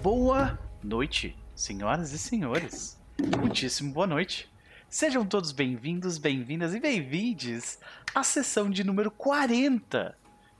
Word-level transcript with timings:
Boa 0.00 0.58
noite, 0.82 1.36
senhoras 1.54 2.12
e 2.12 2.18
senhores. 2.18 3.00
Muitíssimo 3.38 3.92
boa 3.92 4.06
noite. 4.06 4.50
Sejam 4.88 5.24
todos 5.24 5.52
bem-vindos, 5.52 6.18
bem-vindas 6.18 6.74
e 6.74 6.80
bem-vindes 6.80 7.78
à 8.12 8.24
sessão 8.24 8.68
de 8.68 8.82
número 8.82 9.10
40 9.10 10.16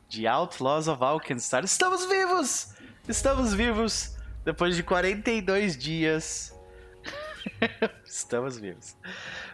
de 0.09 0.27
Outlaws 0.29 0.87
of 0.87 1.03
Alkenstar. 1.03 1.65
Estamos 1.65 2.05
vivos! 2.05 2.75
Estamos 3.09 3.53
vivos 3.53 4.17
depois 4.45 4.77
de 4.77 4.85
42 4.85 5.77
dias. 5.77 6.55
Estamos 8.05 8.59
vivos. 8.59 8.97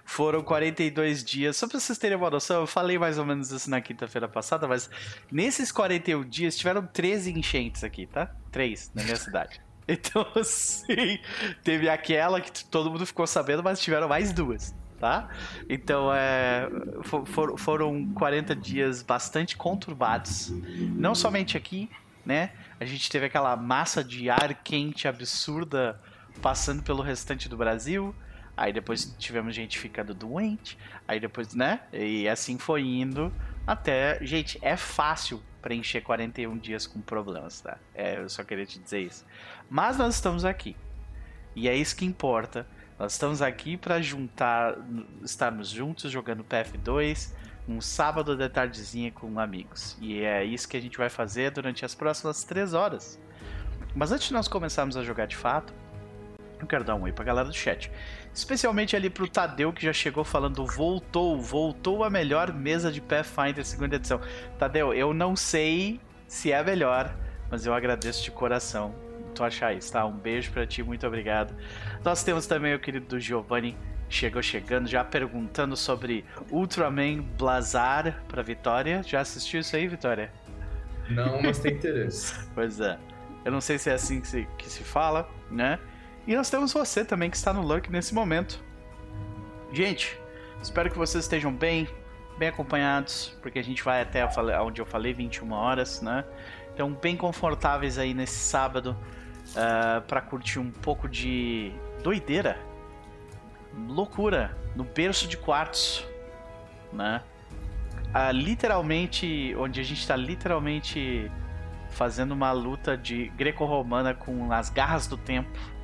Foram 0.04 0.42
42 0.42 1.24
dias. 1.24 1.56
Só 1.56 1.66
pra 1.66 1.80
vocês 1.80 1.96
terem 1.96 2.18
uma 2.18 2.28
noção, 2.28 2.60
eu 2.60 2.66
falei 2.66 2.98
mais 2.98 3.16
ou 3.16 3.24
menos 3.24 3.50
isso 3.50 3.70
na 3.70 3.80
quinta-feira 3.80 4.28
passada, 4.28 4.68
mas 4.68 4.90
nesses 5.30 5.72
41 5.72 6.28
dias 6.28 6.58
tiveram 6.58 6.86
13 6.86 7.32
enchentes 7.32 7.82
aqui, 7.84 8.06
tá? 8.06 8.34
Três 8.50 8.90
na 8.94 9.02
minha 9.02 9.16
cidade. 9.16 9.67
Então, 9.98 10.26
assim, 10.36 11.18
teve 11.64 11.88
aquela 11.88 12.40
que 12.40 12.64
todo 12.64 12.90
mundo 12.90 13.06
ficou 13.06 13.26
sabendo, 13.26 13.62
mas 13.62 13.80
tiveram 13.80 14.06
mais 14.06 14.32
duas, 14.34 14.74
tá? 15.00 15.30
Então, 15.68 16.12
é, 16.12 16.68
for, 17.24 17.58
foram 17.58 18.12
40 18.12 18.54
dias 18.54 19.02
bastante 19.02 19.56
conturbados. 19.56 20.50
Não 20.94 21.14
somente 21.14 21.56
aqui, 21.56 21.90
né? 22.24 22.50
A 22.78 22.84
gente 22.84 23.08
teve 23.08 23.24
aquela 23.24 23.56
massa 23.56 24.04
de 24.04 24.28
ar 24.28 24.54
quente 24.62 25.08
absurda 25.08 25.98
passando 26.42 26.82
pelo 26.82 27.02
restante 27.02 27.48
do 27.48 27.56
Brasil. 27.56 28.14
Aí 28.54 28.72
depois 28.72 29.14
tivemos 29.18 29.54
gente 29.54 29.78
ficando 29.78 30.12
doente. 30.12 30.76
Aí 31.06 31.18
depois, 31.18 31.54
né? 31.54 31.80
E 31.92 32.28
assim 32.28 32.58
foi 32.58 32.82
indo 32.82 33.32
até. 33.66 34.18
Gente, 34.20 34.58
é 34.60 34.76
fácil 34.76 35.42
preencher 35.62 36.00
41 36.00 36.56
dias 36.58 36.86
com 36.86 37.00
problemas, 37.00 37.60
tá? 37.60 37.78
É, 37.94 38.18
eu 38.18 38.28
só 38.28 38.44
queria 38.44 38.66
te 38.66 38.78
dizer 38.78 39.00
isso. 39.00 39.24
Mas 39.68 39.98
nós 39.98 40.14
estamos 40.14 40.44
aqui. 40.44 40.76
E 41.54 41.68
é 41.68 41.74
isso 41.74 41.96
que 41.96 42.04
importa. 42.04 42.66
Nós 42.98 43.12
estamos 43.12 43.42
aqui 43.42 43.76
para 43.76 44.00
juntar, 44.00 44.76
estarmos 45.22 45.68
juntos 45.68 46.10
jogando 46.10 46.44
PF2 46.44 47.32
um 47.68 47.80
sábado 47.82 48.34
de 48.34 48.48
tardezinha 48.48 49.12
com 49.12 49.38
amigos. 49.38 49.96
E 50.00 50.20
é 50.20 50.42
isso 50.42 50.66
que 50.66 50.76
a 50.76 50.80
gente 50.80 50.96
vai 50.96 51.10
fazer 51.10 51.50
durante 51.50 51.84
as 51.84 51.94
próximas 51.94 52.42
3 52.42 52.72
horas. 52.72 53.20
Mas 53.94 54.10
antes 54.10 54.28
de 54.28 54.32
nós 54.32 54.48
começarmos 54.48 54.96
a 54.96 55.02
jogar 55.02 55.26
de 55.26 55.36
fato, 55.36 55.72
eu 56.58 56.66
quero 56.66 56.82
dar 56.82 56.94
um 56.94 57.02
oi 57.02 57.12
pra 57.12 57.24
galera 57.24 57.46
do 57.46 57.54
chat. 57.54 57.90
Especialmente 58.38 58.94
ali 58.94 59.10
pro 59.10 59.28
Tadeu, 59.28 59.72
que 59.72 59.82
já 59.84 59.92
chegou 59.92 60.22
falando: 60.22 60.64
voltou, 60.64 61.42
voltou 61.42 62.04
a 62.04 62.08
melhor 62.08 62.52
mesa 62.52 62.92
de 62.92 63.00
Pathfinder 63.00 63.64
segunda 63.64 63.96
edição. 63.96 64.20
Tadeu, 64.56 64.94
eu 64.94 65.12
não 65.12 65.34
sei 65.34 66.00
se 66.28 66.52
é 66.52 66.58
a 66.58 66.62
melhor, 66.62 67.12
mas 67.50 67.66
eu 67.66 67.74
agradeço 67.74 68.22
de 68.22 68.30
coração 68.30 68.94
tu 69.34 69.42
achar 69.42 69.74
isso, 69.74 69.92
tá? 69.92 70.06
Um 70.06 70.16
beijo 70.16 70.52
para 70.52 70.64
ti, 70.64 70.84
muito 70.84 71.04
obrigado. 71.04 71.52
Nós 72.04 72.22
temos 72.22 72.46
também 72.46 72.72
o 72.74 72.78
querido 72.78 73.18
Giovanni, 73.18 73.76
chegou 74.08 74.40
chegando, 74.40 74.88
já 74.88 75.02
perguntando 75.02 75.76
sobre 75.76 76.24
Ultraman 76.48 77.22
Blazar 77.36 78.22
pra 78.28 78.40
Vitória. 78.40 79.02
Já 79.04 79.20
assistiu 79.20 79.58
isso 79.60 79.74
aí, 79.74 79.88
Vitória? 79.88 80.32
Não, 81.10 81.42
mas 81.42 81.58
tem 81.58 81.74
interesse. 81.74 82.38
pois 82.54 82.78
é. 82.78 82.96
Eu 83.44 83.50
não 83.50 83.60
sei 83.60 83.78
se 83.78 83.90
é 83.90 83.94
assim 83.94 84.20
que 84.20 84.28
se, 84.28 84.48
que 84.56 84.70
se 84.70 84.84
fala, 84.84 85.28
né? 85.50 85.80
E 86.28 86.36
nós 86.36 86.50
temos 86.50 86.74
você 86.74 87.06
também 87.06 87.30
que 87.30 87.38
está 87.38 87.54
no 87.54 87.62
Lurk 87.62 87.90
nesse 87.90 88.14
momento. 88.14 88.62
Gente, 89.72 90.20
espero 90.60 90.90
que 90.90 90.98
vocês 90.98 91.24
estejam 91.24 91.50
bem, 91.50 91.88
bem 92.36 92.50
acompanhados, 92.50 93.34
porque 93.40 93.58
a 93.58 93.64
gente 93.64 93.82
vai 93.82 94.02
até 94.02 94.28
onde 94.60 94.78
eu 94.78 94.84
falei, 94.84 95.14
21 95.14 95.50
horas, 95.52 96.02
né? 96.02 96.26
Então, 96.74 96.92
bem 96.92 97.16
confortáveis 97.16 97.96
aí 97.96 98.12
nesse 98.12 98.34
sábado 98.34 98.90
uh, 98.90 99.56
ah, 99.56 100.02
para 100.06 100.20
curtir 100.20 100.58
um 100.58 100.70
pouco 100.70 101.08
de 101.08 101.72
doideira, 102.02 102.60
loucura, 103.88 104.54
no 104.76 104.84
berço 104.84 105.26
de 105.26 105.38
quartos, 105.38 106.06
né? 106.92 107.22
Uh, 108.08 108.32
literalmente, 108.32 109.56
onde 109.58 109.80
a 109.80 109.82
gente 109.82 110.00
está 110.00 110.14
literalmente 110.14 111.32
fazendo 111.88 112.32
uma 112.32 112.52
luta 112.52 112.98
de 112.98 113.30
greco-romana 113.30 114.12
com 114.12 114.52
as 114.52 114.68
garras 114.68 115.06
do 115.06 115.16
tempo 115.16 115.77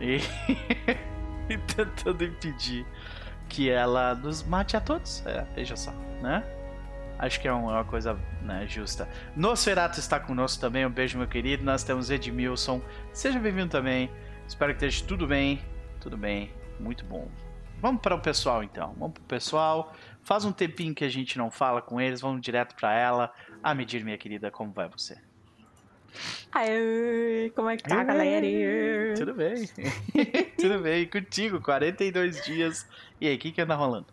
e, 0.00 0.20
e 1.52 1.58
tentando 1.58 2.24
impedir 2.24 2.86
que 3.48 3.70
ela 3.70 4.14
nos 4.14 4.42
mate 4.42 4.76
a 4.76 4.80
todos. 4.80 5.24
É, 5.26 5.44
veja 5.54 5.76
só, 5.76 5.92
né? 6.20 6.44
Acho 7.18 7.40
que 7.40 7.48
é 7.48 7.52
uma 7.52 7.84
coisa 7.84 8.18
né, 8.42 8.66
justa. 8.68 9.08
Nosferato 9.34 9.98
está 9.98 10.20
conosco 10.20 10.60
também. 10.60 10.84
Um 10.84 10.90
beijo, 10.90 11.16
meu 11.16 11.26
querido. 11.26 11.64
Nós 11.64 11.82
temos 11.82 12.10
Edmilson. 12.10 12.82
Seja 13.12 13.38
bem-vindo 13.38 13.68
também. 13.68 14.10
Espero 14.46 14.74
que 14.74 14.84
esteja 14.84 15.06
tudo 15.06 15.26
bem. 15.26 15.60
Tudo 15.98 16.16
bem. 16.16 16.52
Muito 16.78 17.04
bom. 17.06 17.28
Vamos 17.80 18.02
para 18.02 18.14
o 18.14 18.20
pessoal 18.20 18.62
então. 18.62 18.94
Vamos 18.98 19.14
para 19.14 19.22
o 19.22 19.26
pessoal. 19.26 19.94
Faz 20.22 20.44
um 20.44 20.52
tempinho 20.52 20.94
que 20.94 21.04
a 21.04 21.08
gente 21.08 21.38
não 21.38 21.50
fala 21.50 21.80
com 21.80 21.98
eles. 21.98 22.20
Vamos 22.20 22.42
direto 22.42 22.74
para 22.74 22.92
ela. 22.94 23.32
A 23.62 23.74
medir, 23.74 24.04
minha 24.04 24.18
querida, 24.18 24.50
como 24.50 24.70
vai 24.72 24.88
você? 24.88 25.18
Aê, 26.52 27.50
como 27.54 27.68
é 27.68 27.76
que 27.76 27.82
tá, 27.82 28.02
galera? 28.02 28.46
Tudo 29.16 29.34
bem. 29.34 29.68
Tudo 30.58 30.78
bem. 30.80 31.06
Contigo, 31.06 31.60
42 31.60 32.44
dias. 32.44 32.86
E 33.20 33.28
aí, 33.28 33.36
o 33.36 33.38
que, 33.38 33.52
que 33.52 33.60
anda 33.60 33.74
rolando? 33.74 34.06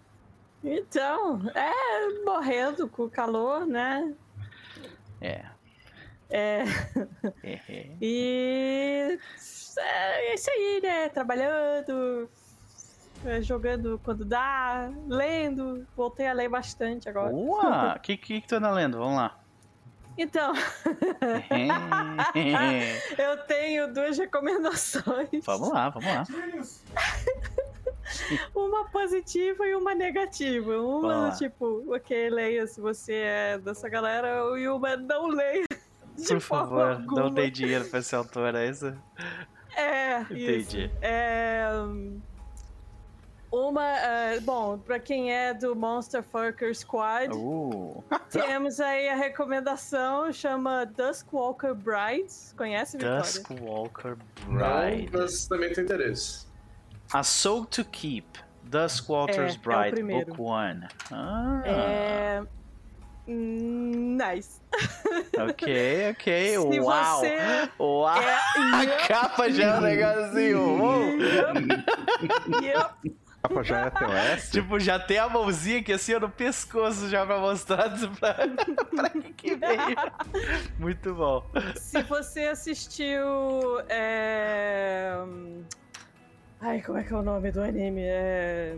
Então, 0.63 1.41
é 1.53 2.23
morrendo 2.23 2.87
com 2.87 3.03
o 3.03 3.09
calor, 3.09 3.65
né? 3.65 4.13
É. 5.21 5.45
É. 6.29 6.63
e 8.01 9.19
é 9.77 10.33
isso 10.33 10.49
aí, 10.49 10.79
né? 10.81 11.09
Trabalhando, 11.09 12.29
é, 13.25 13.41
jogando 13.41 13.99
quando 14.03 14.25
dá, 14.25 14.89
lendo. 15.07 15.85
Voltei 15.95 16.27
a 16.27 16.33
ler 16.33 16.49
bastante 16.49 17.07
agora. 17.07 17.33
Uau! 17.33 17.95
O 17.95 17.99
que, 17.99 18.17
que, 18.17 18.41
que 18.41 18.47
tu 18.47 18.55
anda 18.55 18.71
lendo? 18.71 18.97
Vamos 18.97 19.17
lá. 19.17 19.42
Então, 20.17 20.53
eu 23.17 23.37
tenho 23.47 23.93
duas 23.93 24.17
recomendações. 24.17 25.43
Vamos 25.43 25.71
lá, 25.71 25.89
vamos 25.89 26.07
lá. 26.07 26.23
uma 28.53 28.85
positiva 28.89 29.65
e 29.65 29.75
uma 29.75 29.95
negativa. 29.95 30.79
Uma, 30.79 31.31
tipo, 31.31 31.83
ok, 31.93 32.29
leia 32.29 32.67
se 32.67 32.79
você 32.79 33.13
é 33.13 33.57
dessa 33.57 33.89
galera, 33.89 34.43
e 34.57 34.67
uma 34.67 34.95
não 34.95 35.27
leia. 35.27 35.65
Por 36.27 36.41
favor, 36.41 36.91
alguma. 36.91 37.21
não 37.21 37.31
dê 37.31 37.49
dinheiro 37.49 37.85
pra 37.85 37.99
esse 37.99 38.15
autor, 38.15 38.53
é 38.53 38.69
isso? 38.69 38.95
É, 39.75 40.21
Entendi. 40.21 40.85
Isso. 40.85 40.97
É... 41.01 41.63
Uma, 43.53 43.83
uh, 43.83 44.41
bom, 44.41 44.79
pra 44.79 44.99
quem 44.99 45.31
é 45.31 45.53
do 45.53 45.75
Monster 45.75 46.23
Fucker 46.23 46.75
Squad, 46.75 47.31
uh. 47.35 48.03
temos 48.31 48.79
aí 48.79 49.07
a 49.07 49.15
recomendação, 49.15 50.33
chama 50.33 50.87
Duskwalker 50.87 51.75
Brides. 51.75 52.55
Conhece, 52.57 52.97
Vitória? 52.97 53.19
Duskwalker 53.19 54.17
Brides. 54.47 55.11
Não, 55.11 55.21
mas 55.21 55.45
também 55.45 55.71
tem 55.71 55.83
interesse. 55.83 56.47
A 57.13 57.21
Soul 57.21 57.65
to 57.65 57.85
Keep, 57.85 58.39
Duskwalker's 58.63 59.53
é, 59.53 59.59
Bride, 59.59 60.01
é 60.01 60.25
Book 60.25 60.41
One. 60.41 60.87
Ah. 61.11 61.61
É... 61.63 62.43
Nice. 63.27 64.63
Ok, 65.37 66.09
ok. 66.11 66.49
Se 66.49 66.79
Uau! 66.79 67.19
Você 67.19 67.37
Uau! 67.79 68.21
É... 68.21 68.39
A 68.73 69.07
capa 69.07 69.51
já 69.51 69.75
é 69.75 69.77
um 69.77 69.81
negocinho. 69.81 71.21
Yep. 72.61 72.65
yep. 72.65 73.22
Capa 73.43 73.61
já 73.61 73.87
é? 73.87 74.37
Tipo, 74.37 74.79
já 74.79 74.97
tem 74.97 75.17
a 75.17 75.27
mãozinha 75.27 75.79
aqui 75.79 75.91
assim 75.91 76.13
no 76.13 76.29
pescoço 76.29 77.09
já 77.09 77.25
pra 77.25 77.39
mostrar 77.39 77.89
pra, 78.17 78.35
pra 78.95 79.09
que, 79.09 79.33
que 79.33 79.55
veio. 79.55 79.97
Muito 80.79 81.13
bom. 81.13 81.45
Se 81.75 82.01
você 82.03 82.43
assistiu. 82.43 83.81
É... 83.89 85.13
Ai, 86.61 86.81
como 86.81 86.97
é 86.97 87.03
que 87.03 87.11
é 87.11 87.17
o 87.17 87.21
nome 87.21 87.51
do 87.51 87.61
anime? 87.61 88.03
É. 88.05 88.77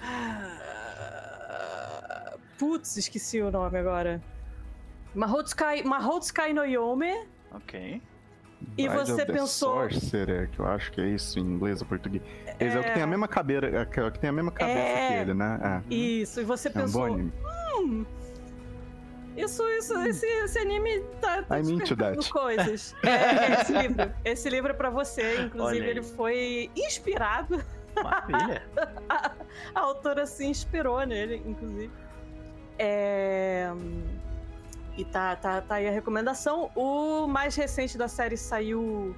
Ah, 0.00 0.54
putz, 2.58 2.96
esqueci 2.96 3.42
o 3.42 3.50
nome 3.50 3.78
agora. 3.78 4.22
Mahotsukai, 5.14 5.82
Mahotsukai 5.82 6.54
no 6.54 6.64
Yome. 6.64 7.26
Ok. 7.52 8.00
E 8.76 8.88
Bride 8.88 9.12
você 9.12 9.26
pensou. 9.26 9.90
Sorcerer, 9.90 10.48
que 10.50 10.58
eu 10.58 10.66
acho 10.66 10.90
que 10.92 11.00
é 11.00 11.06
isso 11.06 11.38
em 11.38 11.42
inglês 11.42 11.80
ou 11.80 11.86
português. 11.86 12.22
Esse 12.58 12.76
é, 12.76 12.78
é 12.78 12.80
o 12.80 12.84
que 12.84 12.92
tem 12.92 13.02
a 13.02 13.06
mesma 13.06 13.28
cabeça, 13.28 13.66
é 13.66 14.02
o 14.02 14.10
que 14.10 14.18
tem 14.18 14.30
a 14.30 14.32
mesma 14.32 14.50
cabeça 14.50 14.78
é... 14.78 15.08
que 15.08 15.14
ele, 15.14 15.34
né? 15.34 15.82
É. 15.90 15.94
Isso, 15.94 16.40
e 16.40 16.44
você 16.44 16.68
é 16.68 16.70
pensou. 16.72 17.04
Um 17.04 17.08
bom 17.08 17.14
anime. 17.14 17.32
Hum, 17.76 18.06
isso, 19.36 19.68
isso, 19.68 19.98
esse, 20.00 20.26
esse 20.26 20.58
anime 20.58 21.00
tá, 21.20 21.42
tá 21.42 21.60
despertando 21.60 22.28
coisas. 22.30 22.94
É, 23.04 23.60
esse 23.60 23.72
livro. 23.72 24.12
Esse 24.24 24.50
livro 24.50 24.70
é 24.70 24.74
pra 24.74 24.90
você. 24.90 25.42
Inclusive, 25.42 25.86
ele 25.86 26.02
foi 26.02 26.70
inspirado. 26.76 27.62
Maravilha. 28.02 28.62
a, 29.08 29.32
a 29.74 29.80
autora 29.80 30.26
se 30.26 30.44
inspirou 30.46 31.04
nele, 31.04 31.42
inclusive. 31.44 31.90
É... 32.78 33.72
e 34.96 35.04
tá, 35.04 35.34
tá, 35.36 35.60
tá 35.60 35.76
aí 35.76 35.88
a 35.88 35.90
recomendação. 35.90 36.70
O 36.74 37.26
mais 37.26 37.56
recente 37.56 37.98
da 37.98 38.08
série 38.08 38.36
saiu 38.36 39.14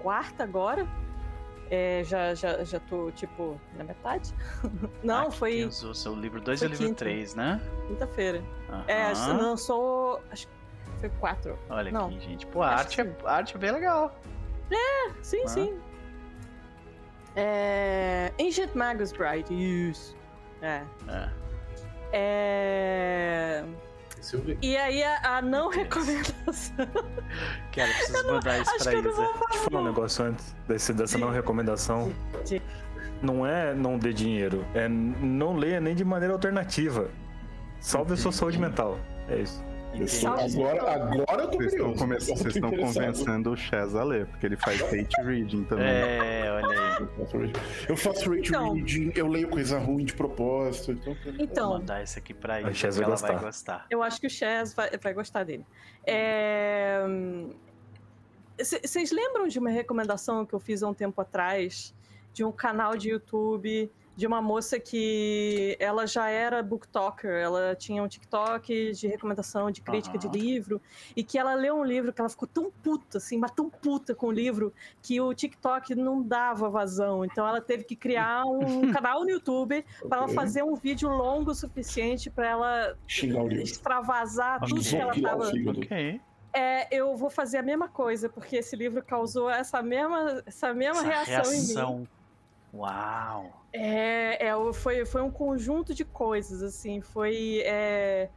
quarta 0.00 0.44
agora. 0.44 0.86
É, 1.70 2.02
já, 2.04 2.34
já, 2.34 2.64
já 2.64 2.80
tô, 2.80 3.12
tipo, 3.12 3.60
na 3.76 3.84
metade. 3.84 4.34
Não, 5.04 5.28
ah, 5.28 5.30
foi. 5.30 5.64
O 5.64 5.94
seu 5.94 6.14
livro 6.14 6.40
2 6.40 6.62
e 6.62 6.66
o 6.66 6.68
livro 6.68 6.94
3, 6.94 7.34
né? 7.36 7.60
Quinta-feira. 7.86 8.42
Uhum. 8.68 8.84
É, 8.88 9.12
lançou. 9.12 10.20
Acho 10.32 10.48
que 10.48 10.52
foi 10.98 11.08
quatro. 11.20 11.58
Olha 11.68 11.92
Não. 11.92 12.06
aqui, 12.06 12.20
gente. 12.20 12.46
Pô, 12.46 12.62
a 12.62 12.70
arte, 12.70 13.00
é, 13.00 13.16
arte 13.24 13.54
é 13.54 13.58
bem 13.58 13.70
legal. 13.70 14.12
É, 14.70 15.12
sim, 15.22 15.46
sim. 15.46 15.78
É... 17.36 18.32
Ancient 18.40 18.74
Magus 18.74 19.12
Bride, 19.12 19.52
isso. 19.54 20.16
É. 20.60 20.82
É. 21.08 21.28
É. 22.12 23.64
E 24.60 24.76
aí 24.76 25.02
a, 25.02 25.38
a 25.38 25.42
não 25.42 25.68
recomendação. 25.68 26.86
Cara, 27.72 27.92
preciso 27.92 28.22
não, 28.24 28.34
mandar 28.34 28.60
isso 28.60 28.78
pra 28.78 28.94
Isa. 28.94 29.02
Deixa 29.02 29.22
eu 29.22 29.70
falar 29.70 29.80
um 29.80 29.84
negócio 29.84 30.24
antes 30.24 30.56
desse, 30.68 30.92
dessa 30.92 31.18
não 31.18 31.30
recomendação. 31.30 32.12
Não 33.22 33.46
é 33.46 33.74
não 33.74 33.98
dê 33.98 34.12
dinheiro, 34.12 34.64
é 34.74 34.88
não 34.88 35.54
leia 35.54 35.80
nem 35.80 35.94
de 35.94 36.04
maneira 36.04 36.32
alternativa. 36.34 37.10
Salve 37.80 38.14
a 38.14 38.16
sua 38.16 38.32
saúde 38.32 38.58
mental. 38.58 38.98
É 39.28 39.38
isso. 39.38 39.62
Agora, 39.92 40.92
agora 40.92 41.42
eu 41.42 41.48
tô 41.48 41.58
Vocês 41.58 41.72
estão, 41.72 41.94
come... 41.94 42.14
Vocês 42.14 42.46
estão 42.54 42.70
convencendo 42.70 43.52
o 43.52 43.56
Chaz 43.56 43.94
a 43.94 44.04
ler, 44.04 44.26
porque 44.26 44.46
ele 44.46 44.56
faz 44.56 44.80
hate 44.82 45.20
reading 45.22 45.64
também. 45.64 45.86
É, 45.86 46.50
olha 46.50 46.68
aí. 46.68 47.52
Eu 47.88 47.96
faço 47.96 48.32
hate 48.32 48.48
então, 48.48 48.74
reading, 48.74 49.12
eu 49.14 49.26
leio 49.26 49.48
coisa 49.48 49.78
ruim 49.78 50.04
de 50.04 50.14
propósito. 50.14 50.92
Então, 50.92 51.16
então 51.38 51.68
vou 51.68 51.78
mandar 51.78 52.02
isso 52.02 52.18
aqui 52.18 52.32
pra 52.32 52.60
ele, 52.60 52.72
Chaz 52.72 52.96
vai 52.96 53.04
ela 53.04 53.12
gostar. 53.12 53.32
vai 53.32 53.42
gostar. 53.42 53.86
Eu 53.90 54.02
acho 54.02 54.20
que 54.20 54.26
o 54.26 54.30
Chaz 54.30 54.72
vai, 54.74 54.90
vai 54.96 55.12
gostar 55.12 55.44
dele. 55.44 55.66
É... 56.06 57.02
Vocês 58.58 59.10
lembram 59.10 59.48
de 59.48 59.58
uma 59.58 59.70
recomendação 59.70 60.44
que 60.44 60.54
eu 60.54 60.60
fiz 60.60 60.82
há 60.82 60.88
um 60.88 60.94
tempo 60.94 61.20
atrás? 61.20 61.94
De 62.32 62.44
um 62.44 62.52
canal 62.52 62.96
de 62.96 63.10
YouTube 63.10 63.90
de 64.16 64.26
uma 64.26 64.40
moça 64.40 64.78
que 64.78 65.76
ela 65.78 66.06
já 66.06 66.28
era 66.28 66.62
booktalker, 66.62 67.30
ela 67.30 67.74
tinha 67.74 68.02
um 68.02 68.08
TikTok 68.08 68.92
de 68.92 69.06
recomendação, 69.06 69.70
de 69.70 69.80
crítica 69.80 70.14
uhum. 70.14 70.30
de 70.30 70.38
livro, 70.38 70.80
e 71.16 71.22
que 71.22 71.38
ela 71.38 71.54
leu 71.54 71.76
um 71.76 71.84
livro 71.84 72.12
que 72.12 72.20
ela 72.20 72.28
ficou 72.28 72.48
tão 72.48 72.70
puta, 72.70 73.18
assim, 73.18 73.38
mas 73.38 73.50
tão 73.50 73.68
puta 73.68 74.14
com 74.14 74.26
o 74.26 74.32
livro, 74.32 74.72
que 75.02 75.20
o 75.20 75.32
TikTok 75.32 75.94
não 75.94 76.22
dava 76.22 76.68
vazão. 76.68 77.24
Então 77.24 77.46
ela 77.46 77.60
teve 77.60 77.84
que 77.84 77.96
criar 77.96 78.44
um 78.44 78.90
canal 78.92 79.24
no 79.24 79.30
YouTube 79.30 79.84
para 80.08 80.18
ela 80.18 80.28
fazer 80.28 80.62
um 80.62 80.74
vídeo 80.74 81.08
longo 81.08 81.50
o 81.50 81.54
suficiente 81.54 82.30
para 82.30 82.48
ela 82.48 82.96
extravasar 83.62 84.60
tudo 84.60 84.80
que 84.80 84.96
ela 84.96 85.14
tava. 85.20 85.48
Okay. 85.48 86.20
É, 86.52 86.94
eu 86.94 87.16
vou 87.16 87.30
fazer 87.30 87.58
a 87.58 87.62
mesma 87.62 87.88
coisa, 87.88 88.28
porque 88.28 88.56
esse 88.56 88.74
livro 88.74 89.02
causou 89.02 89.48
essa 89.48 89.82
mesma, 89.82 90.42
essa 90.44 90.74
mesma 90.74 91.00
essa 91.00 91.24
reação, 91.24 91.52
reação 91.52 91.94
em 91.94 92.00
mim. 92.00 92.08
Uau! 92.72 93.64
É, 93.72 94.46
é, 94.46 94.72
foi, 94.72 95.04
foi 95.04 95.22
um 95.22 95.30
conjunto 95.30 95.92
de 95.94 96.04
coisas, 96.04 96.62
assim, 96.62 97.00
foi 97.00 97.62
é, 97.64 98.28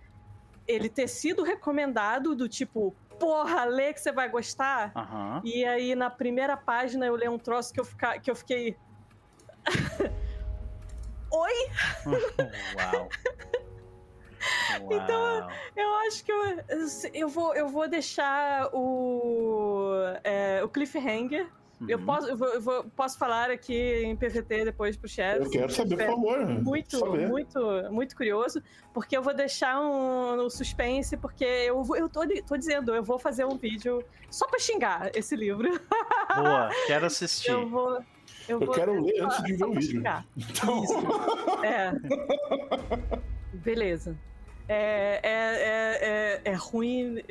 ele 0.68 0.90
ter 0.90 1.08
sido 1.08 1.44
recomendado 1.44 2.36
do 2.36 2.48
tipo, 2.48 2.96
porra, 3.20 3.66
lê 3.66 3.94
que 3.94 4.02
você 4.02 4.12
vai 4.12 4.30
gostar. 4.30 4.92
Uhum. 4.96 5.42
E 5.44 5.66
aí 5.66 5.96
na 5.96 6.10
primeira 6.10 6.58
página 6.58 7.06
eu 7.06 7.16
li 7.16 7.28
um 7.28 7.38
troço 7.38 7.74
que 7.74 7.80
eu, 7.80 7.86
fica, 7.86 8.20
que 8.20 8.30
eu 8.30 8.36
fiquei. 8.36 8.76
Oi? 11.32 11.54
Uau! 12.78 13.10
Então, 14.92 15.48
eu 15.76 15.96
acho 16.08 16.24
que 16.24 16.32
eu, 16.32 16.60
eu, 17.14 17.30
vou, 17.30 17.56
eu 17.56 17.70
vou 17.70 17.88
deixar 17.88 18.70
o, 18.74 19.94
é, 20.24 20.62
o 20.64 20.70
cliffhanger 20.70 21.50
Uhum. 21.81 21.90
Eu, 21.90 22.00
posso, 22.00 22.28
eu, 22.28 22.38
vou, 22.38 22.48
eu 22.50 22.62
vou, 22.62 22.84
posso 22.96 23.18
falar 23.18 23.50
aqui 23.50 24.04
em 24.04 24.16
PVT 24.16 24.66
depois 24.66 24.96
pro 24.96 25.08
chefe. 25.10 25.46
Eu 25.46 25.50
quero 25.50 25.72
saber, 25.74 25.98
por 25.98 26.06
favor. 26.06 26.46
Muito, 26.48 26.98
saber. 26.98 27.28
muito, 27.28 27.60
muito 27.92 28.16
curioso, 28.16 28.62
porque 28.94 29.18
eu 29.18 29.22
vou 29.22 29.34
deixar 29.34 29.80
um, 29.80 30.46
um 30.46 30.50
suspense, 30.50 31.18
porque 31.18 31.44
eu, 31.44 31.84
eu 31.96 32.08
tô, 32.08 32.22
tô 32.48 32.58
dizendo, 32.58 32.94
eu 32.94 33.04
vou 33.04 33.20
fazer 33.20 33.46
um 33.46 33.58
vídeo 33.58 34.04
só 34.30 34.48
pra 34.48 34.60
xingar 34.60 35.12
esse 35.16 35.36
livro. 35.36 35.70
Boa, 36.36 36.70
quero 36.88 37.06
assistir. 37.06 37.52
Eu 37.52 37.70
vou. 37.70 38.04
Eu, 38.48 38.62
eu 38.62 38.72
quero 38.72 39.02
ler 39.02 39.24
antes 39.24 39.44
de 39.44 39.54
ver 39.54 39.66
o 39.66 39.74
vídeo. 39.74 40.04
Então... 40.38 40.84
Isso. 40.84 40.94
É. 41.64 41.94
Beleza. 43.54 44.18
É, 44.68 45.19
é, 45.24 45.30
é, 45.30 46.42
é, 46.45 46.51
é, 46.51 46.54
ruim. 46.54 47.21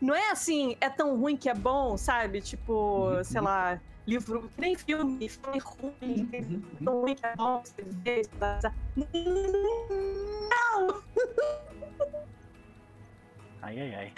Não 0.00 0.14
é 0.14 0.30
assim, 0.30 0.76
é 0.80 0.88
tão 0.88 1.16
ruim 1.16 1.36
que 1.36 1.48
é 1.48 1.54
bom, 1.54 1.96
sabe? 1.96 2.40
Tipo, 2.40 3.10
uhum. 3.10 3.24
sei 3.24 3.40
lá, 3.40 3.78
livro, 4.06 4.48
que 4.54 4.60
nem 4.60 4.74
filme, 4.74 5.28
filme 5.28 5.58
ruim, 5.58 6.28
uhum. 6.32 6.62
tão 6.84 7.00
ruim 7.00 7.14
que 7.14 7.26
é 7.26 7.36
bom, 7.36 7.62
você 7.62 7.82
vê, 7.82 8.22
Não! 10.46 11.02
Ai, 13.62 13.80
ai, 13.80 13.94
ai. 13.94 14.12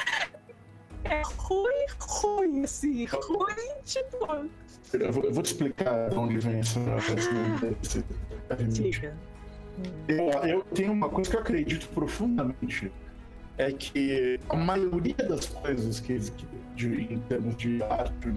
É 1.04 1.22
ruim, 1.36 1.86
ruim, 2.00 2.64
assim, 2.64 3.04
ruim, 3.06 3.82
tipo. 3.84 4.16
Eu 4.92 5.12
vou, 5.12 5.24
eu 5.24 5.32
vou 5.32 5.42
te 5.42 5.46
explicar 5.46 6.10
de 6.10 6.16
onde 6.16 6.38
vem 6.38 6.58
essa. 6.58 6.80
essa, 6.80 8.04
Diga. 8.68 9.16
Eu, 10.08 10.30
eu 10.48 10.62
tenho 10.74 10.92
uma 10.92 11.08
coisa 11.08 11.30
que 11.30 11.36
eu 11.36 11.40
acredito 11.40 11.88
profundamente. 11.88 12.92
É 13.58 13.72
que 13.72 14.38
a 14.50 14.56
maioria 14.56 15.14
das 15.14 15.46
coisas 15.46 15.98
que, 16.00 16.18
que 16.18 16.46
de, 16.74 17.12
em 17.12 17.18
termos 17.20 17.56
de 17.56 17.82
arte 17.82 18.32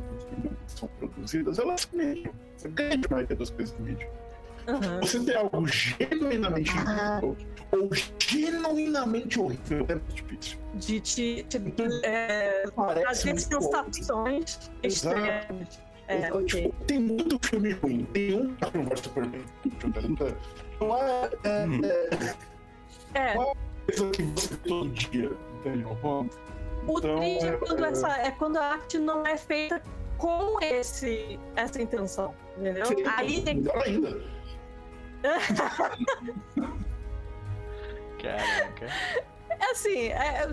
são 0.68 0.88
produzidas, 0.98 1.60
elas 1.60 1.82
são 1.82 2.00
mídia. 2.00 2.32
A 2.64 2.68
grande 2.70 3.10
maioria 3.10 3.36
das 3.36 3.50
coisas 3.50 3.76
do 3.76 3.84
mídia. 3.84 4.10
Uhum. 4.68 5.00
Você 5.02 5.20
tem 5.20 5.36
algo 5.36 5.68
genuinamente 5.68 6.72
incrível 6.72 7.36
ou 7.72 7.90
genuinamente 8.20 9.40
horrível 9.40 9.86
é 9.90 9.96
muito 9.96 10.14
difícil. 10.14 10.60
De 10.76 11.00
te, 11.00 11.46
te 11.50 11.62
é, 12.04 12.64
fazer 12.76 13.40
sensações 13.40 14.72
extremas. 14.84 15.82
É, 16.08 16.34
okay. 16.34 16.64
tipo, 16.64 16.86
tem 16.86 17.00
muito 17.00 17.40
filme 17.48 17.72
ruim. 17.74 18.04
Tem 18.14 18.36
um 18.36 18.56
que 18.56 18.78
não 18.78 18.86
vai 18.86 18.98
super 18.98 19.26
bem. 19.28 19.42
Não 20.80 20.98
é. 20.98 21.30
É. 21.44 21.66
Hum. 21.66 21.82
é, 23.14 23.20
é. 23.20 23.34
coisa 23.34 24.12
que 24.12 24.24
você 24.24 24.56
todo 24.58 24.90
dia, 24.90 25.32
entendeu? 25.60 25.98
O 26.88 26.98
então, 26.98 27.18
triste 27.18 27.46
é, 27.46 27.58
quando 27.58 27.86
é... 27.86 27.90
Essa, 27.90 28.18
é 28.20 28.32
quando 28.32 28.58
a 28.58 28.66
arte 28.66 28.98
não 28.98 29.26
é 29.26 29.38
feita 29.38 29.82
com 30.18 30.58
esse, 30.62 31.40
essa 31.56 31.82
intenção, 31.82 32.34
entendeu? 32.58 32.86
Sim, 32.86 33.04
Aí 33.16 33.42
tem 33.42 33.56
melhor 33.56 33.84
ainda. 33.84 34.22
Caraca. 38.22 38.88
É 39.50 39.72
assim, 39.72 40.08
é, 40.10 40.50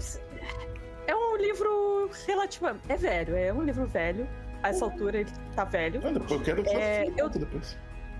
é 1.06 1.14
um 1.14 1.36
livro 1.36 2.10
relativo. 2.26 2.66
É 2.88 2.96
velho, 2.96 3.36
é 3.36 3.52
um 3.52 3.62
livro 3.62 3.86
velho 3.86 4.28
a 4.62 4.70
essa 4.70 4.84
altura 4.84 5.20
ele 5.20 5.30
tá 5.54 5.64
velho. 5.64 6.00
eu 6.02 6.40
quero 6.42 6.62
é, 6.68 7.06
eu, 7.16 7.28
depois. 7.28 7.78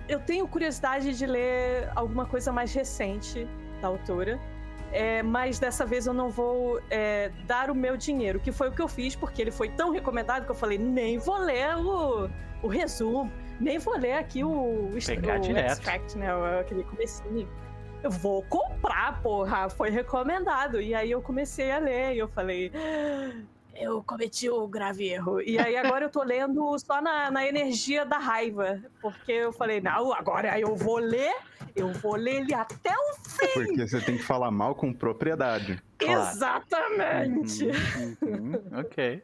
Eu 0.09 0.21
tenho 0.21 0.47
curiosidade 0.47 1.17
de 1.17 1.27
ler 1.27 1.91
alguma 1.95 2.27
coisa 2.27 2.53
mais 2.53 2.73
recente 2.73 3.47
da 3.81 3.89
autora. 3.89 4.39
É, 4.93 5.23
mas 5.23 5.59
dessa 5.59 5.85
vez 5.85 6.07
eu 6.07 6.15
não 6.15 6.31
vou 6.31 6.81
é, 6.89 7.31
dar 7.45 7.71
o 7.71 7.75
meu 7.75 7.97
dinheiro, 7.97 8.39
que 8.39 8.53
foi 8.53 8.69
o 8.69 8.73
que 8.73 8.81
eu 8.81 8.89
fiz, 8.89 9.17
porque 9.17 9.43
ele 9.43 9.51
foi 9.51 9.69
tão 9.69 9.91
recomendado 9.91 10.45
que 10.45 10.51
eu 10.51 10.55
falei, 10.55 10.79
nem 10.79 11.19
vou 11.19 11.39
ler 11.39 11.77
o, 11.77 12.31
o 12.63 12.69
resumo, 12.69 13.31
nem 13.61 13.79
vou 13.79 13.99
ler 13.99 14.15
aqui 14.15 14.45
o, 14.45 14.49
o, 14.49 14.93
o 14.93 14.97
extract, 15.73 16.17
né? 16.17 16.29
Aquele 16.61 16.85
comecinho. 16.85 17.49
Eu 18.03 18.11
vou 18.11 18.43
comprar, 18.45 19.21
porra, 19.23 19.69
foi 19.69 19.91
recomendado. 19.91 20.81
E 20.81 20.95
aí 20.95 21.11
eu 21.11 21.21
comecei 21.21 21.71
a 21.73 21.79
ler 21.79 22.15
e 22.15 22.19
eu 22.19 22.29
falei, 22.29 22.71
eu 23.79 24.03
cometi 24.03 24.49
o 24.49 24.67
grave 24.67 25.09
erro. 25.09 25.41
E 25.41 25.59
aí 25.59 25.77
agora 25.77 26.07
eu 26.07 26.11
tô 26.11 26.23
lendo 26.23 26.79
só 26.79 27.01
na, 27.01 27.31
na 27.31 27.47
energia 27.47 28.05
da 28.05 28.19
raiva. 28.19 28.81
Porque 29.01 29.33
eu 29.33 29.53
falei, 29.53 29.81
não, 29.81 30.13
agora 30.13 30.59
eu 30.59 30.75
vou 30.75 30.99
ler, 30.99 31.35
eu 31.75 31.93
vou 31.93 32.17
ler 32.17 32.43
ele 32.43 32.55
até 32.55 32.93
o 32.93 33.15
fim. 33.29 33.67
Porque 33.67 33.87
você 33.89 34.01
tem 34.01 34.17
que 34.17 34.23
falar 34.23 34.51
mal 34.51 34.75
com 34.75 34.93
propriedade. 34.93 35.83
Claro. 35.99 36.31
Exatamente. 36.31 37.65
Uhum, 37.65 38.17
uhum, 38.23 38.81
ok. 38.81 39.23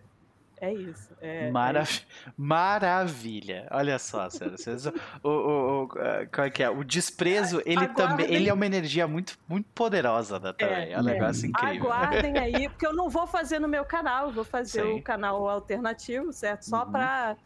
É 0.63 0.73
isso. 0.73 1.13
É, 1.21 1.51
Marav 1.51 1.91
é 1.91 2.31
Maravilha. 2.37 3.67
Olha 3.73 3.99
só, 3.99 4.31
César. 4.31 4.95
o, 5.21 5.29
o, 5.29 5.83
o, 5.83 5.89
qual 5.89 6.47
é 6.47 6.51
que 6.51 6.63
é? 6.63 6.71
O 6.71 6.85
desprezo, 6.85 7.61
ele 7.67 7.85
Aguardem... 7.85 8.07
também. 8.07 8.33
Ele 8.33 8.49
é 8.49 8.55
uma 8.55 8.65
energia 8.65 9.09
muito, 9.09 9.37
muito 9.49 9.69
poderosa 9.75 10.39
da 10.39 10.53
também. 10.53 10.73
É, 10.73 10.93
é 10.93 11.01
um 11.01 11.03
negócio 11.03 11.49
incrível. 11.49 11.91
Aguardem 11.91 12.39
aí, 12.39 12.69
porque 12.71 12.87
eu 12.87 12.95
não 12.95 13.11
vou 13.11 13.27
fazer 13.27 13.59
no 13.59 13.67
meu 13.67 13.85
canal, 13.85 14.31
vou 14.31 14.45
fazer 14.45 14.85
Sim. 14.85 15.01
o 15.01 15.03
canal 15.03 15.49
alternativo, 15.49 16.33
certo? 16.33 16.63
Só 16.63 16.85
uhum. 16.85 16.93
pra. 16.93 17.37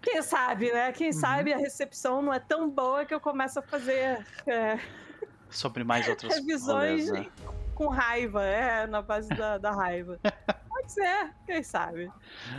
Quem 0.00 0.22
sabe, 0.22 0.72
né? 0.72 0.92
Quem 0.92 1.08
uhum. 1.08 1.12
sabe 1.14 1.52
a 1.52 1.56
recepção 1.56 2.22
não 2.22 2.32
é 2.32 2.38
tão 2.38 2.70
boa 2.70 3.04
que 3.04 3.12
eu 3.12 3.18
começo 3.18 3.58
a 3.58 3.62
fazer. 3.62 4.24
É... 4.46 4.78
Sobre 5.50 5.82
mais 5.82 6.06
outros 6.06 6.32
revisões. 6.38 7.10
Né? 7.10 7.26
Com 7.78 7.86
raiva, 7.86 8.44
é, 8.44 8.88
na 8.88 9.00
base 9.00 9.28
da, 9.28 9.56
da 9.56 9.70
raiva. 9.70 10.18
Pode 10.68 10.92
ser, 10.92 11.30
quem 11.46 11.62
sabe. 11.62 12.10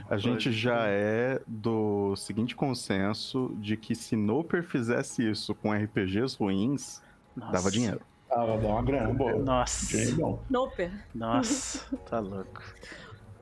A 0.10 0.16
gente 0.16 0.50
já 0.50 0.88
é 0.88 1.42
do 1.46 2.16
seguinte 2.16 2.56
consenso 2.56 3.52
de 3.58 3.76
que 3.76 3.94
se 3.96 4.16
Noper 4.16 4.64
fizesse 4.64 5.30
isso 5.30 5.54
com 5.54 5.74
RPGs 5.74 6.38
ruins, 6.40 7.02
Nossa. 7.36 7.52
dava 7.52 7.70
dinheiro. 7.70 8.00
Ah, 8.32 8.46
vai 8.46 8.60
dar 8.60 8.68
uma 8.70 8.82
grana 8.82 9.14
boa. 9.14 9.34
Nossa. 9.40 9.88
Dinheiro 9.88 10.16
bom. 10.16 10.44
Noper. 10.50 10.90
Nossa, 11.14 11.86
tá 12.10 12.20
louco. 12.20 12.64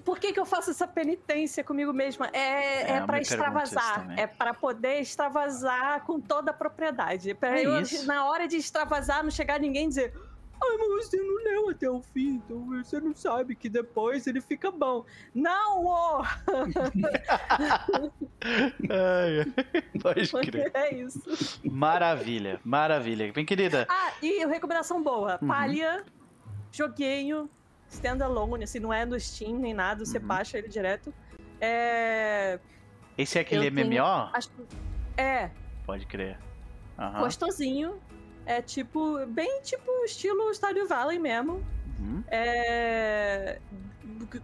Por 0.03 0.17
que, 0.17 0.31
que 0.33 0.39
eu 0.39 0.45
faço 0.45 0.71
essa 0.71 0.87
penitência 0.87 1.63
comigo 1.63 1.93
mesma? 1.93 2.27
É, 2.33 2.39
É, 2.39 2.91
é, 2.93 3.01
para 3.05 3.19
extravasar. 3.19 4.17
É 4.17 4.25
para 4.25 4.53
poder 4.53 5.01
extravasar 5.01 6.05
com 6.05 6.19
toda 6.19 6.49
a 6.51 6.53
propriedade. 6.53 7.35
Pra 7.35 7.59
É 7.59 7.65
eu, 7.65 7.81
isso. 7.81 8.07
na 8.07 8.25
hora 8.25 8.47
de 8.47 8.55
extravasar, 8.55 9.21
não 9.21 9.29
chegar 9.29 9.59
ninguém 9.59 9.85
e 9.85 9.89
dizer. 9.89 10.26
Ai, 10.63 10.77
mas 10.77 11.05
você 11.05 11.17
não 11.17 11.43
leu 11.43 11.69
até 11.69 11.89
o 11.89 12.01
fim, 12.01 12.41
então 12.45 12.65
você 12.67 12.99
não 12.99 13.13
sabe 13.15 13.55
que 13.55 13.69
depois 13.69 14.25
ele 14.27 14.41
fica 14.41 14.71
bom. 14.71 15.05
Não, 15.33 15.85
ô! 15.85 16.23
Ai, 18.89 20.43
crer. 20.45 20.71
É 20.75 20.93
isso. 20.95 21.21
Maravilha, 21.63 22.59
maravilha. 22.63 23.31
Bem, 23.33 23.45
querida. 23.45 23.85
Ah, 23.89 24.13
e 24.21 24.45
recomendação 24.45 25.01
boa. 25.01 25.37
Uhum. 25.41 25.47
Palha, 25.47 26.03
joguinho, 26.71 27.49
standalone, 27.89 28.63
assim, 28.63 28.79
não 28.79 28.91
é 28.93 29.05
no 29.05 29.19
Steam 29.19 29.57
nem 29.59 29.73
nada, 29.73 30.05
você 30.05 30.17
Uhum. 30.17 30.25
baixa 30.25 30.57
ele 30.57 30.67
direto. 30.67 31.13
É. 31.59 32.59
Esse 33.17 33.37
é 33.37 33.41
aquele 33.41 33.67
Eu 33.67 33.73
tenho- 33.73 33.87
MMO? 33.87 34.29
Acho, 34.33 34.49
é, 35.15 35.49
Pode 35.85 36.05
crer. 36.05 36.37
Aham. 36.97 37.19
gostosinho. 37.21 37.99
É 38.47 38.61
tipo, 38.61 39.25
bem 39.27 39.59
tipo 39.61 39.91
estilo 40.05 40.49
Stardew 40.53 40.87
Valley 40.87 41.19
mesmo. 41.19 41.61
Uhum. 41.99 42.23
É. 42.29 43.59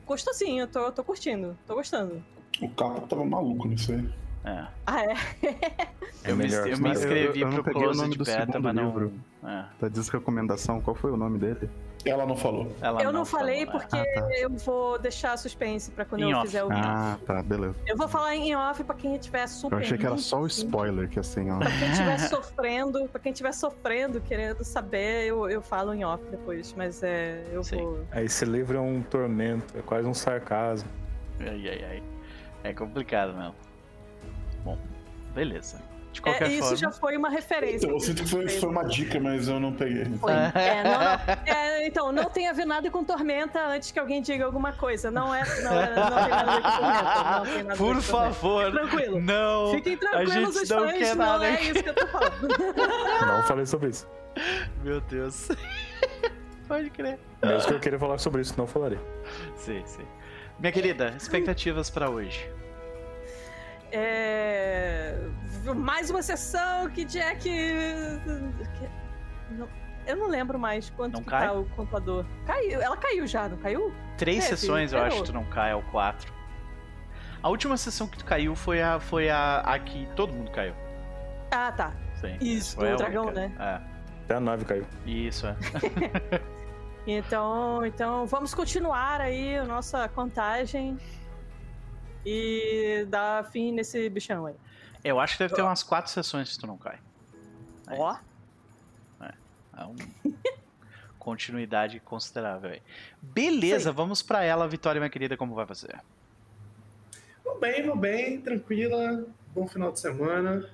Gostosinho, 0.05 0.67
tô, 0.67 0.91
tô 0.91 1.03
curtindo, 1.03 1.57
tô 1.65 1.75
gostando. 1.75 2.23
O 2.61 2.69
Capo 2.69 3.07
tava 3.07 3.25
maluco 3.25 3.67
nisso 3.67 3.93
aí. 3.93 4.09
É. 4.45 4.67
Ah, 4.85 5.01
é? 5.05 5.13
Eu, 6.25 6.37
me, 6.37 6.43
melhor, 6.45 6.67
eu 6.69 6.77
me 6.77 6.89
inscrevi 6.91 7.41
eu- 7.41 7.47
eu 7.49 7.53
pro 7.53 7.63
peguei 7.65 7.81
o 7.87 7.93
nome 7.93 8.15
Closet 8.15 8.17
do 8.17 8.23
Beta, 8.45 8.59
mas 8.59 8.75
não. 8.75 8.85
livro. 8.85 9.13
É, 9.43 9.65
Da 9.79 9.87
desrecomendação, 9.89 10.79
qual 10.79 10.95
foi 10.95 11.11
o 11.11 11.17
nome 11.17 11.37
dele? 11.37 11.69
Ela 12.05 12.25
não 12.25 12.35
falou. 12.35 12.67
ela 12.81 13.01
eu 13.01 13.11
não, 13.13 13.25
falei 13.25 13.65
falou, 13.65 13.79
né? 13.81 13.87
porque 13.89 14.09
Ah, 14.09 14.21
tá. 14.21 14.29
eu 14.37 14.49
vou 14.49 14.99
deixar 14.99 15.37
suspense 15.37 15.89
pra 15.91 16.03
quando 16.03 16.21
Em 16.23 16.31
eu 16.31 16.37
off. 16.37 16.47
fizer 16.47 16.63
o 16.63 16.69
Ah, 16.71 17.17
tá, 17.25 17.41
beleza. 17.41 17.75
Eu 17.87 17.95
vou 17.95 18.07
falar 18.07 18.35
em 18.35 18.53
off 18.55 18.83
pra 18.83 18.95
quem 18.95 19.17
tiver 19.17 19.47
super. 19.47 19.75
Eu 19.77 19.79
achei 19.81 19.97
que 19.97 20.05
era 20.05 20.17
só 20.17 20.41
o 20.41 20.47
spoiler, 20.47 21.07
que 21.09 21.19
assim, 21.19 21.49
ó. 21.49 21.59
Pra 21.59 21.69
quem 21.71 21.89
estiver 21.91 22.17
sofrendo, 22.29 23.07
pra 23.07 23.21
quem 23.21 23.31
estiver 23.31 23.53
sofrendo, 23.53 24.19
querendo 24.21 24.63
saber, 24.63 25.25
eu, 25.27 25.49
eu 25.49 25.61
falo 25.61 25.93
em 25.93 26.03
off 26.03 26.23
depois. 26.29 26.73
Mas 26.77 27.01
é. 27.03 27.43
Eu 27.51 27.63
Sim. 27.63 27.77
vou. 27.77 27.99
Esse 28.15 28.43
livro 28.45 28.77
é 28.77 28.81
um 28.81 29.01
tormento, 29.01 29.77
é 29.77 29.81
quase 29.81 30.07
um 30.07 30.13
sarcasmo. 30.13 30.89
Ai, 31.39 31.69
ai, 31.69 31.85
ai. 31.89 32.03
É 32.65 32.73
complicado 32.73 33.33
mesmo. 33.33 33.55
Bom, 34.63 34.77
beleza. 35.33 35.77
De 36.13 36.21
qualquer 36.21 36.45
É, 36.47 36.51
isso 36.51 36.59
forma. 36.61 36.75
já 36.77 36.91
foi 36.91 37.17
uma 37.17 37.27
referência. 37.29 37.85
Então, 37.87 37.89
eu 37.95 37.99
sinto 37.99 38.21
que 38.23 38.29
foi, 38.29 38.47
foi 38.47 38.69
uma 38.69 38.83
dica, 38.85 39.19
mas 39.19 39.47
eu 39.47 39.59
não 39.59 39.73
peguei. 39.73 40.05
Foi. 40.19 40.31
É, 40.31 40.83
não, 40.83 40.91
não. 40.93 41.53
É, 41.53 41.87
então, 41.87 42.11
não 42.11 42.25
tem 42.29 42.47
a 42.47 42.53
ver 42.53 42.65
nada 42.65 42.89
com 42.91 43.03
tormenta 43.03 43.59
antes 43.65 43.91
que 43.91 43.97
alguém 43.99 44.21
diga 44.21 44.45
alguma 44.45 44.71
coisa. 44.73 45.09
Não 45.09 45.33
é. 45.33 45.43
Não, 45.63 45.81
é, 45.81 45.95
não 45.95 46.05
tem 46.05 46.29
nada 46.29 46.51
a 46.51 46.55
ver 46.55 46.61
com 46.61 46.71
tormenta. 46.71 47.39
Não 47.39 47.45
tem 47.45 47.63
nada 47.63 47.77
Por 47.77 47.95
com 47.95 48.01
tormenta. 48.01 48.01
favor, 48.33 48.71
Tranquilo. 48.71 49.19
não. 49.19 49.71
Fiquem 49.71 49.97
tranquilos, 49.97 50.33
gente 50.33 50.63
os 50.63 50.69
não 50.69 50.79
fãs, 50.79 50.97
quer 50.99 51.15
não 51.15 51.25
nada 51.25 51.47
é 51.49 51.61
isso 51.63 51.83
que 51.83 51.89
eu 51.89 51.93
tô 51.95 52.07
falando. 52.07 52.47
Não 53.27 53.43
falei 53.43 53.65
sobre 53.65 53.89
isso. 53.89 54.07
Meu 54.83 55.01
Deus. 55.01 55.47
Pode 56.67 56.89
crer. 56.91 57.19
Mesmo 57.43 57.67
que 57.69 57.73
eu 57.73 57.79
queria 57.79 57.99
falar 57.99 58.17
sobre 58.19 58.41
isso, 58.41 58.53
não 58.57 58.65
falarei. 58.67 58.99
Sim, 59.55 59.81
sim. 59.85 60.05
Minha 60.59 60.71
querida, 60.71 61.13
expectativas 61.17 61.89
pra 61.89 62.09
hoje. 62.09 62.49
É... 63.93 65.15
Mais 65.75 66.09
uma 66.09 66.21
sessão 66.21 66.89
que 66.89 67.05
Jack. 67.05 67.49
não- 69.51 69.67
Eu 70.05 70.17
não 70.17 70.27
lembro 70.27 70.59
mais 70.59 70.89
quanto 70.89 71.13
Não 71.13 71.23
que 71.23 71.29
cai? 71.29 71.47
tá 71.47 71.53
o 71.53 71.65
contador. 71.69 72.25
Caiu. 72.45 72.81
Ela 72.81 72.97
caiu 72.97 73.25
já, 73.25 73.47
não 73.47 73.57
caiu? 73.57 73.93
Três 74.17 74.43
É, 74.45 74.47
sessões 74.49 74.89
filho, 74.91 75.01
eu 75.01 75.05
acho 75.05 75.17
que 75.21 75.23
tu 75.27 75.33
não 75.33 75.45
cai, 75.45 75.71
ao 75.71 75.81
quatro. 75.83 76.33
A 77.41 77.49
última 77.49 77.77
sessão 77.77 78.07
que 78.07 78.17
tu 78.17 78.25
caiu 78.25 78.55
foi 78.55 78.81
a, 78.81 78.99
foi 78.99 79.29
a, 79.29 79.59
a 79.59 79.79
que 79.79 80.05
todo 80.15 80.33
mundo 80.33 80.51
caiu. 80.51 80.73
Ah, 81.51 81.71
tá. 81.71 81.91
Sim. 82.19 82.37
Isso, 82.41 82.75
Foi 82.75 82.89
do 82.91 82.97
dragão, 82.97 83.25
única. 83.25 83.47
né? 83.47 83.81
Até 84.25 84.35
a 84.35 84.39
nave 84.39 84.65
caiu. 84.65 84.85
É, 85.05 85.09
isso, 85.09 85.45
é. 85.47 85.55
Então, 87.05 87.85
então 87.85 88.25
vamos 88.25 88.53
continuar 88.53 89.19
aí 89.19 89.57
a 89.57 89.65
nossa 89.65 90.07
contagem 90.07 90.97
e 92.25 93.05
dar 93.09 93.49
fim 93.51 93.71
nesse 93.71 94.09
bichão 94.09 94.45
aí. 94.45 94.55
Eu 95.03 95.19
acho 95.19 95.33
que 95.37 95.43
deve 95.43 95.55
ter 95.55 95.61
umas 95.61 95.83
quatro 95.83 96.11
sessões 96.11 96.53
que 96.53 96.59
tu 96.59 96.67
não 96.67 96.77
cai. 96.77 96.97
É. 97.89 97.95
Ó. 97.97 98.15
É 99.77 99.85
um... 99.85 99.95
Continuidade 101.19 101.99
considerável 102.01 102.71
aí. 102.71 102.81
Beleza, 103.21 103.91
vamos 103.91 104.21
pra 104.21 104.43
ela, 104.43 104.67
Vitória, 104.67 104.99
minha 104.99 105.09
querida, 105.09 105.37
como 105.37 105.55
vai 105.55 105.65
fazer? 105.65 105.99
Vou 107.43 107.59
bem, 107.59 107.85
vou 107.85 107.95
bem, 107.95 108.41
tranquila. 108.41 109.25
Bom 109.55 109.67
final 109.67 109.91
de 109.91 109.99
semana. 109.99 110.67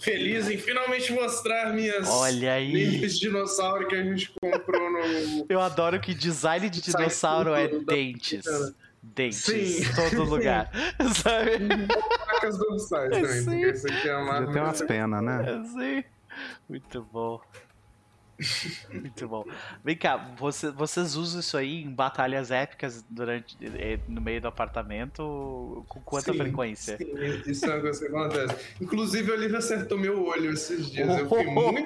Feliz 0.00 0.48
em 0.48 0.56
finalmente 0.56 1.12
mostrar 1.12 1.72
minhas 1.74 2.08
Olha 2.08 2.54
aí. 2.54 2.72
linhas 2.72 3.14
de 3.14 3.20
dinossauro 3.26 3.88
que 3.88 3.94
a 3.96 4.02
gente 4.02 4.32
comprou 4.40 4.90
no. 4.92 5.46
Eu 5.48 5.60
adoro 5.60 5.98
que 6.00 6.14
design 6.14 6.70
de 6.70 6.80
dinossauro 6.80 7.52
é 7.54 7.66
tudo 7.68 7.84
da- 7.84 7.92
dentes. 9.02 9.44
Sim. 9.44 9.82
todo 10.10 10.24
lugar. 10.30 10.70
Sabe? 11.14 11.86
Placas 12.24 12.58
dorsais 12.58 13.10
também, 13.10 13.42
Sim. 13.42 13.44
porque 13.44 13.66
isso 13.70 13.86
aqui 13.86 14.08
é 14.08 14.12
a 14.12 14.24
Já 14.24 14.46
tem 14.52 14.62
umas 14.62 14.82
penas, 14.82 15.22
né? 15.22 15.60
Assim. 15.60 16.04
Muito 16.68 17.02
bom. 17.12 17.40
Muito 18.92 19.28
bom. 19.28 19.44
Vem 19.84 19.96
cá, 19.96 20.16
você- 20.38 20.70
vocês 20.70 21.14
usam 21.16 21.40
isso 21.40 21.56
aí 21.56 21.82
em 21.82 21.90
batalhas 21.90 22.50
épicas 22.50 23.04
durante 23.08 23.56
eh, 23.62 23.98
no 24.08 24.20
meio 24.20 24.40
do 24.40 24.48
apartamento? 24.48 25.84
Com 25.88 26.00
quanta 26.00 26.32
Sim, 26.32 26.38
frequência? 26.38 26.96
Sim, 26.96 27.42
isso 27.46 27.66
é 27.66 27.68
uma 27.74 27.80
coisa 27.80 28.00
que 28.00 28.06
acontece. 28.06 28.56
Inclusive, 28.80 29.30
a 29.30 29.34
Olivia 29.34 29.58
acertou 29.58 29.98
meu 29.98 30.24
olho 30.24 30.52
esses 30.52 30.90
dias. 30.90 31.08
Eu 31.18 31.28
fiquei 31.28 31.44
muito. 31.46 31.84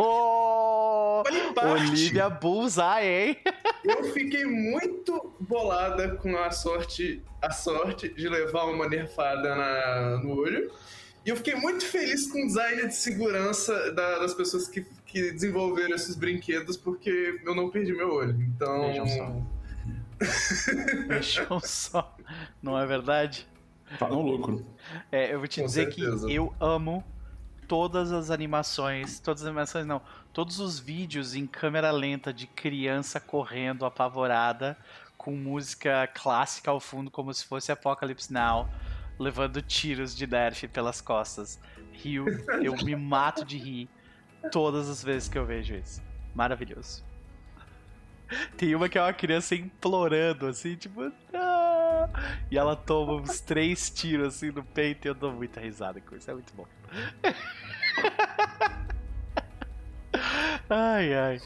Parte. 1.55 1.91
Olivia 1.91 2.29
Bullseye, 2.29 3.07
hein? 3.29 3.37
Eu 3.85 4.05
fiquei 4.13 4.45
muito 4.47 5.35
bolada 5.41 6.17
com 6.17 6.35
a 6.39 6.51
sorte, 6.51 7.23
a 7.43 7.51
sorte 7.51 8.09
de 8.09 8.29
levar 8.29 8.65
uma 8.65 8.89
nerfada 8.89 9.55
na- 9.55 10.19
no 10.23 10.39
olho. 10.39 10.71
E 11.25 11.29
eu 11.31 11.37
fiquei 11.37 11.55
muito 11.55 11.85
feliz 11.87 12.31
com 12.31 12.43
o 12.43 12.47
design 12.47 12.87
de 12.89 12.95
segurança 12.95 13.93
da- 13.93 14.19
das 14.21 14.33
pessoas 14.35 14.69
que, 14.69 14.87
que 15.15 15.31
desenvolveram 15.31 15.95
esses 15.95 16.17
brinquedos, 16.17 16.77
porque 16.77 17.41
eu 17.45 17.55
não 17.55 17.71
perdi 17.71 17.93
meu 17.93 18.13
olho. 18.13 18.43
Então. 18.43 18.81
Vejam 18.81 19.07
só. 19.07 19.43
Vejam 21.07 21.61
só. 21.61 22.17
Não 22.61 22.77
é 22.77 22.85
verdade? 22.85 23.47
Tá 23.97 24.09
no 24.09 24.21
lucro. 24.21 24.67
É, 25.13 25.33
eu 25.33 25.39
vou 25.39 25.47
te 25.47 25.61
Com 25.61 25.67
dizer 25.67 25.93
certeza. 25.93 26.27
que 26.27 26.35
eu 26.35 26.53
amo 26.59 27.05
todas 27.69 28.11
as 28.11 28.29
animações, 28.29 29.21
todas 29.21 29.43
as 29.43 29.47
animações 29.47 29.87
não, 29.87 30.03
todos 30.33 30.59
os 30.59 30.81
vídeos 30.81 31.37
em 31.37 31.47
câmera 31.47 31.93
lenta 31.93 32.33
de 32.33 32.49
criança 32.49 33.21
correndo 33.21 33.87
apavorada 33.87 34.77
com 35.17 35.31
música 35.37 36.09
clássica 36.09 36.73
ao 36.73 36.81
fundo 36.81 37.09
como 37.09 37.33
se 37.33 37.45
fosse 37.45 37.71
Apocalypse 37.71 38.33
Now, 38.33 38.69
levando 39.17 39.63
tiros 39.63 40.15
de 40.15 40.27
Nerf 40.27 40.67
pelas 40.67 41.01
costas. 41.01 41.61
Rio, 41.93 42.25
eu 42.61 42.75
me 42.85 42.97
mato 42.97 43.45
de 43.45 43.57
rir 43.57 43.89
todas 44.51 44.89
as 44.89 45.03
vezes 45.03 45.29
que 45.29 45.39
eu 45.39 45.45
vejo 45.45 45.75
isso. 45.75 46.03
Maravilhoso. 46.35 47.05
Tem 48.57 48.75
uma 48.75 48.89
que 48.89 48.99
é 48.99 49.03
uma 49.03 49.13
criança 49.13 49.55
implorando, 49.55 50.47
assim, 50.47 50.75
tipo, 50.77 51.03
"Não!" 51.33 52.11
E 52.51 52.59
ela 52.59 52.75
toma 52.75 53.15
uns 53.15 53.41
três 53.41 53.91
tiros 53.91 54.35
assim 54.35 54.51
no 54.51 54.65
peito 54.65 55.07
e 55.07 55.09
eu 55.09 55.15
dou 55.15 55.33
muita 55.33 55.61
risada 55.61 56.01
com 56.01 56.17
isso. 56.17 56.31
É 56.31 56.35
muito 56.35 56.53
bom. 56.55 56.67
ai, 60.69 61.15
ai. 61.15 61.41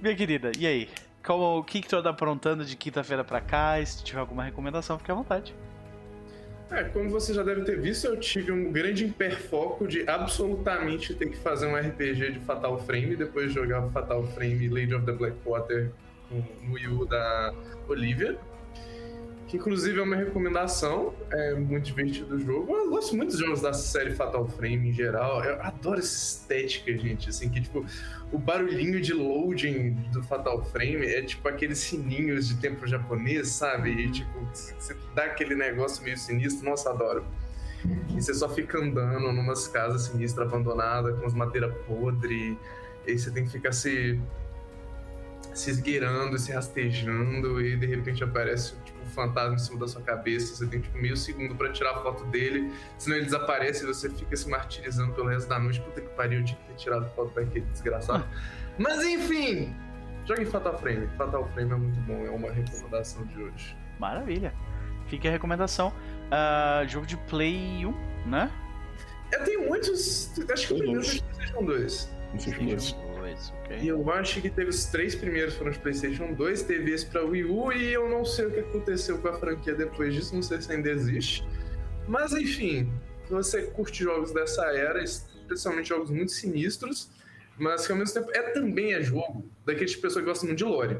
Minha 0.00 0.14
querida, 0.16 0.52
e 0.58 0.66
aí? 0.66 0.88
Como, 1.24 1.58
o 1.58 1.64
que, 1.64 1.80
que 1.80 1.88
tu 1.88 1.96
anda 1.96 2.10
aprontando 2.10 2.64
de 2.64 2.76
quinta-feira 2.76 3.24
pra 3.24 3.40
cá? 3.40 3.84
Se 3.84 4.04
tiver 4.04 4.20
alguma 4.20 4.44
recomendação, 4.44 4.98
fique 4.98 5.10
à 5.10 5.14
vontade. 5.14 5.54
É, 6.70 6.84
como 6.84 7.10
você 7.10 7.34
já 7.34 7.42
deve 7.42 7.62
ter 7.62 7.78
visto, 7.80 8.06
eu 8.06 8.18
tive 8.18 8.50
um 8.50 8.72
grande 8.72 9.04
hiperfoco 9.04 9.86
de 9.86 10.08
absolutamente 10.08 11.14
ter 11.14 11.28
que 11.28 11.36
fazer 11.36 11.66
um 11.66 11.76
RPG 11.76 12.32
de 12.32 12.40
Fatal 12.40 12.78
Frame 12.84 13.16
depois 13.16 13.48
de 13.48 13.54
jogar 13.54 13.82
Fatal 13.90 14.24
Frame 14.28 14.68
Lady 14.68 14.94
of 14.94 15.04
the 15.04 15.12
Blackwater 15.12 15.92
no 16.30 16.72
Wii 16.72 16.88
U 16.88 17.06
da 17.06 17.52
Olivia. 17.88 18.36
Que 19.54 19.56
inclusive 19.56 20.00
é 20.00 20.02
uma 20.02 20.16
recomendação, 20.16 21.14
é 21.30 21.54
muito 21.54 21.84
divertido 21.84 22.34
o 22.34 22.38
jogo. 22.40 22.74
Eu 22.74 22.90
gosto 22.90 23.16
muito 23.16 23.30
dos 23.30 23.38
jogos 23.38 23.60
da 23.60 23.72
série 23.72 24.12
Fatal 24.14 24.46
Frame 24.48 24.88
em 24.88 24.92
geral. 24.92 25.44
Eu 25.44 25.62
adoro 25.62 26.00
essa 26.00 26.14
estética, 26.14 26.96
gente, 26.96 27.28
assim, 27.28 27.48
que 27.48 27.60
tipo, 27.60 27.84
o 28.32 28.38
barulhinho 28.38 29.00
de 29.00 29.12
loading 29.12 29.92
do 30.12 30.22
Fatal 30.24 30.62
Frame 30.64 31.06
é 31.06 31.22
tipo 31.22 31.48
aqueles 31.48 31.78
sininhos 31.78 32.48
de 32.48 32.56
templo 32.56 32.86
japonês, 32.86 33.48
sabe? 33.48 33.90
E 33.90 34.10
tipo, 34.10 34.40
você 34.50 34.96
dá 35.14 35.24
aquele 35.24 35.54
negócio 35.54 36.02
meio 36.02 36.18
sinistro, 36.18 36.68
nossa, 36.68 36.90
adoro. 36.90 37.24
E 38.10 38.20
você 38.20 38.34
só 38.34 38.48
fica 38.48 38.78
andando 38.78 39.30
numas 39.32 39.68
casas 39.68 40.02
sinistras, 40.02 40.48
abandonadas, 40.48 41.18
com 41.18 41.26
as 41.26 41.34
madeiras 41.34 41.72
podres, 41.86 42.56
e 43.06 43.10
aí 43.10 43.18
você 43.18 43.30
tem 43.30 43.44
que 43.44 43.52
ficar 43.52 43.72
se 43.72 44.18
se 45.54 45.70
esgueirando, 45.70 46.36
se 46.36 46.52
rastejando 46.52 47.60
e 47.60 47.76
de 47.76 47.86
repente 47.86 48.24
aparece 48.24 48.74
fantasma 49.14 49.54
em 49.54 49.58
cima 49.58 49.78
da 49.78 49.88
sua 49.88 50.02
cabeça. 50.02 50.54
Você 50.54 50.66
tem 50.66 50.80
tipo 50.80 50.96
meio 50.98 51.16
segundo 51.16 51.54
para 51.54 51.72
tirar 51.72 51.92
a 51.92 52.02
foto 52.02 52.24
dele, 52.26 52.72
senão 52.98 53.16
ele 53.16 53.26
desaparece 53.26 53.84
e 53.84 53.86
você 53.86 54.10
fica 54.10 54.36
se 54.36 54.48
martirizando 54.48 55.12
pelo 55.14 55.28
resto 55.28 55.48
da 55.48 55.58
noite. 55.58 55.80
Puta 55.80 56.00
que 56.00 56.08
pariu, 56.10 56.40
eu 56.40 56.44
tinha 56.44 56.58
que 56.58 56.66
ter 56.68 56.74
tirado 56.74 57.08
foto 57.14 57.34
daquele 57.34 57.64
desgraçado. 57.66 58.26
Mas 58.78 59.04
enfim, 59.04 59.74
jogue 60.26 60.44
Fatal 60.46 60.78
Frame. 60.78 61.08
Fatal 61.16 61.48
Frame 61.54 61.72
é 61.72 61.76
muito 61.76 62.00
bom, 62.00 62.26
é 62.26 62.30
uma 62.30 62.50
recomendação 62.50 63.24
de 63.26 63.42
hoje. 63.42 63.76
Maravilha. 63.98 64.52
Fica 65.06 65.28
a 65.28 65.32
recomendação. 65.32 65.88
Uh, 65.88 66.88
jogo 66.88 67.06
de 67.06 67.16
Play 67.16 67.86
1, 67.86 68.28
né? 68.28 68.50
Eu 69.32 69.44
tenho 69.44 69.68
muitos. 69.68 70.32
Acho 70.50 70.68
que 70.68 70.74
o 70.74 70.78
primeiro 70.78 71.04
foi 71.04 71.20
PlayStation 71.20 71.64
2. 71.64 72.16
PlayStation 72.30 72.64
2. 72.66 72.96
2, 73.34 73.52
ok. 73.64 73.78
E 73.80 73.88
eu 73.88 74.10
acho 74.10 74.40
que 74.40 74.48
teve 74.48 74.70
os 74.70 74.86
três 74.86 75.14
primeiros 75.14 75.54
foram 75.54 75.70
de 75.70 75.78
PlayStation 75.78 76.32
2, 76.32 76.62
teve 76.62 76.92
esse 76.92 77.06
pra 77.06 77.22
Wii 77.24 77.44
U 77.44 77.72
e 77.72 77.92
eu 77.92 78.08
não 78.08 78.24
sei 78.24 78.46
o 78.46 78.50
que 78.50 78.60
aconteceu 78.60 79.18
com 79.18 79.28
a 79.28 79.34
franquia 79.34 79.74
depois 79.74 80.14
disso, 80.14 80.34
não 80.34 80.42
sei 80.42 80.60
se 80.60 80.72
ainda 80.72 80.90
existe. 80.90 81.46
Mas 82.06 82.32
enfim, 82.32 82.90
se 83.26 83.32
você 83.32 83.62
curte 83.62 84.04
jogos 84.04 84.32
dessa 84.32 84.64
era, 84.66 85.02
especialmente 85.02 85.88
jogos 85.88 86.10
muito 86.10 86.32
sinistros, 86.32 87.10
mas 87.58 87.86
que 87.86 87.92
ao 87.92 87.98
mesmo 87.98 88.14
tempo 88.14 88.30
é 88.34 88.42
também 88.50 88.94
é 88.94 89.02
jogo 89.02 89.44
daqueles 89.64 89.94
pessoas 89.94 90.24
que 90.24 90.30
gostam 90.30 90.48
muito 90.48 90.58
de 90.58 90.64
lore. 90.64 90.98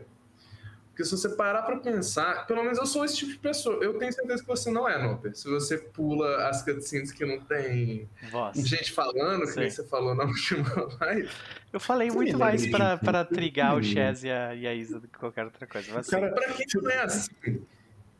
Porque 0.94 1.04
se 1.04 1.10
você 1.10 1.28
parar 1.30 1.62
pra 1.62 1.76
pensar, 1.78 2.46
pelo 2.46 2.62
menos 2.62 2.78
eu 2.78 2.86
sou 2.86 3.04
esse 3.04 3.16
tipo 3.16 3.32
de 3.32 3.38
pessoa. 3.38 3.82
Eu 3.82 3.98
tenho 3.98 4.12
certeza 4.12 4.40
que 4.40 4.46
você 4.46 4.70
não 4.70 4.88
é, 4.88 4.96
Noper. 5.02 5.34
Se 5.34 5.48
você 5.50 5.76
pula 5.76 6.48
as 6.48 6.62
cutscenes 6.62 7.10
que 7.10 7.26
não 7.26 7.40
tem 7.40 8.08
Voz. 8.30 8.56
gente 8.58 8.92
falando, 8.92 9.44
que 9.44 9.58
nem 9.58 9.68
você 9.68 9.84
falou 9.88 10.14
na 10.14 10.22
última 10.24 10.64
live. 11.00 11.28
Eu 11.72 11.80
falei 11.80 12.10
Sim, 12.10 12.16
muito 12.16 12.38
mais 12.38 12.64
pra 12.68 13.24
trigar 13.24 13.76
o. 13.76 13.82
Chaz 13.82 14.22
e 14.22 14.30
a, 14.30 14.54
e 14.54 14.68
a 14.68 14.72
Isa 14.72 15.00
do 15.00 15.08
que 15.08 15.18
qualquer 15.18 15.44
outra 15.44 15.66
coisa. 15.66 15.90
Mas 15.92 16.06
sim. 16.06 16.12
Cara, 16.12 16.30
Pra 16.32 16.52
quem 16.52 16.66
não 16.80 16.88
é 16.88 16.98
assim, 17.00 17.66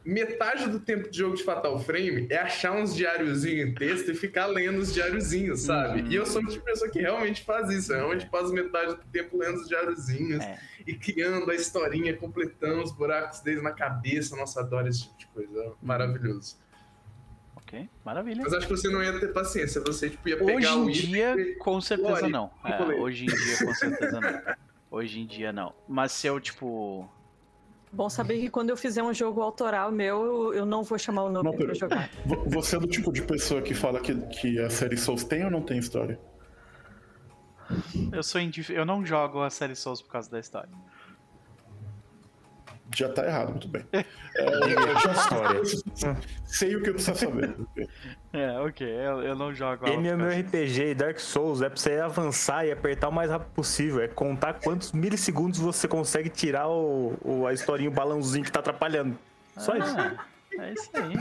metade 0.05 0.69
do 0.69 0.79
tempo 0.81 1.11
de 1.11 1.19
jogo 1.19 1.35
de 1.37 1.43
Fatal 1.43 1.79
Frame 1.81 2.27
é 2.31 2.37
achar 2.39 2.73
uns 2.73 2.95
diáriozinhos 2.95 3.69
em 3.71 3.75
texto 3.75 4.11
e 4.11 4.15
ficar 4.15 4.47
lendo 4.47 4.79
os 4.79 4.93
diáriozinhos, 4.93 5.63
sabe? 5.63 6.03
Uhum. 6.03 6.09
E 6.11 6.15
eu 6.15 6.27
sou 6.27 6.43
o 6.43 6.47
tipo 6.47 6.59
de 6.59 6.65
pessoa 6.65 6.91
que 6.91 7.01
realmente 7.01 7.43
faz 7.43 7.71
isso. 7.71 7.93
Eu 7.93 7.99
realmente 7.99 8.27
passo 8.27 8.53
metade 8.53 8.95
do 8.97 9.03
tempo 9.11 9.37
lendo 9.39 9.57
os 9.61 9.69
diáriozinhos 9.69 10.45
É. 10.45 10.59
e 10.87 10.95
criando 10.95 11.51
a 11.51 11.55
historinha, 11.55 12.15
completando 12.17 12.83
os 12.83 12.93
buracos 12.93 13.41
deles 13.41 13.63
na 13.63 13.73
cabeça. 13.73 14.37
Nossa, 14.37 14.61
adoro 14.61 14.89
esse 14.89 15.03
tipo 15.17 15.19
de 15.19 15.27
coisa. 15.49 15.73
Maravilhoso. 15.83 16.57
Ok, 17.57 17.89
maravilha. 18.05 18.43
Mas 18.45 18.53
acho 18.53 18.67
que 18.67 18.77
você 18.77 18.89
não 18.91 19.03
ia 19.03 19.19
ter 19.19 19.33
paciência. 19.33 19.81
Você 19.81 20.11
tipo, 20.11 20.29
ia 20.29 20.37
pegar 20.37 20.55
Hoje 20.55 20.69
em 20.69 20.91
item 20.91 20.93
dia, 21.11 21.35
e- 21.41 21.55
com 21.55 21.81
certeza 21.81 22.29
não. 22.29 22.51
É, 22.63 22.83
hoje 23.01 23.25
em 23.25 23.27
dia, 23.29 23.59
com 23.65 23.75
certeza 23.75 24.21
não. 24.21 24.55
Hoje 24.91 25.19
em 25.21 25.27
dia, 25.27 25.51
não. 25.53 25.75
Mas 25.89 26.13
se 26.13 26.27
eu, 26.27 26.39
tipo. 26.39 27.11
Bom 27.95 28.09
saber 28.11 28.41
que 28.41 28.51
quando 28.51 28.71
eu 28.71 28.77
fizer 28.77 29.03
um 29.03 29.15
jogo 29.15 29.41
autoral 29.41 29.93
meu, 29.93 30.53
eu- 30.53 30.67
não 30.67 30.83
vou 30.83 30.99
chamar 30.99 31.25
o 31.25 31.31
nome 31.31 31.51
Não, 31.51 31.57
pra 31.57 31.73
jogar. 31.75 32.11
vo- 32.27 32.45
você 32.49 32.77
é 32.77 32.81
do 32.81 32.89
tipo 32.89 33.13
de 33.13 33.23
pessoa 33.23 33.63
que 33.63 33.73
fala 33.75 34.01
que, 34.01 34.15
que 34.27 34.59
a 34.59 34.69
série 34.69 34.97
Souls 34.97 35.23
tem 35.25 35.45
ou 35.45 35.51
não 35.51 35.63
tem 35.63 35.79
história? 35.79 36.19
Eu 38.13 38.23
sou 38.23 38.41
indif... 38.41 38.71
Eu 38.71 38.85
não 38.85 39.05
jogo 39.07 39.41
a 39.43 39.49
série 39.51 39.75
Souls 39.77 40.03
por 40.03 40.11
causa 40.11 40.31
da 40.31 40.39
história. 40.41 40.69
Já 42.93 43.09
tá 43.09 43.25
errado, 43.27 43.51
muito 43.51 43.69
bem. 43.69 43.85
É, 44.37 44.49
eu 44.49 44.99
já 44.99 45.13
História. 45.13 45.61
sei 46.45 46.75
o 46.75 46.83
que 46.83 46.91
eu 46.91 46.95
preciso 46.95 47.17
saber. 47.19 47.55
É, 48.33 48.59
ok. 48.59 48.85
Eu, 48.85 49.23
eu 49.23 49.37
não 49.37 49.55
jogo 49.55 49.87
MMORPG 49.87 50.91
e 50.91 50.95
Dark 50.97 51.21
Souls 51.21 51.63
é 51.63 51.69
pra 51.69 51.79
você 51.79 52.01
avançar 52.01 52.67
e 52.67 52.73
apertar 52.73 53.11
o 53.11 53.13
mais 53.13 53.31
rápido 53.31 53.51
possível. 53.55 54.03
É 54.03 54.09
contar 54.09 54.55
quantos 54.55 54.91
milissegundos 54.91 55.61
você 55.61 55.87
consegue 55.87 56.29
tirar 56.29 56.67
o, 56.69 57.17
o- 57.25 57.47
a 57.47 57.53
historinha, 57.53 57.89
o 57.89 57.93
balãozinho 57.93 58.45
que 58.45 58.51
tá 58.51 58.59
atrapalhando. 58.59 59.17
Só 59.57 59.77
isso. 59.77 59.95
Ah, 59.97 60.17
é 60.59 60.73
isso 60.73 60.91
aí. 60.95 61.15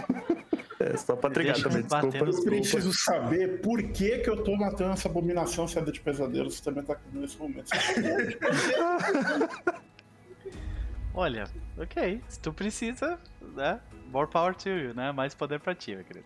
É 0.80 0.97
só 0.97 1.15
pra 1.15 1.30
trigar 1.30 1.56
também, 1.62 1.84
desculpa. 1.84 2.17
Eu 2.17 2.26
desculpa. 2.26 2.49
preciso 2.49 2.91
saber 2.93 3.62
por 3.62 3.84
que, 3.84 4.17
que 4.17 4.30
eu 4.32 4.43
tô 4.43 4.56
matando 4.56 4.93
essa 4.93 5.08
abominação 5.08 5.67
seda 5.67 5.91
de 5.91 5.99
pesadelos 6.02 6.56
que 6.58 6.63
também 6.63 6.84
tá 6.84 6.95
comigo 6.95 7.21
nesse 7.21 7.38
momento. 7.38 7.69
Olha, 11.13 11.45
ok. 11.78 12.21
Se 12.28 12.39
tu 12.39 12.52
precisa, 12.52 13.19
né? 13.41 13.80
More 14.12 14.30
power 14.30 14.56
to 14.56 14.69
you, 14.69 14.93
né? 14.93 15.12
Mais 15.12 15.34
poder 15.34 15.60
pra 15.60 15.76
ti, 15.76 15.95
meu 15.95 16.04
querido. 16.04 16.26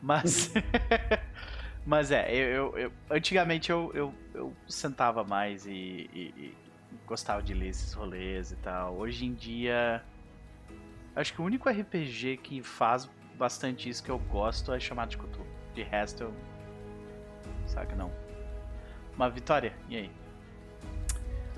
Mas. 0.00 0.52
Mas 1.86 2.10
é, 2.10 2.30
eu, 2.34 2.76
eu- 2.76 2.78
eu- 2.78 2.92
antigamente 3.10 3.70
eu, 3.70 3.90
eu, 3.94 4.14
eu 4.34 4.54
sentava 4.68 5.24
mais 5.24 5.64
e, 5.64 5.70
e- 5.72 6.34
e 6.36 6.54
gostava 7.06 7.42
de 7.42 7.54
ler 7.54 7.68
esses 7.68 7.94
rolês 7.94 8.52
e 8.52 8.56
tal. 8.56 8.94
Hoje 8.96 9.24
em 9.24 9.32
dia, 9.32 10.04
acho 11.16 11.32
que 11.32 11.40
o 11.40 11.44
único 11.44 11.66
RPG 11.68 12.36
que 12.42 12.62
faz 12.62 13.08
bastante 13.38 13.88
isso 13.88 14.04
que 14.04 14.10
eu 14.10 14.18
gosto 14.18 14.72
é 14.72 14.78
chamado 14.78 15.08
de 15.08 15.16
Cthulhu. 15.16 15.46
De 15.74 15.82
resto, 15.82 16.24
eu. 16.24 16.34
Saca, 17.66 17.94
não. 17.96 18.12
Uma 19.16 19.30
vitória, 19.30 19.72
e 19.88 19.96
aí? 19.96 20.10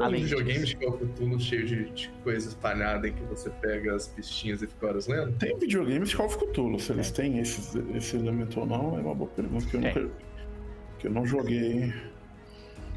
Tem 0.01 0.07
Além 0.07 0.23
videogame 0.25 0.61
disso. 0.61 0.79
de 0.79 0.87
Call 0.87 0.95
of 0.95 1.07
Cthulhu 1.07 1.41
cheio 1.41 1.67
de, 1.67 1.91
de 1.91 2.09
coisa 2.25 2.49
espalhada 2.49 3.07
em 3.07 3.13
que 3.13 3.23
você 3.25 3.51
pega 3.51 3.95
as 3.95 4.09
pistinhas 4.09 4.63
e 4.63 4.67
fica 4.67 4.87
horas 4.87 5.07
lendo? 5.07 5.37
Tem 5.37 5.59
videogames 5.59 6.09
de 6.09 6.17
Call 6.17 6.25
of 6.25 6.39
Cthulhu, 6.39 6.81
se 6.81 6.93
eles 6.93 7.11
têm 7.11 7.39
esses, 7.39 7.75
esse 7.95 8.17
elemento 8.17 8.61
ou 8.61 8.67
não, 8.67 8.97
é 8.99 9.03
uma 9.03 9.15
boa 9.15 9.29
pergunta 9.29 9.67
que 9.67 9.77
eu, 9.77 9.81
Tem. 9.83 9.95
nunca, 9.95 10.15
que 10.99 11.07
eu 11.07 11.11
não 11.11 11.27
joguei 11.27 11.93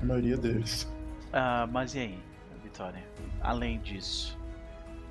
a 0.01 0.05
maioria 0.05 0.37
deles. 0.37 0.89
Ah, 1.33 1.67
mas 1.69 1.93
e 1.93 1.99
aí, 1.99 2.19
Vitória? 2.63 3.03
Além 3.41 3.81
disso, 3.81 4.39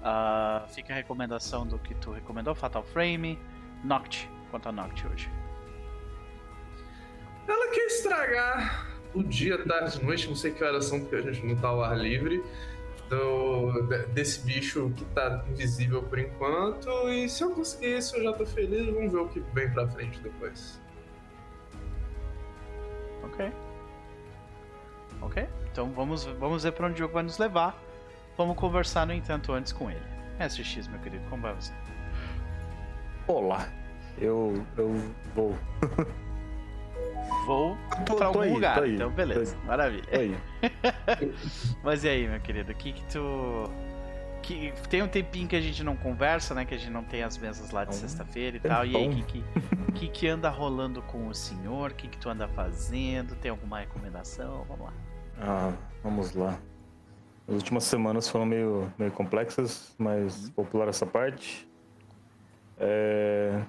ah, 0.02 0.64
fica 0.70 0.94
a 0.94 0.96
recomendação 0.96 1.66
do 1.66 1.78
que 1.78 1.94
tu 1.96 2.10
recomendou, 2.10 2.54
Fatal 2.54 2.82
Frame, 2.82 3.38
Noct. 3.84 4.30
Quanto 4.50 4.66
a 4.70 4.72
Noct 4.72 5.06
hoje? 5.08 5.30
Ela 7.46 7.70
quer 7.70 7.86
estragar 7.86 8.86
o 9.14 9.22
dia, 9.22 9.62
tarde, 9.64 10.02
noite, 10.04 10.28
não 10.28 10.34
sei 10.36 10.52
que 10.52 10.62
horas 10.64 10.84
são, 10.86 11.00
porque 11.00 11.16
a 11.16 11.20
gente 11.22 11.44
não 11.46 11.56
tá 11.56 11.68
ao 11.68 11.82
ar 11.82 11.96
livre. 11.98 12.42
Do, 13.08 13.82
de- 13.88 14.06
desse 14.06 14.40
bicho 14.46 14.90
que 14.96 15.04
tá 15.06 15.44
invisível 15.50 16.02
por 16.02 16.18
enquanto. 16.18 16.88
E 17.10 17.28
se 17.28 17.44
eu 17.44 17.50
conseguir 17.50 17.98
isso, 17.98 18.16
eu 18.16 18.22
já 18.24 18.32
tô 18.32 18.46
feliz. 18.46 18.86
Vamos 18.94 19.12
ver 19.12 19.18
o 19.18 19.28
que 19.28 19.40
vem 19.52 19.70
pra 19.70 19.86
frente 19.88 20.18
depois. 20.20 20.80
Ok. 23.22 23.52
Ok. 25.20 25.46
Então 25.70 25.90
vamos, 25.92 26.24
vamos 26.24 26.62
ver 26.64 26.72
pra 26.72 26.86
onde 26.86 26.94
o 26.94 26.98
jogo 26.98 27.14
vai 27.14 27.22
nos 27.22 27.36
levar. 27.38 27.78
Vamos 28.36 28.56
conversar, 28.56 29.06
no 29.06 29.12
entanto, 29.12 29.52
antes 29.52 29.72
com 29.72 29.90
ele. 29.90 30.00
SX, 30.48 30.88
meu 30.88 30.98
querido, 31.00 31.22
como 31.28 31.42
vai 31.42 31.54
você? 31.54 31.72
Olá. 33.26 33.68
Eu, 34.18 34.64
eu 34.76 34.90
vou. 35.34 35.54
Tô- 38.04 38.14
pra 38.16 38.26
tô 38.26 38.38
algum 38.38 38.40
aí, 38.40 38.52
lugar, 38.52 38.76
tô 38.76 38.82
aí, 38.84 38.94
então 38.94 39.10
beleza, 39.10 39.56
maravilha. 39.64 40.04
tô 40.04 40.18
aí. 40.18 40.36
Mas 41.82 42.04
e 42.04 42.08
aí, 42.08 42.28
meu 42.28 42.40
querido, 42.40 42.72
o 42.72 42.74
que 42.74 42.92
que 42.92 43.04
tu... 43.04 43.70
Que 44.42 44.72
tem 44.90 45.00
um 45.02 45.08
tempinho 45.08 45.46
que 45.46 45.54
a 45.54 45.60
gente 45.60 45.84
não 45.84 45.94
conversa, 45.94 46.52
né? 46.52 46.64
Que 46.64 46.74
a 46.74 46.76
gente 46.76 46.90
não 46.90 47.04
tem 47.04 47.22
as 47.22 47.38
mesas 47.38 47.70
lá 47.70 47.84
de 47.84 47.94
sexta-feira 47.94 48.56
e 48.56 48.60
tal. 48.60 48.84
E 48.84 48.96
aí, 48.96 49.08
o 49.08 49.10
que, 49.14 49.22
que, 49.22 49.44
que 49.94 50.08
que 50.08 50.26
anda 50.28 50.50
rolando 50.50 51.00
com 51.02 51.28
o 51.28 51.34
senhor? 51.34 51.92
O 51.92 51.94
que 51.94 52.08
que 52.08 52.18
tu 52.18 52.28
anda 52.28 52.48
fazendo? 52.48 53.36
Tem 53.36 53.52
alguma 53.52 53.78
recomendação? 53.78 54.64
Vamos 54.68 54.86
lá. 54.86 54.92
Ah, 55.40 55.72
vamos 56.02 56.34
lá. 56.34 56.58
As 57.46 57.54
últimas 57.54 57.84
semanas 57.84 58.28
foram 58.28 58.44
meio, 58.44 58.92
meio 58.98 59.12
complexas, 59.12 59.94
mas 59.96 60.48
vou 60.50 60.64
pular 60.64 60.88
essa 60.88 61.06
parte. 61.06 61.68
É... 62.78 63.62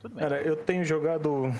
Tudo 0.00 0.14
bem. 0.16 0.22
Cara, 0.28 0.42
eu 0.42 0.56
tenho 0.56 0.84
jogado 0.84 1.52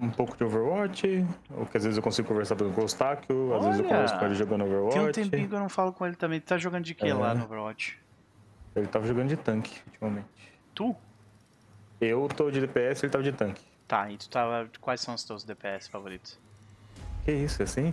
um 0.00 0.10
pouco 0.10 0.36
de 0.36 0.44
Overwatch, 0.44 1.26
ou 1.56 1.66
que 1.66 1.76
às 1.76 1.84
vezes 1.84 1.96
eu 1.96 2.02
consigo 2.02 2.26
conversar 2.28 2.56
com 2.56 2.64
o 2.64 2.80
Eustáquio, 2.80 3.54
às 3.54 3.64
vezes 3.66 3.80
eu 3.80 3.86
converso 3.86 4.18
com 4.18 4.24
ele 4.24 4.34
jogando 4.34 4.64
Overwatch. 4.64 4.94
Tem 4.98 5.08
um 5.08 5.12
tempinho 5.12 5.48
que 5.48 5.54
eu 5.54 5.60
não 5.60 5.68
falo 5.68 5.92
com 5.92 6.06
ele 6.06 6.16
também. 6.16 6.40
Tu 6.40 6.44
tá 6.46 6.58
jogando 6.58 6.84
de 6.84 6.94
que 6.94 7.06
É. 7.06 7.14
lá 7.14 7.34
no 7.34 7.44
Overwatch? 7.44 7.98
Ele 8.74 8.86
tava 8.86 9.06
jogando 9.06 9.28
de 9.28 9.36
tanque 9.36 9.80
ultimamente. 9.86 10.28
Tu? 10.74 10.94
Eu 12.00 12.28
tô 12.28 12.50
de 12.50 12.60
DPS, 12.60 13.02
ele 13.04 13.10
tava 13.12 13.24
de 13.24 13.32
tanque. 13.32 13.62
Tá, 13.86 14.10
e 14.10 14.16
tu 14.16 14.28
tava. 14.30 14.68
Quais 14.80 15.00
são 15.00 15.14
os 15.14 15.24
teus 15.24 15.44
DPS 15.44 15.88
favoritos? 15.88 16.38
Que 17.24 17.32
isso, 17.32 17.60
é 17.60 17.64
assim? 17.64 17.92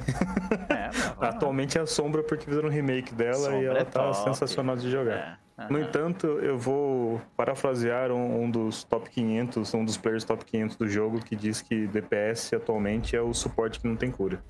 É. 0.70 0.90
Atualmente 1.26 1.78
é 1.78 1.82
a 1.82 1.86
Sombra 1.88 2.24
porque 2.24 2.46
fizeram 2.46 2.70
um 2.70 2.72
remake 2.72 3.14
dela 3.14 3.34
Sombra 3.36 3.58
e 3.60 3.66
ela 3.66 3.80
é 3.80 3.84
tá 3.84 4.04
top. 4.04 4.24
sensacional 4.24 4.78
de 4.78 4.90
jogar. 4.90 5.16
É, 5.16 5.38
No 5.58 5.64
Aham. 5.78 5.82
entanto, 5.88 6.28
eu 6.28 6.56
vou 6.58 7.20
parafrasear 7.36 8.12
um, 8.12 8.44
um 8.44 8.52
dos 8.52 8.84
top 8.84 9.10
500, 9.10 9.74
um 9.74 9.84
dos 9.84 9.98
players 9.98 10.24
top 10.24 10.46
500 10.46 10.76
do 10.78 10.88
jogo, 10.88 11.20
que 11.20 11.36
diz 11.36 11.62
que 11.62 11.88
DPS 11.88 12.54
atualmente 12.56 13.16
é 13.16 13.22
o 13.22 13.34
suporte 13.34 13.80
que 13.80 13.88
não 13.88 13.96
tem 13.96 14.12
cura. 14.12 14.44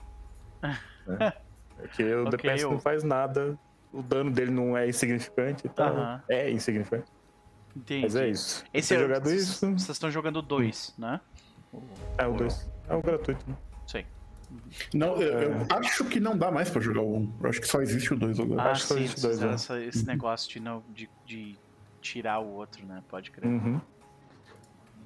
né? 1.08 1.32
Porque 1.78 2.04
o 2.04 2.24
Ok, 2.28 2.32
DPS 2.32 2.63
eu- 2.63 2.72
não 2.72 2.80
faz 2.80 3.04
nada, 3.04 3.58
o 3.93 4.02
dano 4.02 4.30
dele 4.32 4.52
não 4.52 4.76
é 4.78 4.89
insignificante 4.89 5.65
e 5.65 5.70
tal. 5.70 5.96
Aham. 5.96 6.24
É 6.28 6.52
insignificante, 6.52 7.10
Entendi. 7.74 8.02
mas 8.02 8.15
é 8.17 8.28
isso. 8.28 8.65
Esse 8.74 8.93
é, 8.96 9.00
jogado 9.00 9.24
vocês- 9.30 9.43
isso, 9.43 9.65
Vocês 9.65 9.89
estão 9.91 10.12
jogando 10.12 10.41
dois, 10.41 10.93
né? 10.98 11.22
é 12.17 12.28
o 12.28 12.34
2. 12.34 12.70
É 12.89 12.93
o 12.96 13.02
gratuito, 13.02 13.50
né? 13.50 13.56
Sei. 13.86 14.06
Não, 14.94 15.16
eu, 15.22 15.40
eu 15.40 15.68
acho 15.70 16.06
que 16.06 16.20
não 16.20 16.38
dá 16.38 16.50
mais 16.52 16.70
pra 16.70 16.82
jogar 16.82 17.02
o 17.02 17.18
1. 17.18 17.34
Eu 17.42 17.50
acho 17.50 17.62
que 17.62 17.68
só 17.68 17.82
existe 17.82 18.14
o 18.14 18.18
2 18.18 18.40
agora. 18.40 18.62
Ah, 18.62 18.72
acho 18.72 18.88
que 18.88 18.94
sim, 18.94 18.94
os 18.96 19.00
eles 19.00 19.22
dois, 19.22 19.34
fizeram 19.36 19.82
né? 19.82 19.88
esse 19.88 20.06
negócio 20.06 20.50
de, 20.50 20.60
não, 20.60 20.84
de, 20.94 21.10
de 21.26 21.56
tirar 22.02 22.40
o 22.40 22.48
outro, 22.48 22.86
né? 22.86 23.04
Pode 23.10 23.32
crer. 23.32 23.48
Uhum. 23.50 23.82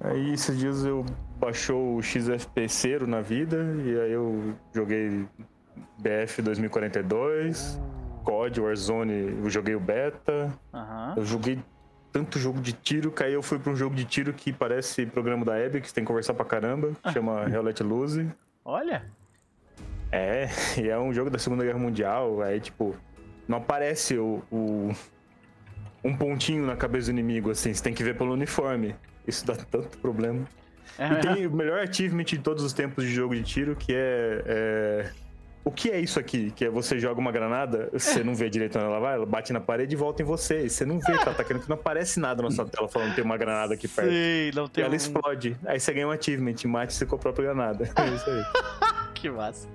Aí 0.00 0.32
esses 0.32 0.58
dias 0.58 0.84
eu 0.84 1.04
baixou 1.38 1.96
o 1.96 2.02
XFPCero 2.02 3.06
na 3.06 3.20
vida 3.20 3.56
e 3.84 4.00
aí 4.00 4.12
eu 4.12 4.54
joguei 4.74 5.28
BF 5.98 6.42
2042, 6.42 7.80
COD, 8.24 8.60
Warzone, 8.60 9.38
eu 9.42 9.48
joguei 9.48 9.76
o 9.76 9.80
beta, 9.80 10.52
Aham. 10.74 11.14
eu 11.16 11.24
joguei 11.24 11.58
tanto 12.10 12.38
jogo 12.38 12.60
de 12.60 12.72
tiro, 12.72 13.10
que 13.10 13.22
aí 13.22 13.32
eu 13.32 13.42
fui 13.42 13.58
pra 13.58 13.72
um 13.72 13.76
jogo 13.76 13.94
de 13.94 14.04
tiro 14.04 14.32
que 14.32 14.52
parece 14.52 15.06
programa 15.06 15.44
da 15.44 15.58
Epic, 15.58 15.82
que 15.82 15.88
você 15.88 15.94
tem 15.94 16.04
que 16.04 16.08
conversar 16.08 16.34
pra 16.34 16.44
caramba, 16.44 16.92
que 17.02 17.10
chama 17.12 17.48
Hell 17.48 17.62
Let 17.62 17.80
Loose. 17.80 18.28
Olha. 18.64 19.10
É, 20.12 20.48
e 20.78 20.88
é 20.88 20.98
um 20.98 21.12
jogo 21.12 21.30
da 21.30 21.38
Segunda 21.38 21.64
Guerra 21.64 21.78
Mundial, 21.78 22.42
aí 22.42 22.60
tipo, 22.60 22.94
não 23.48 23.58
aparece 23.58 24.16
o, 24.18 24.42
o- 24.52 24.92
um 26.04 26.14
pontinho 26.16 26.64
na 26.66 26.76
cabeça 26.76 27.06
do 27.06 27.10
inimigo, 27.18 27.50
assim, 27.50 27.72
você 27.72 27.82
tem 27.82 27.94
que 27.94 28.04
ver 28.04 28.16
pelo 28.16 28.32
uniforme. 28.32 28.94
Isso 29.26 29.46
dá 29.46 29.54
tanto 29.56 29.96
problema. 29.98 30.44
É, 30.98 31.12
E 31.12 31.16
tem 31.20 31.46
o 31.46 31.50
melhor 31.50 31.78
achievement 31.80 32.24
de 32.24 32.38
todos 32.38 32.62
os 32.62 32.72
tempos 32.72 33.04
de 33.04 33.10
jogo 33.14 33.34
de 33.34 33.42
tiro, 33.42 33.74
que 33.76 33.94
é, 33.94 34.42
é, 34.44 35.10
O 35.64 35.70
que 35.70 35.88
é 35.90 35.98
isso 36.00 36.18
aqui? 36.18 36.50
Que 36.50 36.64
é 36.64 36.68
você 36.68 36.98
joga 36.98 37.20
uma 37.20 37.30
granada, 37.30 37.88
você 37.92 38.24
não 38.24 38.34
vê 38.34 38.50
direito 38.50 38.76
onde 38.76 38.86
ela 38.88 38.98
vai, 38.98 39.14
ela 39.14 39.24
bate 39.24 39.52
na 39.52 39.60
parede 39.60 39.94
e 39.94 39.96
volta 39.96 40.20
em 40.22 40.24
você. 40.26 40.64
E 40.66 40.68
você 40.70 40.84
não 40.84 40.98
vê 40.98 41.12
que 41.16 41.22
ela 41.22 41.34
tá 41.34 41.44
querendo, 41.44 41.62
que 41.62 41.68
não 41.70 41.76
aparece 41.76 42.18
nada 42.18 42.42
na 42.42 42.50
sua 42.50 42.66
tela 42.66 42.88
falando 42.88 43.10
que 43.10 43.14
tem 43.14 43.24
uma 43.24 43.36
granada 43.38 43.72
aqui 43.74 43.86
perto. 43.86 44.10
Sei, 44.10 44.50
não 44.54 44.64
E 44.64 44.68
tem 44.70 44.82
ela 44.84 44.92
um... 44.92 44.96
explode. 44.96 45.56
Aí 45.64 45.78
você 45.78 45.92
ganha 45.94 46.08
um 46.08 46.10
achievement, 46.10 46.56
mate-se 46.66 47.06
com 47.06 47.14
a 47.14 47.18
própria 47.18 47.44
granada. 47.46 47.88
É 47.96 48.08
isso 48.14 48.28
aí. 48.28 48.42
Que 49.14 49.30
massa. 49.30 49.68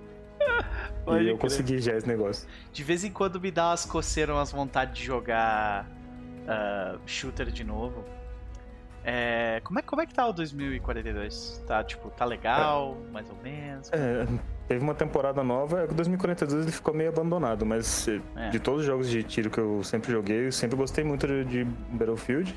E 0.48 1.06
Pode 1.06 1.20
eu 1.28 1.38
crer. 1.38 1.38
consegui 1.38 1.80
já 1.80 1.94
esse 1.96 2.08
negócio. 2.08 2.48
De 2.72 2.84
vez 2.84 3.04
em 3.04 3.12
quando 3.12 3.40
me 3.40 3.52
dá 3.52 3.70
umas 3.70 3.86
coceiras, 3.86 4.36
umas 4.36 4.52
vontades 4.52 4.98
de 4.98 5.04
jogar 5.06 5.86
ah, 6.48 6.98
shooter 7.06 7.48
de 7.52 7.64
novo. 7.64 8.04
É, 9.10 9.62
como, 9.64 9.80
é, 9.80 9.82
como 9.82 10.02
é 10.02 10.06
que 10.06 10.14
tá 10.14 10.28
o 10.28 10.34
2042? 10.34 11.64
Tá, 11.66 11.82
tipo, 11.82 12.10
tá 12.10 12.26
legal, 12.26 12.98
mais 13.14 13.30
ou 13.30 13.38
menos? 13.42 13.90
É, 13.94 14.28
teve 14.68 14.84
uma 14.84 14.94
temporada 14.94 15.42
nova, 15.46 15.84
é 15.84 15.88
que 15.88 15.94
2042 15.94 16.64
ele 16.64 16.72
ficou 16.74 16.94
meio 16.94 17.08
abandonado, 17.10 17.66
mas 17.66 18.06
eh, 18.10 18.20
É. 18.36 18.50
de 18.50 18.60
todos 18.60 18.82
os 18.82 18.86
jogos 18.86 19.10
de 19.10 19.24
tiro 19.24 19.50
que 19.50 19.60
eu 19.60 19.82
sempre 19.82 20.12
joguei, 20.12 20.48
eu 20.48 20.52
sempre 20.52 20.76
gostei 20.76 21.06
muito 21.06 21.26
de, 21.26 21.46
de 21.46 21.64
Battlefield. 21.64 22.54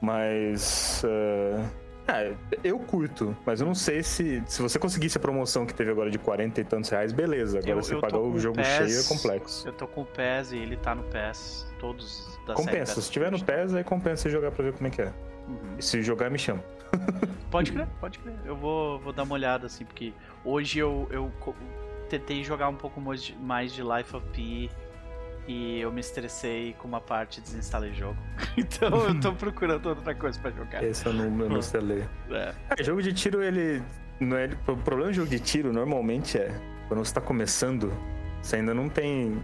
Mas. 0.00 1.02
eh, 1.04 1.64
é, 2.08 2.34
eu 2.64 2.78
curto, 2.78 3.36
mas 3.44 3.60
eu 3.60 3.66
não 3.66 3.74
sei 3.74 4.02
se. 4.02 4.42
Se 4.46 4.62
você 4.62 4.78
conseguisse 4.78 5.18
a 5.18 5.20
promoção 5.20 5.66
que 5.66 5.74
teve 5.74 5.90
agora 5.90 6.10
de 6.10 6.18
40 6.18 6.60
e 6.60 6.64
tantos 6.64 6.90
reais, 6.90 7.12
beleza. 7.12 7.58
Agora 7.58 7.72
Eu- 7.72 7.82
você 7.82 7.94
eu 7.94 8.00
pagar 8.00 8.18
o 8.18 8.38
jogo 8.38 8.56
PES, 8.56 8.66
cheio 8.66 9.00
é 9.00 9.02
complexo. 9.04 9.68
Eu 9.68 9.72
tô 9.72 9.86
com 9.86 10.02
o 10.02 10.06
PES 10.06 10.52
e 10.52 10.56
ele 10.58 10.76
tá 10.76 10.94
no 10.94 11.02
PES. 11.04 11.66
Todos 11.78 12.38
da 12.46 12.54
Compensa. 12.54 13.00
Se 13.00 13.10
tiver 13.10 13.30
no. 13.30 13.42
PES, 13.42 13.74
aí 13.74 13.84
compensa 13.84 14.22
você 14.22 14.30
jogar 14.30 14.50
pra 14.50 14.64
ver 14.64 14.72
como 14.72 14.86
é 14.88 14.90
que 14.90 15.02
é. 15.02 15.12
Uhum. 15.46 15.76
E 15.78 15.82
se 15.82 16.02
jogar, 16.02 16.30
me 16.30 16.38
chama. 16.38 16.62
Pode 17.50 17.72
crer, 17.72 17.86
pode 18.00 18.18
crer. 18.18 18.34
Eu 18.44 18.56
vou, 18.56 18.98
vou 18.98 19.12
dar 19.12 19.22
uma 19.22 19.34
olhada, 19.34 19.66
assim, 19.66 19.84
porque 19.84 20.12
hoje 20.44 20.78
eu, 20.78 21.06
eu 21.10 21.30
tentei 22.08 22.42
jogar 22.42 22.68
um 22.68 22.74
pouco 22.74 23.00
mais 23.00 23.22
de, 23.22 23.34
mais 23.36 23.72
de 23.72 23.82
Life 23.82 24.14
of 24.16 24.26
P 24.32 24.68
e 25.48 25.80
eu 25.80 25.90
me 25.90 26.00
estressei 26.00 26.74
com 26.78 26.86
uma 26.86 27.00
parte 27.00 27.38
e 27.38 27.40
desinstalei 27.40 27.90
o 27.90 27.94
jogo. 27.94 28.16
Então 28.56 28.88
eu 29.08 29.18
tô 29.20 29.32
procurando 29.34 29.88
outra 29.88 30.14
coisa 30.14 30.38
pra 30.38 30.50
jogar. 30.50 30.84
Esse 30.84 31.06
eu 31.06 31.12
não, 31.12 31.24
eu 31.24 31.48
não 31.48 31.60
ler. 31.82 32.08
É. 32.30 32.54
É, 32.78 32.84
jogo 32.84 33.02
de 33.02 33.12
tiro, 33.12 33.42
ele. 33.42 33.82
Não 34.20 34.36
é, 34.36 34.50
o 34.66 34.76
problema 34.76 35.10
do 35.10 35.14
jogo 35.14 35.28
de 35.28 35.38
tiro 35.40 35.72
normalmente 35.72 36.36
é 36.38 36.52
quando 36.88 37.04
você 37.04 37.14
tá 37.14 37.20
começando, 37.20 37.92
você 38.42 38.56
ainda 38.56 38.74
não 38.74 38.88
tem 38.88 39.40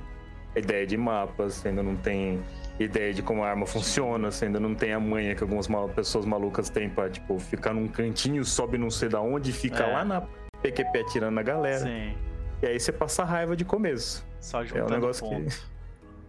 ideia 0.57 0.87
de 0.87 0.97
mapas, 0.97 1.55
você 1.55 1.69
ainda 1.69 1.83
não 1.83 1.95
tem 1.97 2.43
ideia 2.79 3.15
de 3.15 3.23
como 3.23 3.45
a 3.45 3.49
arma 3.49 3.67
funciona, 3.67 4.31
você 4.31 4.47
ainda 4.47 4.59
não 4.59 4.75
tem 4.75 4.93
a 4.93 4.99
manha 5.01 5.35
que 5.35 5.43
algumas 5.43 5.69
mal- 5.69 5.89
pessoas 5.89 6.25
malucas 6.27 6.69
têm 6.71 6.89
pra, 6.91 7.09
tipo, 7.09 7.39
ficar 7.39 7.73
num 7.73 7.87
cantinho, 7.87 8.45
sobe 8.45 8.77
não 8.79 8.91
sei 8.91 9.09
da 9.09 9.21
onde, 9.21 9.53
fica 9.53 9.85
É. 9.85 9.93
lá 9.93 10.05
na 10.05 10.23
PQP 10.63 10.99
atirando 11.01 11.35
na 11.35 11.43
galera. 11.43 11.81
Sim, 11.85 12.15
E 12.63 12.67
aí 12.67 12.81
você 12.81 12.91
passa 12.93 13.23
raiva 13.25 13.55
de 13.57 13.65
começo. 13.65 14.27
só 14.41 14.61
É 14.61 14.65
um 14.65 14.67
juntando 14.67 14.91
negócio 14.91 15.25
ponto. 15.29 15.45
que. 15.55 15.74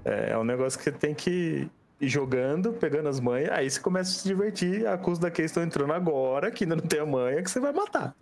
É, 0.05 0.31
é 0.31 0.37
um 0.37 0.43
negócio 0.43 0.77
que 0.77 0.83
você 0.83 0.91
tem 0.91 1.15
que 1.15 1.67
ir 1.99 2.07
jogando, 2.07 2.71
pegando 2.73 3.09
as 3.09 3.19
manhas, 3.19 3.49
aí 3.51 3.69
você 3.69 3.79
começa 3.79 4.11
a 4.11 4.13
se 4.13 4.27
divertir 4.27 4.85
a 4.87 4.97
custo 4.97 5.21
da 5.23 5.31
que 5.31 5.41
estão 5.41 5.63
entrando 5.63 5.91
agora, 5.91 6.51
que 6.51 6.63
ainda 6.63 6.75
não 6.75 6.85
tem 6.85 6.99
a 6.99 7.05
manha, 7.05 7.41
que 7.41 7.49
você 7.49 7.59
vai 7.59 7.73
matar. 7.73 8.15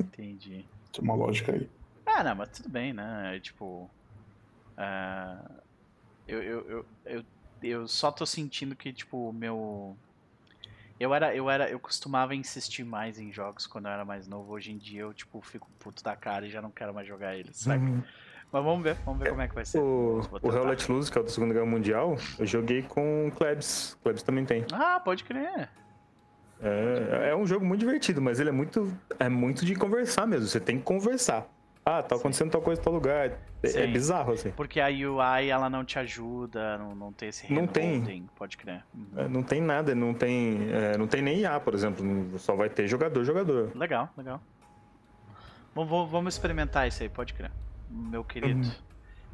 Entendi. 0.00 0.64
Tem 0.92 1.04
uma 1.04 1.14
lógica 1.14 1.52
aí. 1.52 1.68
Ah, 2.06 2.22
não, 2.22 2.34
mas 2.34 2.50
tudo 2.50 2.68
bem, 2.68 2.92
né? 2.92 3.36
É, 3.36 3.40
Tipo. 3.40 3.90
ah, 4.76 5.50
eu, 6.26 6.42
eu, 6.42 6.70
eu, 6.70 6.86
eu, 7.04 7.24
eu 7.62 7.88
só 7.88 8.10
tô 8.10 8.24
sentindo 8.24 8.74
que, 8.76 8.92
tipo, 8.92 9.28
o 9.28 9.32
meu. 9.32 9.96
Eu 10.98 11.12
era, 11.12 11.34
eu 11.34 11.50
era. 11.50 11.68
Eu 11.68 11.80
costumava 11.80 12.34
insistir 12.34 12.84
mais 12.84 13.18
em 13.18 13.32
jogos 13.32 13.66
quando 13.66 13.86
eu 13.86 13.90
era 13.90 14.04
mais 14.04 14.28
novo. 14.28 14.52
Hoje 14.52 14.70
em 14.70 14.78
dia 14.78 15.02
eu, 15.02 15.12
tipo, 15.12 15.40
fico 15.42 15.68
puto 15.78 16.04
da 16.04 16.14
cara 16.14 16.46
e 16.46 16.50
já 16.50 16.62
não 16.62 16.70
quero 16.70 16.94
mais 16.94 17.06
jogar 17.06 17.36
eles, 17.36 17.56
saca? 17.56 17.84
Mas 18.54 18.62
vamos 18.62 18.84
ver, 18.84 18.96
vamos 19.04 19.20
ver 19.20 19.30
como 19.30 19.42
é 19.42 19.48
que 19.48 19.54
vai 19.56 19.64
ser. 19.64 19.80
O, 19.80 20.20
o 20.40 20.52
Hell. 20.52 20.64
Let 20.64 20.88
Loose, 20.88 21.10
que 21.10 21.18
é 21.18 21.20
o 21.20 21.24
da 21.24 21.30
Segunda 21.30 21.52
Guerra 21.52 21.66
Mundial, 21.66 22.16
eu 22.38 22.46
joguei 22.46 22.82
com 22.82 23.26
o 23.26 23.32
Klebs. 23.32 23.98
Klebs 24.00 24.22
também 24.22 24.44
tem. 24.44 24.64
Ah, 24.72 25.00
pode 25.04 25.24
crer. 25.24 25.68
É, 26.62 27.30
é 27.30 27.36
um 27.36 27.44
jogo 27.44 27.66
muito 27.66 27.80
divertido, 27.80 28.22
mas 28.22 28.38
ele 28.38 28.50
é 28.50 28.52
muito, 28.52 28.96
é 29.18 29.28
muito 29.28 29.64
de 29.66 29.74
conversar 29.74 30.24
mesmo. 30.28 30.46
Você 30.46 30.60
tem 30.60 30.78
que 30.78 30.84
conversar. 30.84 31.48
Ah, 31.84 32.00
tá 32.00 32.14
acontecendo 32.14 32.52
tal 32.52 32.62
coisa 32.62 32.80
em 32.80 32.84
tal 32.84 32.92
lugar. 32.92 33.26
É, 33.30 33.36
é 33.64 33.68
Sim. 33.68 33.86
bizarro, 33.92 34.32
assim. 34.34 34.52
Porque 34.52 34.80
a 34.80 34.86
UI 34.86 35.48
ela 35.48 35.68
não 35.68 35.84
te 35.84 35.98
ajuda, 35.98 36.78
não, 36.78 36.94
não 36.94 37.12
tem 37.12 37.30
esse 37.30 37.52
Não 37.52 37.66
tem. 37.66 38.24
pode 38.36 38.56
crer. 38.56 38.84
Uhum. 38.94 39.08
É, 39.16 39.26
Não 39.28 39.42
tem 39.42 39.60
nada, 39.60 39.96
não 39.96 40.14
tem, 40.14 40.68
é, 40.72 40.96
não 40.96 41.08
tem 41.08 41.20
nem 41.20 41.40
IA, 41.40 41.58
por 41.58 41.74
exemplo. 41.74 42.38
Só 42.38 42.54
vai 42.54 42.68
ter 42.70 42.86
jogador, 42.86 43.24
jogador. 43.24 43.72
Legal, 43.74 44.08
legal. 44.16 44.40
Bom, 45.74 45.84
vou- 45.84 46.06
vamos 46.06 46.34
experimentar 46.34 46.86
isso 46.86 47.02
aí, 47.02 47.08
pode 47.08 47.34
crer. 47.34 47.50
Meu 47.94 48.24
querido, 48.24 48.66
Uhum. 48.66 48.72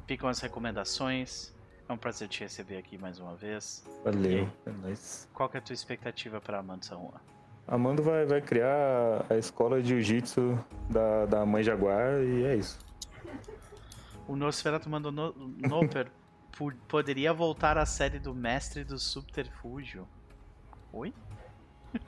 ficam 0.07 0.29
as 0.29 0.39
recomendações. 0.41 1.53
É 1.89 1.93
um 1.93 1.97
prazer 1.97 2.29
te 2.29 2.41
receber 2.41 2.77
aqui 2.77 2.99
mais 2.99 3.19
uma 3.19 3.35
vez. 3.35 3.85
Valeu. 4.05 4.49
É 4.67 4.71
nóis. 4.71 5.29
Qual 5.33 5.49
que 5.49 5.57
é 5.57 5.61
a 5.61 5.63
tua 5.63 5.73
expectativa 5.75 6.41
para 6.41 6.59
Amanda 6.59 6.85
San 6.85 6.97
Juan? 6.97 7.21
Amando 7.67 8.03
vai, 8.03 8.27
vai 8.27 8.41
criar 8.41 9.25
a 9.31 9.37
escola 9.37 9.81
de 9.81 9.89
jiu-jitsu 9.89 10.59
da, 10.91 11.27
da 11.27 11.47
mãe 11.47 11.63
Jaguar 11.63 12.21
e 12.23 12.45
é 12.45 12.57
isso. 12.57 12.79
O 14.29 14.37
Nosferatu 14.37 14.89
mandou 14.91 15.11
no, 15.11 15.33
Noper 15.69 16.11
po- 16.57 16.73
poderia 16.89 17.33
voltar 17.33 17.79
à 17.79 17.87
série 17.87 18.19
do 18.19 18.35
Mestre 18.35 18.85
do 18.85 18.99
Subterfúgio. 18.99 20.07
Oi? 20.93 21.13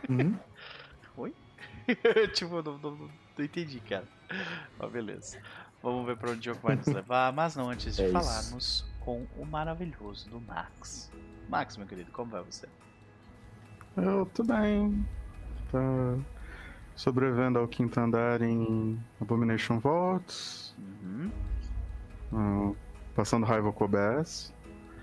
Uhum. 0.08 0.36
Oi? 1.16 1.34
tipo, 2.34 2.62
não, 2.62 2.78
não, 2.78 2.90
não- 2.96 3.10
não 3.36 3.44
entendi, 3.44 3.80
cara. 3.80 4.06
Mas 4.78 4.92
beleza. 4.92 5.40
Vamos 5.82 6.06
ver 6.06 6.16
pra 6.16 6.30
onde 6.30 6.40
o 6.48 6.52
jogo 6.54 6.66
vai 6.66 6.76
nos 6.76 6.86
levar. 6.86 7.32
Mas 7.32 7.56
não 7.56 7.68
antes 7.70 7.96
de 7.96 8.02
É 8.02 8.04
isso. 8.04 8.12
falarmos 8.12 8.86
com 9.00 9.26
o 9.36 9.44
maravilhoso 9.44 10.28
do 10.30 10.40
Max. 10.40 11.10
Max, 11.48 11.76
meu 11.76 11.86
querido, 11.86 12.10
como 12.12 12.30
vai 12.30 12.42
você? 12.42 12.68
Eu 13.96 14.26
tô 14.26 14.44
bem. 14.44 15.04
Tá 15.70 15.80
sobrevivendo 16.94 17.58
ao 17.58 17.66
quinto 17.66 17.98
andar 17.98 18.40
em 18.42 18.98
Abomination 19.20 19.78
Vaults. 19.80 20.74
Uhum. 20.78 21.30
ah, 22.32 22.72
passando 23.14 23.44
raiva 23.44 23.72
com 23.72 23.84
o 23.84 23.86
OBS. 23.88 24.52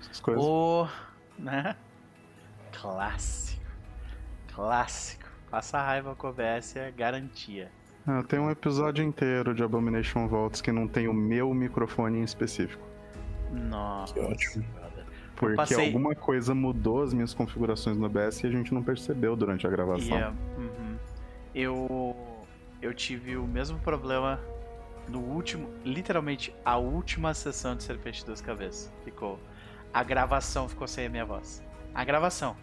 Essas 0.00 0.20
coisas. 0.20 0.42
O. 0.42 0.88
né? 1.38 1.76
Clássico. 2.72 3.60
Clássico. 4.54 5.28
Passa 5.50 5.82
raiva 5.82 6.14
com 6.14 6.26
o 6.28 6.30
OBS 6.30 6.76
é 6.76 6.90
garantia. 6.90 7.70
Ah, 8.06 8.22
tem 8.22 8.38
um 8.38 8.50
episódio 8.50 9.04
inteiro 9.04 9.54
de 9.54 9.62
Abomination 9.62 10.26
Vaults 10.26 10.60
que 10.60 10.72
não 10.72 10.88
tem 10.88 11.06
o 11.08 11.14
meu 11.14 11.52
microfone 11.54 12.18
em 12.18 12.22
específico. 12.22 12.82
Nossa. 13.52 14.14
Que 14.14 14.20
ótimo. 14.20 14.64
Porque 15.36 15.56
passei- 15.56 15.86
alguma 15.86 16.14
coisa 16.14 16.54
mudou 16.54 17.02
as 17.02 17.14
minhas 17.14 17.32
configurações 17.32 17.96
no 17.96 18.04
OBS 18.06 18.42
e 18.44 18.46
a 18.46 18.50
gente 18.50 18.72
não 18.74 18.82
percebeu 18.82 19.34
durante 19.36 19.66
a 19.66 19.70
gravação. 19.70 20.16
É, 20.16 20.28
uhum. 20.58 20.96
Eu. 21.54 22.16
Eu 22.82 22.94
tive 22.94 23.36
o 23.36 23.46
mesmo 23.46 23.78
problema 23.80 24.40
no 25.08 25.18
último. 25.20 25.68
Literalmente, 25.84 26.54
a 26.64 26.76
última 26.78 27.34
sessão 27.34 27.74
de 27.76 27.82
Serpente 27.82 28.24
das 28.26 28.40
Cabeças. 28.40 28.92
Ficou. 29.04 29.38
a 29.92 30.02
gravação 30.04 30.68
ficou 30.68 30.86
sem 30.86 31.06
a 31.06 31.08
minha 31.10 31.24
voz. 31.24 31.62
A 31.94 32.04
gravação. 32.04 32.56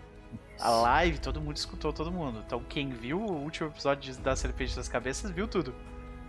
A 0.60 0.70
live, 0.70 1.20
todo 1.20 1.40
mundo 1.40 1.56
escutou 1.58 1.94
todo 1.94 2.12
mundo. 2.12 2.42
Então 2.46 2.62
quem 2.68 2.90
viu 2.90 3.20
o 3.20 3.44
último 3.44 3.70
episódio 3.70 4.16
da 4.18 4.36
Serpente 4.36 4.76
das 4.76 4.88
Cabeças 4.88 5.32
viu 5.32 5.48
tudo. 5.48 5.74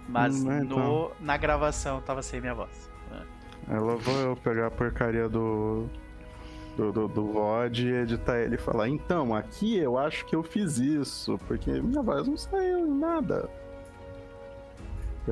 Mas 0.09 0.45
é, 0.45 0.61
no, 0.61 1.11
na 1.21 1.37
gravação 1.37 2.01
tava 2.01 2.23
sem 2.23 2.41
minha 2.41 2.55
voz. 2.55 2.91
né? 3.11 3.27
Ela 3.69 3.97
vou 3.97 4.15
eu 4.17 4.37
pegar 4.37 4.67
a 4.67 4.71
porcaria 4.71 5.29
do. 5.29 5.87
Do, 6.77 6.93
do, 6.93 7.09
do 7.09 7.33
VOD 7.33 7.89
e 7.89 7.93
editar 7.93 8.39
ele 8.39 8.55
e 8.55 8.59
falar, 8.59 8.89
então, 8.89 9.35
aqui 9.35 9.77
eu 9.77 9.99
acho 9.99 10.25
que 10.27 10.37
eu 10.37 10.45
fiz 10.45 10.79
isso, 10.79 11.37
porque 11.49 11.73
minha 11.73 12.01
voz 12.01 12.29
não 12.29 12.37
saiu 12.37 12.87
em 12.87 12.99
nada. 13.01 13.51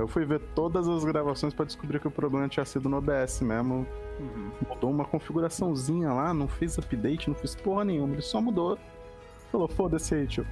Eu 0.00 0.08
fui 0.08 0.24
ver 0.24 0.40
todas 0.54 0.88
as 0.88 1.04
gravações 1.04 1.54
pra 1.54 1.64
descobrir 1.64 1.98
que 2.00 2.08
o 2.08 2.10
problema 2.10 2.48
tinha 2.48 2.64
sido 2.64 2.88
no 2.88 2.98
OBS 2.98 3.40
mesmo. 3.40 3.86
Uhum. 4.20 4.50
Mudou 4.68 4.90
uma 4.90 5.04
configuraçãozinha 5.04 6.12
lá, 6.12 6.34
não 6.34 6.46
fez 6.46 6.78
update, 6.78 7.28
não 7.28 7.36
fez 7.36 7.54
porra 7.54 7.84
nenhuma, 7.84 8.14
ele 8.14 8.22
só 8.22 8.40
mudou. 8.40 8.78
Falou, 9.50 9.68
foda-se 9.68 10.14
aí, 10.14 10.26
tio. 10.26 10.46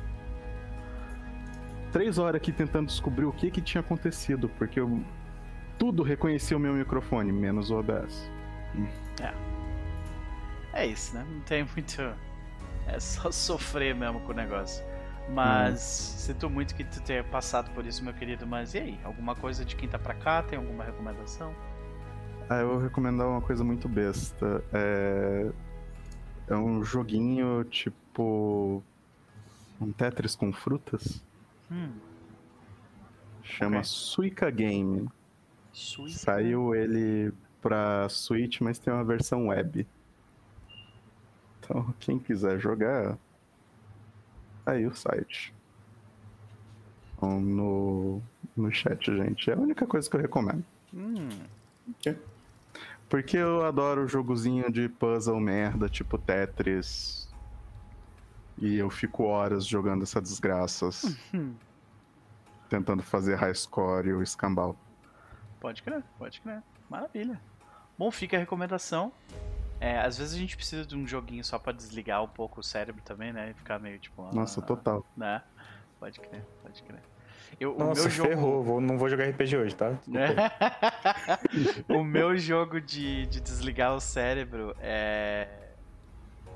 Três 1.92 2.18
horas 2.18 2.37
aqui 2.37 2.52
tentando 2.52 2.87
descobrir 2.87 3.24
o 3.24 3.33
que 3.33 3.50
que 3.50 3.61
tinha 3.61 3.80
acontecido, 3.80 4.48
porque 4.59 4.80
eu... 4.80 5.00
tudo 5.78 6.02
reconhecia 6.02 6.57
o 6.57 6.61
meu 6.61 6.72
microfone, 6.72 7.30
menos 7.30 7.70
o 7.70 7.78
OBS. 7.78 8.30
É 10.72 10.87
isso, 10.87 11.14
né? 11.14 11.24
Não 11.30 11.40
tem 11.42 11.64
muito. 11.64 12.02
É 12.87 12.98
só 12.98 13.30
sofrer 13.33 13.94
mesmo 13.94 14.20
com 14.20 14.33
o 14.33 14.35
negócio. 14.35 14.85
Mas 15.26 15.80
sinto 15.80 16.50
muito 16.50 16.74
que 16.74 16.84
tu 16.84 17.02
tenha 17.02 17.24
passado 17.24 17.70
por 17.72 17.87
isso, 17.87 18.04
meu 18.04 18.14
querido. 18.14 18.46
Mas 18.46 18.74
e 18.74 18.78
aí? 18.78 19.00
Alguma 19.04 19.34
coisa 19.34 19.64
de 19.64 19.74
quem 19.76 19.88
tá 19.88 19.98
pra 19.98 20.14
cá? 20.14 20.42
Tem 20.42 20.58
alguma 20.58 20.84
recomendação? 20.84 21.56
Ah, 22.48 22.56
eu 22.60 22.68
vou 22.68 22.78
recomendar 22.78 23.26
uma 23.28 23.40
coisa 23.42 23.64
muito 23.64 23.88
besta. 23.88 24.64
É, 24.72 25.52
é 26.48 26.56
um 26.56 26.82
joguinho 26.84 27.64
tipo. 27.64 28.82
Um 29.80 29.92
Tetris 29.92 30.37
com 30.37 30.52
frutas. 30.52 31.22
Hum, 31.70 32.00
Chama 33.42 33.78
Ok. 33.78 33.84
Suica 33.84 34.50
Game. 34.50 35.08
Suíça. 35.72 36.18
Saiu 36.18 36.74
ele 36.74 37.32
pra 37.60 38.08
Switch, 38.08 38.60
mas 38.60 38.78
tem 38.78 38.92
uma 38.92 39.04
versão 39.04 39.48
web. 39.48 39.87
Então, 41.60 41.94
quem 41.98 42.18
quiser 42.18 42.58
jogar, 42.58 43.18
aí 44.66 44.87
o 44.87 44.94
site. 44.94 45.55
Então, 47.16 47.40
no, 47.40 48.22
no 48.57 48.72
chat, 48.72 49.05
gente. 49.07 49.50
É 49.50 49.55
a 49.55 49.59
única 49.59 49.87
coisa 49.87 50.09
que 50.09 50.16
eu 50.16 50.20
recomendo. 50.20 50.64
Hum, 50.92 51.29
Porque 53.09 53.37
eu 53.37 53.64
adoro 53.64 54.09
jogozinho 54.09 54.70
de 54.70 54.88
puzzle 54.88 55.38
merda, 55.40 55.88
tipo 55.88 56.18
Tetris. 56.18 57.29
E 58.59 58.77
eu 58.77 58.88
fico 58.90 59.24
horas 59.24 59.66
jogando 59.66 60.03
essa 60.03 60.20
desgraças. 60.20 61.16
hum. 61.33 61.55
tentando 62.68 63.03
fazer 63.03 63.35
high 63.37 63.55
score 63.55 64.09
e 64.09 64.12
o 64.12 64.22
escambau. 64.22 64.77
Pode 65.61 65.83
crer, 65.83 66.03
pode 66.18 66.40
crer. 66.40 66.62
Maravilha. 66.88 67.40
Bom, 67.96 68.11
fica 68.11 68.37
a 68.37 68.40
recomendação. 68.40 69.12
É, 69.80 69.98
às 69.98 70.18
vezes 70.18 70.34
a 70.34 70.38
gente 70.38 70.56
precisa 70.56 70.87
de 70.87 70.96
um 70.96 71.06
joguinho 71.06 71.44
só 71.44 71.58
pra 71.58 71.72
desligar 71.72 72.22
um 72.22 72.28
pouco 72.28 72.60
o 72.60 72.62
cérebro 72.62 73.02
também, 73.02 73.32
né? 73.32 73.50
E 73.50 73.54
ficar 73.54 73.78
meio 73.78 73.98
tipo. 73.98 74.22
Nossa, 74.32 74.60
ah, 74.60 74.64
total. 74.64 75.06
Né? 75.16 75.42
Pode 75.98 76.20
crer, 76.20 76.44
pode 76.62 76.82
crer. 76.82 77.00
Eu, 77.58 77.74
o 77.74 77.78
Nossa, 77.78 78.02
meu 78.02 78.10
jogo... 78.10 78.28
ferrou. 78.28 78.62
Vou, 78.62 78.80
não 78.80 78.98
vou 78.98 79.08
jogar 79.08 79.28
RPG 79.28 79.56
hoje, 79.56 79.76
tá? 79.76 79.96
o 81.88 82.02
meu 82.02 82.37
jogo 82.37 82.80
de, 82.80 83.26
de 83.26 83.40
desligar 83.40 83.94
o 83.94 84.00
cérebro 84.00 84.74
é. 84.80 85.48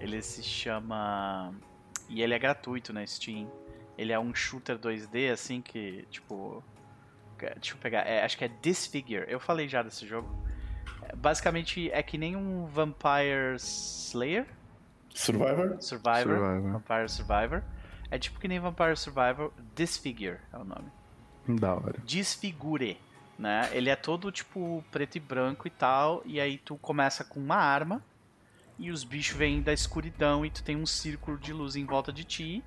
Ele 0.01 0.23
se 0.23 0.43
chama. 0.43 1.53
E 2.09 2.23
ele 2.23 2.35
é 2.35 2.39
gratuito 2.39 2.93
na 2.93 3.07
Steam. 3.07 3.51
Ele 3.97 4.13
é 4.13 4.19
um 4.19 4.35
shooter 4.35 4.79
2D, 4.79 5.33
assim, 5.33 5.61
que, 5.61 6.07
tipo. 6.11 6.63
Deixa 7.39 7.75
eu 7.75 7.79
pegar. 7.79 8.01
é, 8.01 8.25
acho 8.25 8.37
que 8.37 8.45
é 8.45 8.49
Disfigure. 8.61 9.25
Eu 9.29 9.39
falei 9.39 9.69
já 9.69 9.83
desse 9.83 10.07
jogo. 10.07 10.29
Basicamente 11.17 11.91
é 11.93 12.03
que 12.03 12.19
nem 12.19 12.37
um 12.37 12.67
Vampire 12.67 13.57
Slayer 13.57 14.47
Survivor? 15.19 15.77
Survivor. 15.81 15.83
Survivor. 15.83 16.73
Vampire 16.73 17.09
Survivor. 17.09 17.63
É 18.11 18.19
tipo 18.19 18.39
que 18.39 18.49
nem 18.49 18.61
Vampire 18.61 18.97
Survivor. 18.97 19.53
Disfigure 19.75 20.39
é 20.53 20.57
o 20.57 20.65
nome. 20.65 20.91
Da 21.49 21.75
hora. 21.75 21.99
Desfigure, 22.05 22.99
né? 23.39 23.69
Ele 23.73 23.91
é 23.91 23.97
todo 23.97 24.31
tipo 24.31 24.85
preto 24.91 25.17
e 25.17 25.21
branco 25.21 25.67
e 25.67 25.71
tal, 25.71 26.23
e 26.25 26.41
aí 26.41 26.59
tu 26.59 26.77
começa 26.77 27.25
com 27.25 27.41
uma 27.41 27.57
arma 27.57 28.03
e 28.79 28.91
os 28.91 29.03
bichos 29.03 29.37
vêm 29.37 29.61
da 29.61 29.73
escuridão 29.73 30.47
e 30.47 30.51
tu 30.51 30.63
tem 30.63 30.77
um 30.77 30.87
círculo 30.87 31.37
de 31.37 31.53
luz 31.53 31.75
em 31.75 31.85
volta 31.85 32.13
de 32.13 32.23
ti 32.23 32.63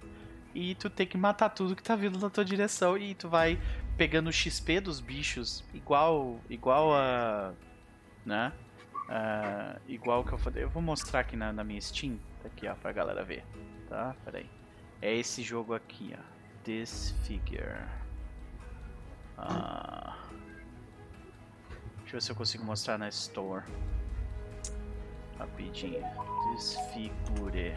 e 0.53 0.75
tu 0.75 0.89
tem 0.89 1.07
que 1.07 1.17
matar 1.17 1.49
tudo 1.49 1.75
que 1.75 1.81
tá 1.81 1.95
vindo 1.95 2.19
na 2.19 2.29
tua 2.29 2.43
direção 2.43 2.97
e 2.97 3.15
tu 3.15 3.29
vai 3.29 3.57
pegando 3.97 4.27
o 4.27 4.33
XP 4.33 4.81
dos 4.81 4.99
bichos 4.99 5.63
igual 5.73 6.37
igual 6.49 6.93
a 6.93 7.53
né? 8.25 8.51
Ah, 9.09 9.77
igual 9.87 10.23
que 10.23 10.31
eu 10.31 10.37
falei. 10.37 10.63
Eu 10.63 10.69
vou 10.69 10.81
mostrar 10.81 11.19
aqui 11.21 11.35
na, 11.35 11.51
na 11.51 11.63
minha 11.63 11.81
Steam, 11.81 12.17
tá 12.41 12.47
aqui 12.47 12.67
ó, 12.67 12.75
pra 12.75 12.91
galera 12.91 13.23
ver, 13.23 13.43
tá? 13.89 14.15
Pera. 14.23 14.43
É 15.01 15.13
esse 15.15 15.41
jogo 15.43 15.73
aqui, 15.73 16.15
ó. 16.17 16.21
Disfigure. 16.63 17.83
Ah, 19.37 20.15
deixa 21.99 22.09
eu 22.09 22.11
ver 22.13 22.21
se 22.21 22.31
eu 22.31 22.35
consigo 22.35 22.63
mostrar 22.63 22.97
na 22.97 23.09
Store. 23.09 23.63
Rapidinho. 25.39 26.03
Desfigure. 26.53 27.75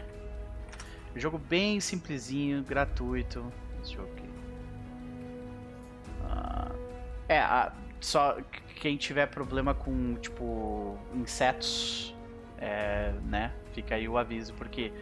Jogo 1.15 1.37
bem 1.39 1.79
simplesinho, 1.79 2.61
gratuito. 2.63 3.51
Esse 3.81 3.93
jogo 3.93 4.11
aqui. 4.13 4.29
Ah, 6.29 6.71
é, 7.27 7.39
a- 7.39 7.73
só 8.05 8.37
quem 8.75 8.97
tiver 8.97 9.25
problema 9.25 9.73
com, 9.73 10.15
tipo, 10.15 10.97
insetos, 11.15 12.15
é, 12.59 13.11
né? 13.25 13.51
Fica 13.73 13.95
aí 13.95 14.07
o 14.07 14.17
aviso, 14.17 14.53
porque 14.53 14.93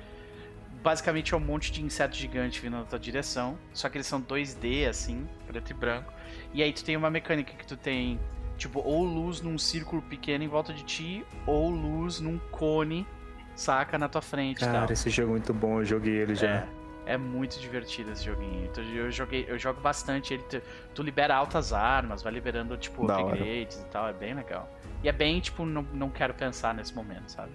basicamente 0.82 1.34
é 1.34 1.38
um 1.38 1.40
monte 1.42 1.72
de 1.72 1.84
inseto 1.84 2.16
gigante 2.16 2.62
vindo 2.62 2.78
na 2.78 2.84
tua 2.84 2.98
direção. 2.98 3.58
Só 3.74 3.90
que 3.90 3.98
eles 3.98 4.08
são 4.08 4.22
2D, 4.22 4.88
assim, 4.88 5.28
preto 5.46 5.72
e 5.72 5.74
branco. 5.74 6.14
E 6.54 6.64
aí 6.64 6.72
tu 6.72 6.84
tem 6.84 6.96
uma 6.96 7.10
mecânica 7.10 7.54
que 7.54 7.68
tu 7.68 7.76
tem, 7.76 8.18
tipo, 8.58 8.80
ou 8.80 9.04
luz 9.04 9.42
num 9.42 9.58
círculo 9.58 10.02
pequeno 10.02 10.44
em 10.46 10.48
volta 10.48 10.74
de 10.74 10.84
ti, 10.84 11.26
ou 11.46 11.70
luz 11.70 12.22
num 12.22 12.40
cone, 12.52 13.06
saca, 13.54 13.98
na 13.98 14.08
tua 14.08 14.22
frente. 14.22 14.62
Cara, 14.62 14.92
esse 14.94 15.10
jogo 15.10 15.30
é 15.30 15.32
muito 15.32 15.54
bom. 15.54 15.80
Eu 15.80 15.86
joguei 15.86 16.14
ele 16.14 16.36
já. 16.36 16.48
É, 16.50 16.68
é 17.06 17.18
muito 17.18 17.60
divertido 17.60 18.12
esse 18.12 18.24
joguinho. 18.24 18.66
Então, 18.66 18.84
eu 18.84 19.12
joguei, 19.12 19.46
eu 19.48 19.58
jogo 19.58 19.82
bastante. 19.82 20.34
Ele, 20.34 20.44
tu, 20.44 20.62
tu 20.96 21.04
libera 21.04 21.36
altas 21.36 21.74
armas, 21.74 22.22
vai 22.24 22.32
liberando 22.32 22.78
tipo 22.78 23.06
Da 23.06 23.18
hora. 23.18 23.36
upgrades 23.36 23.82
e 23.82 23.86
tal, 23.86 24.08
é 24.08 24.14
bem 24.14 24.34
legal. 24.34 24.70
E 25.04 25.10
é 25.10 25.12
bem 25.12 25.40
tipo, 25.40 25.66
não, 25.66 25.84
não 25.94 26.10
quero 26.10 26.34
pensar 26.34 26.74
nesse 26.74 26.94
momento, 26.96 27.30
sabe? 27.30 27.52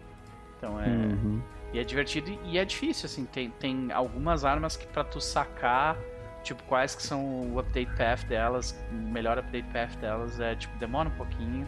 Então 0.59 0.81
é. 0.81 0.87
Uhum. 0.87 1.41
E 1.73 1.79
é 1.79 1.85
divertido 1.85 2.31
e 2.45 2.59
é 2.59 2.65
difícil, 2.65 3.07
assim. 3.07 3.25
Tem, 3.27 3.51
tem 3.51 3.93
algumas 3.93 4.45
armas 4.45 4.77
que 4.77 4.87
pra 4.87 5.05
tu 5.05 5.21
sacar, 5.21 5.97
tipo, 6.43 6.63
quais 6.65 6.95
que 6.95 7.03
são 7.03 7.53
o 7.53 7.59
update 7.59 7.95
path 7.97 8.25
delas, 8.25 8.79
o 8.91 8.95
melhor 8.95 9.39
update 9.39 9.69
path 9.73 9.97
delas, 9.97 10.41
é 10.41 10.55
tipo, 10.55 10.77
demora 10.79 11.09
um 11.09 11.13
pouquinho. 11.13 11.67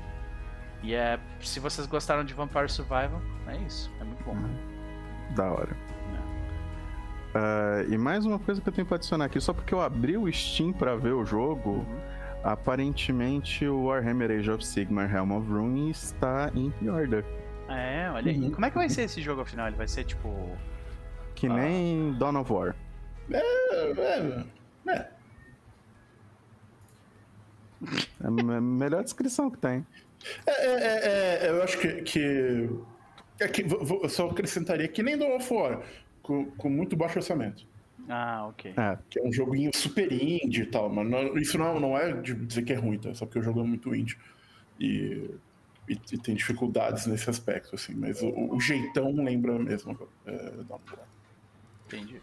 E 0.82 0.94
é. 0.94 1.18
Se 1.40 1.60
vocês 1.60 1.86
gostaram 1.86 2.24
de 2.24 2.32
Vampire 2.34 2.68
Survival, 2.68 3.20
é 3.46 3.56
isso. 3.58 3.90
É 4.00 4.04
muito 4.04 4.22
bom. 4.24 4.36
Da 5.34 5.50
hora. 5.50 5.76
Ah, 7.34 7.84
e 7.88 7.96
mais 7.96 8.24
uma 8.26 8.38
coisa 8.38 8.60
que 8.60 8.68
eu 8.68 8.72
tenho 8.72 8.86
pra 8.86 8.96
adicionar 8.96 9.26
aqui, 9.26 9.40
só 9.40 9.52
porque 9.52 9.72
eu 9.72 9.80
abri 9.80 10.16
o 10.16 10.30
Steam 10.32 10.72
pra 10.72 10.96
ver 10.96 11.12
o 11.12 11.24
jogo, 11.24 11.70
Uhum. 11.70 12.00
aparentemente 12.42 13.66
o 13.66 13.84
Warhammer 13.84 14.30
Age 14.32 14.50
of 14.50 14.64
Sigmar 14.66 15.14
Helm 15.14 15.30
of 15.32 15.48
Ruin 15.48 15.90
está 15.90 16.50
em 16.54 16.70
pre-order. 16.70 17.24
É, 17.68 18.10
olha 18.12 18.32
aí. 18.32 18.38
Uhum. 18.40 18.50
Como 18.50 18.66
é 18.66 18.70
que 18.70 18.76
vai 18.76 18.88
ser 18.88 19.02
esse 19.02 19.22
jogo 19.22 19.42
afinal? 19.42 19.68
Ele 19.68 19.76
vai 19.76 19.86
ser 19.86 20.04
tipo. 20.04 20.28
Que 21.36 21.46
Ah. 21.46 21.54
nem 21.54 22.12
Dawn 22.18 22.36
of 22.40 22.52
War. 22.52 22.74
É, 23.30 23.38
é, 23.38 24.44
é. 24.88 25.08
É 28.22 28.26
a 28.26 28.30
me- 28.30 28.60
melhor 28.60 29.02
descrição 29.04 29.48
que 29.50 29.56
tem. 29.58 29.86
É, 30.46 30.50
é, 30.50 30.66
é, 30.72 31.46
é, 31.46 31.50
eu 31.50 31.62
acho 31.62 31.78
que. 31.78 32.02
que, 32.02 32.68
é 33.38 33.48
que 33.48 33.62
vou- 33.62 33.84
vou- 33.84 34.02
eu 34.02 34.08
só 34.08 34.28
acrescentaria 34.28 34.86
que 34.88 35.02
nem 35.02 35.16
Dawn 35.16 35.36
of 35.36 35.54
War, 35.54 35.80
com, 36.22 36.46
com 36.52 36.68
muito 36.70 36.96
baixo 36.96 37.18
orçamento. 37.18 37.66
Ah, 38.08 38.46
ok. 38.48 38.72
É, 38.76 38.98
Que 39.08 39.20
é 39.20 39.22
um 39.22 39.32
joguinho 39.32 39.70
super 39.74 40.10
indie 40.12 40.62
e 40.62 40.66
tal, 40.66 40.88
mas 40.88 41.08
não- 41.08 41.36
isso 41.38 41.56
não, 41.58 41.78
não 41.78 41.96
é 41.96 42.12
de 42.20 42.34
dizer 42.34 42.62
que 42.62 42.72
é 42.72 42.76
ruim, 42.76 42.98
tá? 42.98 43.14
Só 43.14 43.24
porque 43.26 43.38
o 43.38 43.42
jogo 43.42 43.60
é 43.60 43.64
muito 43.64 43.94
indie. 43.94 44.18
E, 44.78 45.30
e, 45.88 45.92
e 45.92 46.18
tem 46.18 46.34
dificuldades 46.34 47.06
nesse 47.06 47.28
aspecto, 47.30 47.74
assim. 47.74 47.94
Mas 47.94 48.20
o, 48.22 48.28
o 48.54 48.60
jeitão 48.60 49.12
lembra 49.12 49.58
mesmo 49.58 49.96
é. 50.26 50.52
Entendi. 51.86 52.20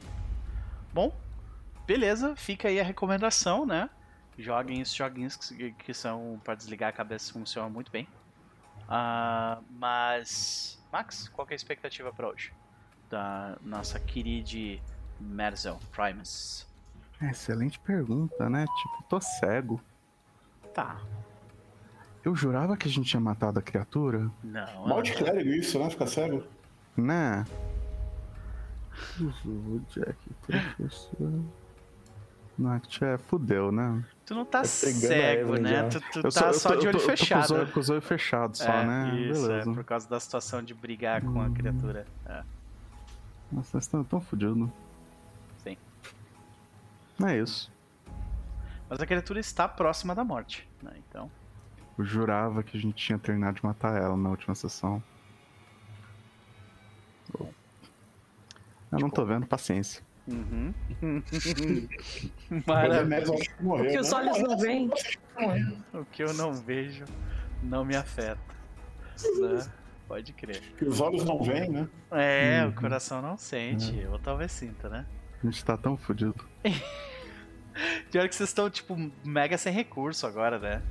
Bom, 0.94 1.16
beleza. 1.86 2.36
Fica 2.36 2.68
aí 2.68 2.80
a 2.80 2.84
recomendação, 2.84 3.66
né? 3.66 3.90
Joguem 4.38 4.82
esses 4.82 4.96
joguinhos 4.96 5.36
que, 5.36 5.72
que 5.72 5.94
são 5.94 6.40
pra 6.44 6.54
desligar 6.56 6.90
a 6.90 6.94
cabeça, 6.94 7.34
funcionam 7.34 7.70
muito 7.70 7.92
bem. 7.92 8.08
Ah, 8.88 9.60
mas. 9.72 10.82
Max, 10.92 11.28
qual 11.30 11.46
que 11.46 11.54
é 11.54 11.56
a 11.56 11.58
expectativa 11.58 12.12
pra 12.14 12.30
hoje? 12.30 12.52
Da 13.10 13.58
nossa 13.63 14.00
querida 14.00 14.82
Merzel 15.20 15.80
Primus. 15.91 16.67
É, 17.22 17.32
Excelente 17.32 17.80
pergunta, 17.80 18.50
né? 18.50 18.65
Tipo, 18.78 19.04
tô 19.10 19.22
cego. 19.22 19.82
Tá. 20.74 21.00
Eu 22.24 22.36
jurava 22.36 22.76
que 22.76 22.88
a 22.88 22.91
gente 22.91 23.10
tinha 23.10 23.22
matado 23.22 23.58
a 23.60 23.62
criatura, 23.62 24.30
Não. 24.43 24.88
Mal 24.88 25.02
de 25.02 25.13
clérigo 25.13 25.50
isso, 25.50 25.80
né? 25.80 25.89
Ficar 25.89 26.08
cego. 26.08 26.43
né? 26.98 27.46
O 29.46 29.80
Jack, 29.89 30.17
professor. 30.41 31.43
Nath, 32.58 33.02
é, 33.04 33.17
fudeu, 33.20 33.72
né? 33.72 34.04
Tu 34.26 34.34
não 34.34 34.43
tá 34.43 34.62
a 34.62 34.63
cego, 34.65 35.56
Evelyn 35.56 35.62
né? 35.62 35.70
já. 35.70 35.89
Tu, 35.89 36.02
tu 36.12 36.22
tá 36.24 36.52
só 36.54 36.70
tô- 36.70 36.76
de 36.78 36.88
olho 36.88 36.98
tô- 36.98 36.98
eu 36.98 37.02
tô 37.04 37.08
com 37.08 37.13
os 37.13 37.20
fechado. 37.20 37.54
olhos- 37.54 37.72
com 37.72 37.80
os 37.80 37.89
olhos 37.91 38.06
fechados 38.06 38.60
só, 38.60 38.72
é, 38.72 38.86
né? 38.86 39.15
Isso, 39.22 39.41
Beleza. 39.48 39.72
é 39.72 39.74
por 39.76 39.84
causa 39.84 40.10
da 40.10 40.20
situação 40.20 40.63
de 40.63 40.74
brigar 40.74 41.22
com 41.22 41.39
a 41.39 41.46
Hum. 41.46 41.54
criatura. 41.54 42.06
É. 42.26 42.43
Nossa, 43.52 43.72
vocês 43.72 43.84
estão 43.86 44.04
tão 44.04 44.20
fodidos. 44.20 44.70
Sim. 45.58 45.78
É 47.26 47.38
isso. 47.38 47.72
Mas 48.90 49.02
a 49.02 49.06
criatura 49.06 49.40
está 49.40 49.68
próxima 49.68 50.14
da 50.14 50.24
morte, 50.24 50.68
né? 50.82 50.92
Então. 51.10 51.30
Eu 51.98 52.06
jurava 52.06 52.64
que 52.64 52.78
a 52.78 52.80
gente 52.80 52.96
tinha 52.96 53.18
terminado 53.18 53.58
de 53.58 53.66
matar 53.66 54.00
ela 54.02 54.16
na 54.16 54.30
última 54.30 54.54
sessão. 54.56 55.02
Eu 58.92 59.00
não 59.00 59.10
tô 59.10 59.26
vendo, 59.26 59.46
paciência. 59.46 60.02
Uhum. 60.28 60.74
Mas 62.50 62.66
Maravilha. 62.68 63.18
acho 63.18 63.90
que 63.90 64.00
os 64.00 64.12
né? 64.12 64.18
olhos 64.18 64.40
não 64.40 64.58
veem. 64.58 64.90
O 65.94 66.06
que 66.06 66.24
eu 66.24 66.34
não 66.34 66.54
vejo 66.54 67.06
não 67.64 67.84
me 67.84 67.96
afeta. 67.96 68.40
Né? 69.40 69.72
Pode 70.08 70.32
crer. 70.34 70.62
Que 70.78 70.86
os 70.86 71.02
olhos 71.02 71.24
não 71.26 71.41
veem, 71.43 71.70
né? 71.70 71.88
É, 72.12 72.62
Uhum. 72.63 72.70
o 72.70 72.74
coração 72.74 73.22
não 73.22 73.38
sente. 73.38 74.06
Ou 74.10 74.17
talvez 74.17 74.52
sinta, 74.52 74.88
né? 74.89 75.06
A 75.43 75.46
gente 75.46 75.63
tá 75.65 75.76
tão 75.78 75.98
fudido. 75.98 76.36
Pior 78.12 78.28
que 78.28 78.36
vocês 78.36 78.50
estão, 78.50 78.70
tipo, 78.70 78.96
mega 79.24 79.58
sem 79.58 79.72
recurso 79.72 80.26
agora, 80.26 80.58
né? 80.58 80.82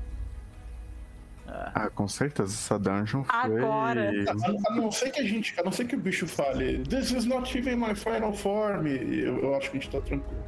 Ah, 1.48 1.72
Ah, 1.74 1.90
com 1.90 2.06
certeza 2.06 2.52
essa 2.52 2.78
dungeon 2.78 3.24
foi. 3.24 3.34
Agora. 3.62 4.10
A, 4.28 4.72
a 4.72 4.74
não 4.76 4.90
ser 4.92 5.10
que 5.10 5.20
a 5.20 5.24
gente, 5.24 5.58
a 5.58 5.62
não 5.64 5.72
ser 5.72 5.86
que 5.86 5.94
o 5.96 5.98
bicho 5.98 6.26
fale, 6.26 6.82
This 6.84 7.10
is 7.12 7.24
not 7.24 7.56
even 7.56 7.76
my 7.76 7.94
final 7.94 8.32
form. 8.32 8.86
Eu, 8.86 9.38
eu 9.42 9.54
acho 9.56 9.70
que 9.70 9.78
a 9.78 9.80
gente 9.80 9.90
tá 9.90 10.00
tranquilo. 10.00 10.44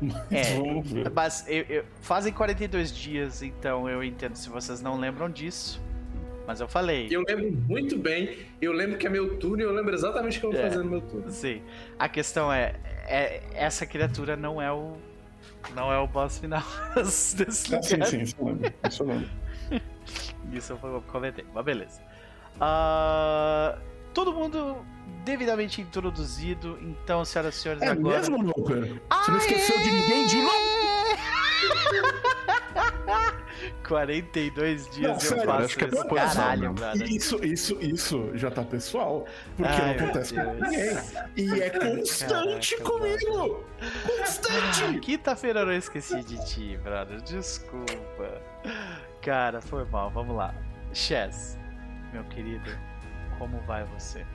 Mas 0.00 0.24
É. 0.30 0.56
vamos 0.56 0.90
ver. 0.90 1.10
Mas 1.10 1.44
eu, 1.48 1.62
eu- 1.68 1.84
fazem 2.00 2.32
42 2.32 2.92
dias, 2.94 3.42
então 3.42 3.88
eu 3.88 4.02
entendo 4.02 4.34
se 4.36 4.48
vocês 4.48 4.80
não 4.80 4.98
lembram 4.98 5.28
disso. 5.30 5.80
Mas 6.52 6.60
eu 6.60 6.68
falei. 6.68 7.08
Eu 7.10 7.24
lembro 7.26 7.50
muito 7.66 7.96
bem, 7.96 8.36
eu 8.60 8.74
lembro 8.74 8.98
que 8.98 9.06
é 9.06 9.10
meu 9.10 9.38
turno 9.38 9.62
e 9.62 9.64
eu 9.64 9.72
lembro 9.72 9.94
exatamente 9.94 10.36
o 10.36 10.40
que 10.40 10.46
eu 10.48 10.52
vou 10.52 10.60
É. 10.60 10.64
fazer 10.68 10.82
no 10.84 10.90
meu 10.90 11.00
turno. 11.00 11.30
Sim. 11.30 11.62
A 11.98 12.10
questão 12.10 12.52
é, 12.52 12.74
é- 13.06 13.40
essa 13.54 13.86
criatura 13.86 14.36
não 14.36 14.60
é 14.60 14.70
o 14.70 14.98
não 15.74 15.90
é 15.90 15.98
o 15.98 16.06
boss 16.06 16.36
final 16.38 16.62
desse 16.94 17.42
Ah, 17.74 17.82
sim, 17.82 17.94
lugar. 17.94 18.06
sim, 18.06 18.20
isso 18.20 18.36
eu 18.38 18.44
lembro. 18.48 18.72
Isso 18.86 19.02
eu 19.02 19.06
lembro. 19.06 19.28
Isso 20.52 20.72
eu 20.82 21.02
comentei, 21.10 21.46
mas 21.54 21.64
beleza. 21.64 22.02
Ah, 22.60 23.78
todo 24.12 24.30
mundo 24.34 24.84
devidamente 25.24 25.80
introduzido, 25.80 26.78
então, 26.82 27.24
senhoras 27.24 27.56
e 27.56 27.58
senhores, 27.60 27.82
É 27.82 27.88
agora. 27.88 28.18
mesmo, 28.18 28.42
Nooper? 28.42 29.00
Você 29.10 29.30
não 29.30 29.38
esqueceu 29.38 29.78
de 29.78 29.90
ninguém 29.90 30.26
de 30.26 30.36
novo? 30.42 30.52
42 33.86 34.90
dias 34.90 35.02
Não, 35.02 35.14
eu 35.14 35.20
sério, 35.20 35.44
faço 35.44 35.64
acho 35.64 35.78
que 35.78 35.84
é 35.84 35.88
isso. 35.88 36.08
Caralho, 36.08 36.72
brother. 36.72 37.10
Isso, 37.10 37.44
isso, 37.44 37.78
isso 37.80 38.30
já 38.34 38.50
tá 38.50 38.64
pessoal. 38.64 39.26
Porque 39.56 39.72
Ai, 39.72 39.96
não 39.96 40.04
acontece 40.04 40.34
com 40.34 40.54
ninguém. 40.54 40.96
E 41.36 41.60
é 41.60 41.70
constante 41.70 42.76
Caraca, 42.76 42.90
comigo! 42.90 43.64
Constante! 44.06 45.00
Quinta-feira 45.00 45.60
eu 45.60 45.66
não 45.66 45.72
esqueci 45.74 46.22
de 46.22 46.44
ti, 46.46 46.78
brother. 46.82 47.20
Desculpa. 47.22 48.42
Cara, 49.20 49.60
foi 49.60 49.84
mal. 49.84 50.10
Vamos 50.10 50.36
lá. 50.36 50.54
Chess, 50.92 51.58
meu 52.12 52.24
querido, 52.24 52.70
como 53.38 53.60
vai 53.62 53.84
você? 53.84 54.26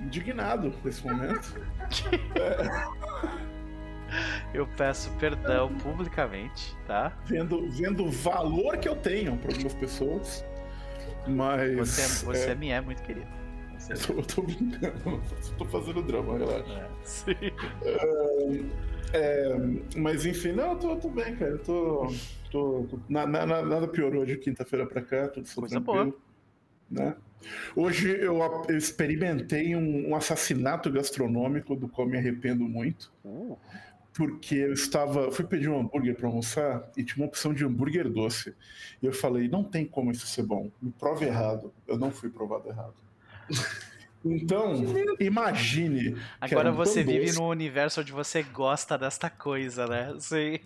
Indignado 0.00 0.72
nesse 0.82 1.06
momento. 1.06 1.60
Eu 4.54 4.66
peço 4.76 5.10
perdão 5.18 5.74
publicamente, 5.78 6.76
tá? 6.86 7.12
Vendo, 7.26 7.68
vendo 7.70 8.04
o 8.04 8.10
valor 8.10 8.76
que 8.78 8.88
eu 8.88 8.96
tenho 8.96 9.36
para 9.36 9.52
algumas 9.52 9.74
pessoas. 9.74 10.44
Mas. 11.26 11.76
Você, 11.76 12.24
você 12.24 12.54
me 12.54 12.70
é 12.70 12.80
muito 12.80 13.02
querido. 13.02 13.26
Você 13.78 13.92
Eu 13.92 13.98
tô, 13.98 14.12
eu 14.14 14.22
tô 14.24 14.42
brincando, 14.42 15.22
tô 15.58 15.64
fazendo 15.66 16.02
drama, 16.02 16.36
relaxa. 16.38 16.72
é. 16.72 16.88
Sim. 17.04 18.70
É, 19.12 19.56
mas 19.96 20.24
enfim, 20.24 20.52
não, 20.52 20.72
eu 20.72 20.78
tô, 20.78 20.96
tô 20.96 21.08
bem, 21.08 21.34
cara. 21.36 21.52
Eu 21.52 21.58
tô. 21.58 22.12
tô, 22.50 22.86
tô- 22.88 22.98
na- 23.08 23.26
na- 23.26 23.44
na- 23.46 23.62
nada 23.62 23.88
piorou 23.88 24.24
de 24.24 24.36
quinta-feira 24.36 24.86
pra 24.86 25.02
cá, 25.02 25.28
tudo 25.28 25.48
Coisa 25.52 25.80
tranquilo. 25.80 26.20
Né? 26.90 27.14
Hoje 27.74 28.10
eu, 28.20 28.38
eu 28.68 28.76
experimentei 28.76 29.74
um, 29.74 30.10
um 30.10 30.16
assassinato 30.16 30.90
gastronômico 30.90 31.74
do 31.74 31.88
qual 31.88 32.06
me 32.06 32.18
arrependo 32.18 32.64
muito. 32.64 33.10
Uh, 33.24 33.56
Porque 34.14 34.56
eu 34.56 34.72
estava. 34.72 35.20
eu 35.20 35.32
Fui 35.32 35.44
pedir 35.44 35.68
um 35.68 35.80
hambúrguer 35.80 36.16
pra 36.16 36.28
almoçar 36.28 36.90
e 36.96 37.04
tinha 37.04 37.24
uma 37.24 37.28
opção 37.28 37.54
de 37.54 37.64
hambúrguer 37.64 38.08
doce. 38.08 38.54
E 39.00 39.06
eu 39.06 39.12
falei, 39.12 39.48
não 39.48 39.62
tem 39.62 39.84
como 39.84 40.10
isso 40.10 40.26
ser 40.26 40.42
bom. 40.42 40.70
Me 40.82 40.90
prove 40.90 41.26
errado. 41.26 41.72
Eu 41.86 41.98
não 41.98 42.10
fui 42.10 42.28
provado 42.28 42.68
errado. 42.68 42.94
Então, 44.24 44.74
imagine. 45.18 46.16
Agora 46.40 46.70
você 46.70 47.02
vive 47.02 47.26
doce. 47.26 47.38
num 47.38 47.48
universo 47.48 48.00
onde 48.00 48.12
você 48.12 48.42
gosta 48.42 48.98
desta 48.98 49.30
coisa, 49.30 49.86
né? 49.86 50.14
Sim. 50.18 50.58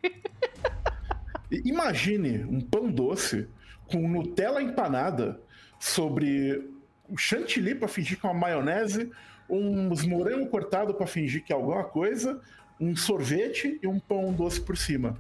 Imagine 1.64 2.44
um 2.44 2.61
pão 2.61 2.90
doce 2.90 3.46
com 3.87 4.09
Nutella 4.09 4.61
empanada 4.61 5.40
sobre 5.78 6.68
o 7.09 7.16
chantilly 7.16 7.74
para 7.74 7.87
fingir 7.87 8.18
que 8.18 8.26
é 8.26 8.30
uma 8.30 8.38
maionese, 8.38 9.11
uns 9.48 10.04
morango 10.04 10.48
cortado 10.48 10.94
para 10.94 11.07
fingir 11.07 11.44
que 11.44 11.52
é 11.52 11.57
alguma 11.57 11.85
coisa, 11.85 12.40
um 12.81 12.97
sorvete 12.97 13.79
e 13.83 13.87
um 13.87 13.99
pão 13.99 14.33
doce 14.33 14.61
por 14.61 14.77
cima. 14.77 15.17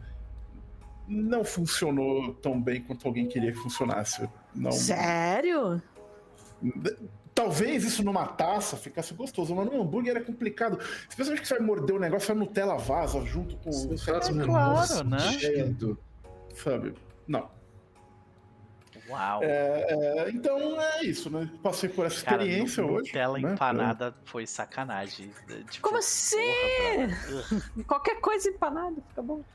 Não 1.06 1.44
funcionou 1.44 2.34
tão 2.34 2.60
bem 2.60 2.80
quanto 2.80 3.06
alguém 3.06 3.26
queria 3.26 3.52
que 3.52 3.58
funcionasse. 3.58 4.28
Não. 4.54 4.72
Sério? 4.72 5.82
Talvez 7.34 7.84
isso 7.84 8.02
numa 8.02 8.26
taça 8.26 8.76
ficasse 8.76 9.12
gostoso, 9.12 9.54
mas 9.54 9.66
num 9.66 9.82
hambúrguer 9.82 10.16
é 10.16 10.20
complicado. 10.20 10.78
Especialmente 11.08 11.42
que 11.42 11.48
você 11.48 11.58
vai 11.58 11.66
morder 11.66 11.96
o 11.96 11.98
negócio, 11.98 12.32
a 12.32 12.34
Nutella 12.34 12.76
vaza 12.76 13.20
junto 13.24 13.56
com 13.56 13.70
o. 13.70 13.94
É 13.94 14.44
claro, 14.44 15.04
né? 15.04 15.18
Sabe? 16.54 16.94
Não. 17.26 17.50
Uau. 19.08 19.40
É, 19.42 20.30
então 20.30 20.80
é 20.80 21.02
isso, 21.04 21.28
né? 21.28 21.50
Passei 21.62 21.88
por 21.90 22.06
essa 22.06 22.24
Cara, 22.24 22.42
experiência 22.42 22.82
nu- 22.82 22.94
hoje. 22.94 23.08
Nutella 23.08 23.38
né? 23.38 23.52
empanada 23.52 24.14
foi 24.24 24.46
sacanagem. 24.46 25.30
Tipo, 25.70 25.88
Como 25.88 25.98
assim? 25.98 26.38
Qualquer 27.86 28.20
coisa 28.20 28.48
empanada, 28.48 28.96
fica 29.08 29.22
bom. 29.22 29.42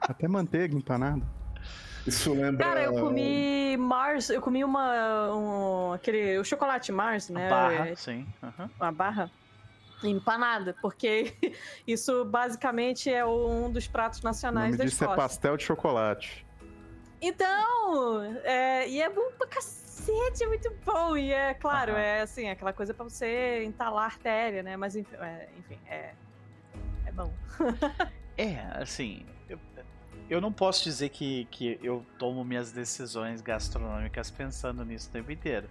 Até 0.00 0.28
manteiga 0.28 0.74
empanada. 0.76 1.22
Isso 2.06 2.32
lembra. 2.32 2.64
Cara, 2.66 2.82
eu 2.82 2.94
comi 2.94 3.76
Mars, 3.76 4.28
eu 4.30 4.40
comi 4.42 4.64
uma. 4.64 5.32
Um, 5.34 5.92
aquele. 5.92 6.38
O 6.38 6.44
chocolate 6.44 6.90
Mars, 6.90 7.28
né? 7.28 7.48
Barra, 7.48 7.88
É, 7.88 7.94
sim. 7.94 8.26
aham. 8.42 8.68
Uma 8.80 8.90
barra 8.92 9.30
empanada, 10.02 10.74
porque 10.82 11.32
isso 11.86 12.24
basicamente 12.24 13.08
é 13.08 13.24
um 13.24 13.70
dos 13.70 13.86
pratos 13.86 14.18
O 14.20 14.24
nacionais 14.24 14.66
nome 14.72 14.78
da 14.78 14.84
disso 14.84 15.04
é 15.04 15.06
Escócia. 15.06 15.22
pastel 15.22 15.56
de 15.56 15.62
chocolate. 15.64 16.44
Então, 17.22 18.24
é, 18.42 18.88
e 18.88 19.00
é 19.00 19.08
bom 19.08 19.30
pra 19.38 19.46
cacete, 19.46 20.42
é 20.42 20.46
muito 20.48 20.74
bom. 20.84 21.16
E 21.16 21.30
é 21.30 21.54
claro, 21.54 21.92
Aham. 21.92 22.00
é 22.00 22.20
assim, 22.22 22.48
aquela 22.48 22.72
coisa 22.72 22.92
pra 22.92 23.04
você 23.04 23.62
entalar 23.64 24.02
a 24.02 24.06
artéria, 24.06 24.60
né? 24.60 24.76
Mas 24.76 24.96
enfim, 24.96 25.14
é, 25.20 25.48
enfim, 25.56 25.78
é, 25.86 26.14
é 27.06 27.12
bom. 27.12 27.32
É, 28.36 28.58
assim, 28.74 29.24
eu, 29.48 29.56
eu 30.28 30.40
não 30.40 30.52
posso 30.52 30.82
dizer 30.82 31.10
que, 31.10 31.44
que 31.50 31.78
eu 31.80 32.04
tomo 32.18 32.42
minhas 32.42 32.72
decisões 32.72 33.40
gastronômicas 33.40 34.28
pensando 34.28 34.84
nisso 34.84 35.08
o 35.08 35.12
tempo 35.12 35.30
inteiro. 35.30 35.68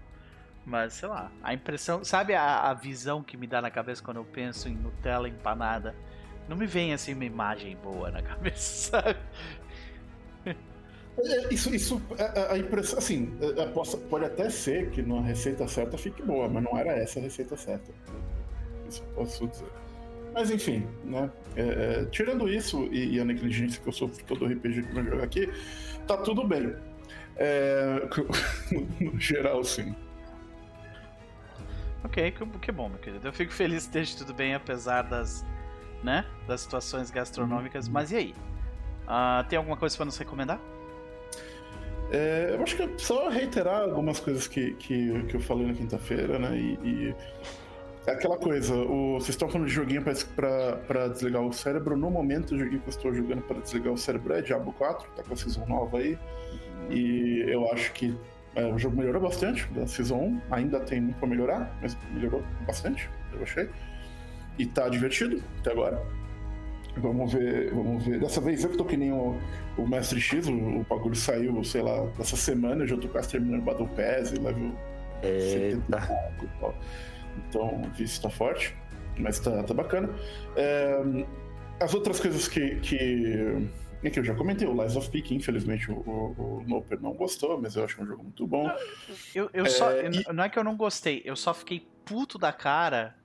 Mas, 0.65 0.93
sei 0.93 1.09
lá, 1.09 1.31
a 1.43 1.53
impressão, 1.53 2.05
sabe 2.05 2.33
a, 2.33 2.69
a 2.69 2.73
visão 2.73 3.21
que 3.21 3.35
me 3.35 3.47
dá 3.47 3.61
na 3.61 3.71
cabeça 3.71 4.01
quando 4.01 4.17
eu 4.17 4.25
penso 4.25 4.69
em 4.69 4.75
Nutella 4.75 5.27
empanada? 5.27 5.93
Não 6.47 6.55
me 6.55 6.65
vem 6.67 6.93
assim 6.93 7.13
uma 7.13 7.25
imagem 7.25 7.75
boa 7.75 8.09
na 8.09 8.21
cabeça, 8.21 8.91
sabe? 9.03 9.17
É, 11.23 11.53
Isso, 11.53 11.73
isso 11.73 12.01
a, 12.17 12.53
a 12.53 12.57
impressão, 12.57 12.97
assim, 12.97 13.33
é, 13.41 13.61
é, 13.61 13.65
posso- 13.67 13.97
pode 13.97 14.25
até 14.25 14.49
ser 14.49 14.89
que 14.91 15.01
na 15.01 15.21
receita 15.21 15.67
certa 15.67 15.97
fique 15.97 16.21
boa, 16.23 16.47
mas 16.49 16.63
não 16.63 16.77
era 16.77 16.93
essa 16.93 17.19
a 17.19 17.21
receita 17.21 17.55
certa. 17.57 17.91
Isso 18.89 19.03
eu 19.03 19.13
posso 19.15 19.47
dizer. 19.47 19.67
Mas 20.33 20.49
enfim, 20.49 20.87
né? 21.03 21.29
é, 21.55 21.61
é, 21.61 22.05
tirando 22.05 22.47
isso 22.49 22.85
e, 22.91 23.15
e 23.15 23.19
a 23.19 23.25
negligência 23.25 23.81
que 23.81 23.87
eu 23.87 23.93
sofro 23.93 24.23
todo 24.25 24.45
RPG 24.45 24.83
que 24.83 24.97
eu 24.97 25.03
jogo 25.03 25.21
aqui, 25.21 25.51
tá 26.07 26.17
tudo 26.17 26.47
bem. 26.47 26.73
É, 27.35 28.07
no 28.99 29.19
geral, 29.19 29.63
sim. 29.63 29.93
Ok, 32.03 32.31
que, 32.31 32.45
que 32.59 32.71
bom, 32.71 32.89
meu 32.89 32.97
querido. 32.99 33.27
Eu 33.27 33.33
fico 33.33 33.51
feliz 33.53 33.83
que 33.83 33.89
esteja 33.99 34.17
tudo 34.17 34.33
bem, 34.33 34.55
apesar 34.55 35.03
das, 35.03 35.45
né, 36.03 36.25
das 36.47 36.61
situações 36.61 37.11
gastronômicas. 37.11 37.87
Uhum. 37.87 37.93
Mas 37.93 38.11
e 38.11 38.15
aí? 38.15 38.35
Ah, 39.07 39.45
tem 39.49 39.57
alguma 39.57 39.77
coisa 39.77 39.95
para 39.95 40.05
nos 40.05 40.17
recomendar? 40.17 40.59
É, 42.11 42.55
eu 42.55 42.61
acho 42.61 42.75
que 42.75 42.83
é 42.83 42.89
só 42.97 43.29
reiterar 43.29 43.83
algumas 43.83 44.19
coisas 44.19 44.47
que, 44.47 44.73
que, 44.73 45.23
que 45.23 45.35
eu 45.35 45.39
falei 45.39 45.65
na 45.65 45.73
quinta-feira, 45.73 46.37
né? 46.37 46.57
E, 46.57 46.79
e 46.83 47.15
é 48.05 48.11
aquela 48.11 48.37
coisa, 48.37 48.75
o, 48.75 49.13
vocês 49.13 49.29
estão 49.29 49.47
falando 49.49 49.67
de 49.67 49.73
joguinho 49.73 50.03
pra, 50.35 50.75
pra 50.87 51.07
desligar 51.07 51.41
o 51.41 51.53
cérebro. 51.53 51.95
No 51.95 52.09
momento, 52.09 52.53
o 52.53 52.59
joguinho 52.59 52.81
que 52.81 52.87
eu 52.87 52.91
estou 52.91 53.13
jogando 53.13 53.41
para 53.43 53.59
desligar 53.61 53.93
o 53.93 53.97
cérebro 53.97 54.33
é 54.33 54.41
Diablo 54.41 54.73
4, 54.73 55.07
tá 55.15 55.23
com 55.23 55.33
a 55.33 55.37
season 55.37 55.65
nova 55.65 55.99
aí. 55.99 56.17
E 56.89 57.45
eu 57.47 57.71
acho 57.71 57.93
que 57.93 58.17
é, 58.55 58.65
o 58.65 58.77
jogo 58.77 58.97
melhorou 58.97 59.21
bastante 59.21 59.65
da 59.71 59.87
Season 59.87 60.17
1. 60.17 60.41
Ainda 60.51 60.79
tem 60.79 60.99
muito 60.99 61.17
pra 61.17 61.27
melhorar, 61.27 61.77
mas 61.81 61.97
melhorou 62.11 62.43
bastante, 62.65 63.09
eu 63.33 63.43
achei. 63.43 63.69
E 64.57 64.65
tá 64.65 64.89
divertido 64.89 65.41
até 65.59 65.71
agora. 65.71 66.01
Vamos 66.97 67.31
ver, 67.33 67.73
vamos 67.73 68.05
ver. 68.05 68.19
Dessa 68.19 68.41
vez 68.41 68.63
eu 68.63 68.69
que 68.69 68.77
tô 68.77 68.83
que 68.85 68.97
nem 68.97 69.11
o, 69.13 69.39
o 69.77 69.87
Mestre 69.87 70.19
X, 70.19 70.47
o, 70.47 70.51
o 70.53 70.83
bagulho 70.89 71.15
saiu, 71.15 71.63
sei 71.63 71.81
lá, 71.81 72.05
dessa 72.17 72.35
semana, 72.35 72.83
eu 72.83 72.87
já 72.87 72.97
tô 72.97 73.07
quase 73.07 73.29
terminando 73.29 73.61
o 73.61 73.63
Battle 73.63 73.87
Pass 73.89 74.31
e 74.31 74.35
level 74.39 74.71
Eita. 75.23 76.01
75 76.01 76.45
e 76.45 76.59
tal. 76.59 76.75
Então, 77.47 77.81
o 77.81 77.89
vício 77.91 78.21
tá 78.21 78.29
forte, 78.29 78.75
mas 79.17 79.39
tá, 79.39 79.63
tá 79.63 79.73
bacana. 79.73 80.09
É, 80.55 80.99
as 81.79 81.93
outras 81.93 82.19
coisas 82.19 82.47
que, 82.49 82.75
que 82.81 83.69
é 84.03 84.09
que 84.09 84.19
eu 84.19 84.23
já 84.23 84.35
comentei, 84.35 84.67
o 84.67 84.73
Lies 84.81 84.95
of 84.97 85.09
P, 85.09 85.21
que 85.21 85.33
infelizmente 85.33 85.89
o, 85.91 85.95
o, 85.95 86.57
o 86.61 86.63
Noper 86.67 86.99
não 87.01 87.13
gostou, 87.13 87.59
mas 87.61 87.75
eu 87.77 87.85
acho 87.85 88.01
um 88.01 88.05
jogo 88.05 88.23
muito 88.23 88.45
bom. 88.45 88.69
Eu, 89.33 89.49
eu 89.53 89.65
É, 89.65 89.69
só. 89.69 89.91
e- 89.93 90.33
Não 90.33 90.43
é 90.43 90.49
que 90.49 90.59
eu 90.59 90.63
não 90.63 90.75
gostei, 90.75 91.21
eu 91.23 91.35
só 91.37 91.53
fiquei 91.53 91.87
puto 92.03 92.37
da 92.37 92.51
cara 92.51 93.15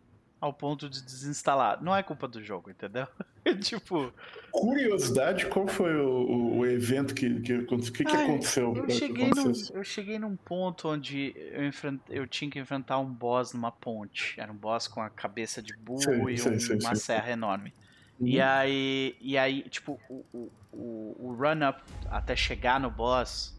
ao 0.46 0.52
ponto 0.52 0.88
de 0.88 1.02
desinstalar. 1.02 1.82
Não 1.82 1.94
é 1.94 2.02
culpa 2.02 2.26
do 2.26 2.42
jogo, 2.42 2.70
entendeu? 2.70 3.06
tipo, 3.60 4.12
Curiosidade, 4.50 5.46
qual 5.46 5.66
foi 5.68 5.94
o, 5.94 6.56
o- 6.58 6.66
evento 6.66 7.14
que, 7.14 7.40
que, 7.40 7.52
o 7.54 7.66
que, 7.66 8.04
que 8.04 8.16
Ai, 8.16 8.22
aconteceu? 8.24 8.74
eu 8.76 8.88
cheguei, 8.88 9.30
num, 9.30 9.52
eu 9.74 9.84
cheguei 9.84 10.18
num 10.18 10.34
ponto 10.36 10.88
onde 10.88 11.34
eu, 11.36 11.66
enfren- 11.66 12.00
eu 12.08 12.26
tinha 12.26 12.50
que 12.50 12.58
enfrentar 12.58 12.98
um 12.98 13.04
boss 13.12 13.52
numa 13.52 13.70
ponte. 13.70 14.34
Era 14.40 14.50
um 14.50 14.56
boss 14.56 14.88
com 14.88 15.00
a 15.00 15.10
cabeça 15.10 15.60
de 15.62 15.74
burro 15.74 16.00
Sei, 16.00 16.34
e 16.34 16.38
sei, 16.38 16.54
um- 16.54 16.60
sei, 16.60 16.76
uma 16.78 16.94
serra 16.94 17.30
enorme. 17.30 17.74
E 18.18 18.40
aí, 18.40 19.14
e 19.20 19.36
aí, 19.36 19.62
tipo, 19.68 20.00
o, 20.08 20.24
o, 20.32 20.52
o, 20.72 21.16
o 21.28 21.34
run-up 21.38 21.82
até 22.10 22.34
chegar 22.34 22.80
no 22.80 22.90
boss, 22.90 23.54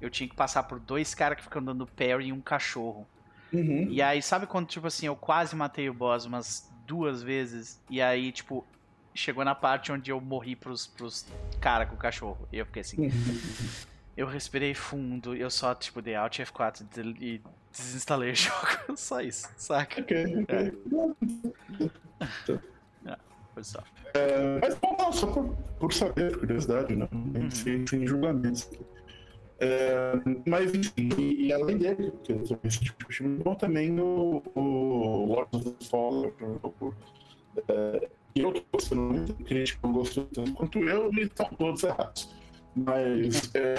eu 0.00 0.08
tinha 0.08 0.28
que 0.28 0.34
passar 0.34 0.62
por 0.62 0.80
dois 0.80 1.14
caras 1.14 1.36
que 1.36 1.44
ficam 1.44 1.62
dando 1.62 1.86
parry 1.86 2.28
e 2.28 2.32
um 2.32 2.40
cachorro. 2.40 3.06
Uhum. 3.54 3.86
E 3.88 4.02
aí, 4.02 4.20
sabe 4.20 4.46
quando, 4.46 4.66
tipo 4.66 4.86
assim, 4.86 5.06
eu 5.06 5.16
quase 5.16 5.54
matei 5.54 5.88
o 5.88 5.94
boss 5.94 6.26
umas 6.26 6.70
duas 6.86 7.22
vezes, 7.22 7.80
e 7.88 8.02
aí, 8.02 8.32
tipo, 8.32 8.66
chegou 9.14 9.44
na 9.44 9.54
parte 9.54 9.92
onde 9.92 10.10
eu 10.10 10.20
morri 10.20 10.56
pros, 10.56 10.86
pros 10.86 11.26
caras 11.60 11.88
com 11.88 11.94
o 11.94 11.98
cachorro. 11.98 12.48
E 12.52 12.58
eu 12.58 12.66
fiquei 12.66 12.80
assim, 12.80 13.10
eu 14.16 14.26
respirei 14.26 14.74
fundo, 14.74 15.34
eu 15.34 15.50
só, 15.50 15.74
tipo, 15.74 16.02
dei 16.02 16.14
Alt 16.14 16.40
F4 16.40 17.16
e 17.20 17.40
desinstalei 17.70 18.32
o 18.32 18.34
jogo. 18.36 18.96
Só 18.96 19.20
isso, 19.20 19.48
saca? 19.56 20.00
Ok, 20.00 20.42
ok. 20.42 20.72
Foi 23.54 23.62
só. 23.62 23.82
É, 24.14 24.58
mas 24.60 24.74
bom, 24.74 24.96
não, 24.98 25.12
só 25.12 25.28
por, 25.28 25.56
por 25.78 25.92
saber, 25.92 26.32
por 26.32 26.40
curiosidade, 26.40 26.96
né? 26.96 27.08
Uhum. 27.12 27.48
Sem, 27.50 27.86
sem 27.86 28.04
julgamentos. 28.04 28.68
É, 29.64 30.12
mas 30.46 30.74
enfim, 30.74 31.08
e, 31.18 31.46
e 31.46 31.52
além 31.52 31.78
dele, 31.78 32.12
que 32.22 32.32
eu 32.32 32.42
esse 32.64 32.80
tipo 32.80 33.10
filme 33.10 33.42
bom, 33.42 33.54
também 33.54 33.98
o, 33.98 34.42
o 34.54 35.24
Lord 35.26 35.56
of 35.56 35.70
the 35.70 35.84
Fallen, 35.86 36.32
é 36.38 37.72
é, 37.72 38.08
eu 38.34 38.52
tô 38.52 38.62
gostando 38.70 39.00
muito, 39.00 39.32
crítico 39.44 39.86
não 39.86 39.94
gostou 39.94 40.24
tanto 40.34 40.52
quanto 40.52 40.78
eu, 40.80 41.10
e 41.14 41.22
estão 41.22 41.48
todos 41.56 41.82
errados. 41.82 42.34
Mas 42.76 43.54
é, 43.54 43.74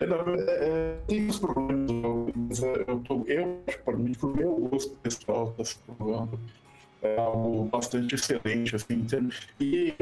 é, 0.00 0.04
é, 0.04 0.08
é, 0.48 0.98
tem 1.06 1.26
uns 1.26 1.38
problemas, 1.38 2.32
mas 2.36 2.62
é, 2.62 2.84
eu, 2.86 3.00
tô, 3.00 3.24
eu 3.26 3.62
acho, 3.66 3.78
para 3.78 3.96
mim, 3.96 4.12
pro 4.12 4.36
meu 4.36 4.56
gosto 4.56 4.94
pessoal, 4.96 5.54
tá 5.56 5.64
se 5.64 5.78
provando 5.78 6.38
é 7.02 7.18
algo 7.18 7.64
bastante 7.64 8.14
excelente, 8.14 8.76
assim, 8.76 9.06
e 9.58 9.94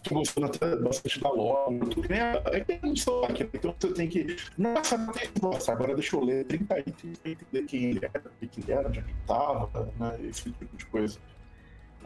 tô 0.00 0.14
gostando 0.16 0.46
até 0.46 0.76
bastante 0.76 1.20
da 1.20 1.30
lore, 1.30 1.78
eu 1.78 1.88
tô 1.88 2.02
que 2.02 2.08
nem 2.08 2.20
a- 2.20 2.42
é 2.46 2.60
que 2.60 2.78
não 2.86 2.96
sou 2.96 3.24
aqui, 3.24 3.48
então 3.52 3.74
você 3.78 3.92
tem 3.92 4.08
que, 4.08 4.36
nossa, 4.58 4.96
não 4.98 5.12
tem- 5.12 5.28
nossa, 5.42 5.72
agora 5.72 5.94
deixa 5.94 6.16
eu 6.16 6.24
ler 6.24 6.44
30 6.44 6.78
itens 6.80 7.18
pra 7.18 7.30
entender 7.32 7.62
quem 7.64 7.84
ele 7.84 8.00
era, 8.04 8.22
o 8.42 8.46
que 8.48 8.60
ele 8.60 8.72
era, 8.72 8.88
onde 8.88 8.98
é 8.98 9.02
que 9.02 9.14
tava, 9.26 9.92
né, 9.98 10.18
esse 10.28 10.50
tipo 10.50 10.76
de 10.76 10.86
coisa. 10.86 11.18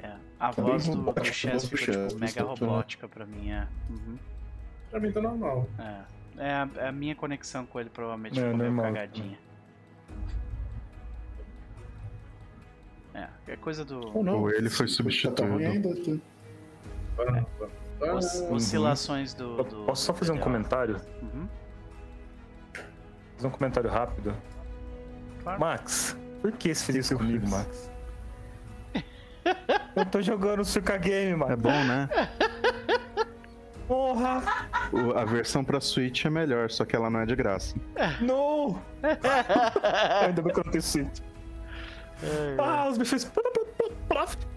É. 0.03 0.13
A 0.39 0.53
Tá 0.53 0.63
voz 0.63 0.87
do, 0.89 0.97
do 0.97 1.03
voz 1.03 1.15
do 1.17 1.25
ficou, 1.25 1.59
tipo, 1.59 2.15
mega 2.19 2.25
exatamente. 2.27 2.61
robótica 2.61 3.09
pra 3.09 3.27
mim, 3.27 3.51
é. 3.51 3.67
Uhum. 3.91 4.19
Pra 4.91 4.99
mim 5.01 5.13
tá 5.13 5.21
normal. 5.21 5.69
É. 5.79 6.21
É 6.39 6.53
a, 6.53 6.69
é 6.77 6.89
a 6.89 6.93
minha 6.93 7.15
conexão 7.15 7.67
com 7.67 7.79
ele 7.79 7.91
provavelmente 7.91 8.39
É, 8.39 8.43
ficou 8.43 8.57
meio 8.57 8.71
normal. 8.73 8.93
cagadinha. 8.95 9.39
É, 13.13 13.29
é 13.49 13.57
coisa 13.57 13.85
do. 13.85 14.17
Ou 14.17 14.23
não, 14.25 14.41
Ou 14.41 14.51
ele 14.51 14.71
foi 14.71 14.87
substituído. 14.89 15.35
tá 15.43 15.47
ruim 15.47 15.65
ainda, 15.67 15.95
tá- 15.95 16.17
Agora 17.15 17.33
não. 17.33 17.39
Agora 17.57 17.71
os- 18.01 18.41
não. 18.41 18.53
oscilações 18.55 19.35
do, 19.35 19.63
do- 19.63 19.85
Posso 19.85 20.03
só 20.05 20.15
fazer 20.15 20.33
um 20.33 20.39
comentário? 20.39 20.97
Uhum. 21.23 21.49
Fazer 23.37 23.47
um 23.47 23.51
comentário 23.51 23.91
rápido. 23.91 24.35
Claro. 25.43 25.61
Max, 25.61 26.17
por 26.43 26.53
que 26.53 26.75
você 26.75 26.85
fez 26.93 27.07
isso 27.07 27.17
comigo? 27.17 27.49
Max? 27.49 27.91
eu 29.97 30.05
tô 30.07 30.21
jogando 30.23 30.65
Suka 30.65 30.97
Game, 30.97 31.33
É 31.33 31.37
Max. 31.37 31.55
bom, 31.61 31.85
né? 31.85 32.09
Porra! 33.89 34.43
O- 34.93 35.19
a 35.19 35.25
versão 35.25 35.65
pra 35.65 35.81
Switch 35.81 36.25
é 36.25 36.31
melhor, 36.31 36.71
só 36.71 36.85
que 36.85 36.95
ela 36.95 37.11
não 37.11 37.21
é 37.21 37.27
de 37.27 37.35
graça. 37.35 37.75
Não! 38.21 38.81
Ainda 40.23 40.43
bem 40.43 40.53
que 40.53 40.61
eu 40.61 40.65
não 40.65 40.71
tenho 40.71 40.83
Switch. 40.83 41.19
Ah, 42.59 42.89
os 42.89 42.99
bichos. 42.99 43.31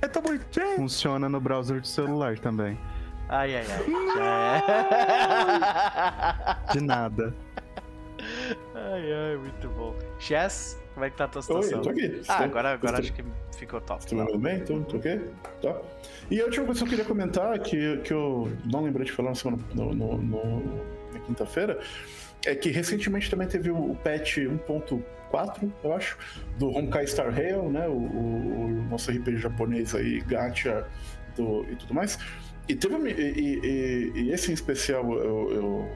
É 0.01 0.07
tão 0.07 0.21
bonitinho. 0.21 0.75
Funciona 0.75 1.29
no 1.29 1.39
browser 1.39 1.79
de 1.79 1.87
celular 1.87 2.37
também. 2.37 2.77
Ai, 3.35 3.55
ai, 3.55 3.65
ai. 3.67 3.83
Já 4.15 4.63
é. 6.69 6.73
De 6.73 6.81
nada. 6.81 7.33
ai, 8.75 9.11
ai, 9.11 9.37
muito 9.37 9.67
bom. 9.69 9.95
Chess, 10.19 10.79
como 10.93 11.05
é 11.05 11.09
que 11.09 11.17
tá 11.17 11.23
a 11.25 11.27
tua 11.27 11.39
Oi, 11.41 11.43
situação? 11.63 11.77
eu 11.77 11.81
tô 11.81 11.89
aqui. 11.89 12.05
Ah, 12.05 12.19
Estou- 12.19 12.35
agora, 12.45 12.73
agora 12.73 12.99
estou- 12.99 12.99
acho 12.99 13.13
que 13.13 13.57
ficou 13.57 13.81
top. 13.81 14.05
Tá 14.05 14.15
me 14.15 14.37
bem? 14.37 14.57
Então, 14.57 14.83
tá 14.83 14.97
ok? 14.97 15.19
Tá. 15.63 15.81
E 16.29 16.39
a 16.39 16.45
última 16.45 16.65
coisa 16.67 16.79
que 16.81 16.85
eu 16.85 16.89
queria 16.89 17.05
comentar, 17.05 17.57
que, 17.59 17.97
que 17.97 18.13
eu 18.13 18.51
não 18.71 18.83
lembrei 18.83 19.05
de 19.05 19.11
falar 19.11 19.29
na, 19.29 19.35
semana, 19.35 19.63
no, 19.73 19.93
no- 19.95 20.17
no- 20.19 20.85
na 21.11 21.19
quinta-feira, 21.25 21.79
é 22.45 22.53
que 22.53 22.69
recentemente 22.69 23.31
também 23.31 23.47
teve 23.47 23.71
o, 23.71 23.91
o 23.91 23.95
patch 23.95 24.37
1.4, 24.37 25.71
eu 25.83 25.93
acho, 25.93 26.17
do 26.59 26.69
Honkai 26.69 27.07
Star 27.07 27.31
Rail, 27.31 27.67
né? 27.71 27.87
O, 27.87 27.93
o- 27.93 28.65
o 28.65 28.67
nosso 28.91 29.09
RPG 29.11 29.37
japonês 29.37 29.95
aí, 29.95 30.19
gacha 30.21 30.85
do- 31.35 31.65
e 31.71 31.75
tudo 31.75 31.95
mais. 31.95 32.19
E, 32.67 32.75
teve, 32.75 33.09
e, 33.09 33.13
e- 33.13 34.11
e- 34.15 34.31
esse 34.31 34.51
em 34.51 34.53
especial 34.53 35.03
eu, 35.13 35.51
eu, 35.51 35.89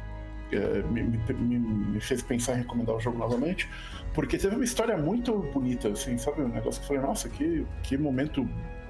é, 0.51 0.82
me, 0.84 1.03
me- 1.03 1.59
me- 1.59 1.99
fez 2.01 2.22
pensar 2.22 2.55
em 2.55 2.57
recomendar 2.59 2.95
o 2.95 2.99
jogo 2.99 3.18
novamente, 3.18 3.70
porque 4.13 4.38
teve 4.38 4.55
uma 4.55 4.63
história 4.65 4.97
muito 4.97 5.34
bonita, 5.53 5.89
assim, 5.89 6.18
sabe? 6.18 6.41
Um 6.41 6.49
negócio 6.49 6.82
que 6.82 6.86
eu 6.86 6.88
falei, 6.88 7.01
nossa, 7.03 7.30
que, 7.30 7.65
que 7.84 7.97
momento 7.97 8.47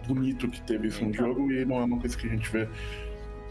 bonito 0.08 0.48
que 0.48 0.62
teve 0.62 0.88
isso 0.88 1.04
no 1.04 1.10
Então. 1.12 1.28
jogo 1.28 1.52
e 1.52 1.66
não 1.66 1.80
é 1.80 1.84
uma 1.86 2.00
coisa 2.00 2.18
que 2.18 2.26
a 2.28 2.30
gente 2.30 2.50
vê 2.50 2.68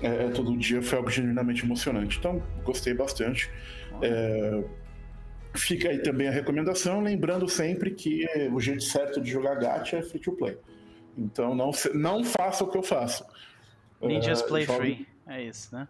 é, 0.02 0.28
todo 0.30 0.56
dia, 0.56 0.82
foi 0.82 0.98
algo 0.98 1.10
genuinamente 1.10 1.64
emocionante. 1.64 2.18
Então, 2.18 2.42
gostei 2.64 2.94
bastante. 2.94 3.50
É, 4.02 4.64
fica 5.54 5.88
aí 5.88 5.98
também 5.98 6.28
a 6.28 6.30
recomendação, 6.32 7.00
lembrando 7.00 7.48
sempre 7.48 7.90
que 7.92 8.26
o 8.52 8.60
jeito 8.60 8.82
certo 8.82 9.20
de 9.20 9.30
jogar 9.30 9.54
gacha 9.54 9.98
é 9.98 10.02
free 10.02 10.20
to 10.20 10.32
play. 10.32 10.58
Então, 11.16 11.54
não, 11.54 11.70
não 11.94 12.22
faça 12.24 12.62
o 12.64 12.68
que 12.70 12.76
eu 12.76 12.82
faço. 12.82 13.24
Ninjas 14.00 14.42
É, 14.42 14.46
Play 14.46 14.66
Free. 14.66 15.08
É 15.26 15.42
isso, 15.42 15.74
né? 15.74 15.88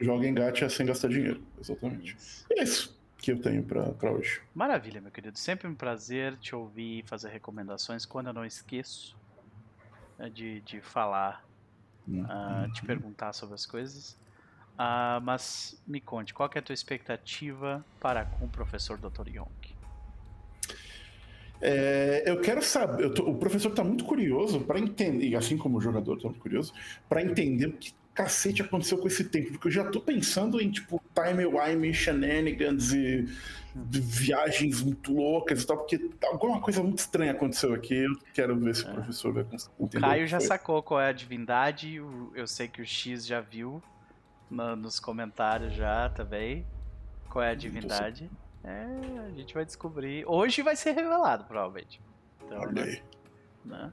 Joga 0.00 0.26
em 0.26 0.34
gacha 0.34 0.68
sem 0.68 0.86
gastar 0.86 1.08
dinheiro, 1.08 1.42
exatamente. 1.60 2.16
É 2.50 2.62
isso 2.62 2.94
que 3.18 3.32
eu 3.32 3.40
tenho 3.40 3.62
pra, 3.62 3.92
pra 3.92 4.12
hoje. 4.12 4.42
Maravilha, 4.54 5.00
meu 5.00 5.10
querido. 5.10 5.38
Sempre 5.38 5.66
um 5.66 5.74
prazer 5.74 6.36
te 6.36 6.54
ouvir 6.54 6.98
e 6.98 7.02
fazer 7.04 7.30
recomendações 7.30 8.04
quando 8.04 8.26
eu 8.26 8.32
não 8.34 8.44
esqueço 8.44 9.16
né, 10.18 10.28
de, 10.28 10.60
de 10.60 10.80
falar, 10.82 11.42
ah, 12.28 12.66
te 12.74 12.84
perguntar 12.84 13.32
sobre 13.32 13.54
as 13.54 13.64
coisas. 13.64 14.18
Ah, 14.76 15.20
mas 15.22 15.80
me 15.86 16.00
conte, 16.00 16.34
qual 16.34 16.50
é 16.54 16.58
a 16.58 16.62
tua 16.62 16.74
expectativa 16.74 17.84
para 18.00 18.26
com 18.26 18.44
o 18.44 18.48
professor 18.48 18.98
Dr. 18.98 19.28
Young? 19.28 19.48
É, 21.66 22.22
eu 22.26 22.38
quero 22.42 22.62
saber, 22.62 23.04
eu 23.04 23.14
tô- 23.14 23.24
o 23.24 23.36
professor 23.38 23.70
está 23.70 23.82
muito 23.82 24.04
curioso 24.04 24.60
para 24.60 24.78
entender, 24.78 25.26
e 25.28 25.34
assim 25.34 25.56
como 25.56 25.78
o 25.78 25.80
jogador 25.80 26.16
está 26.16 26.28
muito 26.28 26.42
curioso, 26.42 26.74
para 27.08 27.22
entender 27.22 27.66
o 27.68 27.72
que 27.72 27.94
cacete 28.12 28.60
aconteceu 28.60 28.98
com 28.98 29.08
esse 29.08 29.24
tempo, 29.24 29.52
porque 29.52 29.68
eu 29.68 29.72
já 29.72 29.84
tô 29.90 29.98
pensando 30.00 30.60
em, 30.60 30.70
tipo, 30.70 31.02
time-wime, 31.14 31.92
shenanigans 31.94 32.92
e 32.92 33.26
viagens 33.74 34.82
muito 34.82 35.12
loucas 35.14 35.62
e 35.62 35.66
tal, 35.66 35.78
porque 35.78 36.10
alguma 36.24 36.60
coisa 36.60 36.82
muito 36.82 36.98
estranha 36.98 37.32
aconteceu 37.32 37.72
aqui. 37.74 37.94
Eu 38.04 38.12
quero 38.32 38.56
ver 38.56 38.76
se 38.76 38.84
o 38.84 38.90
É. 38.90 38.92
professor 38.92 39.32
vai 39.32 39.44
conseguir 39.44 39.72
entender. 39.80 40.00
Caio 40.06 40.20
o 40.22 40.24
que 40.26 40.30
já 40.30 40.40
sacou 40.40 40.82
qual 40.82 41.00
é 41.00 41.08
a 41.08 41.12
divindade, 41.12 41.94
eu 41.94 42.46
sei 42.46 42.68
que 42.68 42.80
o 42.82 42.86
X 42.86 43.26
já 43.26 43.40
viu 43.40 43.82
nos 44.50 45.00
comentários 45.00 45.74
já 45.74 46.08
também. 46.10 46.64
Qual 47.30 47.42
é 47.42 47.50
a 47.50 47.54
divindade? 47.54 48.30
É, 48.64 49.26
a 49.26 49.30
gente 49.30 49.52
vai 49.52 49.64
descobrir. 49.64 50.24
Hoje 50.26 50.62
vai 50.62 50.74
ser 50.74 50.92
revelado, 50.92 51.44
provavelmente. 51.44 52.00
Então, 52.44 52.60
Olha 52.60 52.72
né? 52.72 52.82
aí. 52.82 53.02
né? 53.64 53.92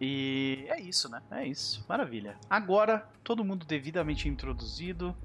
E 0.00 0.66
é 0.68 0.80
isso, 0.80 1.08
né? 1.08 1.22
É 1.30 1.46
isso. 1.46 1.84
Maravilha. 1.88 2.36
Agora, 2.48 3.08
todo 3.22 3.44
mundo 3.44 3.64
devidamente 3.64 4.28
introduzido. 4.28 5.16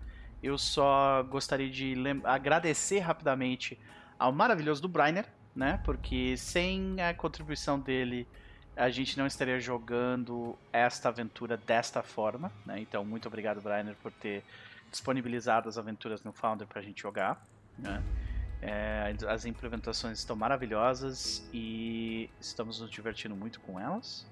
Eu 0.41 0.57
só 0.57 1.24
gostaria 1.24 1.70
de 1.70 1.95
agradecer 2.24 2.99
rapidamente 2.99 3.80
ao 4.20 4.32
maravilhoso 4.32 4.82
do 4.82 4.89
Brainer, 4.89 5.26
né? 5.55 5.80
Porque 5.86 6.36
sem 6.38 6.99
a 7.01 7.14
contribuição 7.14 7.80
dele, 7.80 8.28
a 8.76 8.89
gente 8.89 9.18
não 9.18 9.26
estaria 9.26 9.59
jogando 9.59 10.57
esta 10.72 11.09
aventura 11.09 11.55
desta 11.55 12.03
forma, 12.03 12.51
né? 12.66 12.80
Então, 12.80 13.05
muito 13.05 13.28
obrigado, 13.28 13.61
Brainer, 13.61 13.95
por 14.01 14.11
ter 14.11 14.43
disponibilizado 14.91 15.70
as 15.70 15.78
aventuras 15.78 16.24
no 16.24 16.34
Founder 16.34 16.68
pra 16.68 16.82
gente 16.82 17.01
jogar, 17.01 17.41
né? 17.78 18.03
É, 18.61 19.13
as 19.28 19.45
implementações 19.45 20.19
estão 20.19 20.38
maravilhosas 20.38 21.45
e 21.53 22.30
estamos 22.39 22.80
nos 22.80 22.89
divertindo 22.89 23.36
muito 23.36 23.59
com 23.59 23.78
elas. 23.78 24.26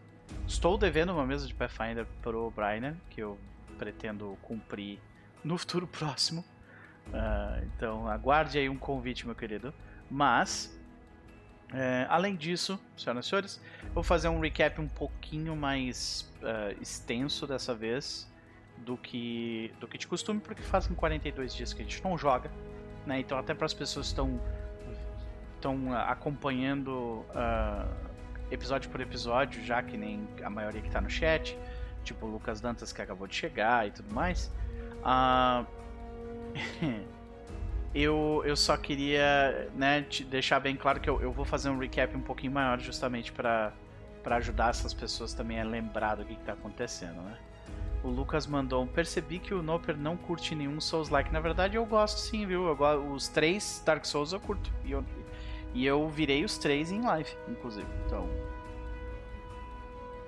Estou 0.48 0.78
devendo 0.78 1.12
uma 1.12 1.26
mesa 1.26 1.46
de 1.46 1.54
Pathfinder 1.54 2.06
pro 2.22 2.50
Brainer, 2.52 2.96
que 3.10 3.22
eu 3.22 3.38
pretendo 3.78 4.38
cumprir 4.42 5.00
no 5.44 5.58
futuro 5.58 5.86
próximo. 5.86 6.46
Ah, 7.14 7.60
então 7.64 8.08
aguarde 8.08 8.58
aí 8.58 8.70
um 8.70 8.78
convite, 8.78 9.26
meu 9.26 9.36
querido. 9.36 9.74
Mas, 10.10 10.80
é, 11.74 12.06
além 12.10 12.36
disso, 12.36 12.80
senhoras 12.98 13.26
e 13.26 13.30
senhores, 13.30 13.62
vou 13.94 14.04
fazer 14.04 14.30
um 14.30 14.40
recap 14.40 14.80
um 14.80 14.88
pouquinho 14.88 15.56
mais 15.56 16.32
ah, 16.42 16.74
extenso 16.80 17.46
dessa 17.46 17.76
vez 17.76 18.32
do 18.78 18.98
que, 18.98 19.74
do 19.80 19.88
que 19.88 19.98
de 19.98 20.08
costume, 20.08 20.40
porque 20.40 20.62
fazem 20.62 20.96
42 20.96 21.54
dias 21.54 21.74
que 21.74 21.82
a 21.82 21.86
gente 21.86 22.04
não 22.04 22.18
joga. 22.18 22.50
Né? 23.06 23.20
Então, 23.20 23.38
até 23.38 23.54
para 23.54 23.66
as 23.66 23.74
pessoas 23.74 24.08
que 24.08 24.12
estão 24.12 24.40
estão 25.62 25.94
acompanhando 25.94 27.24
ah, 27.36 27.86
episódio 28.50 28.90
por 28.90 29.00
episódio, 29.00 29.64
já 29.64 29.82
que 29.84 29.96
nem 29.96 30.28
a 30.44 30.50
maioria 30.50 30.82
que 30.82 30.90
tá 30.90 31.00
no 31.00 31.10
chat, 31.10 31.58
tipo 32.04 32.26
o 32.26 32.30
Lucas 32.30 32.60
Dantas 32.60 32.92
que 32.92 33.02
acabou 33.02 33.28
de 33.28 33.36
chegar 33.36 33.88
e 33.88 33.92
tudo 33.92 34.14
mais. 34.14 34.52
Ah, 35.04 35.64
eu, 37.94 38.42
eu 38.44 38.56
só 38.56 38.76
queria 38.76 39.70
né, 39.76 40.02
te 40.02 40.24
deixar 40.24 40.60
bem 40.60 40.76
claro 40.76 41.00
que 41.00 41.10
eu, 41.10 41.22
eu 41.22 41.32
vou 41.32 41.46
fazer 41.46 41.70
um 41.70 41.78
recap 41.78 42.16
um 42.18 42.22
pouquinho 42.22 42.52
maior 42.52 42.80
justamente 42.80 43.32
para 43.32 43.72
ajudar 44.26 44.72
essas 44.72 44.94
pessoas 44.94 45.34
também 45.34 45.62
a 45.62 45.64
lembrar 45.64 46.16
do 46.16 46.26
que, 46.26 46.36
que 46.36 46.44
tá 46.44 46.54
acontecendo, 46.54 47.22
né? 47.22 47.38
O 48.04 48.10
Lucas 48.10 48.48
mandou 48.48 48.84
um, 48.84 48.88
percebi 48.88 49.38
que 49.38 49.54
o 49.54 49.62
Noper 49.62 49.96
não 49.96 50.18
curte 50.18 50.56
nenhum 50.56 50.82
Souls-like. 50.82 51.32
Na 51.32 51.40
verdade, 51.40 51.76
eu 51.76 51.86
gosto 51.86 52.18
sim, 52.18 52.46
viu? 52.48 52.68
Eu 52.68 52.76
gosto, 52.76 53.12
os 53.12 53.28
três 53.28 53.82
Dark 53.86 54.06
Souls 54.06 54.34
eu 54.34 54.40
curto. 54.40 54.72
E 54.84 54.92
eu, 54.92 55.06
e 55.74 55.86
eu 55.86 56.10
virei 56.10 56.44
os 56.44 56.58
três 56.58 56.92
em 56.92 57.02
live, 57.02 57.30
inclusive. 57.48 57.88
Então. 58.06 58.28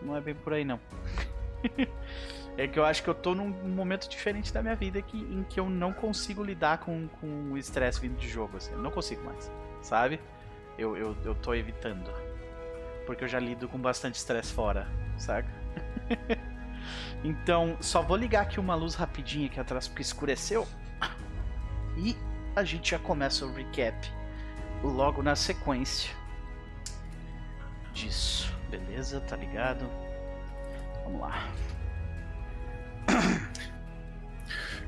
Não 0.01 0.15
é 0.15 0.21
bem 0.21 0.35
por 0.35 0.53
aí, 0.53 0.63
não. 0.63 0.79
é 2.57 2.67
que 2.67 2.77
eu 2.77 2.85
acho 2.85 3.01
que 3.01 3.09
eu 3.09 3.15
tô 3.15 3.33
num 3.33 3.49
momento 3.49 4.07
diferente 4.07 4.53
da 4.53 4.61
minha 4.61 4.75
vida 4.75 5.01
que, 5.01 5.17
em 5.17 5.43
que 5.43 5.59
eu 5.59 5.67
não 5.67 5.91
consigo 5.91 6.43
lidar 6.43 6.79
com, 6.79 7.07
com 7.07 7.53
o 7.53 7.57
estresse 7.57 7.99
vindo 7.99 8.17
de 8.17 8.29
jogo. 8.29 8.57
Assim. 8.57 8.71
Eu 8.71 8.79
não 8.79 8.91
consigo 8.91 9.23
mais, 9.23 9.51
sabe? 9.81 10.19
Eu, 10.77 10.95
eu, 10.95 11.17
eu 11.25 11.33
tô 11.33 11.55
evitando. 11.55 12.11
Porque 13.07 13.23
eu 13.23 13.27
já 13.27 13.39
lido 13.39 13.67
com 13.67 13.79
bastante 13.79 14.15
estresse 14.15 14.53
fora, 14.53 14.87
saca? 15.17 15.49
então, 17.23 17.77
só 17.81 18.01
vou 18.01 18.17
ligar 18.17 18.43
aqui 18.43 18.59
uma 18.59 18.75
luz 18.75 18.95
rapidinha 18.95 19.47
aqui 19.47 19.59
atrás 19.59 19.87
porque 19.87 20.01
escureceu. 20.01 20.67
E 21.97 22.15
a 22.55 22.63
gente 22.63 22.91
já 22.91 22.99
começa 22.99 23.45
o 23.45 23.53
recap 23.53 23.95
logo 24.83 25.21
na 25.21 25.35
sequência 25.35 26.11
disso. 27.93 28.51
Beleza? 28.69 29.19
Tá 29.21 29.35
ligado? 29.35 29.87
Vamos 31.03 31.21
lá. 31.21 31.47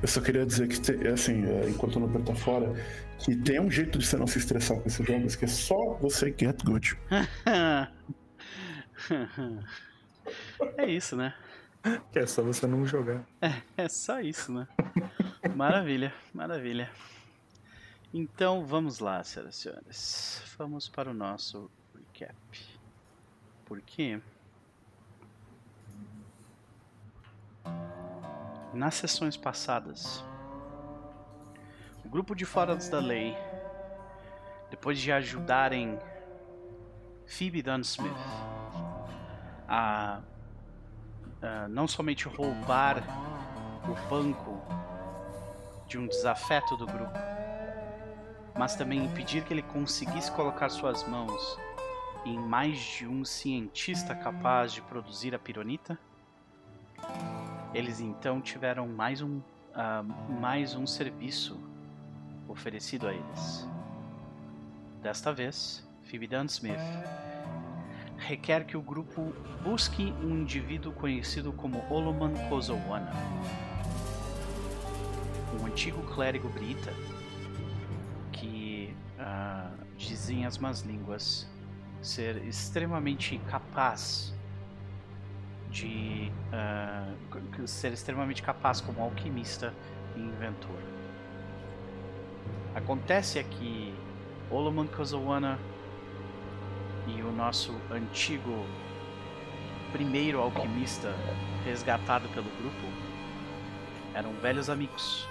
Eu 0.02 0.08
só 0.08 0.20
queria 0.20 0.46
dizer 0.46 0.68
que, 0.68 0.80
te- 0.80 1.08
assim, 1.08 1.46
é, 1.46 1.70
enquanto 1.70 1.96
o 1.96 2.00
Noper 2.02 2.22
tá 2.22 2.36
fora, 2.36 2.74
que 3.20 3.36
tem 3.36 3.60
um 3.60 3.72
jeito 3.72 3.98
de 3.98 4.06
você 4.06 4.18
não 4.18 4.28
se 4.28 4.38
estressar 4.40 4.78
com 4.78 4.88
esses 4.88 5.06
jogos, 5.06 5.36
que 5.36 5.46
é 5.46 5.48
só 5.48 5.94
você 6.02 6.36
get 6.38 6.62
good. 6.64 6.98
é 10.78 10.86
isso, 10.86 11.16
né? 11.16 11.34
Que 12.12 12.20
é 12.20 12.26
só 12.26 12.42
você 12.42 12.66
não 12.68 12.86
jogar. 12.86 13.24
É 13.78 13.88
só 13.88 14.20
isso, 14.20 14.52
né? 14.52 14.68
Maravilha, 15.56 16.14
maravilha. 16.34 16.90
Então 18.14 18.66
vamos 18.66 19.00
lá, 19.00 19.24
senhoras 19.24 19.56
e 19.56 19.62
senhores. 19.62 20.42
Vamos 20.58 20.90
para 20.90 21.12
o 21.12 21.14
nosso 21.14 21.70
recap. 21.94 22.36
Por 23.66 23.82
quê? 23.82 24.22
Nas 28.74 28.96
sessões 28.96 29.38
passadas, 29.38 30.24
o 32.04 32.10
grupo 32.10 32.36
de 32.36 32.46
Foras 32.46 32.90
da 32.90 33.00
Lei, 33.00 33.36
depois 34.70 35.00
de 35.00 35.12
ajudarem 35.12 35.98
Phoebe 37.26 37.62
Dunsmith 37.62 38.12
a 39.68 40.22
ah, 41.46 41.68
não 41.70 41.88
somente 41.88 42.28
roubar 42.28 43.04
o 43.88 44.10
banco 44.10 44.60
de 45.88 45.98
um 45.98 46.08
desafeto 46.08 46.76
do 46.76 46.88
grupo, 46.88 47.14
mas 48.58 48.76
também 48.76 49.06
impedir 49.06 49.44
que 49.44 49.54
ele 49.54 49.62
conseguisse 49.62 50.32
colocar 50.32 50.70
suas 50.70 51.08
mãos 51.08 51.60
em 52.26 52.40
mais 52.40 52.80
de 52.80 53.08
um 53.08 53.24
cientista 53.24 54.16
capaz 54.16 54.74
de 54.74 54.82
produzir 54.82 55.36
a 55.36 55.40
pironita. 55.40 56.00
Eles 57.74 58.00
então 58.00 58.42
tiveram 58.42 58.88
mais 58.88 59.22
um, 59.22 59.40
ah, 59.76 60.04
mais 60.42 60.76
um 60.76 60.88
serviço 60.88 61.60
oferecido 62.48 63.08
a 63.08 63.14
eles. 63.14 63.70
Desta 65.04 65.32
vez, 65.32 65.88
Phoebe 66.06 66.26
Dunsmith 66.26 66.80
requer 68.26 68.66
que 68.66 68.76
o 68.76 68.82
grupo 68.82 69.34
busque 69.64 70.14
um 70.24 70.30
indivíduo 70.42 70.92
conhecido 70.94 71.54
como 71.54 71.84
Oloman 71.94 72.34
Kozowana, 72.50 73.12
um 75.62 75.66
antigo 75.66 76.02
clérigo 76.14 76.50
brita 76.50 76.92
que 78.32 78.94
ah, 79.20 79.70
dizem 79.98 80.46
as 80.46 80.58
más 80.58 80.82
línguas 80.82 81.48
ser 82.02 82.38
extremamente 82.46 83.38
capaz 83.50 84.34
de 85.70 86.32
c- 87.58 87.68
ser 87.68 87.92
extremamente 87.94 88.42
capaz 88.42 88.82
como 88.82 89.02
alquimista 89.02 89.74
e 90.16 90.20
inventor. 90.20 90.80
Acontece 92.74 93.40
é 93.40 93.44
que 93.44 93.94
Oloman 94.50 94.88
Kozowana 94.88 95.58
e 97.08 97.22
o 97.22 97.32
nosso 97.32 97.74
antigo 97.92 98.66
primeiro 99.92 100.42
alquimista 100.42 101.14
resgatado 101.64 102.28
pelo 102.30 102.50
grupo 102.50 102.88
eram 104.14 104.34
velhos 104.42 104.70
amigos. 104.70 105.28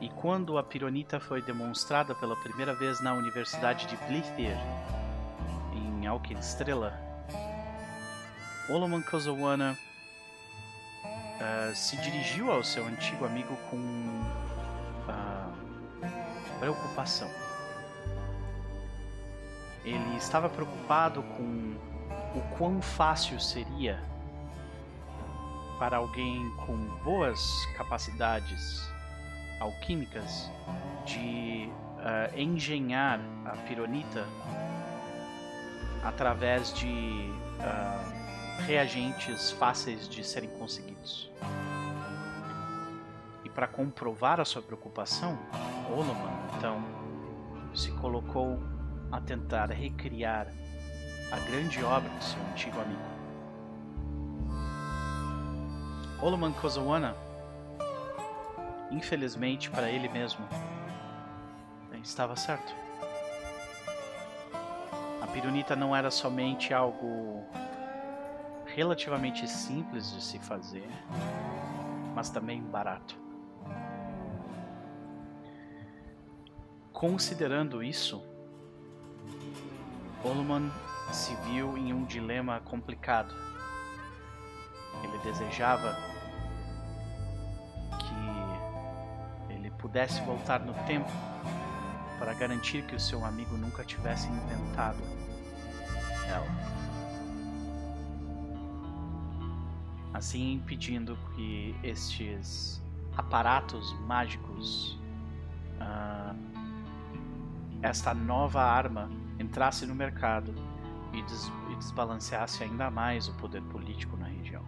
E 0.00 0.08
quando 0.08 0.58
a 0.58 0.62
pironita 0.62 1.18
foi 1.18 1.42
demonstrada 1.42 2.14
pela 2.14 2.36
primeira 2.36 2.74
vez 2.74 3.00
na 3.00 3.14
Universidade 3.14 3.86
de 3.86 3.96
Blithir, 4.06 4.56
em 5.74 6.06
Alkenestrela, 6.06 6.92
Oloman 8.68 9.02
Kozowana 9.02 9.76
ah, 11.40 11.72
se 11.74 11.96
dirigiu 11.96 12.50
ao 12.50 12.62
seu 12.62 12.86
antigo 12.86 13.24
amigo 13.24 13.56
com 13.70 13.78
ah, 15.08 15.50
preocupação. 16.60 17.47
Ele 19.84 20.16
estava 20.16 20.48
preocupado 20.48 21.22
com 21.22 21.76
o 22.34 22.40
quão 22.56 22.80
fácil 22.82 23.40
seria 23.40 24.02
para 25.78 25.96
alguém 25.96 26.50
com 26.66 26.76
boas 27.04 27.40
capacidades 27.76 28.88
alquímicas 29.60 30.50
de 31.04 31.70
ah, 31.98 32.30
engenhar 32.36 33.20
a 33.44 33.56
pironita 33.68 34.26
através 36.04 36.72
de 36.74 37.30
ah, 37.60 38.02
reagentes 38.66 39.50
fáceis 39.52 40.08
de 40.08 40.24
serem 40.24 40.50
conseguidos. 40.50 41.30
E 43.44 43.48
para 43.48 43.66
comprovar 43.66 44.40
a 44.40 44.44
sua 44.44 44.62
preocupação, 44.62 45.38
Oloman 45.90 46.38
então 46.56 46.82
se 47.74 47.90
colocou 47.92 48.58
a 49.10 49.20
tentar 49.20 49.70
recriar 49.70 50.48
a 51.30 51.38
grande 51.40 51.82
obra 51.82 52.08
de 52.10 52.24
seu 52.24 52.40
antigo 52.50 52.80
amigo. 52.80 53.00
Oloman 56.20 56.52
Kozawana, 56.52 57.14
infelizmente 58.90 59.70
para 59.70 59.90
ele 59.90 60.08
mesmo, 60.08 60.46
estava 62.02 62.36
certo. 62.36 62.74
A 65.20 65.26
pirunita 65.26 65.76
não 65.76 65.94
era 65.94 66.10
somente 66.10 66.72
algo 66.72 67.44
relativamente 68.66 69.46
simples 69.48 70.12
de 70.12 70.22
se 70.22 70.38
fazer, 70.38 70.88
mas 72.14 72.30
também 72.30 72.62
barato. 72.62 73.16
Considerando 76.92 77.82
isso, 77.82 78.22
Oloman 80.24 80.70
se 81.12 81.34
viu 81.46 81.76
em 81.76 81.92
um 81.92 82.04
dilema 82.04 82.60
complicado. 82.60 83.34
Ele 85.02 85.18
desejava 85.18 85.96
que 87.98 89.52
ele 89.52 89.70
pudesse 89.72 90.20
voltar 90.22 90.60
no 90.60 90.74
tempo 90.84 91.10
para 92.18 92.34
garantir 92.34 92.84
que 92.84 92.96
o 92.96 93.00
seu 93.00 93.24
amigo 93.24 93.56
nunca 93.56 93.84
tivesse 93.84 94.28
inventado 94.28 94.98
ela. 96.28 96.46
Assim 100.12 100.54
impedindo 100.54 101.16
que 101.34 101.76
estes 101.82 102.82
aparatos 103.16 103.92
mágicos, 104.00 104.98
uh, 105.80 106.36
esta 107.82 108.12
nova 108.12 108.60
arma, 108.62 109.08
entrasse 109.38 109.86
no 109.86 109.94
mercado 109.94 110.54
e, 111.12 111.22
des 111.22 111.50
e 111.70 111.76
desbalanceasse 111.76 112.62
ainda 112.62 112.90
mais 112.90 113.28
o 113.28 113.34
poder 113.34 113.62
político 113.62 114.16
na 114.16 114.26
região. 114.26 114.62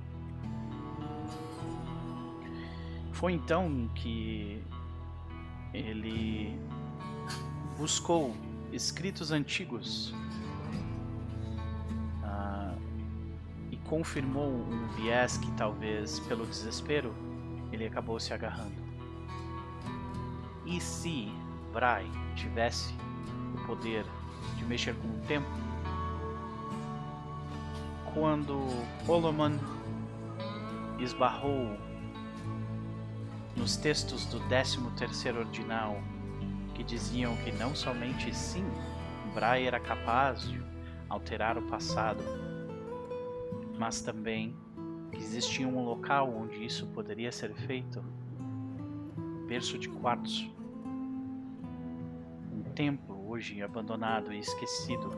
Foi 3.13 3.33
então 3.33 3.91
que 3.95 4.65
ele 5.75 6.59
buscou 7.77 8.35
escritos 8.73 9.31
antigos 9.31 10.15
uh, 12.23 12.81
e 13.71 13.77
confirmou 13.79 14.51
um 14.51 14.89
viés 14.97 15.37
que 15.37 15.51
talvez 15.53 16.21
pelo 16.21 16.47
desespero 16.47 17.15
ele 17.73 17.87
acabou 17.87 18.19
se 18.19 18.33
agarrando. 18.33 18.81
E 20.65 20.81
se 20.81 21.29
Bray 21.73 22.11
tivesse 22.35 22.95
o 23.55 23.67
poder 23.67 24.05
de 24.57 24.65
mexer 24.65 24.95
com 24.95 25.09
o 25.09 25.21
tempo, 25.27 25.49
quando 28.13 28.59
Oloman 29.07 29.59
esbarrou 30.99 31.77
nos 33.57 33.77
textos 33.77 34.27
do 34.27 34.41
13º 34.41 35.39
Ordinal 35.39 35.97
que 36.75 36.83
diziam 36.83 37.37
que 37.39 37.53
não 37.53 37.75
somente 37.75 38.35
sim, 38.35 38.65
Bray 39.35 39.67
era 39.67 39.79
capaz 39.79 40.49
de 40.49 40.61
alterar 41.09 41.59
o 41.59 41.63
passado, 41.63 42.23
mas 43.79 44.01
também 44.01 44.57
que 45.13 45.19
existia 45.19 45.67
um 45.67 45.85
local 45.85 46.33
onde 46.35 46.65
isso 46.65 46.87
poderia 46.89 47.31
ser 47.31 47.53
feito 47.53 48.03
berço 49.47 49.77
de 49.77 49.89
quartzo. 49.89 50.49
Um 52.53 52.63
templo 52.75 53.10
hoje 53.31 53.63
abandonado 53.63 54.33
e 54.33 54.41
esquecido, 54.41 55.15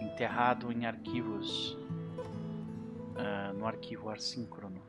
enterrado 0.00 0.72
em 0.72 0.86
arquivos 0.86 1.76
uh, 3.16 3.52
no 3.54 3.66
arquivo 3.66 4.08
assíncrono. 4.08 4.80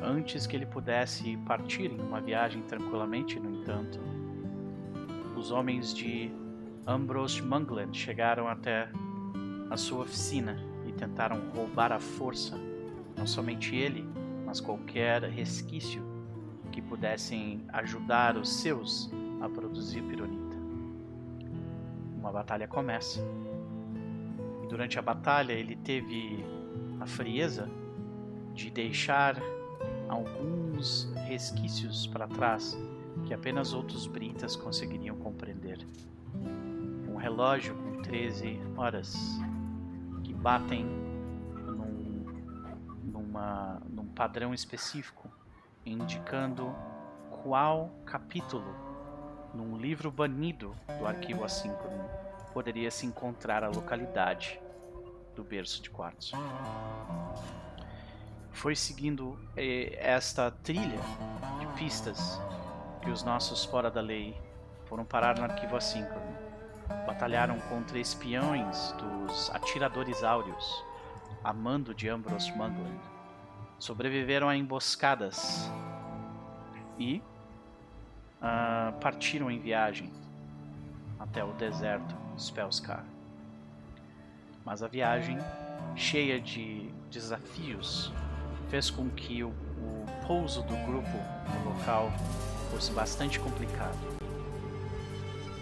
Antes 0.00 0.46
que 0.46 0.56
ele 0.56 0.64
pudesse 0.64 1.36
partir 1.46 1.92
em 1.92 2.00
uma 2.00 2.22
viagem 2.22 2.62
tranquilamente, 2.62 3.38
no 3.38 3.60
entanto, 3.60 4.00
os 5.36 5.50
homens 5.50 5.92
de 5.92 6.32
Ambrose 6.86 7.42
Mungland 7.42 7.96
chegaram 7.96 8.48
até 8.48 8.88
a 9.70 9.76
sua 9.76 10.04
oficina 10.04 10.56
e 10.86 10.92
tentaram 10.92 11.50
roubar 11.50 11.92
à 11.92 12.00
força 12.00 12.58
não 13.14 13.26
somente 13.26 13.76
ele, 13.76 14.08
mas 14.46 14.58
qualquer 14.58 15.22
resquício 15.24 16.11
que 16.72 16.82
pudessem 16.82 17.64
ajudar 17.68 18.36
os 18.36 18.48
seus 18.48 19.10
a 19.40 19.48
produzir 19.48 20.02
pironita. 20.02 20.56
Uma 22.18 22.32
batalha 22.32 22.66
começa 22.66 23.22
durante 24.72 24.98
a 24.98 25.02
batalha 25.02 25.52
ele 25.52 25.76
teve 25.76 26.42
a 26.98 27.06
frieza 27.06 27.68
de 28.54 28.70
deixar 28.70 29.36
alguns 30.08 31.12
resquícios 31.26 32.06
para 32.06 32.26
trás 32.26 32.74
que 33.26 33.34
apenas 33.34 33.74
outros 33.74 34.06
britas 34.06 34.56
conseguiriam 34.56 35.14
compreender. 35.16 35.86
Um 37.06 37.16
relógio 37.16 37.74
com 37.74 38.00
13 38.00 38.58
horas 38.74 39.14
que 40.24 40.32
batem 40.32 40.86
num, 40.86 42.24
numa, 43.04 43.82
num 43.90 44.06
padrão 44.06 44.54
específico, 44.54 45.30
indicando 45.84 46.74
qual 47.42 47.90
capítulo 48.04 48.74
num 49.54 49.76
livro 49.76 50.10
banido 50.10 50.74
do 50.98 51.06
arquivo 51.06 51.44
assíncrono 51.44 52.08
poderia 52.52 52.90
se 52.90 53.06
encontrar 53.06 53.64
a 53.64 53.68
localidade 53.68 54.60
do 55.34 55.42
berço 55.42 55.82
de 55.82 55.90
quartzo. 55.90 56.36
Foi 58.50 58.76
seguindo 58.76 59.38
eh, 59.56 59.96
esta 59.98 60.50
trilha 60.50 61.00
de 61.58 61.66
pistas 61.78 62.40
que 63.00 63.10
os 63.10 63.24
nossos 63.24 63.64
fora 63.64 63.90
da 63.90 64.00
lei 64.00 64.36
foram 64.84 65.04
parar 65.04 65.38
no 65.38 65.44
arquivo 65.44 65.76
assíncrono. 65.76 66.36
Batalharam 67.06 67.58
contra 67.60 67.98
espiões 67.98 68.92
dos 68.92 69.50
atiradores 69.50 70.22
áureos, 70.22 70.84
a 71.42 71.52
mando 71.52 71.94
de 71.94 72.08
Ambrose 72.08 72.52
Mungland. 72.52 73.11
Sobreviveram 73.82 74.48
a 74.48 74.56
emboscadas 74.56 75.68
e 76.96 77.20
uh, 78.40 78.92
partiram 79.00 79.50
em 79.50 79.58
viagem 79.58 80.08
até 81.18 81.42
o 81.42 81.52
deserto 81.54 82.14
Spellskar. 82.38 83.04
Mas 84.64 84.84
a 84.84 84.86
viagem, 84.86 85.36
cheia 85.96 86.40
de 86.40 86.92
desafios, 87.10 88.12
fez 88.70 88.88
com 88.88 89.10
que 89.10 89.42
o, 89.42 89.48
o 89.48 90.06
pouso 90.28 90.62
do 90.62 90.76
grupo 90.86 91.18
no 91.52 91.70
local 91.70 92.12
fosse 92.70 92.92
bastante 92.92 93.40
complicado. 93.40 93.98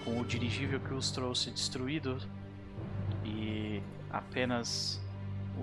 Com 0.05 0.21
o 0.21 0.27
dirigível 0.27 0.79
que 0.79 0.93
os 0.93 1.11
trouxe 1.11 1.51
destruído 1.51 2.19
e 3.25 3.83
apenas 4.11 5.01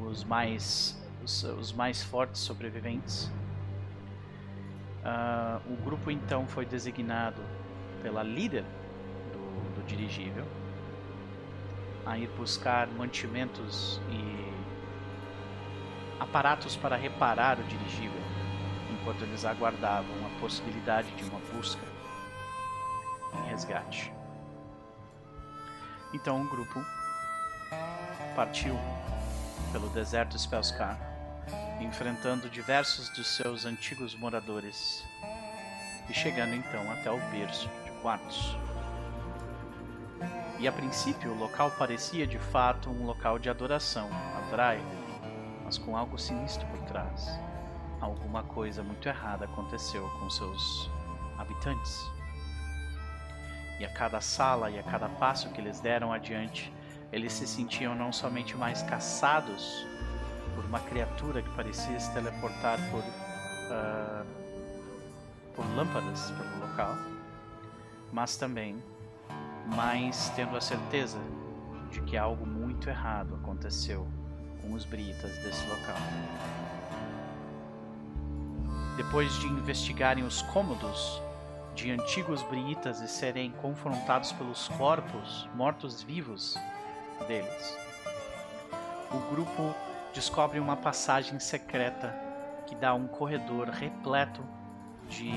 os 0.01 0.23
mais 0.23 0.99
os, 1.28 1.43
os 1.43 1.73
mais 1.73 2.01
fortes 2.01 2.41
sobreviventes, 2.41 3.30
uh, 5.03 5.61
o 5.69 5.75
grupo 5.84 6.09
então 6.09 6.47
foi 6.47 6.65
designado 6.65 7.41
pela 8.01 8.23
líder 8.23 8.63
do, 9.34 9.75
do 9.75 9.86
dirigível 9.86 10.45
a 12.05 12.17
ir 12.17 12.30
buscar 12.30 12.88
mantimentos 12.88 13.99
e 14.09 14.47
aparatos 16.17 16.78
para 16.78 16.95
reparar 16.95 17.59
o 17.59 17.63
dirigível, 17.63 18.21
enquanto 18.93 19.23
eles 19.23 19.43
aguardavam 19.43 20.15
a 20.25 20.39
possibilidade 20.39 21.11
de 21.11 21.23
uma 21.25 21.41
busca 21.53 21.86
em 23.34 23.49
resgate. 23.49 24.13
Então 26.13 26.41
o 26.41 26.47
grupo 26.47 26.82
partiu 28.34 28.80
pelo 29.73 29.89
deserto 29.89 30.39
Spellskar, 30.39 31.06
enfrentando 31.80 32.49
diversos 32.49 33.09
dos 33.09 33.28
seus 33.28 33.65
antigos 33.65 34.15
moradores 34.15 35.03
e 36.09 36.13
chegando 36.13 36.55
então 36.55 36.91
até 36.91 37.11
o 37.11 37.19
berço 37.30 37.69
de 37.84 37.91
Quartos. 38.01 38.57
E 40.59 40.67
a 40.67 40.71
princípio 40.71 41.32
o 41.32 41.38
local 41.38 41.71
parecia 41.71 42.25
de 42.25 42.39
fato 42.39 42.89
um 42.89 43.05
local 43.05 43.38
de 43.38 43.49
adoração 43.49 44.09
a 44.11 44.49
Vrai, 44.49 44.80
mas 45.63 45.78
com 45.78 45.95
algo 45.95 46.17
sinistro 46.17 46.65
por 46.67 46.80
trás. 46.86 47.28
Alguma 47.99 48.43
coisa 48.43 48.82
muito 48.84 49.07
errada 49.07 49.45
aconteceu 49.45 50.07
com 50.19 50.30
seus 50.30 50.89
habitantes. 51.38 51.99
E 53.80 53.86
a 53.86 53.89
cada 53.89 54.21
sala 54.21 54.71
e 54.71 54.80
a 54.80 54.84
cada 54.84 55.09
passo 55.09 55.49
que 55.49 55.61
eles 55.61 55.80
deram 55.80 56.11
adiante, 56.11 56.73
eles 57.11 57.34
se 57.34 57.47
sentiam 57.47 57.93
não 57.93 58.11
somente 58.11 58.55
mais 58.55 58.82
caçados 58.82 59.86
por 60.57 60.65
uma 60.65 60.79
criatura 60.79 61.43
que 61.43 61.49
parecia 61.51 61.99
se 61.99 62.11
teleportar 62.13 62.79
por, 62.89 63.03
ah, 63.69 64.25
por 65.55 65.63
lâmpadas 65.75 66.31
pelo 66.31 66.67
local, 66.67 66.95
mas 68.11 68.37
também 68.37 68.81
mais 69.75 70.29
tendo 70.35 70.57
a 70.57 70.61
certeza 70.61 71.19
de 71.91 72.01
que 72.01 72.17
algo 72.17 72.43
muito 72.43 72.89
errado 72.89 73.35
aconteceu 73.35 74.07
com 74.59 74.73
os 74.73 74.83
britas 74.83 75.37
desse 75.43 75.63
local. 75.67 75.95
Depois 78.95 79.31
de 79.37 79.45
investigarem 79.45 80.23
os 80.23 80.41
cômodos 80.41 81.21
de 81.75 81.91
antigos 81.91 82.41
briitas 82.41 82.99
e 83.01 83.07
serem 83.07 83.51
confrontados 83.61 84.31
pelos 84.31 84.67
corpos 84.69 85.47
mortos-vivos 85.53 86.57
deles, 87.27 87.77
o 89.11 89.19
grupo 89.35 89.86
descobre 90.13 90.59
uma 90.59 90.75
passagem 90.75 91.39
secreta 91.39 92.15
que 92.65 92.75
dá 92.75 92.93
um 92.93 93.07
corredor 93.07 93.69
repleto 93.69 94.43
de 95.09 95.31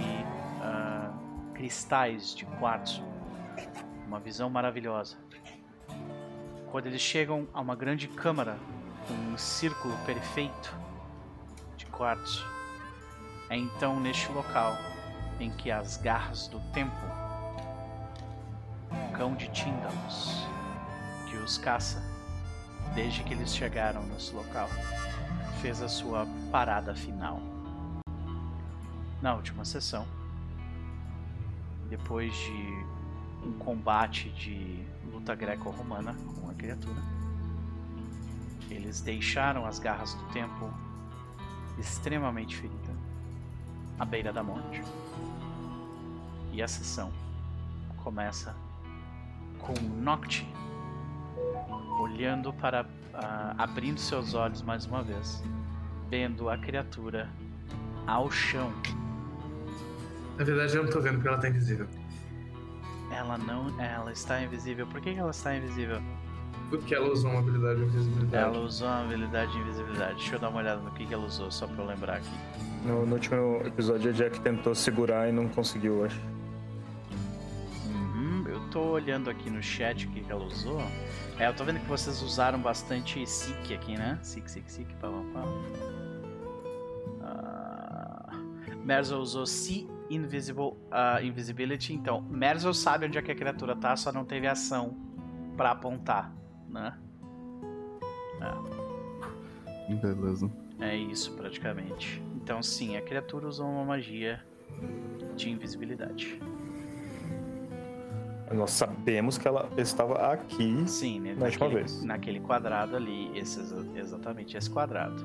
ah, 0.60 1.12
cristais 1.54 2.34
de 2.34 2.44
quartzo. 2.44 3.04
Uma 4.06 4.18
visão 4.18 4.50
maravilhosa. 4.50 5.16
Quando 6.70 6.86
eles 6.86 7.00
chegam 7.00 7.48
a 7.52 7.60
uma 7.60 7.76
grande 7.76 8.08
câmara 8.08 8.58
com 9.06 9.14
um 9.14 9.38
círculo 9.38 9.96
perfeito 10.04 10.76
de 11.76 11.86
quartzo, 11.86 12.44
é 13.48 13.56
então 13.56 13.98
neste 14.00 14.30
local 14.32 14.76
em 15.38 15.50
que 15.50 15.70
as 15.70 15.96
garras 15.96 16.48
do 16.48 16.60
tempo, 16.72 16.96
o 18.90 19.12
cão 19.16 19.34
de 19.34 19.48
Tíndalos, 19.48 20.46
que 21.28 21.36
os 21.36 21.56
caça 21.58 22.09
desde 22.94 23.22
que 23.22 23.34
eles 23.34 23.54
chegaram 23.54 24.02
nesse 24.06 24.34
local, 24.34 24.68
fez 25.60 25.82
a 25.82 25.88
sua 25.88 26.26
parada 26.50 26.94
final. 26.94 27.40
Na 29.20 29.34
última 29.34 29.64
sessão, 29.64 30.06
depois 31.88 32.34
de 32.34 32.86
um 33.46 33.52
combate 33.58 34.30
de 34.30 34.84
luta 35.12 35.34
greco-romana 35.34 36.14
com 36.40 36.48
a 36.48 36.54
criatura, 36.54 37.02
eles 38.70 39.00
deixaram 39.00 39.66
as 39.66 39.78
garras 39.78 40.14
do 40.14 40.24
tempo 40.32 40.72
extremamente 41.78 42.56
ferida 42.56 42.94
à 43.98 44.04
beira 44.04 44.32
da 44.32 44.42
morte. 44.42 44.82
E 46.52 46.62
a 46.62 46.68
sessão 46.68 47.12
começa 48.02 48.54
com 49.58 49.74
Nocte 50.00 50.46
olhando 52.00 52.52
para. 52.52 52.86
ah, 53.14 53.54
abrindo 53.58 53.98
seus 53.98 54.34
olhos 54.34 54.62
mais 54.62 54.86
uma 54.86 55.02
vez, 55.02 55.42
vendo 56.08 56.48
a 56.48 56.56
criatura 56.58 57.28
ao 58.06 58.30
chão. 58.30 58.72
Na 60.38 60.44
verdade, 60.44 60.76
eu 60.76 60.84
não 60.84 60.90
tô 60.90 61.00
vendo 61.00 61.14
porque 61.14 61.28
ela 61.28 61.38
tá 61.38 61.48
invisível. 61.48 61.86
Ela 63.12 63.36
não. 63.36 63.78
Ela 63.80 64.12
está 64.12 64.42
invisível. 64.42 64.86
Por 64.86 65.00
que 65.00 65.12
que 65.12 65.18
ela 65.18 65.30
está 65.30 65.54
invisível? 65.56 66.00
Porque 66.70 66.94
ela 66.94 67.10
usou 67.10 67.30
uma 67.32 67.40
habilidade 67.40 67.80
de 67.80 67.86
invisibilidade. 67.86 68.44
Ela 68.44 68.58
usou 68.64 68.86
uma 68.86 69.00
habilidade 69.04 69.52
de 69.52 69.58
invisibilidade. 69.58 70.14
Deixa 70.14 70.36
eu 70.36 70.38
dar 70.38 70.48
uma 70.50 70.60
olhada 70.60 70.80
no 70.80 70.90
que, 70.92 71.04
que 71.04 71.12
ela 71.12 71.26
usou, 71.26 71.50
só 71.50 71.66
pra 71.66 71.82
eu 71.82 71.88
lembrar 71.88 72.16
aqui. 72.18 72.30
No, 72.84 73.04
no 73.04 73.14
último 73.14 73.60
episódio, 73.66 74.10
a 74.10 74.12
Jack 74.12 74.40
tentou 74.40 74.74
segurar 74.74 75.28
e 75.28 75.32
não 75.32 75.48
conseguiu, 75.48 76.04
acho. 76.04 76.20
Tô 78.70 78.80
olhando 78.80 79.28
aqui 79.28 79.50
no 79.50 79.62
chat 79.62 80.06
o 80.06 80.10
que, 80.10 80.20
que 80.20 80.30
ela 80.30 80.44
usou. 80.44 80.80
É, 81.38 81.48
eu 81.48 81.54
tô 81.54 81.64
vendo 81.64 81.80
que 81.80 81.86
vocês 81.86 82.22
usaram 82.22 82.60
bastante 82.60 83.26
Seek 83.26 83.74
aqui, 83.74 83.96
né? 83.96 84.18
Seek, 84.22 84.50
Seek, 84.50 84.70
Seek, 84.70 84.94
pá, 84.94 85.08
pá, 85.08 85.24
pá. 85.32 85.44
Ah, 87.22 88.32
Merzel 88.84 89.18
usou 89.18 89.46
See 89.46 89.88
Invisible, 90.08 90.74
ah, 90.90 91.22
Invisibility. 91.22 91.92
Então, 91.92 92.20
Merzel 92.22 92.72
sabe 92.72 93.06
onde 93.06 93.18
é 93.18 93.22
que 93.22 93.32
a 93.32 93.34
criatura 93.34 93.74
tá, 93.74 93.96
só 93.96 94.12
não 94.12 94.24
teve 94.24 94.46
ação 94.46 94.96
pra 95.56 95.72
apontar, 95.72 96.32
né? 96.68 96.96
Beleza. 99.96 100.50
É 100.78 100.96
isso, 100.96 101.32
praticamente. 101.32 102.22
Então, 102.36 102.62
sim, 102.62 102.96
a 102.96 103.02
criatura 103.02 103.46
usou 103.46 103.66
uma 103.66 103.84
magia 103.84 104.42
de 105.36 105.50
invisibilidade. 105.50 106.40
Nós 108.52 108.70
sabemos 108.72 109.38
que 109.38 109.46
ela 109.46 109.68
estava 109.76 110.32
aqui. 110.32 110.82
Sim, 110.88 111.20
né? 111.20 111.34
Na 111.34 111.46
última 111.46 111.66
naquele, 111.66 111.74
vez. 111.84 112.02
naquele 112.04 112.40
quadrado 112.40 112.96
ali, 112.96 113.30
esse, 113.38 113.60
exa- 113.60 113.86
exatamente 113.94 114.56
esse 114.56 114.68
quadrado. 114.68 115.22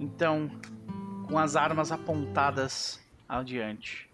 Então, 0.00 0.50
com 1.28 1.38
as 1.38 1.54
armas 1.54 1.92
apontadas 1.92 2.98
adiante, 3.28 4.08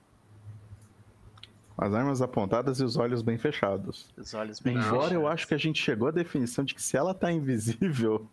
As 1.76 1.94
armas 1.94 2.20
apontadas 2.20 2.80
e 2.80 2.84
os 2.84 2.96
olhos 2.96 3.22
bem 3.22 3.38
fechados. 3.38 4.12
os 4.16 4.34
olhos 4.34 4.58
bem 4.58 4.76
Embora 4.76 4.96
eu 4.96 5.02
fechados. 5.20 5.26
acho 5.32 5.46
que 5.46 5.54
a 5.54 5.58
gente 5.58 5.80
chegou 5.80 6.08
à 6.08 6.10
definição 6.10 6.64
de 6.64 6.74
que 6.74 6.82
se 6.82 6.96
ela 6.96 7.14
tá 7.14 7.30
invisível, 7.30 8.26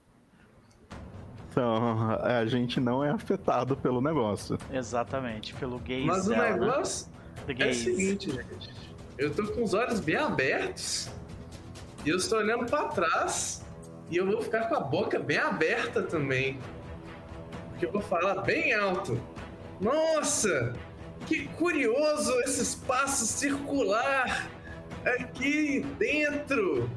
então 1.52 2.12
a 2.22 2.44
gente 2.48 2.80
não 2.80 3.04
é 3.04 3.12
afetado 3.12 3.78
pelo 3.78 4.02
negócio. 4.02 4.58
Exatamente, 4.72 5.54
pelo 5.54 5.78
gaze 5.80 6.04
Mas 6.06 6.26
o 6.26 6.30
dela, 6.32 6.44
né? 6.44 6.52
negócio 6.60 7.08
The 7.46 7.54
é 7.60 7.70
o 7.70 7.74
seguinte, 7.76 8.32
gente. 8.32 8.75
Eu 9.18 9.34
tô 9.34 9.48
com 9.48 9.64
os 9.64 9.74
olhos 9.74 10.02
bem 10.02 10.18
abertos 10.18 11.10
e 12.06 12.10
eu 12.10 12.18
estou 12.18 12.40
olhando 12.40 12.66
pra 12.66 12.86
trás 12.90 13.64
e 14.12 14.18
eu 14.18 14.26
vou 14.26 14.42
ficar 14.42 14.68
com 14.68 14.76
a 14.76 14.80
boca 14.82 15.18
bem 15.18 15.38
aberta 15.38 16.04
também. 16.04 16.60
Porque 17.70 17.86
eu 17.86 17.92
vou 17.92 18.02
falar 18.02 18.42
bem 18.42 18.74
alto. 18.74 19.18
Nossa! 19.80 20.74
Que 21.26 21.48
curioso 21.50 22.38
esse 22.42 22.62
espaço 22.62 23.26
circular 23.26 24.50
aqui 25.06 25.80
dentro! 25.98 26.90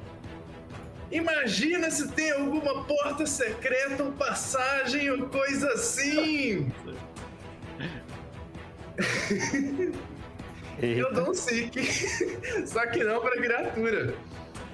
Imagina 1.11 1.91
se 1.91 2.09
tem 2.09 2.33
alguma 2.33 2.85
porta 2.85 3.25
secreta 3.27 4.03
ou 4.03 4.13
passagem 4.13 5.09
ou 5.11 5.29
coisa 5.29 5.73
assim! 5.73 6.71
Eu 10.81 10.89
Eita, 10.89 11.11
dou 11.13 11.31
um 11.31 11.35
seek, 11.35 11.83
só 12.67 12.87
que 12.87 13.03
não 13.03 13.21
pra 13.21 13.33
criatura. 13.33 14.15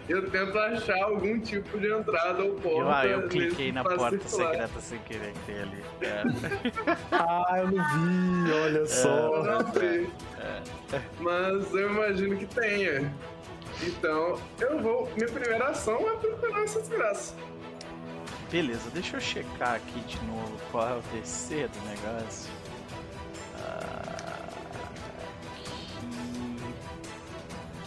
Eu 0.06 0.28
tento 0.30 0.58
achar 0.58 1.02
algum 1.02 1.40
tipo 1.40 1.78
de 1.78 1.90
entrada 1.90 2.44
ou 2.44 2.52
porta. 2.56 2.78
Eu, 2.78 2.90
ah, 2.92 3.06
eu 3.06 3.28
cliquei 3.28 3.72
na 3.72 3.82
porta 3.82 4.10
circular. 4.28 4.50
secreta 4.50 4.80
sem 4.80 4.98
querer 4.98 5.32
que 5.32 5.38
tem 5.46 5.60
ali. 5.62 5.84
É. 6.02 6.22
Ah, 7.10 7.54
eu 7.58 7.70
não 7.70 8.44
vi, 8.44 8.52
olha 8.52 8.78
Eu 8.80 8.86
só. 8.86 9.42
não 9.42 9.72
sei. 9.72 10.10
Mas 11.20 11.72
eu 11.72 11.90
imagino 11.90 12.36
que 12.36 12.44
tenha. 12.46 13.10
Então, 13.82 14.38
eu 14.60 14.78
vou. 14.82 15.10
Minha 15.16 15.28
primeira 15.28 15.68
ação 15.68 15.96
é 16.06 16.16
procurar 16.16 16.62
essa 16.64 16.80
desgraça. 16.80 17.34
Beleza, 18.50 18.90
deixa 18.92 19.16
eu 19.16 19.20
checar 19.22 19.76
aqui 19.76 20.00
de 20.00 20.22
novo 20.26 20.52
qual 20.70 20.86
é 20.86 20.92
o 20.98 21.02
DC 21.18 21.66
do 21.66 21.88
negócio. 21.88 22.52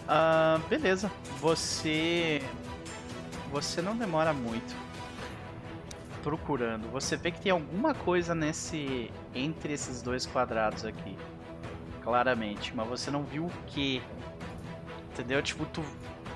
Ah, 0.08 0.60
beleza. 0.70 1.12
Você. 1.40 2.42
Você 3.52 3.82
não 3.82 3.96
demora 3.96 4.34
muito 4.34 4.76
procurando. 6.24 6.92
Você 6.92 7.16
vê 7.16 7.32
que 7.32 7.40
tem 7.40 7.52
alguma 7.52 7.94
coisa 7.94 8.36
nesse. 8.36 9.12
entre 9.34 9.74
esses 9.74 10.02
dois 10.02 10.26
quadrados 10.26 10.86
aqui. 10.86 11.18
Claramente. 12.04 12.76
Mas 12.76 12.88
você 12.88 13.10
não 13.12 13.24
viu 13.24 13.46
o 13.46 13.52
que. 13.68 14.02
Entendeu? 15.14 15.42
Tipo, 15.42 15.66
tu. 15.66 15.84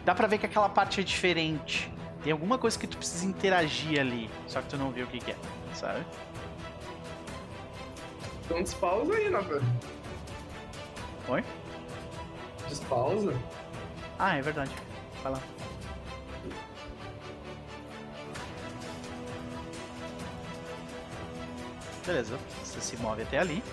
Dá 0.03 0.15
pra 0.15 0.27
ver 0.27 0.37
que 0.37 0.45
aquela 0.45 0.69
parte 0.69 1.01
é 1.01 1.03
diferente. 1.03 1.91
Tem 2.23 2.31
alguma 2.31 2.57
coisa 2.57 2.77
que 2.77 2.85
tu 2.85 2.97
precisa 2.97 3.25
interagir 3.25 3.99
ali, 3.99 4.29
só 4.47 4.61
que 4.61 4.69
tu 4.69 4.77
não 4.77 4.91
viu 4.91 5.05
o 5.05 5.07
que, 5.07 5.19
que 5.19 5.31
é, 5.31 5.35
sabe? 5.73 6.05
Então 8.45 8.61
despausa 8.61 9.13
aí, 9.13 9.29
Napa. 9.29 9.59
Oi? 11.27 11.43
Despausa? 12.69 13.33
Ah, 14.23 14.37
é 14.37 14.41
verdade. 14.41 14.71
Vai 15.23 15.31
lá. 15.31 15.39
Beleza, 22.05 22.37
você 22.63 22.81
se 22.81 22.97
move 22.97 23.21
até 23.21 23.39
ali. 23.39 23.63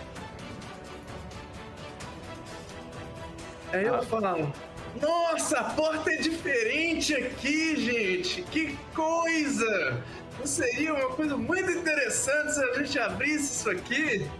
Aí 3.72 3.84
eu 3.86 3.94
Ah. 3.96 4.02
falo. 4.02 4.52
Nossa, 5.00 5.60
a 5.60 5.64
porta 5.70 6.10
é 6.10 6.16
diferente 6.16 7.14
aqui, 7.14 7.76
gente! 7.76 8.42
Que 8.42 8.76
coisa! 8.94 10.02
Não 10.38 10.46
seria 10.46 10.94
uma 10.94 11.10
coisa 11.14 11.36
muito 11.36 11.70
interessante 11.70 12.54
se 12.54 12.64
a 12.64 12.74
gente 12.82 12.98
abrisse 12.98 13.44
isso 13.60 13.70
aqui? 13.70 14.30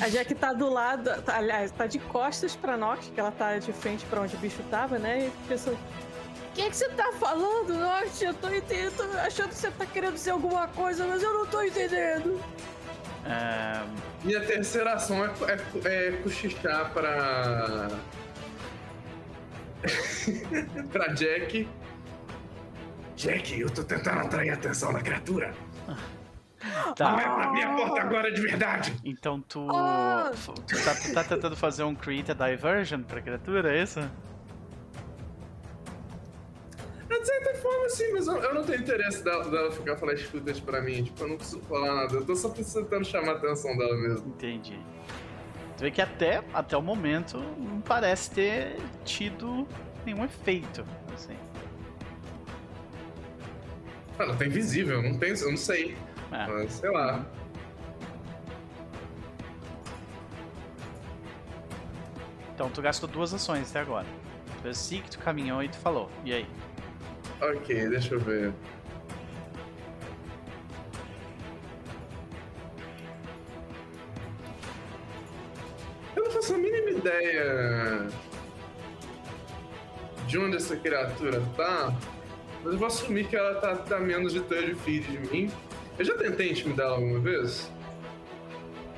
A 0.00 0.08
Jack 0.08 0.34
tá 0.34 0.52
do 0.52 0.68
lado, 0.68 1.22
tá, 1.22 1.36
aliás, 1.36 1.70
tá 1.70 1.86
de 1.86 1.98
costas 1.98 2.56
pra 2.56 2.76
Nox, 2.76 3.10
que 3.14 3.20
ela 3.20 3.30
tá 3.30 3.58
de 3.58 3.72
frente 3.72 4.04
pra 4.06 4.20
onde 4.20 4.34
o 4.34 4.38
bicho 4.38 4.62
tava, 4.70 4.98
né? 4.98 5.26
E 5.26 5.48
pensou. 5.48 5.74
O 5.74 6.54
que, 6.54 6.62
é 6.62 6.70
que 6.70 6.76
você 6.76 6.88
tá 6.90 7.12
falando, 7.12 7.74
Nox? 7.74 8.20
Eu 8.22 8.34
tô 8.34 8.48
entendendo, 8.48 8.96
tô 8.96 9.18
achando 9.18 9.48
que 9.48 9.54
você 9.56 9.70
tá 9.70 9.86
querendo 9.86 10.14
dizer 10.14 10.30
alguma 10.30 10.68
coisa, 10.68 11.06
mas 11.06 11.22
eu 11.22 11.32
não 11.32 11.46
tô 11.46 11.62
entendendo. 11.62 12.40
É, 13.24 13.82
Minha 14.22 14.40
terceira 14.44 14.94
ação 14.94 15.24
é, 15.24 15.32
é, 15.84 16.08
é 16.08 16.12
cochichar 16.22 16.92
pra. 16.92 17.88
pra 20.92 21.08
Jack. 21.14 21.68
Jack, 23.16 23.60
eu 23.60 23.70
tô 23.70 23.82
tentando 23.84 24.20
atrair 24.20 24.50
a 24.50 24.54
atenção 24.54 24.92
da 24.92 25.00
criatura. 25.00 25.54
Tá. 26.96 27.14
Vai 27.14 27.24
pra 27.34 27.52
minha 27.52 27.74
porta 27.74 28.00
agora 28.00 28.32
de 28.32 28.40
verdade. 28.40 28.96
Então 29.04 29.40
tu, 29.40 29.66
Ah! 29.70 30.30
tu, 30.44 30.84
tá, 30.84 30.94
tu 30.94 31.12
tá 31.14 31.24
tentando 31.24 31.56
fazer 31.56 31.82
um 31.84 31.94
create 31.94 32.30
a 32.30 32.34
diversion 32.34 33.02
pra 33.02 33.20
criatura, 33.20 33.76
é 33.76 33.82
isso? 33.82 34.00
De 37.08 37.26
certa 37.28 37.54
forma, 37.54 37.88
sim, 37.88 38.12
mas 38.12 38.26
eu, 38.26 38.36
eu 38.36 38.54
não 38.54 38.62
tenho 38.64 38.80
interesse 38.82 39.24
dela, 39.24 39.48
dela 39.48 39.72
ficar 39.72 39.96
flash 39.96 40.22
footage 40.24 40.60
pra 40.60 40.82
mim. 40.82 41.04
Tipo, 41.04 41.22
eu 41.24 41.28
não 41.28 41.36
preciso 41.36 41.60
falar 41.62 41.94
nada. 41.94 42.14
Eu 42.16 42.24
tô 42.26 42.36
só 42.36 42.50
tentando 42.50 43.04
chamar 43.04 43.32
a 43.32 43.36
atenção 43.36 43.74
dela 43.78 43.96
mesmo. 43.96 44.28
Entendi. 44.28 44.78
Tu 45.76 45.80
vê 45.80 45.90
que 45.90 46.02
até, 46.02 46.44
até 46.52 46.76
o 46.76 46.82
momento 46.82 47.38
não 47.58 47.80
parece 47.80 48.30
ter 48.30 48.76
tido 49.04 49.66
nenhum 50.04 50.22
efeito. 50.24 50.84
Assim. 51.14 51.36
Ela 54.18 54.36
tá 54.36 54.44
invisível, 54.46 55.02
não 55.02 55.18
tem, 55.18 55.30
eu 55.30 55.50
não 55.50 55.56
sei. 55.56 55.96
É. 56.34 56.48
Mas, 56.48 56.72
sei 56.72 56.90
lá. 56.90 57.24
Então 62.52 62.68
tu 62.70 62.82
gastou 62.82 63.08
duas 63.08 63.32
ações 63.32 63.70
até 63.70 63.80
agora. 63.80 64.06
Tu 64.62 64.68
assim 64.68 65.00
que 65.00 65.10
tu 65.10 65.18
caminhou 65.20 65.62
e 65.62 65.68
tu 65.68 65.76
falou. 65.78 66.10
E 66.24 66.32
aí? 66.32 66.46
Ok, 67.40 67.88
deixa 67.88 68.14
eu 68.14 68.20
ver. 68.20 68.52
Eu 76.16 76.24
não 76.24 76.30
faço 76.32 76.54
a 76.54 76.58
mínima 76.58 76.90
ideia 76.90 78.08
de 80.26 80.38
onde 80.38 80.56
essa 80.56 80.76
criatura 80.76 81.40
tá, 81.56 81.94
mas 82.64 82.72
eu 82.72 82.78
vou 82.78 82.88
assumir 82.88 83.28
que 83.28 83.36
ela 83.36 83.60
tá, 83.60 83.76
tá 83.76 84.00
menos 84.00 84.32
de 84.32 84.40
30 84.40 84.74
feet 84.80 85.04
de 85.04 85.18
mim. 85.18 85.50
Eu 85.98 86.04
já 86.04 86.16
tentei 86.16 86.50
intimidar 86.50 86.86
ela 86.86 86.96
alguma 86.96 87.20
vez? 87.20 87.70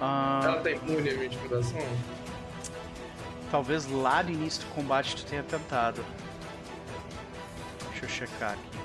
Ah, 0.01 0.41
Ela 0.45 0.61
tá 0.61 0.71
imune 0.71 1.11
à 1.11 1.13
minha 1.15 1.27
intimidação? 1.27 1.81
talvez 3.51 3.87
lá 3.91 4.23
no 4.25 4.31
início 4.31 4.67
do 4.67 4.75
combate 4.75 5.17
tu 5.17 5.25
tenha 5.25 5.43
tentado. 5.43 6.05
Deixa 7.91 8.05
eu 8.05 8.09
checar 8.09 8.53
aqui. 8.53 8.79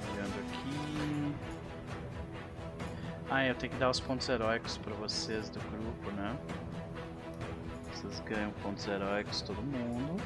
Tô 0.00 0.12
olhando 0.12 0.34
aqui. 0.40 1.34
Ah, 3.30 3.46
eu 3.46 3.54
tenho 3.54 3.72
que 3.72 3.78
dar 3.78 3.90
os 3.90 4.00
pontos 4.00 4.28
heróicos 4.28 4.76
pra 4.78 4.94
vocês 4.94 5.48
do 5.48 5.60
grupo, 5.60 6.10
né? 6.12 6.36
Vocês 7.94 8.20
ganham 8.20 8.50
pontos 8.62 8.86
heróicos 8.86 9.40
todo 9.42 9.62
mundo. 9.62 10.20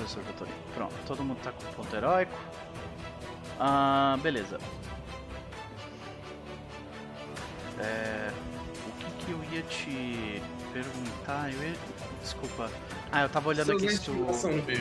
Professor 0.00 0.22
Vitorino. 0.22 0.56
Pronto, 0.74 0.94
todo 1.06 1.22
mundo 1.22 1.38
tá 1.42 1.52
com 1.52 1.64
ponto 1.74 1.94
heróico. 1.94 2.32
Ah, 3.58 4.18
beleza. 4.22 4.58
É, 7.78 8.30
o 8.86 8.92
que, 8.92 9.24
que 9.26 9.32
eu 9.32 9.44
ia 9.52 9.62
te 9.62 10.42
perguntar? 10.72 11.52
Eu 11.52 11.62
ia... 11.62 11.74
Desculpa. 12.22 12.70
Ah, 13.12 13.22
eu 13.22 13.28
tava 13.28 13.50
olhando 13.50 13.72
aqui 13.72 13.90
se 13.90 14.00
tu, 14.00 14.26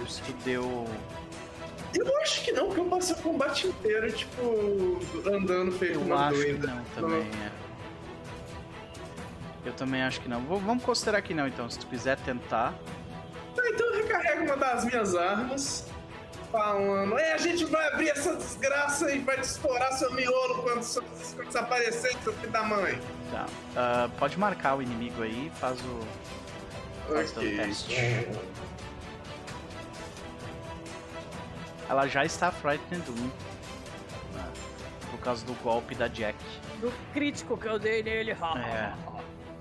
se 0.07 0.21
tu 0.21 0.33
deu. 0.45 0.87
Eu 1.93 2.21
acho 2.21 2.43
que 2.43 2.51
não, 2.51 2.67
porque 2.67 2.79
eu 2.79 2.85
passei 2.85 3.15
o 3.15 3.19
combate 3.19 3.67
inteiro, 3.67 4.11
tipo, 4.11 4.99
andando 5.25 5.71
feito 5.73 5.99
Eu 5.99 6.17
acho 6.17 6.39
que 6.39 6.53
doida. 6.53 6.67
não 6.67 6.83
também, 6.95 7.21
é. 7.43 7.51
Eu 9.65 9.73
também 9.73 10.01
acho 10.01 10.21
que 10.21 10.29
não. 10.29 10.41
Vamos 10.41 10.83
considerar 10.83 11.21
que 11.21 11.33
não, 11.33 11.47
então. 11.47 11.69
Se 11.69 11.77
tu 11.79 11.87
quiser 11.87 12.17
tentar. 12.19 12.73
Uma 14.49 14.57
das 14.57 14.85
minhas 14.85 15.15
armas, 15.15 15.85
falando: 16.51 17.17
É, 17.17 17.33
a 17.33 17.37
gente 17.37 17.65
vai 17.65 17.87
abrir 17.93 18.09
essa 18.09 18.35
desgraça 18.35 19.11
e 19.11 19.19
vai 19.19 19.37
te 19.37 19.43
estourar 19.43 19.91
seu 19.93 20.11
miolo 20.13 20.61
quando, 20.63 20.81
desaparecer, 21.45 22.15
seu 22.23 22.33
filho 22.33 22.51
da 22.51 22.63
mãe. 22.63 22.99
Tá. 23.31 23.45
Ah, 23.75 24.09
pode 24.17 24.37
marcar 24.39 24.75
o 24.77 24.81
inimigo 24.81 25.21
aí, 25.23 25.51
faz 25.59 25.79
o. 25.81 25.99
Faz 27.13 27.31
teu 27.31 27.41
teste. 27.41 27.95
Ela 31.89 32.07
já 32.07 32.23
está 32.23 32.51
frightened 32.51 33.09
1. 33.09 33.13
né, 33.13 33.31
Por 35.09 35.19
causa 35.19 35.43
do 35.43 35.53
golpe 35.55 35.95
da 35.95 36.07
Jack. 36.07 36.37
Do 36.79 36.93
crítico 37.13 37.57
que 37.57 37.67
eu 37.67 37.79
dei 37.79 38.03
nele. 38.03 38.31
É. 38.31 38.93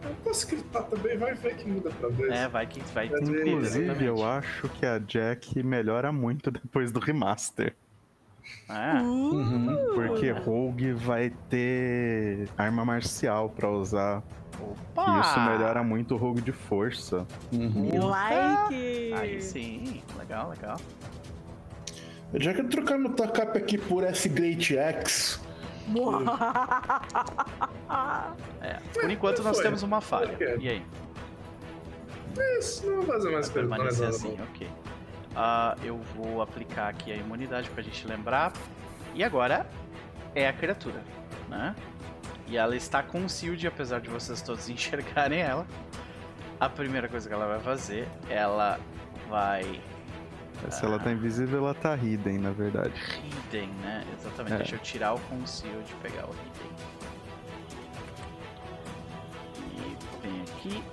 Eu 0.02 0.14
posso 0.24 0.46
gritar 0.46 0.82
também, 0.84 1.16
vai 1.18 1.34
ver 1.34 1.56
que 1.56 1.68
muda 1.68 1.90
pra 1.90 2.08
dois. 2.08 2.32
É, 2.32 2.48
vai 2.48 2.66
que 2.66 2.80
vai. 2.92 3.08
Mas, 3.10 3.28
Inclusive, 3.28 3.84
exatamente. 3.84 4.04
eu 4.04 4.24
acho 4.24 4.68
que 4.70 4.86
a 4.86 4.98
Jack 4.98 5.62
melhora 5.62 6.12
muito 6.12 6.50
depois 6.50 6.92
do 6.92 7.00
remaster. 7.00 7.74
É. 8.68 9.02
Uh, 9.02 9.94
Porque 9.94 10.30
Rogue 10.30 10.92
vai 10.92 11.30
ter 11.50 12.48
arma 12.56 12.84
marcial 12.84 13.50
pra 13.50 13.70
usar. 13.70 14.22
Opa! 14.60 15.16
E 15.16 15.20
isso 15.20 15.40
melhora 15.40 15.82
muito 15.82 16.14
o 16.14 16.18
Rogue 16.18 16.40
de 16.40 16.52
força. 16.52 17.26
like! 17.52 19.12
Aí 19.14 19.40
sim, 19.40 20.02
legal, 20.18 20.50
legal. 20.50 20.78
Já 22.34 22.52
que 22.52 22.60
eu 22.60 22.68
trocar 22.68 22.98
meu 22.98 23.10
tacap 23.12 23.56
aqui 23.56 23.78
por 23.78 24.04
S 24.04 24.28
Great 24.28 24.74
X, 24.74 25.40
É. 28.60 28.74
Por 28.92 29.10
enquanto 29.10 29.42
nós 29.42 29.58
temos 29.58 29.82
uma 29.82 30.00
falha. 30.00 30.36
E 30.60 30.68
aí? 30.68 30.84
Isso 32.58 32.86
não 32.86 33.02
vai 33.02 33.16
fazer 33.16 33.30
mais 33.30 33.48
Vai 33.48 33.54
coisa. 33.66 33.68
permanecer 33.76 34.08
assim, 34.08 34.36
ok. 34.50 34.68
Ah, 35.34 35.76
eu 35.82 35.98
vou 36.14 36.42
aplicar 36.42 36.88
aqui 36.88 37.10
a 37.12 37.16
imunidade 37.16 37.70
pra 37.70 37.82
gente 37.82 38.06
lembrar. 38.06 38.52
E 39.14 39.24
agora 39.24 39.66
é 40.34 40.46
a 40.48 40.52
criatura, 40.52 41.02
né? 41.48 41.74
E 42.46 42.56
ela 42.56 42.76
está 42.76 43.02
com 43.02 43.24
o 43.24 43.28
shield, 43.28 43.66
apesar 43.66 44.00
de 44.00 44.08
vocês 44.10 44.40
todos 44.42 44.68
enxergarem 44.70 45.40
ela. 45.40 45.66
A 46.60 46.68
primeira 46.68 47.08
coisa 47.08 47.28
que 47.28 47.34
ela 47.34 47.46
vai 47.46 47.60
fazer, 47.60 48.08
ela 48.28 48.78
vai 49.28 49.80
Se 50.70 50.84
ela 50.84 50.98
tá 50.98 51.10
invisível, 51.12 51.58
ela 51.60 51.74
tá 51.74 51.96
hidden, 51.96 52.38
na 52.38 52.50
verdade. 52.50 52.92
Hidden, 53.24 53.68
né? 53.80 54.04
Exatamente. 54.18 54.54
É. 54.54 54.56
Deixa 54.58 54.74
eu 54.74 54.80
tirar 54.80 55.14
o 55.14 55.20
concealed 55.20 55.90
e 55.90 55.94
pegar 56.02 56.26
o 56.26 56.34
Hidden. 56.34 56.72
E 59.72 59.96
vem 60.22 60.42
aqui. 60.42 60.84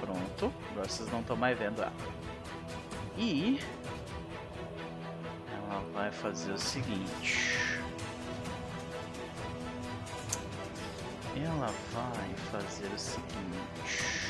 Pronto. 0.00 0.52
Agora 0.70 0.88
vocês 0.88 1.10
não 1.12 1.20
estão 1.20 1.36
mais 1.36 1.58
vendo 1.58 1.82
ela. 1.82 1.92
E 3.16 3.60
ela 5.52 5.84
vai 5.92 6.10
fazer 6.10 6.52
o 6.52 6.58
seguinte. 6.58 7.58
Ela 11.36 11.72
vai 11.92 12.34
fazer 12.50 12.86
o 12.86 12.98
seguinte. 12.98 14.29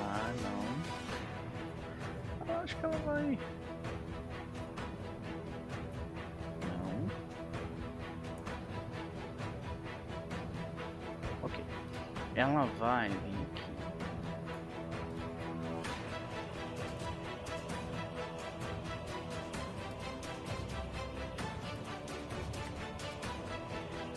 Tá, 0.00 0.32
não. 0.42 0.60
Acho 2.62 2.76
que 2.76 2.84
ela 2.84 2.96
vai. 2.98 3.38
Não. 6.66 7.08
Ok. 11.42 11.64
Ela 12.34 12.64
vai 12.78 13.08
vir 13.10 13.16
aqui. 13.52 13.70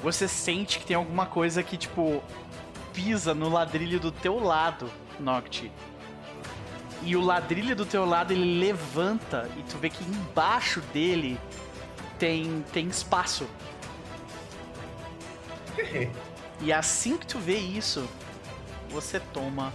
Você 0.02 0.28
sente 0.28 0.80
que 0.80 0.86
tem 0.86 0.96
alguma 0.96 1.26
coisa 1.26 1.62
que, 1.64 1.78
tipo, 1.78 2.24
pisa 2.94 3.34
no 3.34 3.50
ladrilho 3.50 4.00
do 4.00 4.12
teu 4.12 4.38
lado, 4.38 4.90
Noct. 5.20 5.72
E 7.02 7.16
o 7.16 7.22
ladrilho 7.22 7.76
do 7.76 7.86
teu 7.86 8.06
lado 8.06 8.32
ele 8.32 8.60
levanta 8.60 9.50
e 9.58 9.64
tu 9.64 9.78
vê 9.78 9.90
que 9.90 10.04
embaixo 10.04 10.80
dele 10.94 11.40
tem, 12.18 12.64
tem 12.72 12.88
espaço. 12.88 13.48
e 16.62 16.72
assim 16.72 17.18
que 17.18 17.28
tu 17.28 17.40
vê 17.40 17.58
isso, 17.58 18.08
você 18.90 19.20
toma 19.20 19.74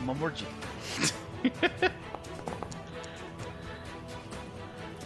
uma 0.00 0.12
mordida. 0.12 0.50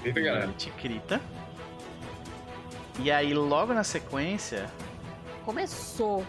Eita, 0.05 0.21
galera. 0.21 0.45
Ele 0.45 0.55
te 0.55 0.71
crita. 0.71 1.21
E 3.01 3.13
aí, 3.13 3.33
logo 3.33 3.73
na 3.73 3.85
sequência, 3.85 4.69
Começou. 5.49 6.27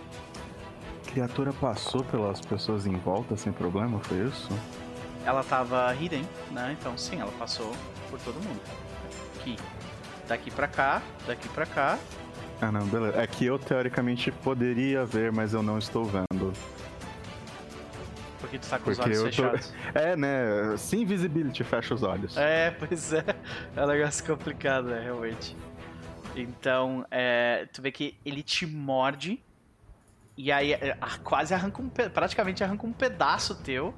A 1.10 1.12
criatura 1.12 1.51
passou 1.51 2.03
pelas 2.03 2.39
pessoas 2.39 2.86
em 2.86 2.95
volta 2.95 3.36
sem 3.36 3.51
problema, 3.51 3.99
foi 3.99 4.28
isso? 4.28 4.47
ela 5.26 5.43
tava 5.43 5.93
hidden, 5.95 6.24
né? 6.51 6.76
Então, 6.80 6.95
sim, 6.97 7.20
ela 7.20 7.32
passou 7.34 7.76
por 8.10 8.20
todo 8.22 8.36
mundo. 8.36 8.62
Aqui. 9.39 9.57
Daqui 10.28 10.49
pra 10.51 10.68
cá, 10.68 11.01
daqui 11.28 11.49
pra 11.49 11.66
cá. 11.66 11.97
Ah, 12.62 12.72
não, 12.72 12.86
beleza. 12.88 13.20
É 13.22 13.26
que 13.28 13.43
eu 13.45 13.57
teoricamente 13.60 14.32
poderia 14.32 15.03
ver, 15.05 15.32
mas 15.32 15.53
eu 15.53 15.62
não 15.64 15.78
estou 15.80 16.05
vendo. 16.05 16.53
Porque 18.39 18.57
tu 18.60 18.68
tá 18.70 18.80
com 18.80 18.89
os 18.91 18.97
Porque 18.97 19.18
olhos 19.18 19.20
eu 19.20 19.26
tô- 19.26 19.57
fechados. 19.57 19.74
É, 19.93 20.16
né? 20.16 20.78
Sim, 20.78 21.05
visibility, 21.05 21.64
fecha 21.64 21.93
os 21.93 22.03
olhos. 22.03 22.38
É, 22.38 22.72
pois 22.72 23.14
é. 23.14 23.24
É 23.76 23.84
um 23.84 23.88
negócio 23.88 24.24
complicado, 24.26 24.86
né, 24.86 25.01
realmente. 25.03 25.55
Então, 26.36 27.05
é, 27.12 27.68
tu 27.74 27.82
vê 27.82 27.91
que 27.91 28.16
ele 28.24 28.41
te 28.43 28.66
morde. 28.68 29.43
E 30.42 30.54
aí, 30.54 30.72
é, 30.72 30.98
ah, 31.02 31.18
quase 31.22 31.54
arranca 31.54 31.82
um. 31.82 31.90
Praticamente 31.90 32.64
arranca 32.64 32.88
um 32.88 32.94
pedaço 32.94 33.56
teu. 33.56 33.94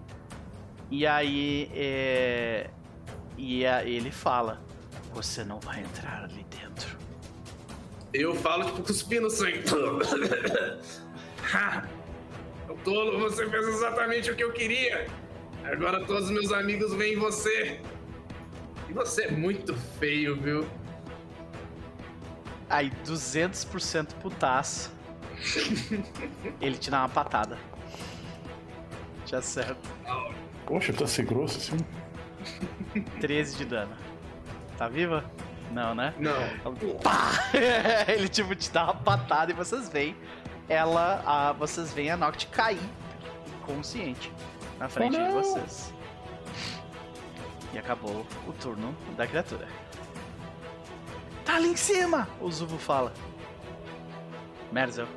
E 0.89 1.05
aí. 1.05 1.69
É, 1.71 2.67
e 3.37 3.63
a- 3.63 3.83
ele 3.85 4.09
fala: 4.09 4.59
Você 5.13 5.43
não 5.43 5.59
vai 5.59 5.81
entrar 5.81 6.23
ali 6.23 6.43
dentro. 6.49 6.97
Eu 8.11 8.33
falo, 8.33 8.65
tipo, 8.65 8.81
cuspindo 8.81 9.29
sangue. 9.29 9.61
Ha! 11.53 11.87
Ô 12.67 12.73
tolo, 12.83 13.19
você 13.19 13.47
fez 13.47 13.67
exatamente 13.67 14.31
o 14.31 14.35
que 14.35 14.43
eu 14.43 14.51
queria. 14.51 15.05
Agora 15.63 16.03
todos 16.07 16.23
os 16.25 16.31
meus 16.31 16.51
amigos 16.51 16.91
veem 16.95 17.17
você. 17.17 17.79
E 18.89 18.93
você 18.93 19.25
é 19.25 19.31
muito 19.31 19.75
feio, 19.99 20.35
viu? 20.41 20.67
Aí, 22.67 22.89
200% 23.05 24.15
putaço. 24.15 24.91
ele 26.61 26.77
te 26.77 26.91
dá 26.91 26.99
uma 26.99 27.09
patada. 27.09 27.57
Te 29.25 29.35
acerta. 29.35 29.89
Poxa, 30.65 30.93
tá 30.93 31.07
ser 31.07 31.25
grosso 31.25 31.57
assim? 31.57 31.77
13 33.19 33.57
de 33.57 33.65
dano. 33.65 33.95
Tá 34.77 34.87
viva? 34.87 35.29
Não, 35.71 35.95
né? 35.95 36.13
Não. 36.17 36.33
Pá! 37.01 37.31
Ele 38.07 38.27
tipo 38.27 38.53
te 38.55 38.69
dá 38.71 38.85
uma 38.85 38.95
patada 38.95 39.51
e 39.51 39.55
vocês 39.55 39.87
veem 39.87 40.15
ela, 40.67 41.21
a, 41.25 41.51
vocês 41.53 41.93
veem 41.93 42.11
a 42.11 42.17
Noct 42.17 42.47
cair 42.47 42.79
inconsciente 43.59 44.31
na 44.79 44.89
frente 44.89 45.17
de 45.17 45.31
vocês. 45.31 45.93
E 47.73 47.77
acabou 47.77 48.25
o 48.47 48.53
turno 48.53 48.95
da 49.15 49.25
criatura. 49.25 49.67
Tá 51.45 51.55
ali 51.55 51.69
em 51.69 51.75
cima! 51.75 52.27
O 52.39 52.51
Zubo 52.51 52.77
fala. 52.77 53.13
Merzel. 54.71 55.07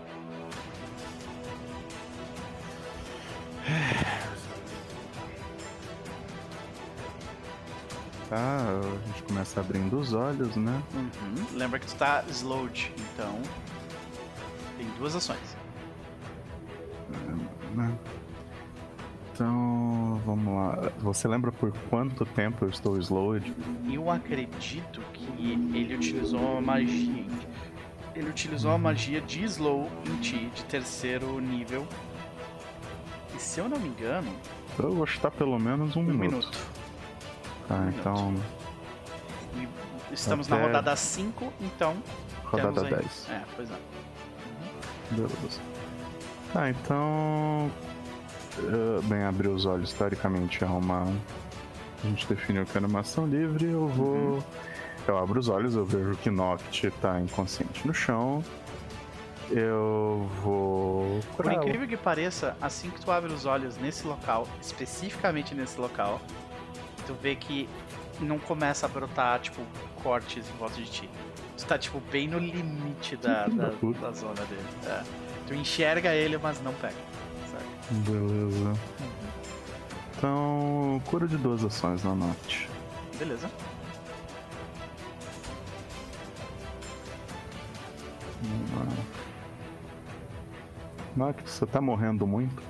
Tá, 8.29 8.81
a 8.81 9.07
gente 9.09 9.23
começa 9.25 9.61
abrindo 9.61 9.99
os 9.99 10.13
olhos, 10.13 10.57
né? 10.57 10.83
Uhum. 10.95 11.47
Lembra 11.59 11.79
que 11.79 11.87
tu 11.87 11.95
tá 11.95 12.25
slowed, 12.29 12.93
então 13.13 13.41
tem 14.79 14.87
duas 14.99 15.15
ações. 15.15 15.57
né? 17.75 17.97
Então, 19.33 20.21
vamos 20.25 20.55
lá. 20.55 20.93
Você 20.99 21.27
lembra 21.27 21.51
por 21.51 21.73
quanto 21.91 22.25
tempo 22.25 22.65
eu 22.65 22.69
estou 22.69 22.97
slowed? 22.99 23.55
Eu 23.93 24.11
acredito 24.11 25.01
que 25.13 25.27
ele 25.75 25.95
utilizou 25.97 26.41
uma 26.41 26.61
magia. 26.61 27.27
Ele 28.15 28.31
utilizou 28.31 28.71
uma 28.71 28.79
magia 28.79 29.21
de 29.21 29.43
slow 29.45 29.91
em 30.07 30.17
ti, 30.21 30.51
de 30.55 30.65
terceiro 30.65 31.41
nível. 31.41 31.87
E 33.35 33.39
se 33.39 33.61
eu 33.61 33.69
não 33.69 33.79
me 33.79 33.89
engano, 33.89 34.31
Eu 34.79 34.93
vou 34.93 35.07
chutar 35.07 35.31
pelo 35.31 35.59
menos 35.59 35.97
um, 35.97 36.01
um 36.01 36.05
minuto. 36.05 36.21
minuto. 36.31 36.59
Tá, 37.69 37.75
Um 37.77 37.89
então, 37.89 38.35
E 39.55 40.15
estamos 40.15 40.49
na 40.49 40.57
Até- 40.57 40.67
rodada 40.67 40.97
5, 40.97 41.53
então. 41.61 41.97
rodada 42.45 42.73
temos 42.73 42.93
aí- 42.93 42.99
10. 43.01 43.29
É, 43.31 43.43
pois 43.57 43.71
é. 43.71 43.75
Beleza. 45.11 45.61
Tá, 46.53 46.71
então. 46.71 47.71
eh, 48.59 49.01
bem, 49.05 49.25
abrir 49.25 49.49
os 49.49 49.67
olhos, 49.67 49.93
teoricamente 49.93 50.63
é 50.63 50.67
uma. 50.67 51.03
A 51.03 52.07
gente 52.07 52.27
definiu 52.29 52.65
que 52.65 52.77
era 52.77 52.87
uma 52.87 53.01
ação 53.01 53.27
livre, 53.27 53.67
eu 53.67 53.89
vou. 53.89 54.07
Uhum. 54.17 54.43
Eu 55.09 55.19
abro 55.19 55.39
os 55.41 55.49
olhos, 55.49 55.75
eu 55.75 55.85
vejo 55.85 56.17
que 56.17 56.31
Noct 56.31 56.91
tá 57.01 57.21
inconsciente 57.21 57.87
no 57.87 57.93
chão. 57.93 58.43
Eu 59.51 60.29
vou. 60.43 61.21
Por 61.37 61.53
incrível 61.53 61.87
que 61.87 61.97
pareça, 61.97 62.57
assim 62.61 62.91
que 62.91 63.01
tu 63.01 63.11
abre 63.11 63.33
os 63.33 63.45
olhos 63.45 63.77
nesse 63.77 64.07
local, 64.07 64.49
especificamente 64.61 65.55
nesse 65.55 65.79
local, 65.79 66.21
tu 67.07 67.15
vê 67.15 67.37
que 67.37 67.69
não 68.21 68.39
começa 68.39 68.87
a 68.87 68.89
brotar, 68.89 69.41
tipo, 69.41 69.61
cortes 70.03 70.49
em 70.49 70.57
volta 70.57 70.77
de 70.77 70.91
ti. 70.91 71.11
Tu 71.57 71.67
tá, 71.67 71.79
tipo, 71.79 72.01
bem 72.11 72.27
no 72.27 72.39
limite 72.39 73.17
da, 73.17 73.47
da 73.47 73.69
da, 73.69 74.13
zona 74.13 74.43
dele. 74.47 74.67
É. 74.87 75.03
Tu 75.47 75.55
enxerga 75.55 76.15
ele, 76.15 76.39
mas 76.39 76.61
não 76.63 76.73
pega. 76.75 76.95
sabe? 77.51 77.65
Beleza. 78.11 78.81
Então, 80.17 81.03
cura 81.07 81.29
de 81.29 81.37
duas 81.37 81.65
ações 81.65 82.03
na 82.03 82.15
Noct. 82.15 82.69
Beleza. 83.19 83.51
Vamos 88.43 88.71
lá. 88.73 89.24
Noct, 91.17 91.49
você 91.49 91.67
tá 91.67 91.81
morrendo 91.81 92.27
muito? 92.27 92.63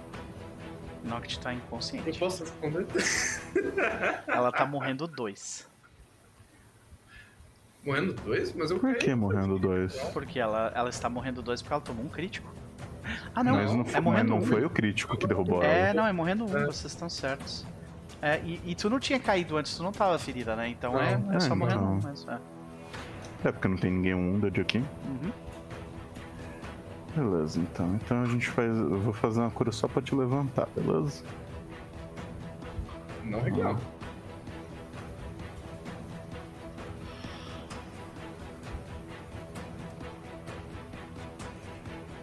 Noct 1.03 1.39
tá 1.41 1.53
Eu 1.53 1.59
inconsciente. 1.59 2.19
posso 2.19 2.45
responder? 2.45 2.87
Ela 4.27 4.51
tá 4.53 4.67
morrendo 4.67 5.07
dois. 5.07 5.69
Morrendo 7.85 8.15
dois? 8.15 8.55
Mas 8.55 8.71
eu 8.71 8.79
Por 8.79 8.95
que 8.97 9.15
morrendo 9.15 9.59
dois? 9.59 9.95
Porque 10.15 10.39
ela, 10.41 10.73
ela 10.75 10.89
está 10.89 11.09
morrendo 11.09 11.43
dois 11.43 11.61
porque 11.61 11.75
ela 11.75 11.83
tomou 11.83 12.05
um 12.05 12.09
crítico. 12.09 12.51
Ah, 13.35 13.45
não. 13.45 13.57
Mas 13.57 13.75
não, 13.75 13.85
é 13.95 14.01
morrendo 14.01 14.31
não 14.31 14.39
um. 14.39 14.47
foi 14.47 14.65
o 14.65 14.71
crítico 14.71 15.15
que 15.19 15.27
derrubou 15.27 15.63
É, 15.63 15.91
ela. 15.91 15.95
não, 15.95 16.07
é 16.07 16.13
morrendo 16.13 16.45
um, 16.47 16.57
É. 16.57 16.65
vocês 16.65 16.87
estão 16.87 17.11
certos. 17.11 17.67
É, 18.23 18.41
e, 18.43 18.59
e 18.65 18.75
tu 18.75 18.89
não 18.89 18.99
tinha 18.99 19.21
caído 19.21 19.59
antes, 19.59 19.77
tu 19.77 19.83
não 19.83 19.93
tava 19.93 20.19
ferida, 20.19 20.57
né? 20.57 20.69
Então 20.69 20.95
Não. 20.95 21.01
é, 21.03 21.37
é 21.37 21.41
só 21.41 21.53
É, 21.53 21.55
morrendo 21.57 21.83
não. 21.83 21.93
um, 21.97 22.01
mas 22.03 22.27
é. 22.27 22.39
É 23.45 23.53
porque 23.53 23.69
não 23.69 23.77
tem 23.77 23.91
ninguém 23.91 24.15
wounded 24.15 24.59
aqui. 24.59 24.79
Uhum. 24.79 25.31
Beleza, 27.15 27.61
então. 27.61 27.95
Então 27.95 28.23
a 28.23 28.27
gente 28.27 28.49
faz. 28.49 28.77
Eu 28.77 28.99
vou 29.01 29.13
fazer 29.13 29.41
uma 29.41 29.51
cura 29.51 29.71
só 29.71 29.87
pra 29.87 30.03
te 30.03 30.15
levantar, 30.15 30.67
beleza? 30.75 31.23
Não 33.23 33.39
é 33.39 33.43
legal. 33.43 33.79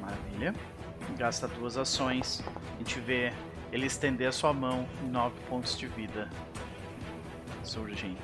Maravilha. 0.02 0.54
Gasta 1.18 1.48
duas 1.48 1.78
ações. 1.78 2.44
A 2.76 2.78
gente 2.80 3.00
vê 3.00 3.32
ele 3.72 3.86
estender 3.86 4.28
a 4.28 4.32
sua 4.32 4.52
mão 4.52 4.86
em 5.04 5.10
nove 5.10 5.36
pontos 5.48 5.78
de 5.78 5.88
vida. 5.88 6.30
Surgem. 7.64 8.18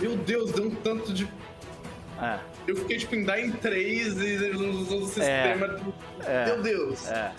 Meu 0.00 0.16
Deus, 0.16 0.50
deu 0.52 0.66
um 0.66 0.74
tanto 0.74 1.12
de. 1.14 1.28
É, 2.20 2.38
Eu 2.66 2.76
fiquei 2.76 2.96
tipo 2.98 3.14
em 3.14 3.24
dar 3.24 3.38
em 3.40 3.52
três 3.52 4.16
e 4.20 4.50
usou 4.50 5.02
o 5.02 5.06
sistema. 5.06 5.78
é, 6.24 6.46
Meu 6.46 6.62
Deus. 6.62 7.06
é. 7.08 7.32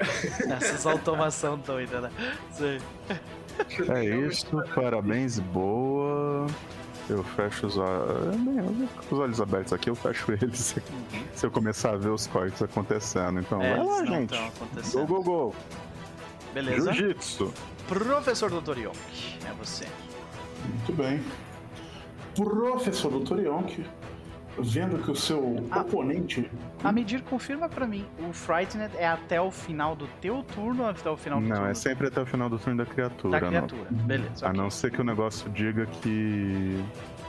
é. 0.00 0.52
Essas 0.52 0.86
automação 0.86 1.58
doida, 1.58 2.02
né? 2.02 2.10
Sei. 2.52 2.80
É 3.94 4.04
isso, 4.04 4.46
parabéns, 4.74 5.38
boa. 5.40 6.46
Eu 7.08 7.24
fecho 7.24 7.66
os 7.66 7.76
olhos. 7.78 8.90
Os 9.10 9.18
olhos 9.18 9.40
abertos 9.40 9.72
aqui, 9.72 9.88
eu 9.90 9.94
fecho 9.96 10.30
eles 10.32 10.76
se 11.34 11.46
eu 11.46 11.50
começar 11.50 11.94
a 11.94 11.96
ver 11.96 12.10
os 12.10 12.26
cortes 12.26 12.62
acontecendo. 12.62 13.40
Então, 13.40 13.60
É, 13.62 13.74
vai 13.76 13.84
lá, 13.86 13.98
eles 13.98 14.08
gente. 14.08 14.92
Go, 14.92 15.06
go, 15.06 15.22
go. 15.22 15.54
Beleza? 16.52 16.92
Jiu-jitsu. 16.92 17.52
Professor 17.88 18.50
Dr. 18.50 18.78
Yonk, 18.78 18.98
é 19.48 19.52
você. 19.58 19.86
Muito 20.66 20.92
bem. 20.92 21.24
Professor 22.42 23.10
Dr. 23.10 23.40
Yonk, 23.40 23.84
vendo 24.60 25.02
que 25.02 25.10
o 25.10 25.16
seu 25.16 25.56
Ah. 25.72 25.80
oponente. 25.80 26.48
A 26.84 26.92
medir, 26.92 27.20
confirma 27.22 27.68
pra 27.68 27.84
mim. 27.84 28.06
O 28.28 28.32
Frightened 28.32 28.92
é 28.96 29.08
até 29.08 29.40
o 29.40 29.50
final 29.50 29.96
do 29.96 30.06
teu 30.20 30.44
turno 30.54 30.84
ou 30.84 30.88
até 30.88 31.10
o 31.10 31.16
final 31.16 31.40
do 31.40 31.48
Não, 31.48 31.56
turno 31.56 31.70
é 31.70 31.74
sempre 31.74 32.06
até 32.06 32.20
o 32.20 32.26
final 32.26 32.48
do 32.48 32.56
turno 32.58 32.78
da 32.84 32.86
criatura. 32.86 33.32
da 33.32 33.40
não. 33.40 33.48
criatura? 33.48 33.88
Beleza. 33.90 34.46
A 34.46 34.52
não 34.52 34.70
ser 34.70 34.92
que 34.92 35.00
o 35.00 35.04
negócio 35.04 35.50
diga 35.50 35.84
que 35.86 36.80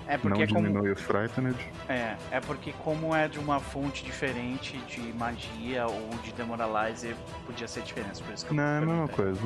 É 0.07 0.15
porque 0.17 0.37
não 0.37 0.43
é 0.43 0.47
como, 0.47 0.67
diminui 0.67 0.91
o 0.91 0.95
Frightened. 0.95 1.55
é, 1.87 2.15
é 2.31 2.39
porque 2.39 2.71
como 2.83 3.15
é 3.15 3.27
de 3.27 3.39
uma 3.39 3.59
fonte 3.59 4.03
diferente 4.05 4.77
de 4.87 5.01
magia 5.13 5.87
ou 5.87 6.09
de 6.23 6.31
demoralizer, 6.33 7.15
podia 7.47 7.67
ser 7.67 7.81
diferença. 7.81 8.23
Por 8.23 8.33
isso 8.33 8.45
que 8.45 8.51
eu 8.51 8.55
Não, 8.57 8.63
é 8.63 8.77
a 8.77 8.81
mesma 8.81 9.07
coisa. 9.07 9.41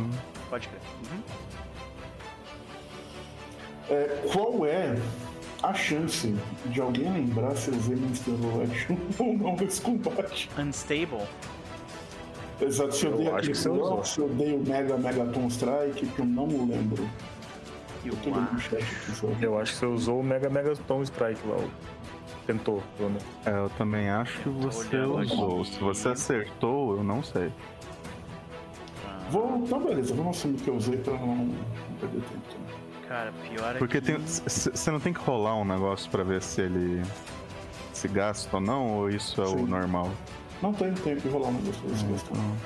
Pode 0.50 0.68
crer. 0.68 0.82
Uhum. 1.12 1.24
É, 3.90 4.24
qual 4.32 4.66
é 4.66 4.96
a 5.64 5.74
chance 5.74 6.36
de 6.66 6.82
alguém 6.82 7.12
lembrar 7.12 7.56
se 7.56 7.70
eu 7.72 7.76
usei 7.78 7.96
Monster 7.96 8.34
Action 8.64 8.96
ou 9.26 9.38
não 9.38 9.56
nesse 9.56 9.82
combate? 9.82 10.50
Unstable. 10.60 11.26
Exato, 12.62 12.96
se 12.96 13.06
eu, 13.06 13.12
Eu 13.12 13.18
dei 13.18 13.28
acho 13.28 13.38
aquele 13.38 13.56
se 13.56 14.20
eu 14.20 14.30
dei 14.30 14.56
o 14.56 14.60
Mega 14.60 14.98
Megaton 14.98 15.48
Strike, 15.48 16.06
que 16.06 16.20
eu 16.20 16.26
não 16.26 16.48
me 16.48 16.58
lembro. 16.72 17.10
E 18.06 18.10
Eu 18.10 18.14
o 18.14 18.18
tô 18.18 18.30
olhando 18.30 18.52
no 18.52 18.58
ar. 18.58 18.62
chat 18.62 18.76
aqui 18.84 19.12
só. 19.16 19.28
Eu 19.42 19.58
acho 19.60 19.72
que 19.74 19.80
você 19.80 19.86
usou 19.86 20.20
o 20.20 20.24
Mega 20.24 20.50
Mega 20.50 20.76
Tom 20.88 21.02
Strike 21.04 21.40
lá. 21.48 21.58
Tentou, 22.46 22.84
pelo 22.98 23.10
menos. 23.10 23.24
É, 23.46 23.52
eu 23.52 23.70
também 23.78 24.10
acho 24.10 24.40
que 24.42 24.50
você 24.50 24.98
usou. 24.98 25.64
Se 25.66 25.80
você 25.80 26.10
acertou, 26.10 26.98
eu 26.98 27.04
não 27.04 27.24
sei. 27.24 27.50
Vou, 29.30 29.58
então 29.64 29.80
beleza, 29.80 30.14
vamos 30.14 30.38
assumir 30.38 30.58
que 30.60 30.70
eu 30.70 30.76
usei 30.76 30.98
pra 30.98 31.14
não 31.14 31.50
perder 32.00 32.22
tempo. 32.22 32.73
Cara, 33.08 33.32
pior 33.34 33.76
é 33.76 33.80
Porque 33.80 34.00
que... 34.00 34.08
tem- 34.08 34.18
você 34.20 34.92
não 34.92 35.00
tem 35.00 35.14
que 35.14 35.20
rolar 35.20 35.56
um 35.56 35.66
negócio 35.66 36.10
pra 36.10 36.24
ver 36.24 36.42
se 36.42 36.62
ele 36.62 37.02
se 37.94 38.08
gasta 38.08 38.56
ou 38.58 38.62
não, 38.62 38.92
ou 38.98 39.10
isso 39.10 39.42
é 39.42 39.46
o 39.46 39.50
Sim. 39.58 39.66
normal? 39.66 40.10
Não 40.62 40.74
tem 40.74 40.94
tempo 40.94 41.22
de 41.22 41.28
rolar 41.30 41.50
um 41.50 41.54
negócio 41.54 41.82
desse. 41.90 42.06
Então, 42.06 42.58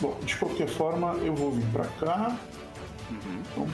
Bom, 0.00 0.20
de 0.20 0.36
qualquer 0.36 0.68
forma, 0.68 1.14
eu 1.22 1.34
vou 1.34 1.52
vir 1.52 1.64
pra 1.72 1.86
cá. 1.86 2.36
Uhum. 3.10 3.42
Então, 3.52 3.68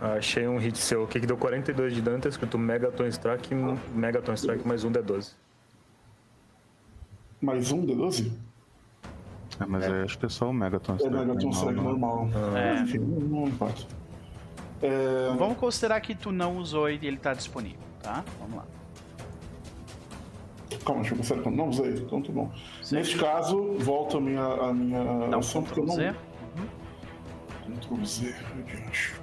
Achei 0.00 0.46
um 0.46 0.58
hit 0.58 0.78
seu 0.78 1.02
aqui 1.02 1.18
que 1.18 1.26
deu 1.26 1.36
42 1.36 1.92
de 1.92 2.00
dano, 2.00 2.20
tá 2.20 2.28
escrito 2.28 2.56
Megaton 2.56 3.04
Strike, 3.08 3.52
Megaton 3.92 4.32
Strike 4.34 4.66
mais 4.66 4.84
um 4.84 4.92
D12. 4.92 5.32
mais 7.42 7.72
um 7.72 7.84
D12? 7.84 8.30
É, 9.60 9.66
mas 9.66 9.86
eu 9.86 10.04
acho 10.04 10.18
que 10.18 10.26
é 10.26 10.28
só 10.28 10.48
o 10.50 10.52
Megaton 10.52 10.92
É 10.92 10.96
Strike 10.96 11.16
Megaton 11.16 11.50
Strike 11.50 11.80
normal, 11.80 12.26
normal. 12.26 12.56
É. 12.56 12.72
Mas, 12.74 12.80
enfim, 12.88 12.98
não, 12.98 13.20
não 13.40 13.48
importa. 13.48 13.82
É, 14.82 15.34
Vamos 15.36 15.58
considerar 15.58 16.00
que 16.00 16.14
tu 16.14 16.30
não 16.30 16.56
usou 16.58 16.88
e 16.88 16.94
ele 17.02 17.16
tá 17.16 17.34
disponível, 17.34 17.80
tá? 18.00 18.24
Vamos 18.38 18.56
lá. 18.58 18.64
calma, 20.84 21.00
deixa 21.00 21.14
eu 21.14 21.18
pensar. 21.18 21.36
então, 21.36 21.52
Não 21.52 21.68
usei, 21.68 21.94
então 21.94 22.22
tá 22.22 22.32
bom. 22.32 22.50
Neste 22.92 23.18
caso, 23.18 23.74
volta 23.78 24.18
a 24.18 24.20
minha, 24.20 24.40
a 24.42 24.72
minha 24.72 25.00
um 25.00 25.38
ação, 25.38 25.62
porque 25.62 25.80
eu 25.80 25.84
Ctrl 25.84 25.96
não. 25.96 26.12
Z. 26.12 26.16
Ctrl 27.80 28.04
Z, 28.04 28.34
adiante. 28.58 29.14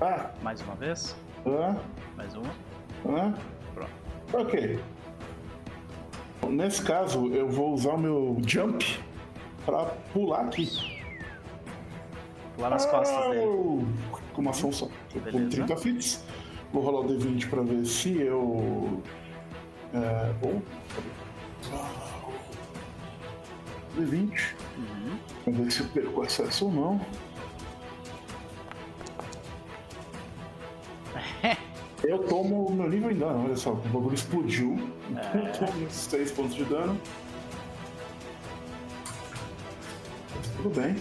Ah, 0.00 0.30
Mais 0.42 0.60
uma 0.60 0.74
vez. 0.74 1.16
ah, 1.46 1.76
Mais 2.16 2.34
uma. 2.34 2.50
ah. 3.06 3.32
Pronto. 3.74 3.90
Ok. 4.32 4.78
Nesse 6.50 6.82
caso, 6.82 7.28
eu 7.32 7.48
vou 7.48 7.74
usar 7.74 7.94
o 7.94 7.98
meu 7.98 8.36
jump 8.46 8.98
pra 9.64 9.84
pular 10.12 10.46
aqui. 10.46 11.02
Lá 12.58 12.70
nas 12.70 12.86
costas 12.86 13.30
dele. 13.30 13.44
Au! 13.44 13.84
Com 14.32 14.40
uma 14.40 14.50
ação 14.50 14.72
só. 14.72 14.86
Eu 15.14 15.20
pulo 15.20 15.32
Beleza. 15.32 15.50
30 15.50 15.76
fits. 15.76 16.24
Vou 16.72 16.82
rolar 16.82 17.00
o 17.00 17.08
D20 17.08 17.48
pra 17.48 17.62
ver 17.62 17.84
se 17.84 18.20
eu. 18.20 19.02
É. 19.92 20.34
Ou. 20.42 20.62
D20. 23.96 24.54
Uhum. 24.76 25.18
Pra 25.44 25.52
ver 25.52 25.70
se 25.70 25.80
eu 25.80 25.86
perco 25.88 26.22
acesso 26.22 26.66
ou 26.66 26.72
não. 26.72 27.00
Eu 32.02 32.18
tomo 32.18 32.66
o 32.66 32.72
meu 32.72 32.88
nível 32.88 33.10
em 33.10 33.16
dano, 33.16 33.44
olha 33.44 33.56
só, 33.56 33.72
o 33.72 33.76
bagulho 33.76 34.14
explodiu. 34.14 34.76
Eu 35.34 35.52
tomo 35.52 35.86
uns 35.86 35.92
6 35.92 36.32
pontos 36.32 36.54
de 36.54 36.64
dano. 36.64 37.00
Tudo 40.56 40.80
bem. 40.80 40.96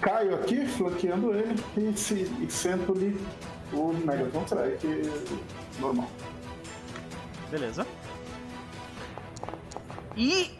Caio 0.00 0.34
aqui, 0.34 0.66
flanqueando 0.66 1.34
ele 1.34 1.62
e, 1.76 1.96
se, 1.98 2.14
e 2.40 2.50
sento-lhe 2.50 3.18
o 3.72 3.92
Megaton 3.92 4.44
Strike 4.44 5.10
normal. 5.80 6.08
Beleza. 7.50 7.86
E... 10.16 10.50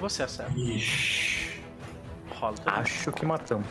Você 0.00 0.22
acerta. 0.22 0.52
Ixi. 0.56 1.60
Rola. 2.30 2.56
Acho 2.66 3.10
que 3.12 3.26
matamos. 3.26 3.66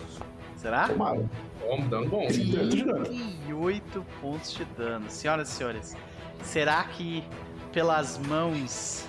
Será? 0.58 0.88
Tomara. 0.88 1.26
Bom, 1.68 1.88
dando 1.90 2.10
bom. 2.10 2.28
38 2.28 2.70
de 2.76 2.84
dano. 2.86 3.06
38 3.06 4.06
pontos 4.22 4.54
de 4.54 4.66
dano. 4.66 5.10
Senhoras 5.10 5.50
e 5.50 5.52
senhores, 5.54 5.98
será 6.44 6.84
que 6.86 7.24
pelas 7.74 8.18
mãos 8.18 9.06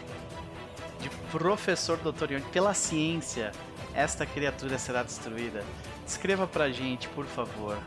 de 1.00 1.08
professor 1.30 1.96
Dr. 1.98 2.32
Young, 2.32 2.42
pela 2.52 2.74
ciência, 2.74 3.52
esta 3.94 4.26
criatura 4.26 4.76
será 4.78 5.02
destruída? 5.02 5.62
Escreva 6.06 6.46
pra 6.46 6.70
gente, 6.70 7.08
por 7.10 7.26
favor, 7.26 7.78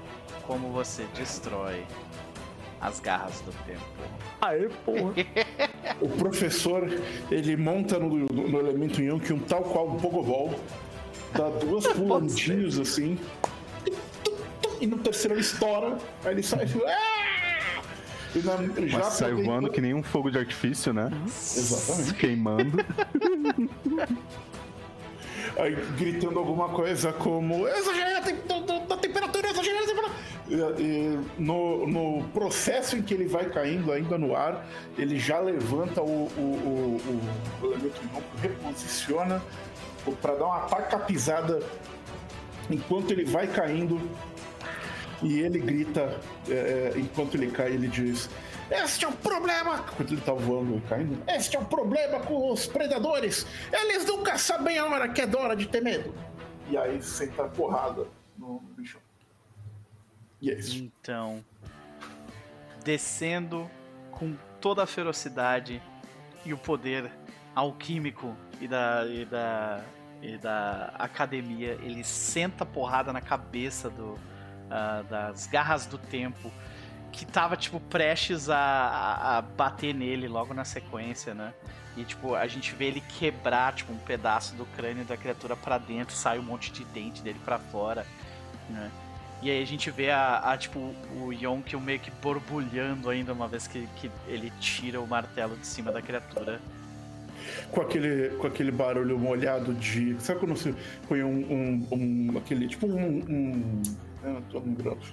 como 0.47 0.69
você 0.69 1.05
destrói 1.15 1.83
as 2.79 2.99
garras 2.99 3.41
do 3.41 3.51
tempo. 3.65 3.81
Aê, 4.41 4.69
porra. 4.85 5.13
O 5.99 6.09
professor, 6.09 6.87
ele 7.29 7.55
monta 7.55 7.99
no, 7.99 8.09
no- 8.09 8.47
no 8.47 8.59
elemento 8.59 8.99
Young 9.03 9.21
um 9.33 9.39
tal 9.39 9.61
qual 9.61 9.87
um 9.87 9.97
Pogobol, 9.97 10.59
dá 11.35 11.47
duas 11.49 11.85
pulandinhas 11.87 12.79
assim, 12.79 13.19
e 14.81 14.87
no 14.87 14.97
terceiro 14.97 15.35
ele 15.35 15.41
estoura, 15.41 15.97
aí 16.25 16.31
ele 16.33 16.43
sai 16.43 16.65
e. 16.65 16.83
"Ah!" 16.85 17.81
E 18.33 18.39
na, 18.39 18.55
já 18.87 18.99
Mas 18.99 19.13
sai 19.13 19.33
voando 19.33 19.69
que 19.69 19.81
nem 19.81 19.93
um 19.93 20.01
fogo 20.01 20.31
de 20.31 20.37
artifício, 20.37 20.93
né? 20.93 21.09
Exatamente. 21.27 22.13
Queimando. 22.13 22.77
Aí 25.57 25.75
gritando 25.97 26.39
alguma 26.39 26.69
coisa 26.69 27.11
como 27.11 27.67
exagerei 27.67 28.15
a 28.15 28.21
tem- 28.21 28.37
da- 28.87 28.97
temperatura, 28.97 29.49
exagerei 29.49 29.79
a 29.79 29.85
temperatura. 29.85 30.11
No, 31.37 31.85
no 31.87 32.23
processo 32.29 32.95
em 32.97 33.01
que 33.01 33.13
ele 33.13 33.25
vai 33.27 33.45
caindo 33.49 33.91
ainda 33.91 34.17
no 34.17 34.35
ar, 34.35 34.65
ele 34.97 35.19
já 35.19 35.39
levanta 35.39 36.01
o, 36.01 36.27
o, 36.37 36.99
o, 37.61 37.61
o 37.61 37.65
elemento 37.73 38.01
reposiciona 38.41 39.41
para 40.21 40.35
dar 40.35 40.45
um 40.47 40.53
ataque 40.53 40.95
à 40.95 40.99
pisada 40.99 41.59
enquanto 42.69 43.11
ele 43.11 43.25
vai 43.25 43.47
caindo. 43.47 43.99
E 45.23 45.39
ele 45.39 45.59
grita, 45.59 46.19
é, 46.49 46.93
é, 46.95 46.99
enquanto 46.99 47.35
ele 47.35 47.51
cai, 47.51 47.71
ele 47.71 47.87
diz: 47.87 48.29
Este 48.69 49.05
é 49.05 49.07
o 49.07 49.11
problema! 49.11 49.83
Quando 49.83 50.11
ele 50.13 50.21
tá 50.21 50.33
voando 50.33 50.77
e 50.77 50.81
caindo, 50.81 51.21
este 51.27 51.55
é 51.55 51.59
o 51.59 51.65
problema 51.65 52.19
com 52.21 52.51
os 52.51 52.65
predadores! 52.65 53.45
Eles 53.71 54.05
nunca 54.05 54.37
sabem 54.37 54.77
a 54.79 54.85
hora 54.85 55.09
que 55.09 55.21
é 55.21 55.35
hora 55.35 55.55
de 55.55 55.67
ter 55.67 55.81
medo! 55.81 56.13
E 56.69 56.77
aí 56.77 57.01
senta 57.01 57.45
a 57.45 57.49
porrada 57.49 58.07
no 58.37 58.59
bicho. 58.75 58.97
E 60.41 60.49
é 60.49 60.55
isso. 60.55 60.77
Então, 60.77 61.43
descendo 62.83 63.69
com 64.11 64.35
toda 64.59 64.83
a 64.83 64.87
ferocidade 64.87 65.81
e 66.43 66.53
o 66.53 66.57
poder 66.57 67.11
alquímico 67.53 68.35
e 68.59 68.67
da, 68.67 69.05
e 69.05 69.25
da, 69.25 69.83
e 70.21 70.37
da 70.37 70.93
academia, 70.97 71.77
ele 71.83 72.03
senta 72.03 72.63
a 72.63 72.65
porrada 72.65 73.13
na 73.13 73.21
cabeça 73.21 73.89
do, 73.89 74.17
ah, 74.71 75.03
das 75.09 75.47
garras 75.47 75.85
do 75.85 75.97
tempo, 75.97 76.51
que 77.11 77.25
tava, 77.25 77.57
tipo, 77.57 77.79
prestes 77.79 78.49
a, 78.49 79.37
a, 79.37 79.41
bater 79.41 79.93
nele 79.93 80.27
logo 80.27 80.53
na 80.53 80.63
sequência, 80.63 81.33
né? 81.33 81.53
E, 81.97 82.05
tipo, 82.05 82.35
a 82.35 82.47
gente 82.47 82.73
vê 82.73 82.85
ele 82.85 83.01
quebrar, 83.19 83.73
tipo, 83.73 83.91
um 83.91 83.97
pedaço 83.97 84.55
do 84.55 84.65
crânio 84.77 85.03
da 85.03 85.17
criatura 85.17 85.57
pra 85.57 85.77
dentro, 85.77 86.15
sai 86.15 86.39
um 86.39 86.43
monte 86.43 86.71
de 86.71 86.85
dente 86.85 87.21
dele 87.21 87.39
pra 87.43 87.59
fora, 87.59 88.05
né? 88.69 88.89
E 89.41 89.49
aí 89.49 89.61
a 89.61 89.65
gente 89.65 89.89
vê 89.89 90.11
a, 90.11 90.37
a, 90.37 90.57
tipo, 90.57 90.79
o 91.19 91.33
Yonk 91.33 91.75
meio 91.77 91.99
que 91.99 92.11
borbulhando 92.11 93.09
ainda 93.09 93.33
uma 93.33 93.47
vez 93.47 93.67
que, 93.67 93.87
que 93.95 94.09
ele 94.27 94.53
tira 94.59 95.01
o 95.01 95.07
martelo 95.07 95.57
de 95.57 95.65
cima 95.65 95.91
da 95.91 96.01
criatura. 96.01 96.61
Com 97.71 97.81
aquele, 97.81 98.29
com 98.37 98.45
aquele 98.45 98.71
barulho 98.71 99.17
molhado 99.17 99.73
de. 99.73 100.15
Sabe 100.19 100.39
quando 100.39 100.55
você 100.55 100.75
põe 101.07 101.23
um. 101.23 101.39
um, 101.51 101.87
um- 101.91 102.37
aquele. 102.37 102.67
Tipo 102.67 102.85
um. 102.85 103.17
um. 103.27 103.81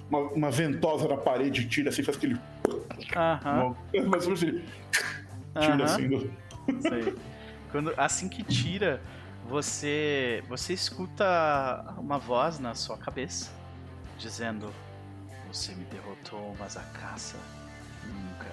Uma, 0.09 0.19
uma 0.19 0.51
ventosa 0.51 1.07
na 1.07 1.17
parede 1.17 1.67
tira 1.67 1.89
assim, 1.89 2.03
faz 2.03 2.17
aquele. 2.17 2.39
Aham, 3.15 3.75
Mas 4.07 4.27
assim, 4.27 4.63
tira 5.59 5.73
aham. 5.75 5.83
assim. 5.83 6.07
do- 6.07 6.39
Sei. 6.81 7.15
Quando, 7.71 7.93
assim 7.97 8.29
que 8.29 8.43
tira, 8.43 9.01
você 9.47 10.43
você 10.47 10.73
escuta 10.73 11.83
uma 11.97 12.17
voz 12.19 12.59
na 12.59 12.75
sua 12.75 12.97
cabeça 12.97 13.51
dizendo: 14.17 14.71
Você 15.51 15.73
me 15.73 15.85
derrotou, 15.85 16.55
mas 16.59 16.77
a 16.77 16.81
caça 16.81 17.37
nunca 18.05 18.49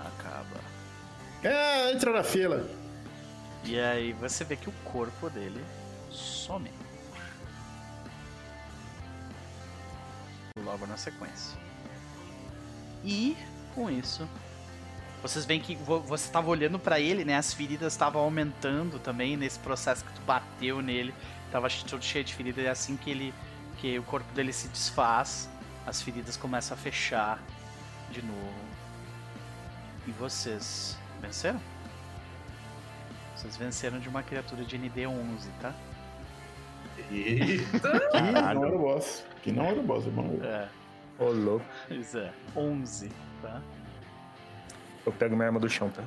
acaba. 0.00 0.60
É, 1.42 1.92
entra 1.92 2.12
na 2.12 2.22
fila. 2.22 2.68
E 3.64 3.78
aí 3.78 4.12
você 4.12 4.44
vê 4.44 4.54
que 4.56 4.68
o 4.68 4.72
corpo 4.84 5.28
dele 5.30 5.60
some. 6.10 6.70
Logo 10.64 10.86
na 10.86 10.96
sequência. 10.96 11.56
E 13.04 13.36
com 13.74 13.88
isso, 13.90 14.28
vocês 15.22 15.44
veem 15.44 15.60
que 15.60 15.76
vo- 15.76 16.00
você 16.00 16.26
estava 16.26 16.48
olhando 16.48 16.78
pra 16.78 16.98
ele, 17.00 17.24
né? 17.24 17.36
As 17.36 17.54
feridas 17.54 17.92
estavam 17.92 18.20
aumentando 18.22 18.98
também 18.98 19.36
nesse 19.36 19.58
processo 19.60 20.04
que 20.04 20.12
tu 20.12 20.20
bateu 20.22 20.82
nele. 20.82 21.14
Tava 21.50 21.68
todo 21.88 22.04
cheio 22.04 22.24
de 22.24 22.34
feridas 22.34 22.64
e 22.64 22.68
assim 22.68 22.96
que 22.96 23.10
ele 23.10 23.34
que 23.78 23.96
o 23.98 24.02
corpo 24.02 24.30
dele 24.34 24.52
se 24.52 24.66
desfaz, 24.68 25.48
as 25.86 26.02
feridas 26.02 26.36
começam 26.36 26.76
a 26.76 26.80
fechar 26.80 27.38
de 28.10 28.20
novo. 28.22 28.52
E 30.06 30.10
vocês 30.12 30.98
venceram? 31.22 31.60
Vocês 33.36 33.56
venceram 33.56 34.00
de 34.00 34.08
uma 34.08 34.20
criatura 34.22 34.64
de 34.64 34.76
ND11, 34.76 35.46
tá? 35.60 35.72
Eita! 37.10 38.00
Que 38.10 38.56
o 38.74 38.78
boss. 38.78 39.24
Que 39.48 39.52
não 39.56 39.64
era 39.64 39.80
o 39.80 39.82
boss, 39.82 40.04
irmão. 40.04 40.38
É, 40.42 40.68
Ô, 41.18 41.30
louco. 41.30 41.64
pois 41.88 42.14
é. 42.14 42.30
11, 42.54 43.10
tá? 43.40 43.62
Eu 45.06 45.12
pego 45.12 45.34
minha 45.34 45.46
arma 45.48 45.58
do 45.58 45.68
chão, 45.70 45.88
tá? 45.88 46.02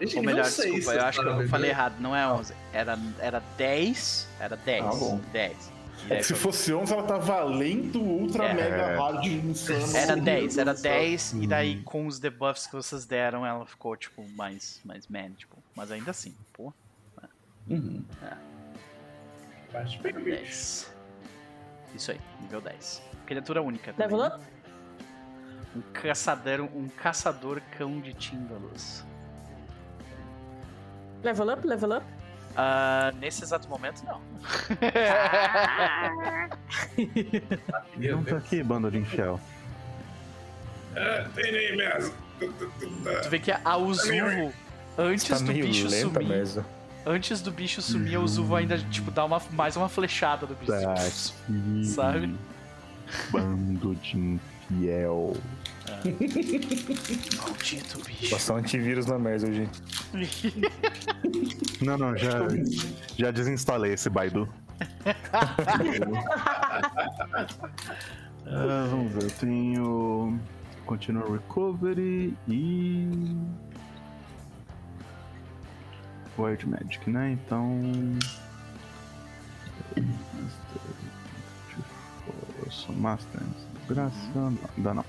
Gente, 0.00 0.16
Ou 0.18 0.22
não 0.22 0.30
melhor, 0.30 0.44
sei 0.44 0.72
desculpa, 0.74 0.98
eu 1.00 1.04
acho 1.06 1.20
que 1.20 1.26
eu 1.26 1.32
sabe, 1.32 1.48
falei 1.48 1.70
errado, 1.70 1.94
não 2.00 2.14
é 2.14 2.26
11. 2.30 2.54
Era, 2.72 2.96
era 3.18 3.42
10. 3.56 4.28
Era 4.38 4.56
10. 4.56 4.84
Ah, 4.84 4.88
bom. 4.90 5.20
10. 5.32 5.72
E 6.08 6.12
É 6.12 6.22
se 6.22 6.34
fosse 6.34 6.72
11, 6.72 6.92
ela 6.92 7.02
tá 7.02 7.18
valendo 7.18 8.00
ultra 8.00 8.44
É. 8.44 8.54
mega 8.54 8.96
hard 8.96 9.24
insano. 9.26 9.96
Era 9.96 10.14
Meu 10.14 10.24
10, 10.24 10.58
era 10.58 10.64
Deus 10.66 10.78
do 10.78 10.82
céu. 10.82 10.92
10, 10.92 11.32
e 11.32 11.46
daí 11.48 11.82
com 11.82 12.06
os 12.06 12.20
debuffs 12.20 12.66
que 12.68 12.74
vocês 12.74 13.04
deram, 13.04 13.44
ela 13.44 13.66
ficou, 13.66 13.96
tipo, 13.96 14.22
mais, 14.36 14.80
mais 14.84 15.08
manageable. 15.08 15.58
Mas 15.74 15.90
ainda 15.90 16.12
assim, 16.12 16.36
pô, 16.52 16.72
Uhum. 17.68 18.04
Bate 19.72 19.98
bem, 20.00 20.12
bicho. 20.12 20.30
10. 20.30 20.95
Isso 21.96 22.10
aí, 22.10 22.20
nível 22.40 22.60
10. 22.60 23.02
Criatura 23.24 23.62
única. 23.62 23.94
Level 23.96 24.18
também, 24.18 24.38
up? 24.38 24.46
Um 25.74 25.80
caçador, 25.92 26.60
um 26.60 26.88
caçador 26.88 27.60
cão 27.76 28.00
de 28.00 28.12
Tíndalos. 28.14 29.04
Level 31.22 31.52
up, 31.52 31.66
level 31.66 31.96
up. 31.96 32.06
Ah, 32.56 33.12
nesse 33.18 33.42
exato 33.42 33.68
momento, 33.68 34.02
não. 34.04 34.20
Não 37.96 38.24
tá 38.24 38.36
aqui, 38.38 38.62
bando 38.62 38.90
de 38.90 38.98
infiel. 38.98 39.38
É, 40.94 41.24
tem 41.34 41.52
nem 41.52 41.76
mesmo. 41.76 42.14
Tu 42.38 43.28
vê 43.28 43.38
que 43.38 43.50
a 43.52 43.76
Uzuvo, 43.76 44.52
antes 44.96 45.28
Tá 45.28 45.36
do 45.36 45.52
bicho 45.52 45.88
lenta 45.88 46.20
sumir, 46.20 46.28
mesmo. 46.28 46.64
Antes 47.06 47.40
do 47.40 47.50
bicho 47.50 47.80
sumir, 47.80 48.16
a 48.16 48.20
Uzuvo 48.20 48.56
ainda, 48.56 48.76
tipo, 48.78 49.10
dá 49.10 49.24
uma, 49.24 49.40
mais 49.52 49.76
uma 49.76 49.88
flechada 49.88 50.46
do 50.46 50.54
bicho. 50.54 50.72
Tá 50.72 50.92
aqui. 50.92 51.86
Sabe? 51.86 52.34
Bando 53.30 53.94
de 53.94 54.18
infiel. 54.18 55.36
Maldito 57.38 58.02
bicho. 58.04 58.30
Passar 58.30 58.54
um 58.54 58.56
antivírus 58.56 59.06
na 59.06 59.18
merda, 59.18 59.50
gente. 59.52 59.80
Não, 61.80 61.96
não, 61.96 62.16
já, 62.16 62.40
já 63.16 63.30
desinstalei 63.30 63.92
esse 63.92 64.10
Baidu. 64.10 64.48
Ah, 68.48 68.86
vamos 68.88 69.12
ver, 69.12 69.24
eu 69.24 69.30
tenho 69.30 70.38
Continual 70.84 71.32
Recovery 71.32 72.32
e. 72.48 73.08
Wild 76.38 76.66
Magic, 76.68 77.10
né? 77.10 77.32
Então. 77.32 77.82
Master. 82.96 83.40
Graça. 83.88 84.14
Não, 84.34 84.58
dá 84.78 84.94
não. 84.94 85.04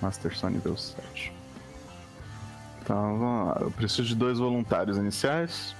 Master 0.00 0.36
só 0.36 0.48
nível 0.48 0.76
7. 0.76 1.32
Então 2.82 3.18
vamos 3.18 3.48
lá. 3.48 3.58
Eu 3.60 3.70
preciso 3.70 4.08
de 4.08 4.14
dois 4.16 4.38
voluntários 4.38 4.96
iniciais. 4.96 5.74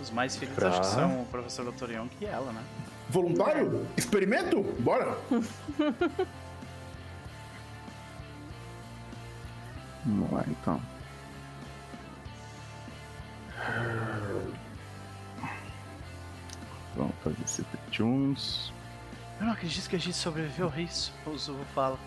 Os 0.00 0.10
mais 0.10 0.36
felizes 0.36 0.58
Tá. 0.58 0.68
acho 0.68 0.80
que 0.80 0.86
são 0.86 1.22
o 1.22 1.26
professor 1.26 1.70
Dr. 1.72 1.90
Young 1.90 2.08
e 2.20 2.24
ela, 2.26 2.52
né? 2.52 2.62
Voluntário? 3.10 3.86
Experimento? 3.96 4.62
Bora! 4.80 5.16
Vamos 10.04 10.30
lá 10.32 10.44
então. 10.48 10.80
Vamos 16.96 17.14
fazer 17.22 18.02
uns. 18.02 18.72
Eu 19.40 19.46
não 19.46 19.52
acredito 19.52 19.88
que 19.88 19.96
a 19.96 19.98
gente 19.98 20.16
sobreviveu 20.16 20.72
a 20.74 20.80
isso, 20.80 21.12
o 21.26 21.36
Zuvo 21.36 21.64
fala. 21.74 21.98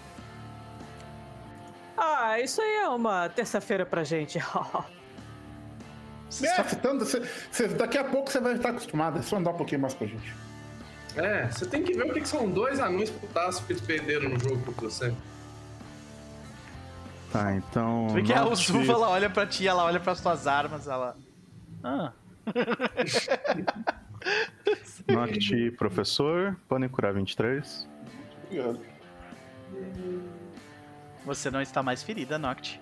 Ah, 1.98 2.40
isso 2.40 2.62
aí 2.62 2.76
é 2.84 2.90
uma 2.90 3.30
terça-feira 3.30 3.86
pra 3.86 4.04
gente. 4.04 4.40
Vocês 6.30 6.52
É, 6.58 6.64
tá- 6.64 6.94
você- 6.94 7.22
você- 7.52 7.68
daqui 7.70 7.98
a 7.98 8.04
pouco 8.04 8.30
você 8.32 8.40
vai 8.40 8.54
estar 8.56 8.70
acostumado. 8.70 9.20
É 9.20 9.22
só 9.22 9.38
andar 9.38 9.52
um 9.52 9.58
pouquinho 9.58 9.82
mais 9.82 9.94
com 9.94 10.04
a 10.04 10.08
gente. 10.08 10.34
É, 11.16 11.48
você 11.48 11.66
tem 11.66 11.84
que 11.84 11.94
ver 11.94 12.10
o 12.10 12.14
que, 12.14 12.22
que 12.22 12.28
são 12.28 12.50
dois 12.50 12.80
anões 12.80 13.10
putaços 13.10 13.64
que 13.66 13.74
eles 13.74 13.82
perderam 13.82 14.30
no 14.30 14.40
jogo 14.40 14.60
com 14.64 14.72
você. 14.82 15.14
Tá, 17.32 17.56
então. 17.56 18.08
Tu 18.10 18.14
vê 18.16 18.24
que 18.24 18.34
a 18.34 18.46
Uzuva, 18.46 18.92
ela 18.94 19.10
olha 19.10 19.30
pra 19.30 19.46
ti, 19.48 19.68
ela 19.68 19.86
olha 19.86 20.00
pras 20.00 20.20
tuas 20.22 20.48
armas, 20.48 20.88
ela... 20.88 21.16
Ah, 21.84 22.12
Noct, 25.08 25.72
professor, 25.72 26.56
podem 26.68 26.88
curar 26.90 27.14
23. 27.14 27.88
Obrigado. 28.46 28.80
você 31.26 31.50
não 31.50 31.62
está 31.62 31.82
mais 31.82 32.04
ferida, 32.04 32.38
Noct. 32.38 32.80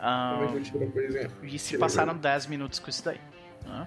Ah, 0.00 0.38
é 0.42 0.86
coisinha? 0.86 1.30
e 1.42 1.58
se 1.58 1.76
passaram 1.76 2.16
10 2.16 2.46
minutos 2.46 2.78
com 2.78 2.88
isso 2.88 3.04
daí. 3.04 3.20
Ah, 3.66 3.86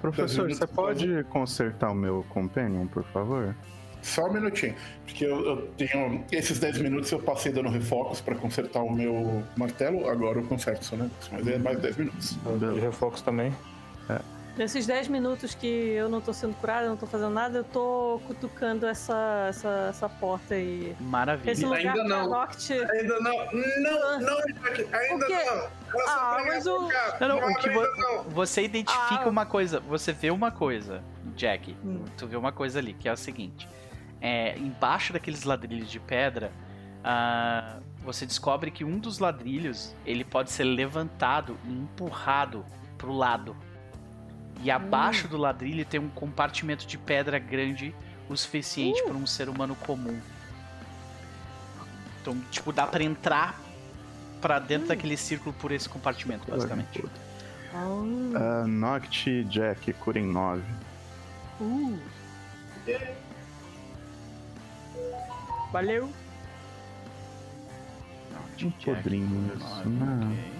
Professor, 0.00 0.48
você 0.48 0.66
pode 0.66 1.24
consertar 1.24 1.90
o 1.90 1.94
meu 1.94 2.24
companion, 2.28 2.86
por 2.86 3.04
favor? 3.04 3.54
Só 4.02 4.26
um 4.26 4.32
minutinho. 4.32 4.74
Porque 5.04 5.24
eu, 5.24 5.44
eu 5.44 5.56
tenho. 5.76 6.24
Esses 6.32 6.58
10 6.58 6.78
minutos 6.78 7.10
eu 7.12 7.20
passei 7.20 7.52
dando 7.52 7.68
refocos 7.68 8.20
pra 8.20 8.34
consertar 8.34 8.82
o 8.82 8.90
meu 8.92 9.42
martelo. 9.56 10.08
Agora 10.08 10.38
eu 10.38 10.44
conserto 10.46 10.84
seu 10.84 10.96
negócio. 10.98 11.32
Mas 11.32 11.46
é 11.46 11.58
mais 11.58 11.78
10 11.80 11.96
minutos. 11.96 12.38
De 12.74 12.80
refocos 12.80 13.20
também. 13.22 13.52
Nesses 14.56 14.84
10 14.84 15.08
minutos 15.08 15.54
que 15.54 15.66
eu 15.66 16.08
não 16.08 16.20
tô 16.20 16.32
sendo 16.34 16.54
curada, 16.54 16.84
eu 16.84 16.90
não 16.90 16.96
tô 16.96 17.06
fazendo 17.06 17.30
nada, 17.30 17.58
eu 17.58 17.64
tô 17.64 18.20
cutucando 18.26 18.84
essa, 18.84 19.46
essa, 19.48 19.86
essa 19.88 20.08
porta 20.08 20.54
aí. 20.54 20.90
Esse 20.90 21.02
maravilha. 21.02 21.66
lugar 21.68 21.78
Ainda 21.96 22.04
não. 22.04 22.28
Noct. 22.28 22.72
Ainda 22.72 23.20
não. 23.20 23.36
Não, 23.52 24.20
não, 24.20 24.36
Jack. 24.46 24.86
Ainda 24.92 25.28
não. 25.28 25.46
Só 25.92 26.08
Ah, 26.08 26.42
mas 26.46 26.66
o-. 26.66 26.88
Não, 27.20 27.28
não, 27.28 27.48
o 27.48 27.54
que 27.56 27.70
vo- 27.70 27.96
não. 27.96 28.24
Você 28.24 28.62
identifica 28.62 29.22
Ah. 29.24 29.28
uma 29.28 29.46
coisa, 29.46 29.80
você 29.80 30.12
vê 30.12 30.30
uma 30.30 30.50
coisa, 30.50 31.00
Jack. 31.36 31.74
Hum. 31.84 32.04
Tu 32.18 32.26
vê 32.26 32.36
uma 32.36 32.52
coisa 32.52 32.80
ali, 32.80 32.92
que 32.92 33.08
é 33.08 33.12
o 33.12 33.16
seguinte: 33.16 33.66
é, 34.20 34.56
embaixo 34.58 35.12
daqueles 35.12 35.44
ladrilhos 35.44 35.90
de 35.90 35.98
pedra, 35.98 36.52
ah, 37.02 37.78
você 38.04 38.26
descobre 38.26 38.70
que 38.70 38.84
um 38.84 38.98
dos 38.98 39.18
ladrilhos 39.18 39.94
ele 40.04 40.24
pode 40.24 40.50
ser 40.50 40.64
levantado 40.64 41.56
e 41.64 41.72
empurrado 41.72 42.64
pro 42.98 43.12
lado. 43.12 43.56
E 44.62 44.70
abaixo 44.70 45.26
do 45.26 45.38
ladrilho 45.38 45.84
tem 45.86 45.98
um 45.98 46.10
compartimento 46.10 46.86
de 46.86 46.98
pedra 46.98 47.38
grande 47.38 47.94
o 48.28 48.36
suficiente 48.36 49.02
para 49.02 49.14
um 49.14 49.26
ser 49.26 49.48
humano 49.48 49.74
comum. 49.74 50.20
Então, 52.20 52.38
tipo, 52.50 52.70
dá 52.70 52.86
pra 52.86 53.02
entrar 53.02 53.58
pra 54.40 54.58
dentro 54.58 54.88
daquele 54.88 55.16
círculo 55.16 55.54
por 55.54 55.72
esse 55.72 55.88
compartimento, 55.88 56.50
basicamente. 56.50 57.04
Uh, 57.72 58.66
Noct, 58.66 59.44
Jack, 59.44 59.92
curem 59.94 60.26
9. 60.26 60.62
uh. 61.60 61.98
Valeu. 65.72 66.10
Um 68.62 68.70
podrinho 68.72 69.26
né? 69.26 69.52
ok. 69.56 70.52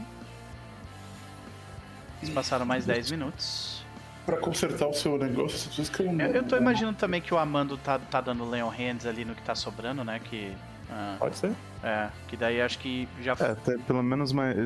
Eles 2.23 2.35
passaram 2.35 2.65
mais 2.65 2.87
10 2.87 3.11
minutos. 3.11 3.85
Pra 4.25 4.37
consertar 4.39 4.87
o 4.89 4.95
seu 4.95 5.19
negócio, 5.19 5.59
você 5.59 5.67
precisa 5.67 5.83
escrever 5.83 6.11
um 6.15 6.21
Eu, 6.21 6.27
eu 6.33 6.43
tô 6.45 6.55
nome. 6.57 6.63
imaginando 6.63 6.97
também 6.97 7.21
que 7.21 7.33
o 7.35 7.39
Amando 7.39 7.77
tá, 7.77 7.99
tá 7.99 8.21
dando 8.21 8.49
Leon 8.49 8.69
Hands 8.69 9.05
ali 9.07 9.25
no 9.25 9.35
que 9.35 9.43
tá 9.43 9.55
sobrando, 9.55 10.03
né? 10.05 10.19
Que. 10.23 10.55
ah, 10.91 11.17
Pode 11.19 11.37
ser? 11.37 11.53
é, 11.83 12.09
que 12.29 12.37
daí 12.37 12.61
acho 12.63 12.79
que 12.79 13.07
já 13.23 13.33
É, 13.39 13.51
até 13.53 13.77
pelo 13.79 14.03
menos 14.03 14.33
mais, 14.33 14.57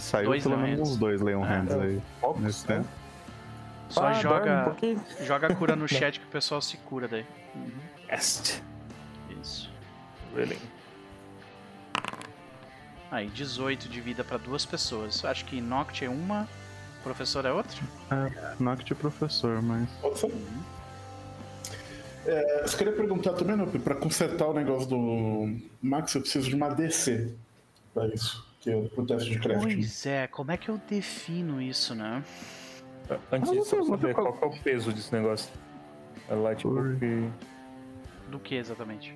saiu 0.00 0.26
Dois 0.30 0.42
pelo 0.42 0.56
Leon 0.56 0.64
menos 0.66 0.90
uns 0.90 0.96
dois 0.96 1.20
Leon 1.20 1.44
É. 1.44 1.48
Hands 1.48 1.72
aí. 1.74 2.02
Focos, 2.20 2.42
Nesse 2.42 2.68
né? 2.68 2.76
tempo. 2.76 2.88
Só 3.88 4.00
Ah, 4.06 4.12
dorme 4.12 4.18
um 4.18 4.22
joga, 4.22 4.76
joga 5.24 5.46
a 5.48 5.54
cura 5.54 5.74
no 5.76 5.86
chat 5.88 6.18
que 6.20 6.26
o 6.26 6.30
pessoal 6.30 6.60
se 6.60 6.76
cura 6.78 7.08
daí. 7.08 7.24
Est. 8.08 8.62
Isso. 9.42 9.72
Really? 10.34 10.58
Aí, 13.10 13.28
18 13.28 13.88
de 13.88 14.00
vida 14.00 14.24
pra 14.24 14.36
duas 14.38 14.64
pessoas. 14.66 15.24
Acho 15.24 15.44
que 15.44 15.60
Noct 15.60 16.04
é 16.04 16.08
uma, 16.08 16.48
professor 17.02 17.44
é 17.44 17.52
outra. 17.52 17.76
Noct 18.58 18.94
professor, 18.96 19.62
mas. 19.62 19.88
Pode 20.00 20.18
ser. 20.18 20.32
É, 22.26 22.64
eu 22.64 22.76
queria 22.76 22.92
perguntar 22.92 23.34
também, 23.34 23.54
Nup, 23.54 23.78
pra 23.80 23.94
consertar 23.94 24.46
o 24.48 24.54
negócio 24.54 24.88
do 24.88 25.56
Max, 25.82 26.14
eu 26.14 26.22
preciso 26.22 26.48
de 26.48 26.54
uma 26.56 26.70
DC 26.70 27.32
pra 27.92 28.06
isso, 28.08 28.44
que 28.60 28.70
é 28.70 28.80
pro 28.88 29.04
teste 29.06 29.28
de 29.30 29.38
crafting. 29.38 29.74
Pois 29.76 30.06
é, 30.06 30.26
como 30.26 30.50
é 30.50 30.56
que 30.56 30.70
eu 30.70 30.80
defino 30.88 31.60
isso, 31.60 31.94
né? 31.94 32.24
Antes 33.30 33.50
Ah, 33.50 33.52
disso, 33.52 33.76
vou 33.76 33.84
saber 33.86 34.14
qual- 34.14 34.32
qual 34.32 34.50
é 34.52 34.54
o 34.56 34.58
peso 34.62 34.90
desse 34.90 35.12
negócio. 35.12 35.52
É 36.28 36.34
lá, 36.34 36.54
tipo, 36.54 36.72
Por- 36.72 36.96
que, 36.96 37.28
Do 38.30 38.38
que 38.38 38.54
exatamente? 38.54 39.14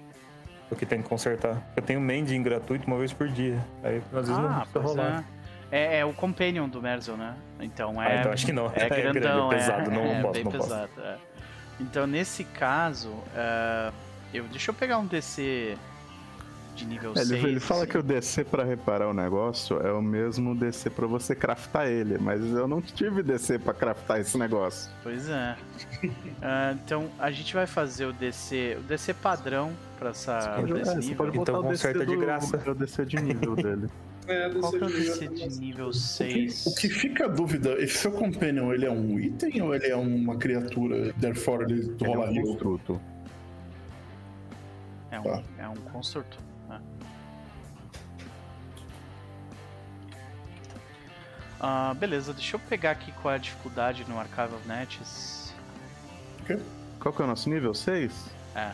O 0.70 0.77
que 0.77 0.85
tem 0.86 1.03
que 1.03 1.09
consertar. 1.09 1.57
Eu 1.77 1.82
tenho 1.82 2.01
mending 2.01 2.43
gratuito 2.43 2.86
uma 2.86 2.99
vez 2.99 3.12
por 3.12 3.28
dia. 3.28 3.59
Aí, 3.82 3.99
às 4.12 4.27
vezes, 4.28 4.28
não 4.28 4.47
Ah, 4.49 4.55
precisa 4.61 4.70
pois 4.81 4.85
rolar. 4.86 5.24
é. 5.70 5.97
é. 5.97 5.99
é 6.01 6.05
o 6.05 6.12
Companion 6.12 6.69
do 6.69 6.81
Merzel, 6.82 7.16
né? 7.16 7.35
Então 7.61 8.03
é. 8.03 8.07
Ah, 8.16 8.20
então 8.20 8.32
acho 8.32 8.47
que 8.47 8.53
não. 8.53 8.66
É 8.74 8.82
É 8.85 8.89
grande, 8.89 9.20
grandão, 9.20 9.53
é 9.53 9.55
pesado, 9.57 9.90
não 9.90 10.05
é, 10.07 10.20
posso, 10.23 10.35
bem 10.35 10.45
não 10.45 10.51
pesado. 10.53 10.90
é. 10.99 11.16
Então 11.81 12.07
nesse 12.07 12.45
caso, 12.45 13.15
é, 13.35 13.90
eu 14.35 14.45
deixa 14.45 14.70
eu 14.70 14.74
pegar 14.74 14.99
um 14.99 15.07
DC 15.07 15.77
de 16.79 16.87
nível 16.87 17.13
É, 17.13 17.25
6. 17.25 17.31
ele, 17.33 17.47
ele 17.53 17.61
fala 17.61 17.83
assim. 17.83 17.91
que 17.93 17.99
o 17.99 18.03
DC 18.03 18.45
pra 18.45 18.65
reparar 18.65 19.09
o 19.09 19.13
negócio 19.15 19.79
é 19.81 19.93
o 19.93 20.01
mesmo 20.01 20.55
DC 20.55 20.89
pra 20.91 21.07
você 21.07 21.35
craftar 21.35 21.87
ele, 21.89 22.17
mas 22.19 22.41
eu 22.45 22.67
não 22.69 22.81
tive 22.81 23.23
DC 23.23 23.59
pra 23.59 23.75
craftar 23.75 24.21
esse 24.21 24.39
negócio. 24.39 24.91
Pois 25.03 25.29
é. 25.29 25.57
Ah, 26.43 26.75
então 26.85 27.09
a 27.19 27.31
gente 27.31 27.53
vai 27.55 27.67
fazer 27.67 28.07
o 28.07 28.13
DC, 28.13 28.77
o 28.79 28.83
DC 28.83 29.13
padrão 29.15 29.73
pra 29.99 30.11
essa 30.11 30.39
Pode- 30.57 30.73
pra 30.73 30.81
esse 30.83 30.91
é, 30.91 30.95
você 30.95 31.09
nível. 31.09 31.35
Então 31.35 31.63
conserta 31.63 32.07
de 32.07 32.17
graça. 32.17 32.63
é 32.65 32.71
o 32.71 32.75
DC 32.75 33.05
de 33.05 33.17
nível 33.21 33.57
dele. 33.57 33.89
É, 34.31 34.51
Qual 34.51 34.71
que 34.73 34.77
é 34.77 34.85
o 34.85 34.91
desse 34.91 35.27
DC 35.27 35.49
de 35.49 35.59
nível 35.59 35.87
O 35.87 35.91
que, 35.91 35.97
6? 35.97 36.67
o 36.67 36.75
que 36.75 36.91
fica 36.91 37.25
a 37.25 37.29
dúvida, 37.29 37.83
esse 37.83 37.97
seu 37.97 38.13
companion, 38.13 38.75
ele 38.75 38.85
é 38.85 38.91
um 38.91 39.19
item 39.19 39.63
ou 39.63 39.75
ele 39.75 39.87
é 39.87 39.97
uma 39.97 40.37
criatura, 40.37 41.15
therefore 41.15 41.63
ele 41.65 41.81
Ele 41.81 41.97
é 42.03 42.07
rola 42.07 42.31
um 42.31 42.43
construto. 42.43 43.01
É 45.11 45.19
um, 45.19 45.23
Tá. 45.23 45.43
é 45.59 45.69
um 45.69 45.75
construto. 45.77 46.39
Ah, 51.61 51.93
beleza, 51.95 52.32
deixa 52.32 52.57
eu 52.57 52.61
pegar 52.61 52.93
aqui 52.93 53.11
qual 53.20 53.32
é 53.32 53.36
a 53.36 53.39
dificuldade 53.40 54.05
no 54.09 54.19
Archive 54.19 54.55
of 54.55 54.69
Nets. 54.69 55.53
Qual 57.01 57.12
que 57.12 57.20
é 57.20 57.24
o 57.24 57.28
nosso 57.28 57.49
nível? 57.51 57.74
6? 57.74 58.12
É, 58.55 58.70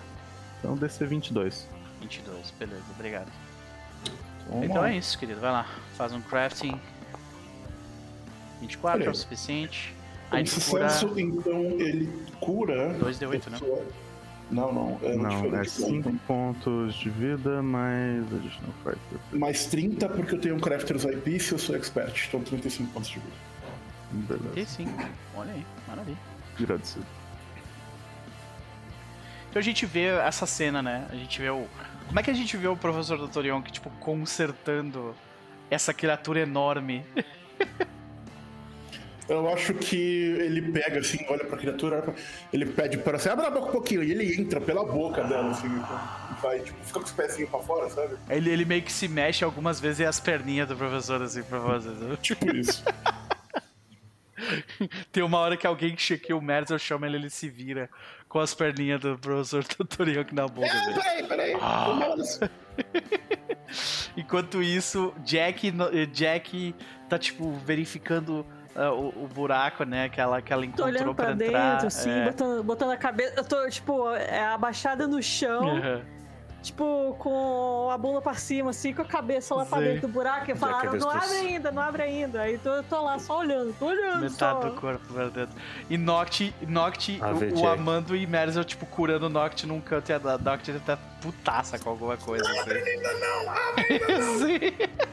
Então 0.58 0.76
DC 0.76 1.04
22. 1.06 1.66
22, 2.00 2.50
beleza, 2.58 2.82
obrigado. 2.94 3.30
Vamos 4.48 4.64
Então 4.66 4.82
lá. 4.82 4.90
é 4.90 4.96
isso, 4.96 5.18
querido, 5.18 5.40
vai 5.40 5.50
lá, 5.50 5.66
faz 5.96 6.12
um 6.12 6.20
crafting. 6.20 6.78
24 8.60 8.98
é 8.98 9.00
o 9.00 9.04
Beleza. 9.06 9.22
suficiente. 9.22 9.94
Aí 10.30 10.44
cura 10.44 10.60
sucesso, 10.88 11.18
então 11.18 11.60
ele 11.80 12.06
cura. 12.40 12.94
2d8, 12.98 13.50
né? 13.50 13.58
Não, 14.50 14.72
não. 14.72 15.00
É 15.02 15.16
Não, 15.16 15.30
é 15.30 15.62
diferente. 15.62 15.70
5 15.70 16.12
pontos 16.26 16.94
de 16.94 17.10
vida 17.10 17.62
mais. 17.62 18.22
Additional 18.32 18.74
fight. 18.84 19.00
Mais 19.32 19.66
30 19.66 20.08
porque 20.08 20.34
eu 20.34 20.40
tenho 20.40 20.56
um 20.56 20.60
Crafter's 20.60 21.04
IP 21.04 21.30
e 21.30 21.52
eu 21.52 21.58
sou 21.58 21.74
expert, 21.74 22.26
então 22.28 22.40
35 22.40 22.92
pontos 22.92 23.10
de 23.10 23.18
vida. 23.18 23.32
Beleza. 24.12 24.50
35, 24.50 25.08
olha 25.36 25.52
aí, 25.52 25.66
maravilha. 25.88 26.18
Agradecido. 26.58 27.06
Então 29.50 29.60
a 29.60 29.62
gente 29.62 29.86
vê 29.86 30.06
essa 30.06 30.46
cena, 30.46 30.82
né? 30.82 31.06
A 31.10 31.14
gente 31.14 31.40
vê 31.40 31.50
o. 31.50 31.66
Como 32.06 32.20
é 32.20 32.22
que 32.22 32.30
a 32.30 32.34
gente 32.34 32.56
vê 32.56 32.68
o 32.68 32.76
professor 32.76 33.16
Dr. 33.16 33.46
Yonk, 33.46 33.72
tipo, 33.72 33.90
consertando 34.00 35.14
essa 35.70 35.94
criatura 35.94 36.40
enorme? 36.40 37.04
Eu 39.28 39.48
acho 39.48 39.72
que 39.74 39.96
ele 39.96 40.60
pega 40.70 41.00
assim, 41.00 41.24
olha 41.28 41.44
pra 41.44 41.56
criatura, 41.56 42.14
ele 42.52 42.66
pede 42.66 42.98
para 42.98 43.16
assim, 43.16 43.30
abre 43.30 43.46
a 43.46 43.50
boca 43.50 43.68
um 43.68 43.72
pouquinho, 43.72 44.02
e 44.02 44.10
ele 44.10 44.38
entra 44.38 44.60
pela 44.60 44.84
boca 44.84 45.24
dela, 45.24 45.50
assim, 45.50 45.66
então, 45.66 46.00
e 46.30 46.42
vai, 46.42 46.60
tipo, 46.60 46.76
fica 46.84 47.00
com 47.00 47.06
os 47.06 47.12
pezinhos 47.12 47.50
pra 47.50 47.60
fora, 47.60 47.88
sabe? 47.88 48.16
Ele, 48.28 48.50
ele 48.50 48.64
meio 48.66 48.82
que 48.82 48.92
se 48.92 49.08
mexe 49.08 49.42
algumas 49.42 49.80
vezes 49.80 50.00
e 50.00 50.04
as 50.04 50.20
perninhas 50.20 50.68
do 50.68 50.76
professor, 50.76 51.22
assim, 51.22 51.42
pra 51.42 51.58
vocês. 51.58 51.98
né? 51.98 52.16
Tipo 52.20 52.54
isso. 52.54 52.84
Tem 55.10 55.22
uma 55.22 55.38
hora 55.38 55.56
que 55.56 55.66
alguém 55.66 55.94
que 55.94 56.34
o 56.34 56.40
Merzel 56.40 56.78
chama 56.78 57.06
ele, 57.06 57.16
ele 57.16 57.30
se 57.30 57.48
vira 57.48 57.88
com 58.28 58.38
as 58.40 58.52
perninhas 58.52 59.00
do 59.00 59.16
professor. 59.18 59.64
Yonk 60.06 60.34
na 60.34 60.46
boca 60.46 60.68
dele. 60.68 61.00
peraí, 61.00 61.26
peraí. 61.26 61.56
Ah. 61.60 62.14
Nossa. 62.16 62.50
Enquanto 64.16 64.62
isso, 64.62 65.14
Jack, 65.24 65.72
Jack 66.12 66.74
tá, 67.08 67.18
tipo, 67.18 67.52
verificando 67.52 68.44
o, 68.82 69.24
o 69.24 69.28
buraco, 69.32 69.84
né? 69.84 70.08
Que 70.08 70.20
ela, 70.20 70.42
que 70.42 70.52
ela 70.52 70.62
Tô 70.62 70.66
encontrou 70.68 70.88
olhando 70.88 71.14
pra 71.14 71.32
dentro, 71.32 71.46
entrar. 71.56 71.86
assim, 71.86 72.10
é. 72.10 72.24
botando, 72.24 72.62
botando 72.64 72.90
a 72.90 72.96
cabeça. 72.96 73.34
Eu 73.36 73.44
tô, 73.44 73.68
tipo, 73.68 74.10
é, 74.14 74.44
abaixada 74.46 75.06
no 75.06 75.22
chão, 75.22 75.68
Aham. 75.76 76.00
tipo, 76.62 77.14
com 77.18 77.88
a 77.92 77.96
bunda 77.98 78.20
pra 78.20 78.34
cima, 78.34 78.70
assim, 78.70 78.92
com 78.92 79.02
a 79.02 79.04
cabeça 79.04 79.54
lá 79.54 79.64
pra 79.64 79.78
Sei. 79.78 79.86
dentro 79.94 80.08
do 80.08 80.12
buraco. 80.12 80.50
E 80.50 80.54
falaram, 80.56 80.94
não 80.94 81.10
abre 81.10 81.36
ainda, 81.36 81.70
não 81.70 81.82
abre 81.82 82.02
ainda. 82.02 82.40
Aí 82.42 82.58
tô, 82.58 82.70
eu 82.70 82.82
tô 82.82 83.00
lá 83.02 83.18
só 83.18 83.38
olhando, 83.38 83.72
tô 83.78 83.86
olhando 83.86 84.22
Metade 84.22 84.36
só. 84.36 84.68
do 84.68 84.72
corpo 84.80 85.12
pra 85.12 85.28
dentro. 85.28 85.54
E 85.88 85.96
Noct, 85.96 86.54
Noct 86.66 87.20
o, 87.22 87.60
o. 87.60 87.68
Amando 87.68 88.16
e 88.16 88.26
Merzel, 88.26 88.64
tipo, 88.64 88.86
curando 88.86 89.26
o 89.26 89.28
Noct 89.28 89.66
num 89.66 89.80
canto 89.80 90.08
e 90.10 90.12
a 90.12 90.18
Noct 90.18 90.72
tá 90.80 90.98
putaça 91.22 91.78
com 91.78 91.90
alguma 91.90 92.16
coisa. 92.16 92.42
Não 92.42 92.60
abre 92.60 92.78
ainda 92.78 93.12
não, 93.12 93.50
abre 93.50 94.00
Sim. 94.38 95.04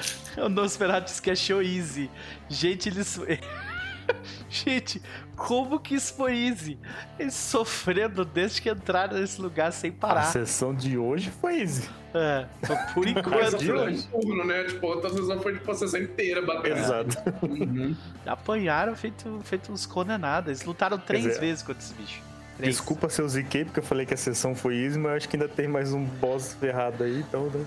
O 0.38 0.48
Nosferatu 0.48 1.06
diz 1.06 1.20
que 1.20 1.30
achou 1.30 1.62
easy. 1.62 2.10
Gente, 2.48 2.88
eles... 2.88 3.20
Gente, 4.48 5.02
como 5.36 5.78
que 5.78 5.94
isso 5.94 6.14
foi 6.14 6.34
easy? 6.46 6.78
Eles 7.18 7.34
sofrendo 7.34 8.24
desde 8.24 8.62
que 8.62 8.70
entraram 8.70 9.18
nesse 9.18 9.40
lugar 9.40 9.72
sem 9.72 9.90
A 9.90 9.94
parar. 9.94 10.22
sessão 10.24 10.74
de 10.74 10.96
hoje 10.96 11.30
foi 11.40 11.60
easy. 11.60 11.88
É, 12.14 12.46
por 12.94 13.04
Mas 13.04 13.16
enquanto. 13.16 13.64
foi 13.64 13.92
um 13.92 14.02
turno, 14.02 14.44
né? 14.46 14.64
Tipo, 14.64 14.86
outra 14.86 15.10
sessão 15.10 15.40
foi 15.40 15.52
tipo 15.54 15.70
a 15.70 15.74
sessão 15.74 16.00
inteira 16.00 16.40
batendo. 16.40 16.78
Exato. 16.78 17.16
Uhum. 17.42 17.94
Apanharam 18.26 18.96
feito, 18.96 19.40
feito 19.44 19.70
uns 19.70 19.84
condenados. 19.84 20.48
Eles 20.48 20.64
lutaram 20.64 20.98
três 20.98 21.24
dizer, 21.24 21.40
vezes 21.40 21.62
contra 21.62 21.82
esse 21.82 21.92
bicho. 21.94 22.22
Três. 22.56 22.74
Desculpa 22.76 23.08
se 23.10 23.20
eu 23.20 23.28
ziquei, 23.28 23.64
porque 23.64 23.80
eu 23.80 23.84
falei 23.84 24.06
que 24.06 24.14
a 24.14 24.16
sessão 24.16 24.54
foi 24.54 24.76
easy, 24.76 24.98
mas 24.98 25.10
eu 25.10 25.16
acho 25.18 25.28
que 25.28 25.36
ainda 25.36 25.48
tem 25.48 25.68
mais 25.68 25.92
um 25.92 26.02
boss 26.04 26.56
ferrado 26.58 27.04
aí, 27.04 27.18
então. 27.20 27.50
né? 27.50 27.66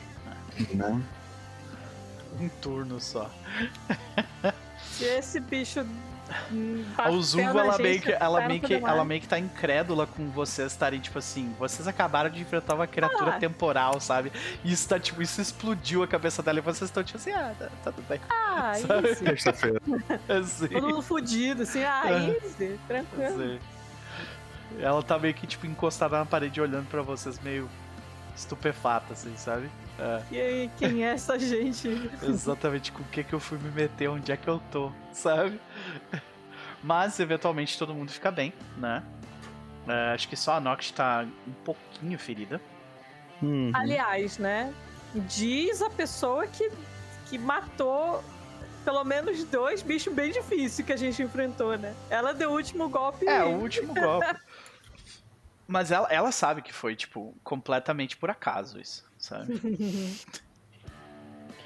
Né? 0.73 1.01
Um 2.39 2.49
turno 2.49 2.99
só. 2.99 3.29
Se 4.83 5.05
esse 5.05 5.39
bicho. 5.39 5.85
A 6.97 7.09
na 7.09 7.59
ela 7.59 7.71
gente, 7.73 7.81
meio, 7.81 8.01
que, 8.01 8.11
ela, 8.13 8.47
meio 8.47 8.61
que, 8.61 8.73
ela 8.73 9.03
meio 9.03 9.19
que 9.19 9.27
tá 9.27 9.37
incrédula 9.37 10.07
com 10.07 10.29
vocês 10.29 10.71
estarem, 10.71 10.97
tipo 11.01 11.19
assim, 11.19 11.53
vocês 11.59 11.89
acabaram 11.89 12.29
de 12.29 12.39
enfrentar 12.39 12.75
uma 12.75 12.87
criatura 12.87 13.35
Ah. 13.35 13.39
temporal, 13.39 13.99
sabe? 13.99 14.31
E 14.63 14.71
isso 14.71 14.87
tá, 14.87 14.97
tipo, 14.97 15.21
isso 15.21 15.41
explodiu 15.41 16.03
a 16.03 16.07
cabeça 16.07 16.41
dela 16.41 16.59
e 16.59 16.61
vocês 16.61 16.89
estão, 16.89 17.03
tipo 17.03 17.17
assim, 17.17 17.31
ah, 17.31 17.53
tá, 17.59 17.67
tá 17.83 17.91
tudo 17.91 18.07
bem. 18.07 18.21
Ah, 18.29 18.73
Sabe? 18.79 19.09
easy. 19.09 19.23
Terça-feira. 19.25 19.81
Assim, 20.29 20.67
Todo 20.69 20.87
mundo 20.87 21.01
fudido, 21.01 21.63
assim, 21.63 21.83
ah, 21.83 22.03
É. 22.05 22.29
easy, 22.45 22.79
tranquilo. 22.87 23.25
assim. 23.25 23.59
Ela 24.79 25.03
tá 25.03 25.19
meio 25.19 25.33
que, 25.33 25.45
tipo, 25.45 25.65
encostada 25.67 26.17
na 26.17 26.25
parede 26.25 26.61
olhando 26.61 26.87
pra 26.87 27.01
vocês 27.01 27.37
meio 27.41 27.69
estupefata, 28.35 29.13
assim, 29.13 29.35
sabe? 29.35 29.69
É. 29.99 30.21
E 30.31 30.41
aí, 30.41 30.71
quem 30.77 31.03
é 31.03 31.13
essa 31.13 31.37
gente? 31.37 31.87
Exatamente 32.23 32.91
com 32.91 33.01
o 33.01 33.05
que, 33.05 33.23
que 33.23 33.33
eu 33.33 33.39
fui 33.39 33.57
me 33.57 33.69
meter, 33.69 34.09
onde 34.09 34.31
é 34.31 34.37
que 34.37 34.47
eu 34.47 34.61
tô, 34.71 34.91
sabe? 35.11 35.59
Mas 36.83 37.19
eventualmente 37.19 37.77
todo 37.77 37.93
mundo 37.93 38.11
fica 38.11 38.31
bem, 38.31 38.53
né? 38.77 39.03
É, 39.87 40.13
acho 40.13 40.27
que 40.27 40.35
só 40.35 40.53
a 40.53 40.59
Nox 40.59 40.91
tá 40.91 41.25
um 41.47 41.53
pouquinho 41.63 42.17
ferida. 42.17 42.61
Uhum. 43.41 43.71
Aliás, 43.73 44.37
né? 44.37 44.73
Diz 45.13 45.81
a 45.81 45.89
pessoa 45.89 46.47
que, 46.47 46.71
que 47.29 47.37
matou 47.37 48.23
pelo 48.83 49.03
menos 49.03 49.43
dois 49.45 49.81
bichos 49.81 50.13
bem 50.13 50.31
difíceis 50.31 50.85
que 50.85 50.93
a 50.93 50.97
gente 50.97 51.21
enfrentou, 51.21 51.77
né? 51.77 51.93
Ela 52.09 52.33
deu 52.33 52.51
o 52.51 52.53
último 52.53 52.89
golpe. 52.89 53.27
É, 53.27 53.43
o 53.43 53.59
último 53.59 53.93
golpe. 53.93 54.35
Mas 55.72 55.89
ela, 55.89 56.07
ela 56.11 56.31
sabe 56.34 56.61
que 56.61 56.73
foi, 56.73 56.95
tipo, 56.98 57.34
completamente 57.43 58.18
por 58.18 58.30
acaso 58.30 58.77
isso, 58.80 59.10
sabe? 59.18 59.57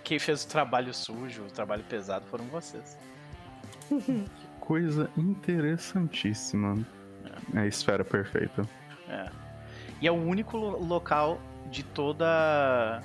Quem 0.04 0.20
fez 0.20 0.44
o 0.44 0.48
trabalho 0.48 0.94
sujo, 0.94 1.42
o 1.44 1.52
trabalho 1.52 1.84
pesado 1.84 2.24
foram 2.28 2.46
vocês. 2.46 2.96
Coisa 4.60 5.10
interessantíssima. 5.18 6.86
É 7.56 7.60
a 7.62 7.66
esfera 7.66 8.06
perfeita. 8.06 8.62
É. 9.10 9.30
E 10.00 10.08
é 10.08 10.12
o 10.12 10.16
único 10.16 10.56
lo- 10.58 10.84
local 10.84 11.40
de 11.72 11.82
toda 11.84 13.02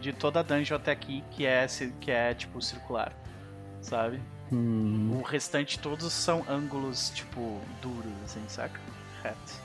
de 0.00 0.12
toda 0.12 0.40
a 0.40 0.42
dungeon 0.42 0.76
até 0.76 0.92
aqui 0.92 1.24
que 1.30 1.46
é 1.46 1.66
que 2.00 2.10
é 2.10 2.32
tipo 2.34 2.60
circular, 2.62 3.12
sabe? 3.80 4.20
Hum, 4.52 5.18
O 5.18 5.22
restante 5.22 5.78
todos 5.80 6.12
são 6.12 6.44
ângulos, 6.48 7.10
tipo, 7.10 7.60
duros, 7.80 8.12
assim, 8.24 8.44
saca? 8.48 8.78
Reto. 9.22 9.63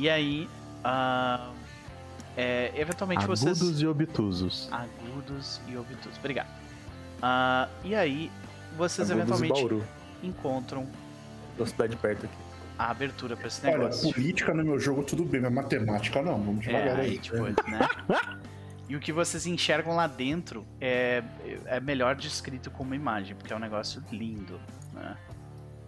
E 0.00 0.08
aí, 0.08 0.48
ah, 0.82 1.52
é, 2.34 2.72
eventualmente 2.74 3.22
agudos 3.22 3.40
vocês. 3.42 3.80
e 3.82 3.86
obtusos. 3.86 4.68
Agudos 4.72 5.60
e 5.68 5.76
obtusos. 5.76 6.16
Obrigado. 6.18 6.48
Ah, 7.20 7.68
e 7.84 7.94
aí, 7.94 8.30
vocês 8.78 9.10
Agudos 9.10 9.42
eventualmente 9.42 9.86
encontram 10.22 10.86
Uma 11.58 11.66
cidade 11.66 11.94
perto 11.96 12.24
aqui. 12.24 12.34
a 12.78 12.90
abertura 12.90 13.36
pra 13.36 13.46
esse 13.48 13.66
Olha, 13.66 13.76
negócio. 13.76 14.10
política 14.10 14.54
no 14.54 14.64
meu 14.64 14.80
jogo 14.80 15.02
tudo 15.02 15.22
bem, 15.22 15.42
mas 15.42 15.52
matemática 15.52 16.22
não. 16.22 16.40
Vamos 16.42 16.66
É, 16.66 16.70
devagar 16.70 17.00
aí, 17.00 17.10
aí. 17.10 17.18
tipo, 17.18 17.36
né? 17.36 17.54
E 18.88 18.96
o 18.96 19.00
que 19.00 19.12
vocês 19.12 19.44
enxergam 19.46 19.94
lá 19.94 20.06
dentro 20.06 20.66
é, 20.80 21.22
é 21.66 21.78
melhor 21.78 22.14
descrito 22.16 22.70
como 22.70 22.94
imagem, 22.94 23.36
porque 23.36 23.52
é 23.52 23.56
um 23.56 23.60
negócio 23.60 24.02
lindo, 24.10 24.58
né? 24.94 25.14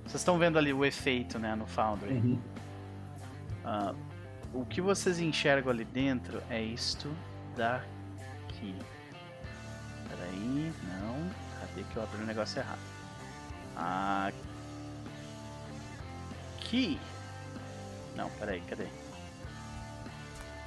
Vocês 0.05 0.21
estão 0.21 0.39
vendo 0.39 0.59
ali 0.59 0.71
o 0.73 0.85
efeito, 0.85 1.39
né, 1.39 1.55
no 1.55 1.67
Foundry. 1.67 2.13
Uhum. 2.13 2.39
Ah, 3.65 3.95
o 4.53 4.65
que 4.67 4.81
vocês 4.81 5.19
enxergam 5.19 5.71
ali 5.73 5.85
dentro 5.85 6.43
é 6.51 6.61
isto 6.61 7.11
daqui. 7.57 8.75
Peraí, 10.09 10.73
não. 10.85 11.31
Cadê 11.61 11.83
que 11.85 11.97
eu 11.97 12.03
abri 12.03 12.23
o 12.23 12.27
negócio 12.27 12.59
errado? 12.61 12.81
Aqui. 16.59 16.99
Não, 18.17 18.29
peraí, 18.31 18.61
cadê? 18.69 18.87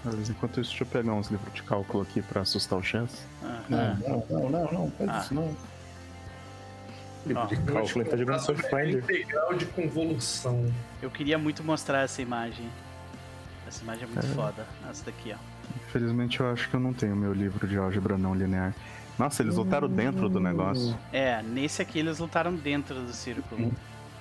Mas 0.03 0.29
enquanto 0.29 0.59
isso, 0.61 0.69
deixa 0.69 0.83
eu 0.83 0.87
pegar 0.87 1.13
uns 1.13 1.27
livros 1.29 1.51
de 1.53 1.63
cálculo 1.63 2.03
aqui 2.03 2.21
pra 2.21 2.41
assustar 2.41 2.77
o 2.77 2.83
chance. 2.83 3.23
Não, 3.69 3.95
não, 3.95 4.25
não, 4.29 4.49
não, 4.49 4.71
não, 4.71 4.91
faz 4.91 5.09
Ah. 5.09 5.19
isso 5.19 5.33
não. 5.33 5.55
Livro 7.25 7.47
de 7.47 7.55
cálculo, 7.57 8.01
ele 8.01 8.09
tá 8.09 8.17
jogando 8.17 8.45
Pathfinder. 8.45 9.03
integral 9.03 9.53
de 9.55 9.65
convolução. 9.65 10.71
Eu 11.01 11.09
queria 11.09 11.39
muito 11.39 11.63
mostrar 11.63 12.01
essa 12.03 12.21
imagem. 12.21 12.69
Essa 13.67 13.83
imagem 13.83 14.03
é 14.03 14.07
muito 14.07 14.25
É. 14.25 14.29
foda. 14.29 14.67
Essa 14.89 15.05
daqui, 15.05 15.33
ó. 15.33 15.37
Infelizmente, 15.87 16.39
eu 16.39 16.51
acho 16.51 16.69
que 16.69 16.75
eu 16.75 16.79
não 16.79 16.93
tenho 16.93 17.15
meu 17.15 17.33
livro 17.33 17.67
de 17.67 17.77
álgebra 17.77 18.17
não 18.17 18.33
linear. 18.35 18.73
Nossa, 19.17 19.41
eles 19.41 19.55
lutaram 19.55 19.87
dentro 19.87 20.27
do 20.29 20.39
negócio. 20.39 20.97
É, 21.13 21.41
nesse 21.41 21.81
aqui 21.81 21.99
eles 21.99 22.19
lutaram 22.19 22.53
dentro 22.53 22.95
do 22.95 23.13
círculo. 23.13 23.71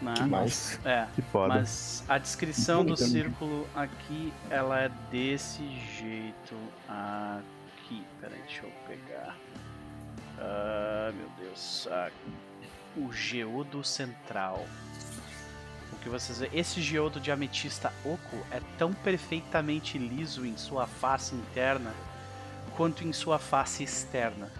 Né? 0.00 0.14
Mas 0.28 0.78
É, 0.84 1.06
Que 1.14 1.22
foda. 1.22 1.54
mas 1.54 2.04
a 2.08 2.18
descrição 2.18 2.84
do 2.84 2.94
Bonito, 2.94 3.02
né? 3.02 3.08
círculo 3.08 3.66
aqui, 3.74 4.32
ela 4.50 4.80
é 4.82 4.90
desse 5.10 5.62
jeito 5.98 6.54
aqui. 6.88 8.04
Peraí, 8.20 8.38
deixa 8.46 8.62
eu 8.64 8.72
pegar. 8.86 9.34
Ah, 10.38 11.12
meu 11.16 11.28
Deus. 11.38 11.88
Ah, 11.90 12.10
o 12.96 13.12
geodo 13.12 13.82
central. 13.82 14.64
O 15.92 15.96
que 15.96 16.08
vocês 16.08 16.38
veem, 16.38 16.50
esse 16.54 16.82
geodo 16.82 17.20
de 17.20 17.30
ametista 17.30 17.92
oco 18.04 18.36
é 18.50 18.60
tão 18.78 18.92
perfeitamente 18.92 19.96
liso 19.98 20.44
em 20.44 20.56
sua 20.56 20.86
face 20.86 21.34
interna 21.34 21.92
quanto 22.76 23.06
em 23.06 23.12
sua 23.12 23.38
face 23.38 23.84
externa. 23.84 24.50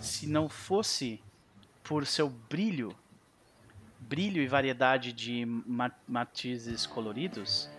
Se 0.00 0.26
não 0.26 0.48
fosse 0.48 1.22
por 1.84 2.06
seu 2.06 2.28
brilho, 2.28 2.94
brilho 4.00 4.42
e 4.42 4.48
variedade 4.48 5.12
de 5.12 5.44
ma- 5.46 5.92
matizes 6.08 6.86
coloridos, 6.86 7.70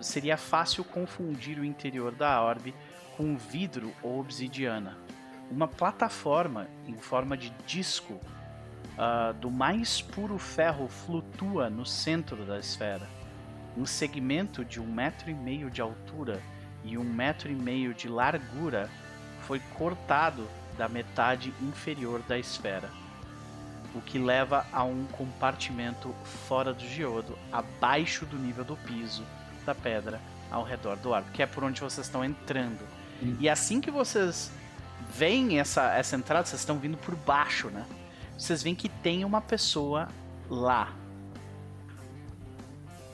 seria 0.00 0.36
fácil 0.36 0.84
confundir 0.84 1.58
o 1.58 1.64
interior 1.64 2.12
da 2.12 2.42
orbe 2.42 2.74
com 3.16 3.36
vidro 3.36 3.92
ou 4.02 4.20
obsidiana. 4.20 4.98
Uma 5.50 5.68
plataforma 5.68 6.68
em 6.86 6.96
forma 6.98 7.36
de 7.36 7.50
disco 7.66 8.20
ah, 8.96 9.32
do 9.40 9.50
mais 9.50 10.00
puro 10.00 10.38
ferro 10.38 10.88
flutua 10.88 11.68
no 11.68 11.84
centro 11.84 12.44
da 12.44 12.58
esfera. 12.58 13.08
Um 13.76 13.84
segmento 13.84 14.64
de 14.64 14.80
um 14.80 14.86
metro 14.86 15.30
e 15.30 15.34
meio 15.34 15.68
de 15.68 15.80
altura 15.80 16.40
e 16.84 16.96
um 16.96 17.04
metro 17.04 17.50
e 17.50 17.54
meio 17.54 17.92
de 17.92 18.08
largura 18.08 18.88
foi 19.46 19.60
cortado 19.76 20.48
da 20.78 20.88
metade 20.88 21.52
inferior 21.60 22.20
da 22.22 22.38
esfera, 22.38 22.90
o 23.94 24.00
que 24.00 24.18
leva 24.18 24.66
a 24.72 24.82
um 24.84 25.04
compartimento 25.06 26.14
fora 26.48 26.72
do 26.72 26.86
geodo, 26.86 27.38
abaixo 27.52 28.26
do 28.26 28.36
nível 28.36 28.64
do 28.64 28.76
piso 28.76 29.24
da 29.64 29.74
pedra 29.74 30.20
ao 30.50 30.62
redor 30.62 30.96
do 30.96 31.12
arco, 31.12 31.30
que 31.32 31.42
é 31.42 31.46
por 31.46 31.64
onde 31.64 31.80
vocês 31.80 32.06
estão 32.06 32.24
entrando. 32.24 32.86
E 33.40 33.48
assim 33.48 33.80
que 33.80 33.90
vocês 33.90 34.50
veem 35.10 35.58
essa, 35.58 35.94
essa 35.94 36.16
entrada, 36.16 36.46
vocês 36.46 36.60
estão 36.60 36.78
vindo 36.78 36.96
por 36.96 37.14
baixo, 37.14 37.68
né? 37.68 37.84
Vocês 38.36 38.62
veem 38.62 38.74
que 38.74 38.88
tem 38.88 39.24
uma 39.24 39.40
pessoa 39.40 40.08
lá. 40.50 40.94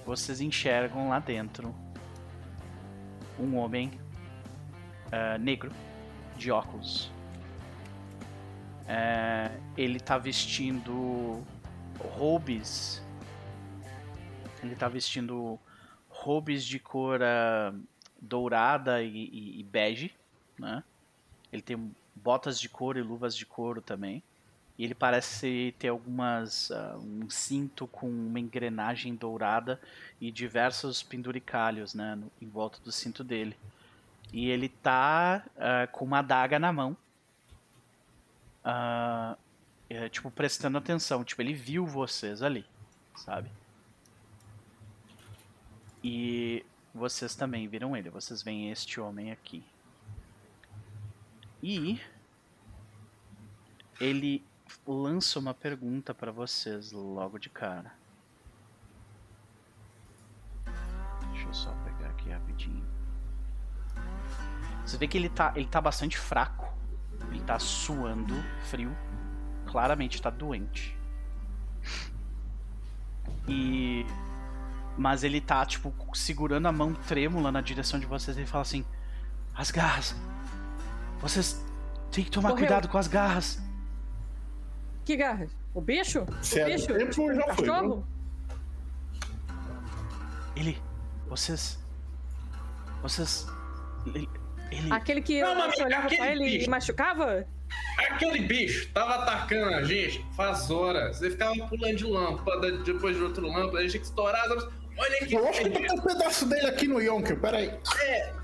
Vocês 0.04 0.40
enxergam 0.40 1.08
lá 1.10 1.18
dentro 1.18 1.74
um 3.38 3.56
homem 3.56 3.92
ah, 5.12 5.38
negro 5.38 5.70
de 6.36 6.50
óculos. 6.50 7.10
É, 8.88 9.50
ele 9.76 10.00
tá 10.00 10.18
vestindo 10.18 11.42
roubes. 11.98 13.02
Ele 14.62 14.74
tá 14.74 14.88
vestindo 14.88 15.58
roubes 16.08 16.64
de 16.64 16.78
cor 16.78 17.22
ah, 17.22 17.72
dourada 18.20 19.02
e, 19.02 19.08
e- 19.08 19.60
e 19.60 19.62
bege, 19.62 20.12
né? 20.58 20.82
Ele 21.52 21.62
tem 21.62 21.94
botas 22.14 22.60
de 22.60 22.68
couro 22.68 22.98
e 22.98 23.02
luvas 23.02 23.36
de 23.36 23.46
couro 23.46 23.80
também. 23.80 24.22
E 24.80 24.84
ele 24.84 24.94
parece 24.94 25.74
ter 25.78 25.88
algumas 25.88 26.70
ah, 26.70 26.96
um 26.96 27.28
cinto 27.28 27.86
com 27.86 28.08
uma 28.08 28.40
engrenagem 28.40 29.14
dourada 29.14 29.78
e 30.18 30.32
diversos 30.32 31.02
penduricalhos, 31.02 31.92
né, 31.92 32.14
no- 32.14 32.32
em 32.40 32.48
volta 32.48 32.80
do 32.80 32.90
cinto 32.90 33.22
dele. 33.22 33.54
E 34.32 34.48
ele 34.48 34.70
tá 34.70 35.44
ah, 35.58 35.86
com 35.92 36.06
uma 36.06 36.20
adaga 36.20 36.58
na 36.58 36.72
mão. 36.72 36.96
Ah, 38.64 39.36
é, 39.90 40.08
tipo, 40.08 40.30
prestando 40.30 40.78
atenção. 40.78 41.22
Tipo, 41.24 41.42
ele 41.42 41.52
viu 41.52 41.84
vocês 41.84 42.40
ali, 42.40 42.64
sabe? 43.14 43.50
E 46.02 46.64
vocês 46.94 47.34
também 47.34 47.68
viram 47.68 47.94
ele. 47.94 48.08
Vocês 48.08 48.42
veem 48.42 48.70
este 48.70 48.98
homem 48.98 49.30
aqui. 49.30 49.62
E 51.62 52.00
ele 54.00 54.42
lança 54.86 55.38
uma 55.38 55.54
pergunta 55.54 56.14
pra 56.14 56.30
vocês 56.30 56.92
logo 56.92 57.38
de 57.38 57.48
cara. 57.48 57.92
Deixa 61.30 61.46
eu 61.46 61.54
só 61.54 61.72
pegar 61.84 62.10
aqui 62.10 62.30
rapidinho. 62.30 62.84
Você 64.84 64.96
vê 64.96 65.06
que 65.06 65.16
ele 65.16 65.28
tá, 65.28 65.52
ele 65.54 65.68
tá 65.68 65.80
bastante 65.80 66.18
fraco. 66.18 66.68
Ele 67.30 67.40
tá 67.40 67.58
suando 67.58 68.34
frio. 68.64 68.96
Claramente 69.66 70.20
tá 70.20 70.30
doente. 70.30 70.96
E. 73.46 74.04
Mas 74.98 75.22
ele 75.22 75.40
tá, 75.40 75.64
tipo, 75.64 75.94
segurando 76.14 76.66
a 76.66 76.72
mão 76.72 76.92
trêmula 76.92 77.52
na 77.52 77.60
direção 77.60 78.00
de 78.00 78.06
vocês. 78.06 78.36
Ele 78.36 78.46
fala 78.46 78.62
assim: 78.62 78.84
As 79.54 79.70
garras. 79.70 80.16
Vocês 81.20 81.64
têm 82.10 82.24
que 82.24 82.30
tomar 82.30 82.50
Morreu. 82.50 82.66
cuidado 82.66 82.88
com 82.88 82.98
as 82.98 83.06
garras. 83.06 83.62
Que 85.10 85.16
garras? 85.16 85.50
O 85.74 85.80
bicho? 85.80 86.20
O 86.20 86.24
do 86.26 86.30
bicho? 86.32 86.86
tempo, 86.86 87.10
Tipo, 87.10 87.34
já 87.34 87.42
foi, 87.52 87.66
cachorro? 87.66 88.06
Ele. 90.54 90.78
Vocês. 91.26 91.80
Vocês. 93.02 93.44
Ele. 94.06 94.28
ele- 94.70 94.92
Aquele 94.92 95.20
que 95.20 95.40
Não, 95.42 95.68
você 95.68 95.82
olhava 95.82 96.06
aquele 96.06 96.20
pra 96.20 96.30
ele 96.30 96.44
e 96.46 96.58
bicho. 96.58 96.70
machucava? 96.70 97.44
Aquele 97.98 98.46
bicho 98.46 98.88
tava 98.92 99.16
atacando 99.16 99.74
a 99.74 99.82
gente 99.82 100.24
faz 100.36 100.70
horas. 100.70 101.20
Ele 101.20 101.32
ficava 101.32 101.56
pulando 101.66 101.96
de 101.96 102.04
lâmpada, 102.04 102.78
depois 102.78 103.16
de 103.16 103.22
outro 103.24 103.48
lâmpada, 103.48 103.78
a 103.78 103.82
gente 103.82 103.90
tinha 103.90 104.00
que 104.02 104.06
estourar. 104.06 104.40
as 104.44 104.48
lâmpadas. 104.48 104.72
Olha 105.02 105.26
que 105.26 105.34
Eu 105.34 105.48
acho 105.48 105.60
que 105.62 105.70
tem 105.70 105.90
um 105.92 106.00
pedaço 106.00 106.46
dele 106.46 106.66
aqui 106.66 106.86
no 106.86 107.00
Yonker, 107.00 107.38
peraí. 107.40 107.72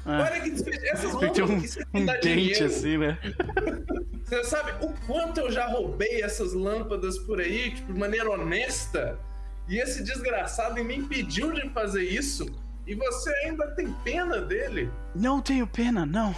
Ah. 0.07 0.23
Olha 0.31 0.41
que 0.41 0.51
desperdício. 0.51 0.91
Essas 0.93 1.13
lâmpadas 1.13 1.51
um, 1.51 1.61
que 1.61 1.69
você 1.69 1.85
um 1.93 2.07
dente 2.07 2.21
dinheiro. 2.21 2.65
assim, 2.67 2.99
né? 2.99 3.19
Você 4.25 4.45
sabe 4.45 4.73
o 4.85 4.93
quanto 5.07 5.41
eu 5.41 5.51
já 5.53 5.67
roubei 5.67 6.23
essas 6.23 6.53
lâmpadas 6.53 7.19
por 7.19 7.41
aí, 7.41 7.75
tipo, 7.75 7.93
de 7.93 7.99
maneira 7.99 8.31
honesta? 8.31 9.19
E 9.69 9.79
esse 9.79 10.03
desgraçado 10.03 10.83
me 10.85 10.97
impediu 10.97 11.53
de 11.53 11.69
fazer 11.71 12.05
isso? 12.05 12.47
E 12.87 12.95
você 12.95 13.31
ainda 13.45 13.67
tem 13.75 13.93
pena 14.05 14.41
dele? 14.41 14.91
Não 15.15 15.41
tenho 15.43 15.67
pena, 15.67 16.07
não. 16.07 16.35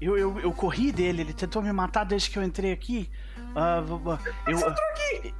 Eu, 0.00 0.16
eu, 0.18 0.38
eu 0.40 0.52
corri 0.52 0.92
dele, 0.92 1.22
ele 1.22 1.32
tentou 1.32 1.62
me 1.62 1.72
matar 1.72 2.04
desde 2.04 2.28
que 2.30 2.38
eu 2.38 2.42
entrei 2.42 2.70
aqui. 2.70 3.08
Ah, 3.54 3.80
v- 3.80 3.94
v- 3.96 4.52
eu, 4.52 4.74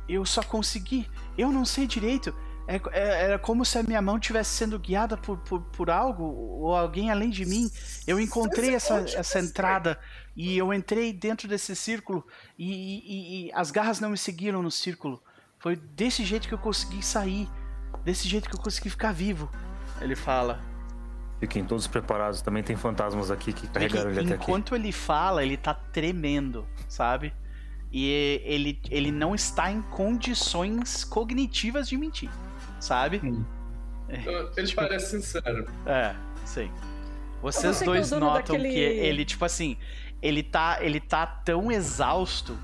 eu 0.08 0.24
só 0.24 0.42
consegui. 0.42 1.06
Eu 1.36 1.52
não 1.52 1.66
sei 1.66 1.86
direito. 1.86 2.34
É, 2.68 2.76
é- 2.92 3.22
era 3.24 3.38
como 3.38 3.64
se 3.64 3.78
a 3.78 3.82
minha 3.82 4.02
mão 4.02 4.16
estivesse 4.16 4.50
sendo 4.50 4.78
guiada 4.78 5.16
por, 5.16 5.38
por, 5.38 5.60
por 5.62 5.88
algo 5.90 6.24
ou 6.24 6.74
alguém 6.74 7.10
além 7.10 7.30
de 7.30 7.44
mim. 7.46 7.70
Eu 8.06 8.18
encontrei 8.18 8.74
essa, 8.74 8.98
essa 9.14 9.38
entrada 9.38 9.98
e 10.34 10.56
eu 10.58 10.72
entrei 10.74 11.12
dentro 11.12 11.46
desse 11.48 11.76
círculo 11.76 12.26
e, 12.58 12.66
e- 12.72 13.46
e 13.48 13.52
as 13.52 13.70
garras 13.70 14.00
não 14.00 14.10
me 14.10 14.18
seguiram 14.18 14.62
no 14.62 14.70
círculo. 14.70 15.22
Foi 15.58 15.76
desse 15.76 16.24
jeito 16.24 16.48
que 16.48 16.54
eu 16.54 16.58
consegui 16.58 17.02
sair. 17.04 17.48
Desse 18.04 18.28
jeito 18.28 18.48
que 18.48 18.54
eu 18.54 18.60
consegui 18.60 18.90
ficar 18.90 19.12
vivo. 19.12 19.50
Ele 20.00 20.14
fala. 20.14 20.60
Fiquem 21.40 21.64
todos 21.64 21.86
preparados. 21.86 22.40
Também 22.40 22.62
tem 22.62 22.76
fantasmas 22.76 23.30
aqui 23.30 23.52
que 23.52 23.66
carregaram 23.68 24.10
ele 24.10 24.20
até 24.20 24.34
aqui. 24.34 24.42
enquanto 24.44 24.74
ele 24.74 24.92
fala, 24.92 25.44
ele 25.44 25.56
tá 25.56 25.74
tremendo, 25.74 26.66
sabe? 26.88 27.32
E 27.92 28.40
ele, 28.44 28.80
ele 28.90 29.10
não 29.12 29.34
está 29.34 29.70
em 29.70 29.80
condições 29.82 31.04
cognitivas 31.04 31.88
de 31.88 31.96
mentir, 31.96 32.30
sabe? 32.86 33.20
Então, 34.08 34.48
Ele 34.56 34.66
Tipo- 34.68 34.80
parece 34.82 35.10
sincero. 35.20 35.66
É, 35.84 36.14
sei. 36.44 36.70
Vocês 37.42 37.76
Você 37.76 37.84
que 37.84 37.90
é 37.90 37.92
o 37.92 37.94
dois 37.96 38.10
dono 38.10 38.26
notam 38.26 38.56
daquele- 38.56 38.72
que 38.72 38.78
ele, 38.80 39.24
tipo 39.24 39.44
assim, 39.44 39.76
ele 40.22 40.42
tá, 40.42 40.78
ele 40.80 41.00
tá 41.00 41.26
tão 41.26 41.70
exausto 41.72 42.56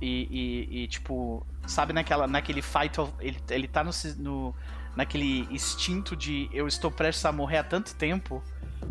e, 0.00 0.26
e- 0.70 0.82
e, 0.84 0.88
tipo, 0.88 1.46
sabe 1.66 1.92
naquela, 1.92 2.26
naquele 2.26 2.60
fight 2.62 2.98
of, 3.00 3.12
ele, 3.20 3.38
ele 3.50 3.68
tá 3.68 3.84
no, 3.84 3.90
no, 4.18 4.54
naquele 4.96 5.40
instinto 5.50 6.16
de 6.16 6.48
eu 6.52 6.66
estou 6.66 6.90
prestes 6.90 7.24
a 7.26 7.32
morrer 7.32 7.58
há 7.58 7.64
tanto 7.64 7.94
tempo 7.94 8.42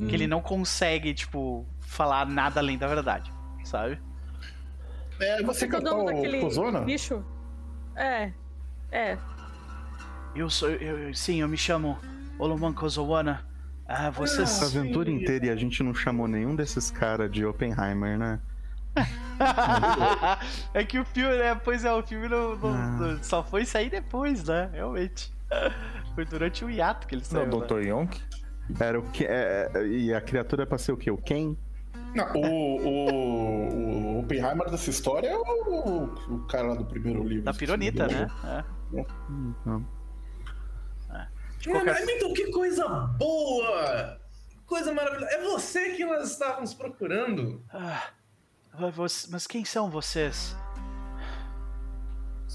que 0.08 0.16
ele 0.16 0.26
não 0.28 0.42
consegue, 0.42 1.14
tipo, 1.14 1.66
falar 1.82 2.26
nada 2.26 2.60
além 2.60 2.78
da 2.78 2.88
verdade, 2.88 3.32
sabe? 3.64 4.00
É, 5.20 5.44
você 5.44 5.68
que 5.68 5.76
é 5.76 5.78
o 5.80 5.82
cantou 5.82 5.98
dono 6.06 6.10
o 6.10 6.14
daquele 6.16 6.40
Cozona? 6.40 6.82
bicho? 6.82 7.24
É. 7.96 8.32
É. 8.92 9.18
Eu 10.36 10.50
sou, 10.50 10.70
eu, 10.70 11.08
eu- 11.10 11.14
sim, 11.14 11.42
eu 11.42 11.48
me 11.48 11.58
chamo 11.58 11.98
Oloman 12.40 12.74
Kozowana. 12.74 13.46
Ah, 13.88 14.10
vocês... 14.10 14.40
Essa 14.50 14.66
aventura 14.66 15.10
inteira 15.12 15.46
e 15.48 15.50
a 15.50 15.56
gente 15.56 15.84
não 15.84 15.94
chamou 15.94 16.28
nenhum 16.28 16.56
desses 16.56 16.90
caras 16.90 17.32
de 17.32 17.46
Oppenheimer, 17.46 18.18
né? 18.18 18.40
é 20.74 20.84
que 20.84 21.00
o 21.00 21.06
filme, 21.06 21.36
né? 21.38 21.56
Pois 21.56 21.84
é, 21.84 21.92
o 21.92 22.02
filme 22.04 22.28
não, 22.28 22.56
não- 22.56 22.74
Ah. 22.74 22.88
não- 23.00 23.24
só 23.24 23.44
foi 23.44 23.66
sair 23.66 23.90
depois, 23.90 24.44
né? 24.46 24.70
Realmente. 24.74 25.32
Foi 26.16 26.26
durante 26.26 26.64
o 26.66 26.70
hiato 26.70 27.06
que 27.08 27.16
ele 27.16 27.24
Não, 27.32 27.42
saiu. 27.42 27.60
né? 27.60 27.66
Dr. 27.68 27.82
Yonk? 27.88 28.22
Era 28.80 29.00
o 29.00 29.04
que? 29.12 29.26
é, 29.26 29.70
é, 29.74 29.88
e 29.88 30.14
a 30.14 30.22
criatura 30.22 30.64
é 30.64 30.66
pra 30.66 30.78
ser 30.78 30.94
o 30.94 30.98
quê? 30.98 31.12
O 31.12 31.18
Ken? 31.18 31.56
Não, 32.16 32.32
o, 32.34 32.78
o, 32.88 34.16
o 34.16 34.20
Oppenheimer 34.22 34.70
dessa 34.70 34.90
história 34.90 35.28
é 35.28 35.36
o, 35.38 36.04
o 36.30 36.40
cara 36.48 36.70
lá 36.70 36.76
do 36.76 36.86
primeiro 36.86 37.24
livro. 37.24 37.44
Da 37.44 37.54
pironita, 37.54 38.08
né? 38.08 38.28
É. 38.46 38.64
Não. 39.66 39.86
De 41.64 41.70
qualquer- 41.70 41.94
Mano, 41.94 42.12
então 42.12 42.34
que 42.34 42.52
coisa 42.52 42.86
boa! 43.18 44.20
Coisa 44.66 44.92
maravilhosa. 44.94 45.32
É 45.34 45.42
você 45.44 45.92
que 45.94 46.04
nós 46.04 46.30
estávamos 46.32 46.74
procurando. 46.74 47.64
Ah, 47.72 48.08
mas- 49.30 49.48
quem 49.48 49.64
são 49.64 49.90
vocês? 49.90 50.58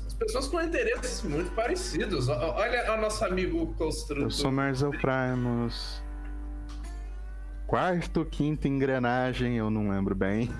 As 0.06 0.12
pessoas 0.14 0.46
com 0.48 0.60
interesses 0.60 1.22
muito 1.22 1.50
parecidos. 1.52 2.28
Olha 2.28 2.92
o 2.94 3.00
nosso 3.00 3.24
amigo 3.24 3.74
construtor. 3.76 4.24
Eu 4.24 4.30
sou 4.30 4.52
Marzel 4.52 4.90
Primus. 4.90 6.02
Quarto, 7.66 8.24
quinta 8.26 8.68
engrenagem, 8.68 9.56
eu 9.56 9.70
não 9.70 9.88
lembro 9.88 10.14
bem. 10.14 10.50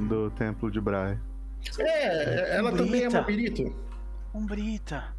Do 0.00 0.30
Templo 0.30 0.70
de 0.70 0.80
Brai. 0.80 1.18
É, 1.78 2.56
ela 2.56 2.70
também 2.70 3.02
é 3.02 3.08
Brita. 3.08 3.18
uma 3.18 3.22
birita. 3.26 3.62
Umbrita. 4.34 5.16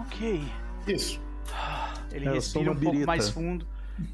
Ok. 0.00 0.42
Isso. 0.86 1.20
Ah, 1.52 1.92
Ele 2.12 2.28
É, 2.28 2.32
respira 2.32 2.70
um 2.70 2.74
pouco 2.74 2.90
birita. 2.90 3.06
mais 3.06 3.28
fundo 3.30 3.66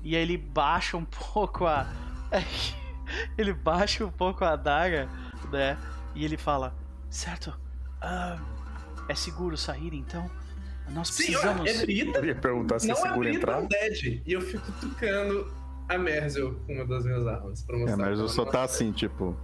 e 0.02 0.14
aí 0.16 0.22
ele 0.22 0.36
baixa 0.36 0.96
um 0.96 1.04
pouco 1.04 1.66
a. 1.66 1.86
ele 3.38 3.52
baixa 3.52 4.04
um 4.04 4.10
pouco 4.10 4.44
a 4.44 4.52
adaga, 4.52 5.08
né? 5.50 5.78
E 6.14 6.24
ele 6.24 6.36
fala: 6.36 6.74
Certo, 7.08 7.58
ah, 8.00 8.38
é 9.08 9.14
seguro 9.14 9.56
sair 9.56 9.94
então? 9.94 10.30
Nós 10.90 11.10
precisamos. 11.10 11.62
olha, 11.62 11.70
é 11.70 11.80
Brita. 11.80 12.18
Eu 12.20 12.24
ia 12.26 12.34
perguntar 12.34 12.78
se 12.78 12.90
é 12.90 12.94
Não 12.94 13.00
é 13.00 13.02
seguro 13.02 13.20
Brita 13.20 13.36
entrar. 13.38 13.62
Dead. 13.62 14.22
E 14.24 14.32
eu 14.32 14.40
fico 14.40 14.70
tucando 14.80 15.52
a 15.88 15.98
Merzel 15.98 16.54
com 16.66 16.74
uma 16.74 16.84
das 16.84 17.04
minhas 17.04 17.26
armas. 17.26 17.62
Pra 17.62 17.76
É, 17.76 17.80
mostrar 17.80 17.96
mas 17.96 18.06
que 18.08 18.14
eu 18.14 18.20
ela 18.20 18.28
só 18.28 18.44
tá 18.44 18.60
é 18.60 18.64
assim, 18.64 18.92
tipo, 18.92 19.36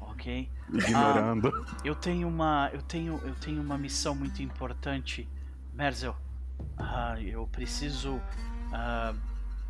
Ok. 0.00 0.50
ignorando. 0.72 1.50
Eu 1.84 1.94
tenho 1.94 2.28
uma. 2.28 2.70
Eu 2.72 2.82
tenho. 2.82 3.20
Eu 3.24 3.34
tenho 3.34 3.60
uma 3.62 3.78
missão 3.78 4.14
muito 4.14 4.42
importante. 4.42 5.28
Merzel. 5.72 6.16
Ah, 6.76 7.16
eu 7.20 7.46
preciso. 7.46 8.20
ah, 8.72 9.14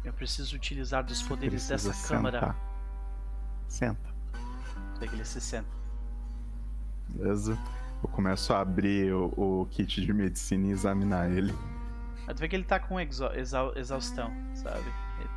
eu 0.04 0.12
preciso 0.12 0.54
utilizar 0.56 1.02
dos 1.04 1.22
poderes 1.22 1.68
dessa 1.68 1.92
câmara. 2.08 2.40
sentar. 2.40 2.56
Senta, 3.68 4.14
Daí 4.98 5.08
que 5.08 5.14
ele 5.14 5.24
se 5.24 5.40
senta. 5.40 5.68
beleza? 7.08 7.58
Eu 8.02 8.08
começo 8.10 8.52
a 8.52 8.60
abrir 8.60 9.12
o, 9.12 9.26
o 9.62 9.66
kit 9.70 10.00
de 10.04 10.12
medicina 10.12 10.68
e 10.68 10.70
examinar 10.70 11.30
ele. 11.30 11.52
Aí 12.26 12.34
tu 12.34 12.38
vê 12.40 12.48
que 12.48 12.56
ele 12.56 12.64
tá 12.64 12.78
com 12.78 12.98
exau- 13.00 13.34
exau- 13.34 13.76
exaustão, 13.76 14.30
sabe? 14.54 14.84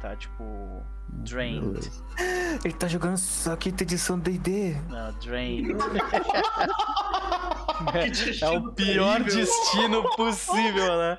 Tá 0.01 0.15
tipo. 0.15 0.81
Drained. 1.09 1.91
Ele 2.63 2.73
tá 2.73 2.87
jogando 2.87 3.17
só 3.17 3.55
quinta 3.55 3.83
edição 3.83 4.17
D&D. 4.17 4.75
Não, 4.89 5.11
drained. 5.19 5.75
Que 7.91 7.97
é 7.97 8.09
destino 8.09 8.57
o 8.67 8.73
pior 8.73 9.17
terrível. 9.23 9.39
destino 9.43 10.15
possível, 10.15 10.97
né? 10.97 11.17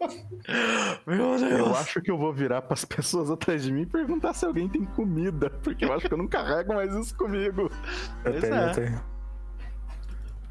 Meu 1.06 1.34
Eu 1.34 1.38
Deus! 1.38 1.76
acho 1.78 2.00
que 2.02 2.10
eu 2.10 2.18
vou 2.18 2.32
virar 2.32 2.62
pras 2.62 2.84
pessoas 2.84 3.30
atrás 3.30 3.62
de 3.62 3.70
mim 3.72 3.82
e 3.82 3.86
perguntar 3.86 4.32
se 4.34 4.44
alguém 4.44 4.68
tem 4.68 4.84
comida, 4.84 5.50
porque 5.62 5.84
eu 5.84 5.92
acho 5.92 6.08
que 6.08 6.14
eu 6.14 6.18
não 6.18 6.26
carrego 6.26 6.74
mais 6.74 6.92
isso 6.94 7.16
comigo. 7.16 7.62
Eu 7.62 8.32
Pois 8.32 8.40
tenho, 8.40 8.54
é. 8.54 8.68
eu 8.70 8.72
tenho. 8.72 9.04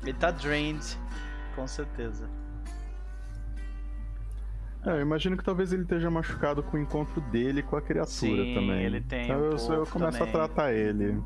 Ele 0.04 0.14
tá 0.14 0.32
drained, 0.32 0.98
com 1.56 1.68
certeza. 1.68 2.30
É, 4.86 4.92
eu 4.92 5.02
imagino 5.02 5.36
que 5.36 5.44
talvez 5.44 5.74
ele 5.74 5.84
esteja 5.84 6.10
machucado 6.10 6.64
com 6.64 6.78
o 6.78 6.80
encontro 6.80 7.20
dele 7.20 7.62
com 7.64 7.76
a 7.76 7.82
criatura 7.82 8.44
Sim, 8.44 8.54
também. 8.54 8.84
ele 8.84 9.02
tem 9.02 9.24
Então 9.26 9.38
um 9.40 9.44
eu, 9.44 9.74
eu 9.74 9.86
começo 9.88 10.18
também. 10.20 10.22
a 10.22 10.32
tratar 10.32 10.74
ele. 10.74 11.22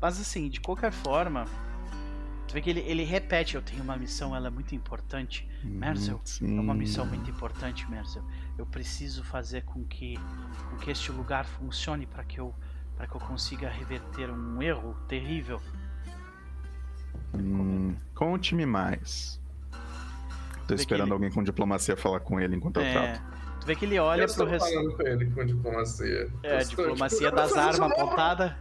Mas 0.00 0.20
assim, 0.20 0.48
de 0.48 0.60
qualquer 0.60 0.92
forma, 0.92 1.44
tu 2.48 2.54
vê 2.54 2.60
que 2.60 2.70
ele, 2.70 2.80
ele 2.80 3.04
repete: 3.04 3.56
Eu 3.56 3.62
tenho 3.62 3.82
uma 3.82 3.96
missão, 3.96 4.34
ela 4.34 4.46
é 4.46 4.50
muito 4.50 4.74
importante. 4.74 5.46
Merzel, 5.62 6.20
Sim. 6.24 6.56
É 6.56 6.60
uma 6.60 6.74
missão 6.74 7.04
muito 7.06 7.30
importante, 7.30 7.88
Merzel. 7.90 8.24
Eu 8.56 8.66
preciso 8.66 9.22
fazer 9.24 9.62
com 9.62 9.84
que, 9.84 10.16
com 10.70 10.76
que 10.78 10.90
este 10.90 11.12
lugar 11.12 11.44
funcione 11.44 12.06
para 12.06 12.24
que 12.24 12.40
eu 12.40 12.54
para 12.96 13.06
que 13.08 13.14
eu 13.16 13.20
consiga 13.20 13.68
reverter 13.68 14.30
um 14.30 14.62
erro 14.62 14.94
terrível. 15.08 15.60
Hum, 17.34 17.96
Conte-me 18.14 18.66
mais. 18.66 19.40
Tô 20.66 20.74
esperando 20.74 21.06
ele- 21.08 21.12
alguém 21.14 21.30
com 21.30 21.42
diplomacia 21.42 21.96
falar 21.96 22.20
com 22.20 22.40
ele 22.40 22.56
enquanto 22.56 22.76
eu 22.78 22.82
É, 22.82 22.92
trato. 22.92 23.22
tu 23.60 23.66
vê 23.66 23.74
que 23.76 23.84
ele 23.84 23.98
olha 23.98 24.22
eu 24.22 24.24
pro 24.26 24.30
estou 24.32 24.46
resto. 24.46 24.68
falando 24.72 24.96
com 24.96 25.02
ele 25.02 25.30
com 25.30 25.44
diplomacia. 25.44 26.28
É, 26.42 26.54
Eu 26.54 26.58
estou, 26.58 26.84
diplomacia 26.86 27.18
tipo, 27.18 27.24
eu 27.30 27.30
das 27.32 27.52
armas 27.56 27.74
isso 27.74 27.82
apontadas. 27.84 28.52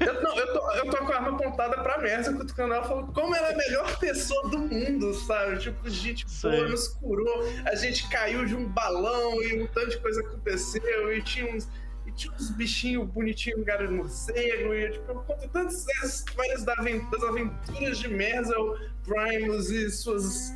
Eu, 0.00 0.22
não, 0.22 0.36
eu 0.38 0.52
tô, 0.52 0.70
eu 0.72 0.90
tô 0.90 0.96
com 0.98 1.12
a 1.12 1.16
arma 1.16 1.28
apontada 1.30 1.82
pra 1.82 1.98
Merzel, 1.98 2.36
cutucando 2.36 2.74
ela, 2.74 2.84
falando 2.84 3.12
como 3.12 3.34
ela 3.34 3.48
é 3.48 3.54
a 3.54 3.56
melhor 3.56 3.98
pessoa 3.98 4.48
do 4.50 4.58
mundo, 4.58 5.14
sabe? 5.14 5.58
Tipo, 5.58 5.88
gente 5.88 6.24
boa, 6.42 6.68
nos 6.68 6.88
curou, 6.88 7.44
a 7.66 7.74
gente 7.74 8.08
caiu 8.08 8.44
de 8.44 8.54
um 8.54 8.66
balão 8.68 9.42
e 9.42 9.62
um 9.62 9.66
tanto 9.68 9.90
de 9.90 9.98
coisa 9.98 10.20
aconteceu, 10.20 11.12
e 11.14 11.22
tinha 11.22 11.54
uns, 11.54 11.68
e 12.06 12.12
tinha 12.12 12.32
uns 12.34 12.50
bichinhos 12.50 13.06
bonitinhos, 13.08 13.60
um 13.60 13.64
cara 13.64 13.86
de 13.86 13.92
morcego, 13.92 14.74
e 14.74 14.90
tipo, 14.90 15.10
eu 15.12 15.16
conto 15.20 15.48
tantas 15.48 15.86
histórias 16.04 16.64
das 16.64 16.78
aventuras 17.24 17.98
de 17.98 18.08
Merzel, 18.08 18.76
Primus 19.04 19.70
e 19.70 19.90
suas, 19.90 20.52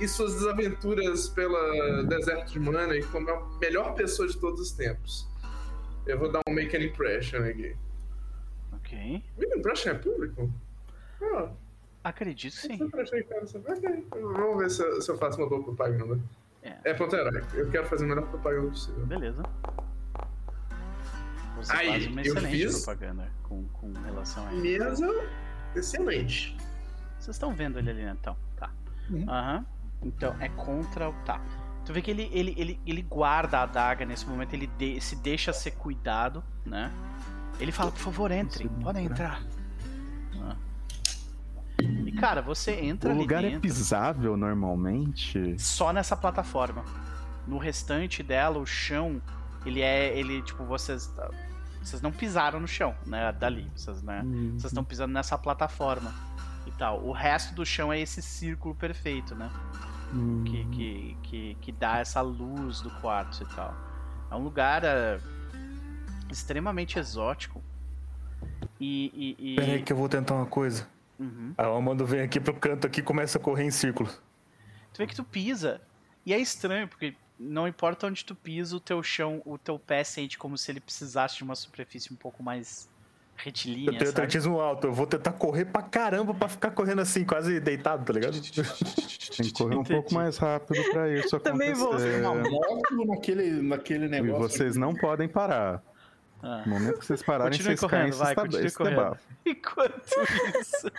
e 0.00 0.08
suas 0.08 0.34
desaventuras 0.34 1.28
pelo 1.28 2.02
deserto 2.04 2.52
de 2.52 2.60
Mana, 2.60 2.96
e 2.96 3.02
como 3.04 3.28
é 3.30 3.32
a 3.34 3.40
melhor 3.60 3.94
pessoa 3.94 4.26
de 4.28 4.36
todos 4.38 4.60
os 4.60 4.72
tempos. 4.72 5.28
Eu 6.06 6.18
vou 6.18 6.30
dar 6.30 6.40
um 6.48 6.52
make 6.52 6.76
an 6.76 6.80
impression 6.80 7.42
aqui. 7.44 7.76
Ok. 8.72 9.22
Make 9.38 9.52
an 9.54 9.58
impression 9.58 9.90
é 9.90 9.94
público? 9.94 10.52
Ah, 11.22 11.50
Acredito 12.04 12.52
que 12.54 12.60
sim. 12.60 12.76
sempre 12.76 13.00
achei 13.00 13.22
que 13.22 13.32
era 13.32 13.46
só- 13.46 13.58
Ok, 13.58 14.06
vamos 14.10 14.58
ver 14.58 14.70
se 14.70 14.82
eu, 14.82 15.00
se 15.00 15.10
eu 15.10 15.16
faço 15.16 15.38
uma 15.40 15.48
boa 15.48 15.62
propaganda. 15.62 16.20
É. 16.62 16.76
É 16.84 16.94
ponto 16.94 17.14
herói. 17.16 17.42
Eu 17.54 17.70
quero 17.70 17.86
fazer 17.86 18.04
a 18.04 18.08
melhor 18.08 18.26
propaganda 18.28 18.68
possível. 18.68 19.06
Beleza. 19.06 19.42
Você 21.56 21.72
Aí, 21.72 21.88
faz 21.88 22.06
uma 22.08 22.20
eu 22.20 22.34
excelente 22.36 22.50
fiz. 22.66 22.84
propaganda 22.84 23.32
com, 23.44 23.64
com 23.68 23.92
relação 23.92 24.46
a 24.46 24.52
ele. 24.52 24.60
Mesa, 24.78 25.28
excelente. 25.74 26.56
Vocês 27.18 27.36
estão 27.36 27.54
vendo 27.54 27.78
ele 27.78 27.90
ali, 27.90 28.02
né? 28.04 28.16
Então, 28.20 28.36
tá. 28.56 28.70
Uhum. 29.08 29.24
Aham. 29.30 29.66
Então, 30.04 30.36
é 30.40 30.48
contra 30.50 31.08
o. 31.08 31.12
Tá. 31.24 31.40
Tu 31.84 31.92
vê 31.92 32.00
que 32.02 32.10
ele, 32.10 32.30
ele, 32.32 32.54
ele, 32.56 32.80
ele 32.86 33.02
guarda 33.02 33.58
a 33.58 33.62
adaga 33.64 34.04
nesse 34.06 34.26
momento, 34.26 34.54
ele 34.54 34.66
de- 34.66 35.00
se 35.00 35.16
deixa 35.16 35.52
ser 35.52 35.72
cuidado, 35.72 36.42
né? 36.64 36.90
Ele 37.60 37.70
fala, 37.72 37.90
por 37.92 37.98
favor, 38.00 38.30
Consigo 38.30 38.74
podem 38.82 39.04
entrar. 39.06 39.40
entrar. 40.34 40.50
Ah. 40.50 40.56
E 42.06 42.12
cara, 42.12 42.40
você 42.40 42.72
entra 42.80 43.10
O 43.10 43.12
ali 43.12 43.20
lugar 43.20 43.44
é 43.44 43.48
dentro 43.48 43.60
pisável 43.62 44.36
normalmente. 44.36 45.56
só 45.58 45.92
nessa 45.92 46.16
plataforma. 46.16 46.84
No 47.46 47.58
restante 47.58 48.22
dela, 48.22 48.58
o 48.58 48.64
chão, 48.66 49.20
ele 49.66 49.82
é. 49.82 50.16
Ele, 50.18 50.40
tipo, 50.42 50.64
vocês. 50.64 51.12
Vocês 51.82 52.00
não 52.00 52.10
pisaram 52.10 52.58
no 52.60 52.66
chão, 52.66 52.94
né? 53.06 53.30
Dali. 53.32 53.70
Vocês, 53.76 54.02
né? 54.02 54.22
Hum, 54.24 54.52
Vocês 54.52 54.72
estão 54.72 54.82
pisando 54.82 55.12
nessa 55.12 55.36
plataforma. 55.36 56.14
E 56.66 56.70
tal. 56.72 57.04
O 57.04 57.12
resto 57.12 57.54
do 57.54 57.66
chão 57.66 57.92
é 57.92 58.00
esse 58.00 58.22
círculo 58.22 58.74
perfeito, 58.74 59.34
né? 59.34 59.50
Hum, 60.12 60.44
Que, 60.44 60.64
que, 60.66 61.16
que, 61.22 61.54
que 61.60 61.72
dá 61.72 61.98
essa 61.98 62.20
luz 62.20 62.80
do 62.80 62.90
quarto 63.00 63.42
e 63.42 63.46
tal. 63.54 63.74
É 64.30 64.34
um 64.34 64.42
lugar 64.42 64.84
é, 64.84 65.18
extremamente 66.30 66.98
exótico. 66.98 67.62
E. 68.80 69.36
e, 69.38 69.52
e- 69.52 69.56
Pera 69.56 69.72
aí 69.72 69.82
que 69.82 69.92
eu 69.92 69.96
vou 69.96 70.08
tentar 70.08 70.34
uma 70.34 70.46
coisa. 70.46 70.86
Uhum. 71.18 71.54
Aí 71.56 71.66
o 71.66 71.74
Amando 71.76 72.04
vem 72.04 72.20
aqui 72.20 72.40
pro 72.40 72.54
canto 72.54 72.86
aqui 72.86 73.00
e 73.00 73.02
começa 73.02 73.38
a 73.38 73.40
correr 73.40 73.64
em 73.64 73.70
círculos. 73.70 74.20
Tu 74.92 74.98
vê 74.98 75.06
que 75.06 75.14
tu 75.14 75.24
pisa. 75.24 75.80
E 76.26 76.32
é 76.32 76.38
estranho, 76.38 76.88
porque 76.88 77.14
não 77.38 77.68
importa 77.68 78.06
onde 78.06 78.24
tu 78.24 78.34
pisa, 78.34 78.76
o 78.76 78.80
teu 78.80 79.02
chão, 79.02 79.42
o 79.44 79.58
teu 79.58 79.78
pé 79.78 80.02
sente 80.04 80.38
como 80.38 80.56
se 80.56 80.70
ele 80.72 80.80
precisasse 80.80 81.36
de 81.36 81.44
uma 81.44 81.54
superfície 81.54 82.12
um 82.12 82.16
pouco 82.16 82.42
mais 82.42 82.88
retilínea. 83.36 83.86
Eu 83.90 83.92
tenho 83.98 84.06
sabe? 84.06 84.10
atletismo 84.10 84.60
alto, 84.60 84.86
eu 84.86 84.92
vou 84.92 85.06
tentar 85.06 85.32
correr 85.32 85.64
pra 85.66 85.82
caramba 85.82 86.32
pra 86.34 86.48
ficar 86.48 86.70
correndo 86.70 87.00
assim, 87.00 87.24
quase 87.24 87.58
deitado, 87.60 88.04
tá 88.04 88.12
ligado? 88.12 88.32
Tem 88.32 89.46
que 89.46 89.52
correr 89.52 89.76
um 89.76 89.80
Entendi. 89.80 89.94
pouco 90.00 90.14
mais 90.14 90.38
rápido 90.38 90.82
pra 90.90 91.12
isso 91.12 91.38
Também 91.40 91.72
vou. 91.74 91.88
acontecer. 91.88 92.20
Uma 92.24 92.34
moto 92.34 93.06
naquele, 93.06 93.62
naquele 93.62 94.06
E 94.06 94.08
negócio. 94.08 94.48
vocês 94.48 94.76
não 94.76 94.94
podem 94.94 95.28
parar. 95.28 95.82
Ah. 96.42 96.62
No 96.66 96.74
momento 96.74 96.98
que 96.98 97.06
vocês 97.06 97.22
pararem, 97.22 97.52
Continue 97.52 97.76
vocês 97.76 97.90
caem 97.90 98.10
correndo, 98.10 98.16
vai, 98.18 98.34
continue 98.34 98.66
esse 98.66 98.76
correndo. 98.76 99.18
Enquanto 99.46 100.04
isso. 100.60 100.90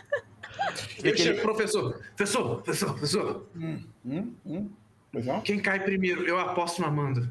Eu 1.04 1.16
chego, 1.16 1.42
professor. 1.42 2.00
Professor, 2.16 2.62
professor, 2.62 2.88
professor. 2.90 3.46
Hum, 3.56 3.82
hum. 4.04 4.70
Não? 5.12 5.40
Quem 5.40 5.60
cai 5.60 5.80
primeiro? 5.80 6.22
Eu 6.26 6.38
aposto 6.38 6.80
no 6.82 6.88
Amanda. 6.88 7.30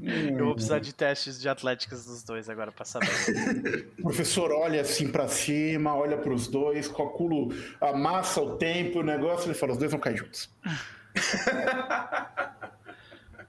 Eu 0.00 0.44
vou 0.46 0.54
precisar 0.54 0.78
de 0.80 0.92
testes 0.94 1.40
de 1.40 1.48
atléticas 1.48 2.04
dos 2.04 2.22
dois 2.22 2.48
agora 2.48 2.70
pra 2.72 2.84
saber. 2.84 3.08
O 3.98 4.02
professor 4.02 4.50
olha 4.52 4.80
assim 4.80 5.10
pra 5.10 5.28
cima, 5.28 5.94
olha 5.94 6.16
pros 6.18 6.46
dois, 6.48 6.88
calcula 6.88 7.54
a 7.80 7.92
massa, 7.92 8.40
o 8.42 8.56
tempo, 8.56 9.00
o 9.00 9.02
negócio, 9.02 9.46
ele 9.46 9.54
fala: 9.54 9.72
os 9.72 9.78
dois 9.78 9.90
vão 9.90 10.00
cair 10.00 10.16
juntos. 10.18 10.50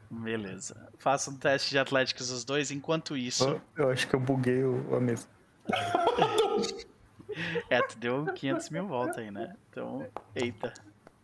Beleza. 0.09 0.89
Faça 0.99 1.29
um 1.31 1.35
teste 1.35 1.71
de 1.71 1.79
atléticas 1.79 2.29
dos 2.29 2.45
dois. 2.45 2.71
Enquanto 2.71 3.17
isso. 3.17 3.47
Eu, 3.47 3.61
eu 3.77 3.89
acho 3.89 4.07
que 4.07 4.15
eu 4.15 4.19
buguei 4.19 4.63
o- 4.63 4.95
a 4.95 4.99
mesa. 4.99 5.27
É, 7.67 7.81
tu 7.81 7.97
deu 7.97 8.25
500 8.25 8.69
mil 8.69 8.85
voltas 8.87 9.17
aí, 9.17 9.31
né? 9.31 9.55
Então. 9.71 10.05
Eita. 10.35 10.71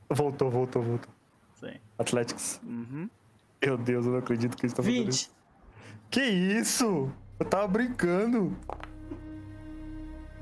Voltou, 0.10 0.50
voltou, 0.50 0.82
voltou. 0.82 1.14
Sim. 1.60 1.76
Athletics. 2.00 2.60
Uhum. 2.64 3.08
Meu 3.64 3.78
Deus, 3.78 4.06
eu 4.06 4.14
não 4.14 4.20
acredito 4.20 4.56
que 4.56 4.66
eles 4.66 4.72
estão 4.72 4.86
fazendo 4.86 5.10
isso. 5.10 5.30
20. 5.30 5.40
Que 6.10 6.22
isso? 6.22 7.12
Eu 7.40 7.46
tava 7.46 7.68
brincando. 7.68 8.58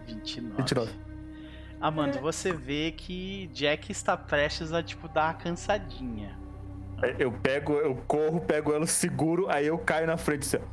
29. 0.06 0.57
29. 0.57 0.91
Amanda, 1.80 2.19
você 2.19 2.52
vê 2.52 2.91
que 2.91 3.48
Jack 3.53 3.91
está 3.91 4.18
prestes 4.18 4.73
a, 4.73 4.81
tipo, 4.81 5.07
dar 5.07 5.26
uma 5.26 5.34
cansadinha. 5.35 6.38
Aí 7.02 7.15
Eu 7.19 7.31
pego, 7.31 7.73
eu 7.73 7.95
corro, 8.07 8.41
pego 8.41 8.73
ela, 8.73 8.88
seguro, 8.88 9.48
aí 9.49 9.68
eu 9.68 9.77
caio 9.77 10.07
na 10.07 10.18
frente 10.18 10.44
assim. 10.44 10.65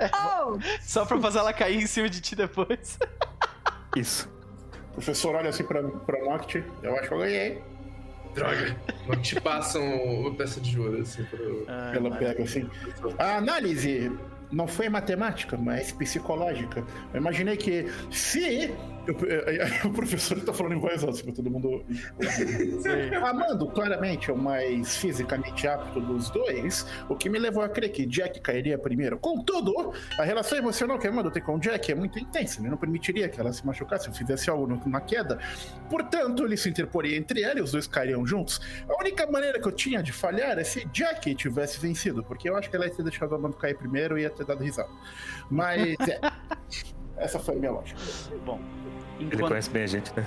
Oh! 0.00 0.58
Só 0.80 1.04
pra 1.04 1.20
fazer 1.20 1.38
ela 1.38 1.52
cair 1.52 1.80
em 1.80 1.86
cima 1.86 2.08
de 2.08 2.20
ti 2.20 2.34
depois. 2.34 2.98
Isso. 3.94 4.28
O 4.90 4.94
professor 4.94 5.34
olha 5.36 5.50
assim 5.50 5.62
pra, 5.62 5.82
pra 5.82 6.24
Nocte, 6.24 6.64
eu 6.82 6.96
acho 6.96 7.08
que 7.08 7.14
eu 7.14 7.18
ganhei. 7.18 7.62
Droga. 8.34 8.76
Não 9.06 9.16
te 9.20 9.40
passam 9.40 9.82
uma 9.82 10.34
peça 10.34 10.60
de 10.60 10.78
ouro, 10.78 11.00
assim, 11.00 11.24
pro... 11.24 11.64
Ai, 11.68 11.96
Ela 11.96 12.10
pega 12.16 12.42
assim. 12.42 12.68
A 13.18 13.36
análise 13.36 14.10
não 14.50 14.66
foi 14.66 14.88
matemática, 14.88 15.56
mas 15.56 15.92
psicológica. 15.92 16.84
Eu 17.12 17.20
imaginei 17.20 17.56
que 17.56 17.86
se. 18.10 18.72
Eu- 19.06 19.48
aí- 19.48 19.60
aí 19.62 19.80
o 19.84 19.90
professor 19.92 20.40
tá 20.40 20.52
falando 20.52 20.74
em 20.74 20.80
voz 20.80 21.02
alta, 21.02 21.14
assim, 21.16 21.24
pra 21.24 21.32
todo 21.34 21.50
mundo. 21.50 21.84
Amando, 23.24 23.66
claramente, 23.68 24.30
é 24.30 24.32
o 24.32 24.36
mais 24.38 24.96
fisicamente 24.96 25.66
apto 25.66 26.00
dos 26.00 26.30
dois, 26.30 26.86
o 27.08 27.16
que 27.16 27.28
me 27.28 27.38
levou 27.38 27.62
a 27.62 27.68
crer 27.68 27.90
que 27.90 28.06
Jack 28.06 28.40
cairia 28.40 28.78
primeiro. 28.78 29.18
Contudo, 29.18 29.92
a 30.18 30.22
relação 30.24 30.58
emocional 30.58 30.98
que 30.98 31.06
a 31.06 31.10
Amanda 31.10 31.30
tem 31.30 31.42
com 31.42 31.58
Jack 31.58 31.90
é 31.90 31.94
muito 31.94 32.18
intensa. 32.18 32.60
Ele 32.60 32.68
não 32.68 32.76
permitiria 32.76 33.28
que 33.28 33.40
ela 33.40 33.52
se 33.52 33.64
machucasse 33.66 34.08
ou 34.08 34.14
fizesse 34.14 34.48
algo 34.50 34.66
na 34.88 35.00
queda. 35.00 35.38
Portanto, 35.88 36.44
ele 36.44 36.56
se 36.56 36.68
interporia 36.68 37.16
entre 37.16 37.42
ela 37.42 37.58
e 37.58 37.62
os 37.62 37.72
dois 37.72 37.86
cairiam 37.86 38.26
juntos. 38.26 38.60
A 38.88 39.00
única 39.00 39.26
maneira 39.30 39.60
que 39.60 39.66
eu 39.68 39.72
tinha 39.72 40.02
de 40.02 40.12
falhar 40.12 40.58
é 40.58 40.64
se 40.64 40.84
Jack 40.86 41.34
tivesse 41.34 41.78
vencido, 41.80 42.22
porque 42.22 42.48
eu 42.48 42.56
acho 42.56 42.68
que 42.70 42.76
ela 42.76 42.86
ia 42.86 42.94
ter 42.94 43.02
deixado 43.02 43.34
a 43.34 43.38
Amanda 43.38 43.56
cair 43.56 43.76
primeiro 43.76 44.18
e 44.18 44.22
ia 44.22 44.30
ter 44.30 44.44
dado 44.46 44.62
risada. 44.62 44.88
Mas, 45.50 45.96
é. 46.08 46.20
Essa 47.22 47.38
foi 47.38 47.54
a 47.54 47.58
minha 47.58 47.72
lógica. 47.72 48.00
Bom, 48.44 48.60
Ele 49.18 49.26
enquanto, 49.26 49.48
conhece 49.48 49.70
bem 49.70 49.84
a 49.84 49.86
gente, 49.86 50.12
né? 50.16 50.26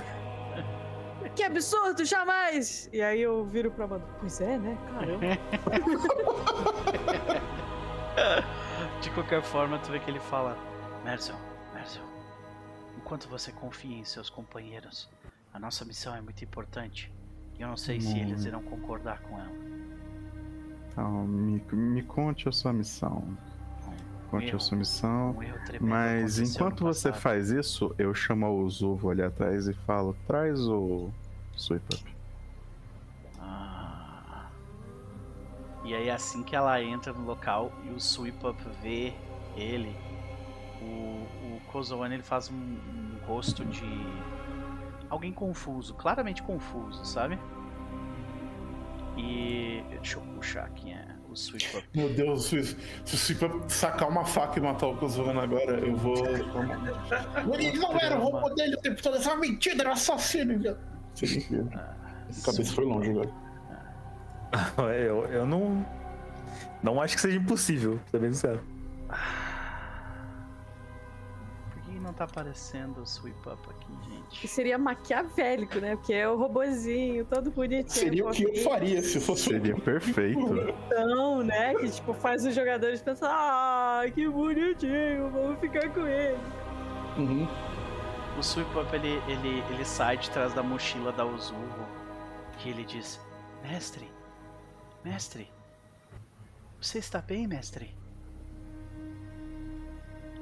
Que 1.34 1.42
absurdo, 1.42 2.04
jamais! 2.04 2.88
E 2.92 3.02
aí 3.02 3.20
eu 3.20 3.44
viro 3.44 3.68
pra 3.70 3.84
Amanda. 3.84 4.06
Pois 4.18 4.40
é, 4.40 4.58
né? 4.58 4.78
Caramba. 4.92 5.26
de 9.02 9.10
qualquer 9.10 9.42
forma, 9.42 9.78
tu 9.80 9.92
vê 9.92 10.00
que 10.00 10.10
ele 10.10 10.20
fala: 10.20 10.56
Merzel, 11.04 11.36
Merzel, 11.74 12.04
enquanto 12.96 13.28
você 13.28 13.52
confia 13.52 13.98
em 13.98 14.04
seus 14.04 14.30
companheiros, 14.30 15.10
a 15.52 15.58
nossa 15.58 15.84
missão 15.84 16.14
é 16.14 16.22
muito 16.22 16.42
importante. 16.42 17.12
E 17.58 17.62
eu 17.62 17.68
não 17.68 17.76
sei 17.76 18.00
se 18.00 18.18
eles 18.18 18.46
irão 18.46 18.62
concordar 18.62 19.20
com 19.20 19.38
ela. 19.38 19.52
Então, 20.90 21.26
me, 21.26 21.60
me 21.72 22.02
conte 22.02 22.48
a 22.48 22.52
sua 22.52 22.72
missão. 22.72 23.36
Conte 24.30 24.54
a 24.54 24.58
sua 24.58 24.78
missão. 24.78 25.36
Um 25.80 25.86
Mas 25.86 26.38
enquanto 26.38 26.84
você 26.84 27.08
passado. 27.08 27.22
faz 27.22 27.50
isso, 27.50 27.94
eu 27.98 28.12
chamo 28.14 28.48
o 28.48 28.68
Zuvo 28.68 29.10
ali 29.10 29.22
atrás 29.22 29.68
e 29.68 29.72
falo: 29.72 30.16
traz 30.26 30.60
o 30.60 31.10
Sweep 31.56 31.84
Up. 31.94 32.16
Ah. 33.40 34.46
E 35.84 35.94
aí 35.94 36.10
assim 36.10 36.42
que 36.42 36.56
ela 36.56 36.82
entra 36.82 37.12
no 37.12 37.24
local 37.24 37.72
e 37.84 37.90
o 37.90 37.96
Sweep 38.00 38.46
Up 38.46 38.62
vê 38.82 39.14
ele, 39.56 39.96
o, 40.82 40.84
o 40.84 41.60
Kozoan 41.72 42.12
ele 42.12 42.22
faz 42.22 42.50
um, 42.50 42.54
um 42.54 43.18
rosto 43.26 43.64
de 43.64 43.86
alguém 45.08 45.32
confuso, 45.32 45.94
claramente 45.94 46.42
confuso, 46.42 47.04
sabe? 47.04 47.38
E 49.16 49.82
deixa 49.90 50.18
eu 50.18 50.22
puxar 50.34 50.64
aqui 50.64 50.92
é, 50.92 51.15
o 51.36 51.38
Sweep 51.38 51.76
Up. 51.76 51.86
Meu 51.94 52.08
Deus, 52.12 52.46
se, 52.46 52.64
se 52.64 53.14
o 53.14 53.18
Cipa 53.18 53.50
sacar 53.68 54.08
uma 54.08 54.24
faca 54.24 54.58
e 54.58 54.62
matar 54.62 54.88
o 54.88 54.96
Kozuano 54.96 55.38
agora, 55.38 55.78
eu 55.78 55.94
vou. 55.94 56.26
Ele 57.54 57.78
não 57.78 57.98
era 57.98 58.18
o 58.18 58.22
robô 58.24 58.48
dele 58.54 58.74
o 58.74 58.80
tempo 58.80 59.00
todo, 59.02 59.16
essa 59.16 59.30
é 59.30 59.34
uma 59.34 59.40
mentira, 59.40 59.80
era 59.80 59.90
um 59.90 59.92
assassino. 59.92 60.76
Seria 61.14 61.38
incrível. 61.38 61.68
A 61.72 62.44
cabeça 62.44 62.72
foi 62.74 62.84
longe 62.84 63.10
agora. 63.10 63.30
Eu, 64.96 65.24
eu 65.26 65.46
não. 65.46 65.84
Não 66.82 67.00
acho 67.02 67.16
que 67.16 67.20
seja 67.20 67.36
impossível, 67.36 67.98
pra 67.98 68.10
ser 68.12 68.18
bem 68.20 68.32
sincero. 68.32 68.64
Por 71.70 71.82
que 71.82 71.98
não 71.98 72.12
tá 72.12 72.24
aparecendo 72.24 73.00
o 73.00 73.06
Sweep 73.06 73.36
Up 73.48 73.68
aqui, 73.68 73.92
Que 74.30 74.46
seria 74.46 74.76
maquiavélico, 74.76 75.78
né? 75.78 75.96
Porque 75.96 76.12
é 76.12 76.28
o 76.28 76.36
robozinho, 76.36 77.24
todo 77.24 77.50
bonitinho. 77.50 77.88
Seria 77.88 78.26
o 78.26 78.30
que 78.30 78.44
eu 78.44 78.64
faria 78.64 79.02
se 79.02 79.18
fosse 79.20 79.44
Seria 79.44 79.74
perfeito. 79.76 80.38
Então, 80.86 81.42
né? 81.42 81.74
Que 81.74 81.90
tipo, 81.90 82.12
faz 82.12 82.44
os 82.44 82.54
jogadores 82.54 83.00
pensar, 83.00 83.30
ah, 83.30 84.10
que 84.10 84.28
bonitinho, 84.28 85.30
vamos 85.30 85.58
ficar 85.60 85.88
com 85.90 86.06
ele. 86.06 86.38
Uhum. 87.16 87.48
O 88.38 88.42
Sweep 88.42 88.78
Up 88.78 88.94
ele, 88.94 89.22
ele, 89.26 89.64
ele 89.70 89.84
sai 89.84 90.18
de 90.18 90.30
trás 90.30 90.52
da 90.52 90.62
mochila 90.62 91.10
da 91.12 91.24
Uzuvo 91.24 91.86
e 92.64 92.68
ele 92.68 92.84
diz: 92.84 93.18
Mestre, 93.62 94.10
mestre, 95.02 95.48
você 96.80 96.98
está 96.98 97.22
bem, 97.22 97.46
mestre? 97.46 97.94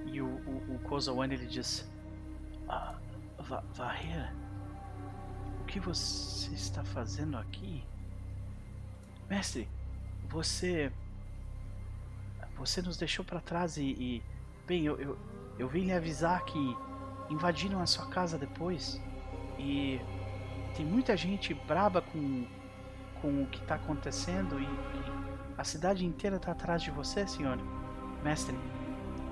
E 0.06 0.20
o, 0.20 0.26
o, 0.26 0.74
o 0.74 0.78
Kozawan 0.80 1.26
ele 1.26 1.46
diz: 1.46 1.88
ah, 2.68 2.96
Varreira, 3.44 4.34
o 5.60 5.64
que 5.64 5.78
você 5.78 6.52
está 6.54 6.82
fazendo 6.82 7.36
aqui? 7.36 7.84
Mestre, 9.28 9.68
você. 10.28 10.90
Você 12.56 12.80
nos 12.80 12.96
deixou 12.96 13.24
para 13.24 13.40
trás 13.40 13.76
e, 13.76 13.82
e. 13.82 14.22
Bem, 14.66 14.84
eu, 14.84 14.98
eu, 14.98 15.18
eu 15.58 15.68
vim 15.68 15.84
lhe 15.84 15.92
avisar 15.92 16.44
que 16.44 16.76
invadiram 17.28 17.80
a 17.80 17.86
sua 17.86 18.06
casa 18.06 18.38
depois 18.38 19.00
e 19.58 20.00
tem 20.76 20.84
muita 20.84 21.16
gente 21.16 21.54
braba 21.54 22.02
com, 22.02 22.46
com 23.20 23.42
o 23.42 23.46
que 23.46 23.60
está 23.60 23.76
acontecendo 23.76 24.58
e, 24.60 24.64
e 24.64 25.58
a 25.58 25.64
cidade 25.64 26.04
inteira 26.04 26.36
está 26.36 26.52
atrás 26.52 26.82
de 26.82 26.90
você, 26.90 27.26
senhor. 27.26 27.58
Mestre, 28.22 28.56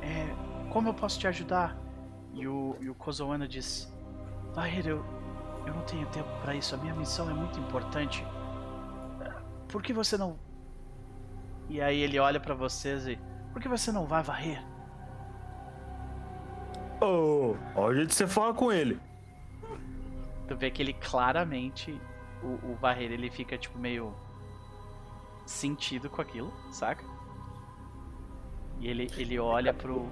é, 0.00 0.34
como 0.70 0.88
eu 0.88 0.94
posso 0.94 1.18
te 1.18 1.26
ajudar? 1.26 1.76
E 2.34 2.46
o, 2.46 2.76
e 2.80 2.88
o 2.88 2.94
Kozoano 2.94 3.46
diz: 3.46 3.91
Varreira, 4.54 4.90
eu, 4.90 5.04
eu 5.66 5.74
não 5.74 5.82
tenho 5.82 6.06
tempo 6.08 6.28
para 6.42 6.54
isso, 6.54 6.74
a 6.74 6.78
minha 6.78 6.94
missão 6.94 7.30
é 7.30 7.34
muito 7.34 7.58
importante. 7.58 8.24
Por 9.68 9.82
que 9.82 9.92
você 9.92 10.18
não. 10.18 10.38
E 11.68 11.80
aí 11.80 12.00
ele 12.00 12.18
olha 12.18 12.38
para 12.38 12.54
vocês 12.54 13.06
e. 13.06 13.18
Por 13.52 13.60
que 13.60 13.68
você 13.68 13.90
não 13.90 14.06
vai 14.06 14.22
varrer? 14.22 14.62
Ô, 17.00 17.56
ó 17.74 17.86
o 17.86 17.94
jeito 17.94 18.08
que 18.08 18.14
você 18.14 18.26
fala 18.26 18.52
com 18.52 18.70
ele. 18.70 19.00
Tu 20.46 20.56
vê 20.56 20.70
que 20.70 20.82
ele 20.82 20.92
claramente, 20.92 21.98
o, 22.42 22.72
o 22.72 22.78
Barreira, 22.80 23.14
ele 23.14 23.30
fica 23.30 23.56
tipo 23.56 23.78
meio 23.78 24.14
sentido 25.46 26.10
com 26.10 26.20
aquilo, 26.20 26.52
saca? 26.70 27.04
E 28.78 28.88
ele, 28.88 29.10
ele 29.16 29.38
olha 29.38 29.72
pro. 29.72 30.06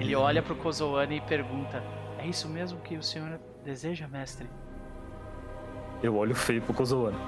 Ele 0.00 0.16
olha 0.16 0.42
pro 0.42 0.56
Kozoane 0.56 1.18
e 1.18 1.20
pergunta: 1.20 1.82
É 2.18 2.26
isso 2.26 2.48
mesmo 2.48 2.80
que 2.80 2.96
o 2.96 3.02
senhor 3.02 3.38
deseja, 3.62 4.08
mestre? 4.08 4.48
Eu 6.02 6.16
olho 6.16 6.34
feio 6.34 6.60
pro 6.62 6.74
Kozoano. 6.74 7.18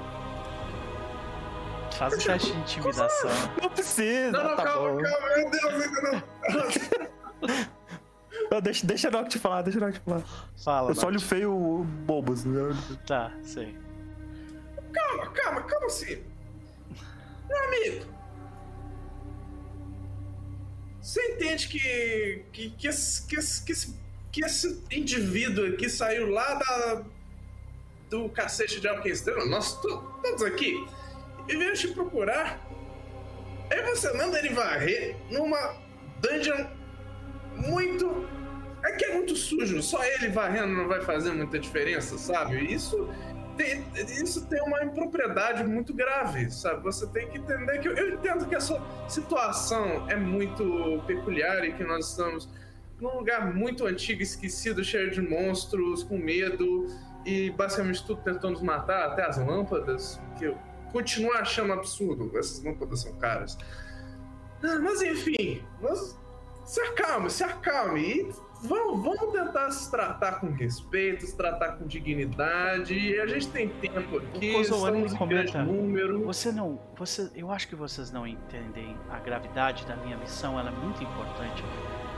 Faz 1.93 2.15
um 2.15 2.19
teste 2.19 2.53
de 2.53 2.59
intimidação. 2.59 3.31
Não 3.63 3.71
precisa, 3.71 4.33
Não, 4.33 4.43
não, 4.51 4.57
tá 4.57 4.65
calma, 4.65 4.91
bom. 4.91 5.03
calma, 5.03 5.29
meu 5.37 5.51
Deus, 5.51 5.65
ainda 5.65 6.03
não. 6.03 6.23
Não, 8.51 8.61
deixa, 8.61 8.87
deixa 8.87 9.09
a 9.09 9.11
Noct 9.13 9.39
falar, 9.39 9.63
deixa 9.63 9.79
a 9.79 9.83
Noct 9.87 10.01
falar. 10.01 10.23
Fala, 10.57 10.91
Eu 10.91 10.95
só 10.97 11.07
olho 11.07 11.21
feio 11.21 11.85
bobos, 12.05 12.45
né? 12.45 12.61
Tá, 13.07 13.33
sei. 13.43 13.79
Calma, 14.93 15.31
calma, 15.31 15.63
calma 15.63 15.87
assim. 15.87 16.23
Meu 17.49 17.65
amigo. 17.65 18.07
Você 21.01 21.21
entende 21.33 21.69
que. 21.69 22.45
que, 22.53 22.71
que, 22.71 22.89
esse, 22.89 23.27
que, 23.27 23.37
esse, 23.37 23.65
que, 23.65 23.73
esse, 23.73 23.95
que 24.35 24.45
esse 24.45 24.83
indivíduo 24.91 25.65
aqui 25.69 25.89
saiu 25.89 26.29
lá 26.29 26.55
da. 26.55 27.03
do 28.11 28.29
cacete 28.29 28.81
de 28.81 28.89
Alquestrela, 28.89 29.45
nós 29.47 29.81
to- 29.81 30.03
todos 30.23 30.43
aqui, 30.43 30.85
e 31.49 31.57
veio 31.57 31.73
te 31.75 31.87
procurar. 31.89 32.59
Aí 33.71 33.81
você 33.83 34.13
manda 34.13 34.37
ele 34.39 34.49
varrer 34.53 35.17
numa 35.31 35.77
dungeon 36.21 36.67
muito. 37.69 38.29
É 38.85 38.93
que 38.93 39.05
é 39.05 39.15
muito 39.15 39.35
sujo, 39.37 39.81
só 39.83 40.05
ele 40.05 40.29
varrendo 40.29 40.75
não 40.75 40.89
vai 40.89 41.01
fazer 41.01 41.31
muita 41.33 41.59
diferença, 41.59 42.19
sabe? 42.19 42.57
Isso 42.73 43.09
tem, 43.57 43.83
isso 44.21 44.45
tem 44.47 44.61
uma 44.63 44.85
impropriedade 44.85 45.65
muito 45.65 45.95
grave, 45.95 46.51
sabe? 46.51 46.83
Você 46.83 47.07
tem 47.07 47.29
que 47.31 47.39
entender 47.39 47.79
que 47.79 47.89
eu, 47.89 47.97
eu 47.97 48.15
entendo 48.15 48.47
que 48.47 48.55
a 48.55 48.61
sua 48.61 48.83
situação 49.09 50.11
é 50.11 50.17
muito 50.17 51.03
peculiar 51.07 51.65
e 51.65 51.73
que 51.73 51.85
nós 51.85 52.11
estamos 52.11 52.49
num 53.01 53.17
lugar 53.19 53.53
muito 53.55 53.87
antigo, 53.87 54.23
esquecido, 54.23 54.83
cheio 54.85 55.11
de 55.11 55.21
monstros, 55.21 56.03
com 56.05 56.17
medo 56.19 56.87
e 57.27 57.51
basicamente 57.51 58.05
tudo 58.07 58.21
tentando 58.23 58.53
nos 58.53 58.63
matar, 58.63 59.07
até 59.09 59.25
as 59.27 59.37
lâmpadas, 59.39 60.21
que 60.39 60.45
eu 60.45 60.59
continuo 60.93 61.33
achando 61.35 61.73
absurdo. 61.73 62.31
Essas 62.39 62.63
lâmpadas 62.63 63.01
são 63.01 63.13
caras. 63.15 63.59
Ah, 64.63 64.79
Mas 64.81 65.03
enfim, 65.03 65.63
mas 65.83 66.19
se 66.65 66.81
acalme, 66.81 67.29
se 67.31 67.45
acalme 67.45 68.01
e 68.01 68.33
vamos, 68.63 69.03
vamos 69.05 69.33
tentar 69.33 69.71
se 69.71 69.91
tratar 69.91 70.41
com 70.41 70.47
respeito, 70.53 71.27
se 71.27 71.37
tratar 71.37 71.73
com 71.73 71.87
dignidade. 71.87 72.95
E 72.95 73.21
a 73.21 73.27
gente 73.27 73.49
tem 73.49 73.69
tempo 73.69 74.17
aqui, 74.19 74.55
O 74.57 74.61
estamos 74.63 75.13
em 75.13 75.17
comenta- 75.17 75.53
grande 75.53 75.71
número. 75.73 76.25
Você 76.25 76.51
não. 76.53 76.81
Você, 76.97 77.31
eu 77.35 77.51
acho 77.51 77.69
que 77.69 77.75
vocês 77.75 78.11
não 78.11 78.27
entendem 78.27 78.97
a 79.11 79.19
gravidade 79.19 79.85
da 79.87 79.97
minha 79.97 80.17
missão, 80.17 80.59
ela 80.59 80.71
é 80.71 80.73
muito 80.73 81.03
importante. 81.03 81.63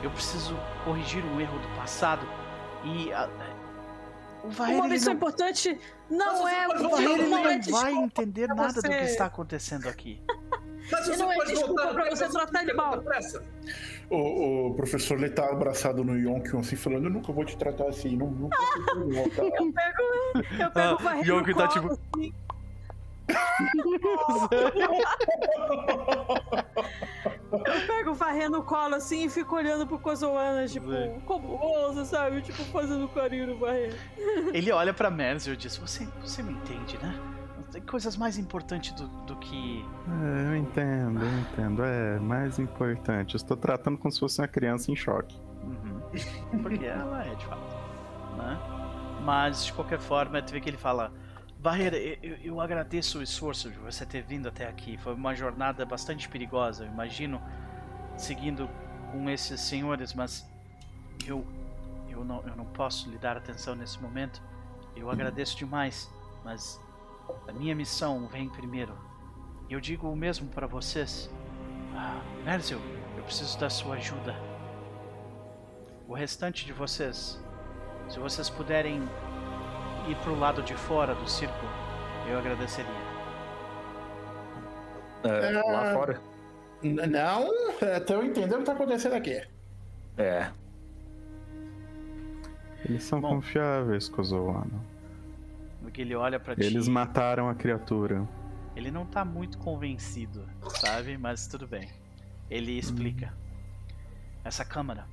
Eu 0.07 0.11
preciso 0.13 0.57
corrigir 0.85 1.25
um 1.25 1.41
erro 1.41 1.59
do 1.59 1.69
passado 1.77 2.25
e. 2.85 3.13
a- 3.13 3.29
o 4.45 4.49
Vaer 4.51 4.77
Uma 4.77 4.87
missão 4.87 5.13
não, 5.13 5.17
importante 5.17 5.81
não 6.09 6.45
Mas 6.45 6.53
é 6.55 6.67
você 6.69 7.07
o 7.07 7.11
ele 7.11 7.23
não 7.25 7.31
não 7.43 7.49
é 7.51 7.59
vai 7.59 7.93
entender 7.95 8.47
nada 8.47 8.75
do 8.75 8.83
que 8.83 8.89
você. 8.89 9.01
está 9.05 9.25
acontecendo 9.27 9.89
aqui. 9.89 10.21
Mas 10.93 11.05
você 11.09 11.17
não 11.17 11.33
é 11.33 11.35
pode 11.35 11.51
desculpa 11.51 11.83
voltar 11.83 11.95
pra 11.95 12.11
você 12.11 12.29
tratar 12.29 12.65
tem 12.65 12.75
mal. 12.77 13.03
O, 14.09 14.69
o 14.69 14.75
professor 14.77 15.19
ele 15.19 15.31
tá 15.31 15.47
abraçado 15.51 16.05
no 16.05 16.17
Yonkion 16.17 16.61
assim, 16.61 16.77
falando: 16.77 17.07
Eu 17.07 17.11
nunca 17.11 17.33
vou 17.33 17.45
te 17.45 17.57
tratar 17.57 17.89
assim, 17.89 18.17
não, 18.17 18.31
não 18.31 18.49
posso 18.49 19.09
voltar. 19.11 19.43
Eu 19.43 19.73
pego, 19.73 20.03
eu 20.63 20.71
pego 20.71 20.79
Ah, 20.79 20.95
o 20.95 20.99
varrer 21.03 21.27
Yonki 21.29 21.51
no 21.51 21.57
tá 21.57 21.67
colo, 21.67 21.89
tipo- 21.97 22.01
assim. 22.17 22.35
Eu 27.53 27.87
pego 27.87 28.11
o 28.11 28.15
varrer 28.15 28.51
no 28.51 28.63
colo 28.63 28.95
assim 28.95 29.25
e 29.25 29.31
fico 29.31 29.57
olhando 29.57 29.87
pro 29.87 29.99
Kozoana, 29.99 30.67
tipo, 30.67 30.89
Vê. 30.89 31.17
como 31.25 31.49
ousa, 31.49 32.05
sabe? 32.05 32.43
Tipo, 32.43 32.63
fazendo 32.65 33.09
carinho 33.09 33.49
no 33.49 33.59
varrer. 33.59 33.95
Ele 34.53 34.71
olha 34.73 34.93
pra 34.93 35.11
Merzel 35.11 35.55
e 35.55 35.57
diz: 35.57 35.77
Você, 35.77 36.07
você 36.21 36.43
me 36.43 36.53
entende, 36.53 36.99
né? 36.99 37.19
Tem 37.73 37.83
coisas 37.83 38.17
mais 38.17 38.39
importantes 38.39 38.93
do, 38.93 39.09
do 39.27 39.37
que. 39.37 39.85
É, 40.09 40.49
eu 40.49 40.57
entendo, 40.57 41.21
eu 41.21 41.39
entendo. 41.41 41.85
É 41.85 42.19
mais 42.19 42.59
importante. 42.59 43.35
Eu 43.35 43.39
estou 43.39 43.57
tratando 43.57 43.99
como 43.99 44.11
se 44.13 44.21
fosse 44.21 44.41
uma 44.41 44.49
criança 44.49 44.91
em 44.91 44.97
choque. 44.97 45.37
Uhum. 45.63 46.01
Porque 46.63 46.85
ela 46.85 47.25
é, 47.25 47.35
de 47.35 47.45
fato. 47.45 47.77
Né? 48.39 48.59
Mas, 49.23 49.65
de 49.65 49.73
qualquer 49.73 49.99
forma, 49.99 50.41
tu 50.41 50.53
vê 50.53 50.61
que 50.61 50.71
ele 50.71 50.77
fala: 50.77 51.13
Barreira, 51.67 51.97
eu, 51.99 52.37
eu- 52.45 52.61
agradeço 52.61 53.19
o 53.19 53.23
esforço 53.25 53.69
de 53.69 53.77
você 53.79 54.07
ter 54.07 54.23
vindo 54.23 54.47
até 54.47 54.69
aqui. 54.69 54.97
Foi 54.99 55.13
uma 55.15 55.35
jornada 55.35 55.85
bastante 55.85 56.29
perigosa, 56.29 56.85
eu 56.85 56.89
imagino, 56.89 57.43
seguindo 58.17 58.71
com 59.11 59.29
esses 59.29 59.61
senhores, 59.63 60.15
mas 60.15 60.49
eu, 61.27 61.45
eu, 62.09 62.25
não, 62.25 62.41
eu 62.47 62.55
não 62.55 62.67
posso 62.67 63.11
lhe 63.11 63.19
dar 63.19 63.37
atenção 63.37 63.75
nesse 63.75 64.01
momento. 64.01 64.41
Eu 64.95 65.11
agradeço 65.11 65.57
demais, 65.57 66.09
mas 66.45 66.81
a 67.49 67.53
minha 67.53 67.75
missão 67.75 68.29
vem 68.29 68.49
primeiro. 68.49 68.97
Eu 69.69 69.81
digo 69.81 70.09
o 70.09 70.15
mesmo 70.15 70.49
para 70.49 70.69
vocês. 70.69 71.29
Ah, 71.97 72.23
Merzel, 72.45 72.79
eu 73.17 73.25
preciso 73.25 73.59
da 73.59 73.69
sua 73.69 73.97
ajuda. 73.97 74.37
O 76.07 76.15
restante 76.15 76.65
de 76.65 76.73
vocês, 76.73 77.45
se 78.09 78.21
vocês 78.21 78.49
puderem 78.49 79.03
ir 80.09 80.17
pro 80.23 80.39
lado 80.39 80.63
de 80.63 80.75
fora 80.75 81.15
do 81.15 81.29
círculo, 81.29 81.71
eu 82.29 82.39
agradeceria. 82.39 82.91
É, 85.25 85.63
lá 85.63 85.87
É. 85.91 85.95
fora. 85.95 86.21
Não, 86.83 87.51
até 87.97 88.15
eu 88.15 88.23
entender 88.23 88.55
o 88.55 88.59
que 88.59 88.65
tá 88.65 88.73
acontecendo 88.73 89.15
aqui. 89.15 89.43
É. 90.19 90.51
Eles 92.85 93.03
são 93.03 93.21
Bom. 93.21 93.31
confiáveis, 93.31 94.09
Kozoano. 94.09 94.85
Porque 95.83 96.03
ele 96.03 96.15
olha 96.15 96.39
pra 96.39 96.55
ti. 96.55 96.63
Eles 96.63 96.87
mataram 96.87 97.49
a 97.49 97.55
criatura. 97.55 98.27
Ele 98.77 98.91
não 98.91 99.07
tá 99.07 99.25
muito 99.25 99.59
convencido, 99.59 100.47
sabe? 100.69 101.17
Mas 101.17 101.47
tudo 101.47 101.67
bem. 101.67 101.91
Ele 102.51 102.79
explica. 102.79 103.33
Essa 104.45 104.65
câmara, 104.65 105.07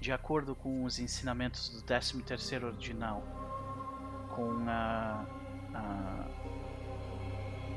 de 0.00 0.12
acordo 0.12 0.54
com 0.54 0.84
os 0.84 0.98
ensinamentos 0.98 1.70
do 1.70 1.82
13º 1.82 2.64
Ordinal, 2.66 3.22
com 4.40 4.64
a, 4.66 5.24
a 5.74 6.24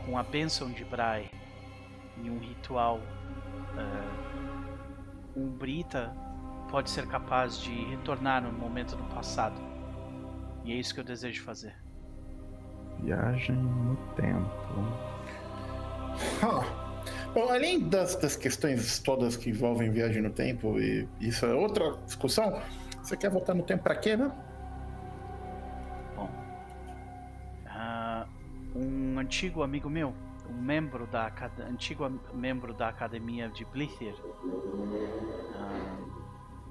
com 0.05 0.17
a 0.17 0.23
bênção 0.23 0.71
de 0.71 0.85
Brai 0.85 1.29
e 2.17 2.29
um 2.29 2.39
ritual 2.39 2.99
um 5.35 5.47
Brita 5.47 6.15
pode 6.69 6.89
ser 6.89 7.07
capaz 7.07 7.59
de 7.59 7.71
retornar 7.85 8.41
no 8.43 8.51
momento 8.51 8.95
do 8.95 9.03
passado. 9.15 9.59
E 10.63 10.71
é 10.71 10.75
isso 10.75 10.93
que 10.93 10.99
eu 10.99 11.03
desejo 11.03 11.43
fazer. 11.43 11.75
Viagem 13.01 13.55
no 13.55 13.95
tempo. 14.15 14.47
Ah, 16.41 16.83
Bom, 17.33 17.49
além 17.49 17.79
das, 17.79 18.15
das 18.15 18.35
questões 18.35 18.99
todas 18.99 19.35
que 19.35 19.49
envolvem 19.49 19.91
viagem 19.91 20.21
no 20.21 20.29
tempo, 20.29 20.79
e 20.79 21.07
isso 21.19 21.45
é 21.45 21.53
outra 21.53 21.97
discussão, 22.05 22.61
você 23.01 23.17
quer 23.17 23.29
voltar 23.29 23.55
no 23.55 23.63
tempo 23.63 23.83
pra 23.83 23.95
quê, 23.95 24.15
né? 24.15 24.31
Um 28.75 29.19
antigo 29.19 29.63
amigo 29.63 29.89
meu, 29.89 30.13
um 30.49 30.61
membro 30.61 31.05
da 31.07 31.31
antigo 31.69 32.09
membro 32.33 32.73
da 32.73 32.89
academia 32.89 33.49
de 33.49 33.65
Blither, 33.65 34.15
ah, 35.55 35.97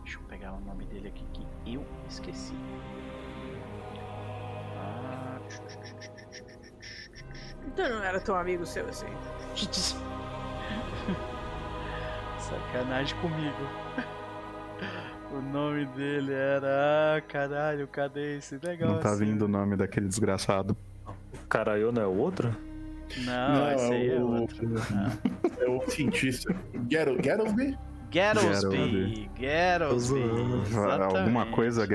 deixa 0.02 0.18
eu 0.18 0.22
pegar 0.24 0.52
o 0.52 0.60
nome 0.60 0.84
dele 0.86 1.08
aqui 1.08 1.24
que 1.32 1.46
eu 1.74 1.84
esqueci. 2.08 2.54
Ah, 4.76 5.38
Então 7.66 7.88
não 7.88 8.02
era 8.02 8.20
tão 8.20 8.34
amigo 8.36 8.66
seu 8.66 8.86
assim. 8.88 9.06
Sacanagem 12.38 13.16
comigo. 13.18 13.56
O 15.32 15.40
nome 15.40 15.86
dele 15.86 16.34
era. 16.34 17.16
Ah, 17.16 17.20
caralho, 17.22 17.88
cadê 17.88 18.36
esse 18.36 18.56
negócio? 18.62 18.86
Não 18.96 19.00
tá 19.00 19.14
vindo 19.14 19.46
o 19.46 19.48
nome 19.48 19.76
daquele 19.76 20.06
desgraçado. 20.06 20.76
Caraiô 21.48 21.90
não 21.92 22.02
é 22.02 22.06
o 22.06 22.16
outro? 22.16 22.54
Não, 23.24 23.52
Não, 23.54 23.72
esse 23.72 23.92
aí 23.92 24.10
é 24.10 24.20
o- 24.20 24.40
outro. 24.40 24.68
É 25.60 25.68
o 25.68 25.82
cientista. 25.90 26.54
Gerosby. 26.90 27.76
Gerosby. 28.10 30.20
Va- 30.70 31.04
Alguma 31.04 31.46
coisa. 31.46 31.86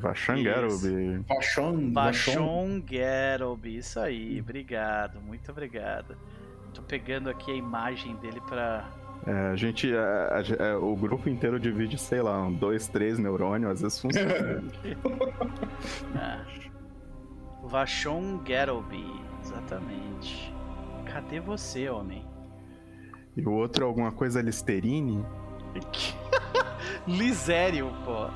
Vashan 0.00 0.34
Isso. 0.36 0.44
Garobi. 0.44 1.24
Vachon? 1.28 1.92
Vachon? 1.92 2.82
Gerobi, 2.88 3.76
isso 3.78 4.00
aí, 4.00 4.40
obrigado, 4.40 5.20
muito 5.20 5.50
obrigado. 5.52 6.16
Tô 6.74 6.80
pegando 6.82 7.28
aqui 7.28 7.50
a 7.52 7.54
imagem 7.54 8.16
dele 8.16 8.40
pra. 8.48 8.88
É, 9.26 9.50
a 9.52 9.56
gente. 9.56 9.94
a- 9.94 10.38
a- 10.38 10.64
é, 10.64 10.74
o 10.74 10.96
grupo 10.96 11.28
inteiro 11.28 11.60
divide, 11.60 11.98
sei 11.98 12.22
lá, 12.22 12.42
um, 12.44 12.52
dois, 12.52 12.88
três 12.88 13.18
neurônios, 13.18 13.72
às 13.72 13.80
vezes 13.82 14.00
funciona. 14.00 14.62
Ah. 16.16 16.40
Vachon 17.62 18.42
Gettleby, 18.44 19.06
exatamente. 19.40 20.52
Cadê 21.06 21.40
você, 21.40 21.88
homem? 21.88 22.26
E 23.36 23.46
o 23.46 23.52
outro 23.52 23.86
alguma 23.86 24.12
coisa 24.12 24.42
Listerine? 24.42 25.24
Lisério, 27.06 27.90
pô. 28.04 28.28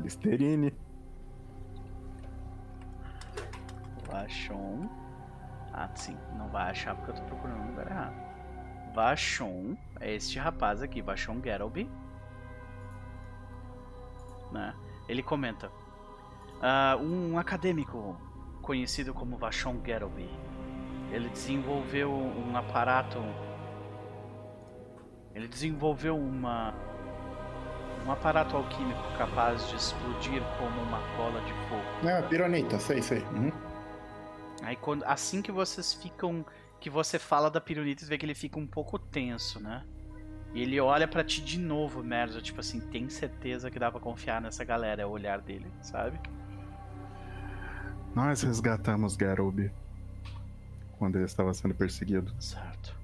Listerine. 0.00 0.72
Vachon. 4.06 4.88
Ah, 5.72 5.90
sim, 5.94 6.16
não 6.36 6.48
vai 6.48 6.70
achar 6.70 6.94
porque 6.94 7.10
eu 7.10 7.14
tô 7.16 7.22
procurando 7.24 7.62
no 7.62 7.70
lugar 7.70 7.90
errado. 7.90 8.14
Vachon 8.94 9.76
é 10.00 10.14
este 10.14 10.38
rapaz 10.38 10.82
aqui, 10.82 11.02
Vachon 11.02 11.40
Gettleby. 11.42 11.90
Né? 14.52 14.72
Ele 15.08 15.22
comenta: 15.22 15.72
"Ah, 16.66 16.96
um 16.98 17.38
acadêmico 17.38 18.18
conhecido 18.62 19.12
como 19.12 19.36
Vachon 19.36 19.82
Gettleby. 19.84 20.30
Ele 21.12 21.28
desenvolveu 21.28 22.10
um 22.10 22.56
aparato. 22.56 23.18
Ele 25.34 25.46
desenvolveu 25.46 26.16
uma 26.16 26.72
um 28.06 28.10
aparato 28.10 28.56
alquímico 28.56 29.02
capaz 29.18 29.68
de 29.68 29.76
explodir 29.76 30.42
como 30.58 30.80
uma 30.82 31.00
bola 31.18 31.40
de 31.42 31.52
fogo. 31.68 32.08
É, 32.08 32.22
pironita, 32.22 32.78
sei, 32.78 33.02
sei. 33.02 33.18
Uhum. 33.34 33.52
Aí 34.62 34.76
quando, 34.76 35.04
assim 35.04 35.42
que 35.42 35.52
vocês 35.52 35.92
ficam, 35.92 36.46
que 36.80 36.88
você 36.88 37.18
fala 37.18 37.50
da 37.50 37.60
pirulita, 37.60 38.02
você 38.02 38.08
vê 38.08 38.16
que 38.16 38.24
ele 38.24 38.34
fica 38.34 38.58
um 38.58 38.66
pouco 38.66 38.98
tenso, 38.98 39.60
né? 39.60 39.84
E 40.54 40.62
ele 40.62 40.80
olha 40.80 41.06
pra 41.06 41.22
ti 41.22 41.42
de 41.42 41.58
novo, 41.58 42.02
Merzo, 42.02 42.40
tipo 42.40 42.60
assim, 42.60 42.80
tem 42.80 43.08
certeza 43.10 43.70
que 43.70 43.78
dá 43.78 43.90
pra 43.90 44.00
confiar 44.00 44.40
nessa 44.40 44.64
galera, 44.64 45.02
é 45.02 45.06
o 45.06 45.10
olhar 45.10 45.40
dele, 45.40 45.70
sabe? 45.82 46.18
Nós 48.14 48.42
resgatamos 48.42 49.16
Garubi 49.16 49.72
quando 50.98 51.16
ele 51.16 51.24
estava 51.24 51.52
sendo 51.52 51.74
perseguido. 51.74 52.32
Certo. 52.40 52.96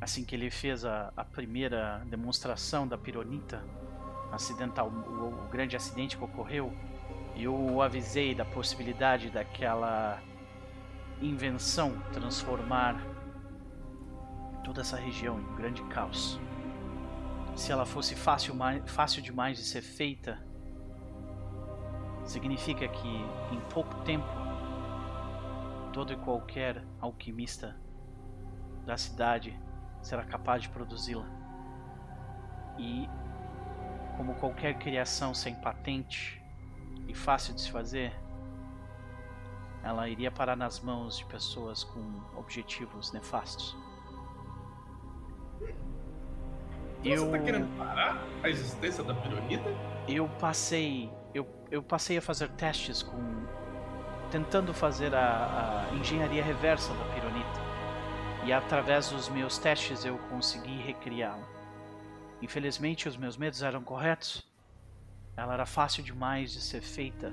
Assim 0.00 0.24
que 0.24 0.34
ele 0.34 0.50
fez 0.50 0.84
a, 0.84 1.12
a 1.16 1.24
primeira 1.24 2.02
demonstração 2.10 2.88
da 2.88 2.98
pironita 2.98 3.64
acidental, 4.32 4.88
o, 4.88 5.44
o 5.44 5.48
grande 5.48 5.76
acidente 5.76 6.16
que 6.16 6.24
ocorreu, 6.24 6.72
eu 7.36 7.54
o 7.54 7.80
avisei 7.80 8.34
da 8.34 8.44
possibilidade 8.44 9.30
daquela 9.30 10.20
invenção 11.22 11.96
transformar 12.12 13.00
toda 14.64 14.80
essa 14.80 14.96
região 14.96 15.38
em 15.38 15.44
um 15.44 15.54
grande 15.54 15.82
caos. 15.84 16.40
Se 17.54 17.70
ela 17.70 17.86
fosse 17.86 18.16
fácil, 18.16 18.56
fácil 18.86 19.22
demais 19.22 19.56
de 19.56 19.64
ser 19.64 19.82
feita, 19.82 20.44
significa 22.24 22.88
que 22.88 23.08
em 23.52 23.60
pouco 23.72 23.94
tempo 24.02 24.26
todo 25.92 26.12
e 26.12 26.16
qualquer 26.16 26.84
alquimista 27.00 27.76
da 28.84 28.96
cidade 28.96 29.58
será 30.02 30.24
capaz 30.24 30.62
de 30.62 30.68
produzi-la. 30.68 31.26
E 32.78 33.08
como 34.16 34.34
qualquer 34.34 34.74
criação 34.78 35.32
sem 35.32 35.54
patente 35.54 36.42
e 37.06 37.14
fácil 37.14 37.54
de 37.54 37.60
se 37.60 37.70
fazer, 37.70 38.12
ela 39.82 40.08
iria 40.08 40.30
parar 40.30 40.56
nas 40.56 40.80
mãos 40.80 41.18
de 41.18 41.24
pessoas 41.26 41.84
com 41.84 42.00
objetivos 42.36 43.12
nefastos. 43.12 43.76
Então 47.04 47.26
Você 47.26 47.38
tá 47.38 47.38
querendo 47.38 47.76
parar 47.76 48.22
a 48.42 48.48
existência 48.48 49.04
da 49.04 49.14
pironita? 49.14 49.68
eu 50.08 50.26
passei 50.40 51.10
eu, 51.34 51.46
eu 51.70 51.82
passei 51.82 52.16
a 52.16 52.22
fazer 52.22 52.48
testes 52.50 53.02
com 53.02 53.44
tentando 54.30 54.72
fazer 54.72 55.14
a, 55.14 55.88
a 55.90 55.94
engenharia 55.94 56.42
reversa 56.42 56.92
da 56.94 57.04
pironita. 57.14 57.60
E 58.44 58.52
através 58.52 59.10
dos 59.10 59.28
meus 59.28 59.58
testes 59.58 60.04
eu 60.04 60.18
consegui 60.30 60.76
recriá-la. 60.78 61.46
Infelizmente 62.40 63.08
os 63.08 63.16
meus 63.16 63.36
medos 63.36 63.62
eram 63.62 63.82
corretos. 63.82 64.44
Ela 65.36 65.54
era 65.54 65.66
fácil 65.66 66.02
demais 66.02 66.52
de 66.52 66.60
ser 66.60 66.80
feita. 66.80 67.32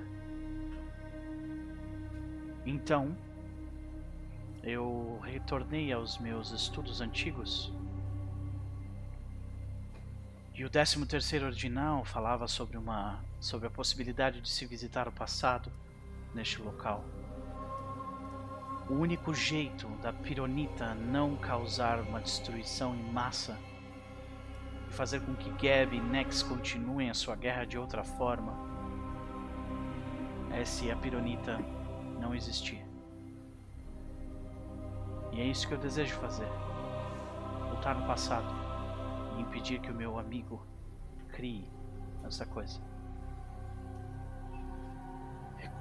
Então 2.65 3.15
eu 4.64 5.19
retornei 5.23 5.91
aos 5.91 6.18
meus 6.18 6.52
estudos 6.52 7.02
antigos. 7.02 7.73
E 10.53 10.64
o 10.64 10.69
13 10.69 11.06
terceiro 11.07 11.48
ordinal 11.48 12.06
falava 12.06 12.48
sobre 12.48 12.78
uma 12.78 13.19
sobre 13.42 13.68
a 13.68 13.72
possibilidade 13.72 14.40
de 14.40 14.48
se 14.48 14.68
visitar 14.68 15.08
o 15.08 15.12
passado 15.12 15.72
neste 16.34 16.62
local. 16.62 17.04
O 18.88 18.94
único 18.94 19.34
jeito 19.34 19.88
da 20.02 20.14
pironita 20.14 20.94
não 20.94 21.36
causar 21.36 22.00
uma 22.00 22.22
destruição 22.22 22.96
em 22.96 23.04
massa 23.12 23.58
e 24.88 24.94
fazer 24.94 25.22
com 25.22 25.34
que 25.34 25.50
Gab 25.50 25.96
e 25.96 26.00
Nex 26.00 26.44
continuem 26.44 27.10
a 27.10 27.16
sua 27.16 27.36
guerra 27.36 27.66
de 27.66 27.80
outra 27.80 28.04
forma 28.04 28.54
é 30.52 30.64
se 30.64 30.92
a 30.92 30.96
pironita 30.96 31.58
não 32.20 32.36
existir. 32.36 32.86
E 35.32 35.40
é 35.40 35.46
isso 35.46 35.68
que 35.68 35.74
eu 35.74 35.80
desejo 35.80 36.14
fazer. 36.16 36.50
Voltar 37.70 37.96
no 37.96 38.06
passado 38.06 38.54
e 39.36 39.42
impedir 39.42 39.80
que 39.80 39.90
o 39.90 39.96
meu 39.96 40.20
amigo 40.20 40.64
crie 41.30 41.68
essa 42.24 42.46
coisa. 42.46 42.91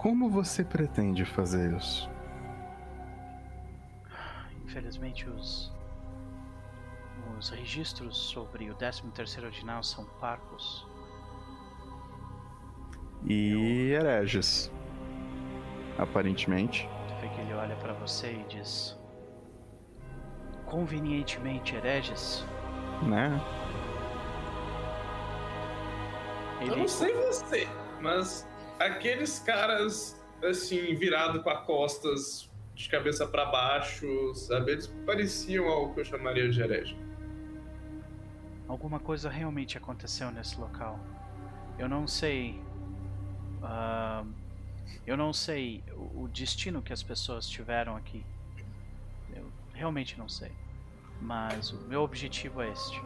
Como 0.00 0.30
você 0.30 0.64
pretende 0.64 1.26
fazer 1.26 1.76
isso? 1.76 2.10
Infelizmente 4.64 5.28
os 5.28 5.70
os 7.38 7.50
registros 7.50 8.16
sobre 8.16 8.70
o 8.70 8.74
13º 8.76 9.44
ordinal 9.44 9.82
são 9.82 10.06
parcos. 10.18 10.86
E 13.26 13.92
hereges. 13.92 14.72
Aparentemente. 15.98 16.88
Tu 17.08 17.14
vê 17.20 17.28
que 17.28 17.40
ele 17.42 17.52
olha 17.52 17.76
pra 17.76 17.92
você 17.92 18.32
e 18.32 18.44
diz: 18.48 18.98
Convenientemente 20.64 21.76
hereges, 21.76 22.42
Né? 23.02 23.38
Eu 26.62 26.68
ele 26.68 26.76
não 26.76 26.88
sei 26.88 27.12
você, 27.14 27.68
mas 28.00 28.49
aqueles 28.80 29.38
caras, 29.38 30.18
assim, 30.42 30.94
virado 30.94 31.42
com 31.42 31.50
as 31.50 31.66
costas 31.66 32.50
de 32.74 32.88
cabeça 32.88 33.26
pra 33.26 33.44
baixo, 33.44 34.34
sabe? 34.34 34.72
Eles 34.72 34.86
pareciam 35.04 35.68
algo 35.68 35.92
que 35.92 36.00
eu 36.00 36.04
chamaria 36.04 36.48
de 36.48 36.60
herege. 36.62 36.96
alguma 38.66 38.98
coisa 39.00 39.28
realmente 39.28 39.76
aconteceu 39.76 40.30
nesse 40.30 40.58
local. 40.58 40.98
Eu 41.78 41.88
não 41.88 42.06
sei. 42.06 42.58
ah, 43.62 44.24
eu 45.06 45.16
não 45.16 45.32
sei 45.32 45.82
o, 45.92 46.22
o 46.22 46.28
destino 46.28 46.80
que 46.80 46.92
as 46.92 47.02
pessoas 47.02 47.46
tiveram 47.46 47.96
aqui. 47.96 48.24
Eu 49.34 49.50
realmente 49.74 50.18
não 50.18 50.28
sei. 50.28 50.52
Mas 51.20 51.70
o 51.72 51.76
meu 51.88 52.02
objetivo 52.02 52.62
é 52.62 52.70
este. 52.70 53.02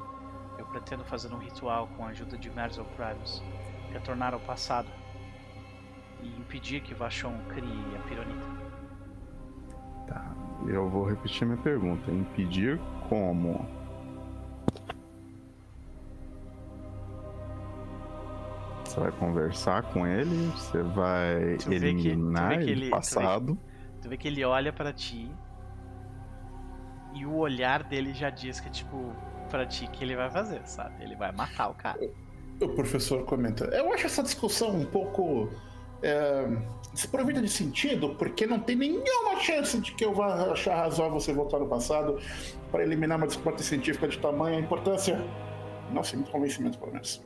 Eu 0.57 0.67
pretendo 0.67 1.05
fazer 1.05 1.33
um 1.33 1.39
ritual 1.39 1.89
com 1.97 2.05
a 2.05 2.09
ajuda 2.09 2.39
de 2.39 2.49
Merzel 2.51 2.85
Primus, 2.97 3.43
retornar 3.93 4.35
ao 4.35 4.41
passado 4.41 4.89
e 6.25 6.41
impedir 6.41 6.81
que 6.81 6.95
Vachon 6.95 7.35
crie 7.49 7.97
a 7.97 8.09
pironita. 8.09 8.47
Tá. 10.09 10.35
Eu 10.67 10.89
vou 10.89 11.05
repetir 11.05 11.47
minha 11.47 11.59
pergunta. 11.61 12.11
Impedir 12.11 12.81
como? 13.09 13.67
Você 18.85 19.01
vai 19.01 19.13
conversar 19.13 19.83
com 19.83 20.07
ele? 20.07 20.47
Você 20.51 20.83
vai 20.83 21.57
Tu 21.59 21.69
vê 21.71 21.79
que- 21.79 21.79
tu 21.79 21.81
vê 21.81 21.89
eliminar 21.89 22.49
que 22.51 22.55
ele 22.65 22.71
ele- 22.71 22.85
do 22.87 22.91
passado? 22.91 23.59
Tu 24.03 24.09
vê 24.09 24.17
que 24.17 24.29
ele 24.29 24.45
olha 24.45 24.73
pra 24.73 24.93
ti 24.93 25.31
e 27.15 27.25
o 27.27 27.35
olhar 27.37 27.83
dele 27.83 28.13
já 28.13 28.29
diz 28.31 28.61
que, 28.61 28.71
tipo, 28.71 29.13
pra 29.51 29.67
ti 29.67 29.87
que 29.89 30.05
ele 30.05 30.15
vai 30.15 30.31
fazer, 30.31 30.61
sabe? 30.67 31.03
Ele 31.03 31.17
vai 31.17 31.33
matar 31.33 31.69
o 31.71 31.75
cara. 31.75 31.99
O 32.61 32.69
professor 32.69 33.25
comenta. 33.25 33.65
Eu 33.67 33.93
acho 33.93 34.07
essa 34.07 34.23
discussão 34.23 34.71
um 34.77 34.85
pouco 34.85 35.49
é, 36.05 36.47
desprovida 36.93 37.41
de 37.41 37.49
sentido, 37.49 38.15
porque 38.17 38.47
não 38.47 38.61
tem 38.61 38.77
nenhuma 38.77 39.41
chance 39.41 39.81
de 39.81 39.93
que 39.93 40.05
eu 40.05 40.15
vá 40.15 40.53
achar 40.53 40.77
razoável 40.77 41.19
você 41.19 41.33
voltar 41.33 41.59
no 41.59 41.67
passado 41.67 42.21
para 42.71 42.83
eliminar 42.83 43.17
uma 43.17 43.27
descoberta 43.27 43.63
científica 43.63 44.07
de 44.07 44.19
tamanha 44.19 44.61
importância. 44.61 45.19
Não 45.91 46.05
sei 46.05 46.19
muito 46.19 46.31
convencimento, 46.31 46.79
pelo 46.79 46.93
menos. 46.93 47.23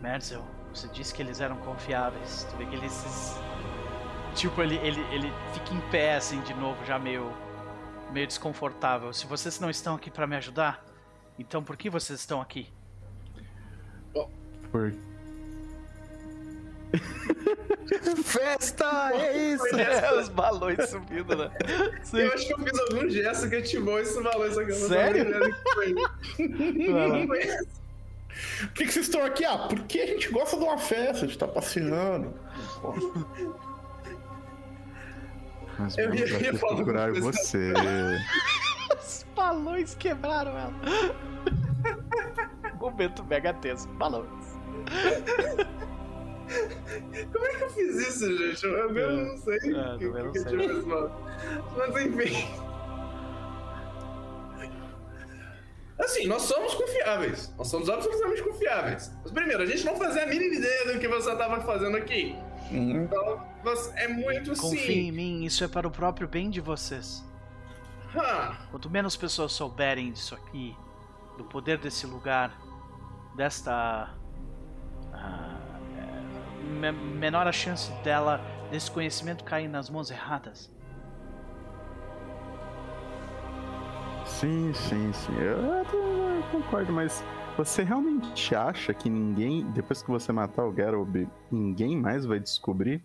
Merzel, 0.00 0.44
você 0.72 0.88
disse 0.88 1.14
que 1.14 1.22
eles 1.22 1.40
eram 1.40 1.56
confiáveis. 1.58 2.46
Tu 2.50 2.56
vê 2.56 2.66
que 2.66 2.74
eles. 2.76 3.36
Tipo, 4.34 4.62
ele, 4.62 4.76
ele, 4.76 5.00
ele 5.12 5.32
fica 5.52 5.74
em 5.74 5.80
pé, 5.90 6.16
assim, 6.16 6.40
de 6.42 6.54
novo, 6.54 6.84
já 6.84 6.98
meio. 6.98 7.32
meio 8.12 8.26
desconfortável. 8.26 9.12
Se 9.12 9.26
vocês 9.26 9.58
não 9.58 9.70
estão 9.70 9.94
aqui 9.94 10.10
pra 10.10 10.26
me 10.26 10.36
ajudar, 10.36 10.84
então 11.38 11.62
por 11.62 11.76
que 11.76 11.88
vocês 11.88 12.20
estão 12.20 12.40
aqui? 12.40 12.68
Por... 14.70 14.94
Festa! 18.24 19.10
É 19.14 19.36
isso! 19.52 19.76
É, 19.76 20.18
os 20.18 20.28
balões 20.28 20.88
subindo, 20.88 21.36
né? 21.36 21.50
Sim. 22.02 22.18
Eu 22.18 22.32
acho 22.32 22.46
que 22.46 22.52
eu 22.54 22.58
fiz 22.58 22.78
algum 22.78 23.08
gesto 23.10 23.48
que 23.48 23.56
ativou 23.56 23.98
esse 23.98 24.20
valor, 24.22 24.50
só 24.52 24.64
que 24.64 24.70
eu 24.72 24.74
não 24.78 24.82
tô 24.82 24.88
Sério? 24.88 25.40
Não 25.40 25.52
foi. 25.74 25.94
Por 28.60 28.72
que, 28.74 28.86
que 28.86 28.92
vocês 28.92 29.06
estão 29.06 29.24
aqui? 29.24 29.44
Ah, 29.44 29.58
porque 29.68 29.98
a 30.00 30.06
gente 30.06 30.30
gosta 30.30 30.56
de 30.56 30.64
uma 30.64 30.78
festa, 30.78 31.24
a 31.24 31.28
gente 31.28 31.36
tá 31.38 31.46
passeando. 31.46 32.32
Mas 35.78 35.98
Eu 35.98 36.14
ia- 36.14 36.26
ia 36.40 36.54
procurar 36.54 37.12
você. 37.12 37.72
Os 38.98 39.26
balões 39.34 39.94
quebraram 39.94 40.52
ela. 40.58 40.74
Momento 42.80 43.24
mega 43.24 43.52
tenso. 43.54 43.88
Balões. 43.90 44.28
Como 47.32 47.46
é 47.46 47.54
que 47.54 47.64
eu 47.64 47.70
fiz 47.70 47.96
isso, 48.08 48.36
gente? 48.36 48.64
Eu, 48.64 48.72
eu 48.96 49.10
É. 49.10 49.24
não 49.24 49.36
sei. 49.38 49.56
É, 49.56 49.60
que, 49.98 50.04
não 50.06 50.32
que 50.32 50.38
sei. 50.40 50.58
tive. 50.58 50.82
Mas 51.76 51.96
enfim. 52.06 52.48
Assim, 55.98 56.26
nós 56.26 56.42
somos 56.42 56.74
confiáveis. 56.74 57.52
Nós 57.56 57.68
somos 57.68 57.88
absolutamente 57.88 58.42
confiáveis. 58.42 59.12
Mas 59.22 59.30
primeiro, 59.32 59.62
a 59.62 59.66
gente 59.66 59.84
não 59.84 59.96
fazia 59.96 60.24
a 60.24 60.26
mínima 60.26 60.54
ideia 60.56 60.92
do 60.92 60.98
que 60.98 61.06
você 61.06 61.30
estava 61.30 61.60
fazendo 61.60 61.96
aqui. 61.96 62.34
Hum, 62.70 63.04
Então, 63.04 63.46
é 63.96 64.08
muito 64.08 64.50
Confie 64.58 64.78
sim. 64.78 64.92
em 65.08 65.12
mim, 65.12 65.44
isso 65.44 65.62
é 65.62 65.68
para 65.68 65.86
o 65.86 65.90
próprio 65.90 66.26
bem 66.26 66.50
de 66.50 66.60
vocês. 66.60 67.24
Ah, 68.16 68.56
Quanto 68.70 68.90
menos 68.90 69.16
pessoas 69.16 69.52
souberem 69.52 70.10
disso 70.12 70.34
aqui, 70.34 70.76
do 71.38 71.44
poder 71.44 71.78
desse 71.78 72.06
lugar, 72.06 72.52
desta. 73.36 74.10
me- 75.12 75.61
menor 76.62 77.46
a 77.46 77.52
chance 77.52 77.92
dela, 78.02 78.40
desse 78.70 78.90
conhecimento 78.90 79.44
cair 79.44 79.68
nas 79.68 79.90
mãos 79.90 80.10
erradas. 80.10 80.70
Sim, 84.26 84.72
sim, 84.74 85.12
sim. 85.12 85.32
Eu, 85.38 85.80
até 85.80 85.96
concordo, 86.50 86.92
mas 86.92 87.22
você 87.56 87.82
realmente 87.82 88.54
acha 88.54 88.94
que 88.94 89.10
ninguém, 89.10 89.64
depois 89.72 90.02
que 90.02 90.10
você 90.10 90.32
matar 90.32 90.64
o 90.64 90.74
Geralt, 90.74 91.28
ninguém 91.50 91.96
mais 91.96 92.24
vai 92.24 92.40
descobrir? 92.40 93.02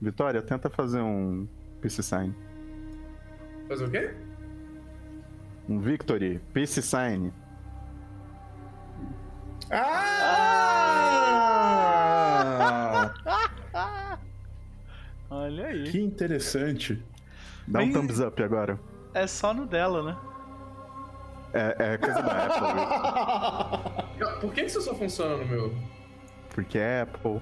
Vitória, 0.00 0.40
tenta 0.42 0.70
fazer 0.70 1.00
um 1.00 1.46
Peace 1.80 2.02
Sign. 2.02 2.34
fazer 3.68 3.84
o 3.84 3.90
quê? 3.90 4.14
Um 5.68 5.78
Victory, 5.78 6.40
Peace 6.52 6.82
Sign. 6.82 7.32
Ah! 9.70 10.72
Olha 15.30 15.66
aí. 15.66 15.84
que 15.90 16.00
interessante. 16.00 17.02
Dá 17.66 17.80
um 17.80 17.86
Mas- 17.86 17.94
thumbs 17.94 18.20
up 18.20 18.42
agora. 18.42 18.78
É 19.14 19.26
só 19.26 19.52
no 19.54 19.66
dela, 19.66 20.02
né? 20.02 20.16
É, 21.54 21.76
é 21.94 21.98
coisa 21.98 22.22
da 22.22 22.46
Apple, 22.46 24.24
Por 24.40 24.54
que 24.54 24.62
isso 24.62 24.80
só 24.80 24.94
funciona 24.94 25.36
no 25.36 25.44
meu? 25.46 25.74
porque 26.50 26.78
é 26.78 27.02
Apple. 27.02 27.40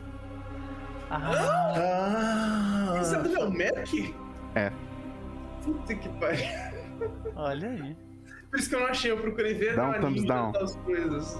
Ah, 1.10 2.92
Ah, 2.94 2.98
Isso 3.00 3.14
é 3.16 3.22
do 3.22 3.28
meu 3.30 3.50
Mac? 3.50 3.88
É. 4.54 4.72
Puta 5.64 5.94
que 5.94 6.08
pariu. 6.08 6.44
olha 7.36 7.68
aí. 7.70 7.96
Por 8.50 8.58
isso 8.58 8.68
que 8.68 8.74
eu 8.76 8.80
não 8.80 8.86
achei, 8.88 9.10
eu 9.12 9.16
procurei 9.18 9.54
ver 9.54 9.74
Dá 9.76 9.84
um 9.84 9.90
na 9.92 9.98
thumbs 10.00 10.24
down. 10.24 10.52
das 10.52 10.76
coisas. 10.76 11.38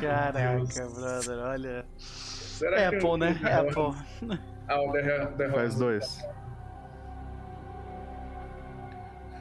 Caraca, 0.00 0.58
Deus. 0.58 0.94
brother, 0.94 1.38
olha. 1.38 1.86
Será 1.98 2.80
É 2.80 2.88
que 2.90 2.96
Apple, 2.96 3.18
né? 3.18 3.40
É 3.44 3.54
Apple. 3.54 4.38
Ah, 4.68 4.80
o 4.82 4.92
The, 4.92 5.26
The 5.36 5.48
Faz 5.50 5.74
dois. 5.76 6.20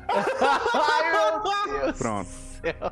Ai, 0.10 1.11
meu 1.11 1.44
Deus. 1.82 1.98
Pronto. 1.98 2.28
céu. 2.30 2.91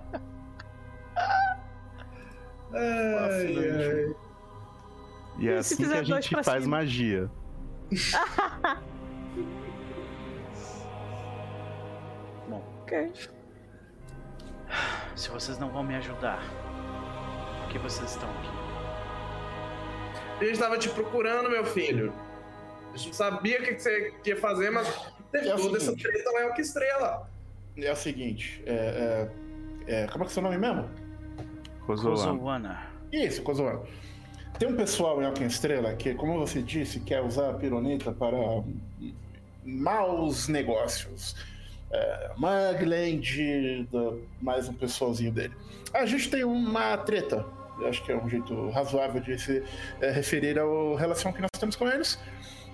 Ai, 2.74 3.58
ai. 3.58 4.16
E 5.38 5.48
é 5.50 5.54
E 5.54 5.58
assim 5.58 5.78
que 5.78 5.86
a 5.94 6.04
gente 6.04 6.44
faz 6.44 6.64
cima? 6.64 6.78
magia. 6.78 7.30
Ok. 12.52 13.12
Se 15.16 15.30
vocês 15.30 15.58
não 15.58 15.70
vão 15.70 15.84
me 15.84 15.96
ajudar, 15.96 16.40
que 17.76 17.84
vocês 17.84 18.10
estão 18.12 18.30
aqui? 18.30 18.50
A 20.42 20.46
gente 20.46 20.60
tava 20.60 20.78
te 20.78 20.90
procurando, 20.90 21.50
meu 21.50 21.66
filho. 21.66 22.14
A 22.94 22.98
gente 22.98 23.16
sabia 23.16 23.60
o 23.60 23.64
que 23.64 23.78
você 23.78 24.14
ia 24.26 24.38
fazer, 24.38 24.70
mas 24.70 24.88
teve 25.32 25.50
É 25.50 25.56
o 25.56 25.58
toda 25.58 25.78
essa 25.78 25.88
seguinte. 25.92 26.04
treta 26.04 26.30
é 26.40 26.46
o 26.48 26.54
que 26.54 26.62
estrela. 26.62 27.30
É 27.78 27.92
o 27.92 27.96
seguinte, 27.96 28.64
é, 28.66 29.30
é, 29.88 30.04
é, 30.04 30.08
como 30.08 30.24
é 30.24 30.28
que 30.28 30.30
é 30.30 30.32
o 30.32 30.34
seu 30.34 30.44
nome 30.44 30.58
mesmo? 30.58 30.90
Rosowana. 31.82 32.88
Isso, 33.12 33.42
Cozoano. 33.44 33.86
Tem 34.58 34.70
um 34.70 34.76
pessoal 34.78 35.22
em 35.22 35.26
Alken 35.26 35.48
Estrela 35.48 35.94
que, 35.94 36.14
como 36.14 36.40
você 36.40 36.62
disse, 36.62 37.02
quer 37.02 37.22
usar 37.22 37.50
a 37.50 37.54
pironita 37.54 38.12
para 38.14 38.38
maus 39.66 40.48
negócios. 40.48 41.36
É, 41.92 42.32
Mugland, 42.38 43.88
da- 43.92 44.14
mais 44.42 44.68
um 44.70 44.74
pessoalzinho 44.74 45.32
dele. 45.34 45.54
A 45.94 46.06
gente 46.06 46.30
tem 46.30 46.44
uma 46.46 46.98
treta. 46.98 47.46
Eu 47.80 47.88
acho 47.88 48.04
que 48.04 48.12
é 48.12 48.18
um 48.18 48.30
jeito 48.30 48.70
razoável 48.70 49.22
de 49.22 49.38
se 49.38 49.64
é, 50.02 50.12
referir 50.12 50.58
à 50.60 50.64
relação 50.98 51.32
que 51.32 51.42
nós 51.42 51.50
temos 51.60 51.76
com 51.76 51.88
eles. 51.88 52.20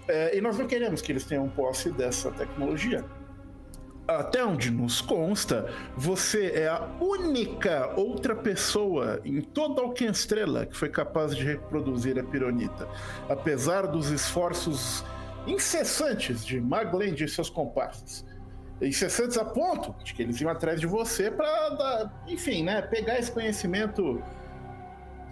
É, 0.07 0.37
e 0.37 0.41
nós 0.41 0.57
não 0.57 0.67
queremos 0.67 1.01
que 1.01 1.11
eles 1.11 1.25
tenham 1.25 1.47
posse 1.49 1.91
dessa 1.91 2.31
tecnologia. 2.31 3.05
Até 4.07 4.43
onde 4.43 4.71
nos 4.71 4.99
consta, 4.99 5.71
você 5.95 6.51
é 6.53 6.67
a 6.67 6.89
única 6.99 7.93
outra 7.95 8.35
pessoa 8.35 9.21
em 9.23 9.39
toda 9.41 9.81
Alquenstrela 9.81 10.65
que 10.65 10.75
foi 10.75 10.89
capaz 10.89 11.35
de 11.35 11.45
reproduzir 11.45 12.19
a 12.19 12.23
pironita. 12.23 12.87
Apesar 13.29 13.87
dos 13.87 14.09
esforços 14.09 15.05
incessantes 15.47 16.45
de 16.45 16.59
Magland 16.59 17.23
e 17.23 17.27
seus 17.27 17.49
comparsas. 17.49 18.25
Incessantes 18.81 19.37
a 19.37 19.45
ponto 19.45 19.95
de 20.03 20.13
que 20.13 20.23
eles 20.23 20.41
iam 20.41 20.49
atrás 20.49 20.79
de 20.79 20.87
você 20.87 21.29
para, 21.29 22.11
enfim, 22.27 22.63
né, 22.63 22.81
pegar 22.81 23.19
esse 23.19 23.31
conhecimento 23.31 24.21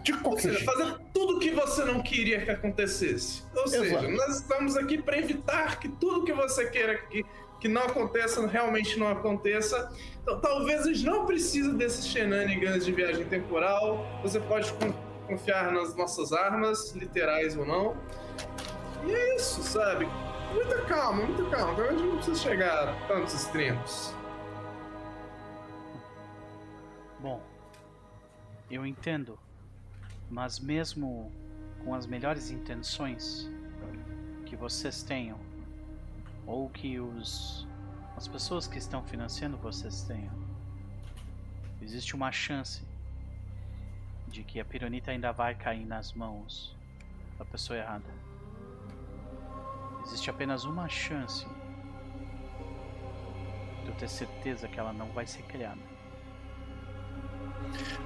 de 0.03 0.13
Ou 0.13 0.19
qualquer 0.19 0.41
seja, 0.41 0.57
jeito. 0.59 0.71
fazer 0.71 0.97
tudo 1.13 1.39
que 1.39 1.51
você 1.51 1.83
não 1.83 2.01
queria 2.01 2.41
que 2.43 2.51
acontecesse. 2.51 3.43
Ou 3.55 3.67
seja, 3.67 3.85
Exato. 3.85 4.09
nós 4.09 4.37
estamos 4.37 4.77
aqui 4.77 5.01
para 5.01 5.17
evitar 5.17 5.79
que 5.79 5.89
tudo 5.89 6.23
que 6.23 6.33
você 6.33 6.69
queira 6.69 6.97
que, 6.97 7.25
que 7.59 7.67
não 7.67 7.81
aconteça, 7.83 8.45
realmente 8.47 8.97
não 8.97 9.07
aconteça. 9.09 9.91
Então, 10.21 10.39
talvez 10.39 10.81
a 10.81 10.93
gente 10.93 11.05
não 11.05 11.25
precise 11.25 11.73
desses 11.73 12.07
shenanigans 12.07 12.85
de 12.85 12.91
viagem 12.91 13.25
temporal. 13.25 14.05
Você 14.21 14.39
pode 14.39 14.71
con- 14.73 14.93
confiar 15.27 15.71
nas 15.71 15.95
nossas 15.95 16.31
armas, 16.31 16.91
literais 16.95 17.57
ou 17.57 17.65
não. 17.65 17.97
E 19.05 19.11
é 19.11 19.35
isso, 19.35 19.61
sabe? 19.63 20.07
Muita 20.53 20.81
calma, 20.85 21.25
muita 21.25 21.43
calma. 21.55 21.73
Então 21.73 21.85
a 21.85 21.91
gente 21.91 22.03
não 22.03 22.15
precisa 22.15 22.39
chegar 22.39 22.89
a 22.89 22.93
tantos 23.07 23.33
extremos. 23.33 24.13
Bom, 27.19 27.41
eu 28.71 28.85
entendo, 28.85 29.37
mas 30.29 30.59
mesmo 30.59 31.31
com 31.83 31.93
as 31.93 32.05
melhores 32.05 32.51
intenções 32.51 33.49
que 34.45 34.55
vocês 34.55 35.03
tenham, 35.03 35.39
ou 36.45 36.69
que 36.69 36.99
os 36.99 37.67
as 38.17 38.27
pessoas 38.27 38.67
que 38.67 38.77
estão 38.77 39.01
financiando 39.01 39.55
vocês 39.55 40.01
tenham, 40.01 40.33
existe 41.81 42.15
uma 42.15 42.33
chance 42.33 42.81
de 44.27 44.43
que 44.43 44.59
a 44.59 44.65
pironita 44.65 45.11
ainda 45.11 45.31
vai 45.31 45.55
cair 45.55 45.85
nas 45.85 46.11
mãos 46.11 46.75
da 47.37 47.45
pessoa 47.45 47.79
errada. 47.79 48.09
Existe 50.05 50.29
apenas 50.29 50.65
uma 50.65 50.89
chance 50.89 51.45
de 53.83 53.89
eu 53.89 53.95
ter 53.95 54.09
certeza 54.09 54.67
que 54.67 54.79
ela 54.79 54.91
não 54.91 55.07
vai 55.13 55.25
ser 55.25 55.43
criada. 55.43 55.88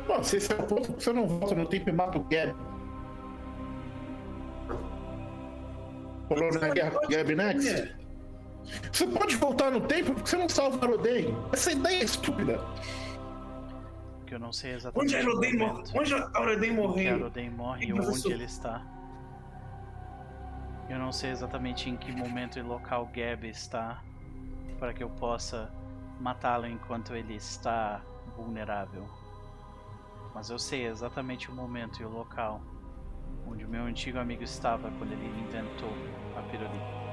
Bom, 0.08 0.24
se 0.24 0.38
esse 0.38 0.52
é 0.52 0.56
o 0.56 0.64
ponto, 0.64 0.92
você 0.94 1.14
não 1.14 1.28
volta 1.28 1.56
no 1.56 1.66
tempo 1.66 1.90
e 1.90 1.94
mata 1.94 2.18
o 2.18 2.24
Gab. 2.24 2.54
Falou 6.28 6.52
na 6.60 6.70
guerra 6.70 6.92
com 6.92 7.06
o 7.06 7.10
Gab 7.10 7.36
Next? 7.36 8.04
Você 8.92 9.08
pode 9.08 9.36
voltar 9.36 9.72
no 9.72 9.82
tempo 9.82 10.14
porque 10.14 10.30
você 10.30 10.38
não 10.38 10.50
salva 10.50 10.86
Aroden. 10.86 11.36
Essa 11.52 11.72
ideia 11.72 12.02
é 12.02 12.04
estúpida. 12.04 12.60
Que 14.26 14.36
eu 14.36 14.40
não 14.40 14.54
sei 14.54 14.74
exatamente 14.74 15.16
Onde 15.16 15.26
a 15.26 15.30
o 15.30 15.32
Aroden 15.32 15.58
morre? 15.58 15.84
Onde 15.96 16.14
a 16.14 16.30
Aroden 16.34 16.70
que 16.70 16.76
morreu? 16.76 17.16
Aroden 17.16 17.50
morre 17.50 17.94
ou 17.94 18.00
onde 18.00 18.32
ele 18.32 18.46
está. 18.46 18.86
Eu 20.90 21.00
não 21.00 21.12
sei 21.12 21.32
exatamente 21.32 21.90
em 21.90 21.98
que 21.98 22.12
momento 22.12 22.60
e 22.60 22.62
local 22.62 23.10
Gab 23.14 23.48
está 23.48 24.02
para 24.80 24.94
que 24.94 25.04
eu 25.04 25.10
possa 25.10 25.72
matá-lo 26.20 26.68
enquanto 26.68 27.16
ele 27.16 27.36
está 27.36 28.02
vulnerável. 28.36 29.08
Mas 30.34 30.50
eu 30.50 30.60
sei 30.60 30.88
exatamente 30.88 31.50
o 31.50 31.54
momento 31.54 32.02
e 32.02 32.06
o 32.06 32.10
local 32.10 32.62
onde 33.48 33.66
o 33.66 33.68
meu 33.68 33.84
antigo 33.84 34.18
amigo 34.18 34.44
estava 34.44 34.92
quando 34.92 35.12
ele 35.12 35.26
inventou 35.26 35.94
a 36.38 36.42
pirulita. 36.44 37.04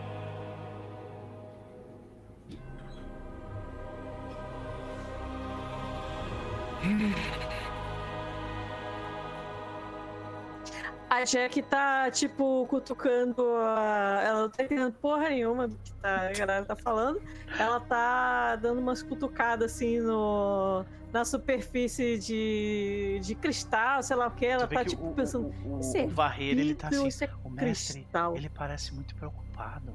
A 11.10 11.24
Jack 11.24 11.60
tá, 11.62 12.10
tipo, 12.10 12.66
cutucando 12.68 13.42
a... 13.56 14.22
Ela 14.24 14.40
não 14.42 14.48
tá 14.48 14.62
entendendo 14.62 14.92
porra 14.94 15.28
nenhuma 15.28 15.68
do 15.68 15.76
que 15.76 15.92
tá... 15.94 16.28
a 16.28 16.32
galera 16.32 16.64
tá 16.64 16.76
falando. 16.76 17.20
Ela 17.58 17.80
tá 17.80 18.56
dando 18.56 18.78
umas 18.80 19.02
cutucadas, 19.02 19.72
assim, 19.72 19.98
no... 19.98 20.86
na 21.12 21.24
superfície 21.24 22.18
de... 22.18 23.20
de 23.22 23.34
cristal, 23.34 24.02
sei 24.02 24.16
lá 24.16 24.26
o 24.28 24.30
que. 24.30 24.46
Ela 24.46 24.66
vê 24.66 24.76
tá, 24.76 24.84
tipo, 24.84 25.08
o, 25.08 25.12
pensando... 25.14 25.52
o, 25.64 25.76
o, 25.76 25.80
"Isso 25.80 25.96
é 25.96 26.04
o 26.04 26.08
Varreira, 26.08 26.60
ele 26.60 26.74
tá 26.74 26.88
assim, 26.88 26.96
é 27.24 27.30
o 27.44 27.50
mestre, 27.50 27.94
cristal. 28.00 28.36
ele 28.36 28.48
parece 28.48 28.94
muito 28.94 29.14
preocupado. 29.14 29.92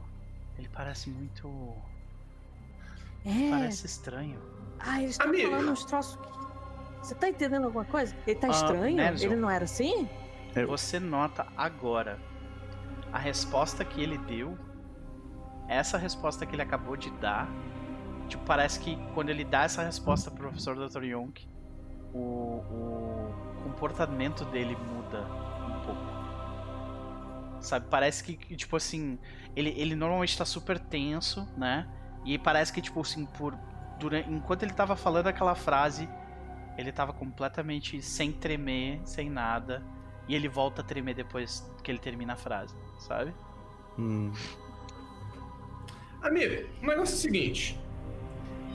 Ele 0.58 0.70
parece 0.70 1.10
muito... 1.10 1.74
É. 3.26 3.50
Parece 3.50 3.86
estranho. 3.86 4.40
Ah, 4.80 5.02
eles 5.02 5.12
estão 5.12 5.34
falando 5.34 5.72
uns 5.72 5.86
troços... 5.86 6.20
Você 7.02 7.14
tá 7.16 7.30
entendendo 7.30 7.66
alguma 7.66 7.86
coisa? 7.86 8.16
Ele 8.26 8.40
tá 8.40 8.48
Ah, 8.48 8.52
estranho? 8.52 8.96
Nelson. 8.96 9.26
Ele 9.26 9.36
não 9.36 9.50
era 9.50 9.64
assim? 9.66 10.08
Eu- 10.56 10.68
Você 10.70 11.00
nota 11.00 11.46
agora 11.56 12.20
a 13.14 13.18
resposta 13.20 13.86
que 13.86 14.02
ele 14.02 14.18
deu, 14.18 14.58
essa 15.68 15.98
resposta 15.98 16.46
que 16.46 16.56
ele 16.56 16.62
acabou 16.62 16.96
de 16.98 17.10
dar. 17.12 17.48
Tipo, 18.28 18.44
parece 18.46 18.80
que 18.80 18.98
quando 19.14 19.30
ele 19.30 19.44
dá 19.44 19.64
essa 19.64 19.84
resposta 19.84 20.32
pro 20.32 20.44
professor 20.50 20.76
Dr. 20.76 21.04
Yonk, 21.04 21.48
o, 22.14 22.18
o 22.20 23.64
comportamento 23.64 24.46
dele 24.46 24.76
muda 24.76 25.22
um 25.68 25.80
pouco. 25.86 26.16
Sabe, 27.62 27.88
parece 27.90 28.24
que, 28.24 28.36
que, 28.36 28.56
tipo 28.56 28.76
assim, 28.76 29.18
ele, 29.56 29.74
ele 29.78 29.96
normalmente 29.96 30.38
tá 30.38 30.46
super 30.46 30.80
tenso, 30.80 31.48
né? 31.58 31.88
E 32.24 32.38
parece 32.38 32.72
que, 32.72 32.82
tipo 32.82 33.02
assim, 33.02 33.26
por, 33.26 33.58
durante, 34.00 34.30
enquanto 34.30 34.64
ele 34.64 34.74
tava 34.74 34.96
falando 34.96 35.28
aquela 35.28 35.56
frase, 35.56 36.08
ele 36.78 36.92
tava 36.92 37.14
completamente 37.14 38.02
sem 38.02 38.32
tremer, 38.32 39.02
sem 39.04 39.30
nada. 39.30 39.84
E 40.28 40.36
ele 40.36 40.48
volta 40.48 40.82
a 40.82 40.84
tremer 40.84 41.14
depois 41.14 41.72
que 41.84 41.92
ele 41.92 42.00
termina 42.00 42.34
a 42.34 42.36
frase, 42.36 42.76
sabe? 42.98 43.34
Hum. 43.98 44.32
Amigo, 46.22 46.68
o 46.82 46.88
negócio 46.88 47.14
é 47.14 47.18
o 47.18 47.20
seguinte. 47.20 47.80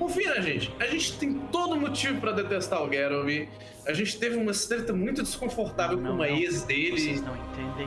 Confia 0.00 0.34
na 0.34 0.40
gente. 0.40 0.74
A 0.80 0.86
gente 0.86 1.18
tem 1.18 1.34
todo 1.52 1.76
motivo 1.76 2.18
pra 2.22 2.32
detestar 2.32 2.82
o 2.82 2.90
Geralt. 2.90 3.48
A 3.86 3.92
gente 3.92 4.18
teve 4.18 4.34
uma 4.36 4.50
treta 4.52 4.94
muito 4.94 5.22
desconfortável 5.22 5.98
Não, 5.98 6.12
com 6.12 6.16
uma 6.16 6.26
não. 6.26 6.34
ex 6.36 6.62
dele. 6.62 6.98
Vocês 6.98 7.20
não 7.22 7.36
entendem. 7.36 7.86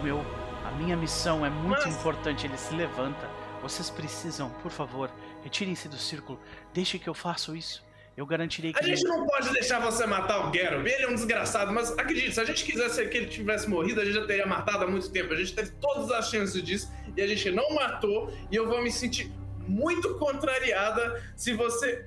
O 0.00 0.02
meu, 0.02 0.20
a 0.66 0.72
minha 0.72 0.96
missão 0.96 1.46
é 1.46 1.50
muito 1.50 1.82
Mas- 1.84 1.94
importante. 1.94 2.48
Ele 2.48 2.56
se 2.58 2.74
levanta. 2.74 3.30
Vocês 3.62 3.88
precisam, 3.88 4.50
por 4.60 4.72
favor, 4.72 5.08
retirem-se 5.44 5.88
do 5.88 5.96
círculo. 5.96 6.36
Deixe 6.74 6.98
que 6.98 7.08
eu 7.08 7.14
faça 7.14 7.56
isso. 7.56 7.80
Eu 8.16 8.26
garantirei 8.26 8.72
que 8.72 8.80
A 8.80 8.82
gente 8.82 9.04
não 9.04 9.24
pode 9.24 9.48
deixar 9.52 9.78
você 9.78 10.04
matar 10.04 10.48
o 10.48 10.52
Geralt. 10.52 10.84
Ele 10.84 11.04
é 11.04 11.08
um 11.08 11.14
desgraçado, 11.14 11.72
mas 11.72 11.92
acredite, 11.96 12.32
se 12.34 12.40
a 12.40 12.44
gente 12.44 12.64
quisesse 12.64 13.06
que 13.06 13.16
ele 13.16 13.26
tivesse 13.26 13.70
morrido, 13.70 14.00
a 14.00 14.04
gente 14.04 14.14
já 14.14 14.26
teria 14.26 14.46
matado 14.46 14.82
há 14.84 14.86
muito 14.88 15.08
tempo. 15.10 15.32
A 15.32 15.36
gente 15.36 15.54
teve 15.54 15.70
todas 15.80 16.10
as 16.10 16.28
chances 16.28 16.60
disso 16.60 16.90
e 17.16 17.22
a 17.22 17.26
gente 17.28 17.52
não 17.52 17.72
matou. 17.72 18.32
E 18.50 18.56
eu 18.56 18.66
vou 18.68 18.82
me 18.82 18.90
sentir 18.90 19.30
muito 19.66 20.14
contrariada 20.14 21.22
se 21.36 21.52
você. 21.54 22.04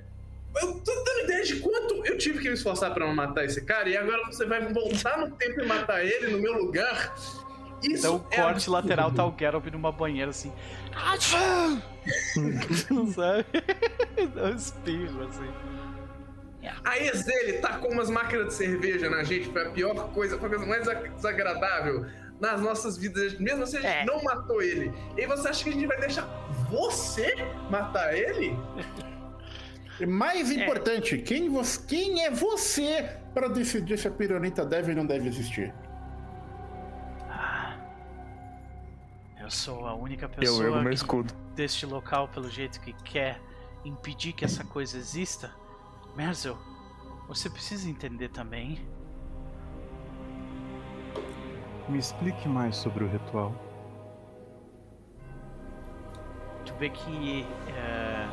Eu 0.60 0.80
tô 0.80 0.94
dando 1.04 1.20
ideia 1.24 1.44
de 1.44 1.56
quanto 1.60 2.06
eu 2.06 2.16
tive 2.16 2.38
que 2.38 2.48
me 2.48 2.54
esforçar 2.54 2.92
pra 2.94 3.06
não 3.06 3.14
matar 3.14 3.44
esse 3.44 3.60
cara 3.62 3.88
e 3.88 3.96
agora 3.96 4.24
você 4.26 4.46
vai 4.46 4.72
voltar 4.72 5.18
no 5.18 5.30
tempo 5.32 5.60
e 5.60 5.66
matar 5.66 6.02
ele 6.04 6.28
no 6.28 6.38
meu 6.38 6.54
lugar. 6.54 7.14
Isso 7.82 8.06
Então 8.06 8.16
o 8.16 8.26
é 8.30 8.36
corte 8.36 8.50
absurdo. 8.52 8.72
lateral 8.72 9.12
tá 9.12 9.26
o 9.26 9.34
Geralt 9.38 9.66
numa 9.66 9.92
banheira 9.92 10.30
assim. 10.30 10.50
Sabe? 13.14 13.44
Dá 14.34 14.44
um 14.44 14.56
espirro 14.56 15.28
assim. 15.28 15.50
A 16.84 16.98
ex 16.98 17.24
dele 17.24 17.54
tacou 17.54 17.92
umas 17.92 18.10
máquinas 18.10 18.48
de 18.48 18.54
cerveja 18.54 19.08
na 19.08 19.22
gente, 19.22 19.48
foi 19.50 19.66
a 19.66 19.70
pior 19.70 19.94
coisa, 20.12 20.36
foi 20.36 20.46
a 20.48 20.50
coisa 20.50 20.66
mais 20.66 20.88
desagradável 21.14 22.06
nas 22.40 22.60
nossas 22.60 22.96
vidas, 22.98 23.38
mesmo 23.38 23.66
se 23.66 23.76
a 23.78 23.80
gente 23.80 23.90
É. 23.90 24.04
não 24.04 24.22
matou 24.22 24.60
ele. 24.62 24.92
E 25.16 25.26
você 25.26 25.48
acha 25.48 25.64
que 25.64 25.70
a 25.70 25.72
gente 25.72 25.86
vai 25.86 25.98
deixar 25.98 26.22
você 26.70 27.34
matar 27.70 28.14
ele? 28.14 28.56
E 29.98 30.04
mais 30.04 30.50
importante, 30.50 31.16
quem, 31.18 31.48
você, 31.48 31.80
quem 31.86 32.22
é 32.24 32.30
você 32.30 33.16
para 33.32 33.48
decidir 33.48 33.98
se 33.98 34.06
a 34.06 34.10
pironita 34.10 34.64
deve 34.64 34.90
ou 34.90 34.96
não 34.98 35.06
deve 35.06 35.28
existir? 35.28 35.72
Ah, 37.30 37.78
eu 39.40 39.50
sou 39.50 39.86
a 39.86 39.94
única 39.94 40.26
Eu 40.26 40.30
pessoa 40.30 40.80
meu 40.82 40.88
que- 40.90 40.94
escudo. 40.94 41.32
deste 41.54 41.86
local 41.86 42.28
pelo 42.28 42.50
jeito 42.50 42.80
que 42.80 42.92
quer 43.04 43.40
impedir 43.84 44.32
que 44.34 44.44
essa 44.44 44.64
coisa 44.64 44.98
exista. 44.98 45.50
Merzel, 46.14 46.58
você 47.28 47.48
precisa 47.48 47.88
entender 47.88 48.28
também. 48.28 48.86
Me 51.88 51.98
explique 51.98 52.48
mais 52.48 52.76
sobre 52.76 53.04
o 53.04 53.08
ritual. 53.08 53.54
Tu 56.64 56.74
vê 56.74 56.90
que 56.90 57.46
é, 57.68 58.26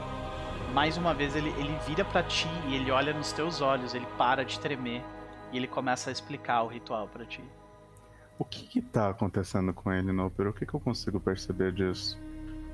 mais 0.74 0.98
uma 0.98 1.14
vez 1.14 1.36
ele, 1.36 1.50
ele 1.60 1.78
vira 1.88 2.04
pra 2.04 2.24
ti 2.24 2.48
e 2.68 2.76
ele 2.76 2.90
olha 2.92 3.14
nos 3.14 3.32
teus 3.32 3.62
olhos, 3.62 3.94
ele 3.94 4.08
para 4.18 4.44
de 4.44 4.60
tremer 4.60 5.04
e 5.52 5.58
ele 5.58 5.68
começa 5.68 6.10
a 6.10 6.14
explicar 6.14 6.64
o 6.64 6.68
ritual 6.68 7.08
pra 7.08 7.26
ti. 7.26 7.44
O 8.40 8.44
que 8.44 8.64
que 8.68 8.82
tá 8.82 9.10
acontecendo 9.10 9.72
com 9.72 9.92
ele 9.94 10.12
no 10.12 10.26
ópera? 10.26 10.50
O 10.50 10.54
que 10.54 10.66
que 10.66 10.74
eu 10.74 10.80
consigo 10.80 11.20
perceber 11.20 11.72
disso? 11.72 12.20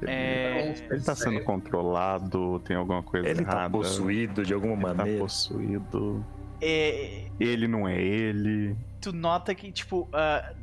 Ele, 0.01 0.09
É, 0.11 0.75
ele 0.89 1.01
tá 1.01 1.13
sendo 1.13 1.43
controlado? 1.43 2.59
Tem 2.61 2.77
alguma 2.77 3.03
coisa 3.03 3.27
Ele 3.27 3.43
tá 3.43 3.51
errada? 3.51 3.69
possuído 3.69 4.45
de 4.45 4.53
alguma 4.53 4.73
Ele 4.75 4.81
tá 4.85 4.93
maneira. 4.93 5.19
possuído. 5.19 6.25
é, 6.61 7.25
Ele 7.37 7.67
não 7.67 7.85
é 7.85 8.01
ele. 8.01 8.77
tu 9.01 9.11
nota 9.11 9.53
que, 9.53 9.69
tipo, 9.73 10.07
ah, 10.13 10.53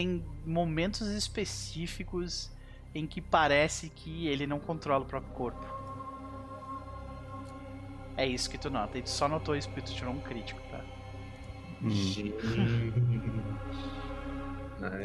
tem 0.00 0.24
momentos 0.46 1.06
específicos 1.08 2.50
em 2.94 3.06
que 3.06 3.20
parece 3.20 3.90
que 3.90 4.26
ele 4.28 4.46
não 4.46 4.58
controla 4.58 5.04
o 5.04 5.06
próprio 5.06 5.30
corpo. 5.34 5.66
É 8.16 8.26
isso 8.26 8.48
que 8.48 8.56
tu 8.56 8.70
nota. 8.70 8.96
E 8.98 9.02
tu 9.02 9.10
só 9.10 9.28
notou 9.28 9.54
isso 9.54 9.68
porque 9.68 9.82
tu 9.82 9.92
tirou 9.94 10.14
um 10.14 10.20
crítico, 10.20 10.60
tá? 10.70 10.80
Hum. 11.82 11.90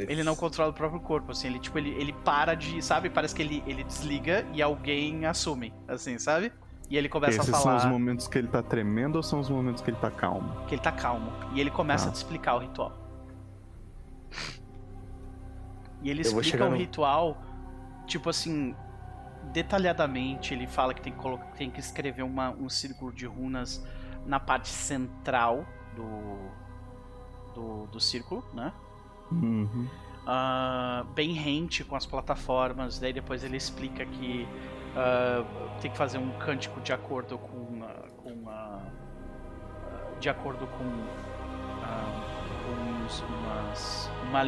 Ele 0.07 0.23
não 0.23 0.37
controla 0.37 0.69
o 0.69 0.73
próprio 0.73 1.01
corpo, 1.01 1.33
assim, 1.33 1.49
ele 1.49 1.59
tipo, 1.59 1.77
ele, 1.77 1.89
ele 1.99 2.13
para 2.13 2.55
de, 2.55 2.81
sabe? 2.81 3.09
Parece 3.09 3.35
que 3.35 3.41
ele, 3.41 3.61
ele 3.67 3.83
desliga 3.83 4.45
e 4.53 4.61
alguém 4.61 5.25
assume, 5.25 5.73
assim, 5.85 6.17
sabe? 6.17 6.49
E 6.89 6.95
ele 6.95 7.09
começa 7.09 7.39
Esses 7.41 7.49
a 7.49 7.51
são 7.51 7.61
falar 7.61 7.77
os 7.79 7.85
momentos 7.85 8.25
que 8.25 8.37
ele 8.37 8.47
tá 8.47 8.63
tremendo 8.63 9.17
ou 9.17 9.23
são 9.23 9.37
os 9.41 9.49
momentos 9.49 9.81
que 9.81 9.89
ele 9.89 9.97
tá 9.97 10.09
calmo? 10.09 10.65
que 10.65 10.75
ele 10.75 10.81
tá 10.81 10.93
calmo. 10.93 11.29
E 11.53 11.59
ele 11.59 11.69
começa 11.69 12.05
Tá. 12.05 12.09
a 12.11 12.13
te 12.13 12.15
explicar 12.15 12.55
o 12.55 12.59
ritual. 12.59 13.04
E 16.05 16.09
ele 16.09 16.21
explica 16.21 16.65
o 16.65 16.69
no- 16.69 16.77
ritual, 16.77 17.37
tipo 18.05 18.29
assim, 18.29 18.75
detalhadamente. 19.51 20.53
Ele 20.53 20.67
fala 20.67 20.93
que 20.93 21.01
tem 21.01 21.11
que, 21.11 21.19
colo- 21.19 21.39
tem 21.57 21.69
que 21.71 21.79
escrever 21.79 22.23
uma- 22.23 22.51
um 22.51 22.69
círculo 22.69 23.11
de 23.11 23.25
runas 23.25 23.83
na 24.25 24.39
parte 24.39 24.69
central 24.69 25.65
do, 25.95 26.49
do, 27.55 27.87
do 27.87 27.99
círculo, 27.99 28.43
né? 28.53 28.71
Uhum. 29.31 29.87
ah, 30.27 31.03
bem 31.15 31.33
rente 31.33 31.83
com 31.83 31.95
as 31.95 32.05
plataformas. 32.05 32.99
Daí 32.99 33.11
depois 33.13 33.43
ele 33.43 33.57
explica 33.57 34.05
que 34.05 34.47
ah, 34.95 35.43
tem 35.81 35.89
que 35.91 35.97
fazer 35.97 36.17
um 36.19 36.31
cântico 36.37 36.79
de 36.81 36.93
acordo 36.93 37.37
com, 37.37 37.83
ah, 37.83 38.07
com 38.17 38.35
de 40.19 40.29
acordo 40.29 40.65
com, 40.67 40.85
com 42.63 43.03
uns- 43.05 43.21
umas, 43.21 44.09
uma, 44.29 44.41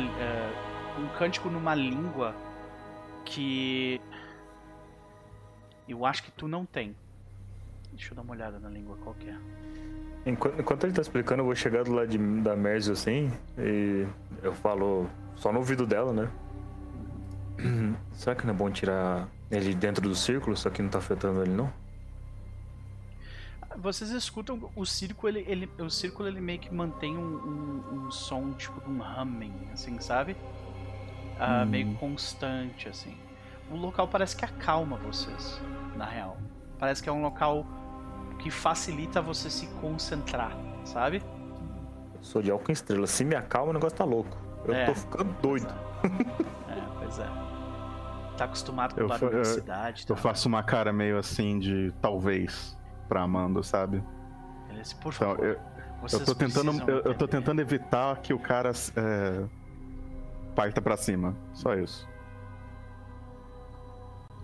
um 0.97 1.07
cântico 1.17 1.49
numa 1.49 1.73
língua 1.75 2.35
que 3.25 3.99
eu 5.87 6.05
acho 6.05 6.23
que 6.23 6.31
tu 6.31 6.47
não 6.47 6.65
tem. 6.65 6.95
Deixa 7.91 8.11
eu 8.11 8.15
dar 8.15 8.21
uma 8.21 8.33
olhada 8.33 8.59
na 8.59 8.69
língua 8.69 8.97
qual 9.03 9.15
que 9.15 9.29
é. 9.29 9.37
Enquanto, 10.25 10.59
enquanto 10.59 10.83
ele 10.83 10.93
tá 10.93 11.01
explicando, 11.01 11.41
eu 11.41 11.45
vou 11.45 11.55
chegar 11.55 11.83
do 11.83 11.93
lado 11.93 12.07
de, 12.09 12.17
da 12.41 12.55
Merzio 12.55 12.93
assim 12.93 13.31
e 13.57 14.05
eu 14.43 14.53
falo 14.53 15.07
só 15.35 15.51
no 15.53 15.59
ouvido 15.59 15.85
dela, 15.85 16.11
né? 16.13 16.29
Será 18.13 18.35
que 18.35 18.45
não 18.45 18.53
é 18.53 18.57
bom 18.57 18.69
tirar 18.69 19.27
ele 19.49 19.73
dentro 19.73 20.01
do 20.07 20.13
círculo, 20.15 20.55
só 20.57 20.69
que 20.69 20.81
não 20.81 20.89
tá 20.89 20.97
afetando 20.99 21.41
ele 21.41 21.53
não? 21.53 21.71
Vocês 23.77 24.09
escutam 24.09 24.69
o 24.75 24.85
círculo, 24.85 25.29
ele, 25.29 25.45
ele- 25.47 25.69
o 25.79 25.89
círculo 25.89 26.27
ele 26.27 26.41
meio 26.41 26.59
que 26.59 26.73
mantém 26.73 27.15
um, 27.15 27.21
um, 27.21 28.05
um 28.07 28.11
som 28.11 28.51
tipo 28.53 28.81
de 28.81 28.89
um 28.89 29.01
humming, 29.01 29.53
assim, 29.71 29.99
sabe? 29.99 30.35
Ah, 31.39 31.63
Hum. 31.63 31.69
Meio 31.69 31.93
constante, 31.95 32.87
assim. 32.89 33.15
O 33.69 33.75
local 33.75 34.07
parece 34.07 34.35
que 34.35 34.45
acalma 34.45 34.97
vocês, 34.97 35.61
na 35.95 36.05
real. 36.05 36.37
Parece 36.79 37.01
que 37.03 37.09
é 37.09 37.11
um 37.11 37.21
local 37.21 37.65
que 38.39 38.49
facilita 38.51 39.21
você 39.21 39.49
se 39.49 39.67
concentrar, 39.81 40.55
sabe? 40.85 41.21
Eu 42.15 42.23
sou 42.23 42.41
de 42.41 42.49
álcool 42.51 42.71
em 42.71 42.73
estrela. 42.73 43.07
Se 43.07 43.23
me 43.25 43.35
acalma, 43.35 43.71
o 43.71 43.73
negócio 43.73 43.97
tá 43.97 44.03
louco. 44.05 44.37
Eu 44.65 44.73
É. 44.73 44.85
tô 44.85 44.95
ficando 44.95 45.33
doido. 45.41 45.73
É, 46.69 46.81
pois 46.99 47.19
é. 47.19 47.27
Tá 48.37 48.45
acostumado 48.45 48.93
com 48.95 49.01
Eu 49.01 49.07
barulho 49.07 49.29
fa- 49.31 49.35
da 49.35 49.41
eu- 49.41 49.45
cidade. 49.45 50.05
Eu 50.07 50.15
tá? 50.15 50.21
faço 50.21 50.47
uma 50.47 50.61
cara 50.63 50.93
meio 50.93 51.17
assim 51.17 51.57
de 51.59 51.91
talvez 52.01 52.77
pra 53.09 53.23
Amanda, 53.23 53.63
sabe? 53.63 54.03
Ele 54.69 54.81
disse, 54.81 54.95
por 54.95 55.13
Então, 55.13 55.29
favor, 55.31 55.45
eu, 55.45 55.59
vocês 56.01 56.19
eu 56.21 56.25
tô 56.25 56.35
tentando. 56.35 56.89
Eu, 56.89 56.99
eu 57.01 57.15
tô 57.15 57.27
tentando 57.27 57.59
evitar 57.61 58.17
que 58.17 58.33
o 58.33 58.39
cara 58.39 58.71
é, 58.95 59.43
parta 60.57 60.81
pra 60.81 60.97
cima. 60.97 61.35
Só 61.53 61.75
isso. 61.75 62.09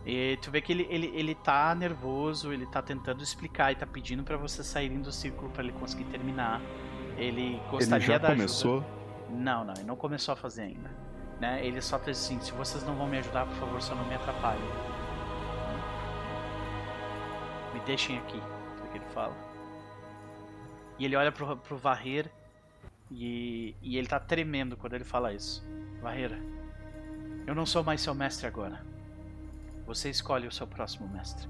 E 0.06 0.38
tu 0.41 0.52
vê 0.52 0.61
que 0.61 0.72
ele, 0.72 0.85
ele, 0.91 1.07
ele 1.15 1.34
tá 1.34 1.73
nervoso, 1.73 2.53
ele 2.53 2.68
tá 2.68 2.81
tentando 2.84 3.23
explicar 3.23 3.72
e 3.72 3.76
tá 3.76 3.88
pedindo 3.88 4.23
pra 4.23 4.38
vocês 4.38 4.68
saírem 4.68 5.02
do 5.02 5.11
círculo 5.11 5.49
pra 5.49 5.64
ele 5.64 5.72
conseguir 5.73 6.03
terminar. 6.06 6.61
Ele 7.18 7.60
gostaria 7.72 7.95
Ele 8.06 8.06
já 8.06 8.18
da 8.19 8.27
começou. 8.30 8.77
ajuda. 8.80 8.88
Não, 9.31 9.65
não, 9.65 9.73
ele 9.73 9.85
não 9.85 9.95
começou 9.95 10.34
a 10.34 10.35
fazer 10.35 10.61
ainda. 10.64 10.91
Né? 11.40 11.65
Ele 11.65 11.81
só 11.81 11.98
tá 11.98 12.11
assim, 12.11 12.40
se 12.41 12.52
vocês 12.52 12.84
não 12.84 12.95
vão 12.95 13.07
me 13.07 13.18
ajudar, 13.18 13.48
por 13.48 13.56
favor, 13.56 13.81
só 13.81 13.95
não 13.95 14.06
me 14.06 14.14
atrapalhem. 14.14 14.61
Me 17.73 17.80
deixem 17.81 18.19
aqui, 18.19 18.40
foi 18.77 18.88
o 18.88 18.91
que 18.91 18.98
ele 18.99 19.06
fala. 19.14 19.34
E 20.99 21.06
ele 21.06 21.15
olha 21.15 21.31
pro, 21.31 21.57
pro 21.57 21.77
Varrer 21.77 22.30
e, 23.15 23.76
e 23.81 23.98
ele 23.98 24.07
tá 24.07 24.19
tremendo 24.19 24.76
quando 24.76 24.94
ele 24.94 25.03
fala 25.03 25.34
isso. 25.34 25.64
Varreira, 26.02 26.38
eu 27.48 27.53
não 27.56 27.65
sou 27.65 27.84
mais 27.84 28.02
seu 28.02 28.14
mestre 28.15 28.48
agora. 28.48 28.81
Você 29.85 30.10
escolhe 30.10 30.48
o 30.48 30.52
seu 30.52 30.65
próximo 30.65 31.07
mestre. 31.07 31.48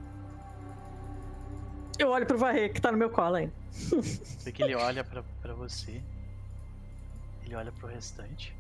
Eu 2.00 2.10
olho 2.10 2.26
pro 2.26 2.38
Varre, 2.38 2.70
que 2.70 2.82
tá 2.82 2.92
no 2.92 2.98
meu 2.98 3.10
colo 3.10 3.36
ainda. 3.36 3.54
Vê 4.44 4.52
que 4.52 4.64
ele 4.64 4.76
olha 4.76 5.04
pra, 5.04 5.24
pra 5.42 5.54
você, 5.54 6.02
ele 7.46 7.56
olha 7.56 7.72
pro 7.72 7.88
restante 7.88 8.56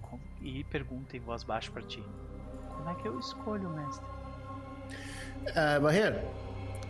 com- 0.00 0.18
e 0.40 0.62
pergunta 0.64 1.16
em 1.16 1.20
voz 1.20 1.42
baixa 1.42 1.70
pra 1.72 1.82
ti: 1.82 2.02
Como 2.68 2.88
é 2.88 2.94
que 2.94 3.06
eu 3.08 3.18
escolho 3.18 3.68
o 3.68 3.76
mestre? 3.76 4.06
É, 5.54 5.78
Barreira, 5.80 6.24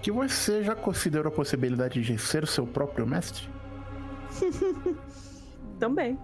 que 0.03 0.13
você 0.13 0.63
já 0.63 0.75
considerou 0.77 1.33
a 1.33 1.35
possibilidade 1.35 2.03
de 2.03 2.19
ser 2.19 2.45
o 2.45 2.47
seu 2.47 2.67
próprio 2.67 3.07
mestre? 3.07 3.49
Também. 5.79 6.19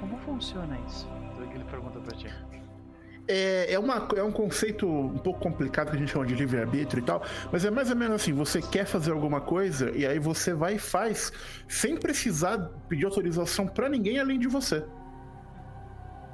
Como 0.00 0.16
funciona 0.18 0.78
isso? 0.86 1.08
Que 1.50 1.56
ele 1.56 1.64
pergunta 1.64 2.00
pra 2.00 2.16
ti. 2.16 2.28
É, 3.26 3.72
é, 3.72 3.78
uma, 3.78 4.06
é 4.16 4.22
um 4.22 4.32
conceito 4.32 4.86
um 4.86 5.16
pouco 5.16 5.40
complicado 5.40 5.90
que 5.90 5.96
a 5.96 5.98
gente 5.98 6.10
chama 6.12 6.26
de 6.26 6.34
livre-arbítrio 6.34 7.00
e 7.00 7.04
tal, 7.04 7.22
mas 7.50 7.64
é 7.64 7.70
mais 7.70 7.88
ou 7.90 7.96
menos 7.96 8.16
assim: 8.16 8.34
você 8.34 8.60
quer 8.60 8.84
fazer 8.84 9.12
alguma 9.12 9.40
coisa 9.40 9.90
e 9.92 10.06
aí 10.06 10.18
você 10.18 10.52
vai 10.52 10.74
e 10.74 10.78
faz, 10.78 11.32
sem 11.66 11.96
precisar 11.96 12.58
pedir 12.88 13.06
autorização 13.06 13.66
pra 13.66 13.88
ninguém 13.88 14.18
além 14.18 14.38
de 14.38 14.46
você. 14.46 14.84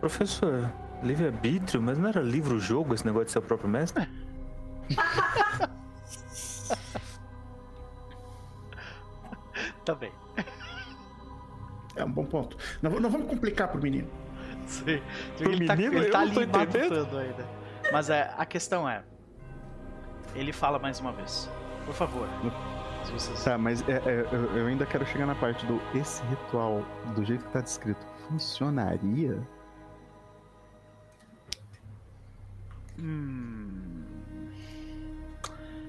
Professor, 0.01 0.73
livre-arbítrio, 1.03 1.81
mas 1.81 1.97
não 1.97 2.09
era 2.09 2.20
livro-jogo 2.20 2.93
esse 2.95 3.07
negócio 3.07 3.27
de 3.27 3.32
ser 3.32 3.39
o 3.39 3.43
próprio 3.43 3.69
mestre? 3.69 4.09
Tá 9.85 9.95
bem. 9.95 10.12
É 11.96 12.04
um 12.04 12.10
bom 12.10 12.24
ponto. 12.24 12.56
Não, 12.82 12.90
não 12.92 13.10
vamos 13.10 13.28
complicar 13.28 13.68
pro 13.68 13.80
menino. 13.80 14.08
Sim. 14.66 15.00
Pro 15.36 15.50
ele 15.50 15.66
tá, 15.66 15.76
menino, 15.76 15.96
ele 15.96 16.06
eu 16.06 16.10
tá 16.10 16.20
ali 16.20 16.38
ainda. 16.38 17.46
Mas 17.92 18.08
é, 18.10 18.32
a 18.36 18.46
questão 18.46 18.88
é. 18.88 19.02
Ele 20.34 20.52
fala 20.52 20.78
mais 20.78 21.00
uma 21.00 21.12
vez. 21.12 21.50
Por 21.84 21.94
favor. 21.94 22.28
Se 23.04 23.12
vocês. 23.12 23.42
Tá, 23.42 23.58
mas 23.58 23.86
é- 23.88 23.92
é, 23.92 24.28
eu, 24.32 24.56
eu 24.56 24.66
ainda 24.66 24.86
quero 24.86 25.04
chegar 25.06 25.26
na 25.26 25.34
parte 25.34 25.66
do 25.66 25.80
esse 25.94 26.22
ritual, 26.24 26.84
do 27.14 27.24
jeito 27.24 27.44
que 27.44 27.52
tá 27.52 27.60
descrito, 27.60 28.06
funcionaria? 28.28 29.40
Hum. 32.98 34.04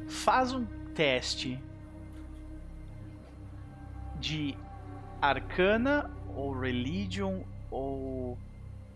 Faz 0.07 0.53
um 0.53 0.65
teste 0.95 1.61
de 4.19 4.57
arcana 5.22 6.10
ou 6.35 6.52
religion 6.57 7.41
ou 7.69 8.38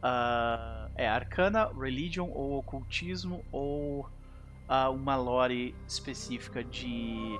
ah, 0.01 0.87
é 0.95 1.07
arcana, 1.07 1.69
religion 1.79 2.29
ou 2.33 2.57
ocultismo 2.57 3.43
ou 3.51 4.09
ah, 4.67 4.89
uma 4.89 5.15
lore 5.15 5.75
específica 5.87 6.63
de 6.63 7.39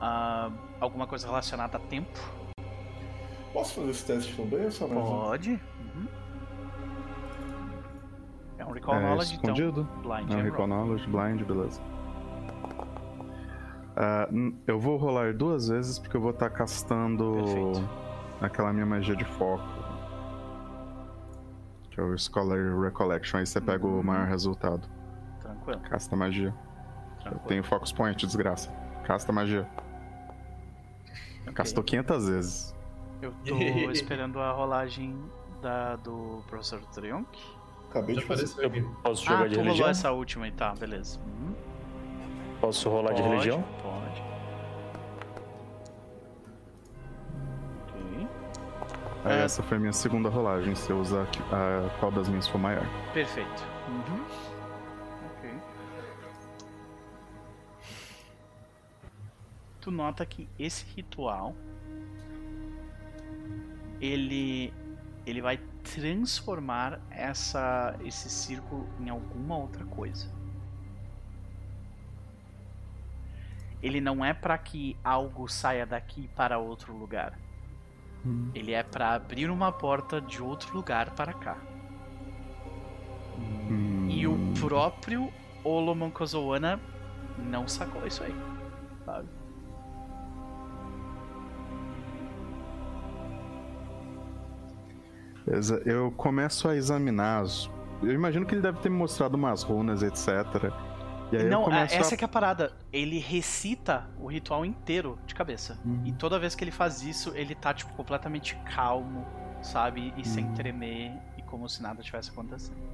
ah, 0.00 0.50
alguma 0.80 1.06
coisa 1.06 1.26
relacionada 1.26 1.78
a 1.78 1.80
tempo. 1.80 2.20
Posso 3.52 3.74
fazer 3.74 3.90
esse 3.90 4.06
teste 4.06 4.36
também, 4.36 4.70
só 4.70 4.86
Pode. 4.86 5.50
Uhum. 5.50 6.06
É 8.58 8.64
um 8.64 8.72
recall 8.72 8.94
é 8.94 9.00
knowledge, 9.00 9.34
então. 9.34 9.54
escondido? 9.54 9.84
Blind 10.02 10.30
Não, 10.30 10.38
and 10.38 10.42
Recall 10.42 10.66
roll. 10.66 10.68
Knowledge, 10.68 11.06
Blind, 11.06 11.42
beleza. 11.42 11.91
Ah, 13.96 14.26
n- 14.30 14.56
eu 14.66 14.78
vou 14.78 14.96
rolar 14.96 15.34
duas 15.34 15.68
vezes 15.68 15.98
porque 15.98 16.16
eu 16.16 16.20
vou 16.20 16.30
estar 16.30 16.48
castando 16.50 17.34
Perfeito. 17.34 17.88
aquela 18.40 18.72
minha 18.72 18.86
magia 18.86 19.14
de 19.14 19.24
foco. 19.24 19.62
Que 21.90 22.00
é 22.00 22.02
o 22.02 22.16
Scholar 22.16 22.58
Recollection. 22.80 23.38
Aí 23.38 23.46
você 23.46 23.60
pega 23.60 23.86
Uhum. 23.86 24.00
o 24.00 24.04
maior 24.04 24.26
resultado. 24.26 24.88
Tranquilo, 25.40 25.80
Casta 25.80 26.16
magia. 26.16 26.48
Eu 26.48 27.22
tranquilo. 27.22 27.48
tenho 27.48 27.64
Focus 27.64 27.92
Point, 27.92 28.24
desgraça. 28.26 28.70
Casta 29.04 29.30
magia. 29.32 29.68
Ok. 31.42 31.52
Castou 31.54 31.82
500 31.84 32.28
vezes. 32.28 32.74
Eu 33.20 33.32
tô 33.44 33.90
esperando 33.90 34.40
a 34.40 34.52
rolagem 34.52 35.16
da, 35.60 35.96
do 35.96 36.42
professor 36.48 36.80
Triumph. 36.86 37.26
Acabei 37.90 38.14
Já 38.14 38.20
de 38.22 38.26
fazer. 38.26 38.66
aqui. 38.66 38.80
Posso 39.02 39.22
Ah, 39.30 39.32
jogar 39.36 39.48
de 39.50 39.54
tu 39.56 39.62
rolou 39.68 39.88
essa 39.88 40.10
última 40.12 40.48
e 40.48 40.52
tá, 40.52 40.72
beleza. 40.74 41.20
Uhum. 41.20 41.54
Posso 42.62 42.88
rolar 42.88 43.12
de 43.12 43.20
Pode, 43.20 43.34
religião? 43.34 43.60
Pode. 43.82 44.22
Ok. 47.88 48.28
Aí 49.24 49.32
É. 49.40 49.42
essa 49.44 49.64
foi 49.64 49.78
a 49.78 49.80
minha 49.80 49.92
segunda 49.92 50.28
rolagem. 50.28 50.72
Se 50.76 50.90
eu 50.90 51.00
usar 51.00 51.22
a 51.50 51.98
qual 51.98 52.12
das 52.12 52.28
minhas 52.28 52.46
for 52.46 52.58
maior. 52.58 52.86
Perfeito. 53.12 53.64
Uhum. 53.88 54.24
Ok. 55.38 55.50
Tu 59.80 59.90
nota 59.90 60.24
que 60.24 60.48
esse 60.56 60.84
ritual 60.94 61.56
ele 64.00 64.72
ele 65.26 65.42
vai 65.42 65.58
transformar 65.82 67.00
essa 67.10 67.96
esse 68.04 68.30
círculo 68.30 68.88
em 69.00 69.08
alguma 69.08 69.56
outra 69.58 69.84
coisa. 69.84 70.30
Ele 73.82 74.00
não 74.00 74.24
é 74.24 74.32
para 74.32 74.56
que 74.56 74.96
algo 75.02 75.48
saia 75.48 75.84
daqui 75.84 76.28
para 76.36 76.58
outro 76.58 76.96
lugar. 76.96 77.38
Ele 78.54 78.72
é 78.72 78.82
para 78.84 79.14
abrir 79.14 79.50
uma 79.50 79.72
porta 79.72 80.20
de 80.20 80.40
outro 80.40 80.72
lugar 80.76 81.10
para 81.10 81.32
cá. 81.32 81.56
E 84.08 84.26
o 84.26 84.32
Hum. 84.34 84.54
próprio 84.60 85.32
Olomon 85.64 86.10
Kozoana 86.10 86.78
não 87.36 87.66
sacou 87.66 88.06
isso 88.06 88.22
aí. 88.22 88.34
Sabe? 89.04 89.28
Eu 95.84 96.12
começo 96.12 96.68
a 96.68 96.76
examinar 96.76 97.42
as. 97.42 97.68
Eu 98.02 98.12
imagino 98.12 98.46
que 98.46 98.54
ele 98.54 98.62
deve 98.62 98.78
ter 98.80 98.88
me 98.88 98.96
mostrado 98.96 99.36
umas 99.36 99.62
runas, 99.62 100.02
etc. 100.02 100.72
Não, 101.48 101.64
começo 101.64 101.94
essa 101.94 102.14
a... 102.14 102.18
que 102.18 102.24
é 102.24 102.26
a 102.26 102.28
parada. 102.28 102.72
Ele 102.92 103.18
recita 103.18 104.08
o 104.18 104.26
ritual 104.26 104.64
inteiro 104.64 105.18
de 105.26 105.34
cabeça. 105.34 105.78
Uhum. 105.84 106.02
E 106.04 106.12
toda 106.12 106.38
vez 106.38 106.54
que 106.54 106.64
ele 106.64 106.70
faz 106.70 107.02
isso, 107.02 107.32
ele 107.34 107.54
tá, 107.54 107.72
tipo, 107.72 107.92
completamente 107.94 108.56
calmo, 108.74 109.26
sabe? 109.62 110.12
E 110.16 110.26
sem 110.26 110.46
Uhum. 110.46 110.54
tremer 110.54 111.12
e 111.38 111.42
como 111.42 111.68
se 111.68 111.82
nada 111.82 112.02
tivesse 112.02 112.30
acontecendo. 112.30 112.92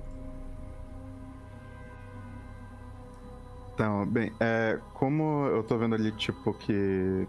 Então, 3.74 4.05
bem, 4.06 4.32
é, 4.40 4.78
como 4.94 5.47
eu 5.47 5.62
tô 5.62 5.78
vendo 5.78 5.94
ali, 5.94 6.10
tipo, 6.12 6.52
que 6.52 7.28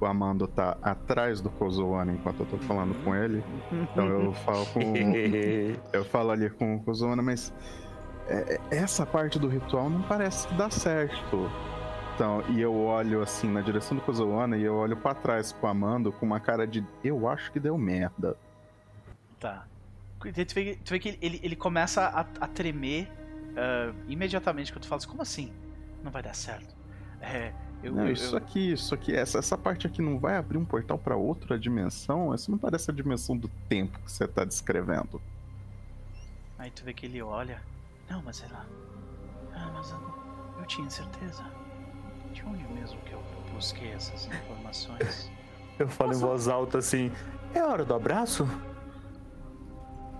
o 0.00 0.06
Amando 0.06 0.46
tá 0.46 0.76
atrás 0.82 1.40
do 1.40 1.50
Kozoana 1.50 2.12
enquanto 2.12 2.40
eu 2.40 2.46
tô 2.46 2.58
falando 2.58 2.94
com 3.02 3.14
ele, 3.16 3.42
então 3.72 4.06
eu 4.06 4.32
falo 4.34 4.66
com. 4.66 4.80
eu 5.92 6.04
falo 6.04 6.30
ali 6.30 6.50
com 6.50 6.76
o 6.76 6.80
Kozoana, 6.84 7.22
mas 7.22 7.52
é, 7.52 7.54
é, 7.56 7.87
essa 8.70 9.06
parte 9.06 9.38
do 9.38 9.48
ritual 9.48 9.88
não 9.88 10.02
parece 10.02 10.46
que 10.48 10.54
dá 10.54 10.70
certo. 10.70 11.50
Então, 12.14 12.42
e 12.50 12.60
eu 12.60 12.74
olho 12.74 13.22
assim 13.22 13.48
na 13.50 13.60
direção 13.60 13.96
do 13.96 14.02
Kozoana 14.02 14.56
e 14.56 14.62
eu 14.64 14.74
olho 14.74 14.96
pra 14.96 15.14
trás 15.14 15.52
pro 15.52 15.68
Amando 15.68 16.10
com 16.12 16.26
uma 16.26 16.40
cara 16.40 16.66
de 16.66 16.84
eu 17.04 17.28
acho 17.28 17.50
que 17.52 17.60
deu 17.60 17.78
merda. 17.78 18.36
Tá. 19.38 19.64
Tu 20.20 20.32
vê, 20.54 20.74
tu 20.76 20.90
vê 20.90 20.98
que 20.98 21.16
ele- 21.22 21.40
ele, 21.42 21.54
começa 21.56 22.02
a, 22.06 22.20
a 22.20 22.48
tremer 22.48 23.08
ah, 23.56 23.92
imediatamente 24.08 24.72
quando 24.72 24.82
tu 24.82 24.88
fala 24.88 24.98
assim, 24.98 25.08
como 25.08 25.22
assim? 25.22 25.52
Não 26.02 26.10
vai 26.10 26.22
dar 26.22 26.34
certo. 26.34 26.74
É, 27.20 27.52
Eu, 27.80 27.92
Não, 27.92 28.06
eu- 28.06 28.12
isso 28.12 28.34
eu- 28.34 28.38
aqui, 28.38 28.72
isso 28.72 28.92
aqui, 28.92 29.14
essa, 29.14 29.38
essa 29.38 29.56
parte 29.56 29.86
aqui 29.86 30.02
não 30.02 30.18
vai 30.18 30.36
abrir 30.36 30.58
um 30.58 30.64
portal 30.64 30.98
pra 30.98 31.14
outra 31.14 31.56
dimensão? 31.56 32.34
Isso 32.34 32.50
não 32.50 32.58
parece 32.58 32.90
a 32.90 32.94
dimensão 32.94 33.36
do 33.36 33.46
tempo 33.68 33.96
que 34.00 34.10
você 34.10 34.26
tá 34.26 34.44
descrevendo. 34.44 35.22
Aí 36.58 36.72
tu 36.72 36.82
vê 36.84 36.92
que 36.92 37.06
ele 37.06 37.22
olha. 37.22 37.62
Não, 38.10 38.22
mas 38.22 38.42
ela. 38.42 38.66
Ah, 39.54 39.70
mas 39.74 39.90
eu, 39.90 39.98
eu 40.58 40.66
tinha 40.66 40.88
certeza. 40.90 41.44
De 42.32 42.44
onde 42.44 42.66
mesmo 42.68 43.00
que 43.00 43.12
eu 43.12 43.22
busquei 43.52 43.92
essas 43.92 44.26
informações? 44.26 45.30
Eu 45.78 45.86
falo 45.88 46.12
em 46.12 46.18
voz 46.18 46.48
alta 46.48 46.78
assim: 46.78 47.12
É 47.54 47.62
hora 47.62 47.84
do 47.84 47.94
abraço? 47.94 48.48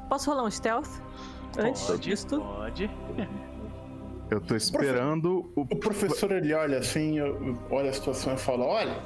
Posso 0.09 0.31
rolar 0.31 0.44
um 0.44 0.51
stealth? 0.51 1.01
Antes 1.59 1.82
Pode, 1.82 2.01
disso 2.01 2.28
tudo? 2.28 2.43
pode. 2.43 2.89
Eu 4.31 4.40
tô 4.40 4.55
esperando 4.55 5.51
o. 5.56 5.62
O 5.62 5.77
professor 5.77 6.31
ele 6.31 6.55
olha 6.55 6.78
assim, 6.78 7.16
olha 7.70 7.90
a 7.90 7.93
situação 7.93 8.35
e 8.35 8.36
fala: 8.36 8.65
Olha, 8.65 9.02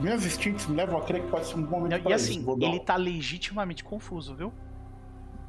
meus 0.00 0.24
instintos 0.24 0.66
me 0.66 0.76
levam 0.76 0.98
a 0.98 1.02
crer 1.02 1.22
que 1.22 1.28
pode 1.30 1.46
ser 1.46 1.56
um 1.56 1.62
bom 1.62 1.80
momento 1.80 2.00
e 2.00 2.02
pra 2.02 2.14
assim, 2.14 2.44
ele 2.60 2.80
tá 2.80 2.96
legitimamente 2.96 3.84
confuso, 3.84 4.34
viu? 4.34 4.52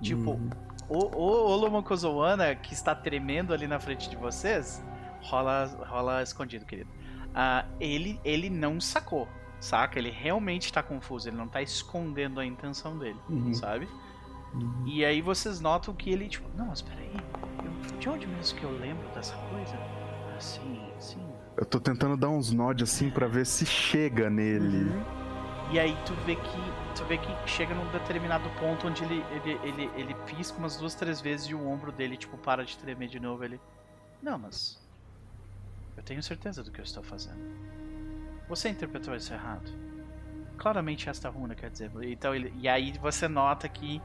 Tipo, 0.02 0.32
Hum. 0.32 0.50
O, 0.90 0.98
o 1.06 1.50
Olomokozoana 1.52 2.56
que 2.56 2.74
está 2.74 2.94
tremendo 2.96 3.54
ali 3.54 3.68
na 3.68 3.80
frente 3.80 4.10
de 4.10 4.16
vocês, 4.16 4.84
rola, 5.22 5.66
rola 5.88 6.22
escondido, 6.24 6.66
querido. 6.66 6.90
Ah, 7.34 7.66
ele, 7.80 8.20
ele 8.24 8.50
não 8.50 8.80
sacou, 8.80 9.28
saca? 9.60 10.00
Ele 10.00 10.10
realmente 10.10 10.72
tá 10.72 10.82
confuso, 10.84 11.28
ele 11.30 11.36
não 11.38 11.48
tá 11.48 11.62
escondendo 11.62 12.40
a 12.40 12.46
intenção 12.46 12.98
dele, 12.98 13.20
Uhum. 13.30 13.54
sabe? 13.54 13.88
E 14.86 15.04
aí 15.04 15.22
vocês 15.22 15.60
notam 15.60 15.94
que 15.94 16.10
ele, 16.10 16.30
tipo, 16.30 16.48
não, 16.58 16.68
mas 16.68 16.82
peraí, 16.82 17.12
eu, 17.64 17.98
de 18.00 18.08
onde 18.10 18.26
mesmo 18.28 18.58
que 18.58 18.64
eu 18.64 18.72
lembro 18.78 19.06
dessa 19.14 19.36
coisa? 19.50 19.76
Ah, 20.34 20.40
sim, 20.40 20.80
sim. 20.98 21.26
Eu 21.58 21.66
tô 21.66 21.78
tentando 21.80 22.16
dar 22.16 22.30
uns 22.30 22.52
nods 22.52 22.90
assim 22.90 23.10
pra 23.10 23.28
ver 23.28 23.46
se 23.46 23.66
chega 23.66 24.30
nele. 24.30 24.92
E 25.72 25.80
aí 25.80 25.98
tu 26.06 26.14
vê 26.26 26.36
que 26.36 26.58
tu 26.96 27.04
vê 27.06 27.18
que 27.18 27.28
chega 27.50 27.74
num 27.76 27.86
determinado 27.92 28.50
ponto 28.60 28.88
onde 28.88 29.04
ele, 29.04 29.24
ele, 29.32 29.60
ele, 29.64 29.92
ele 29.96 30.14
pisca 30.26 30.58
umas 30.58 30.78
duas, 30.78 30.96
três 30.96 31.20
vezes 31.22 31.48
e 31.48 31.54
o 31.54 31.68
ombro 31.68 31.92
dele, 31.92 32.16
tipo, 32.18 32.38
para 32.38 32.64
de 32.66 32.78
tremer 32.78 33.08
de 33.10 33.20
novo. 33.20 33.44
Ele. 33.44 33.60
Não, 34.22 34.38
mas. 34.40 34.82
Eu 35.98 36.04
tenho 36.04 36.22
certeza 36.24 36.64
do 36.64 36.72
que 36.72 36.80
eu 36.80 36.84
estou 36.84 37.04
fazendo. 37.04 37.40
Você 38.50 38.70
interpretou 38.70 39.16
isso 39.16 39.34
errado. 39.34 39.72
Claramente 40.58 41.10
esta 41.10 41.30
runa 41.30 41.54
quer 41.56 41.70
dizer. 41.70 41.92
Então 42.04 42.34
ele, 42.34 42.54
e 42.58 42.68
aí 42.68 42.94
você 43.00 43.28
nota 43.28 43.68
que. 43.70 44.02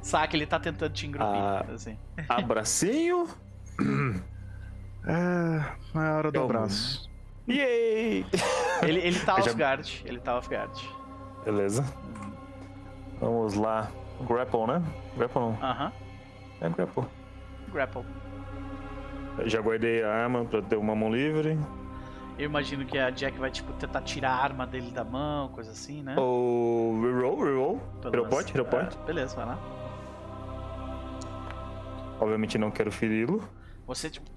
Saca, 0.00 0.34
ele 0.36 0.46
tá 0.46 0.58
tentando 0.58 0.92
te 0.92 1.06
engrupir. 1.06 1.34
Ah. 1.40 1.64
Assim. 1.72 1.96
Abracinho? 2.28 3.28
É. 5.04 5.98
É 5.98 5.98
a 5.98 6.16
hora 6.16 6.30
do 6.30 6.38
Eu- 6.38 6.44
abraço. 6.44 7.10
Yay! 7.48 8.24
Ele, 8.82 9.00
ele 9.00 9.18
tá 9.18 9.32
Eu 9.38 9.42
já- 9.42 9.50
off 9.50 9.58
guard. 9.58 9.88
Ele 10.04 10.20
tá 10.20 10.38
off 10.38 10.48
guard. 10.48 10.78
Beleza. 11.44 11.84
Vamos 13.20 13.54
lá. 13.54 13.88
Grapple, 14.26 14.66
né? 14.66 14.82
Grapple 15.16 15.40
não. 15.40 15.58
Aham. 15.62 15.92
É 16.60 16.68
grapple. 16.68 17.04
Grapple. 17.72 18.04
Já 19.46 19.60
guardei 19.60 20.02
a 20.04 20.12
arma 20.12 20.44
pra 20.44 20.62
ter 20.62 20.76
uma 20.76 20.94
mão 20.94 21.12
livre. 21.12 21.58
Eu 22.38 22.46
imagino 22.46 22.84
que 22.84 22.98
a 22.98 23.10
Jack 23.10 23.38
vai, 23.38 23.50
tipo, 23.50 23.72
tentar 23.74 24.02
tirar 24.02 24.30
a 24.30 24.42
arma 24.42 24.66
dele 24.66 24.90
da 24.90 25.04
mão, 25.04 25.48
coisa 25.48 25.70
assim, 25.70 26.02
né? 26.02 26.14
Ou 26.18 27.00
reroll, 27.02 27.44
reroll. 27.44 27.80
Pelo 28.00 28.14
Hero 28.14 28.22
menos. 28.24 28.28
point, 28.34 28.54
hero 28.56 28.64
point. 28.64 28.98
É, 29.02 29.06
beleza, 29.06 29.36
vai 29.36 29.46
lá. 29.46 29.58
Obviamente 32.20 32.56
não 32.58 32.70
quero 32.70 32.90
feri-lo. 32.92 33.42
Você, 33.86 34.08
tipo, 34.08 34.30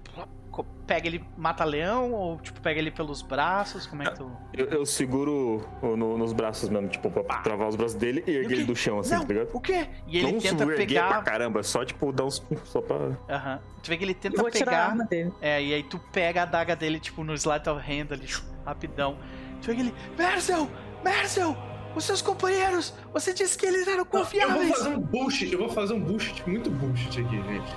pega 0.64 1.06
ele, 1.06 1.24
mata 1.36 1.64
leão 1.64 2.12
ou, 2.12 2.38
tipo, 2.38 2.60
pega 2.60 2.78
ele 2.78 2.90
pelos 2.90 3.22
braços? 3.22 3.86
Como 3.86 4.02
é 4.02 4.06
que 4.10 4.16
tu. 4.16 4.30
Eu, 4.52 4.66
eu 4.66 4.86
seguro 4.86 5.66
no- 5.82 6.16
nos 6.16 6.32
braços 6.32 6.68
mesmo, 6.68 6.88
tipo, 6.88 7.10
pra 7.10 7.38
travar 7.38 7.68
os 7.68 7.76
braços 7.76 7.94
dele 7.96 8.22
e 8.26 8.30
erguer 8.30 8.52
ele 8.54 8.64
do 8.64 8.74
chão, 8.76 8.98
assim, 9.00 9.14
Não, 9.14 9.26
tá 9.26 9.32
ligado? 9.32 9.50
o 9.52 9.60
quê? 9.60 9.88
E 10.06 10.18
ele 10.18 10.32
não 10.32 10.38
tenta 10.40 10.62
erguer 10.64 10.76
pra 11.00 11.08
pegar. 11.08 11.22
caramba, 11.24 11.62
só 11.62 11.84
tipo 11.84 12.12
dar 12.12 12.24
uns. 12.24 12.42
Só 12.64 12.80
pra. 12.80 12.96
Aham. 13.28 13.60
Tu 13.82 13.88
vê 13.88 13.96
que 13.96 14.04
ele 14.04 14.12
Eu 14.12 14.16
tenta 14.16 14.40
vou 14.42 14.50
tirar 14.50 14.62
a 14.66 14.70
pegar. 14.74 14.86
arma 14.90 15.04
dele. 15.04 15.32
É, 15.40 15.62
e 15.62 15.74
aí 15.74 15.82
tu 15.82 15.98
pega 16.12 16.40
a 16.40 16.42
adaga 16.44 16.74
dele, 16.76 16.98
tipo, 17.00 17.22
no 17.24 17.34
slide 17.34 17.68
of 17.68 17.80
hand 17.80 18.08
ali, 18.12 18.26
rapidão. 18.64 19.16
Tu 19.60 19.66
vê 19.68 19.74
que 19.74 19.80
ele. 19.80 19.94
Mercel! 20.18 20.68
Mercel! 21.04 21.56
Os 21.94 22.04
seus 22.04 22.20
companheiros! 22.20 22.92
Você 23.14 23.32
disse 23.32 23.56
que 23.56 23.64
eles 23.64 23.86
eram 23.88 24.00
Eu 24.00 24.04
vou 24.04 24.20
confiáveis! 24.22 24.68
fazer 24.70 24.88
um 24.90 25.00
bullshit, 25.00 25.52
eu 25.52 25.58
vou 25.58 25.68
fazer 25.70 25.94
um 25.94 26.00
bullshit, 26.00 26.42
muito 26.46 26.68
bullshit 26.68 27.20
aqui, 27.20 27.36
gente. 27.42 27.74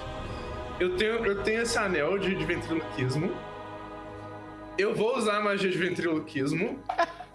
Eu 0.80 0.96
tenho, 0.96 1.26
eu 1.26 1.44
tenho 1.44 1.62
esse 1.62 1.78
anel 1.78 2.18
de, 2.18 2.34
de 2.36 2.46
ventriloquismo. 2.46 3.36
Eu 4.78 4.96
vou 4.96 5.18
usar 5.18 5.38
a 5.38 5.42
magia 5.42 5.70
de 5.70 5.78
ventriloquismo. 5.78 6.82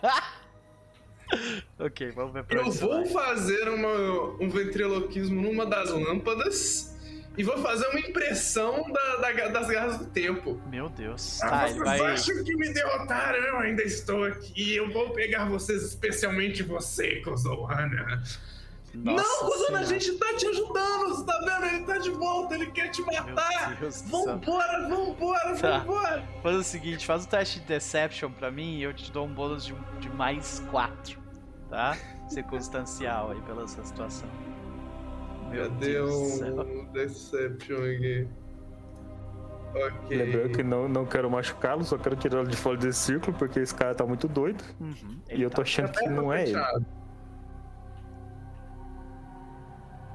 ok, 1.78 2.10
vamos 2.12 2.32
ver 2.32 2.44
pra 2.44 2.56
Eu 2.58 2.70
vou 2.70 3.04
fazer 3.06 3.68
uma- 3.68 4.30
um 4.40 4.48
ventriloquismo 4.48 5.40
numa 5.42 5.66
das 5.66 5.90
lâmpadas. 5.90 6.92
E 7.36 7.42
vou 7.42 7.58
fazer 7.58 7.88
uma 7.88 7.98
impressão 7.98 8.90
da- 8.92 9.16
da- 9.16 9.48
das 9.48 9.66
garras 9.66 9.98
do 9.98 10.06
tempo. 10.06 10.60
Meu 10.70 10.88
Deus. 10.88 11.42
Ah, 11.42 11.48
Tá, 11.50 11.60
vocês 11.66 11.78
vai. 11.78 12.00
acham 12.12 12.44
que 12.44 12.56
me 12.56 12.72
derrotaram? 12.72 13.38
Eu 13.38 13.58
ainda 13.58 13.82
estou 13.82 14.22
aqui. 14.24 14.76
Eu 14.76 14.88
vou 14.92 15.10
pegar 15.10 15.44
vocês, 15.46 15.82
especialmente 15.82 16.62
você, 16.62 17.16
Kozoana. 17.22 18.22
Nossa 18.94 19.24
Não, 19.24 19.50
Kozoana, 19.50 19.80
a 19.80 19.82
gente 19.84 20.12
tá 20.18 20.34
te 20.34 20.46
ajudando. 20.46 21.08
Você 21.08 21.24
tá 21.26 21.38
vendo? 21.40 21.66
Ele 21.74 21.84
tá 21.84 21.98
de 21.98 22.10
volta. 22.10 22.54
Ele 22.54 22.70
quer 22.70 22.88
te 22.90 23.02
matar. 23.02 23.76
Vambora, 24.06 24.88
vambora, 24.88 25.56
Tá. 25.56 25.78
vambora. 25.78 26.24
Faz 26.42 26.56
o 26.56 26.62
seguinte, 26.62 27.04
faz 27.06 27.24
o 27.24 27.28
teste 27.28 27.60
de 27.60 27.66
Deception 27.66 28.30
pra 28.30 28.50
mim 28.50 28.76
e 28.78 28.82
eu 28.82 28.94
te 28.94 29.10
dou 29.10 29.26
um 29.26 29.32
bônus 29.34 29.64
de, 29.66 29.74
de 30.00 30.08
mais 30.10 30.60
4, 30.70 31.18
tá? 31.68 31.96
Circunstancial 32.28 33.32
aí 33.32 33.40
pela 33.42 33.66
sua 33.66 33.84
situação. 33.84 34.28
Meu 35.50 35.68
Cadê 35.70 35.92
Deus 35.92 36.40
um 36.40 36.84
Deception 36.92 37.76
aqui? 37.78 38.28
Ok. 39.74 40.16
Lembrando 40.16 40.50
que 40.56 40.62
não, 40.62 40.88
não 40.88 41.04
quero 41.04 41.28
machucá-lo, 41.28 41.84
só 41.84 41.98
quero 41.98 42.14
tirá-lo 42.14 42.46
de 42.46 42.56
fora 42.56 42.76
desse 42.76 43.00
círculo, 43.00 43.36
porque 43.36 43.58
esse 43.58 43.74
cara 43.74 43.92
tá 43.94 44.06
muito 44.06 44.28
doido. 44.28 44.62
Uhum, 44.80 44.94
E 45.28 45.34
ele 45.34 45.44
eu 45.44 45.50
tô 45.50 45.56
tá- 45.56 45.62
achando 45.62 45.90
que 45.92 46.08
não 46.08 46.32
é 46.32 46.44
ele. 46.48 46.54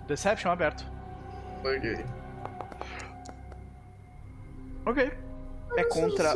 Deception 0.10 0.52
aberto. 0.52 0.84
Ok. 1.64 2.06
Ok. 4.86 5.12
É 5.78 5.84
contra. 5.84 6.34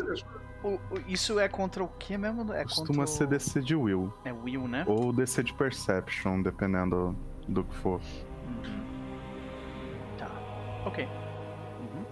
o- 0.63 0.75
o- 0.75 0.79
isso 1.07 1.39
é 1.39 1.49
contra 1.49 1.83
o 1.83 1.87
que 1.87 2.15
mesmo? 2.17 2.53
É 2.53 2.63
Costuma 2.63 3.07
ser 3.07 3.23
o... 3.23 3.27
DC 3.27 3.61
de 3.61 3.75
Will. 3.75 4.13
É 4.23 4.31
Will, 4.31 4.67
né? 4.67 4.85
Ou 4.87 5.11
DC 5.11 5.43
de 5.43 5.53
Perception, 5.53 6.41
dependendo 6.43 7.15
do 7.47 7.63
que 7.63 7.75
for. 7.77 7.99
Uhum. 8.45 8.83
Tá. 10.19 10.29
Ok. 10.85 11.05
Uhum. 11.05 12.05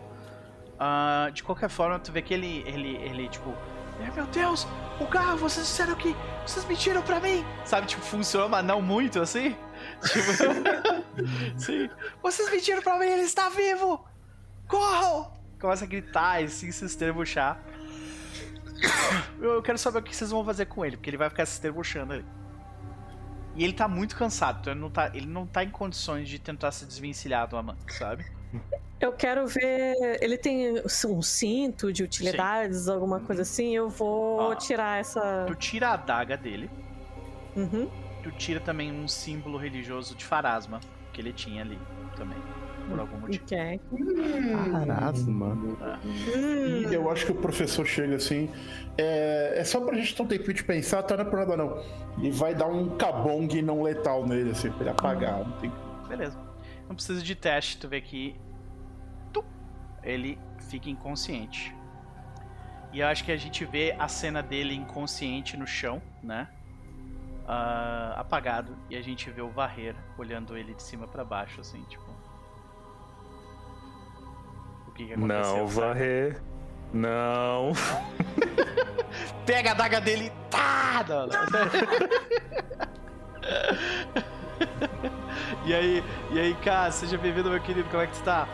Ah, 0.79 1.29
de 1.31 1.43
qualquer 1.43 1.69
forma, 1.69 1.99
tu 1.99 2.11
vê 2.11 2.23
que 2.23 2.33
ele, 2.33 2.63
ele, 2.65 2.95
ele 2.97 3.29
tipo, 3.29 3.51
"É, 3.99 4.09
meu 4.15 4.25
Deus, 4.25 4.67
o 4.99 5.05
carro, 5.05 5.37
vocês 5.37 5.67
disseram 5.67 5.93
que 5.95 6.15
vocês 6.45 6.65
mentiram 6.65 7.03
pra 7.03 7.19
mim. 7.19 7.45
Sabe, 7.65 7.85
tipo, 7.85 8.01
funciona, 8.01 8.47
mas 8.49 8.65
não 8.65 8.81
muito 8.81 9.19
assim. 9.21 9.55
Sim. 11.57 11.89
Vocês 12.21 12.49
mentiram 12.49 12.81
pra 12.81 12.97
mim, 12.97 13.05
ele 13.05 13.23
está 13.23 13.49
vivo. 13.49 14.05
Corram! 14.67 15.31
Começa 15.59 15.83
a 15.83 15.87
gritar 15.87 16.41
e 16.41 16.45
assim, 16.45 16.71
se 16.71 16.85
estrebuchar. 16.85 17.61
Eu 19.39 19.61
quero 19.61 19.77
saber 19.77 19.99
o 19.99 20.03
que 20.03 20.15
vocês 20.15 20.31
vão 20.31 20.43
fazer 20.43 20.65
com 20.65 20.83
ele, 20.85 20.97
porque 20.97 21.09
ele 21.09 21.17
vai 21.17 21.29
ficar 21.29 21.45
se 21.45 21.53
estrebuchando 21.53 22.13
ali. 22.13 22.25
E 23.55 23.63
ele 23.63 23.73
tá 23.73 23.87
muito 23.87 24.15
cansado, 24.15 24.59
então 24.61 24.73
ele 24.73 24.79
não 24.79 24.89
tá, 24.89 25.11
ele 25.13 25.25
não 25.25 25.45
tá 25.45 25.63
em 25.63 25.69
condições 25.69 26.29
de 26.29 26.39
tentar 26.39 26.71
se 26.71 26.85
desvencilhar 26.85 27.47
do 27.47 27.57
amante, 27.57 27.93
sabe? 27.93 28.25
Eu 28.99 29.11
quero 29.11 29.47
ver. 29.47 29.95
Ele 30.21 30.37
tem 30.37 30.81
um 31.05 31.21
cinto 31.21 31.91
de 31.91 32.03
utilidades, 32.03 32.87
alguma 32.87 33.19
coisa 33.19 33.41
assim. 33.41 33.75
Eu 33.75 33.89
vou 33.89 34.39
Ó. 34.39 34.55
tirar 34.55 34.99
essa. 34.99 35.45
Tu 35.47 35.55
tira 35.55 35.89
a 35.89 35.93
adaga 35.93 36.37
dele, 36.37 36.69
Uhum. 37.55 37.89
Tu 38.23 38.31
tira 38.31 38.59
também 38.59 38.91
um 38.91 39.07
símbolo 39.07 39.57
religioso 39.57 40.15
de 40.15 40.23
Farasma 40.25 40.79
que 41.13 41.19
ele 41.19 41.33
tinha 41.33 41.61
ali 41.61 41.77
também, 42.15 42.37
por 42.89 42.99
algum 42.99 43.17
motivo. 43.19 43.43
Ok. 43.43 43.79
Carasma. 44.71 45.47
Hum, 45.53 46.91
Eu 46.91 47.09
acho 47.11 47.25
que 47.25 47.31
o 47.31 47.35
professor 47.35 47.85
chega 47.85 48.15
assim. 48.15 48.49
É, 48.97 49.55
é 49.59 49.63
só 49.63 49.81
pra 49.81 49.95
gente 49.97 50.15
ter 50.15 50.21
um 50.23 50.27
tempinho 50.27 50.53
de 50.53 50.63
pensar, 50.63 51.03
tá? 51.03 51.15
Não 51.17 51.23
é 51.25 51.29
por 51.29 51.39
nada 51.39 51.57
não. 51.57 51.83
E 52.19 52.31
vai 52.31 52.55
dar 52.55 52.67
um 52.67 52.95
cabong 52.97 53.61
não 53.61 53.81
letal 53.81 54.25
nele, 54.25 54.51
assim, 54.51 54.69
pra 54.71 54.81
ele 54.81 54.89
apagar. 54.89 55.39
Não 55.39 55.51
tem... 55.59 55.71
Beleza. 56.07 56.37
Não 56.87 56.95
precisa 56.95 57.21
de 57.21 57.35
teste, 57.35 57.77
tu 57.77 57.87
vê 57.87 58.01
que 58.01 58.35
tu, 59.31 59.43
ele 60.03 60.37
fica 60.69 60.89
inconsciente. 60.89 61.73
E 62.93 62.99
eu 62.99 63.07
acho 63.07 63.23
que 63.23 63.31
a 63.31 63.37
gente 63.37 63.63
vê 63.63 63.95
a 63.97 64.07
cena 64.09 64.41
dele 64.43 64.73
inconsciente 64.75 65.55
no 65.55 65.65
chão, 65.65 66.01
né? 66.21 66.47
Ah, 67.47 68.13
apagado. 68.17 68.77
E 68.89 68.95
a 68.95 69.01
gente 69.01 69.29
vê 69.29 69.41
o 69.41 69.49
Varrer 69.49 69.95
olhando 70.17 70.57
ele 70.57 70.73
de 70.73 70.83
cima 70.83 71.07
pra 71.07 71.23
baixo, 71.23 71.61
assim, 71.61 71.81
tipo. 71.83 72.03
O 74.87 74.91
que, 74.91 75.05
que 75.07 75.13
aconteceu? 75.13 75.57
Não, 75.57 75.67
sabe? 75.67 75.87
varrer. 75.87 76.41
Não. 76.93 77.71
Pega 79.45 79.69
a 79.69 79.73
adaga 79.73 80.01
dele 80.01 80.25
e 80.25 80.31
tá! 80.49 81.05
Não, 81.07 81.27
não. 81.27 81.31
e 85.65 85.73
aí, 85.73 86.03
e 86.31 86.39
aí, 86.39 86.53
cara, 86.55 86.91
seja 86.91 87.17
bem-vindo, 87.17 87.49
meu 87.49 87.61
querido, 87.61 87.89
como 87.89 88.03
é 88.03 88.07
que 88.07 88.15
está? 88.15 88.47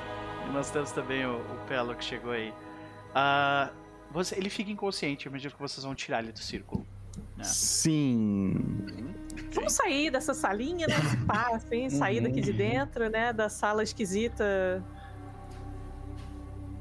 E 0.47 0.51
nós 0.51 0.69
temos 0.69 0.91
também 0.91 1.25
o, 1.25 1.37
o 1.37 1.57
Pelo 1.67 1.95
que 1.95 2.03
chegou 2.03 2.31
aí. 2.31 2.53
Ah, 3.13 3.71
você, 4.11 4.35
ele 4.35 4.49
fica 4.49 4.71
inconsciente, 4.71 5.25
eu 5.25 5.31
imagino 5.31 5.53
que 5.53 5.59
vocês 5.59 5.83
vão 5.83 5.95
tirar 5.95 6.23
ele 6.23 6.31
do 6.31 6.39
círculo. 6.39 6.87
Né? 7.37 7.43
Sim. 7.43 8.55
Vamos 9.53 9.73
sair 9.73 10.09
dessa 10.11 10.33
salinha, 10.33 10.87
né? 10.87 10.95
Pá, 11.25 11.51
assim, 11.53 11.89
sair 11.89 12.21
daqui 12.21 12.41
de 12.41 12.51
dentro, 12.53 13.09
né? 13.09 13.31
Da 13.33 13.49
sala 13.49 13.83
esquisita. 13.83 14.83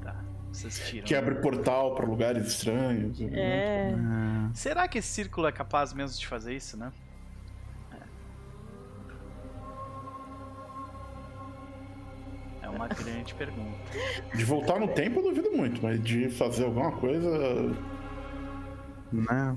Tá, 0.03 0.16
vocês 0.53 0.78
tiram. 0.89 1.07
Que 1.07 1.15
abre 1.15 1.37
portal 1.37 1.95
pra 1.95 2.05
lugares 2.07 2.47
estranhos. 2.47 3.19
É. 3.33 3.95
Ah, 3.97 4.51
Será 4.55 4.89
que 4.89 4.99
esse 4.99 5.09
círculo 5.09 5.47
é 5.47 5.53
capaz 5.53 5.93
mesmo 5.93 6.19
de 6.19 6.27
fazer 6.27 6.55
isso, 6.55 6.77
né? 6.77 6.93
É. 7.93 7.97
É 12.66 12.69
uma 12.69 12.89
grande 12.89 13.35
pergunta. 13.35 13.78
De 14.35 14.45
voltar 14.45 14.78
no 14.81 14.89
tempo 14.89 15.20
eu 15.20 15.24
duvido 15.24 15.53
muito, 15.53 15.83
mas 15.83 16.03
de 16.03 16.28
fazer 16.31 16.65
alguma 16.65 16.93
coisa. 16.93 17.74
né? 19.12 19.57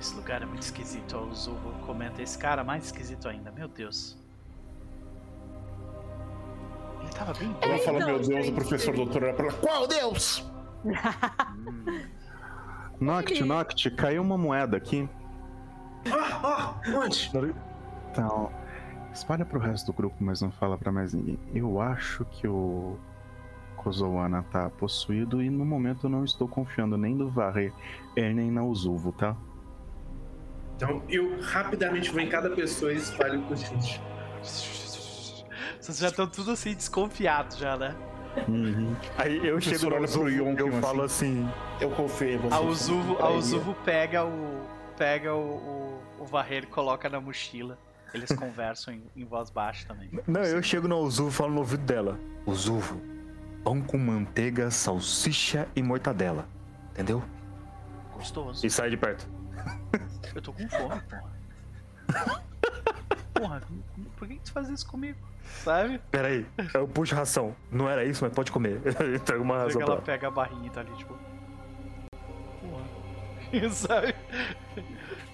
Esse 0.00 0.16
lugar 0.16 0.40
é 0.40 0.46
muito 0.46 0.62
esquisito. 0.62 1.14
ó, 1.14 1.24
O 1.24 1.34
Zubo 1.34 1.72
comenta. 1.84 2.22
Esse 2.22 2.38
cara 2.38 2.62
é 2.62 2.64
mais 2.64 2.86
esquisito 2.86 3.28
ainda. 3.28 3.52
Meu 3.52 3.68
Deus. 3.68 4.18
Ele 7.02 7.10
tava 7.10 7.34
bem 7.34 7.54
Ela 7.60 7.78
fala, 7.78 7.98
então, 7.98 8.08
meu 8.08 8.18
Deus, 8.18 8.48
o 8.48 8.52
professor 8.52 8.96
doutor 8.96 9.22
era 9.24 9.34
pra 9.34 9.48
ela. 9.48 9.58
Qual 9.58 9.86
Deus? 9.86 10.50
Noct, 12.98 13.44
Noct, 13.44 13.90
caiu 13.90 14.22
uma 14.22 14.38
moeda 14.38 14.78
aqui. 14.78 15.06
Ah, 16.10 16.40
ah, 16.42 16.80
onde? 16.96 17.30
Então, 18.10 18.50
espalha 19.12 19.44
pro 19.44 19.60
resto 19.60 19.86
do 19.86 19.92
grupo, 19.92 20.16
mas 20.20 20.40
não 20.40 20.50
fala 20.50 20.78
pra 20.78 20.90
mais 20.90 21.12
ninguém. 21.12 21.38
Eu 21.54 21.78
acho 21.78 22.24
que 22.24 22.48
o 22.48 22.98
Kozowana 23.76 24.42
tá 24.44 24.70
possuído 24.70 25.42
e 25.42 25.50
no 25.50 25.64
momento 25.66 26.06
eu 26.06 26.10
não 26.10 26.24
estou 26.24 26.48
confiando 26.48 26.96
nem 26.96 27.14
no 27.14 27.28
Varre 27.28 27.70
e 28.16 28.32
nem 28.32 28.50
na 28.50 28.62
Uzuvo, 28.62 29.12
tá? 29.12 29.36
Então 30.80 31.02
eu 31.10 31.38
rapidamente 31.42 32.10
vou 32.10 32.22
em 32.22 32.28
cada 32.30 32.48
pessoa 32.48 32.90
e 32.90 32.96
espalho 32.96 33.42
com 33.42 33.52
os 33.52 33.62
filhos. 33.62 34.00
Vocês 35.78 35.98
já 35.98 36.08
estão 36.08 36.26
tudo 36.26 36.52
assim 36.52 36.72
desconfiados 36.72 37.58
já, 37.58 37.76
né? 37.76 37.94
Uhum. 38.48 38.96
Aí 39.18 39.46
eu 39.46 39.60
chego 39.60 39.90
no 39.90 39.96
olha 39.96 40.04
pro 40.04 40.12
Zuvo, 40.12 40.28
Yonkin, 40.30 40.58
eu 40.58 40.68
assim. 40.68 40.80
falo 40.80 41.02
assim. 41.02 41.50
Eu 41.82 41.90
confio 41.90 42.30
em 42.30 42.38
você. 42.38 42.54
A 42.54 42.60
Uzuvo, 42.60 43.18
a 43.22 43.28
Aí, 43.28 43.36
Uzuvo 43.36 43.74
pega 43.84 44.24
o. 44.24 44.66
pega 44.96 45.34
o, 45.34 45.38
o, 45.38 46.02
o 46.20 46.24
varrer 46.24 46.62
e 46.62 46.66
coloca 46.66 47.10
na 47.10 47.20
mochila. 47.20 47.78
Eles 48.14 48.32
conversam 48.32 48.94
em, 48.94 49.02
em 49.14 49.24
voz 49.26 49.50
baixa 49.50 49.86
também. 49.86 50.08
Não, 50.26 50.42
eu 50.42 50.62
chego 50.62 50.88
no 50.88 50.96
Uzuvo 51.00 51.28
e 51.28 51.32
falo 51.32 51.52
no 51.52 51.58
ouvido 51.58 51.84
dela. 51.84 52.18
Uzuvo, 52.46 52.98
pão 53.62 53.82
com 53.82 53.98
manteiga, 53.98 54.70
salsicha 54.70 55.68
e 55.76 55.82
mortadela. 55.82 56.48
Entendeu? 56.92 57.22
Gostoso. 58.14 58.64
E 58.66 58.70
sai 58.70 58.88
de 58.88 58.96
perto. 58.96 59.28
Eu 60.34 60.42
tô 60.42 60.52
com 60.52 60.68
fome, 60.68 61.00
porra. 61.02 61.30
Porra, 63.34 63.62
por 64.18 64.28
que 64.28 64.34
que 64.34 64.40
tu 64.42 64.52
faz 64.52 64.68
isso 64.68 64.86
comigo? 64.86 65.18
Sabe? 65.64 65.98
Pera 66.10 66.28
aí, 66.28 66.46
eu 66.74 66.86
puxo 66.86 67.14
ração. 67.14 67.56
Não 67.70 67.88
era 67.88 68.04
isso, 68.04 68.22
mas 68.22 68.32
pode 68.34 68.52
comer. 68.52 68.80
Eu 69.00 69.14
entrego 69.16 69.42
uma 69.42 69.54
Mas 69.54 69.62
é 69.62 69.66
ração 69.66 69.78
que 69.80 69.84
pra 69.84 69.86
ela 69.86 69.94
ela. 69.94 70.02
pega 70.02 70.28
a 70.28 70.30
barrinha 70.30 70.66
e 70.66 70.70
tá 70.70 70.80
ali, 70.80 70.92
tipo. 70.96 71.16
Porra. 72.60 73.70
Sabe? 73.72 74.14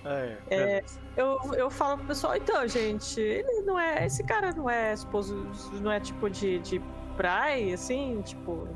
É, 0.05 0.36
É, 0.51 0.85
eu, 1.16 1.39
eu 1.55 1.68
falo 1.68 1.98
pro 1.98 2.06
pessoal, 2.06 2.36
então, 2.36 2.66
gente, 2.68 3.20
ele 3.20 3.62
não 3.62 3.78
é. 3.78 4.06
Esse 4.06 4.23
cara 4.23 4.52
não 4.52 4.70
é 4.70 4.93
esposo. 4.93 5.35
Não 5.82 5.90
é 5.90 5.98
tipo 5.98 6.31
de, 6.31 6.60
de 6.60 6.81
praia, 7.16 7.74
assim, 7.74 8.23
tipo. 8.23 8.68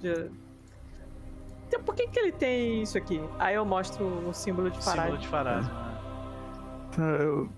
de- 0.00 0.28
Então, 1.72 1.84
por 1.84 1.94
que, 1.94 2.06
que 2.06 2.18
ele 2.18 2.32
tem 2.32 2.82
isso 2.82 2.98
aqui? 2.98 3.18
Aí 3.38 3.54
eu 3.54 3.64
mostro 3.64 4.04
o 4.28 4.32
símbolo 4.34 4.70
de 4.70 4.76
símbolo 4.84 4.96
Farad. 5.02 5.20
de 5.20 5.28
farasma. 5.28 5.72
né? 5.72 5.98
Tá, 6.94 7.02
eu. 7.02 7.48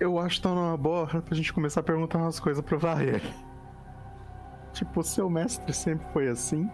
Eu 0.00 0.18
acho 0.18 0.36
que 0.36 0.42
tá 0.42 0.54
numa 0.54 0.76
boa 0.76 1.00
hora 1.00 1.20
pra 1.20 1.34
gente 1.34 1.52
começar 1.52 1.80
a 1.80 1.82
perguntar 1.82 2.16
umas 2.16 2.40
coisas 2.40 2.64
pro 2.64 2.78
Varre. 2.78 3.20
Tipo, 4.72 5.02
seu 5.02 5.28
mestre 5.28 5.70
sempre 5.74 6.06
foi 6.12 6.28
assim? 6.28 6.70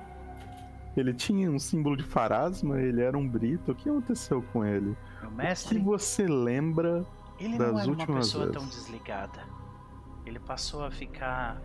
Ele 0.97 1.13
tinha 1.13 1.51
um 1.51 1.59
símbolo 1.59 1.97
de 1.97 2.05
farasma, 2.05 2.79
ele 2.81 3.03
era 3.03 3.19
um 3.19 3.27
brito, 3.29 3.73
o 3.73 3.75
que 3.75 3.89
aconteceu 3.89 4.41
com 4.53 4.65
ele? 4.65 4.97
Meu 5.21 5.31
O 5.31 5.31
que 5.31 5.37
mestre, 5.37 5.79
você 5.81 6.27
lembra 6.27 7.05
ele 7.41 7.59
das 7.59 7.73
não 7.73 7.81
era 7.81 7.91
uma 7.91 8.07
pessoa 8.07 8.53
tão 8.53 8.63
vezes. 8.63 8.85
desligada. 8.85 9.41
Ele 10.25 10.39
passou 10.39 10.85
a 10.85 10.91
ficar. 10.91 11.61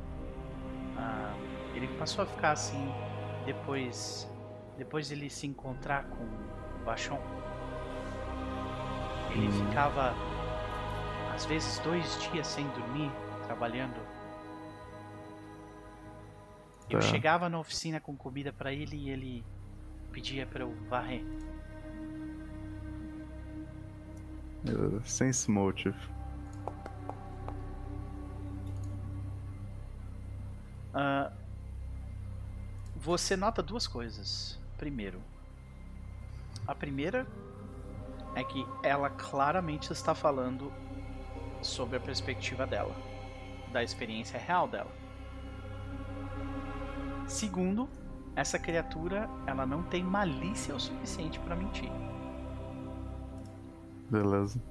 ah, 0.98 1.34
ele 1.76 1.88
passou 2.00 2.24
a 2.24 2.26
ficar 2.26 2.54
assim 2.54 2.92
depois. 3.46 4.28
Depois 4.80 5.12
ele 5.12 5.30
se 5.30 5.46
encontrar 5.46 6.06
com 6.06 6.24
o 6.24 6.86
Bachon. 6.86 7.20
Ele 9.30 9.52
ficava 9.52 10.14
às 11.36 11.46
vezes 11.46 11.80
dois 11.80 12.18
dias 12.32 12.48
sem 12.48 12.66
dormir, 12.70 13.12
trabalhando. 13.46 14.00
Eu 16.90 17.00
Tá. 17.00 17.02
chegava 17.02 17.50
na 17.50 17.60
oficina 17.60 18.00
com 18.00 18.16
comida 18.16 18.54
pra 18.54 18.72
ele 18.74 18.96
e 18.96 19.10
ele 19.10 19.46
pedia 20.14 20.46
pra 20.48 20.64
eu 20.64 20.74
varrer. 20.90 21.24
uh, 24.66 25.02
sense 25.04 25.50
motive? 25.52 25.98
Ah, 30.94 31.32
você 32.96 33.36
nota 33.38 33.62
duas 33.64 33.88
coisas. 33.88 34.59
Primeiro, 34.80 35.22
a 36.66 36.74
primeira 36.74 37.28
é 38.34 38.44
que 38.46 38.66
ela 38.82 39.10
claramente 39.10 39.92
está 39.92 40.16
falando 40.16 40.72
sobre 41.62 41.98
a 41.98 42.00
perspectiva 42.00 42.66
dela, 42.66 42.96
da 43.74 43.84
experiência 43.84 44.40
real 44.40 44.70
dela. 44.70 44.90
Segundo, 47.28 47.90
essa 48.38 48.58
criatura 48.58 49.30
ela 49.46 49.66
não 49.66 49.84
tem 49.84 50.02
malícia 50.02 50.74
o 50.74 50.80
suficiente 50.80 51.38
para 51.42 51.58
mentir. 51.58 51.92
Beleza. 54.10 54.62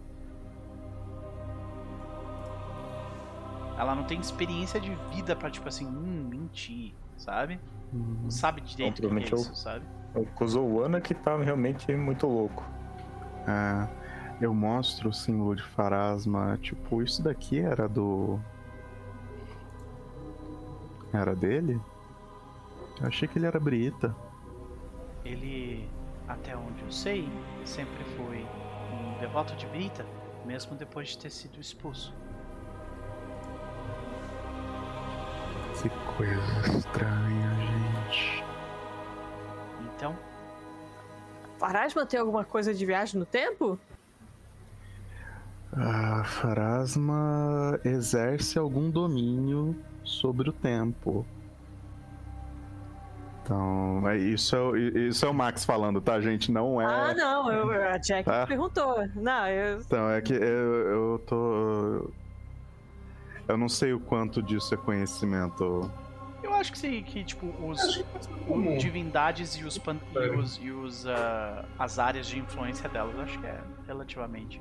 Ela 3.76 3.94
não 3.94 4.04
tem 4.04 4.18
experiência 4.18 4.80
de 4.80 4.94
vida 5.14 5.36
pra 5.36 5.50
tipo 5.50 5.68
assim, 5.68 5.86
hum, 5.86 6.26
mentir, 6.30 6.94
sabe? 7.18 7.60
Não 7.92 8.30
sabe 8.30 8.62
direito 8.62 9.06
o 9.06 9.10
que 9.10 9.34
é 9.34 9.34
isso, 9.34 9.54
sabe? 9.54 9.97
O 10.14 10.24
Kozowana 10.34 11.00
que 11.00 11.14
tá 11.14 11.36
realmente 11.36 11.94
muito 11.94 12.26
louco. 12.26 12.64
É, 13.46 13.88
eu 14.40 14.54
mostro 14.54 15.10
o 15.10 15.12
símbolo 15.12 15.54
de 15.56 15.62
farasma. 15.62 16.58
Tipo, 16.60 17.02
isso 17.02 17.22
daqui 17.22 17.60
era 17.60 17.88
do. 17.88 18.38
Era 21.12 21.34
dele? 21.34 21.80
Eu 23.00 23.06
achei 23.06 23.28
que 23.28 23.38
ele 23.38 23.46
era 23.46 23.58
Brita. 23.60 24.14
Ele, 25.24 25.88
até 26.26 26.56
onde 26.56 26.82
eu 26.82 26.90
sei, 26.90 27.28
sempre 27.64 28.04
foi 28.16 28.46
um 28.92 29.18
devoto 29.20 29.54
de 29.56 29.66
Brita, 29.66 30.04
mesmo 30.44 30.76
depois 30.76 31.08
de 31.08 31.18
ter 31.18 31.30
sido 31.30 31.60
expulso. 31.60 32.14
Que 35.80 35.88
coisa 36.16 36.78
estranha, 36.78 37.54
gente. 37.54 38.37
Então, 39.98 40.16
Farasma 41.58 42.06
tem 42.06 42.20
alguma 42.20 42.44
coisa 42.44 42.72
de 42.72 42.86
viagem 42.86 43.18
no 43.18 43.26
tempo? 43.26 43.76
A 45.72 46.22
farasma 46.24 47.78
exerce 47.84 48.56
algum 48.58 48.88
domínio 48.90 49.76
sobre 50.04 50.48
o 50.48 50.52
tempo. 50.52 51.26
Então, 53.42 54.08
é- 54.08 54.16
isso 54.18 54.54
é, 54.54 54.60
o- 54.60 54.76
isso 54.76 55.26
é 55.26 55.28
o 55.28 55.34
Max 55.34 55.64
falando, 55.64 56.00
tá, 56.00 56.20
gente? 56.20 56.52
Não 56.52 56.80
é. 56.80 56.84
Ah, 56.86 57.14
não, 57.14 57.52
eu, 57.52 57.70
a 57.90 57.98
Jack 57.98 58.24
Tá. 58.24 58.46
perguntou. 58.46 58.96
Não, 59.16 59.46
eu. 59.48 59.80
Então, 59.80 60.08
é 60.10 60.20
que 60.20 60.32
eu, 60.32 60.38
eu 60.40 61.22
tô. 61.26 62.10
Eu 63.48 63.56
não 63.56 63.68
sei 63.68 63.92
o 63.92 63.98
quanto 64.00 64.40
disso 64.42 64.74
é 64.74 64.76
conhecimento. 64.76 65.90
Eu 66.58 66.60
acho 66.60 66.72
que 66.72 66.78
sim, 66.78 67.02
que 67.04 67.22
tipo, 67.24 67.46
os, 67.64 67.96
que 67.96 68.76
divindades 68.78 69.54
e 69.56 69.64
os, 69.64 69.78
pan- 69.78 69.96
e 70.14 70.18
os, 70.36 70.56
e 70.60 70.70
os, 70.72 71.06
ah, 71.06 71.64
as 71.78 71.98
áreas 72.00 72.26
de 72.26 72.38
influência 72.38 72.88
delas, 72.88 73.14
eu 73.14 73.22
acho 73.22 73.38
que 73.38 73.46
é 73.46 73.60
relativamente 73.86 74.60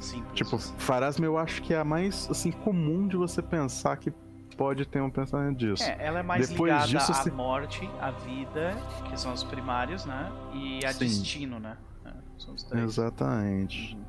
simples. 0.00 0.32
Tipo, 0.34 0.58
farasma 0.58 1.24
eu 1.26 1.36
acho 1.38 1.62
que 1.62 1.72
é 1.74 1.78
a 1.78 1.84
mais 1.84 2.28
assim 2.30 2.50
comum 2.50 3.06
de 3.06 3.16
você 3.16 3.40
pensar 3.42 3.96
que 3.98 4.10
pode 4.56 4.86
ter 4.86 5.00
um 5.02 5.10
pensamento 5.10 5.58
disso. 5.58 5.82
É, 5.82 5.96
ela 6.00 6.20
é 6.20 6.22
mais 6.22 6.48
Depois 6.48 6.72
ligada 6.72 6.86
disso, 6.88 7.12
à 7.12 7.14
se- 7.14 7.30
morte, 7.30 7.90
à 8.00 8.10
vida, 8.10 8.74
que 9.08 9.18
são 9.20 9.32
os 9.34 9.44
primários, 9.44 10.04
né? 10.06 10.30
E 10.54 10.84
a 10.84 10.92
Sim. 10.92 10.98
destino, 11.00 11.58
né? 11.60 11.76
É, 12.06 12.10
São 12.38 12.54
os 12.54 12.62
três. 12.62 12.84
Exatamente. 12.84 13.94
Uhum. 13.96 14.04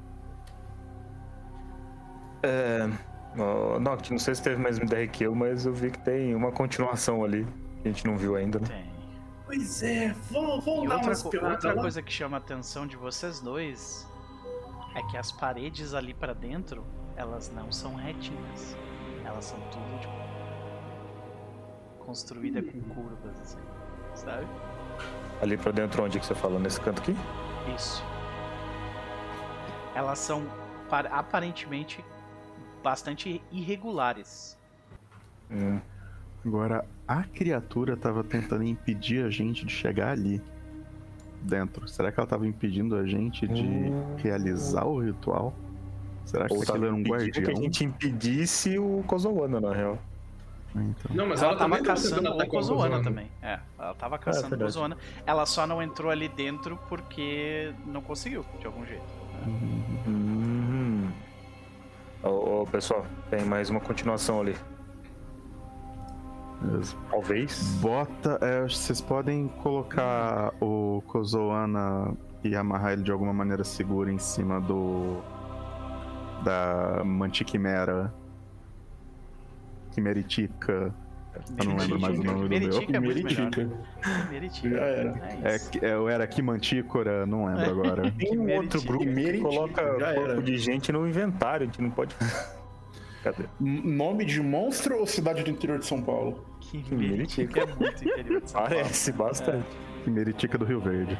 É. 2.43 3.10
ó, 3.37 3.79
Noct, 3.79 4.11
não 4.11 4.19
sei 4.19 4.35
se 4.35 4.41
teve 4.43 4.61
mais 4.61 4.77
ideia 4.77 5.07
que 5.07 5.23
eu, 5.23 5.33
mas 5.35 5.65
eu 5.65 5.73
vi 5.73 5.91
que 5.91 5.99
tem 5.99 6.33
uma 6.35 6.51
continuação 6.51 7.23
ali. 7.23 7.45
Que 7.81 7.87
a 7.89 7.91
gente 7.91 8.05
não 8.05 8.15
viu 8.17 8.35
ainda, 8.35 8.59
né? 8.59 8.67
Tem. 8.67 8.91
Pois 9.45 9.81
é, 9.83 10.15
vamos, 10.29 10.63
vamos 10.63 10.87
dar 10.87 10.95
outra, 10.95 11.09
umas 11.09 11.23
co- 11.23 11.29
outra 11.45 11.73
lá. 11.73 11.81
coisa 11.81 12.01
que 12.01 12.11
chama 12.11 12.37
a 12.37 12.39
atenção 12.39 12.85
de 12.87 12.95
vocês 12.95 13.39
dois 13.41 14.07
é 14.95 15.01
que 15.09 15.17
as 15.17 15.31
paredes 15.31 15.93
ali 15.93 16.13
pra 16.13 16.33
dentro, 16.33 16.85
elas 17.17 17.51
não 17.53 17.71
são 17.71 17.95
retinhas. 17.95 18.77
Elas 19.25 19.45
são 19.45 19.59
tudo 19.71 19.99
tipo 19.99 20.13
construída 21.99 22.61
com 22.61 22.79
curvas 22.93 23.39
assim, 23.41 23.59
sabe? 24.15 24.45
Ali 25.41 25.57
pra 25.57 25.71
dentro, 25.71 26.03
onde 26.03 26.19
que 26.19 26.25
você 26.25 26.35
fala? 26.35 26.59
Nesse 26.59 26.79
canto 26.81 27.01
aqui? 27.01 27.15
Isso. 27.75 28.03
Elas 29.95 30.19
são 30.19 30.43
par- 30.89 31.07
aparentemente 31.07 32.03
bastante 32.81 33.41
irregulares. 33.51 34.57
Hum. 35.49 35.79
Agora, 36.45 36.85
a 37.07 37.23
criatura 37.23 37.95
tava 37.95 38.23
tentando 38.23 38.63
impedir 38.63 39.23
a 39.25 39.29
gente 39.29 39.65
de 39.65 39.71
chegar 39.71 40.11
ali 40.11 40.41
dentro. 41.41 41.87
Será 41.87 42.11
que 42.11 42.19
ela 42.19 42.27
tava 42.27 42.47
impedindo 42.47 42.95
a 42.95 43.05
gente 43.05 43.47
de 43.47 43.63
Hum. 43.63 44.15
realizar 44.17 44.85
o 44.85 44.99
ritual? 44.99 45.53
Será 46.25 46.47
que 46.47 46.53
Ou 46.53 46.61
aquilo 46.61 46.85
era 46.85 46.93
um 46.95 46.99
impedindo 46.99 47.15
guardião? 47.17 47.43
que 47.45 47.51
a 47.51 47.55
gente 47.55 47.83
impedisse 47.83 48.77
o 48.79 49.03
Kozowana, 49.07 49.59
na 49.59 49.73
real. 49.73 49.97
Então, 50.73 51.13
Não, 51.15 51.27
mas 51.27 51.41
ela, 51.43 51.51
ela, 51.51 51.59
tava 51.59 51.81
caçando 51.81 52.29
o 52.29 52.47
Kozoana 52.47 52.47
Kozoana. 52.47 53.03
também. 53.03 53.27
É, 53.41 53.59
ela 53.77 53.93
tava 53.95 54.17
caçando 54.17 54.45
o 54.47 54.49
verdade. 54.51 54.71
Kozoana. 54.71 54.97
Ela 55.25 55.45
só 55.45 55.67
não 55.67 55.81
entrou 55.83 56.09
ali 56.09 56.29
dentro 56.29 56.79
porque 56.87 57.73
não 57.85 58.01
conseguiu, 58.01 58.45
de 58.59 58.65
algum 58.65 58.85
jeito. 58.85 59.03
uhum. 59.45 60.40
Ô, 62.23 62.61
ô, 62.61 62.67
pessoal, 62.67 63.05
tem 63.29 63.43
mais 63.43 63.69
uma 63.69 63.79
continuação 63.79 64.41
ali. 64.41 64.55
Beleza. 66.61 66.95
Talvez. 67.09 67.79
Bota. 67.81 68.37
é, 68.41 68.61
vocês 68.61 69.01
podem 69.01 69.47
colocar 69.47 70.53
o 70.61 71.01
Kozoana 71.07 72.15
e 72.43 72.55
amarrar 72.55 72.93
ele 72.93 73.03
de 73.03 73.11
alguma 73.11 73.33
maneira 73.33 73.63
segura 73.63 74.11
em 74.11 74.19
cima 74.19 74.61
do. 74.61 75.21
Da 76.43 77.03
Mantiquimera. 77.03 78.13
Quimeritica. 79.91 80.93
Eu 81.57 81.65
não 81.65 81.77
lembro 81.77 81.99
mais 81.99 82.19
o 82.19 82.23
nome 82.23 82.39
do 82.41 82.49
meu. 82.49 82.49
Meritica 82.49 82.97
é. 82.97 82.99
Meritica. 82.99 83.69
Meritica. 84.29 84.69
Já 84.69 84.83
era. 84.83 85.09
É 85.43 85.51
É, 85.51 85.55
isso. 85.55 85.69
que- 85.71 85.85
é, 85.85 85.93
eu 85.93 86.09
era 86.09 86.27
Quimantícora, 86.27 87.25
não 87.25 87.45
lembro 87.45 87.69
agora. 87.69 88.11
Tem 88.11 88.27
um 88.29 88.31
Quimeritica. 88.45 88.61
outro 88.61 88.81
grupo 88.81 89.03
que 89.03 89.09
Quimeritica, 89.09 89.47
coloca 89.49 90.13
corpo 90.15 90.41
de 90.43 90.57
gente 90.57 90.91
no 90.91 91.07
inventário, 91.07 91.63
a 91.63 91.65
gente 91.67 91.81
não 91.81 91.89
pode. 91.91 92.15
Cadê? 93.23 93.43
Nome 93.59 94.25
de 94.25 94.41
monstro 94.41 94.97
ou 94.99 95.05
cidade 95.07 95.43
do 95.43 95.49
interior 95.51 95.77
de 95.79 95.85
São 95.85 96.01
Paulo? 96.01 96.43
Que 96.59 96.83
Meritica 96.93 97.61
é 97.61 97.65
muito 97.65 98.03
interior 98.03 98.41
de 98.41 98.49
São 98.49 98.59
Paulo. 98.61 98.75
Parece 98.75 99.11
bastante. 99.11 99.67
Quimeritica 100.03 100.57
do 100.57 100.65
Rio 100.65 100.81
Verde. 100.81 101.17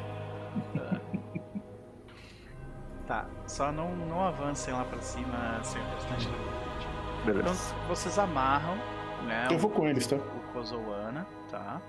Tá, 3.06 3.26
só 3.46 3.72
não, 3.72 3.94
não 3.96 4.20
avancem 4.24 4.72
lá 4.72 4.84
pra 4.84 5.00
cima 5.00 5.60
sem 5.62 5.80
o 5.80 5.84
restante 5.94 6.26
do 6.26 6.32
vídeo. 6.32 6.88
Então 7.22 7.34
Beleza. 7.34 7.74
vocês 7.88 8.18
amarram, 8.18 8.76
né? 9.22 9.48
Eu 9.50 9.58
vou 9.58 9.70
com 9.70 9.86
eles, 9.86 10.06
tá? 10.06 10.16
o 10.16 10.52
Kozoana, 10.52 11.26
tá? 11.50 11.80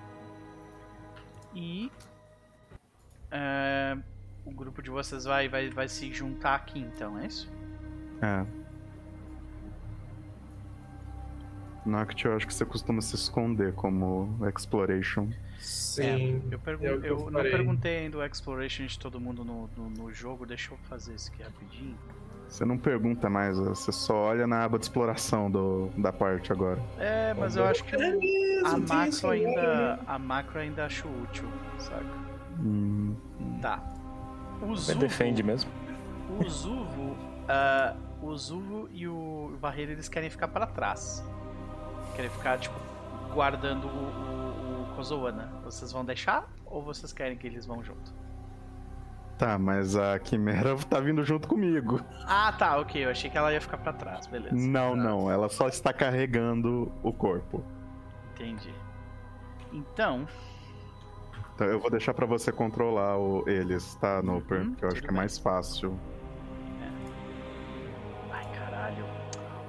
E 1.55 1.91
é, 3.31 3.97
o 4.45 4.51
grupo 4.51 4.81
de 4.81 4.89
vocês 4.89 5.25
vai, 5.25 5.47
vai, 5.47 5.69
vai 5.69 5.87
se 5.87 6.11
juntar 6.13 6.55
aqui 6.55 6.79
então, 6.79 7.17
é 7.19 7.27
isso? 7.27 7.51
É. 8.21 8.45
Noct, 11.85 12.25
eu 12.25 12.35
acho 12.35 12.47
que 12.47 12.53
você 12.53 12.63
costuma 12.63 13.01
se 13.01 13.15
esconder 13.15 13.73
como 13.73 14.37
Exploration. 14.47 15.29
Sim. 15.59 16.41
Eu, 16.49 16.59
pergun 16.59 16.85
é 16.85 16.93
o 16.93 17.01
que 17.01 17.07
eu 17.07 17.19
eu 17.19 17.31
não 17.31 17.41
perguntei 17.41 17.97
ainda 17.99 18.17
o 18.19 18.23
Exploration 18.23 18.85
de 18.85 18.97
todo 18.97 19.19
mundo 19.19 19.43
no, 19.43 19.69
no, 19.75 19.89
no 19.89 20.13
jogo, 20.13 20.45
deixa 20.45 20.73
eu 20.73 20.77
fazer 20.89 21.15
isso 21.15 21.31
aqui 21.31 21.43
rapidinho. 21.43 21.97
Você 22.53 22.65
não 22.65 22.77
pergunta 22.77 23.31
mais, 23.31 23.57
você 23.57 23.91
só 23.91 24.13
olha 24.15 24.45
na 24.45 24.63
aba 24.63 24.77
de 24.77 24.85
exploração 24.85 25.49
do, 25.49 25.89
da 25.97 26.13
parte 26.13 26.51
agora. 26.51 26.79
É, 26.99 27.33
mas 27.33 27.55
eu 27.55 27.65
acho 27.65 27.83
que 27.83 27.95
É 27.95 28.59
a 28.63 28.77
macro 28.77 29.27
nome, 29.27 29.45
ainda. 29.47 29.95
né? 29.95 29.99
A 30.05 30.19
macro 30.19 30.59
ainda 30.59 30.85
acho 30.85 31.07
útil, 31.07 31.49
saca? 31.79 32.05
Hum, 32.59 33.15
Tá. 33.59 33.81
O 34.61 34.75
Zuvo, 34.75 34.99
defende 34.99 35.41
mesmo. 35.41 35.71
o 36.39 36.47
Zuvo, 36.47 37.17
ah, 37.49 37.95
o 38.21 38.37
Zuvo 38.37 38.87
e 38.91 39.07
o 39.07 39.57
Barreiro 39.59 39.91
eles 39.93 40.07
querem 40.07 40.29
ficar 40.29 40.47
pra 40.47 40.67
trás. 40.67 41.25
Querem 42.15 42.29
ficar, 42.29 42.59
tipo, 42.59 42.75
guardando 43.33 43.87
o, 43.87 43.89
o, 43.89 44.91
o 44.91 44.95
Kozoana. 44.95 45.51
Vocês 45.65 45.91
vão 45.91 46.05
deixar 46.05 46.47
ou 46.67 46.83
vocês 46.83 47.11
querem 47.11 47.35
que 47.35 47.47
eles 47.47 47.65
vão 47.65 47.83
junto? 47.83 48.13
Tá, 49.37 49.57
mas 49.57 49.95
a 49.95 50.17
Quimera 50.19 50.75
tá 50.89 50.99
vindo 50.99 51.23
junto 51.23 51.47
comigo. 51.47 51.99
Ah, 52.25 52.53
tá, 52.57 52.77
ok. 52.77 53.03
Eu 53.05 53.09
achei 53.09 53.29
que 53.29 53.37
ela 53.37 53.51
ia 53.51 53.59
ficar 53.59 53.77
pra 53.77 53.91
trás, 53.93 54.27
beleza. 54.27 54.55
Não, 54.55 54.91
Tá, 54.95 55.03
não, 55.03 55.29
ela 55.31 55.49
só 55.49 55.67
está 55.67 55.91
carregando 55.91 56.91
o 57.01 57.11
corpo. 57.11 57.63
Entendi. 58.35 58.73
Então, 59.71 60.27
Então 61.55 61.67
eu 61.67 61.79
vou 61.79 61.89
deixar 61.89 62.13
pra 62.13 62.25
você 62.27 62.51
controlar 62.51 63.17
o- 63.17 63.43
eles, 63.47 63.95
tá, 63.95 64.21
Noper? 64.21 64.61
Uhum, 64.61 64.75
que 64.75 64.85
eu 64.85 64.89
acho 64.89 65.01
que 65.01 65.07
é 65.07 65.09
bem. 65.09 65.17
mais 65.17 65.37
fácil. 65.39 65.97
ai 68.31 68.45
caralho. 68.57 69.05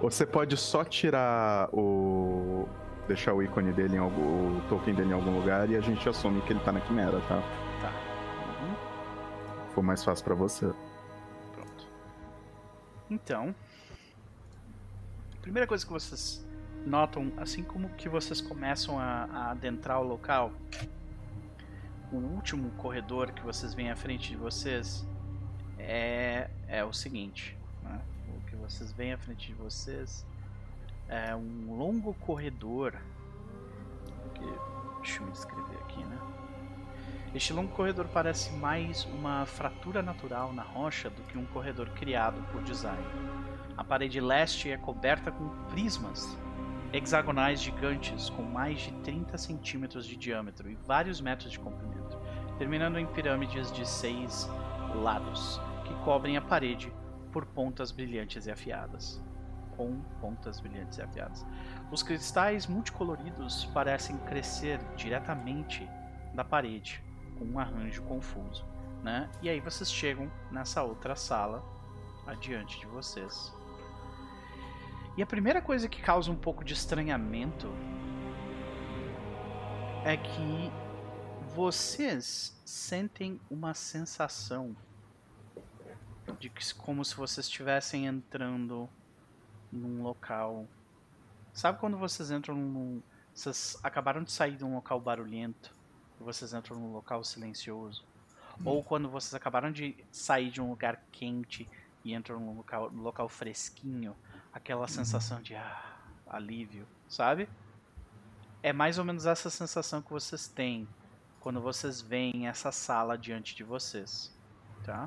Você 0.01 0.27
pode 0.27 0.57
só 0.57 0.85
tirar 0.85 1.69
o. 1.73 2.69
deixar 3.09 3.33
o 3.35 3.43
ícone 3.43 3.73
dele 3.73 3.97
em 3.97 3.99
algum. 3.99 4.59
o 4.59 4.61
token 4.69 4.95
dele 4.95 5.11
em 5.11 5.15
algum 5.15 5.39
lugar 5.39 5.69
e 5.71 5.77
a 5.77 5.81
gente 5.81 6.07
assume 6.09 6.41
que 6.43 6.53
ele 6.53 6.61
tá 6.61 6.73
na 6.73 6.81
Quimera, 6.81 7.21
tá? 7.29 7.43
For 9.75 9.83
mais 9.83 10.05
fácil 10.05 10.25
pra 10.25 10.35
você. 10.35 10.73
Pronto. 11.53 11.87
Então, 13.11 13.55
a 15.37 15.41
primeira 15.43 15.67
coisa 15.67 15.85
que 15.85 15.93
vocês 15.93 16.45
notam, 16.87 17.33
assim 17.37 17.63
como 17.63 17.89
que 17.91 18.09
vocês 18.09 18.41
começam 18.41 18.99
a, 18.99 19.25
a 19.25 19.51
adentrar 19.51 20.01
o 20.01 20.05
local, 20.05 20.53
o 22.13 22.17
último 22.17 22.71
corredor 22.73 23.33
que 23.33 23.43
vocês 23.43 23.75
veem 23.75 23.91
à 23.91 23.97
frente 23.97 24.31
de 24.31 24.37
vocês 24.37 25.05
é, 25.79 26.49
é 26.69 26.85
o 26.85 26.93
seguinte. 26.93 27.57
né? 27.83 28.01
O 28.29 28.41
que 28.49 28.55
vocês 28.57 28.93
veem 28.93 29.13
à 29.13 29.19
frente 29.19 29.49
de 29.49 29.55
vocês 29.55 30.25
é 31.09 31.35
um 31.35 31.77
longo 31.77 32.15
corredor. 32.15 32.95
Que, 34.35 34.45
deixa 35.03 35.21
eu 35.21 35.27
me 35.27 35.33
descrever 35.33 35.77
aqui, 35.83 36.05
né? 36.05 36.34
Este 37.35 37.53
longo 37.53 37.73
corredor 37.73 38.07
parece 38.07 38.53
mais 38.53 39.05
uma 39.07 39.45
fratura 39.45 40.01
natural 40.01 40.53
na 40.53 40.63
rocha 40.63 41.11
do 41.11 41.21
que 41.23 41.37
um 41.37 41.45
corredor 41.47 41.91
criado 41.91 42.41
por 42.53 42.63
design. 42.63 43.05
A 43.77 43.83
parede 43.83 44.21
leste 44.21 44.71
é 44.71 44.77
coberta 44.77 45.33
com 45.33 45.49
prismas 45.67 46.39
hexagonais 46.93 47.61
gigantes 47.61 48.31
com 48.31 48.43
mais 48.43 48.83
de 48.83 48.93
30 49.03 49.37
centímetros 49.37 50.07
de 50.07 50.15
diâmetro 50.15 50.71
e 50.71 50.77
vários 50.77 51.21
metros 51.21 51.51
de 51.51 51.59
comprimento, 51.59 52.17
terminando 52.57 53.01
em 53.01 53.07
pirâmides 53.07 53.73
de 53.73 53.85
seis 53.85 54.49
lados 54.95 55.61
que 55.85 55.95
cobrem 56.05 56.37
a 56.37 56.41
parede 56.41 56.93
por 57.33 57.45
pontas 57.47 57.91
brilhantes 57.91 58.47
e 58.47 58.53
afiadas. 58.53 59.21
Com 59.77 60.01
pontas 60.21 60.61
brilhantes 60.61 60.99
e 60.99 61.03
afiadas. 61.03 61.45
Os 61.91 62.01
cristais 62.01 62.69
multicoloridos 62.69 63.65
parecem 63.75 64.17
crescer 64.19 64.79
diretamente 64.95 65.85
da 66.33 66.45
parede, 66.45 67.03
com 67.39 67.45
um 67.45 67.59
arranjo 67.59 68.03
confuso, 68.03 68.65
né? 69.03 69.31
E 69.43 69.49
aí 69.49 69.61
vocês 69.61 69.91
chegam 69.91 70.31
nessa 70.51 70.83
outra 70.83 71.17
sala 71.17 71.65
adiante 72.27 72.79
de 72.79 72.87
vocês. 72.87 73.53
E 75.17 75.23
a 75.23 75.27
primeira 75.27 75.63
coisa 75.63 75.89
que 75.89 76.01
causa 76.03 76.31
um 76.31 76.37
pouco 76.37 76.65
de 76.65 76.75
estranhamento 76.75 77.73
é 80.05 80.17
que 80.17 80.73
vocês 81.55 82.61
sentem 82.65 83.41
uma 83.49 83.75
sensação 83.75 84.77
de 86.39 86.49
que 86.49 86.75
como 86.75 87.05
se 87.05 87.15
vocês 87.15 87.47
estivessem 87.47 88.07
entrando 88.07 88.89
num 89.71 90.03
local. 90.03 90.67
Sabe 91.53 91.79
quando 91.79 91.97
vocês 91.97 92.31
entram 92.31 92.55
num. 92.57 93.03
Vocês 93.35 93.79
acabaram 93.83 94.23
de 94.23 94.33
sair 94.33 94.57
de 94.57 94.65
um 94.65 94.75
local 94.75 95.01
barulhento 95.01 95.74
vocês 96.25 96.53
entram 96.53 96.77
num 96.77 96.93
local 96.93 97.23
silencioso? 97.23 98.05
Ou 98.65 98.83
quando 98.83 99.09
vocês 99.09 99.35
acabaram 99.35 99.71
de 99.71 99.97
sair 100.11 100.51
de 100.51 100.61
um 100.61 100.71
lugar 100.71 101.01
quente 101.13 101.69
e 102.05 102.15
entram 102.15 102.41
num 102.41 102.57
local, 102.57 102.91
num 102.91 103.03
local 103.03 103.29
fresquinho, 103.29 104.17
aquela 104.53 104.89
sensação 104.89 105.43
de 105.43 105.55
ah, 105.55 105.97
alívio, 106.27 106.87
sabe? 107.09 107.49
é 108.65 108.73
mais 108.73 108.99
ou 108.99 109.05
menos 109.05 109.27
essa 109.27 109.51
sensação 109.51 110.01
que 110.01 110.11
vocês 110.11 110.49
têm 110.49 110.89
quando 111.39 111.61
vocês 111.61 112.01
veem 112.01 112.49
essa 112.49 112.73
sala 112.73 113.19
diante 113.19 113.55
de 113.55 113.63
vocês, 113.63 114.35
tá? 114.83 115.07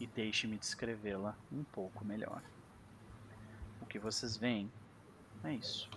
E 0.00 0.06
deixe-me 0.08 0.58
descrevê-la 0.58 1.36
um 1.52 1.62
pouco 1.62 2.04
melhor. 2.04 2.42
O 3.80 3.86
que 3.86 4.00
vocês 4.00 4.36
veem 4.36 4.68
é 5.44 5.52
isso. 5.52 5.88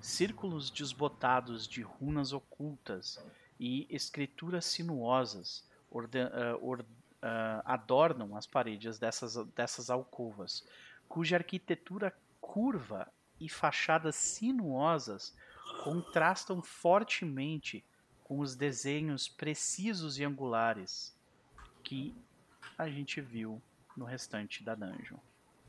Círculos 0.00 0.70
desbotados 0.70 1.68
de 1.68 1.82
runas 1.82 2.32
ocultas 2.32 3.24
e 3.62 3.86
escrituras 3.88 4.64
sinuosas 4.64 5.64
orden, 5.88 6.24
uh, 6.24 6.58
or, 6.60 6.80
uh, 6.80 7.62
adornam 7.64 8.36
as 8.36 8.44
paredes 8.44 8.98
dessas, 8.98 9.36
dessas 9.54 9.88
alcovas, 9.88 10.66
cuja 11.08 11.36
arquitetura 11.36 12.12
curva 12.40 13.06
e 13.38 13.48
fachadas 13.48 14.16
sinuosas 14.16 15.32
contrastam 15.84 16.60
fortemente 16.60 17.84
com 18.24 18.40
os 18.40 18.56
desenhos 18.56 19.28
precisos 19.28 20.18
e 20.18 20.24
angulares 20.24 21.16
que 21.84 22.12
a 22.76 22.88
gente 22.88 23.20
viu 23.20 23.62
no 23.96 24.04
restante 24.04 24.64
da 24.64 24.74
dungeon. 24.74 25.18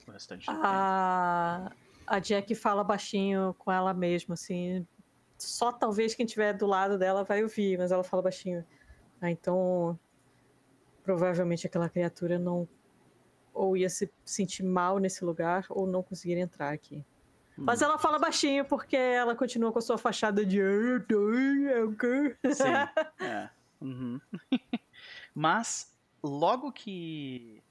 No 0.08 0.14
restante 0.14 0.48
do 0.48 0.52
a... 0.52 1.72
a 2.08 2.20
Jack 2.20 2.56
fala 2.56 2.84
baixinho 2.84 3.54
com 3.60 3.72
ela 3.72 3.94
mesma, 3.94 4.34
assim. 4.34 4.88
Só 5.44 5.72
talvez 5.72 6.16
quem 6.16 6.26
estiver 6.26 6.54
do 6.54 6.66
lado 6.66 6.98
dela 6.98 7.24
vai 7.24 7.44
ouvir, 7.44 7.78
mas 7.78 7.92
ela 7.92 8.04
fala 8.04 8.24
baixinho. 8.24 8.66
Ah, 9.22 9.32
então. 9.32 9.98
Provavelmente 11.04 11.68
aquela 11.68 11.90
criatura 11.90 12.40
não. 12.40 12.68
Ou 13.54 13.78
ia 13.78 13.90
se 13.90 14.12
sentir 14.26 14.64
mal 14.64 14.98
nesse 14.98 15.24
lugar, 15.24 15.66
ou 15.70 15.86
não 15.86 16.02
conseguir 16.02 16.38
entrar 16.38 16.74
aqui. 16.74 17.06
Mas 17.56 17.82
ela 17.82 17.98
fala 18.00 18.18
baixinho 18.18 18.66
porque 18.66 18.96
ela 18.96 19.36
continua 19.36 19.72
com 19.72 19.80
a 19.80 19.82
sua 19.82 19.98
fachada 19.98 20.46
de. 20.46 20.60
Sim. 22.54 22.64
É. 23.24 23.50
Uhum. 23.80 24.20
Mas 25.36 25.94
logo 26.24 26.72
que 26.72 27.62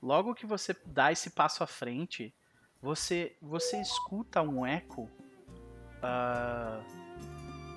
logo 0.00 0.34
que 0.34 0.46
você 0.46 0.74
dá 0.86 1.12
esse 1.12 1.30
passo 1.30 1.62
à 1.62 1.66
frente, 1.66 2.34
você 2.80 3.36
você 3.42 3.80
escuta 3.80 4.40
um 4.40 4.64
eco, 4.64 5.10
uh, 6.02 6.82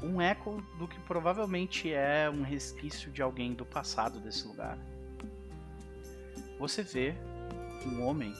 um 0.03 0.21
eco 0.21 0.61
do 0.77 0.87
que 0.87 0.99
provavelmente 1.01 1.91
é 1.91 2.29
um 2.29 2.43
resquício 2.43 3.11
de 3.11 3.21
alguém 3.21 3.53
do 3.53 3.65
passado 3.65 4.19
desse 4.19 4.45
lugar. 4.45 4.77
Você 6.59 6.83
vê 6.83 7.15
um 7.85 8.03
homem 8.03 8.33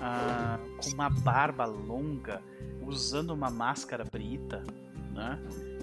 ah, 0.00 0.58
com 0.78 0.90
uma 0.90 1.08
barba 1.08 1.64
longa, 1.64 2.42
usando 2.82 3.30
uma 3.30 3.50
máscara 3.50 4.04
brita, 4.04 4.64
né? 5.12 5.38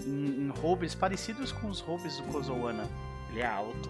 Em, 0.05 0.47
em 0.47 0.51
parecidos 0.99 1.51
com 1.51 1.67
os 1.69 1.79
roubos 1.79 2.17
do 2.17 2.23
Kozowana. 2.23 2.87
Ele 3.29 3.41
é 3.41 3.47
alto. 3.47 3.89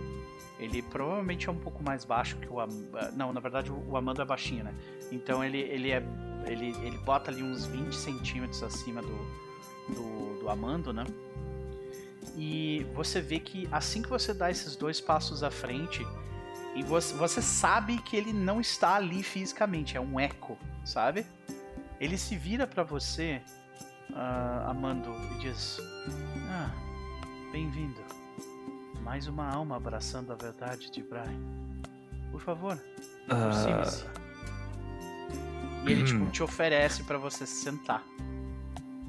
Ele 0.59 0.81
provavelmente 0.81 1.47
é 1.47 1.51
um 1.51 1.57
pouco 1.57 1.81
mais 1.81 2.03
baixo 2.03 2.35
que 2.37 2.47
o 2.47 2.59
Am... 2.59 2.69
Ah, 2.93 3.11
não, 3.15 3.31
na 3.31 3.39
verdade 3.39 3.71
o 3.71 3.95
Amando 3.95 4.21
é 4.21 4.25
baixinho, 4.25 4.63
né? 4.63 4.73
Então 5.11 5.43
ele, 5.43 5.59
ele 5.59 5.91
é. 5.91 6.03
Ele, 6.45 6.69
ele 6.85 6.97
bota 6.99 7.31
ali 7.31 7.43
uns 7.43 7.65
20 7.65 7.93
centímetros 7.93 8.63
acima 8.63 9.01
do, 9.01 9.17
do 9.93 10.28
Amando, 10.49 10.91
né? 10.93 11.05
E 12.35 12.85
você 12.93 13.21
vê 13.21 13.39
que 13.39 13.67
assim 13.71 14.01
que 14.01 14.09
você 14.09 14.33
dá 14.33 14.49
esses 14.49 14.75
dois 14.75 15.01
passos 15.01 15.43
à 15.43 15.51
frente, 15.51 16.05
e 16.75 16.83
você, 16.83 17.13
você 17.15 17.41
sabe 17.41 17.97
que 18.01 18.15
ele 18.15 18.31
não 18.31 18.61
está 18.61 18.95
ali 18.95 19.23
fisicamente, 19.23 19.97
é 19.97 20.01
um 20.01 20.19
eco, 20.19 20.57
sabe? 20.85 21.25
Ele 21.99 22.17
se 22.17 22.37
vira 22.37 22.65
para 22.65 22.83
você, 22.83 23.41
uh, 24.11 24.69
Amando, 24.69 25.13
e 25.35 25.39
diz: 25.39 25.79
Ah, 26.49 26.71
bem-vindo. 27.51 28.01
Mais 29.01 29.27
uma 29.27 29.49
alma 29.49 29.75
abraçando 29.75 30.31
a 30.31 30.35
verdade 30.35 30.91
de 30.91 31.01
Brian. 31.01 31.41
Por 32.31 32.39
favor, 32.39 32.79
aproxime-se. 33.27 34.05
Uh... 34.05 34.29
E 35.87 35.91
ele 35.91 36.03
tipo, 36.03 36.25
te 36.27 36.43
oferece 36.43 37.03
para 37.03 37.17
você 37.17 37.45
se 37.45 37.63
sentar. 37.63 38.03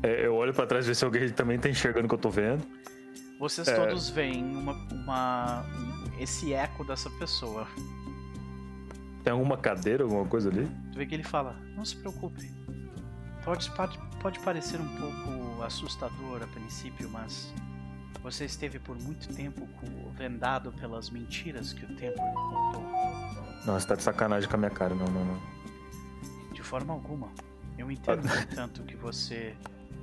É, 0.03 0.27
eu 0.27 0.35
olho 0.35 0.55
para 0.55 0.67
trás 0.67 0.87
ver 0.87 0.95
se 0.95 1.05
alguém 1.05 1.29
também 1.31 1.59
tá 1.59 1.69
enxergando 1.69 2.07
o 2.07 2.09
que 2.09 2.15
eu 2.15 2.19
tô 2.19 2.31
vendo. 2.31 2.65
Vocês 3.39 3.69
é... 3.69 3.75
todos 3.75 4.11
veem 4.11 4.45
uma, 4.45 4.73
uma, 4.93 5.65
esse 6.19 6.53
eco 6.53 6.85
dessa 6.85 7.11
pessoa. 7.11 7.67
Tem 9.23 9.33
alguma 9.33 9.57
cadeira, 9.57 10.05
alguma 10.05 10.25
coisa 10.27 10.49
ali? 10.49 10.67
Tu 10.93 10.99
vê 10.99 11.07
que 11.07 11.15
ele 11.15 11.25
fala: 11.25 11.55
Não 11.77 11.85
se 11.85 11.97
preocupe. 11.97 12.51
Pode, 13.45 13.71
pode, 13.71 13.99
pode 14.21 14.39
parecer 14.41 14.79
um 14.79 14.89
pouco 14.97 15.63
assustador 15.63 16.43
a 16.43 16.47
princípio, 16.47 17.09
mas 17.09 17.53
você 18.23 18.45
esteve 18.45 18.79
por 18.79 18.99
muito 19.01 19.35
tempo 19.35 19.67
vendado 20.15 20.73
pelas 20.73 21.09
mentiras 21.09 21.73
que 21.73 21.85
o 21.85 21.97
tempo 21.97 22.23
lhe 22.23 22.35
contou. 22.35 22.83
Nossa, 23.67 23.89
tá 23.89 23.95
de 23.95 24.03
sacanagem 24.03 24.49
com 24.49 24.57
a 24.57 24.59
minha 24.59 24.71
cara, 24.71 24.95
não, 24.95 25.07
não, 25.07 25.25
não. 25.25 25.41
De 26.53 26.63
forma 26.63 26.93
alguma. 26.93 27.29
Eu 27.79 27.91
entendo, 27.91 28.23
no 28.29 28.41
entanto, 28.41 28.83
que 28.83 28.97
você 28.97 29.55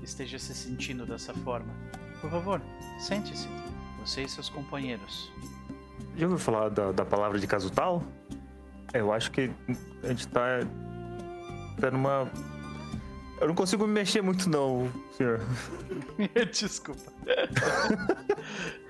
esteja 0.07 0.39
se 0.39 0.53
sentindo 0.53 1.05
dessa 1.05 1.33
forma. 1.33 1.73
Por 2.21 2.31
favor, 2.31 2.61
sente-se. 2.99 3.47
Você 3.99 4.23
e 4.23 4.29
seus 4.29 4.49
companheiros. 4.49 5.31
Já 6.15 6.25
ouviu 6.25 6.39
falar 6.39 6.69
da, 6.69 6.91
da 6.91 7.05
palavra 7.05 7.37
de 7.37 7.45
caso 7.45 7.69
tal? 7.69 8.03
Eu 8.93 9.11
acho 9.11 9.29
que 9.31 9.51
a 10.03 10.07
gente 10.07 10.27
tá. 10.29 10.59
tá 11.79 11.91
numa. 11.91 12.31
Eu 13.39 13.49
não 13.49 13.55
consigo 13.55 13.85
me 13.85 13.93
mexer 13.93 14.21
muito, 14.21 14.49
não, 14.49 14.91
senhor. 15.15 15.41
Desculpa. 16.51 17.11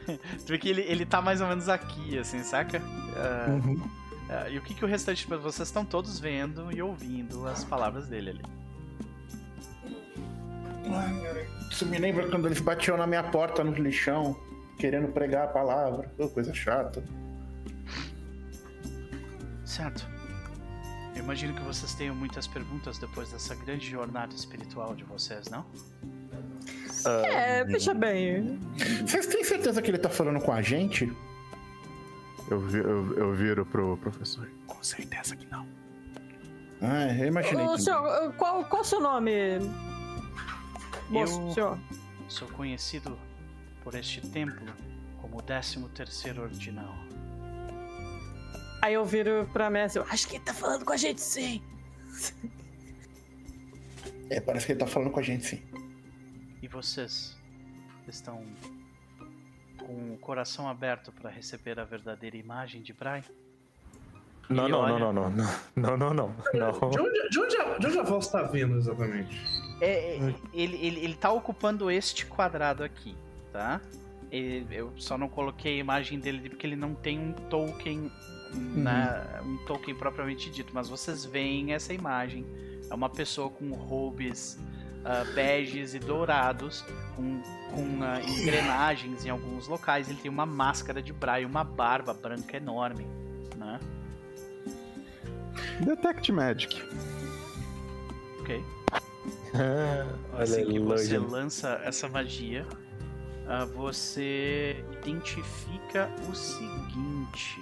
tu 0.05 0.47
vê 0.47 0.57
que 0.57 0.69
ele, 0.69 0.81
ele 0.83 1.05
tá 1.05 1.21
mais 1.21 1.41
ou 1.41 1.47
menos 1.47 1.67
aqui, 1.67 2.17
assim, 2.17 2.41
saca? 2.43 2.79
Uh, 2.79 3.51
uhum. 3.51 3.73
uh, 3.73 4.49
e 4.49 4.57
o 4.57 4.61
que, 4.61 4.73
que 4.73 4.85
o 4.85 4.87
restante. 4.87 5.27
Vocês 5.27 5.67
estão 5.67 5.83
todos 5.83 6.19
vendo 6.19 6.71
e 6.71 6.81
ouvindo 6.81 7.45
as 7.47 7.65
palavras 7.65 8.07
dele 8.07 8.29
ali. 8.29 8.43
Isso 11.69 11.85
me 11.85 11.98
lembra 11.98 12.30
quando 12.30 12.48
eles 12.48 12.59
batiam 12.59 12.98
na 12.98 13.06
minha 13.06 13.24
porta 13.24 13.64
no 13.64 13.74
lixão 13.74 14.35
querendo 14.77 15.07
pregar 15.09 15.45
a 15.45 15.48
palavra. 15.48 16.11
Oh, 16.17 16.30
coisa 16.30 16.53
chata. 16.53 17.03
Certo. 19.66 20.07
Eu 21.16 21.24
imagino 21.24 21.53
que 21.53 21.61
vocês 21.64 21.93
tenham 21.95 22.16
muitas 22.16 22.48
perguntas 22.48 22.99
depois 22.99 23.32
dessa 23.32 23.56
grande 23.56 23.90
jornada 23.90 24.33
espiritual 24.33 24.95
de 24.95 25.03
vocês, 25.03 25.49
não? 25.49 25.66
É, 27.25 27.64
veja 27.64 27.93
bem. 27.93 28.59
Vocês 29.06 29.27
têm 29.27 29.43
certeza 29.43 29.82
que 29.82 29.90
ele 29.90 29.98
tá 29.98 30.09
falando 30.09 30.40
com 30.40 30.51
a 30.51 30.61
gente? 30.61 31.11
Eu, 32.49 32.69
eu, 32.69 33.17
eu 33.17 33.33
viro 33.33 33.66
pro 33.66 33.98
professor. 33.98 34.49
Com 34.67 34.82
certeza 34.83 35.35
que 35.35 35.45
não. 35.48 35.67
Ah, 36.82 37.07
eu 37.17 37.27
imaginei. 37.27 37.66
Ô, 37.66 37.77
senhor, 37.77 38.33
qual, 38.33 38.64
qual 38.66 38.82
o 38.82 38.85
seu 38.85 39.01
nome? 39.01 39.32
Moço, 41.09 41.41
eu 41.41 41.53
senhor. 41.53 41.79
sou 42.27 42.47
conhecido 42.49 43.17
por 43.83 43.95
este 43.95 44.21
templo 44.21 44.73
como 45.21 45.37
o 45.37 45.41
13 45.41 45.87
terceiro 45.89 46.43
ordinal. 46.43 46.93
Aí 48.81 48.93
eu 48.93 49.05
viro 49.05 49.49
pra 49.51 49.69
Messi, 49.69 49.99
acho 49.99 50.27
que 50.27 50.35
ele 50.35 50.43
tá 50.43 50.53
falando 50.53 50.85
com 50.85 50.93
a 50.93 50.97
gente 50.97 51.21
sim. 51.21 51.61
É, 54.29 54.41
parece 54.41 54.65
que 54.65 54.73
ele 54.73 54.79
tá 54.79 54.87
falando 54.87 55.11
com 55.11 55.19
a 55.19 55.23
gente 55.23 55.45
sim. 55.45 55.61
E 56.61 56.67
vocês 56.67 57.37
estão 58.07 58.43
com 59.77 60.13
o 60.13 60.17
coração 60.17 60.67
aberto 60.67 61.11
para 61.11 61.29
receber 61.29 61.79
a 61.79 61.85
verdadeira 61.85 62.35
imagem 62.35 62.81
de 62.81 62.93
Brian? 62.93 63.23
Não, 64.49 64.67
não, 64.67 64.79
olha... 64.79 64.99
não, 64.99 65.13
não, 65.13 65.29
não, 65.29 65.47
não, 65.75 65.97
não, 65.97 66.13
não, 66.13 66.33
não. 66.53 66.89
De 66.89 66.99
onde, 66.99 67.29
de 67.29 67.39
onde, 67.39 67.57
a, 67.57 67.77
de 67.77 67.87
onde 67.87 67.99
a 67.99 68.03
voz 68.03 68.27
tá 68.27 68.43
vindo 68.43 68.77
exatamente? 68.77 69.37
É, 69.80 70.15
é, 70.15 70.35
ele, 70.53 70.75
ele, 70.77 70.99
ele 71.01 71.15
tá 71.15 71.31
ocupando 71.31 71.91
este 71.91 72.25
quadrado 72.25 72.83
aqui 72.83 73.15
tá? 73.57 73.81
eu 74.69 74.91
só 74.97 75.17
não 75.17 75.27
coloquei 75.27 75.77
a 75.77 75.80
imagem 75.80 76.19
dele 76.19 76.49
porque 76.49 76.67
ele 76.67 76.75
não 76.75 76.93
tem 76.93 77.17
um 77.17 77.31
token, 77.31 78.11
uhum. 78.53 78.83
na, 78.83 79.41
um 79.43 79.57
token 79.65 79.95
propriamente 79.95 80.49
dito, 80.49 80.72
mas 80.73 80.89
vocês 80.89 81.25
veem 81.25 81.73
essa 81.73 81.93
imagem. 81.93 82.45
É 82.89 82.93
uma 82.93 83.09
pessoa 83.09 83.49
com 83.49 83.72
robes 83.72 84.59
uh, 85.01 85.33
beges 85.33 85.93
e 85.93 85.99
dourados, 85.99 86.83
com, 87.15 87.41
com 87.72 87.81
uh, 87.81 88.39
engrenagens 88.39 89.25
em 89.25 89.30
alguns 89.30 89.67
locais. 89.67 90.09
Ele 90.09 90.19
tem 90.19 90.30
uma 90.30 90.45
máscara 90.45 91.01
de 91.01 91.14
braille, 91.14 91.45
uma 91.45 91.64
barba 91.64 92.14
branca 92.14 92.57
enorme, 92.57 93.07
né? 93.56 93.80
Detect 95.80 96.31
Magic. 96.31 96.83
Ok. 98.41 98.64
Olha 100.33 100.43
assim 100.43 100.65
que 100.65 100.79
você 100.79 101.17
lança 101.17 101.81
essa 101.83 102.07
magia, 102.07 102.65
uh, 103.45 103.65
você 103.75 104.83
identifica 104.91 106.09
o 106.29 106.35
seguinte. 106.35 107.61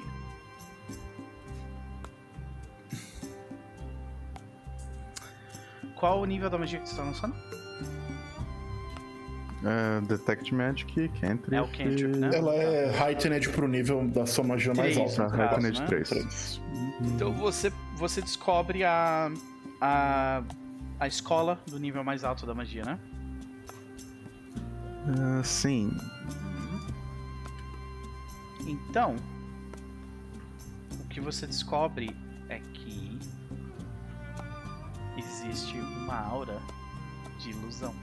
Qual 5.96 6.20
o 6.22 6.26
nível 6.26 6.50
da 6.50 6.58
magia 6.58 6.80
que 6.80 6.88
você 6.88 6.94
está 6.94 7.04
lançando? 7.04 7.36
É, 9.66 10.02
Detect 10.02 10.54
Magic, 10.54 11.10
Cantrip. 11.20 11.56
É 11.56 11.62
o 11.62 11.68
Cantrip, 11.68 12.18
né? 12.18 12.30
Ela 12.32 12.54
é 12.54 13.08
heightened 13.08 13.50
pro 13.50 13.68
nível 13.68 14.08
da 14.10 14.26
sua 14.26 14.44
magia 14.44 14.74
mais 14.76 14.96
alta. 14.96 15.28
caso, 15.28 15.42
Heightened 15.42 15.80
né? 15.80 15.88
3. 15.88 16.10
Três. 16.10 16.62
Então 17.02 17.34
você, 17.34 17.72
você 17.96 18.22
descobre 18.22 18.84
a, 18.84 19.32
a, 19.82 20.44
a 21.00 21.08
escola 21.08 21.60
do 21.68 21.80
nível 21.80 22.04
mais 22.04 22.24
alto 22.24 22.46
da 22.46 22.54
magia, 22.54 22.84
né? 22.84 23.00
Ah, 25.08 25.44
sim. 25.44 25.92
Então, 28.66 29.16
o 31.00 31.08
que 31.08 31.22
você 31.22 31.46
descobre 31.46 32.16
é 32.50 32.60
que 32.60 33.20
existe 35.18 35.78
uma 35.78 36.20
aura 36.20 36.60
de 37.40 37.52
ilusão. 37.52 37.94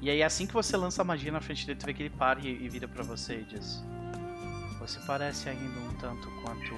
E 0.00 0.10
aí, 0.10 0.20
assim 0.22 0.46
que 0.46 0.52
você 0.52 0.76
lança 0.76 1.02
a 1.02 1.04
magia 1.04 1.30
na 1.30 1.40
frente 1.40 1.64
dele, 1.64 1.78
tu 1.78 1.86
vê 1.86 1.94
que 1.94 2.02
ele 2.02 2.10
para 2.10 2.40
e, 2.40 2.64
e 2.64 2.68
vira 2.68 2.88
pra 2.88 3.04
você 3.04 3.40
e 3.40 3.44
diz: 3.44 3.84
Você 4.80 4.98
parece 5.06 5.48
ainda 5.48 5.78
um 5.78 5.94
tanto 5.94 6.28
quanto. 6.42 6.74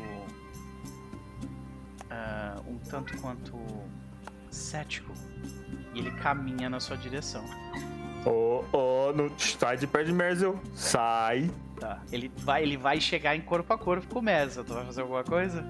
ah, 2.10 2.60
um 2.66 2.78
tanto 2.78 3.16
quanto. 3.16 3.56
Cético. 4.54 5.12
E 5.92 5.98
ele 5.98 6.10
caminha 6.12 6.68
na 6.68 6.80
sua 6.80 6.96
direção. 6.96 7.44
Ô, 8.24 8.64
ô, 8.72 9.12
não 9.12 9.30
sai 9.38 9.76
de 9.76 9.86
perto 9.86 10.06
de 10.06 10.12
Merzel. 10.12 10.58
Sai. 10.74 11.50
Tá. 11.78 12.00
Ele 12.10 12.32
vai, 12.38 12.62
ele 12.62 12.76
vai 12.76 13.00
chegar 13.00 13.36
em 13.36 13.40
corpo 13.40 13.72
a 13.72 13.78
corpo 13.78 14.06
com 14.08 14.18
o 14.20 14.22
Mesa. 14.22 14.64
Tu 14.64 14.72
vai 14.72 14.84
fazer 14.84 15.02
alguma 15.02 15.22
coisa? 15.22 15.64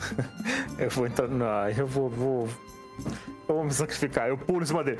Eu 0.78 0.90
vou 0.90 1.06
entrar. 1.06 1.28
Não, 1.28 1.68
eu 1.68 1.86
vou, 1.86 2.08
vou. 2.08 2.48
Eu 3.48 3.54
vou 3.54 3.64
me 3.64 3.72
sacrificar. 3.72 4.28
Eu 4.28 4.36
pulo 4.36 4.62
em 4.62 4.66
cima 4.66 4.82
dele. 4.82 4.98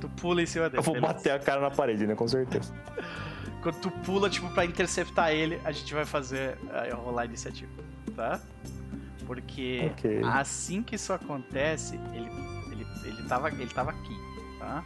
Tu 0.00 0.08
pula 0.08 0.42
em 0.42 0.46
cima 0.46 0.68
dele. 0.68 0.78
Eu 0.78 0.82
vou 0.82 0.94
beleza. 0.94 1.14
bater 1.14 1.32
a 1.32 1.38
cara 1.38 1.60
na 1.60 1.70
parede, 1.70 2.06
né? 2.06 2.14
Com 2.14 2.28
certeza. 2.28 2.72
Quando 3.62 3.76
tu 3.80 3.90
pula, 3.90 4.28
tipo, 4.28 4.48
pra 4.50 4.64
interceptar 4.64 5.32
ele, 5.32 5.60
a 5.64 5.72
gente 5.72 5.92
vai 5.94 6.04
fazer. 6.04 6.58
Eu 6.88 6.96
rolar 6.98 7.22
a 7.22 7.24
iniciativa, 7.24 7.72
tá? 8.14 8.40
Porque 9.26 9.90
Ok. 9.92 10.22
assim 10.24 10.82
que 10.82 10.96
isso 10.96 11.12
acontece, 11.12 11.96
ele, 12.12 12.28
ele, 12.70 12.86
ele, 13.04 13.22
tava, 13.28 13.48
ele 13.50 13.66
tava 13.66 13.90
aqui, 13.90 14.16
tá? 14.58 14.84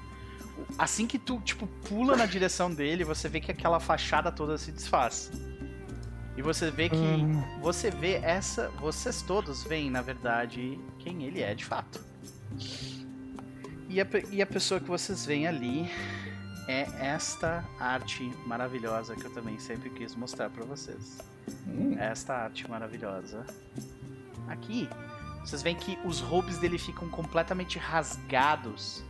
Assim 0.77 1.07
que 1.07 1.19
tu, 1.19 1.41
tipo, 1.41 1.67
pula 1.89 2.17
na 2.17 2.27
direção 2.27 2.73
dele, 2.73 3.05
você 3.05 3.29
vê 3.29 3.41
que 3.41 3.51
aquela 3.51 3.79
fachada 3.79 4.31
toda 4.33 4.59
se 4.59 4.73
desfaz. 4.73 5.31
E 6.37 6.43
você 6.43 6.71
vê 6.71 6.89
que. 6.89 6.97
Hum. 6.97 7.43
Você 7.61 7.91
vê 7.91 8.15
essa. 8.15 8.69
Vocês 8.81 9.23
todos 9.23 9.65
veem, 9.65 9.91
na 9.91 10.01
verdade, 10.03 10.79
quem 11.01 11.25
ele 11.25 11.43
é 11.43 11.55
de 11.55 11.65
fato. 11.65 12.01
E 13.89 14.01
a, 14.01 14.07
e 14.31 14.43
a 14.43 14.47
pessoa 14.47 14.79
que 14.79 14.87
vocês 14.87 15.25
veem 15.25 15.47
ali 15.49 15.91
é 16.69 16.87
esta 17.01 17.65
arte 17.81 18.23
maravilhosa 18.47 19.17
que 19.17 19.25
eu 19.25 19.31
também 19.33 19.59
sempre 19.59 19.91
quis 19.91 20.15
mostrar 20.15 20.51
pra 20.51 20.65
vocês. 20.65 21.19
Hum. 21.67 21.97
Esta 21.99 22.35
arte 22.35 22.69
maravilhosa. 22.71 23.45
Aqui, 24.49 24.89
vocês 25.45 25.63
veem 25.63 25.77
que 25.77 25.99
os 26.05 26.21
roubos 26.21 26.59
dele 26.59 26.79
ficam 26.79 27.09
completamente 27.09 27.79
rasgados 27.79 29.05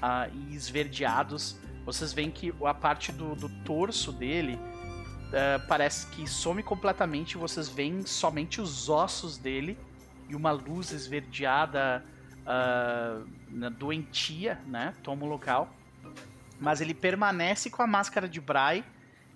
ah, 0.00 0.28
e 0.28 0.54
esverdeados. 0.54 1.56
Vocês 1.84 2.12
veem 2.12 2.30
que 2.30 2.54
a 2.64 2.74
parte 2.74 3.12
do, 3.12 3.34
do 3.34 3.48
torso 3.64 4.12
dele 4.12 4.58
ah, 5.32 5.60
parece 5.66 6.06
que 6.08 6.26
some 6.26 6.62
completamente. 6.62 7.36
Vocês 7.36 7.68
veem 7.68 8.06
somente 8.06 8.60
os 8.60 8.88
ossos 8.88 9.36
dele 9.36 9.76
e 10.28 10.34
uma 10.34 10.52
luz 10.52 10.92
esverdeada 10.92 12.04
na- 13.50 13.68
doentia, 13.70 14.60
né? 14.66 14.94
Toma 15.02 15.24
o 15.24 15.28
local. 15.28 15.68
Mas 16.60 16.80
ele 16.80 16.94
permanece 16.94 17.70
com 17.70 17.82
a 17.82 17.86
máscara 17.86 18.28
de 18.28 18.40
Brai, 18.40 18.84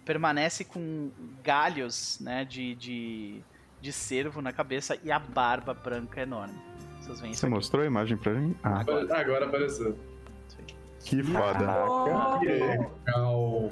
permanece 0.04 0.64
com 0.64 1.10
galhos, 1.42 2.18
né? 2.20 2.44
De, 2.44 2.74
de, 2.74 3.44
de 3.80 3.92
cervo 3.92 4.40
na 4.42 4.52
cabeça 4.52 4.98
e 5.04 5.10
a 5.10 5.18
barba 5.18 5.72
branca 5.74 6.20
enorme. 6.22 6.54
Vocês 7.00 7.20
veem 7.20 7.32
isso 7.32 7.40
Você 7.40 7.46
aqui. 7.46 7.54
mostrou 7.54 7.82
a 7.82 7.86
imagem 7.86 8.16
pra 8.16 8.32
mim? 8.34 8.54
Ah, 8.62 8.80
Agora 9.20 9.46
apareceu. 9.46 9.96
que 11.00 11.22
foda. 11.22 11.86
Oh, 11.86 12.38
Legal. 12.40 13.70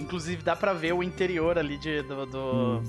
Inclusive 0.00 0.42
dá 0.42 0.56
pra 0.56 0.72
ver 0.72 0.92
o 0.94 1.02
interior 1.02 1.58
ali 1.58 1.76
de, 1.78 2.02
do, 2.02 2.26
do, 2.26 2.38
Hum. 2.78 2.82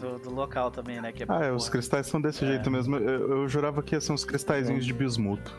do, 0.00 0.18
do 0.20 0.30
local 0.34 0.70
também, 0.70 1.00
né? 1.00 1.12
Que 1.12 1.24
é, 1.24 1.26
Ah, 1.28 1.44
é, 1.46 1.52
os 1.52 1.68
cristais 1.68 2.06
são 2.06 2.20
desse 2.20 2.44
É. 2.44 2.48
jeito 2.48 2.70
mesmo. 2.70 2.96
Eu, 2.96 3.30
eu 3.42 3.48
jurava 3.48 3.82
que 3.82 3.94
ia 3.94 4.00
ser 4.00 4.12
uns 4.12 4.24
cristalzinhos 4.24 4.84
de 4.86 4.92
bismuto. 4.92 5.54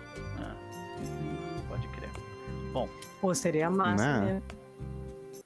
Pode 1.68 1.88
crer. 1.90 2.10
Pô, 3.22 3.34
seria 3.34 3.70
massa, 3.70 4.22
Né? 4.22 4.34
né? 4.36 4.42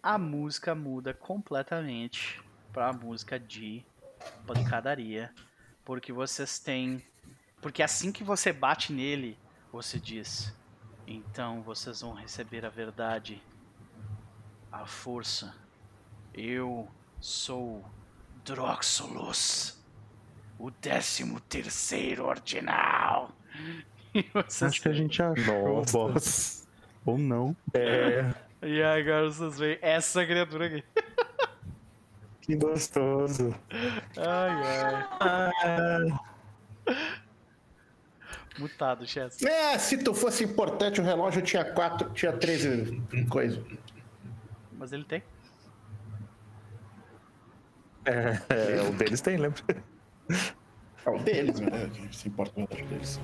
A 0.03 0.17
música 0.17 0.73
muda 0.73 1.13
completamente 1.13 2.41
pra 2.73 2.91
música 2.93 3.39
de 3.39 3.83
pancadaria. 4.45 5.31
Porque 5.83 6.11
vocês 6.13 6.59
têm. 6.59 7.03
Porque 7.61 7.83
assim 7.83 8.11
que 8.11 8.23
você 8.23 8.51
bate 8.53 8.93
nele, 8.93 9.37
você 9.71 9.99
diz: 9.99 10.53
Então 11.07 11.61
vocês 11.61 12.01
vão 12.01 12.13
receber 12.13 12.65
a 12.65 12.69
verdade, 12.69 13.41
a 14.71 14.85
força. 14.85 15.53
Eu 16.33 16.87
sou 17.19 17.83
Droxolus, 18.43 19.77
o 20.57 20.71
décimo 20.71 21.39
terceiro 21.41 22.25
ordinal. 22.25 23.31
E 24.13 24.23
vocês 24.33 24.63
Acho 24.63 24.81
que 24.81 24.89
a 24.89 24.93
gente 24.93 25.23
achou 25.23 25.79
o 25.79 25.85
boss. 25.85 26.67
Ou 27.05 27.17
não. 27.17 27.55
É. 27.73 28.29
E 28.61 28.83
agora 28.83 29.31
vocês 29.31 29.57
veem 29.57 29.79
essa 29.81 30.25
criatura 30.25 30.65
aqui. 30.65 30.83
Que 32.51 32.57
gostoso. 32.57 33.55
Ai, 34.17 34.51
ai. 35.21 36.19
Mutado, 38.59 39.07
Chess. 39.07 39.41
É, 39.41 39.77
se 39.77 39.97
tu 39.97 40.13
fosse 40.13 40.43
importante, 40.43 40.99
o 40.99 41.03
relógio 41.03 41.41
tinha 41.41 41.63
quatro, 41.63 42.09
tinha 42.09 42.33
13 42.33 43.01
coisa. 43.29 43.63
Mas 44.73 44.91
ele 44.91 45.05
tem. 45.05 45.23
É, 48.03 48.41
é, 48.49 48.81
o 48.81 48.91
deles 48.91 49.21
tem, 49.21 49.37
lembra? 49.37 49.63
É 51.05 51.09
o 51.09 51.19
deles, 51.19 51.57
né? 51.61 51.89
Se 52.11 52.27
importa 52.27 52.53
com 52.53 52.63
o 52.63 52.65
relógio 52.65 52.89
deles. 52.89 53.21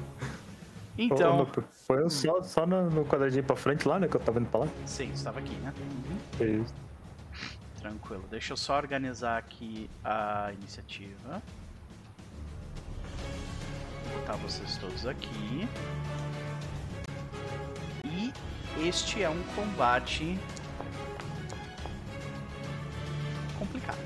Então, 0.98 1.46
Foi 1.86 2.10
só, 2.10 2.42
só 2.44 2.66
no, 2.66 2.90
no 2.90 3.06
quadradinho 3.06 3.44
pra 3.44 3.58
frente 3.58 3.86
lá, 3.86 4.00
né? 4.00 4.08
Que 4.08 4.16
eu 4.16 4.22
tava 4.22 4.40
indo 4.40 4.50
pra 4.50 4.62
lá. 4.62 4.68
sim, 4.86 5.12
estava 5.12 5.40
aqui, 5.40 5.56
né? 5.58 5.74
Isso. 6.40 6.87
Tranquilo. 7.88 8.26
Deixa 8.30 8.52
eu 8.52 8.58
só 8.58 8.76
organizar 8.76 9.38
aqui 9.38 9.90
a 10.04 10.52
iniciativa. 10.54 11.42
Vou 14.04 14.20
botar 14.20 14.34
vocês 14.34 14.76
todos 14.78 15.06
aqui. 15.08 15.66
E 18.04 18.34
este 18.86 19.24
é 19.24 19.30
um 19.30 19.42
combate 19.56 20.38
complicado. 23.58 23.98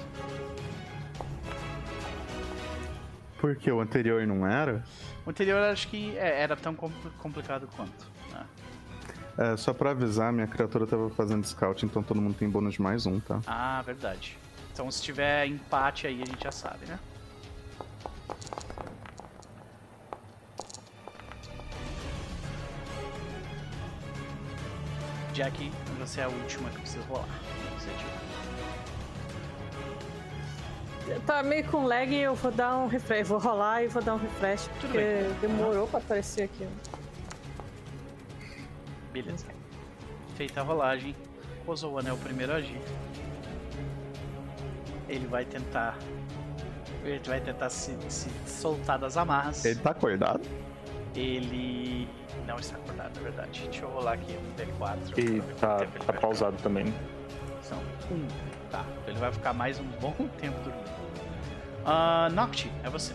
Porque 3.40 3.72
o 3.72 3.82
anterior 3.82 4.28
não 4.28 4.46
era? 4.46 4.84
O 5.26 5.32
anterior 5.32 5.58
acho 5.72 5.88
que 5.88 6.16
é, 6.20 6.42
era 6.42 6.56
tão 6.56 6.76
compl- 6.76 7.10
complicado 7.18 7.68
quanto. 7.76 8.11
É, 9.38 9.56
só 9.58 9.74
pra 9.74 9.92
avisar, 9.92 10.32
minha 10.32 10.48
criatura 10.48 10.86
tava 10.86 11.10
fazendo 11.10 11.46
scout, 11.46 11.86
então 11.86 12.04
todo 12.04 12.22
mundo 12.22 12.36
tem 12.36 12.50
bônus 12.50 12.74
de 12.74 12.82
mais 12.82 13.06
um, 13.06 13.20
tá? 13.20 13.40
Ah, 13.48 13.82
verdade. 13.86 14.38
Então 14.74 14.90
se 14.92 15.02
tiver 15.02 15.46
empate 15.48 16.08
aí 16.08 16.22
a 16.22 16.26
gente 16.26 16.44
já 16.44 16.52
sabe, 16.52 16.86
né? 16.86 17.00
Jack, 25.34 25.72
você 25.98 26.22
é 26.22 26.24
a 26.26 26.28
última 26.28 26.70
que 26.70 26.80
precisa 26.82 27.06
rolar. 27.06 27.28
Tá 31.26 31.42
meio 31.44 31.66
com 31.66 31.86
lag, 31.86 32.14
eu 32.14 32.36
vou 32.36 32.52
dar 32.52 32.78
um 32.78 32.88
refresh. 32.88 33.28
Vou 33.28 33.40
rolar 33.40 33.84
e 33.84 33.88
vou 33.88 34.02
dar 34.02 34.16
um 34.16 34.18
refresh, 34.18 34.68
Tudo 34.80 34.92
porque 34.92 35.30
demorou 35.42 35.88
pra 35.88 36.00
aparecer 36.00 36.44
aqui. 36.44 36.68
Beleza. 39.14 39.46
Feita 40.36 40.62
a 40.62 40.64
rolagem, 40.64 41.16
Ozoan 41.68 42.04
é 42.08 42.14
o 42.14 42.18
primeiro 42.18 42.54
a 42.54 42.56
agir. 42.56 42.82
Ele 45.08 45.28
vai 45.28 45.46
tentar. 45.46 45.98
Ele 47.04 47.20
vai 47.26 47.42
tentar 47.42 47.70
se, 47.70 47.98
se 48.10 48.30
soltar 48.46 48.98
das 49.00 49.18
amarras. 49.18 49.66
Ele 49.66 49.80
tá 49.80 49.92
acordado? 49.92 50.42
Ele 51.16 52.08
não 52.48 52.56
está 52.58 52.78
acordado, 52.78 53.16
na 53.16 53.22
verdade. 53.22 53.62
Deixa 53.66 53.84
eu 53.84 53.90
rolar 53.90 54.14
aqui 54.14 54.34
um 54.38 54.56
D4. 54.56 55.18
E 55.18 55.42
tá, 55.60 55.78
tá 55.80 55.86
vai 56.06 56.20
pausado 56.20 56.56
também. 56.62 56.86
né? 56.86 56.94
ficar. 56.94 57.64
São 57.64 57.78
um. 58.12 58.28
Tá. 58.70 58.86
Então 59.02 59.14
ele 59.14 59.20
vai 59.20 59.32
ficar 59.32 59.54
mais 59.54 59.80
um 59.80 59.88
bom 60.00 60.14
tempo 60.40 60.58
dormindo. 60.64 60.92
Ah, 61.86 62.30
Noct, 62.32 62.72
é 62.84 62.90
você. 62.90 63.14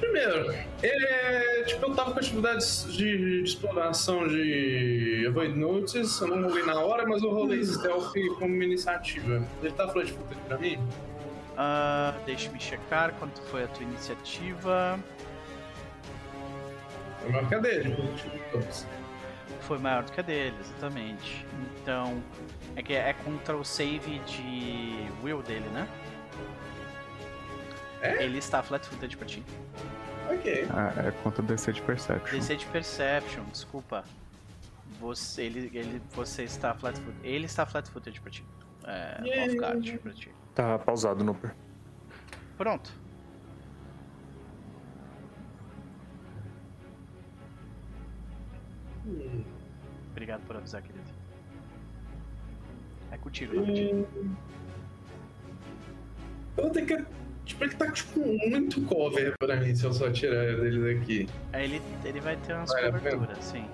Primeiro, 0.00 0.50
é, 0.82 1.62
tipo, 1.66 1.84
eu 1.84 1.94
tava 1.94 2.12
com 2.12 2.18
atividades 2.18 2.86
de, 2.90 3.18
de 3.18 3.42
exploração 3.44 4.26
de 4.26 5.26
Avoid 5.28 5.58
Notice, 5.58 6.22
eu 6.22 6.28
não 6.28 6.48
rolei 6.48 6.64
na 6.64 6.80
hora, 6.80 7.06
mas 7.06 7.22
eu 7.22 7.30
rolei 7.30 7.62
Stealth 7.62 8.12
como 8.38 8.54
uma 8.54 8.64
iniciativa. 8.64 9.46
Ele 9.62 9.72
tá 9.72 9.86
flat 9.88 10.10
footed 10.10 10.40
pra 10.48 10.56
mim? 10.56 10.78
Ah, 11.56 12.14
Deixa-me 12.24 12.58
checar 12.58 13.12
quanto 13.18 13.42
foi 13.42 13.64
a 13.64 13.68
tua 13.68 13.82
iniciativa. 13.82 14.98
Foi 17.20 17.30
maior 17.30 17.48
que 17.48 17.54
a 17.54 17.58
dele, 17.58 17.94
de. 17.94 18.86
Foi 19.60 19.78
maior 19.78 20.02
do 20.02 20.12
que 20.12 20.20
a 20.20 20.22
dele, 20.22 20.56
exatamente. 20.60 21.46
Então, 21.82 22.22
é 22.74 22.82
que 22.82 22.94
é 22.94 23.12
contra 23.12 23.54
o 23.54 23.64
save 23.64 24.18
de 24.20 25.06
Will 25.22 25.42
dele, 25.42 25.68
né? 25.74 25.86
É? 28.00 28.22
Ele 28.24 28.38
está 28.38 28.62
flat-footed 28.62 29.16
pra 29.16 29.26
ti. 29.26 29.42
Ok. 30.30 30.66
Ah, 30.70 30.92
é 31.06 31.10
contra 31.22 31.42
DC 31.42 31.72
de 31.72 31.82
Perception. 31.82 32.38
DC 32.38 32.56
de 32.56 32.66
Perception, 32.66 33.44
desculpa. 33.44 34.04
Você, 35.00 35.42
ele, 35.42 35.70
ele, 35.76 36.02
você 36.12 36.44
está 36.44 36.74
flat-footed. 36.74 37.18
Ele 37.26 37.46
está 37.46 37.66
flat-footed 37.66 38.20
pra 38.20 38.30
ti. 38.30 38.44
É, 38.84 39.20
Yeah. 39.24 39.44
off 39.52 39.56
guard 39.58 39.98
pra 39.98 40.12
ti. 40.12 40.30
Tá 40.54 40.78
pausado 40.78 41.22
no 41.24 41.34
per. 41.34 41.54
Pronto. 42.56 42.92
Obrigado 50.10 50.42
por 50.46 50.56
avisar, 50.56 50.82
querido. 50.82 51.04
É 53.10 53.18
contigo, 53.18 53.54
novamente. 53.54 54.06
Eu 56.56 56.64
vou 56.64 56.70
ter 56.70 56.86
que. 56.86 57.04
Tipo, 57.50 57.64
ele 57.64 57.74
tá 57.74 57.90
tipo, 57.90 58.20
muito 58.48 58.80
cover 58.82 59.34
pra 59.36 59.56
mim 59.56 59.74
se 59.74 59.84
eu 59.84 59.92
só 59.92 60.08
tirar 60.08 60.44
ele 60.44 60.94
daqui. 60.94 61.28
Aí 61.52 61.64
ele, 61.64 61.82
ele 62.04 62.20
vai 62.20 62.36
ter 62.36 62.54
umas 62.54 62.70
Vale 62.70 62.92
coberturas, 62.92 63.44
sim. 63.44 63.64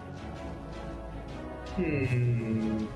Hum. 1.79 2.89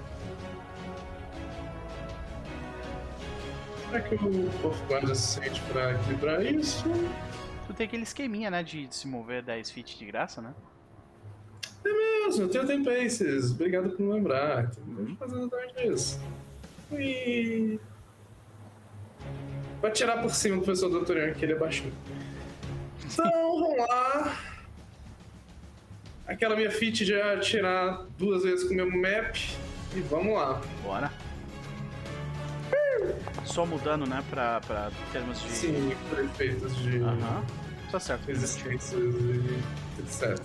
Será 3.91 4.01
que 4.01 4.15
o 4.15 4.67
Off-Guard 4.67 5.11
é 5.11 5.15
suficiente 5.15 5.61
pra 5.71 5.93
equilibrar 5.93 6.47
isso? 6.47 6.85
Tu 7.67 7.75
tem 7.75 7.87
aquele 7.87 8.05
esqueminha, 8.05 8.51
né, 8.51 8.63
de 8.63 8.89
se 8.91 9.07
mover 9.07 9.43
10 9.43 9.71
feet 9.71 9.99
de 9.99 10.07
graça, 10.07 10.41
né? 10.41 10.55
Mesmo, 11.85 12.45
eu 12.45 12.49
tenho 12.49 12.67
tempo 12.67 12.89
Aces. 12.89 13.51
Obrigado 13.51 13.91
por 13.91 14.01
me 14.01 14.15
lembrar. 14.15 14.71
Vamos 14.87 15.19
fazer 15.19 15.37
exatamente 15.37 15.89
isso. 15.93 16.21
Ui. 16.91 17.79
Vai 19.81 19.91
tirar 19.93 20.21
por 20.21 20.31
cima 20.35 20.57
do 20.57 20.63
professor 20.63 20.91
doutoriano, 20.91 21.35
que 21.35 21.45
ele 21.45 21.53
é 21.53 21.57
baixinho. 21.57 21.93
Então, 23.05 23.61
vamos 23.61 23.79
lá. 23.79 24.39
Aquela 26.27 26.55
minha 26.55 26.71
feat 26.71 27.05
de 27.05 27.21
atirar 27.21 28.05
duas 28.19 28.43
vezes 28.45 28.69
com 28.69 28.75
o 28.75 28.77
mesmo 28.77 29.01
map. 29.01 29.37
E 29.97 30.01
vamos 30.03 30.35
lá. 30.35 30.61
Bora. 30.83 31.11
Só 33.45 33.67
mudando, 33.67 34.07
né, 34.07 34.23
pra, 34.31 34.61
pra 34.61 34.91
termos 35.13 35.41
de... 35.43 35.51
Sim, 35.51 35.97
por 36.09 36.23
efeitos 36.25 36.77
de 36.77 36.99
Aham. 36.99 37.45
Tá 37.91 37.99
certo. 37.99 38.27
resistências 38.27 38.93
e 39.01 40.01
etc. 40.01 40.39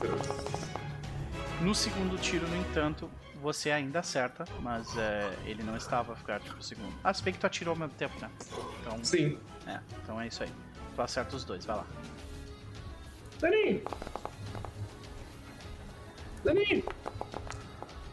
No 1.62 1.76
segundo 1.76 2.18
tiro, 2.20 2.48
no 2.48 2.56
entanto, 2.56 3.10
você 3.42 3.72
ainda 3.72 4.00
acerta, 4.00 4.46
mas 4.62 4.98
é, 4.98 5.34
ele 5.46 5.64
não 5.64 5.76
estava 5.76 6.14
a 6.14 6.16
ficar 6.16 6.40
tipo 6.40 6.62
segundo. 6.64 6.94
Ah, 7.04 7.14
se 7.14 7.22
bem 7.24 7.34
que 7.34 7.40
tu 7.40 7.46
atirou 7.46 7.74
ao 7.74 7.78
mesmo 7.78 7.94
tempo, 7.94 8.20
né? 8.20 8.30
Então, 8.82 9.04
Sim. 9.04 9.38
é, 9.68 9.80
então 10.04 10.20
é 10.20 10.28
isso 10.28 10.44
aí. 10.44 10.50
Tu 10.96 11.02
acerta 11.02 11.36
os 11.36 11.44
dois, 11.44 11.66
vai 11.66 11.78
lá. 11.78 11.86
Dani! 13.40 13.84
Dani! 16.44 16.84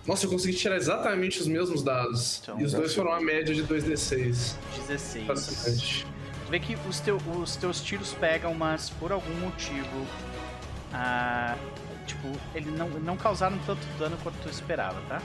Nossa, 0.07 0.26
eu 0.26 0.31
consegui 0.31 0.57
tirar 0.57 0.76
exatamente 0.76 1.41
os 1.41 1.47
mesmos 1.47 1.83
dados. 1.83 2.41
Então, 2.42 2.60
e 2.60 2.65
os 2.65 2.73
dois 2.73 2.92
foram 2.92 3.12
a 3.12 3.20
média 3.20 3.55
de 3.55 3.62
2d6. 3.62 4.57
16. 4.89 5.26
Fascinante. 5.26 6.07
Tu 6.44 6.51
vê 6.51 6.59
que 6.59 6.76
os, 6.89 6.99
teu, 6.99 7.18
os 7.41 7.55
teus 7.55 7.81
tiros 7.81 8.12
pegam, 8.15 8.52
mas 8.52 8.91
por 8.91 9.12
algum 9.12 9.34
motivo. 9.36 10.07
Ah, 10.92 11.57
tipo, 12.06 12.28
ele 12.55 12.70
não, 12.70 12.89
não 12.89 13.16
causaram 13.16 13.58
tanto 13.66 13.84
dano 13.98 14.16
quanto 14.22 14.36
tu 14.42 14.48
esperava, 14.48 15.00
tá? 15.08 15.20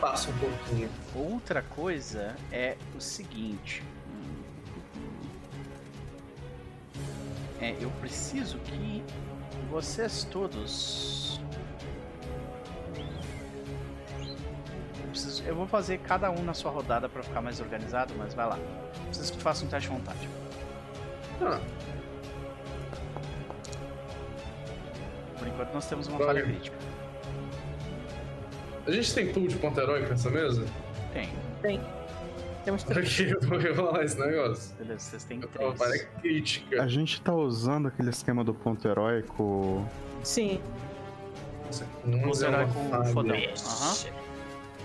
Passa 0.00 0.30
um 0.30 0.38
pouquinho. 0.38 0.88
Outra 1.14 1.62
coisa 1.62 2.34
é 2.50 2.76
o 2.96 3.00
seguinte. 3.00 3.82
É, 7.60 7.76
eu 7.78 7.90
preciso 8.00 8.58
que 8.60 9.02
vocês 9.70 10.24
todos. 10.30 11.38
Eu, 14.98 15.08
preciso- 15.10 15.42
eu 15.44 15.54
vou 15.54 15.66
fazer 15.66 15.98
cada 15.98 16.30
um 16.30 16.42
na 16.42 16.54
sua 16.54 16.70
rodada 16.70 17.08
pra 17.08 17.22
ficar 17.22 17.42
mais 17.42 17.60
organizado, 17.60 18.14
mas 18.16 18.32
vai 18.32 18.46
lá. 18.48 18.58
Preciso 19.08 19.32
que 19.32 19.38
tu 19.38 19.42
faça 19.42 19.64
um 19.64 19.68
teste 19.68 19.88
de 19.90 19.94
vontade. 19.94 20.28
Ah, 21.42 21.60
Por 25.40 25.48
enquanto 25.48 25.72
nós 25.72 25.88
temos 25.88 26.06
uma 26.06 26.18
Droga. 26.18 26.34
falha 26.34 26.46
crítica. 26.46 26.76
a 28.86 28.90
gente 28.90 29.14
tem 29.14 29.32
pool 29.32 29.48
de 29.48 29.56
ponta 29.56 29.80
heróica 29.80 30.08
nessa 30.10 30.30
mesa? 30.30 30.64
Tem. 31.12 31.28
Tem. 31.62 31.80
Temos 32.64 32.84
três. 32.84 33.16
Porque 33.16 33.34
eu 33.34 33.48
vou 33.48 33.58
revelar 33.58 34.04
esse 34.04 34.18
negócio. 34.20 34.76
Beleza, 34.76 35.00
vocês 35.00 35.24
têm 35.24 35.40
tô 35.40 35.48
uma 35.48 35.74
três. 35.74 35.78
falha 35.78 36.04
crítica. 36.20 36.82
A 36.82 36.86
gente 36.86 37.20
tá 37.22 37.32
usando 37.34 37.88
aquele 37.88 38.10
esquema 38.10 38.44
do 38.44 38.52
ponto 38.52 38.86
heróico. 38.86 39.84
Sim. 40.22 40.60
Nossa, 41.64 41.84
Ponto 42.04 42.44
é 42.44 42.48
heróico 42.48 42.72
fodão. 43.12 43.36
Aham. 43.36 43.96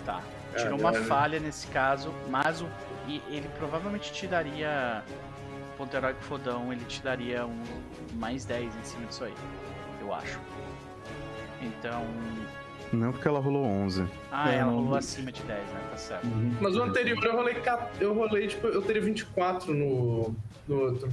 Tá. 0.05 0.21
Tirou 0.55 0.79
uma 0.79 0.93
falha 0.93 1.37
nesse 1.37 1.67
caso, 1.67 2.13
mas 2.29 2.61
o, 2.61 2.67
e 3.09 3.21
ele 3.29 3.49
provavelmente 3.57 4.13
te 4.13 4.25
daria. 4.25 5.03
Ponto 5.77 5.93
heróico 5.93 6.21
fodão, 6.23 6.71
ele 6.71 6.85
te 6.85 7.03
daria 7.03 7.45
um 7.45 7.61
mais 8.13 8.45
10 8.45 8.73
em 8.73 8.83
cima 8.85 9.05
disso 9.07 9.25
aí. 9.25 9.33
Eu 10.05 10.13
acho. 10.13 10.39
Então. 11.61 12.05
Não 12.93 13.11
porque 13.11 13.27
ela 13.27 13.39
rolou 13.39 13.65
11. 13.65 14.05
Ah, 14.31 14.51
É, 14.53 14.57
ela 14.57 14.71
não- 14.71 14.81
rolou 14.81 14.95
acima 14.95 15.31
de 15.31 15.41
10, 15.43 15.59
né? 15.71 15.79
Tá 15.91 15.97
certo. 15.97 16.27
Mas 16.61 16.75
o 16.75 16.83
anterior 16.83 17.23
eu 17.25 17.35
rolei, 17.35 17.55
eu 17.99 18.13
rolei, 18.13 18.47
tipo, 18.47 18.67
eu 18.67 18.81
teria 18.81 19.01
24 19.01 19.73
no, 19.73 20.35
no 20.67 20.79
outro. 20.81 21.09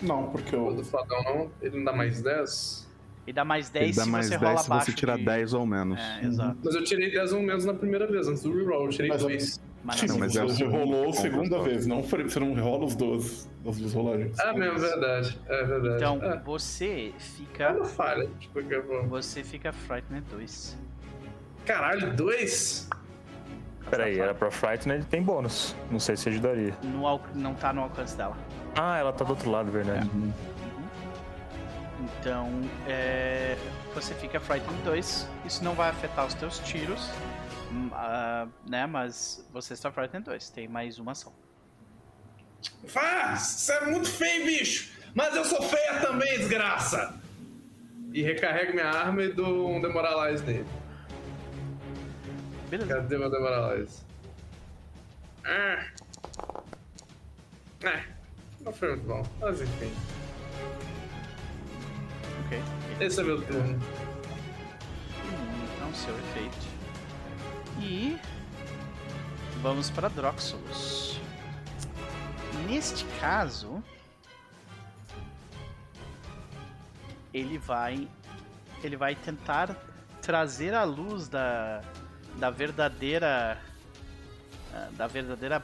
Não, 0.00 0.30
porque 0.30 0.54
O 0.54 0.70
eu. 0.70 0.76
do 0.76 0.84
fadão 0.84 1.22
não, 1.24 1.50
ele 1.60 1.76
não 1.78 1.84
dá 1.84 1.92
mais 1.92 2.22
10. 2.22 2.86
E 3.26 3.32
dá 3.32 3.44
mais 3.44 3.68
Ele 3.74 3.86
10 3.86 3.96
dá 3.96 4.04
se 4.04 4.08
mais 4.10 4.26
você 4.26 4.38
10 4.38 4.42
rola 4.42 4.58
se 4.62 4.66
abaixo. 4.70 4.86
você 4.86 4.92
tirar 4.96 5.18
de... 5.18 5.24
10 5.24 5.52
ou 5.52 5.66
menos. 5.66 5.98
É, 6.00 6.24
exato. 6.24 6.56
Mas 6.64 6.74
eu 6.74 6.84
tirei 6.84 7.10
10 7.10 7.32
ou 7.32 7.42
menos 7.42 7.64
na 7.64 7.74
primeira 7.74 8.06
vez, 8.06 8.26
antes 8.28 8.42
do 8.42 8.56
reroll, 8.56 8.84
eu 8.84 8.90
tirei 8.90 9.08
Mas 9.10 9.20
eu- 9.22 9.28
2. 9.28 9.60
Mas 9.84 10.00
Sim, 10.00 10.06
não, 10.06 10.14
Não, 10.14 10.20
mas 10.20 10.34
mas 10.36 10.50
é 10.50 10.54
segundo 10.54 10.70
rolou 10.76 11.12
segunda 11.12 11.58
vez, 11.62 11.86
não, 11.86 12.02
foi- 12.02 12.24
você 12.24 12.40
não 12.40 12.52
rola 12.54 12.84
os 12.84 12.94
dois, 12.96 13.48
as 13.66 13.78
duas 13.78 13.94
rolagens. 13.94 14.38
Ah, 14.40 14.52
mesmo, 14.52 14.78
verdade. 14.78 15.38
É 15.48 15.64
verdade. 15.64 15.96
Então, 15.96 16.20
é, 16.22 16.36
você 16.40 17.12
é 17.16 17.20
fica. 17.20 17.72
uma 17.72 17.84
falha, 17.84 18.28
de 18.38 18.48
qualquer 18.48 18.84
forma. 18.84 19.08
Você 19.08 19.42
fica 19.44 19.72
Frightened 19.72 20.24
2. 20.30 20.76
Caralho, 21.64 22.12
2? 22.14 22.88
Peraí, 23.88 24.18
era 24.18 24.34
pra 24.34 24.50
Fright? 24.50 24.88
Ele 24.88 25.04
tem 25.04 25.22
bônus. 25.22 25.74
Não 25.90 25.98
sei 26.00 26.16
se 26.16 26.28
ajudaria. 26.28 26.74
No, 26.82 27.06
al- 27.06 27.22
não 27.34 27.54
tá 27.54 27.72
no 27.72 27.82
alcance 27.82 28.16
dela. 28.16 28.36
Ah, 28.76 28.98
ela 28.98 29.12
tá 29.12 29.24
do 29.24 29.30
outro 29.30 29.50
lado, 29.50 29.70
verdade. 29.70 30.10
Então, 32.20 32.48
é, 32.86 33.56
você 33.94 34.14
fica 34.14 34.38
Frightened 34.40 34.82
2. 34.82 35.26
Isso 35.46 35.64
não 35.64 35.74
vai 35.74 35.88
afetar 35.90 36.26
os 36.26 36.34
teus 36.34 36.58
tiros, 36.60 37.10
ah, 37.92 38.48
né? 38.68 38.86
Mas 38.86 39.46
você 39.52 39.74
está 39.74 39.90
Frightened 39.90 40.24
2. 40.24 40.50
Tem 40.50 40.68
mais 40.68 40.98
uma 40.98 41.12
ação. 41.12 41.32
Fá, 42.86 43.36
você 43.36 43.72
é 43.72 43.86
muito 43.86 44.10
feio, 44.10 44.44
bicho! 44.44 44.90
Mas 45.14 45.34
eu 45.36 45.44
sou 45.44 45.62
feia 45.62 46.00
também, 46.00 46.38
desgraça! 46.38 47.20
E 48.12 48.22
recarrego 48.22 48.72
minha 48.72 48.88
arma 48.90 49.22
e 49.22 49.32
dou 49.32 49.70
um 49.70 49.80
Demoralize 49.80 50.42
nele. 50.44 50.66
Beleza. 52.68 52.94
Cadê 52.94 53.18
meu 53.18 53.30
Demoralize? 53.30 54.02
Ah. 55.44 55.86
É. 57.84 58.04
Não 58.60 58.72
foi 58.72 58.88
muito 58.90 59.06
bom, 59.06 59.22
mas 59.40 59.60
enfim. 59.62 59.92
Ok. 62.44 62.62
Esse 63.00 63.20
é 63.20 63.24
meu 63.24 63.40
turno. 63.42 63.74
Hum, 65.24 65.66
Não 65.80 65.94
seu 65.94 66.14
efeito. 66.18 66.67
E 67.80 68.18
vamos 69.62 69.90
para 69.90 70.08
Droxus. 70.08 71.20
Neste 72.66 73.04
caso, 73.20 73.82
ele 77.32 77.58
vai 77.58 78.08
ele 78.82 78.96
vai 78.96 79.14
tentar 79.14 79.74
trazer 80.22 80.74
a 80.74 80.84
luz 80.84 81.28
da 81.28 81.82
da 82.36 82.50
verdadeira 82.50 83.60
ah, 84.72 84.88
da 84.92 85.06
verdadeira 85.06 85.62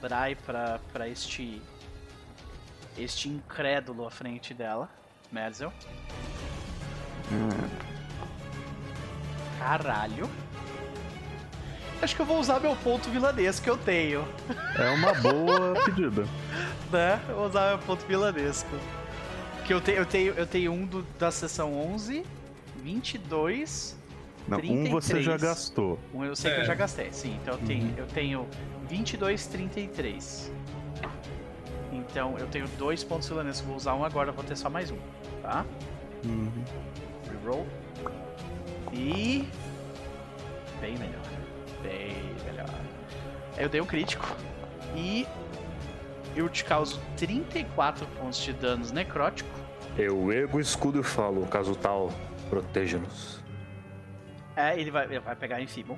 Brai 0.00 0.34
para 0.34 0.78
para 0.92 1.08
este 1.08 1.62
este 2.96 3.28
incrédulo 3.28 4.06
à 4.06 4.10
frente 4.10 4.54
dela, 4.54 4.88
Merzel. 5.32 5.72
Hum, 7.32 7.48
Caralho. 9.58 10.30
Acho 12.04 12.14
que 12.16 12.20
eu 12.20 12.26
vou 12.26 12.38
usar 12.38 12.60
meu 12.60 12.76
ponto 12.76 13.08
vilanesco 13.08 13.64
que 13.64 13.70
eu 13.70 13.78
tenho, 13.78 14.28
é 14.78 14.90
uma 14.90 15.14
boa 15.14 15.72
pedida. 15.86 16.26
né? 16.92 17.18
Eu 17.30 17.36
vou 17.36 17.46
usar 17.46 17.68
meu 17.70 17.78
ponto 17.78 18.04
vilanesco. 18.06 18.68
Que 19.64 19.72
eu 19.72 19.80
tenho, 19.80 19.96
eu 19.98 20.04
tenho, 20.06 20.34
eu 20.34 20.46
tenho 20.46 20.70
um 20.72 20.84
do, 20.84 21.02
da 21.18 21.30
sessão 21.30 21.72
11, 21.74 22.22
22, 22.82 23.96
Não, 24.46 24.58
um 24.58 24.90
você 24.90 25.14
33. 25.14 25.24
já 25.24 25.36
gastou. 25.38 25.98
um 26.12 26.22
eu 26.22 26.36
sei 26.36 26.50
que 26.52 26.58
eu 26.58 26.62
É. 26.64 26.66
já 26.66 26.74
gastei, 26.74 27.10
sim. 27.10 27.38
Então 27.40 27.54
eu 27.54 27.60
tenho, 27.66 27.94
eu 27.96 28.06
tenho 28.08 28.46
22, 28.86 29.46
33. 29.46 30.52
Então 31.90 32.38
eu 32.38 32.46
tenho 32.48 32.68
dois 32.76 33.02
pontos 33.02 33.26
vilanescos, 33.30 33.66
vou 33.66 33.76
usar 33.76 33.94
um 33.94 34.04
agora, 34.04 34.30
vou 34.30 34.44
ter 34.44 34.56
só 34.56 34.68
mais 34.68 34.90
um, 34.90 34.98
tá? 35.40 35.64
Uhum. 36.26 36.52
Reroll. 37.40 37.66
E. 38.92 39.48
Bem 40.82 40.98
melhor. 40.98 41.22
Bem 41.84 42.34
melhor. 42.44 42.68
Eu 43.56 43.68
dei 43.68 43.80
um 43.80 43.86
crítico. 43.86 44.26
E. 44.96 45.26
Eu 46.34 46.48
te 46.48 46.64
causo 46.64 47.00
34 47.16 48.04
pontos 48.18 48.40
de 48.40 48.52
danos 48.52 48.90
necrótico. 48.90 49.48
Eu 49.96 50.32
ergo 50.32 50.58
o 50.58 50.60
escudo 50.60 50.98
e 50.98 51.02
falo, 51.04 51.46
caso 51.46 51.76
tal, 51.76 52.10
proteja-nos. 52.50 53.40
É, 54.56 54.76
ele 54.78 54.90
vai, 54.90 55.04
ele 55.04 55.20
vai 55.20 55.36
pegar 55.36 55.60
em 55.60 55.66
Feeble. 55.68 55.96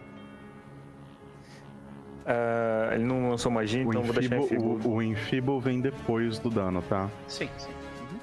Ah, 2.26 2.90
ele 2.92 3.05
não 3.05 3.31
lançou 3.31 3.50
magia, 3.50 3.86
O, 3.86 3.89
então 3.89 4.02
vou 4.02 4.12
deixar 4.12 4.36
enfeeble. 4.36 4.66
o, 4.84 4.89
o 4.97 5.02
Enfeeble 5.02 5.60
vem 5.60 5.81
depois 5.81 6.39
do 6.39 6.50
dano, 6.50 6.82
tá? 6.82 7.08
Sim, 7.28 7.48
sim. 7.56 7.70
Uhum. 7.70 8.18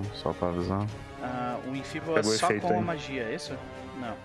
Então, 0.00 0.02
só 0.14 0.32
pra 0.32 0.48
avisar. 0.48 0.86
Ah, 1.22 1.58
o 1.68 1.76
Enfeeble 1.76 2.14
é 2.18 2.22
só 2.22 2.48
com 2.58 2.68
a 2.68 2.72
aí. 2.76 2.80
magia, 2.82 3.22
é 3.24 3.34
isso? 3.34 3.56
Não. 4.00 4.16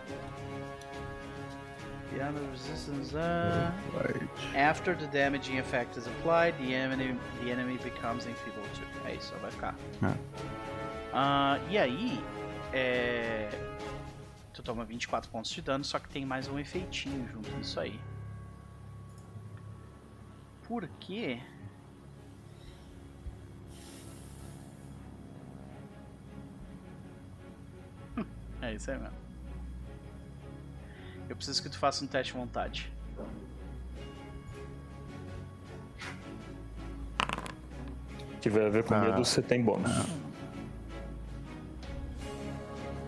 Beyond 2.13 2.35
the 2.37 2.47
resistance. 2.51 3.13
ah, 3.15 3.71
Right. 3.93 4.29
After 4.55 4.95
the 4.95 5.07
damaging 5.07 5.57
effect 5.59 5.97
is 5.97 6.07
applied, 6.07 6.55
the 6.59 6.73
enemy, 6.73 7.17
the 7.43 7.51
enemy 7.51 7.77
becomes 7.77 8.25
enfeebled 8.27 8.67
too. 8.73 8.85
É 9.05 9.15
isso, 9.15 9.33
vai 9.41 9.51
ficar. 9.51 9.75
É. 10.03 10.15
Ah, 11.13 11.59
e 11.69 11.77
aí, 11.77 12.23
é... 12.73 13.49
tu 14.53 14.61
toma 14.63 14.85
24 14.85 15.29
pontos 15.29 15.51
de 15.51 15.61
dano, 15.61 15.83
só 15.83 15.99
que 15.99 16.07
tem 16.09 16.25
mais 16.25 16.47
um 16.47 16.59
efeitinho 16.59 17.27
junto 17.27 17.49
nisso 17.57 17.79
aí. 17.79 17.99
Por 20.67 20.87
quê? 20.99 21.39
É 28.61 28.73
isso 28.73 28.89
aí 28.91 28.97
mesmo. 28.99 29.24
Eu 31.29 31.35
preciso 31.35 31.61
que 31.61 31.69
tu 31.69 31.77
faça 31.77 32.03
um 32.03 32.07
teste 32.07 32.33
de 32.33 32.39
vontade. 32.39 32.91
Se 38.29 38.39
tiver 38.41 38.65
a 38.67 38.69
ver 38.69 38.83
com 38.83 38.93
Ah. 38.93 38.99
medo, 38.99 39.25
você 39.25 39.41
tem 39.41 39.61
bônus. 39.63 39.91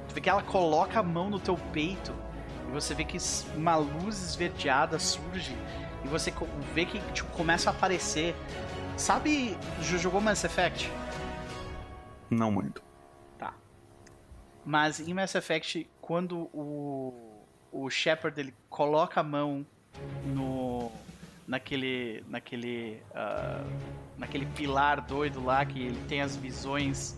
Tu 0.09 0.15
vê 0.15 0.21
que 0.21 0.29
ela 0.29 0.41
coloca 0.41 0.99
a 0.99 1.03
mão 1.03 1.29
no 1.29 1.39
teu 1.39 1.55
peito 1.71 2.11
e 2.67 2.71
você 2.71 2.93
vê 2.95 3.03
que 3.03 3.17
uma 3.55 3.75
luz 3.75 4.21
esverdeada 4.29 4.97
surge 4.97 5.55
e 6.03 6.07
você 6.07 6.33
vê 6.73 6.85
que 6.85 6.99
tipo, 7.11 7.29
começa 7.33 7.69
a 7.69 7.73
aparecer. 7.73 8.35
Sabe, 8.97 9.55
jogou 9.79 10.19
Mass 10.19 10.43
Effect? 10.43 10.91
Não 12.31 12.51
muito. 12.51 12.81
Tá. 13.37 13.53
Mas 14.65 14.99
em 14.99 15.13
Mass 15.13 15.35
Effect, 15.35 15.87
quando 16.01 16.49
o, 16.51 17.26
o 17.71 17.89
Shepard 17.89 18.39
ele 18.39 18.53
coloca 18.69 19.19
a 19.19 19.23
mão 19.23 19.65
no 20.25 20.91
naquele 21.47 22.23
naquele 22.27 23.01
ah, 23.15 23.63
naquele 24.17 24.45
pilar 24.47 25.01
doido 25.01 25.43
lá 25.43 25.65
que 25.65 25.79
ele 25.79 25.99
tem 26.07 26.21
as 26.21 26.35
visões 26.35 27.15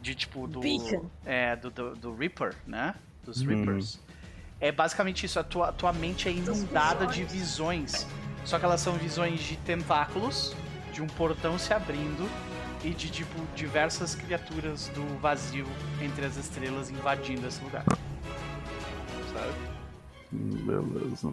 de 0.00 0.14
tipo 0.14 0.46
do 0.46 0.60
Beacon. 0.60 1.06
é 1.24 1.56
do, 1.56 1.70
do, 1.70 1.94
do 1.96 2.14
Reaper, 2.14 2.54
né? 2.66 2.94
Dos 3.24 3.42
Hum. 3.42 3.46
Reapers. 3.48 4.00
É 4.60 4.72
basicamente 4.72 5.26
isso, 5.26 5.38
a 5.38 5.44
tua, 5.44 5.72
tua 5.72 5.92
mente 5.92 6.28
é 6.28 6.32
inundada 6.32 7.06
de 7.06 7.24
visões. 7.24 8.06
Só 8.44 8.58
que 8.58 8.64
elas 8.64 8.80
são 8.80 8.94
visões 8.94 9.40
de 9.40 9.56
tentáculos, 9.58 10.54
de 10.92 11.02
um 11.02 11.06
portão 11.06 11.58
se 11.58 11.74
abrindo 11.74 12.26
e 12.84 12.90
de 12.90 13.10
tipo 13.10 13.34
diversas 13.54 14.14
criaturas 14.14 14.88
do 14.94 15.04
vazio 15.18 15.66
entre 16.00 16.24
as 16.24 16.36
estrelas 16.36 16.88
invadindo 16.88 17.46
esse 17.46 17.62
lugar. 17.64 17.84
Sabe? 19.32 19.75
Beleza. 20.32 21.32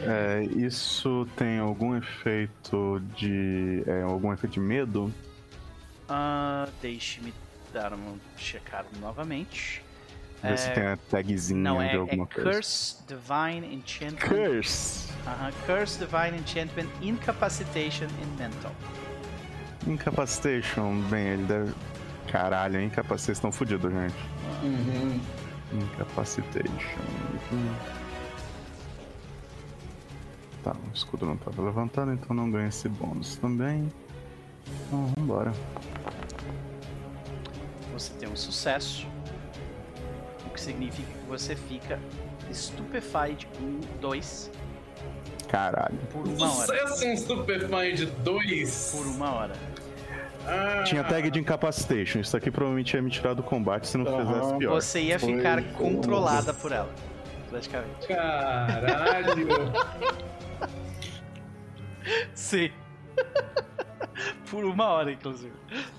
É, 0.00 0.42
isso 0.56 1.28
tem 1.36 1.58
algum 1.58 1.96
efeito 1.96 3.00
de. 3.16 3.82
É, 3.86 4.02
algum 4.02 4.32
efeito 4.32 4.54
de 4.54 4.60
medo? 4.60 5.12
Ah, 6.08 6.68
Deixe-me 6.80 7.32
dar 7.72 7.92
uma 7.92 8.16
checada 8.36 8.88
novamente. 9.00 9.82
Ver 10.42 10.58
se 10.58 10.70
tem 10.72 10.84
a 10.84 10.96
tagzinha 10.96 11.60
Não, 11.60 11.78
de 11.78 11.84
é, 11.84 11.92
é 11.92 11.96
alguma 11.96 12.26
coisa. 12.26 12.50
Curse, 12.50 12.96
Divine 13.06 13.74
Enchantment. 13.76 14.28
Curse! 14.28 15.12
Aham, 15.24 15.52
Curse, 15.66 15.98
Divine 16.00 16.38
Enchantment, 16.38 16.88
Incapacitation 17.00 18.08
e 18.20 18.26
Mental. 18.42 18.72
Incapacitation, 19.86 21.00
bem, 21.02 21.28
ele 21.28 21.44
deve. 21.44 21.72
Caralho, 22.26 22.80
incapacitação 22.80 23.32
estão 23.32 23.52
fudidos, 23.52 23.92
gente. 23.92 24.14
Uhum. 24.64 25.20
Incapacitation. 25.72 27.02
Tá, 30.62 30.72
o 30.72 30.94
escudo 30.94 31.26
não 31.26 31.36
tava 31.36 31.62
levantando, 31.62 32.12
então 32.12 32.34
não 32.36 32.50
ganha 32.50 32.68
esse 32.68 32.88
bônus 32.88 33.36
também. 33.36 33.92
Então 34.86 35.06
vambora. 35.16 35.52
Você 37.92 38.12
tem 38.14 38.28
um 38.28 38.36
sucesso, 38.36 39.06
o 40.46 40.50
que 40.50 40.60
significa 40.60 41.10
que 41.10 41.26
você 41.26 41.56
fica 41.56 41.98
stupefied 42.52 43.48
1, 43.60 43.80
2 44.00 44.50
Caralho. 45.48 45.98
por 46.10 46.26
uma 46.26 46.54
hora. 46.54 46.86
Sucesso 46.88 47.04
em 47.04 47.16
Supermind 47.16 48.06
2. 48.24 48.92
Por 48.96 49.06
uma 49.06 49.34
hora. 49.34 49.54
Ah, 50.46 50.82
Tinha 50.84 51.04
tag 51.04 51.30
de 51.30 51.38
incapacitation. 51.40 52.20
Isso 52.20 52.36
aqui 52.36 52.50
provavelmente 52.50 52.94
ia 52.94 53.02
me 53.02 53.10
tirar 53.10 53.34
do 53.34 53.42
combate 53.42 53.86
se 53.86 53.96
não 53.96 54.06
Aham. 54.06 54.26
fizesse 54.26 54.58
pior. 54.58 54.74
Você 54.74 55.00
ia 55.00 55.18
ficar 55.18 55.62
foi. 55.62 55.72
controlada 55.72 56.52
por 56.52 56.72
ela, 56.72 56.90
praticamente. 57.50 58.06
Caralho. 58.08 59.46
Sim. 62.34 62.70
por 64.50 64.64
uma 64.64 64.86
hora, 64.86 65.12
inclusive. 65.12 65.52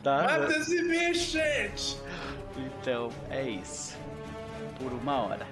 Tá? 0.04 0.24
Mata 0.24 0.54
esse 0.58 0.84
bicho, 0.84 1.32
gente. 1.32 1.98
Então, 2.58 3.10
é 3.30 3.44
isso. 3.50 3.98
Por 4.80 4.92
uma 4.92 5.16
hora. 5.24 5.48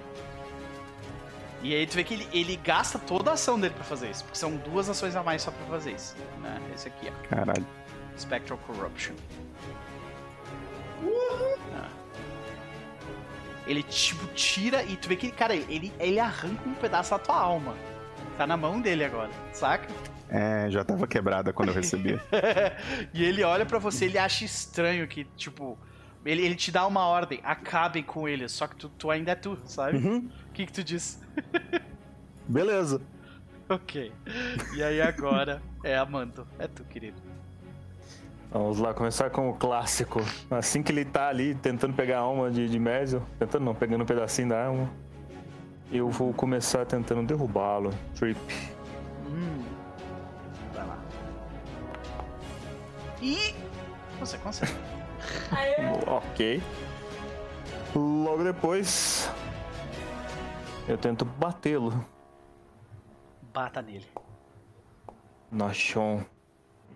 E 1.62 1.74
aí 1.74 1.86
tu 1.86 1.94
vê 1.94 2.02
que 2.04 2.14
ele, 2.14 2.28
ele 2.32 2.56
gasta 2.56 2.98
toda 2.98 3.30
a 3.30 3.34
ação 3.34 3.58
dele 3.58 3.72
pra 3.74 3.84
fazer 3.84 4.10
isso. 4.10 4.24
Porque 4.24 4.36
são 4.38 4.56
duas 4.56 4.88
ações 4.88 5.14
a 5.14 5.22
mais 5.22 5.42
só 5.42 5.50
pra 5.50 5.64
fazer 5.66 5.92
isso. 5.92 6.16
Né? 6.40 6.60
Esse 6.74 6.88
aqui, 6.88 7.08
ó. 7.08 7.28
Caralho. 7.28 7.64
Spectral 8.18 8.58
Corruption. 8.66 9.14
Ah. 11.74 11.88
Ele 13.66 13.82
tipo 13.82 14.26
tira 14.34 14.82
e 14.82 14.96
tu 14.96 15.08
vê 15.08 15.16
que, 15.16 15.30
cara, 15.30 15.54
ele, 15.54 15.92
ele 15.98 16.18
arranca 16.18 16.68
um 16.68 16.74
pedaço 16.74 17.10
da 17.12 17.18
tua 17.18 17.36
alma. 17.36 17.74
Tá 18.36 18.46
na 18.46 18.56
mão 18.56 18.80
dele 18.80 19.04
agora, 19.04 19.30
saca? 19.52 19.86
É, 20.28 20.68
já 20.70 20.82
tava 20.84 21.06
quebrada 21.06 21.52
quando 21.52 21.68
eu 21.68 21.74
recebi. 21.74 22.18
e 23.12 23.22
ele 23.22 23.44
olha 23.44 23.66
pra 23.66 23.78
você, 23.78 24.06
ele 24.06 24.18
acha 24.18 24.44
estranho 24.44 25.06
que, 25.06 25.24
tipo, 25.36 25.78
ele, 26.24 26.42
ele 26.42 26.54
te 26.54 26.72
dá 26.72 26.86
uma 26.86 27.06
ordem, 27.06 27.40
acabem 27.44 28.02
com 28.02 28.26
ele, 28.28 28.48
só 28.48 28.66
que 28.66 28.74
tu, 28.76 28.88
tu 28.88 29.10
ainda 29.10 29.32
é 29.32 29.34
tu, 29.34 29.58
sabe? 29.66 29.98
O 29.98 30.00
Uhum. 30.00 30.30
que 30.54 30.64
que 30.66 30.72
tu 30.72 30.82
diz? 30.82 31.20
Beleza. 32.48 33.00
ok. 33.68 34.10
E 34.74 34.82
aí 34.82 35.00
agora 35.02 35.62
é 35.84 35.96
a 35.96 36.04
Manto, 36.06 36.46
é 36.58 36.66
tu, 36.66 36.82
querido. 36.84 37.20
Vamos 38.52 38.78
lá, 38.78 38.92
começar 38.92 39.30
com 39.30 39.48
o 39.48 39.54
clássico. 39.54 40.20
Assim 40.50 40.82
que 40.82 40.92
ele 40.92 41.06
tá 41.06 41.28
ali 41.28 41.54
tentando 41.54 41.94
pegar 41.94 42.18
a 42.18 42.20
alma 42.20 42.50
de, 42.50 42.68
de 42.68 42.78
Merzel, 42.78 43.22
tentando 43.38 43.64
não, 43.64 43.74
pegando 43.74 44.02
um 44.02 44.06
pedacinho 44.06 44.50
da 44.50 44.66
alma, 44.66 44.90
eu 45.90 46.10
vou 46.10 46.34
começar 46.34 46.84
tentando 46.84 47.26
derrubá-lo. 47.26 47.90
Trip. 48.14 48.38
Hum. 49.26 49.64
Vai 50.74 50.86
lá. 50.86 50.98
E 53.22 53.54
você 54.20 54.36
consegue. 54.38 54.72
Ok. 56.06 56.62
Logo 57.94 58.44
depois, 58.44 59.30
eu 60.86 60.98
tento 60.98 61.24
batê-lo. 61.24 62.04
Bata 63.50 63.80
nele. 63.80 64.06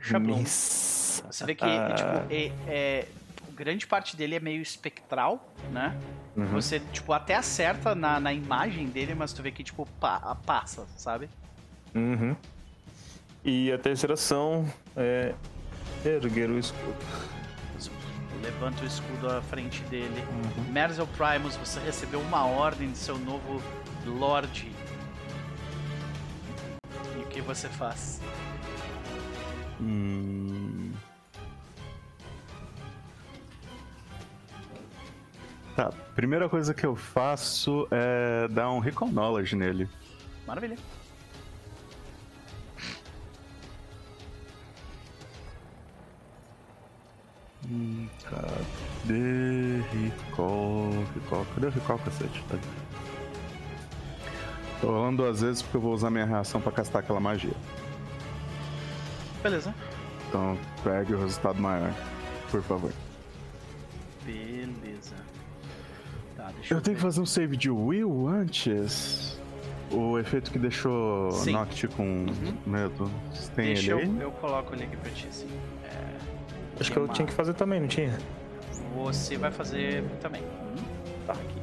Shablon. 0.01 0.39
Miss. 0.39 1.06
Você 1.31 1.45
vê 1.45 1.55
que 1.55 1.65
Ah. 1.65 1.95
tipo, 1.95 2.33
é, 2.33 2.53
é- 2.69 3.09
grande 3.55 3.87
parte 3.87 4.17
dele 4.17 4.35
é 4.37 4.41
meio 4.41 4.61
espectral, 4.61 5.53
né? 5.73 5.97
Uhum. 6.37 6.47
Você, 6.49 6.79
tipo, 6.93 7.13
até 7.15 7.35
acerta 7.35 7.95
na, 7.95 8.21
na 8.21 8.33
imagem 8.33 8.87
dele, 8.89 9.15
mas 9.15 9.33
tu 9.33 9.43
vê 9.43 9.51
que, 9.51 9.65
tipo, 9.65 9.87
pa- 9.99 10.37
passa, 10.45 10.87
sabe? 10.97 11.29
Uhum. 11.95 12.37
E 13.43 13.73
a 13.73 13.79
terceira 13.79 14.13
ação 14.15 14.71
é 14.97 15.33
erguer 16.05 16.51
o 16.51 16.59
escudo. 16.59 16.97
Levanta 18.43 18.83
o 18.83 18.87
escudo 18.87 19.31
à 19.31 19.41
frente 19.41 19.83
dele. 19.85 20.23
Uhum. 20.59 20.71
Merzel 20.73 21.07
Primus, 21.09 21.57
você 21.57 21.81
recebeu 21.81 22.21
uma 22.21 22.45
ordem 22.45 22.91
de 22.93 22.99
seu 22.99 23.19
novo 23.19 23.63
Lorde. 24.05 24.71
E 27.17 27.23
o 27.23 27.27
que 27.27 27.41
você 27.41 27.69
faz? 27.69 28.21
Hum. 29.81 30.56
Tá, 35.77 35.93
primeira 36.15 36.49
coisa 36.49 36.73
que 36.73 36.87
eu 36.87 36.97
faço 36.97 37.87
é 37.91 38.49
dar 38.49 38.71
um 38.71 38.79
recall 38.79 39.11
knowledge 39.11 39.55
nele. 39.55 39.87
Maravilha. 40.47 40.79
Hum, 47.69 48.09
cadê 48.25 49.83
recall? 49.93 50.91
Recall? 51.15 51.47
Cadê 51.55 51.67
o 51.67 51.71
recall, 51.71 51.99
cacete? 51.99 52.43
Tá. 52.49 52.57
Tô 54.81 54.87
rolando 54.87 55.25
duas 55.25 55.43
vezes 55.43 55.61
porque 55.61 55.77
eu 55.77 55.81
vou 55.83 55.93
usar 55.93 56.09
minha 56.09 56.25
reação 56.25 56.59
pra 56.59 56.73
castar 56.73 57.03
aquela 57.03 57.21
magia. 57.21 57.55
Beleza. 59.43 59.75
Então, 60.27 60.57
pegue 60.83 61.13
o 61.13 61.21
resultado 61.21 61.61
maior, 61.61 61.93
por 62.51 62.63
favor. 62.63 62.93
Beleza. 64.25 65.26
Deixa 66.57 66.75
eu, 66.75 66.79
Eu 66.79 66.83
tenho 66.83 66.97
que 66.97 67.03
fazer 67.03 67.21
um 67.21 67.27
save 67.27 67.57
de 67.57 67.71
Will 67.71 68.29
antes? 68.29 69.39
O 69.91 70.19
efeito 70.19 70.51
que 70.51 70.59
deixou 70.59 71.31
Sim. 71.31 71.53
Noct 71.53 71.87
com 71.89 72.27
medo. 72.67 73.11
Você 73.33 73.51
tem 73.53 73.67
Deixa 73.67 73.83
ele 73.83 73.93
eu, 73.93 73.99
aí? 73.99 74.21
eu 74.21 74.31
coloco 74.33 74.75
ele 74.75 74.85
aqui 74.85 74.97
pra 74.97 75.11
ti, 75.13 75.29
sim. 75.31 75.49
É, 75.85 76.17
Acho 76.81 76.91
que 76.91 76.99
eu 76.99 77.05
uma- 77.05 77.15
tinha 77.15 77.27
que 77.27 77.33
fazer 77.33 77.55
também, 77.55 77.81
não 77.81 77.87
tinha? 77.89 78.19
Você 78.97 79.37
vai 79.37 79.53
fazer 79.53 80.03
também. 80.21 80.43
Tá 81.27 81.35
aqui. 81.35 81.61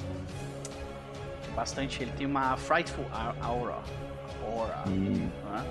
Bastante. 1.56 2.02
Ele 2.04 2.12
tem 2.12 2.26
uma 2.26 2.56
Frightful 2.56 3.06
Au- 3.12 3.36
Aura. 3.42 3.78
Aura. 4.46 4.84
Hum, 4.88 5.30
né? 5.52 5.66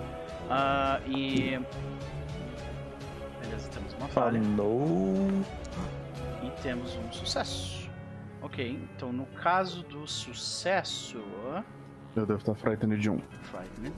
Ah, 0.50 1.00
e. 1.06 1.58
Beleza, 3.40 3.68
temos 3.72 3.94
uma 3.98 4.08
falha. 4.08 4.40
Falou. 4.42 5.30
E 6.42 6.50
temos 6.62 6.94
um 6.96 7.12
sucesso. 7.12 7.81
Ok, 8.42 8.78
então 8.96 9.12
no 9.12 9.24
caso 9.26 9.82
do 9.84 10.06
sucesso. 10.06 11.22
eu 12.16 12.26
devo 12.26 12.38
estar 12.40 12.54
frightened 12.54 13.00
de 13.00 13.08
um. 13.10 13.18
Frightened 13.42 13.92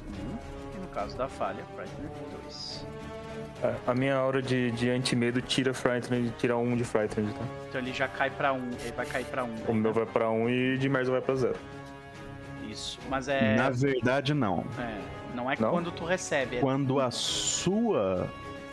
1. 0.75 0.77
E 0.77 0.81
no 0.81 0.89
caso 0.89 1.17
da 1.17 1.29
falha, 1.29 1.65
Frightened 1.75 2.11
2. 2.43 2.87
É, 3.63 3.75
A 3.87 3.95
minha 3.95 4.17
aura 4.17 4.43
de, 4.43 4.71
de 4.73 4.91
anti-medo 4.91 5.41
tira 5.41 5.73
Frightened, 5.73 6.33
tira 6.39 6.57
um 6.57 6.77
de 6.77 6.85
Frightened, 6.85 7.33
tá? 7.33 7.45
Então 7.69 7.81
ele 7.81 7.93
já 7.93 8.07
cai 8.07 8.29
pra 8.31 8.53
1. 8.53 8.57
Um, 8.57 8.71
ele 8.81 8.93
vai 8.95 9.07
cair 9.07 9.25
pra 9.27 9.45
1. 9.45 9.49
Um, 9.49 9.55
O 9.69 9.75
meu 9.75 9.93
vai 9.93 10.07
pra 10.07 10.29
um 10.31 10.49
e 10.49 10.77
de 10.77 10.89
Merzel 10.89 11.13
vai 11.15 11.23
pra 11.23 11.35
zero. 11.35 11.57
Isso. 12.69 12.99
Mas 13.09 13.29
é. 13.29 13.57
Na 13.57 13.71
verdade, 13.71 14.35
não. 14.35 14.65
é, 14.79 14.99
não 15.35 15.51
é 15.51 15.57
Não? 15.59 15.71
quando 15.71 15.91
tu 15.91 16.05
recebe. 16.05 16.57
É 16.57 16.61
Quando 16.61 17.01
a 17.01 17.11
sua. 17.11 18.29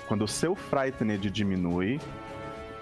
Quando 0.08 0.24
o 0.24 0.27
seu 0.27 0.53
frightened 0.56 1.30
diminui, 1.30 2.00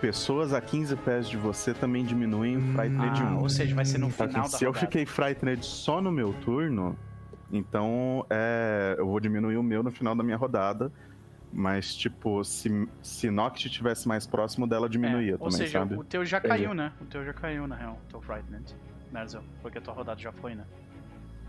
pessoas 0.02 0.54
a 0.54 0.62
15 0.62 0.96
pés 0.98 1.28
de 1.30 1.38
você 1.38 1.74
também 1.74 2.04
diminuem 2.06 2.58
o 2.58 2.62
frightened 2.74 3.22
Ah, 3.22 3.32
1. 3.36 3.40
ou 3.42 3.50
seja, 3.50 3.76
vai 3.76 3.86
ser 3.86 3.98
no 3.98 4.08
Então, 4.08 4.28
final 4.28 4.42
assim, 4.44 4.52
da 4.54 4.58
se 4.58 4.64
eu 4.66 4.70
rodada. 4.72 4.86
fiquei 4.86 5.06
frightened 5.06 5.64
só 5.66 6.02
no 6.02 6.12
meu 6.12 6.34
turno, 6.42 6.98
então 7.52 8.26
é, 8.30 8.96
eu 8.98 9.06
vou 9.08 9.20
diminuir 9.20 9.58
o 9.58 9.64
meu 9.64 9.84
no 9.84 9.92
final 9.92 10.16
da 10.16 10.24
minha 10.24 10.38
rodada. 10.38 10.92
Mas, 11.52 11.96
tipo, 11.96 12.44
se, 12.44 12.88
se 13.02 13.32
Noct 13.32 13.72
tivesse 13.72 14.08
mais 14.08 14.28
próximo 14.28 14.68
dela, 14.68 14.88
diminuía 14.88 15.32
É, 15.32 15.34
Ou 15.34 15.40
também, 15.50 15.52
seja, 15.58 15.80
sabe? 15.80 15.96
o 15.96 16.04
teu 16.04 16.24
já 16.24 16.40
caiu, 16.40 16.76
né? 16.76 16.92
O 17.02 17.06
teu 17.06 17.26
já 17.26 17.34
caiu, 17.34 17.66
na 17.68 17.76
real, 17.76 18.00
o 18.06 18.10
teu 18.12 18.22
Frightened. 18.22 18.76
Merzel, 19.12 19.42
porque 19.60 19.80
a 19.80 19.82
tua 19.82 19.96
rodada 19.96 20.20
já 20.22 20.32
foi, 20.32 20.54
né? 20.54 20.64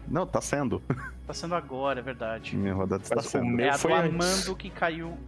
Não, 0.09 0.27
tá 0.27 0.41
sendo. 0.41 0.83
Tá 1.27 1.35
sendo 1.35 1.55
agora, 1.55 2.01
é 2.01 2.03
verdade. 2.03 2.57
Minha 2.57 2.73
rodada 2.73 3.03
está 3.03 3.17
Mas 3.17 3.27
o 3.27 3.29
sendo. 3.29 3.45
meu 3.45 3.67
é 3.67 3.69
a 3.69 3.75
foi 3.77 3.91
do 3.93 3.99
antes. 3.99 4.15
Amando 4.47 4.57
que 4.57 4.71
caiu 4.71 5.19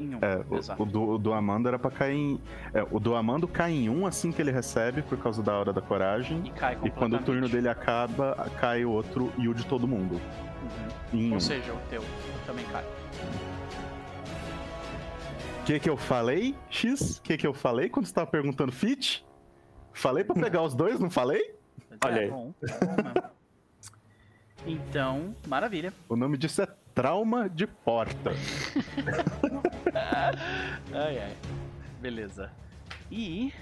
em 0.00 0.14
um. 0.14 0.18
É, 0.20 0.44
o, 0.48 0.56
Exato. 0.56 0.82
o 0.82 0.86
do, 0.86 1.08
o 1.10 1.18
do 1.18 1.32
Amando 1.32 1.68
era 1.68 1.78
pra 1.78 1.90
cair 1.90 2.16
em. 2.16 2.40
É, 2.72 2.86
o 2.90 2.98
do 2.98 3.14
Amando 3.14 3.46
cai 3.46 3.72
em 3.72 3.88
um 3.88 4.06
assim 4.06 4.32
que 4.32 4.40
ele 4.40 4.50
recebe, 4.50 5.02
por 5.02 5.18
causa 5.18 5.42
da 5.42 5.58
hora 5.58 5.72
da 5.72 5.80
coragem. 5.80 6.42
E 6.44 6.50
cai 6.50 6.78
E 6.82 6.90
quando 6.90 7.16
o 7.16 7.18
turno 7.18 7.48
dele 7.48 7.68
acaba, 7.68 8.34
cai 8.60 8.84
o 8.84 8.90
outro 8.90 9.32
e 9.38 9.48
o 9.48 9.54
de 9.54 9.64
todo 9.66 9.86
mundo. 9.86 10.14
Uhum. 10.14 11.18
Em 11.18 11.30
um. 11.30 11.34
Ou 11.34 11.40
seja, 11.40 11.72
o 11.72 11.78
teu 11.88 12.02
também 12.46 12.64
cai. 12.66 12.84
O 15.60 15.64
que 15.64 15.80
que 15.80 15.88
eu 15.88 15.96
falei, 15.96 16.54
X? 16.68 17.18
O 17.18 17.22
que 17.22 17.36
que 17.36 17.46
eu 17.46 17.54
falei 17.54 17.88
quando 17.88 18.06
você 18.06 18.12
tava 18.12 18.26
perguntando 18.26 18.70
fit? 18.70 19.24
Falei 19.92 20.24
pra 20.24 20.34
pegar 20.34 20.62
os 20.62 20.74
dois, 20.74 21.00
não 21.00 21.08
falei? 21.08 21.54
Mas 21.88 21.98
Olha 22.04 22.20
é, 22.20 22.24
aí. 22.24 22.30
bom, 22.30 22.52
é 22.62 23.12
bom. 23.12 23.34
Então, 24.66 25.34
maravilha. 25.46 25.92
O 26.08 26.16
nome 26.16 26.36
disso 26.36 26.62
é 26.62 26.68
trauma 26.94 27.48
de 27.48 27.66
porta. 27.66 28.30
Ai, 30.92 31.18
ai. 31.18 31.36
Beleza. 32.00 32.50
E. 33.10 33.52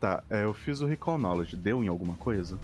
Tá, 0.00 0.22
é, 0.30 0.44
eu 0.44 0.54
fiz 0.54 0.80
o 0.80 0.86
Recall 0.86 1.18
Knowledge. 1.18 1.56
Deu 1.56 1.82
em 1.84 1.88
alguma 1.88 2.14
coisa? 2.14 2.58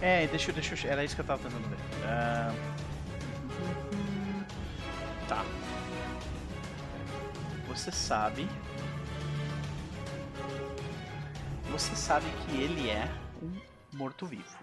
É, 0.00 0.26
deixa 0.26 0.50
eu. 0.50 0.54
Deixa 0.54 0.86
eu 0.86 0.92
era 0.92 1.04
isso 1.04 1.14
que 1.14 1.20
eu 1.20 1.26
tava 1.26 1.42
tentando 1.42 1.68
ver. 1.68 1.76
Ah, 2.04 2.52
Tá. 5.28 5.44
Você 7.68 7.92
sabe. 7.92 8.48
Você 11.70 11.94
sabe 11.94 12.26
que 12.44 12.60
ele 12.60 12.90
é 12.90 13.08
um 13.40 13.52
morto-vivo. 13.96 14.58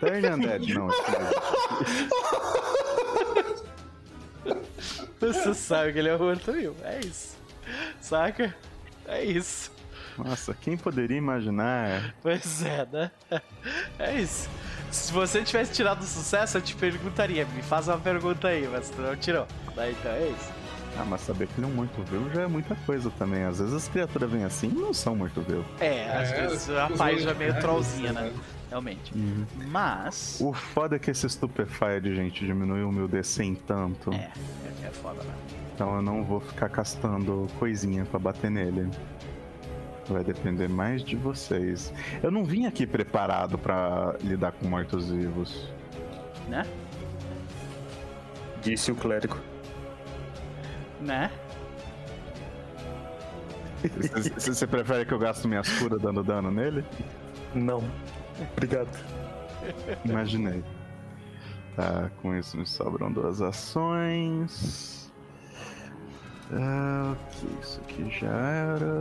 Turn 0.00 0.26
Undead, 0.28 0.74
não. 0.74 0.88
Você 5.20 5.54
sabe 5.54 5.92
que 5.92 5.98
ele 5.98 6.08
é 6.08 6.16
um 6.16 6.18
morto-vivo. 6.18 6.76
É 6.84 7.00
isso. 7.00 7.36
Saca? 8.00 8.54
É 9.06 9.24
isso. 9.24 9.72
Nossa, 10.18 10.54
quem 10.54 10.76
poderia 10.76 11.16
imaginar? 11.16 12.14
Pois 12.22 12.62
é, 12.64 12.86
né? 12.92 13.10
É 13.98 14.14
isso. 14.20 14.48
Se 14.90 15.12
você 15.12 15.42
tivesse 15.42 15.72
tirado 15.72 16.02
o 16.02 16.06
sucesso, 16.06 16.58
eu 16.58 16.62
te 16.62 16.76
perguntaria. 16.76 17.44
Me 17.46 17.62
faz 17.62 17.88
uma 17.88 17.98
pergunta 17.98 18.48
aí, 18.48 18.68
mas 18.70 18.90
tu 18.90 19.00
não 19.00 19.16
tirou. 19.16 19.46
Daí 19.74 19.92
então 19.92 20.12
é 20.12 20.28
isso. 20.28 20.52
Ah, 20.96 21.04
mas 21.04 21.22
saber 21.22 21.48
que 21.48 21.54
ele 21.58 21.66
é 21.66 21.70
um 21.70 21.74
morto-vivo 21.74 22.30
já 22.32 22.42
é 22.42 22.46
muita 22.46 22.76
coisa 22.86 23.10
também. 23.18 23.42
Às 23.42 23.58
vezes 23.58 23.74
as 23.74 23.88
criaturas 23.88 24.30
vêm 24.30 24.44
assim 24.44 24.68
e 24.68 24.74
não 24.74 24.94
são 24.94 25.16
morto-vivo. 25.16 25.64
É, 25.80 26.04
às 26.16 26.30
É, 26.30 26.46
vezes 26.46 26.70
a 26.70 26.88
paz 26.90 27.20
já 27.22 27.32
é 27.32 27.34
meio 27.34 27.58
trollzinha, 27.58 28.12
caem, 28.14 28.30
né? 28.30 28.36
Realmente. 28.74 29.14
Uhum. 29.16 29.46
Mas. 29.68 30.40
O 30.40 30.52
foda 30.52 30.96
é 30.96 30.98
que 30.98 31.08
esse 31.08 31.28
Stupefy 31.30 32.00
de 32.02 32.12
gente 32.16 32.44
diminuiu 32.44 32.88
o 32.88 32.92
meu 32.92 33.06
DC 33.06 33.44
em 33.44 33.54
tanto. 33.54 34.12
É, 34.12 34.16
é, 34.82 34.86
é 34.88 34.90
foda, 34.90 35.22
né? 35.22 35.32
Então 35.72 35.94
eu 35.94 36.02
não 36.02 36.24
vou 36.24 36.40
ficar 36.40 36.68
castando 36.68 37.46
coisinha 37.60 38.04
pra 38.04 38.18
bater 38.18 38.50
nele. 38.50 38.90
Vai 40.08 40.24
depender 40.24 40.68
mais 40.68 41.04
de 41.04 41.14
vocês. 41.14 41.92
Eu 42.20 42.32
não 42.32 42.44
vim 42.44 42.66
aqui 42.66 42.84
preparado 42.84 43.56
pra 43.56 44.16
lidar 44.20 44.50
com 44.50 44.66
mortos-vivos. 44.66 45.68
Né? 46.48 46.66
Disse 48.60 48.90
o 48.90 48.96
clérigo. 48.96 49.38
Né? 51.00 51.30
Você- 54.34 54.50
Você 54.52 54.66
prefere 54.66 55.06
que 55.06 55.14
eu 55.14 55.18
gaste 55.20 55.46
minhas 55.46 55.68
curas 55.78 56.02
dando 56.02 56.24
dano 56.24 56.50
nele? 56.50 56.84
Não. 57.54 57.84
Obrigado. 58.52 58.98
Imaginei. 60.04 60.62
Tá, 61.76 62.10
com 62.22 62.34
isso 62.36 62.56
me 62.56 62.66
sobram 62.66 63.10
duas 63.10 63.42
ações. 63.42 65.12
Ah, 66.52 67.14
ok, 67.14 67.48
isso 67.60 67.80
aqui 67.80 68.10
já 68.10 68.28
era. 68.28 68.94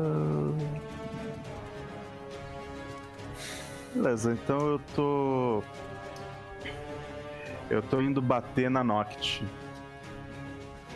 Beleza, 3.94 4.34
então 4.34 4.60
eu 4.68 4.82
tô. 4.95 5.64
Eu 7.70 7.82
tô 7.84 8.02
indo 8.02 8.22
bater 8.22 8.70
na 8.70 8.84
Noct. 8.84 9.45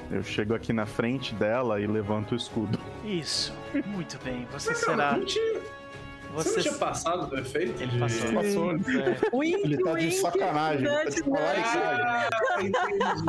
Eu 0.09 0.23
chego 0.23 0.55
aqui 0.55 0.71
na 0.71 0.85
frente 0.85 1.35
dela 1.35 1.81
e 1.81 1.85
levanto 1.85 2.31
o 2.31 2.35
escudo. 2.35 2.79
Isso. 3.03 3.53
Muito 3.85 4.17
bem. 4.23 4.47
Você 4.51 4.73
será. 4.73 5.17
não 5.17 5.25
Você 6.43 6.55
não 6.55 6.61
tinha 6.61 6.73
passado 6.75 7.27
do 7.27 7.37
efeito? 7.37 7.81
Ele 7.81 7.91
de- 7.91 7.99
passou. 7.99 8.33
Passou. 8.33 8.71
É. 8.71 8.77
Wink, 9.35 9.61
Ele 9.63 9.77
tá 9.83 9.93
de 9.93 10.11
sacanagem. 10.11 10.85
Ele 10.87 10.87
tá 10.87 11.03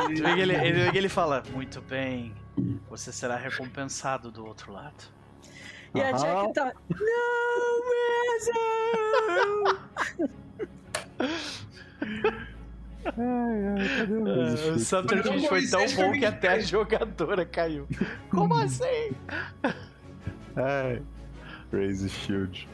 de. 0.07 0.25
Ah, 0.25 0.37
ele, 0.37 0.53
ele, 0.55 0.97
ele 0.97 1.09
fala, 1.09 1.43
muito 1.53 1.81
bem, 1.81 2.33
você 2.89 3.11
será 3.11 3.35
recompensado 3.35 4.31
do 4.31 4.45
outro 4.45 4.71
lado. 4.71 5.03
E 5.95 6.01
a. 6.01 6.11
Jack 6.11 6.53
tá. 6.53 6.73
Não, 6.89 7.79
Ai, 13.05 13.67
ai, 13.67 13.97
cadê 13.97 14.13
o 14.13 14.57
Shield? 14.57 14.81
subterfúgio 14.83 15.49
foi 15.49 15.67
tão 15.67 15.85
bom 15.95 16.11
que 16.13 16.25
até 16.25 16.49
a 16.49 16.59
jogadora 16.59 17.45
caiu. 17.45 17.87
Como 18.29 18.53
assim? 18.55 19.11
Ai, 20.55 21.01
Raise 21.71 22.09
Shield. 22.09 22.67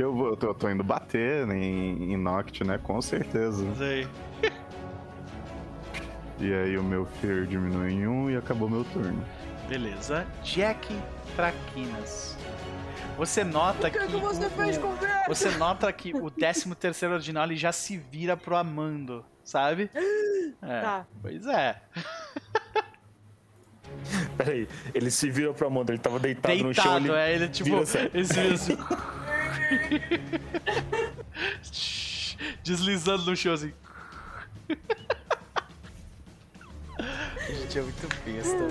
Que 0.00 0.04
eu, 0.04 0.14
vou, 0.14 0.28
eu, 0.30 0.36
tô, 0.38 0.46
eu 0.46 0.54
tô 0.54 0.70
indo 0.70 0.82
bater 0.82 1.46
em, 1.50 2.14
em 2.14 2.16
Noct, 2.16 2.64
né? 2.64 2.78
Com 2.82 3.02
certeza. 3.02 3.62
Sei. 3.76 4.08
E 6.38 6.54
aí 6.54 6.78
o 6.78 6.82
meu 6.82 7.04
Fear 7.04 7.44
diminui 7.44 7.92
em 7.92 8.08
um 8.08 8.30
e 8.30 8.34
acabou 8.34 8.66
meu 8.66 8.82
turno. 8.82 9.22
Beleza. 9.68 10.26
Jack 10.42 10.98
Traquinas. 11.36 12.34
Você 13.18 13.44
nota 13.44 13.88
O 13.88 13.90
que, 13.90 13.98
que. 13.98 14.06
que 14.06 14.16
você 14.16 14.46
o- 14.46 14.50
fez 14.50 14.78
com 14.78 14.86
o? 14.86 14.96
Você 15.28 15.50
nota 15.58 15.92
que 15.92 16.16
o 16.16 16.30
13 16.30 16.74
terceiro 16.76 17.16
ordinal 17.16 17.44
ele 17.44 17.56
já 17.56 17.70
se 17.70 17.98
vira 17.98 18.38
pro 18.38 18.56
Amando, 18.56 19.22
sabe? 19.44 19.90
É. 20.62 20.80
Tá. 20.82 21.06
Pois 21.22 21.46
é. 21.46 21.80
Peraí, 24.36 24.68
ele 24.94 25.10
se 25.10 25.30
vira 25.30 25.52
pra 25.54 25.66
Amanda, 25.66 25.92
ele 25.92 25.98
tava 26.00 26.18
deitado, 26.18 26.54
no 26.64 26.74
chão, 26.74 27.00
Deitado, 27.00 27.06
ele... 27.06 27.12
é. 27.18 27.34
Ele 27.34 27.48
tipo. 27.48 27.70
vira 27.70 27.82
assim. 27.82 28.10
Esse 28.14 28.40
assim. 28.40 28.76
Deslizando 32.62 33.24
no 33.24 33.34
chão 33.36 33.54
assim. 33.54 33.72
A 36.98 37.52
gente 37.52 37.78
é 37.78 37.82
muito 37.82 38.08
besta. 38.24 38.68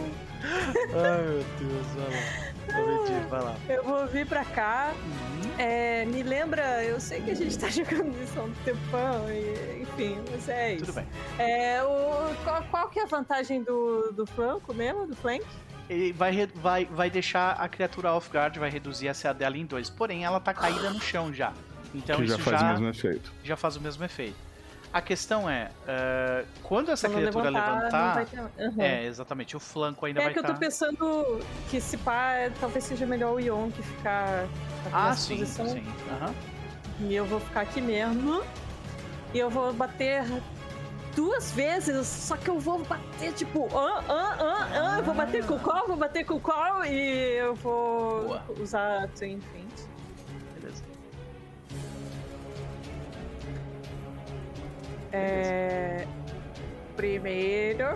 Ai 0.95 1.21
meu 1.23 1.43
Deus, 1.59 1.87
vai 1.95 2.09
lá. 2.09 2.19
Tá 2.67 2.81
vai 3.29 3.41
lá. 3.41 3.55
Eu 3.67 3.83
vou 3.83 4.07
vir 4.07 4.25
pra 4.25 4.45
cá. 4.45 4.93
Uhum. 4.93 5.51
É, 5.57 6.05
me 6.05 6.23
lembra, 6.23 6.81
eu 6.83 6.99
sei 6.99 7.21
que 7.21 7.31
a 7.31 7.35
gente 7.35 7.57
tá 7.57 7.67
jogando 7.69 8.15
isso 8.23 8.39
há 8.39 8.43
um 8.43 8.53
tempão, 8.63 9.29
e, 9.29 9.81
enfim, 9.81 10.17
mas 10.31 10.47
é 10.47 10.75
isso. 10.75 10.85
Tudo 10.85 10.95
bem. 10.95 11.07
É, 11.37 11.83
o, 11.83 12.33
qual, 12.43 12.63
qual 12.71 12.89
que 12.89 12.99
é 12.99 13.03
a 13.03 13.07
vantagem 13.07 13.61
do, 13.63 14.13
do 14.13 14.25
flanco 14.25 14.73
mesmo, 14.73 15.07
do 15.07 15.15
flank? 15.15 15.45
Ele 15.89 16.13
vai, 16.13 16.47
vai, 16.55 16.85
vai 16.85 17.09
deixar 17.09 17.53
a 17.53 17.67
criatura 17.67 18.13
off 18.13 18.29
guard, 18.31 18.55
vai 18.57 18.69
reduzir 18.69 19.09
a 19.09 19.13
CA 19.13 19.33
dela 19.33 19.57
em 19.57 19.65
dois. 19.65 19.89
Porém, 19.89 20.23
ela 20.23 20.39
tá 20.39 20.53
caída 20.53 20.89
no 20.91 21.01
chão 21.01 21.33
já. 21.33 21.51
Então 21.95 22.17
que 22.17 22.25
isso 22.25 22.37
já 22.37 22.43
faz 22.43 22.59
já, 22.61 22.65
o 22.67 22.69
mesmo 22.73 22.87
efeito. 22.89 23.33
já 23.43 23.57
faz 23.57 23.75
o 23.75 23.81
mesmo 23.81 24.03
efeito. 24.05 24.35
A 24.93 25.01
questão 25.01 25.47
é, 25.49 25.69
eh, 25.87 26.45
quando 26.63 26.89
essa 26.91 27.07
Quando 27.07 27.17
criatura 27.19 27.49
levantar, 27.49 28.13
vai 28.15 28.25
ter... 28.25 28.39
Aham. 28.39 28.73
é 28.79 29.05
exatamente 29.05 29.55
o 29.55 29.59
flanco 29.59 30.03
ainda 30.05 30.19
É 30.19 30.23
vai 30.25 30.33
que 30.33 30.39
eu 30.39 30.43
tô 30.43 30.49
estar. 30.49 30.59
pensando 30.59 31.39
que 31.69 31.79
se 31.79 31.95
pá, 31.97 32.49
talvez 32.59 32.83
seja 32.85 33.05
melhor 33.05 33.33
o 33.35 33.39
Yon 33.39 33.69
que 33.71 33.83
ficar 33.83 34.47
Ah, 34.91 35.15
sim, 35.15 35.37
posição. 35.37 35.67
sim. 35.67 35.83
aham. 36.11 36.33
E 37.01 37.15
eu 37.15 37.23
vou 37.25 37.39
ficar 37.39 37.61
aqui 37.61 37.81
mesmo. 37.81 38.43
E 39.33 39.37
eu 39.39 39.49
vou 39.49 39.71
bater 39.73 40.23
duas 41.15 41.51
vezes, 41.51 42.07
só 42.07 42.37
que 42.37 42.49
eu 42.49 42.59
vou 42.59 42.79
bater 42.79 43.33
tipo, 43.33 43.67
ah, 43.77 44.03
ah, 44.07 44.37
ah, 44.39 44.69
ah, 44.71 44.97
eu 44.99 45.03
vou 45.03 45.15
bater 45.15 45.45
com 45.45 45.55
o 45.55 45.59
call, 45.59 45.87
vou 45.87 45.97
bater 45.97 46.25
com 46.25 46.35
o 46.35 46.39
call 46.39 46.85
e 46.85 47.37
eu 47.37 47.55
vou 47.55 48.23
Boa. 48.23 48.43
usar 48.59 49.07
Twin 49.09 49.39
Feint. 49.39 49.89
Beleza. 50.59 50.83
É... 55.11 56.07
Primeiro. 56.95 57.95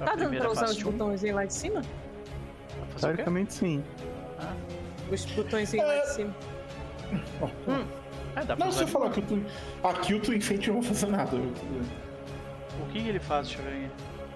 A 0.00 0.04
Tá 0.04 0.14
dando 0.14 0.36
pra 0.36 0.50
usar 0.50 0.66
os 0.66 0.78
um. 0.78 0.90
botõezinhos 0.90 1.36
lá 1.36 1.44
de 1.44 1.54
cima? 1.54 1.82
Teoricamente 2.98 3.54
sim. 3.54 3.84
Os 5.10 5.24
botõezinhos 5.26 5.86
lá 5.86 5.98
de 6.00 6.14
cima. 6.14 6.34
É, 8.36 8.44
dá 8.44 8.56
pra 8.56 8.66
Não, 8.66 8.72
você 8.72 8.84
de 8.84 8.90
falar 8.90 9.10
que 9.10 9.20
o 9.20 9.22
Twin... 9.22 9.46
Aqui 9.82 10.14
o 10.14 10.20
Twin 10.20 10.40
Fate 10.40 10.70
não 10.70 10.80
vai 10.80 10.88
fazer 10.90 11.06
nada. 11.06 11.36
O 11.36 12.86
que 12.92 13.02
que 13.02 13.08
ele 13.08 13.20
faz? 13.20 13.48
Deixa 13.48 13.62
eu 13.62 13.66
ver 13.66 13.72
aí. 13.76 13.90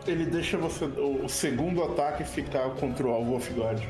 Ele 0.06 0.26
deixa 0.26 0.58
você. 0.58 0.84
O 0.84 1.28
segundo 1.28 1.82
ataque 1.82 2.24
ficar 2.24 2.68
contra 2.70 3.06
o 3.06 3.10
alvo 3.10 3.36
off-guard. 3.36 3.82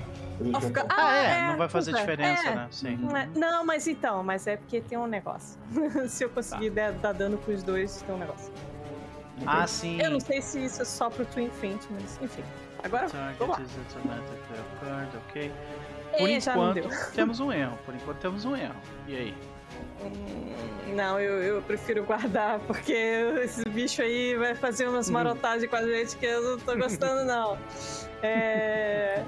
Off 0.55 0.67
guard. 0.69 0.89
Ah, 0.91 1.17
é, 1.17 1.39
é, 1.39 1.47
não 1.49 1.57
vai 1.57 1.69
fazer 1.69 1.93
diferença, 1.93 2.49
é. 2.49 2.55
né? 2.55 2.69
Sim. 2.71 2.97
Não 2.97 3.17
é- 3.17 3.29
Não, 3.35 3.65
mas 3.67 3.89
então, 3.89 4.23
mas 4.23 4.47
é 4.47 4.57
porque 4.57 4.81
tem 4.81 4.97
um 4.97 5.07
negócio. 5.07 5.59
se 6.09 6.25
eu 6.25 6.31
conseguir 6.31 6.71
Tá. 6.71 6.91
dar, 6.93 7.13
dano 7.15 7.37
pros 7.39 7.63
dois, 7.63 8.03
tem 8.03 8.15
um 8.15 8.19
negócio. 8.19 8.53
Ah, 9.45 9.67
sim. 9.67 10.01
Eu 10.01 10.11
não 10.13 10.21
sei 10.21 10.41
se 10.41 10.65
isso 10.65 10.83
é 10.83 10.85
só 10.85 11.11
pro 11.11 11.25
Twin 11.27 11.51
Feint, 11.51 11.83
mas 11.91 12.19
enfim. 12.23 12.45
Agora, 12.85 13.09
Target 13.09 13.39
vamos 13.39 13.59
lá. 13.59 13.65
Por 16.17 16.21
É, 16.21 16.23
não 16.23 16.29
enquanto, 16.29 17.13
temos 17.13 17.41
um 17.41 17.51
erro. 17.53 17.77
Por 17.85 17.95
enquanto, 17.95 18.19
temos 18.19 18.45
um 18.45 18.55
erro. 18.55 18.77
E 19.09 19.17
aí? 19.17 19.35
Hum, 20.03 20.95
Não, 20.95 21.19
eu, 21.19 21.43
eu 21.43 21.63
prefiro 21.63 22.05
guardar, 22.05 22.61
porque 22.61 22.93
esse 22.93 23.65
bicho 23.69 24.01
aí 24.03 24.37
vai 24.37 24.55
fazer 24.55 24.87
umas 24.89 25.09
Uhum. 25.09 25.15
marotagens 25.15 25.69
com 25.69 25.77
a 25.77 25.83
gente 25.87 26.17
que 26.17 26.27
eu 26.27 26.43
não 26.57 26.59
tô 26.59 26.77
gostando, 26.77 27.25
não. 27.27 27.59
É... 28.23 29.25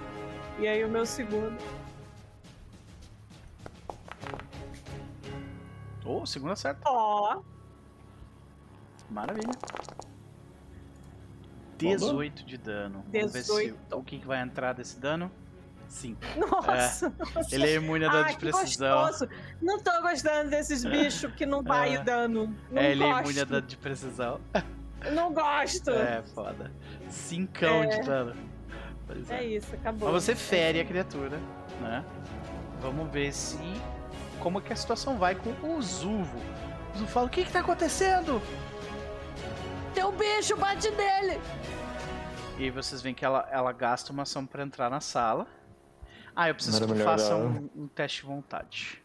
E 0.59 0.67
aí 0.69 0.85
o 0.85 0.89
meu 0.89 1.05
segundo. 1.05 1.57
Oh, 6.05 6.23
o 6.23 6.27
segundo 6.27 6.53
acerta. 6.53 6.81
Ó, 6.87 7.43
Maravilha. 9.11 9.51
18 11.79 12.45
de 12.45 12.57
dano. 12.57 13.05
Vamos 13.13 13.33
ver 13.33 13.43
se 13.45 13.53
18. 13.53 13.97
o 13.97 14.03
que, 14.03 14.19
que 14.19 14.27
vai 14.27 14.41
entrar 14.41 14.73
desse 14.73 14.99
dano. 14.99 15.31
Sim. 15.89 16.17
nossa. 16.37 17.13
Ele 17.53 17.67
é 17.67 17.75
imune 17.75 18.05
a 18.05 18.09
dano 18.09 18.25
Ai, 18.25 18.33
de 18.33 18.39
precisão. 18.39 19.03
gostoso. 19.07 19.31
Não 19.63 19.79
tô 19.81 19.91
gostando 20.03 20.51
desses 20.51 20.85
bichos 20.85 21.33
que 21.35 21.47
não 21.47 21.63
vai 21.63 21.95
É. 21.95 22.03
dano. 22.03 22.55
Não 22.71 22.83
É, 22.83 22.91
ele 22.91 23.03
é 23.05 23.07
gosto. 23.09 23.23
imune 23.25 23.41
a 23.41 23.45
dano 23.45 23.67
de 23.67 23.77
precisão. 23.77 24.41
Não 25.13 25.33
gosto. 25.33 25.91
É, 25.91 26.23
foda. 26.35 26.73
Cincão 27.09 27.85
É. 27.85 27.87
de 27.87 28.03
dano. 28.03 28.35
Pois 29.07 29.31
É 29.31 29.45
isso, 29.45 29.75
acabou. 29.75 30.13
Mas 30.13 30.25
você 30.25 30.35
fere 30.35 30.81
a 30.81 30.85
criatura, 30.85 31.39
né? 31.81 32.05
Vamos 32.81 33.11
ver 33.11 33.33
se. 33.33 33.59
Como 34.41 34.61
que 34.61 34.73
a 34.73 34.77
situação 34.77 35.17
vai 35.17 35.35
com 35.35 35.51
o 35.77 35.81
Zuvo. 35.83 36.39
O 36.95 36.99
Zuvo 36.99 37.11
fala: 37.11 37.27
O 37.27 37.31
que 37.31 37.45
que 37.45 37.53
tá 37.53 37.61
acontecendo? 37.61 38.43
Teu 39.95 40.13
bicho 40.13 40.57
bate 40.57 40.91
nele. 40.91 41.41
E 42.59 42.65
aí 42.65 42.71
vocês 42.71 43.01
veem 43.03 43.15
que 43.15 43.25
ela, 43.25 43.47
ela 43.51 43.71
gasta 43.73 44.13
uma 44.13 44.23
ação 44.25 44.45
pra 44.47 44.63
entrar 44.63 44.91
na 44.91 45.01
sala. 45.01 45.47
Ah, 46.37 46.51
eu 46.51 46.55
preciso 46.55 46.87
que 46.87 46.93
tu 46.93 47.03
faça 47.03 47.35
um, 47.35 47.71
um 47.75 47.89
teste 47.89 48.21
de 48.21 48.27
vontade. 48.27 49.03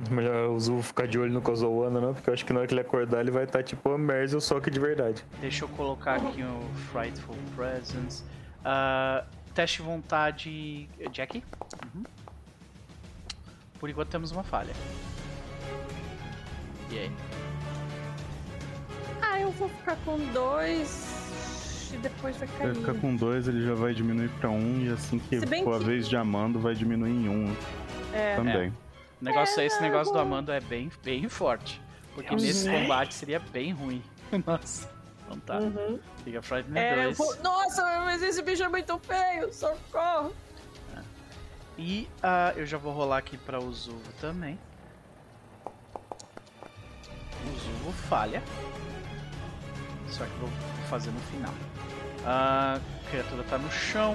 Melhor 0.10 0.50
o 0.50 0.58
Zul 0.58 0.82
ficar 0.82 1.06
de 1.06 1.18
olho 1.18 1.32
no 1.32 1.40
Kozoana, 1.40 2.00
não, 2.00 2.14
porque 2.14 2.28
eu 2.28 2.34
acho 2.34 2.44
que 2.44 2.52
na 2.52 2.60
hora 2.60 2.68
que 2.68 2.74
ele 2.74 2.80
acordar 2.80 3.20
ele 3.20 3.30
vai 3.30 3.44
estar 3.44 3.62
tipo 3.62 3.90
a 3.90 3.96
Merzel, 3.96 4.40
só 4.40 4.60
que 4.60 4.70
de 4.70 4.80
verdade. 4.80 5.24
Deixa 5.40 5.64
eu 5.64 5.68
colocar 5.68 6.16
aqui 6.16 6.42
o 6.42 6.60
Frightful 6.90 7.36
Presence. 7.54 8.24
Ah, 8.64 9.24
teste 9.54 9.78
de 9.78 9.82
vontade. 9.84 10.88
Jack? 11.12 11.42
Uhum. 11.94 12.04
Por 13.78 13.88
enquanto 13.88 14.08
temos 14.08 14.32
uma 14.32 14.42
falha. 14.42 14.72
E 16.90 16.98
aí? 16.98 17.12
Ah, 19.22 19.40
eu 19.40 19.50
vou 19.52 19.68
ficar 19.68 19.96
com 20.04 20.18
dois. 20.32 21.17
E 21.92 21.96
depois 21.96 22.36
vai 22.36 22.46
Vai 22.48 22.58
cair. 22.58 22.74
ficar 22.76 22.94
com 22.94 23.16
dois, 23.16 23.48
ele 23.48 23.64
já 23.64 23.74
vai 23.74 23.94
diminuir 23.94 24.28
pra 24.40 24.50
um, 24.50 24.80
e 24.84 24.88
assim 24.92 25.18
que 25.18 25.40
for 25.62 25.74
a 25.76 25.78
que- 25.78 25.84
vez 25.84 26.08
de 26.08 26.16
Amando, 26.16 26.58
vai 26.58 26.74
diminuir 26.74 27.10
em 27.10 27.28
um 27.28 27.54
É. 28.12 28.36
também. 28.36 28.68
O 29.20 29.24
negócio, 29.24 29.60
esse 29.62 29.76
não, 29.76 29.82
negócio 29.82 30.12
do 30.12 30.18
Amando 30.18 30.52
é 30.52 30.60
bem, 30.60 30.90
bem 31.02 31.28
forte. 31.28 31.80
Porque 32.14 32.34
Uhum. 32.34 32.40
nesse 32.40 32.68
combate 32.70 33.14
seria 33.14 33.38
bem 33.38 33.72
ruim. 33.72 34.02
Nossa. 34.46 34.90
Então 35.26 35.38
tá. 35.40 35.58
Uhum. 35.58 35.98
Fica 36.24 36.40
Frightened 36.42 36.78
É, 36.78 36.98
eu 37.00 37.02
2. 37.14 37.18
vou... 37.18 37.36
Nossa, 37.42 37.82
mas 38.04 38.22
esse 38.22 38.42
bicho 38.42 38.62
é 38.62 38.68
muito 38.68 38.98
feio. 39.00 39.52
Socorro. 39.52 40.32
E 41.76 42.08
ah, 42.22 42.52
eu 42.56 42.66
já 42.66 42.76
vou 42.76 42.92
rolar 42.92 43.18
aqui 43.18 43.36
pra 43.36 43.60
o 43.60 43.72
Zuvo 43.72 44.12
também. 44.20 44.58
O 47.44 47.58
Zuvo 47.58 47.92
falha. 48.08 48.42
Só 50.08 50.24
que 50.24 50.30
eu 50.32 50.38
vou 50.38 50.50
fazer 50.88 51.10
no 51.12 51.20
final. 51.20 51.54
A 52.30 52.78
criatura 53.08 53.42
tá 53.44 53.56
no 53.56 53.70
chão. 53.70 54.14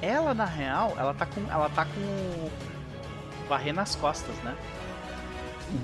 Ela, 0.00 0.32
na 0.32 0.46
real, 0.46 0.94
ela 0.96 1.12
tá 1.12 1.26
com. 1.26 1.42
Ela 1.50 1.68
tá 1.68 1.84
com. 1.84 2.50
Varrer 3.46 3.74
nas 3.74 3.94
costas, 3.94 4.34
né? 4.36 4.56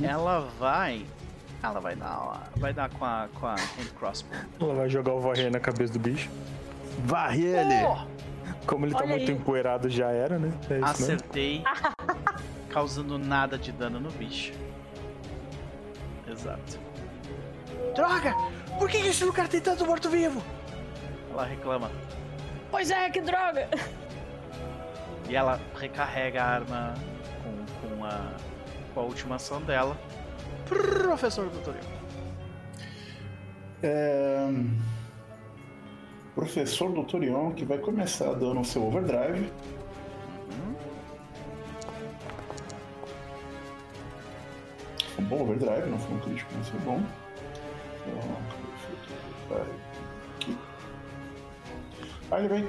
Ela 0.02 0.48
vai. 0.58 1.04
Ela 1.62 1.78
vai 1.78 1.94
dar. 1.94 2.50
Vai 2.56 2.72
dar 2.72 2.88
com 2.88 3.04
a. 3.04 3.28
com 3.38 3.46
a 3.46 3.52
hand 3.52 3.92
crossbow. 3.98 4.38
Ela 4.58 4.74
vai 4.74 4.88
jogar 4.88 5.12
o 5.12 5.20
varrer 5.20 5.52
na 5.52 5.60
cabeça 5.60 5.92
do 5.92 5.98
bicho. 5.98 6.30
Varre 7.04 7.44
ele! 7.44 7.84
Oh! 7.84 8.66
Como 8.66 8.86
ele 8.86 8.94
tá 8.94 9.00
Olha 9.00 9.08
muito 9.08 9.30
aí. 9.30 9.36
empoeirado, 9.36 9.90
já 9.90 10.08
era, 10.10 10.38
né? 10.38 10.52
É 10.70 10.74
isso 10.74 11.02
mesmo. 11.02 11.16
Acertei. 11.16 11.62
causando 12.70 13.18
nada 13.18 13.58
de 13.58 13.72
dano 13.72 14.00
no 14.00 14.10
bicho. 14.10 14.54
Exato. 16.26 16.80
Droga! 17.94 18.34
Por 18.78 18.88
que 18.88 19.02
que 19.02 19.08
esse 19.08 19.22
lugar 19.22 19.48
tem 19.48 19.60
tanto 19.60 19.84
morto-vivo? 19.84 20.42
Ela 21.32 21.44
reclama. 21.44 21.90
Pois 22.70 22.90
é, 22.90 23.10
que 23.10 23.20
droga! 23.20 23.68
E 25.28 25.36
ela 25.36 25.58
recarrega 25.78 26.42
a 26.42 26.46
arma 26.46 26.94
com, 27.42 27.96
com, 27.96 28.04
a, 28.04 28.32
com 28.92 29.00
a 29.00 29.02
última 29.04 29.36
ação 29.36 29.62
dela. 29.62 29.96
Professor 30.68 31.48
Tutorial. 31.48 31.84
É... 33.82 34.48
Professor 36.34 36.90
Doutorion 36.92 37.52
que 37.52 37.64
vai 37.64 37.78
começar 37.78 38.32
dando 38.34 38.60
o 38.60 38.64
seu 38.64 38.86
overdrive. 38.86 39.50
Foi 45.14 45.24
um 45.24 45.28
bom 45.28 45.42
overdrive, 45.42 45.90
não 45.90 45.98
foi 45.98 46.16
um 46.16 46.20
crítico, 46.20 46.50
mas 46.56 46.68
foi 46.68 46.80
bom. 46.80 47.02
Então. 48.06 49.81
Aí 52.32 52.44
ele 52.44 52.48
vai 52.48 52.64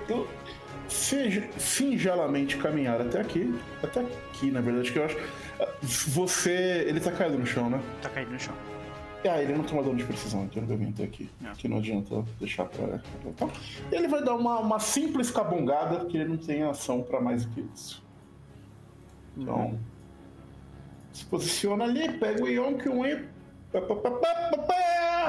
seja- 0.88 1.50
singelamente 1.58 2.58
caminhar 2.58 3.02
até 3.02 3.22
aqui. 3.22 3.58
Até 3.82 4.02
aqui, 4.02 4.52
na 4.52 4.62
verdade, 4.62 4.92
que 4.92 5.00
eu 5.00 5.06
acho. 5.06 5.18
Você. 5.82 6.86
Ele 6.88 7.00
tá 7.00 7.12
caído 7.12 7.38
no 7.40 7.46
chão, 7.46 7.70
né? 7.70 7.82
Tá 8.02 8.10
caindo 8.10 8.32
no 8.32 8.40
chão. 8.40 8.54
Ah, 9.26 9.42
ele 9.42 9.54
não 9.54 9.64
toma 9.64 9.82
dano 9.82 9.96
de 9.96 10.04
precisão, 10.04 10.44
então 10.44 10.62
ele 10.62 10.68
vai 10.68 10.76
vir 10.86 10.90
até 10.90 11.04
aqui. 11.06 11.30
Não. 11.40 11.54
Que 11.54 11.70
não 11.70 11.78
adianta 11.78 12.26
deixar 12.42 12.66
pra. 12.66 13.00
Então, 13.26 13.50
ele 13.90 14.06
vai 14.10 14.22
dar 14.22 14.36
uma, 14.36 14.60
uma 14.60 14.80
simples 14.80 15.32
cabongada, 15.32 16.00
porque 16.00 16.18
ele 16.18 16.28
não 16.28 16.36
tem 16.38 16.62
ação 16.64 17.02
pra 17.02 17.22
mais 17.22 17.46
do 17.46 17.52
que 17.54 17.62
isso. 17.74 18.04
Então. 19.38 19.80
Se 21.14 21.24
posiciona 21.26 21.86
ali, 21.86 22.12
pega 22.20 22.44
o 22.44 22.48
Yonkyun 22.50 23.06
e. 23.06 23.26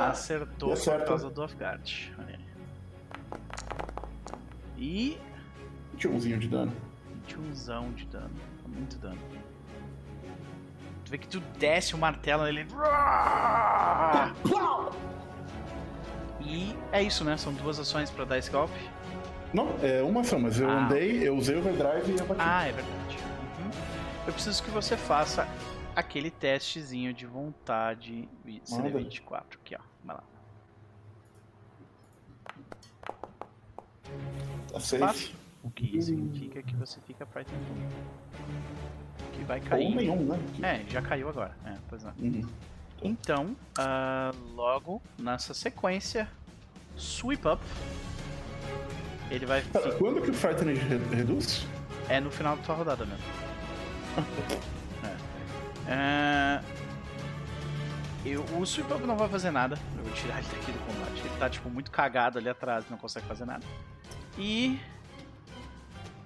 Acertou 0.09 0.71
E 0.71 0.73
por 0.73 0.79
acerta. 0.81 1.05
causa 1.05 1.31
do 1.31 1.43
off-guard. 1.43 2.11
Olha 2.19 2.29
aí. 2.37 2.44
E 4.85 5.19
Tinha 5.97 6.13
umzinho 6.13 6.39
de 6.39 6.47
dano. 6.47 6.71
21zão 7.27 7.95
de 7.95 8.05
dano. 8.05 8.31
Muito 8.69 8.99
dano. 8.99 9.19
Tu 11.07 11.11
vê 11.11 11.17
que 11.17 11.27
tu 11.27 11.41
desce 11.59 11.95
o 11.95 11.99
martelo 11.99 12.43
nele. 12.45 12.67
E 16.41 16.77
é 16.93 17.03
isso, 17.03 17.25
né? 17.25 17.37
São 17.39 17.55
duas 17.55 17.79
ações 17.79 18.11
pra 18.11 18.25
dar 18.27 18.37
esse 18.39 18.51
golpe. 18.51 18.75
Não, 19.55 19.69
é 19.83 20.03
uma 20.03 20.21
ação, 20.21 20.39
mas 20.39 20.61
eu 20.61 20.69
Ah. 20.69 20.85
andei, 20.85 21.27
eu 21.27 21.35
usei 21.37 21.57
o 21.57 21.61
overdrive 21.61 22.13
e 22.17 22.21
abati. 22.21 22.41
Ah, 22.41 22.67
é 22.67 22.73
verdade. 22.73 23.17
Uhum. 23.17 23.71
Eu 24.27 24.33
preciso 24.35 24.63
que 24.63 24.71
você 24.71 24.97
faça 24.97 25.49
aquele 25.97 26.31
testezinho 26.31 27.15
de 27.15 27.25
vontade 27.25 28.29
Manda. 28.45 28.63
CD24 28.67 29.45
aqui, 29.63 29.77
ó. 29.77 29.81
Vai 30.05 30.17
lá. 30.17 30.23
Tá 34.75 34.81
safe. 34.81 35.35
O 35.63 35.71
que 35.71 36.01
significa 36.03 36.63
que 36.63 36.77
você 36.77 37.01
fica 37.07 37.25
frightened. 37.27 37.63
Que 39.33 39.45
vai 39.45 39.59
Ou 39.61 39.65
cair. 39.67 39.95
nenhum, 39.95 40.17
né? 40.25 40.39
É, 40.63 40.91
já 40.91 41.01
caiu 41.01 41.29
agora. 41.29 41.57
É, 41.65 41.75
pois 41.89 42.05
é. 42.05 42.13
Uhum. 42.19 42.47
Então, 43.03 43.57
ah, 43.79 44.31
logo 44.55 45.01
nessa 45.19 45.53
sequência, 45.55 46.29
sweep 46.97 47.47
up. 47.49 47.63
Ele 49.31 49.47
vai. 49.47 49.63
Pera, 49.63 49.91
fi- 49.91 49.99
quando 49.99 50.21
que 50.23 50.31
o 50.31 50.35
Frightened 50.35 50.79
re- 50.79 51.17
reduz? 51.17 51.67
É 52.09 52.21
no 52.21 52.31
final 52.31 52.57
da 52.57 52.63
tua 52.63 52.75
rodada 52.75 53.05
mesmo. 53.07 53.25
É. 55.87 55.93
Ah, 55.93 56.63
eu, 58.25 58.43
o 58.59 58.65
sweep 58.65 58.91
up 58.93 59.07
não 59.07 59.17
vai 59.17 59.29
fazer 59.29 59.51
nada. 59.51 59.79
Eu 59.99 60.05
vou 60.05 60.13
tirar 60.15 60.39
ele 60.39 60.49
daqui 60.49 60.73
do 60.73 60.79
combate. 60.87 61.21
Ele 61.27 61.39
tá 61.39 61.51
tipo 61.51 61.69
muito 61.69 61.91
cagado 61.91 62.39
ali 62.39 62.49
atrás, 62.49 62.85
não 62.89 62.97
consegue 62.97 63.27
fazer 63.27 63.45
nada. 63.45 63.65
E. 64.39 64.81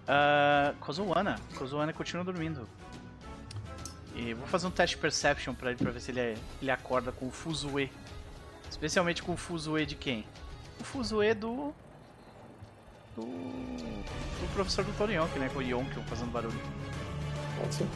Uh, 0.05 0.75
Kozuana. 0.81 1.39
Kozuana 1.57 1.93
continua 1.93 2.25
dormindo. 2.25 2.69
E 4.15 4.35
vou 4.35 4.47
fazer 4.49 4.67
um 4.67 4.71
teste 4.71 4.97
de 4.97 5.03
perception 5.03 5.55
pra 5.55 5.71
ele 5.71 5.79
pra 5.79 5.93
ver 5.93 6.01
se 6.01 6.11
ele, 6.11 6.37
ele 6.61 6.71
acorda 6.71 7.13
com 7.13 7.29
o 7.29 7.31
Fuzue. 7.31 7.91
Especialmente 8.69 9.23
com 9.23 9.33
o 9.33 9.37
Fuzue 9.37 9.87
de 9.87 9.95
quem? 9.95 10.25
O 10.81 10.85
Fuzue 10.85 11.35
do. 11.35 11.73
Do. 13.15 13.23
Do 13.23 14.55
professor 14.55 14.85
do 14.85 14.93
Torionk, 14.97 15.39
né? 15.39 15.49
Com 15.53 15.61
o 15.61 15.63
Yonkion 15.63 16.03
fazendo 16.05 16.31
barulho. 16.31 16.61
Pode 17.61 17.75
ser. 17.75 17.87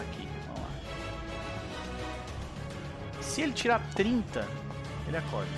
Aqui, 0.00 0.28
vamos 0.46 0.60
lá. 0.60 0.70
Se 3.22 3.42
ele 3.42 3.52
tirar 3.52 3.80
30, 3.94 4.46
ele 5.06 5.16
acorda. 5.16 5.50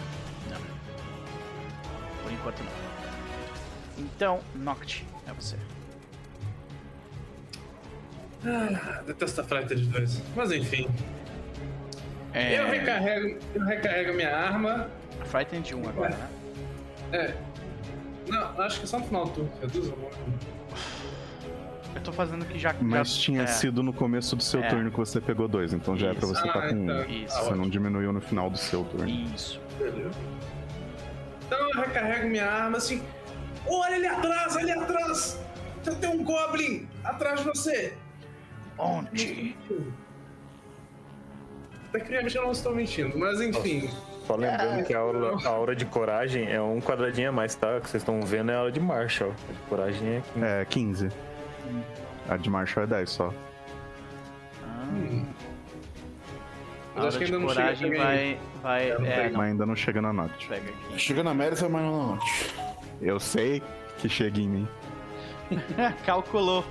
Não. 0.50 0.60
Por 2.22 2.32
enquanto 2.32 2.60
não. 2.62 2.85
Então, 3.98 4.40
Noct, 4.54 5.06
é 5.26 5.32
você. 5.32 5.56
Ah, 8.44 9.02
detesto 9.06 9.40
a 9.40 9.44
Frighter 9.44 9.76
de 9.76 9.86
dois. 9.86 10.22
Mas 10.34 10.52
enfim. 10.52 10.88
É. 12.32 12.58
Eu 12.60 12.66
recarrego, 12.68 13.38
eu 13.54 13.64
recarrego 13.64 14.14
minha 14.14 14.36
arma. 14.36 14.88
Frightened 15.24 15.74
1 15.74 15.88
agora, 15.88 16.10
né? 16.16 16.28
É. 17.12 17.34
Não, 18.28 18.60
acho 18.60 18.78
que 18.78 18.84
é 18.84 18.86
só 18.86 18.98
no 18.98 19.06
final 19.06 19.24
do 19.26 19.30
turno. 19.32 19.50
Reduz 19.60 19.88
o 19.88 19.96
Eu 21.94 22.00
tô 22.02 22.12
fazendo 22.12 22.44
que 22.44 22.58
já. 22.58 22.74
Mas 22.80 23.08
já, 23.16 23.22
tinha 23.22 23.42
é, 23.42 23.46
sido 23.46 23.82
no 23.82 23.92
começo 23.92 24.36
do 24.36 24.42
seu 24.42 24.62
É. 24.62 24.68
turno 24.68 24.90
que 24.90 24.96
você 24.98 25.20
pegou 25.20 25.48
dois, 25.48 25.72
então 25.72 25.96
já 25.96 26.08
é 26.08 26.14
pra 26.14 26.24
Isso. 26.24 26.34
você 26.34 26.46
estar 26.46 26.58
Ah, 26.64 26.68
com 26.68 26.74
um. 26.74 26.82
então. 26.84 27.04
Isso. 27.10 27.36
Ah, 27.36 27.42
Você 27.44 27.54
não 27.54 27.68
diminuiu 27.68 28.12
no 28.12 28.20
final 28.20 28.50
do 28.50 28.58
seu 28.58 28.84
turno. 28.84 29.08
Isso. 29.08 29.60
Beleza. 29.78 30.10
Então 31.46 31.58
eu 31.70 31.80
recarrego 31.80 32.28
minha 32.28 32.46
arma 32.46 32.76
assim. 32.76 33.02
Olha 33.68 33.96
ali 33.96 34.06
atrás, 34.06 34.56
ali 34.56 34.70
atrás! 34.72 35.38
Já 35.84 35.94
tem 35.94 36.10
um 36.10 36.24
Goblin 36.24 36.88
atrás 37.04 37.40
de 37.40 37.46
você! 37.46 37.94
Onde? 38.78 39.56
Tecnicamente 41.92 42.36
eu 42.36 42.42
não 42.44 42.52
estou 42.52 42.74
mentindo, 42.74 43.18
mas 43.18 43.40
enfim. 43.40 43.88
Só 44.26 44.34
lembrando 44.34 44.84
que 44.84 44.92
a 44.92 44.98
aura, 44.98 45.36
a 45.44 45.48
aura 45.48 45.74
de 45.76 45.86
coragem 45.86 46.50
é 46.50 46.60
um 46.60 46.80
quadradinho 46.80 47.28
a 47.28 47.32
mais, 47.32 47.54
tá? 47.54 47.76
O 47.76 47.80
que 47.80 47.88
vocês 47.88 48.02
estão 48.02 48.20
vendo 48.22 48.50
é 48.50 48.54
a 48.54 48.58
aura 48.58 48.72
de 48.72 48.80
Marshall. 48.80 49.30
A 49.48 49.52
de 49.52 49.58
coragem 49.68 50.08
é 50.42 50.64
15. 50.64 51.06
É, 51.06 51.10
15. 51.10 51.10
A 52.28 52.36
de 52.36 52.50
Marshall 52.50 52.84
é 52.84 52.86
10 52.88 53.10
só. 53.10 53.32
Ah, 54.64 54.84
Hum. 54.92 55.26
a 56.96 57.02
acho 57.06 57.18
que 57.18 57.24
de 57.24 57.32
ainda 57.32 57.38
não 57.38 57.46
coragem 57.54 57.88
chega 57.88 58.02
vai. 58.02 58.38
vai 58.62 58.90
É, 58.90 58.98
não 58.98 59.06
é, 59.06 59.30
não. 59.30 59.38
Mas 59.38 59.50
ainda 59.50 59.66
não 59.66 59.76
chega 59.76 60.02
na 60.02 60.24
aqui. 60.24 60.98
Chega 60.98 61.22
na 61.22 61.30
América, 61.30 61.68
mas 61.68 61.82
não 61.82 61.98
na 61.98 62.06
noite. 62.14 62.54
Eu 63.00 63.20
sei 63.20 63.62
que 63.98 64.08
chega 64.08 64.40
em 64.40 64.48
mim. 64.48 64.68
Calculou. 66.04 66.64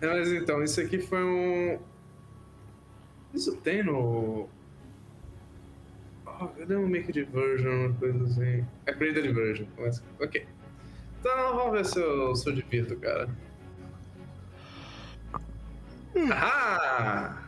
É, 0.00 0.06
Mas 0.06 0.28
então, 0.32 0.62
isso 0.62 0.80
aqui 0.80 0.98
foi 0.98 1.22
um. 1.24 1.78
Isso 3.32 3.56
tem 3.56 3.82
no. 3.82 4.48
Oh, 6.26 6.48
cadê 6.48 6.76
um 6.76 6.88
Make 6.88 7.12
Diversion, 7.12 7.86
uma 7.86 7.94
coisa 7.94 8.24
assim? 8.24 8.66
É 8.86 8.92
Creator 8.92 9.22
Diversion. 9.22 9.66
mas- 9.78 10.02
Ok. 10.20 10.46
Então 11.20 11.54
vamos 11.56 11.72
ver 11.72 11.84
se 11.86 11.98
eu, 12.00 12.34
se 12.36 12.48
eu 12.48 12.54
divirto, 12.54 12.96
cara. 12.96 13.28
Ah! 16.32 17.38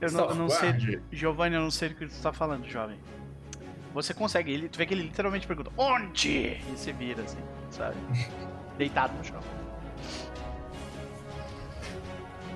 Eu 0.00 0.10
não, 0.12 0.28
eu 0.30 0.34
não 0.34 0.48
sei. 0.48 1.00
Giovanni, 1.10 1.54
eu 1.56 1.62
não 1.62 1.70
sei 1.70 1.90
do 1.90 1.94
que 1.94 2.06
tu 2.06 2.22
tá 2.22 2.32
falando, 2.32 2.66
jovem. 2.68 2.98
Você 3.92 4.14
consegue, 4.14 4.52
ele, 4.52 4.68
tu 4.68 4.78
vê 4.78 4.86
que 4.86 4.94
ele 4.94 5.02
literalmente 5.02 5.46
pergunta, 5.46 5.70
onde? 5.76 6.28
E 6.28 6.74
você 6.74 6.92
vira 6.92 7.22
assim, 7.22 7.38
sabe? 7.70 7.96
Deitado 8.78 9.14
no 9.16 9.24
chão. 9.24 9.40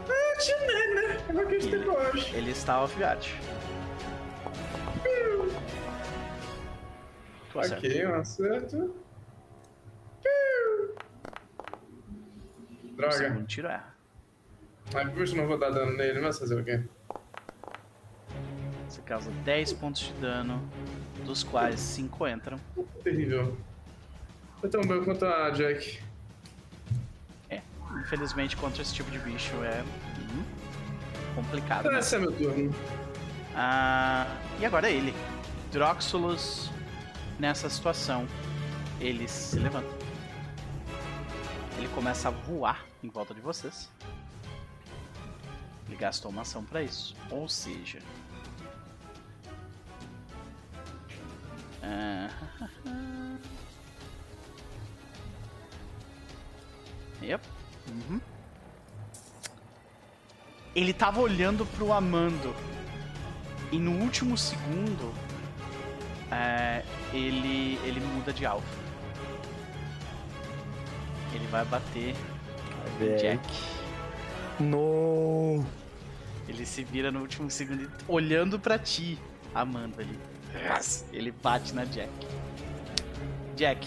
Ah, 0.09 0.95
né? 0.95 1.19
É 1.29 1.75
eu 1.75 1.99
acho. 1.99 2.37
Ele 2.37 2.51
está 2.51 2.83
off-guard. 2.83 3.27
Tu 7.51 7.61
acerta. 7.61 7.87
Ok, 7.87 8.07
um 8.07 8.15
acerto. 8.15 8.95
O 12.85 12.97
Droga. 12.97 13.13
segundo 13.13 13.47
tiro 13.47 13.69
é. 13.69 13.83
Mas 14.93 15.11
por 15.11 15.23
isso 15.23 15.35
eu 15.35 15.39
não 15.39 15.49
vou 15.49 15.59
dar 15.59 15.71
dano 15.71 15.97
nele, 15.97 16.21
mas 16.21 16.39
fazer 16.39 16.59
o 16.59 16.65
quê? 16.65 16.83
Você 18.89 19.03
causa 19.03 19.31
10 19.31 19.73
pontos 19.75 20.03
de 20.03 20.13
dano, 20.15 20.63
dos 21.27 21.43
quais 21.43 21.81
5 21.81 22.29
entram. 22.29 22.59
Terrível. 23.03 23.57
Foi 24.61 24.69
tão 24.71 24.81
bem 24.83 25.03
quanto 25.05 25.25
a 25.25 25.51
Jack. 25.51 26.01
Infelizmente, 28.01 28.57
contra 28.57 28.83
esse 28.83 28.95
tipo 28.95 29.11
de 29.11 29.19
bicho 29.19 29.55
é 29.65 29.83
hum, 29.83 30.45
complicado. 31.35 31.81
Então 31.81 31.93
Né? 31.93 31.99
esse 31.99 32.15
é 32.15 32.19
meu 32.19 32.31
turno. 32.33 32.75
Ah, 33.55 34.27
e 34.61 34.67
agora 34.67 34.89
ele. 34.91 35.15
Droxulus, 35.73 36.71
nessa 37.39 37.69
situação, 37.71 38.27
ele 39.01 39.27
se 39.27 39.59
levanta. 39.59 39.89
ele 41.79 41.89
começa 41.89 42.29
a 42.29 42.31
voar 42.31 42.85
em 43.03 43.09
volta 43.09 43.35
de 43.35 43.41
vocês. 43.41 43.91
Ele 45.89 45.97
gastou 45.97 46.31
uma 46.31 46.43
ação 46.43 46.65
pra 46.65 46.83
isso. 46.83 47.15
Ou 47.31 47.49
seja. 47.49 47.99
Ah, 51.89 52.29
Yep. 57.23 57.43
Uhum. 57.89 58.21
Ele 60.75 60.93
tava 60.93 61.21
olhando 61.21 61.65
pro 61.65 61.93
Amando. 61.93 62.55
E 63.73 63.79
no 63.79 63.93
último 64.03 64.37
segundo. 64.37 65.13
é, 66.31 66.83
ele, 67.13 67.79
ele 67.85 68.01
muda 68.01 68.33
de 68.33 68.45
alvo. 68.45 68.67
Ele 71.33 71.47
vai 71.49 71.65
bater 71.65 72.15
no 73.01 73.17
Jack. 73.19 73.41
No. 74.61 75.65
Ele 76.49 76.65
se 76.67 76.83
vira 76.85 77.11
no 77.11 77.21
último 77.21 77.51
segundo 77.51 77.83
e- 77.85 77.89
olhando 78.09 78.59
pra 78.59 78.79
ti, 78.79 79.19
Amanda 79.55 80.03
ali. 80.03 80.19
Ele 81.13 81.31
bate 81.43 81.75
na 81.75 81.85
Jack. 81.85 82.11
Jack, 83.55 83.87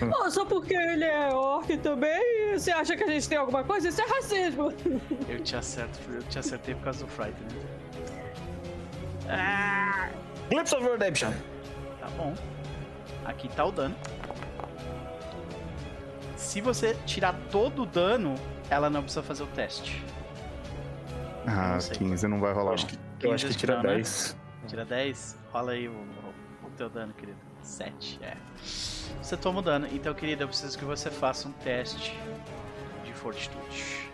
Oh, 0.20 0.30
só 0.30 0.44
porque 0.44 0.74
ele 0.74 1.04
é 1.04 1.32
orc 1.32 1.76
também, 1.78 2.52
você 2.52 2.70
acha 2.70 2.96
que 2.96 3.02
a 3.04 3.08
gente 3.08 3.28
tem 3.28 3.38
alguma 3.38 3.64
coisa? 3.64 3.88
Isso 3.88 4.00
é 4.00 4.06
racismo. 4.06 4.72
eu 5.28 5.40
te 5.42 5.56
acerto, 5.56 5.98
eu 6.12 6.22
te 6.24 6.38
acertei 6.38 6.74
por 6.74 6.84
causa 6.84 7.04
do 7.04 7.10
Fright, 7.10 7.34
né? 7.42 7.48
Glimpse 10.48 10.74
of 10.74 10.84
Redemption. 10.86 11.32
Tá 12.00 12.08
bom. 12.16 12.34
Aqui 13.24 13.48
tá 13.48 13.64
o 13.64 13.72
dano. 13.72 13.94
Se 16.36 16.60
você 16.60 16.94
tirar 17.04 17.34
todo 17.50 17.82
o 17.82 17.86
dano, 17.86 18.34
ela 18.70 18.88
não 18.88 19.02
precisa 19.02 19.22
fazer 19.22 19.42
o 19.42 19.46
teste. 19.48 20.02
Ah, 21.46 21.72
Não 21.74 21.80
sei. 21.80 21.96
15 21.96 22.28
não 22.28 22.40
vai 22.40 22.52
rolar. 22.52 22.74
acho 22.74 22.86
não. 22.86 22.92
que, 23.18 23.26
eu 23.26 23.32
acho 23.32 23.46
que 23.48 23.54
tira 23.56 23.76
não, 23.76 23.82
né? 23.82 23.96
10. 23.96 24.36
Tira 24.66 24.84
10, 24.84 25.36
rola 25.52 25.72
aí 25.72 25.88
o, 25.88 25.92
o, 25.92 26.66
o 26.66 26.70
teu 26.76 26.88
dano, 26.88 27.12
querido. 27.14 27.38
7, 27.62 28.18
é. 28.22 28.36
Você 29.22 29.36
toma 29.36 29.60
o 29.60 29.62
dano, 29.62 29.88
então, 29.92 30.12
querido, 30.14 30.42
eu 30.44 30.48
preciso 30.48 30.78
que 30.78 30.84
você 30.84 31.10
faça 31.10 31.48
um 31.48 31.52
teste 31.52 32.16
de 33.04 33.12
fortitude. 33.12 34.08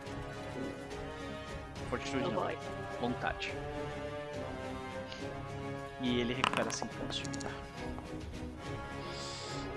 Fortitude 1.90 2.31
não, 2.31 2.50
vontade. 3.00 3.55
E 6.00 6.20
ele 6.20 6.34
recupera 6.34 6.70
5 6.70 6.94
pontos 6.94 7.16
de 7.16 7.24
vida. 7.24 7.48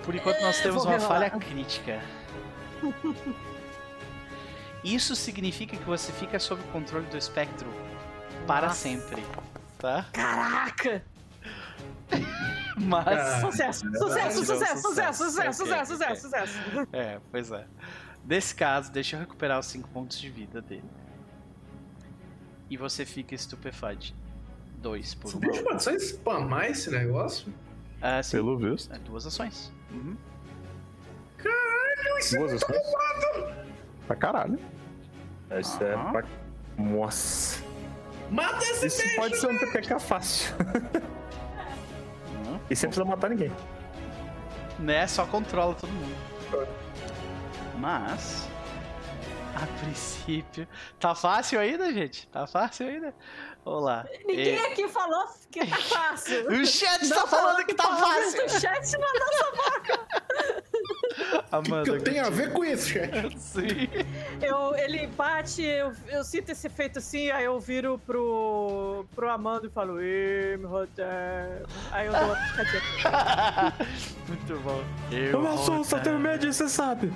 Por 0.04 0.14
enquanto 0.14 0.40
nós 0.40 0.58
É, 0.58 0.62
temos 0.62 0.84
uma 0.84 0.98
falha 0.98 1.30
crítica. 1.30 2.00
Isso 4.82 5.14
significa 5.14 5.76
que 5.76 5.84
você 5.84 6.12
fica 6.12 6.38
sob 6.38 6.62
o 6.62 6.64
controle 6.68 7.06
do 7.06 7.16
espectro 7.16 7.68
para 8.46 8.68
Nossa. 8.68 8.78
sempre, 8.80 9.22
tá? 9.78 10.06
Caraca! 10.12 11.02
Mas. 12.80 13.06
Ah. 13.06 13.40
Sucesso, 13.40 13.80
Tirou 13.90 14.08
sucesso, 14.08 14.38
sucesso, 14.38 14.82
sucesso. 14.82 14.82
sucesso, 14.82 15.24
sucesso, 15.24 15.62
Ok, 15.62 15.66
sucesso, 15.66 16.22
sucesso, 16.22 16.52
sucesso. 16.52 16.88
É, 16.92 17.20
pois 17.30 17.50
é. 17.50 17.66
Nesse 18.24 18.54
caso, 18.54 18.92
deixa 18.92 19.16
eu 19.16 19.20
recuperar 19.20 19.58
os 19.58 19.66
5 19.66 19.88
pontos 19.88 20.18
de 20.18 20.30
vida 20.30 20.60
dele. 20.62 20.84
E 22.70 22.76
você 22.76 23.04
fica 23.06 23.34
estupefato. 23.34 24.14
2 24.78 25.14
por 25.16 25.30
Você 25.32 25.36
uma. 25.36 25.40
deixa 25.46 25.62
pode 25.64 25.82
só 25.82 25.98
spamar 25.98 26.66
esse 26.66 26.90
negócio? 26.90 27.52
Ah, 28.00 28.22
sim. 28.22 28.36
Pelo 28.36 28.56
visto. 28.56 28.94
É, 28.94 28.98
duas 29.00 29.26
ações. 29.26 29.72
Uhum. 29.90 30.16
Duas 32.36 32.52
ações. 32.52 32.82
Pra 34.06 34.14
caralho. 34.16 34.58
Isso 35.58 35.82
é 35.82 35.92
pra... 36.12 36.24
Nossa. 36.76 37.62
Mata 38.30 38.62
esse 38.64 38.86
Isso 38.86 39.02
bicho! 39.02 39.16
pode 39.16 39.36
ser 39.38 39.46
um 39.48 39.58
TPK 39.58 39.98
fácil. 39.98 40.54
E 42.70 42.76
sem 42.76 42.88
precisar 42.88 43.08
matar 43.08 43.30
ninguém. 43.30 43.50
Né? 44.78 45.06
Só 45.06 45.24
controla 45.26 45.74
todo 45.74 45.90
mundo. 45.90 46.16
Mas. 47.78 48.48
A 49.54 49.66
princípio. 49.80 50.68
Tá 51.00 51.14
fácil 51.14 51.58
ainda, 51.58 51.92
gente? 51.92 52.28
Tá 52.28 52.46
fácil 52.46 52.86
ainda? 52.86 53.14
Vamos 53.68 53.84
lá. 53.84 54.06
Ninguém 54.24 54.56
É, 54.56 54.72
aqui 54.72 54.88
falou 54.88 55.26
que 55.52 55.66
tá 55.66 55.76
fácil. 55.76 56.48
O 56.50 56.64
chat 56.64 57.06
Não 57.06 57.16
tá 57.18 57.26
falando 57.26 57.66
que 57.66 57.74
tá 57.74 57.96
fácil! 57.96 58.46
do 58.46 58.60
chat 58.60 58.92
não 58.98 59.08
O 61.58 61.62
que, 61.62 61.82
que 61.82 61.90
eu 61.90 62.02
tenho 62.02 62.24
a 62.26 62.30
ver 62.30 62.52
com 62.54 62.64
isso, 62.64 62.88
chat? 62.88 63.10
Sim. 63.38 63.90
eu, 64.40 64.74
Ele 64.74 65.06
bate, 65.08 65.62
eu, 65.62 65.92
eu 66.08 66.24
sinto 66.24 66.50
esse 66.50 66.66
efeito 66.66 66.98
assim, 66.98 67.30
aí 67.30 67.44
eu 67.44 67.60
viro 67.60 68.00
pro, 68.06 69.04
pro 69.14 69.30
Amando 69.30 69.66
e 69.66 69.70
falo, 69.70 70.00
Ê, 70.00 70.56
me 70.56 70.64
rodeia. 70.64 71.62
Aí 71.92 72.06
eu 72.06 72.12
dou 72.12 72.22
uma. 72.22 72.38
Muito 74.28 74.56
bom. 74.60 74.82
Eu 75.10 75.40
me 75.42 75.48
assusto, 75.48 75.94
eu 75.96 76.02
tenho 76.02 76.18
medo, 76.18 76.50
você 76.50 76.68
sabe. 76.70 77.12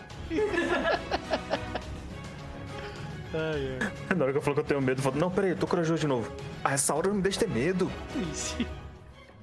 Ai, 3.35 3.79
ai. 4.11 4.17
Na 4.17 4.25
hora 4.25 4.33
que 4.33 4.39
eu 4.39 4.43
falo 4.43 4.55
que 4.55 4.61
eu 4.61 4.65
tenho 4.65 4.81
medo, 4.83 4.99
eu 4.99 5.03
falo, 5.03 5.17
não, 5.17 5.31
peraí, 5.31 5.51
eu 5.51 5.57
tô 5.57 5.67
corajoso 5.67 6.01
de 6.01 6.07
novo. 6.07 6.31
Ah, 6.65 6.73
essa 6.73 6.95
hora 6.95 7.09
não 7.09 7.17
me 7.17 7.23
deixa 7.23 7.41
ter 7.41 7.49
medo. 7.49 7.91
Sim. 8.35 8.67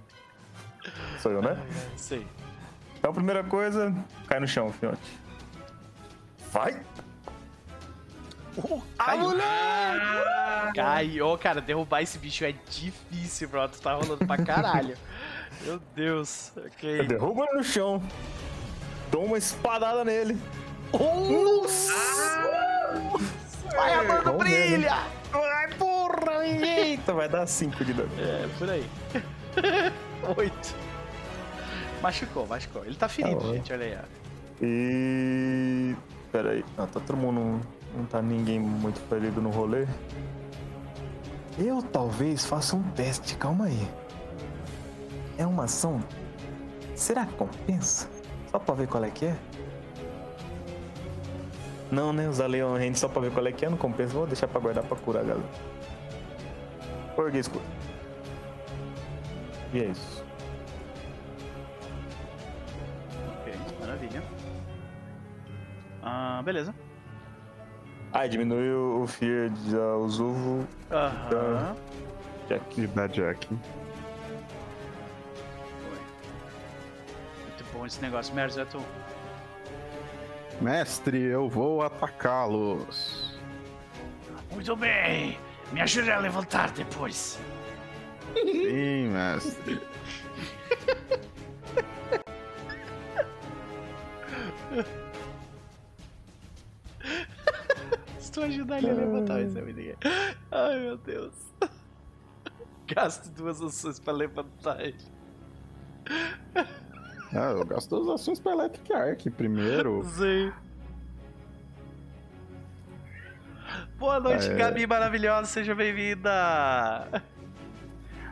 Sou 1.20 1.32
eu, 1.32 1.42
né? 1.42 1.58
Sei. 1.98 2.26
Então 2.98 3.12
a 3.12 3.14
primeira 3.14 3.44
coisa, 3.44 3.94
cai 4.28 4.40
no 4.40 4.48
chão, 4.48 4.72
fiote. 4.74 5.20
Vai! 6.52 6.80
Uh, 8.58 8.82
caiu. 8.98 9.30
Caiu, 10.76 11.38
cara, 11.38 11.62
derrubar 11.62 12.02
esse 12.02 12.18
bicho 12.18 12.44
é 12.44 12.54
difícil, 12.70 13.48
bro. 13.48 13.68
Tu 13.70 13.80
tá 13.82 13.94
rolando 13.94 14.26
pra 14.26 14.38
caralho. 14.38 14.98
Meu 15.64 15.80
Deus. 15.96 16.52
Eu 16.56 16.64
Ok. 16.66 17.06
derrubo 17.08 17.44
ele 17.44 17.54
no 17.58 17.64
chão. 17.64 18.02
Dou 19.12 19.26
uma 19.26 19.38
espadada 19.38 20.04
nele. 20.04 20.38
Vai, 20.92 21.02
Amanda, 21.02 21.60
Vamos 22.94 23.49
ver, 23.70 24.24
né? 24.26 24.32
brilha! 24.38 24.98
Ai, 25.34 25.68
porra, 25.78 26.46
eita, 26.46 27.14
vai 27.14 27.30
dar 27.30 27.46
5 27.46 27.86
de 27.86 27.94
dano. 27.94 28.10
É, 28.18 28.48
por 28.58 28.70
aí. 28.70 28.86
Oito. 30.38 30.76
Machucou, 32.02 32.48
machucou. 32.48 32.86
Ele 32.86 32.96
tá 32.96 33.08
ferido, 33.10 33.40
Tá 33.42 33.48
gente, 33.48 33.74
olha 33.74 33.86
aí. 33.86 33.98
ó. 33.98 34.06
E. 34.62 35.96
Pera 36.32 36.52
aí. 36.52 36.66
Não, 36.78 36.88
tá 36.88 37.00
todo 37.00 37.18
mundo. 37.18 37.62
Não 37.96 38.06
tá 38.06 38.22
ninguém 38.22 38.60
muito 38.60 39.00
ferido 39.02 39.42
no 39.42 39.50
rolê. 39.50 39.86
Eu 41.58 41.82
talvez 41.82 42.46
faça 42.46 42.76
um 42.76 42.84
teste, 42.92 43.36
calma 43.36 43.66
aí. 43.66 43.88
É 45.38 45.46
uma 45.46 45.66
ação. 45.66 46.02
Será 46.96 47.26
que 47.26 47.34
compensa? 47.34 48.08
Só 48.52 48.60
pra 48.60 48.76
ver 48.76 48.88
qual 48.88 49.04
é 49.04 49.10
que 49.10 49.26
é? 49.26 49.36
Não, 51.92 52.14
né? 52.14 52.28
Usar 52.30 52.48
Leon 52.48 52.76
Hand 52.76 52.96
só 52.96 53.08
pra 53.08 53.22
ver 53.22 53.32
qual 53.32 53.46
é 53.48 53.52
que 53.52 53.66
é, 53.66 53.70
não 53.70 53.78
compensa. 53.78 54.14
Vou 54.14 54.28
deixar 54.28 54.48
pra 54.48 54.60
guardar 54.60 54.84
pra 54.84 54.98
curar, 54.98 55.24
galera. 55.24 55.50
Orguei 57.18 57.42
escuro. 57.42 57.64
E 59.74 59.80
é 59.82 59.86
isso. 59.86 60.24
Ok, 63.42 63.54
maravilha. 63.80 64.24
Ah, 66.02 66.42
beleza. 66.44 66.74
Ah, 68.12 68.26
diminui 68.26 68.72
o 68.72 69.06
Fear 69.06 69.50
de 69.50 69.76
uh, 69.76 69.98
Usuvo 69.98 70.68
Aham. 70.92 71.76
Jack. 72.48 72.82
E 72.82 72.88
da 72.88 73.06
Jack. 73.08 73.48
Foi. 73.48 73.58
Muito 77.44 77.64
bom 77.74 77.86
esse 77.86 78.02
negócio. 78.02 78.34
Merzo, 78.34 78.66
tu. 78.66 78.80
Mestre, 80.62 81.18
eu 81.18 81.48
vou 81.48 81.82
atacá-los. 81.82 83.40
Muito 84.52 84.76
bem. 84.76 85.40
Me 85.72 85.82
ajude 85.82 86.12
a 86.12 86.20
levantar 86.20 86.72
depois. 86.72 87.40
Sim, 88.34 89.10
mestre. 89.10 89.82
Se 98.20 98.32
tu 98.32 98.42
ajudar 98.42 98.80
ele 98.80 98.90
a 98.90 98.94
levantar, 98.94 99.48
ser 99.48 99.64
muito 99.64 99.78
legal. 99.78 99.98
Ai, 100.52 100.80
meu 100.80 100.98
Deus. 100.98 101.34
Gasto 102.88 103.30
duas 103.30 103.62
ações 103.62 104.00
pra 104.00 104.14
levantar 104.14 104.82
ele. 104.82 104.98
Ah, 107.34 107.52
eu 107.52 107.66
gasto 107.66 107.96
as 107.96 108.08
ações 108.08 108.40
pra 108.40 108.54
Electric 108.54 108.92
Arc 108.94 109.30
primeiro. 109.32 110.04
Sim. 110.18 110.52
Boa 113.98 114.20
noite, 114.20 114.48
É. 114.50 114.56
Gabi 114.56 114.88
maravilhosa, 114.88 115.46
seja 115.46 115.76
bem-vinda. 115.76 116.32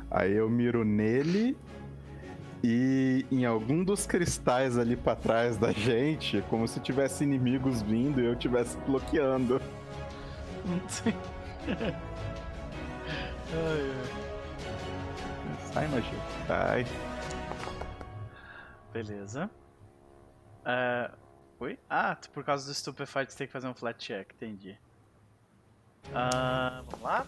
Aí 0.09 0.33
eu 0.33 0.49
miro 0.49 0.83
nele 0.85 1.57
E 2.63 3.25
em 3.31 3.45
algum 3.45 3.83
dos 3.83 4.07
cristais 4.07 4.77
ali 4.77 4.95
pra 4.95 5.15
trás 5.15 5.57
da 5.57 5.71
gente, 5.71 6.41
como 6.49 6.67
se 6.67 6.79
tivesse 6.79 7.23
inimigos 7.23 7.81
vindo 7.81 8.19
e 8.21 8.25
eu 8.25 8.33
estivesse 8.33 8.77
bloqueando. 8.79 9.61
Sim. 10.87 11.13
Ai, 13.53 13.91
ai. 13.91 15.57
Sai, 15.71 15.87
magia. 15.87 16.19
Sai. 16.47 16.85
Beleza. 19.03 19.49
É, 20.65 21.11
Oi? 21.59 21.77
Ah, 21.89 22.15
tu- 22.15 22.29
por 22.31 22.43
causa 22.43 22.65
do 22.67 22.73
Stupefied 22.73 23.31
você 23.31 23.37
tem 23.37 23.47
que 23.47 23.53
fazer 23.53 23.67
um 23.67 23.73
flat 23.73 23.97
check, 24.03 24.31
entendi. 24.33 24.77
Ah, 26.13 26.83
vamos 26.89 27.03
lá. 27.03 27.25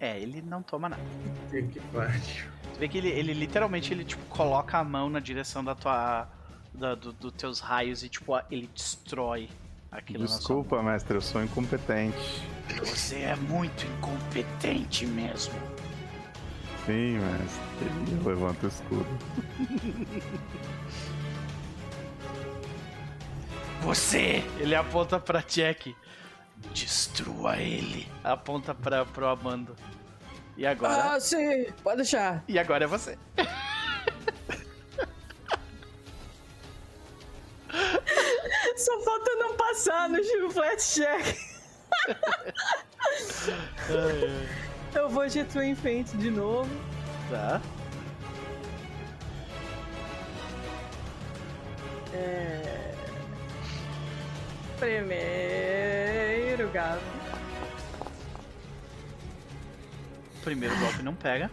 É, 0.00 0.18
ele 0.18 0.42
não 0.42 0.62
toma 0.62 0.88
nada. 0.88 1.02
Que 1.50 1.80
pariu. 1.92 2.50
Tu 2.74 2.78
vê 2.78 2.88
que 2.88 2.98
ele, 2.98 3.08
ele 3.08 3.32
literalmente 3.34 3.92
ele 3.92 4.04
tipo 4.04 4.24
coloca 4.26 4.78
a 4.78 4.84
mão 4.84 5.08
na 5.10 5.20
direção 5.20 5.62
da 5.64 5.74
tua 5.74 6.28
da, 6.74 6.94
do, 6.94 7.12
dos 7.12 7.32
teus 7.34 7.60
raios 7.60 8.02
e 8.02 8.08
tipo 8.08 8.32
ele 8.50 8.68
destrói 8.74 9.48
aquilo 9.90 10.20
na 10.22 10.26
sua 10.28 10.38
Desculpa, 10.38 10.82
mestre, 10.82 11.16
eu 11.16 11.20
sou 11.20 11.42
incompetente. 11.42 12.42
Você 12.80 13.20
é 13.20 13.36
muito 13.36 13.84
incompetente 13.86 15.06
mesmo. 15.06 15.54
Sim, 16.86 17.18
mestre. 17.18 17.62
Eu 18.10 18.24
levanto 18.28 18.64
o 18.64 18.68
escudo. 18.68 19.06
Você! 23.82 24.42
Ele 24.58 24.74
aponta 24.74 25.20
pra 25.20 25.40
Jack. 25.40 25.94
Destrua 26.72 27.56
ele. 27.56 28.08
Aponta 28.24 28.74
pra, 28.74 29.04
pro 29.04 29.28
Amando. 29.28 29.76
E 30.56 30.66
agora? 30.66 31.14
Ah, 31.14 31.20
sim, 31.20 31.66
pode 31.82 31.98
deixar. 31.98 32.42
E 32.46 32.58
agora 32.58 32.84
é 32.84 32.86
você. 32.86 33.18
Só 38.76 39.00
falta 39.02 39.34
não 39.36 39.56
passar 39.56 40.08
no 40.08 40.22
giro 40.22 40.50
flat 40.50 40.82
check. 40.82 41.36
Eu 44.94 45.08
vou 45.08 45.26
de 45.26 45.44
Twin 45.44 45.74
Feint 45.74 46.08
de 46.16 46.30
novo. 46.30 46.70
Tá. 47.30 47.60
É... 52.12 52.94
Primeiro 54.78 56.68
gato. 56.70 57.00
Primeiro 60.42 60.78
golpe 60.78 61.02
não 61.02 61.14
pega. 61.14 61.50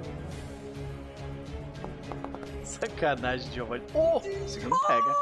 Sacanagem, 2.70 3.52
Giovanni. 3.52 3.84
Oh! 3.94 4.22
Segundo 4.48 4.78
pega. 4.88 5.16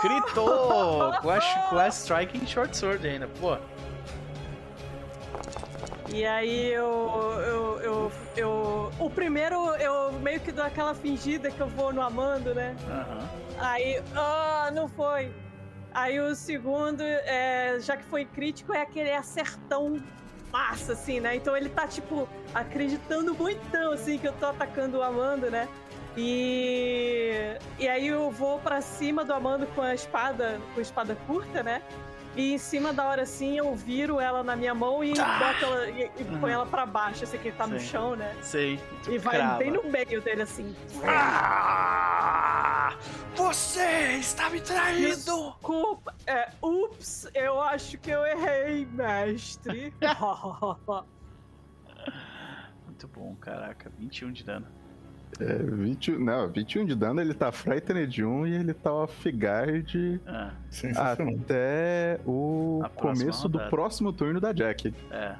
Critou! 0.00 1.12
Com 1.20 1.30
a, 1.30 1.40
com 1.68 1.78
a 1.78 1.88
Striking 1.88 2.46
Short 2.46 2.76
Sword 2.76 3.06
ainda, 3.06 3.28
pô. 3.40 3.56
E 6.08 6.26
aí 6.26 6.72
eu, 6.72 7.40
eu, 7.46 7.80
eu, 7.80 8.12
eu. 8.36 8.92
O 8.98 9.08
primeiro 9.08 9.56
eu 9.76 10.12
meio 10.12 10.40
que 10.40 10.50
dou 10.50 10.64
aquela 10.64 10.94
fingida 10.94 11.50
que 11.50 11.60
eu 11.60 11.68
vou 11.68 11.92
no 11.92 12.02
Amando, 12.02 12.54
né? 12.54 12.76
Aham. 12.88 13.28
Aí, 13.58 14.02
ah, 14.14 14.70
não 14.74 14.88
foi. 14.88 15.32
Aí 15.94 16.18
o 16.20 16.34
segundo, 16.34 17.02
é, 17.02 17.78
já 17.80 17.96
que 17.96 18.04
foi 18.04 18.24
crítico, 18.24 18.72
é 18.72 18.82
aquele 18.82 19.12
acertão 19.12 20.02
massa, 20.50 20.92
assim, 20.92 21.20
né? 21.20 21.36
Então 21.36 21.56
ele 21.56 21.68
tá, 21.68 21.86
tipo, 21.86 22.28
acreditando 22.54 23.34
muito, 23.34 23.76
assim, 23.92 24.18
que 24.18 24.26
eu 24.26 24.32
tô 24.34 24.46
atacando 24.46 24.98
o 24.98 25.02
Amando, 25.02 25.50
né? 25.50 25.68
E, 26.16 27.56
e 27.78 27.88
aí 27.88 28.08
eu 28.08 28.30
vou 28.30 28.58
pra 28.58 28.80
cima 28.80 29.24
do 29.24 29.32
Amando 29.32 29.66
com 29.68 29.80
a 29.82 29.94
espada, 29.94 30.60
com 30.74 30.80
a 30.80 30.82
espada 30.82 31.16
curta, 31.26 31.62
né? 31.62 31.80
E 32.34 32.54
em 32.54 32.58
cima 32.58 32.94
da 32.94 33.06
hora 33.06 33.22
assim 33.22 33.58
eu 33.58 33.74
viro 33.74 34.18
ela 34.18 34.42
na 34.42 34.56
minha 34.56 34.74
mão 34.74 35.04
e 35.04 35.12
Tá. 35.14 35.38
boto 35.38 35.64
ela 35.66 35.90
e, 35.90 36.10
e 36.18 36.24
põe 36.40 36.50
ela 36.52 36.64
pra 36.64 36.86
baixo, 36.86 37.24
assim, 37.24 37.36
que 37.38 37.48
ele 37.48 37.56
tá 37.56 37.66
no 37.66 37.78
Sei. 37.78 37.88
chão, 37.88 38.16
né? 38.16 38.34
Sei. 38.40 38.80
Tu 39.04 39.12
E 39.12 39.18
vai 39.18 39.36
crava. 39.36 39.58
bem 39.58 39.70
no 39.70 39.82
meio 39.84 40.20
dele, 40.22 40.40
assim. 40.42 40.74
Ah! 41.04 42.96
Você 43.34 44.16
está 44.18 44.48
me 44.50 44.60
traindo! 44.62 45.08
Desculpa. 45.08 46.14
É, 46.26 46.48
ups, 46.62 47.28
eu 47.34 47.60
acho 47.60 47.98
que 47.98 48.10
eu 48.10 48.24
errei, 48.24 48.86
mestre. 48.86 49.92
Muito 52.86 53.08
bom, 53.08 53.34
caraca. 53.36 53.90
21 53.98 54.32
de 54.32 54.44
dano. 54.44 54.66
É, 55.40 55.54
20, 55.54 56.12
não, 56.18 56.48
21 56.50 56.84
de 56.84 56.94
dano, 56.94 57.20
ele 57.20 57.32
tá 57.34 57.50
Frightened 57.50 58.06
de 58.06 58.24
1 58.24 58.46
e 58.46 58.54
ele 58.54 58.74
tá 58.74 58.92
off 58.92 59.30
guard 59.30 59.90
Sensacional. 60.70 61.34
até 61.42 62.20
o 62.26 62.82
começo 62.96 63.48
do 63.48 63.56
rodada. 63.58 63.70
próximo 63.70 64.12
turno 64.12 64.40
da 64.40 64.52
Jack. 64.52 64.94
é. 65.10 65.34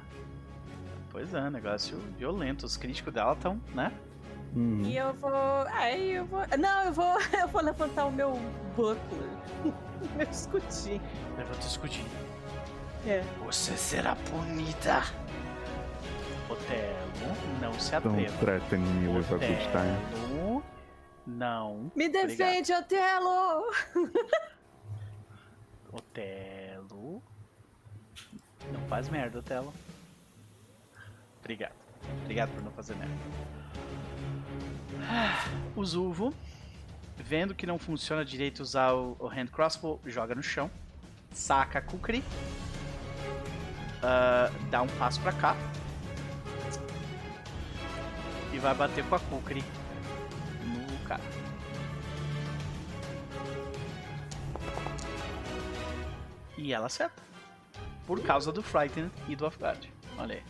Pois 1.11 1.31
é, 1.31 1.47
negócio 1.47 1.95
violento. 2.17 2.65
Os 2.65 2.75
críticos 2.75 3.13
dela 3.13 3.33
estão, 3.33 3.61
né? 3.75 3.91
Uhum. 4.55 4.81
e 4.83 4.97
eu 4.97 5.13
vou. 5.13 5.31
Aí 5.71 6.13
eu 6.13 6.25
vou. 6.25 6.41
Não, 6.59 6.83
eu 6.85 6.91
vou. 6.93 7.17
Eu 7.39 7.47
vou 7.47 7.61
levantar 7.61 8.05
o 8.05 8.11
meu 8.11 8.31
buckler. 8.75 9.29
meu 10.17 10.27
escudinho. 10.29 11.01
Levanta 11.37 11.57
o 11.57 11.67
escudinho. 11.67 12.07
É. 13.05 13.21
Você 13.45 13.77
será 13.77 14.15
punida. 14.15 15.03
Otelo, 16.53 17.59
não 17.59 17.73
se 17.79 17.95
atreva. 17.95 18.37
threaten 18.37 18.79
me 18.79 19.07
with 19.07 19.25
a 19.33 19.37
good 19.37 19.71
time. 19.71 19.97
Otelo, 20.13 20.63
não. 21.25 21.91
Me 21.95 22.07
defende, 22.09 22.71
Otelo! 22.73 23.71
Otelo. 25.91 27.23
Não 28.71 28.81
faz 28.87 29.09
merda, 29.09 29.39
Otelo. 29.39 29.73
Obrigado. 31.39 31.73
Obrigado 32.21 32.51
por 32.53 32.61
não 32.63 32.71
fazer 32.71 32.95
merda. 32.95 33.15
Ah, 35.09 35.43
O 35.75 35.83
Zulvo, 35.83 36.33
vendo 37.17 37.55
que 37.55 37.65
não 37.65 37.79
funciona 37.79 38.23
direito 38.23 38.59
usar 38.61 38.93
o, 38.93 39.15
o 39.19 39.27
hand 39.27 39.47
crossbow, 39.47 39.99
joga 40.05 40.35
no 40.35 40.43
chão, 40.43 40.69
saca 41.31 41.79
a 41.79 41.81
Kukri, 41.81 42.23
ah, 44.03 44.51
dá 44.69 44.81
um 44.83 44.87
passo 44.99 45.19
pra 45.21 45.31
cá 45.33 45.55
e 48.53 48.59
vai 48.59 48.73
bater 48.73 49.03
com 49.05 49.15
a 49.15 49.19
Kukri 49.19 49.63
no 50.63 51.07
cara. 51.07 51.21
E 56.57 56.71
ela 56.71 56.85
acerta. 56.85 57.21
Por 58.05 58.21
causa 58.21 58.51
do 58.51 58.61
Frighten 58.61 59.11
e 59.27 59.35
do 59.35 59.45
Off 59.45 59.57
Guard. 59.57 59.85
Olha 60.17 60.35
aí. 60.35 60.43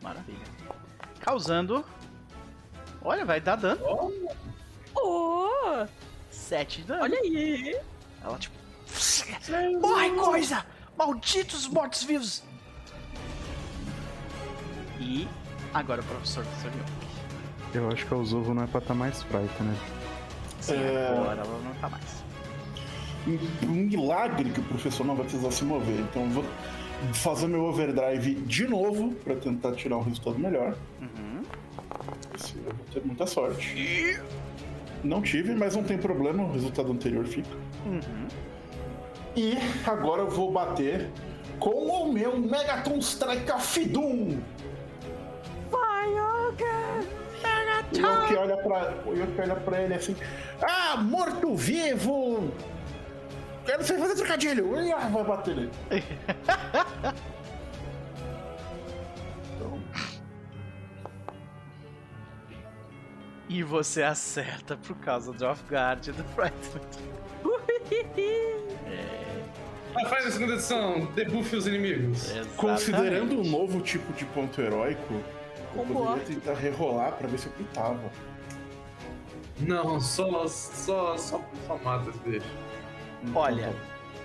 Maravilha. 0.00 0.44
Causando. 1.20 1.84
Olha, 3.02 3.24
vai 3.24 3.40
dar 3.40 3.56
dano. 3.56 3.80
Oh! 4.94 5.86
7 6.30 6.82
de 6.82 6.88
dano. 6.88 7.02
Olha 7.02 7.18
aí! 7.18 7.78
Ela 8.22 8.38
tipo. 8.38 8.58
Morre 9.80 10.10
coisa! 10.10 10.64
Malditos 10.96 11.66
mortos-vivos! 11.66 12.42
E 14.98 15.26
agora 15.74 16.00
o 16.00 16.04
professor 16.04 16.44
Tsurion. 16.58 16.84
Eu 17.74 17.88
acho 17.88 18.06
que 18.06 18.12
a 18.14 18.16
Uzovo 18.16 18.52
não 18.54 18.64
é 18.64 18.66
pra 18.66 18.80
estar 18.80 18.94
mais 18.94 19.22
Frightened, 19.22 19.62
né? 19.62 19.76
Sim, 20.60 20.74
É. 20.74 21.08
agora 21.18 21.40
ela 21.42 21.60
não 21.64 21.72
tá 21.80 21.88
mais. 21.88 22.24
Um 23.64 23.72
milagre 23.84 24.50
que 24.50 24.60
o 24.60 24.64
professor 24.64 25.04
não 25.06 25.14
vai 25.14 25.24
precisar 25.26 25.50
se 25.50 25.64
mover. 25.64 26.00
Então 26.00 26.22
eu 26.24 26.30
vou 26.30 26.44
fazer 27.12 27.46
meu 27.46 27.64
overdrive 27.64 28.34
de 28.34 28.66
novo 28.66 29.12
pra 29.24 29.36
tentar 29.36 29.72
tirar 29.72 29.98
um 29.98 30.02
resultado 30.02 30.38
melhor. 30.38 30.74
Uhum. 31.00 31.42
Esse 32.34 32.56
eu 32.56 32.62
vou 32.64 32.74
ter 32.92 33.04
muita 33.04 33.26
sorte. 33.26 34.20
Não 35.04 35.22
tive, 35.22 35.54
mas 35.54 35.76
não 35.76 35.82
tem 35.82 35.96
problema, 35.96 36.42
o 36.42 36.52
resultado 36.52 36.90
anterior 36.92 37.24
fica. 37.26 37.48
Uhum. 37.86 38.26
E 39.36 39.56
agora 39.86 40.22
eu 40.22 40.30
vou 40.30 40.50
bater 40.52 41.08
com 41.58 41.70
o 41.70 42.12
meu 42.12 42.36
Megaton 42.38 42.98
Strike. 42.98 43.46
Vai, 43.46 44.38
Eu 47.92 48.26
que 48.28 48.34
olha 48.36 48.56
pra, 48.56 48.94
eu 49.06 49.26
que 49.26 49.40
olha 49.40 49.56
pra 49.56 49.82
ele 49.82 49.94
assim, 49.94 50.16
ah, 50.62 50.96
morto-vivo! 50.96 52.52
Quero 53.66 53.82
sei 53.84 53.98
fazer 53.98 54.14
trocadilho! 54.14 54.80
E 54.80 54.92
ah, 54.92 55.08
vai 55.08 55.24
bater 55.24 55.56
nele. 55.56 55.70
E 63.48 63.64
você 63.64 64.04
acerta 64.04 64.76
por 64.76 64.96
causa 64.98 65.32
do 65.32 65.44
Off 65.44 65.64
Guard 65.68 66.06
e 66.06 66.12
do 66.12 66.22
Frighten. 66.22 66.80
É. 68.86 70.04
Faz 70.08 70.26
a 70.26 70.30
segunda 70.30 70.54
edição, 70.54 71.06
debuffe 71.16 71.56
os 71.56 71.66
inimigos. 71.66 72.30
Exatamente. 72.30 72.56
Considerando 72.56 73.40
um 73.40 73.44
novo 73.44 73.80
tipo 73.80 74.12
de 74.12 74.24
ponto 74.26 74.60
heróico, 74.60 75.20
eu 75.74 75.84
Como 75.84 75.94
poderia 75.94 76.24
tentar 76.24 76.54
rerolar 76.54 77.12
pra 77.12 77.28
ver 77.28 77.38
se 77.38 77.46
eu 77.46 77.52
gritava. 77.52 78.10
Não, 79.60 80.00
só, 80.00 80.46
só, 80.48 81.16
só, 81.18 81.40
só 81.66 81.78
mata 81.78 82.10
esse 82.10 82.18
bicho. 82.20 82.46
Olha, 83.34 83.74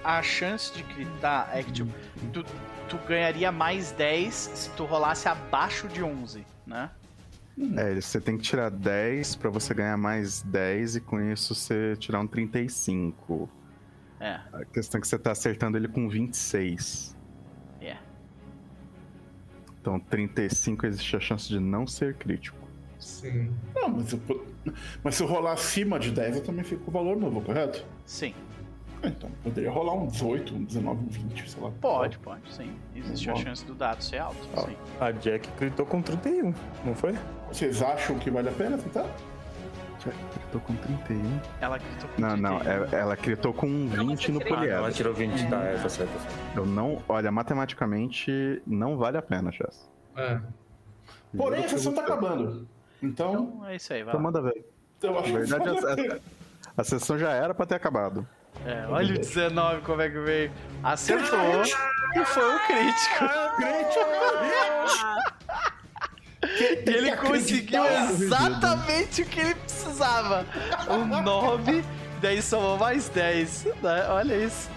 a 0.03 0.21
chance 0.21 0.73
de 0.73 0.83
gritar 0.83 1.49
é 1.53 1.61
que 1.61 1.71
tipo, 1.71 1.91
tu, 2.31 2.45
tu 2.87 2.97
ganharia 3.07 3.51
mais 3.51 3.91
10 3.91 4.33
se 4.33 4.69
tu 4.71 4.85
rolasse 4.85 5.27
abaixo 5.27 5.87
de 5.87 6.01
11, 6.01 6.45
né? 6.65 6.89
É, 7.77 7.95
você 7.95 8.19
tem 8.19 8.37
que 8.37 8.43
tirar 8.43 8.69
10 8.69 9.35
pra 9.37 9.49
você 9.49 9.73
ganhar 9.73 9.97
mais 9.97 10.41
10 10.41 10.97
e 10.97 11.01
com 11.01 11.19
isso 11.21 11.55
você 11.55 11.95
tirar 11.97 12.19
um 12.19 12.27
35. 12.27 13.49
É, 14.19 14.39
A 14.53 14.65
questão 14.65 14.99
é 14.99 15.01
que 15.01 15.07
você 15.07 15.17
tá 15.17 15.31
acertando 15.31 15.77
ele 15.77 15.87
com 15.87 16.09
26. 16.09 17.14
Então 19.85 19.99
35 19.99 20.87
existe 20.87 21.15
a 21.15 21.19
chance 21.19 21.47
de 21.47 21.59
não 21.59 21.85
ser 21.85 22.15
crítico. 22.15 22.57
Sim. 22.97 23.51
Não, 23.75 23.87
mas, 23.89 24.11
eu 24.13 24.19
mas 25.03 25.13
se 25.13 25.21
eu 25.21 25.27
rolar 25.27 25.53
acima 25.53 25.99
de 25.99 26.09
10, 26.09 26.37
eu 26.37 26.43
também 26.43 26.63
fico 26.63 26.85
com 26.85 26.89
o 26.89 26.93
valor 26.93 27.15
novo, 27.15 27.39
correto? 27.39 27.85
Sim. 28.03 28.33
Ah, 29.03 29.07
Então, 29.09 29.29
poderia 29.43 29.69
rolar 29.69 29.93
um 29.93 30.07
18, 30.07 30.55
um 30.55 30.63
19, 30.63 31.03
um 31.03 31.07
20, 31.07 31.51
sei 31.51 31.61
lá. 31.61 31.69
Pode, 31.79 32.17
pode, 32.17 32.51
sim. 32.51 32.71
Existe 32.95 33.29
a 33.29 33.35
chance 33.35 33.63
do 33.63 33.75
dado 33.75 34.03
ser 34.03 34.17
alto, 34.17 34.39
Ó, 34.55 34.65
sim. 34.65 34.75
a 34.99 35.11
Jack 35.11 35.47
gritou 35.59 35.85
com 35.85 36.01
31, 36.01 36.51
não 36.83 36.95
foi? 36.95 37.13
Vocês 37.49 37.83
acham 37.83 38.17
que 38.17 38.31
vale 38.31 38.49
a 38.49 38.53
pena 38.53 38.79
tentar? 38.79 39.07
Critou 40.11 40.61
com 40.61 40.75
31. 40.75 41.39
Ela 41.61 41.77
gritou 41.77 42.09
com 42.09 42.21
Não, 42.21 42.37
não, 42.37 42.59
31. 42.59 42.95
é- 42.95 42.99
ela 43.01 43.17
critou 43.17 43.53
com 43.53 43.67
um 43.67 43.85
Não, 43.85 44.07
20 44.07 44.31
no 44.31 44.39
você 44.39 44.47
Ah, 44.47 44.51
não, 44.51 44.57
ela 44.63 44.67
poliedro. 44.77 44.93
tirou 44.93 45.13
20, 45.13 45.49
tá, 45.49 45.57
é, 45.63 45.77
tá 45.77 45.89
certo. 45.89 46.11
Tá 46.13 46.19
certo. 46.19 46.33
Eu 46.55 46.65
não. 46.65 47.01
Olha, 47.09 47.31
matematicamente 47.31 48.61
não 48.67 48.97
vale 48.97 49.17
a 49.17 49.21
pena, 49.21 49.51
Chess. 49.51 49.89
É. 50.15 50.39
Porém, 51.35 51.65
a 51.65 51.69
sessão 51.69 51.93
tá 51.93 52.01
acabando. 52.01 52.67
Então, 53.03 53.33
Então 53.33 53.65
é 53.67 53.75
isso 53.75 53.91
aí, 53.93 54.03
vai 54.03 54.13
Então 54.13 54.21
manda 54.21 54.41
ver. 54.41 54.65
acho 55.03 55.11
Na 55.11 55.21
que 55.21 55.31
verdade, 55.31 55.69
a 55.69 55.73
a, 56.77 56.81
a- 56.81 56.83
sessão 56.83 57.17
já 57.19 57.31
era 57.31 57.53
pra 57.53 57.65
ter 57.65 57.75
acabado. 57.75 58.25
É, 58.65 58.85
olha 58.87 59.15
o 59.15 59.17
19 59.17 59.81
como 59.81 60.01
é 60.01 60.09
que 60.09 60.17
veio. 60.19 60.51
Acertou 60.81 61.39
e 62.15 62.25
foi 62.25 62.55
o 62.55 62.59
crítico. 62.67 63.25
E 66.59 66.89
ele 66.89 67.15
conseguiu 67.17 67.83
exatamente 67.85 69.21
o 69.21 69.25
que 69.25 69.39
ele 69.39 69.55
precisava. 69.55 70.45
Um 70.89 71.21
9, 71.21 71.83
daí 72.21 72.41
somou 72.41 72.77
mais 72.77 73.09
10. 73.09 73.65
né? 73.81 74.07
Olha 74.09 74.35
isso. 74.45 74.69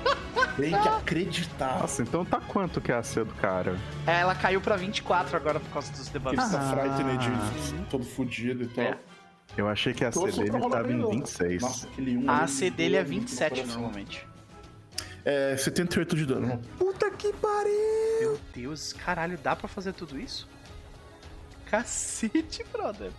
Tem 0.57 0.71
que 0.71 0.89
acreditar. 0.89 1.79
Nossa, 1.81 2.03
então 2.03 2.25
tá 2.25 2.41
quanto 2.41 2.81
que 2.81 2.91
é 2.93 2.97
a 2.97 3.03
C 3.03 3.25
do 3.25 3.35
cara? 3.35 3.77
Ela 4.07 4.35
caiu 4.35 4.61
pra 4.61 4.77
24 4.77 5.37
agora 5.37 5.61
por 5.61 5.71
causa 5.71 5.91
dos 5.93 6.03
Ele 6.09 6.11
debuffs. 6.19 6.51
tá 6.51 6.61
Ah. 6.61 6.71
frightened, 6.77 7.87
todo 7.91 8.05
fudido 8.05 8.65
e 8.65 8.69
tal. 8.69 8.85
É. 8.85 8.99
Eu 9.57 9.69
achei 9.69 9.93
que 9.95 10.05
a 10.05 10.13
C 10.13 10.31
dele 10.31 10.51
tava 10.51 10.93
em 10.93 10.97
novo. 10.97 11.13
26. 11.13 11.63
Nossa, 11.63 11.87
aquele 11.89 12.17
1 12.19 12.31
A 12.31 12.39
AC 12.45 12.71
dele 12.71 12.97
é 12.97 13.03
doeu 13.05 13.13
muito 13.13 13.23
no 13.23 13.29
27 13.29 13.55
coração. 13.55 13.75
normalmente. 13.81 14.27
É 15.25 15.57
78 15.57 16.17
de 16.17 16.27
dano. 16.27 16.61
Puta 16.79 17.11
que 17.11 17.33
pariu! 17.35 18.21
Meu 18.21 18.41
Deus, 18.55 18.93
caralho, 18.93 19.37
dá 19.43 19.55
pra 19.57 19.69
fazer 19.69 19.93
tudo 19.93 20.19
isso? 20.19 20.49
Cacete, 21.71 22.65
brother. 22.73 23.11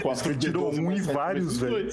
4 0.00 0.34
de 0.34 0.46
tirou 0.46 0.70
12, 0.70 0.80
um 0.80 0.92
e 0.92 1.00
vários, 1.00 1.58
velho. 1.58 1.92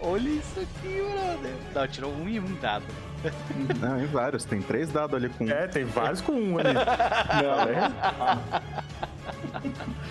Olha 0.00 0.28
isso 0.28 0.60
aqui, 0.60 1.02
brother. 1.02 1.54
Não, 1.74 1.88
tirou 1.88 2.12
um 2.12 2.28
e 2.28 2.40
um 2.40 2.54
dado. 2.56 2.84
Não, 3.80 4.02
em 4.02 4.06
vários. 4.06 4.44
Tem 4.44 4.60
três 4.60 4.90
dados 4.90 5.14
ali 5.16 5.28
com. 5.28 5.48
É, 5.48 5.68
tem 5.68 5.84
vários 5.84 6.20
com 6.20 6.32
um 6.32 6.58
ali. 6.58 6.74
Não, 7.42 7.62
é? 7.62 7.88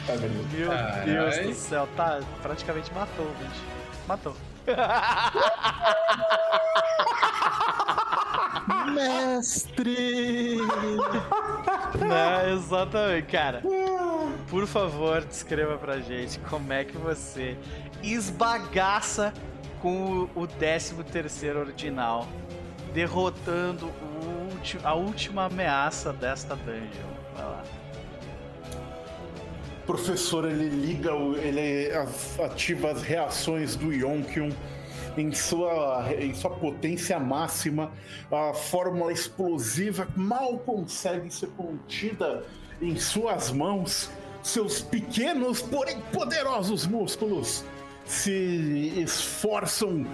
Tá 0.07 0.15
vendo? 0.15 0.57
Meu 0.57 0.69
Carai. 0.69 1.06
Deus 1.06 1.38
do 1.40 1.53
céu, 1.53 1.88
tá, 1.95 2.22
praticamente 2.41 2.93
matou 2.93 3.25
o 3.25 3.35
bicho. 3.43 3.61
Matou. 4.07 4.35
Mestre! 8.93 10.57
É, 11.95 12.51
exatamente, 12.53 13.27
cara. 13.31 13.61
Por 14.49 14.67
favor, 14.67 15.23
descreva 15.23 15.77
pra 15.77 15.99
gente 15.99 16.37
como 16.39 16.73
é 16.73 16.83
que 16.83 16.97
você 16.97 17.57
esbagaça 18.03 19.33
com 19.81 20.27
o 20.35 20.45
13 20.45 20.95
terceiro 21.05 21.59
ordinal, 21.61 22.27
derrotando 22.93 23.85
o 23.87 24.53
ulti- 24.53 24.79
a 24.83 24.93
última 24.93 25.45
ameaça 25.45 26.11
desta 26.11 26.55
dungeon. 26.55 27.13
Vai 27.35 27.45
lá. 27.45 27.63
professor 29.85 30.45
ele 30.45 30.67
liga, 30.67 31.11
ele 31.41 31.91
as- 31.95 32.39
ativa 32.39 32.91
as 32.91 33.01
reações 33.03 33.75
do 33.75 33.93
Yonkion 33.93 34.49
em 35.17 35.31
sua, 35.31 36.13
em 36.19 36.33
sua 36.33 36.51
potência 36.51 37.19
máxima. 37.19 37.91
A 38.31 38.53
fórmula 38.53 39.11
explosiva 39.11 40.07
mal 40.15 40.57
consegue 40.59 41.31
ser 41.31 41.47
contida 41.49 42.43
em 42.81 42.95
suas 42.97 43.51
mãos. 43.51 44.09
Seus 44.43 44.81
pequenos, 44.81 45.61
porém 45.61 45.99
poderosos 46.13 46.85
músculos 46.85 47.63
se 48.05 48.93
esforçam 49.01 50.05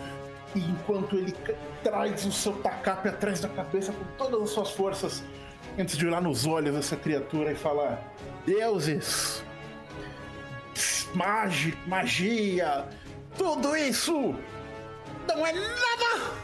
enquanto 0.55 1.17
ele 1.17 1.33
traz 1.83 2.25
o 2.25 2.31
seu 2.31 2.53
tacape 2.53 3.09
atrás 3.09 3.41
da 3.41 3.49
cabeça 3.49 3.91
com 3.91 4.05
todas 4.17 4.41
as 4.43 4.49
suas 4.51 4.71
forças 4.71 5.23
antes 5.77 5.97
de 5.97 6.05
olhar 6.05 6.21
nos 6.21 6.45
olhos 6.45 6.73
dessa 6.73 6.95
criatura 6.95 7.51
e 7.51 7.55
falar: 7.55 8.01
Deuses, 8.45 9.43
magi, 11.13 11.77
magia, 11.87 12.87
tudo 13.37 13.75
isso 13.75 14.35
não 15.35 15.47
é 15.47 15.53
nada 15.53 16.35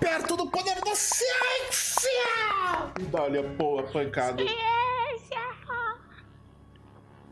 perto 0.00 0.36
do 0.36 0.48
poder 0.48 0.80
da 0.80 0.94
ciência! 0.94 2.10
E 2.98 3.02
dá-lhe 3.04 3.38
a 3.38 3.42
boa 3.42 3.84
pancada. 3.84 4.42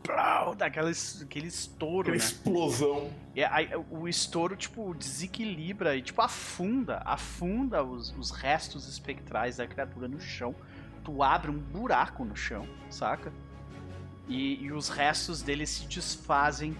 Plau, 0.01 0.53
dá 0.53 0.67
aquela 0.67 0.91
aquele 0.91 1.47
estouro, 1.47 2.01
Aquela 2.01 2.17
né? 2.17 2.23
explosão. 2.23 3.11
E 3.35 3.43
aí, 3.43 3.69
o 3.89 4.07
estouro, 4.07 4.55
tipo, 4.55 4.93
desequilibra 4.93 5.95
e, 5.95 6.01
tipo, 6.01 6.21
afunda, 6.21 7.01
afunda 7.03 7.83
os, 7.83 8.15
os 8.17 8.29
restos 8.29 8.87
espectrais 8.87 9.57
da 9.57 9.65
criatura 9.67 10.07
no 10.07 10.21
chão. 10.21 10.53
Tu 11.03 11.23
abre 11.23 11.49
um 11.49 11.57
buraco 11.57 12.23
no 12.23 12.35
chão, 12.35 12.67
saca? 12.89 13.33
E, 14.27 14.63
e 14.63 14.71
os 14.71 14.89
restos 14.89 15.41
dele 15.41 15.65
se 15.65 15.87
desfazem 15.87 16.77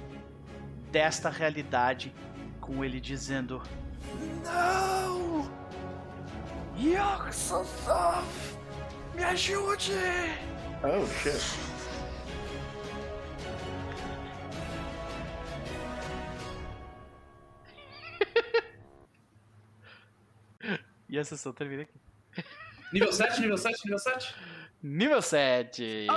desta 0.92 1.30
realidade, 1.30 2.14
com 2.62 2.86
ele 2.86 3.00
dizendo: 3.02 3.62
Não! 4.44 5.50
Yoxosof! 6.78 8.58
Me 9.16 9.24
ajude! 9.24 9.94
Oh, 10.84 11.06
shit. 11.22 11.42
E 21.08 21.20
a 21.20 21.24
sessão 21.24 21.54
termina 21.54 21.84
aqui. 21.84 21.94
Nível 22.92 23.14
7, 23.14 23.40
nível 23.42 23.58
7, 23.58 23.86
nível 23.86 24.00
7. 24.00 24.36
Nível 24.84 25.22
7! 25.22 26.08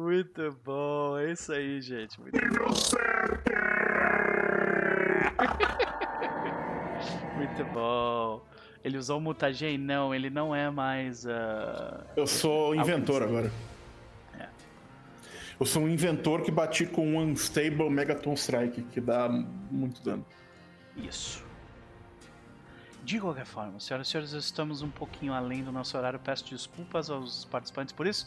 Muito 0.00 0.56
bom, 0.64 1.18
é 1.18 1.32
isso 1.32 1.52
aí, 1.52 1.78
gente. 1.82 2.18
Muito 2.18 2.32
bom. 2.32 2.70
Muito 7.36 7.64
bom. 7.66 8.42
Ele 8.82 8.96
usou 8.96 9.18
o 9.18 9.20
mutagen? 9.20 9.76
Não, 9.76 10.14
ele 10.14 10.30
não 10.30 10.54
é 10.54 10.70
mais. 10.70 11.26
ah, 11.26 12.06
Eu 12.16 12.26
sou 12.26 12.74
inventor 12.74 13.22
agora. 13.22 13.52
É. 14.38 14.48
Eu 15.60 15.66
sou 15.66 15.82
um 15.82 15.88
inventor 15.88 16.40
que 16.40 16.50
bati 16.50 16.86
com 16.86 17.06
um 17.06 17.18
Unstable 17.18 17.90
Megaton 17.90 18.32
Strike, 18.32 18.80
que 18.84 19.02
dá 19.02 19.28
muito 19.28 20.02
dano. 20.02 20.24
Isso. 20.96 21.44
De 23.04 23.20
qualquer 23.20 23.44
forma, 23.44 23.78
senhoras 23.78 24.08
e 24.08 24.10
senhores, 24.10 24.32
estamos 24.32 24.80
um 24.80 24.90
pouquinho 24.90 25.34
além 25.34 25.62
do 25.62 25.70
nosso 25.70 25.98
horário. 25.98 26.18
Peço 26.18 26.48
desculpas 26.48 27.10
aos 27.10 27.44
participantes 27.44 27.92
por 27.92 28.06
isso. 28.06 28.26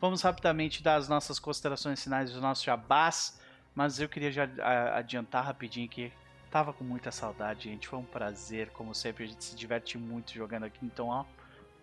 Vamos 0.00 0.22
rapidamente 0.22 0.82
dar 0.82 0.96
as 0.96 1.08
nossas 1.08 1.38
considerações 1.38 2.02
finais 2.02 2.30
dos 2.30 2.40
nossos 2.40 2.64
jabás. 2.64 3.38
Mas 3.74 4.00
eu 4.00 4.08
queria 4.08 4.32
já 4.32 4.48
adiantar 4.96 5.44
rapidinho 5.44 5.88
que 5.88 6.12
tava 6.50 6.72
com 6.72 6.82
muita 6.82 7.12
saudade, 7.12 7.64
gente. 7.64 7.86
Foi 7.86 7.98
um 7.98 8.04
prazer, 8.04 8.70
como 8.70 8.94
sempre. 8.94 9.24
A 9.24 9.26
gente 9.26 9.44
se 9.44 9.54
diverte 9.54 9.96
muito 9.96 10.32
jogando 10.32 10.64
aqui. 10.64 10.84
Então, 10.84 11.08
ó, 11.08 11.24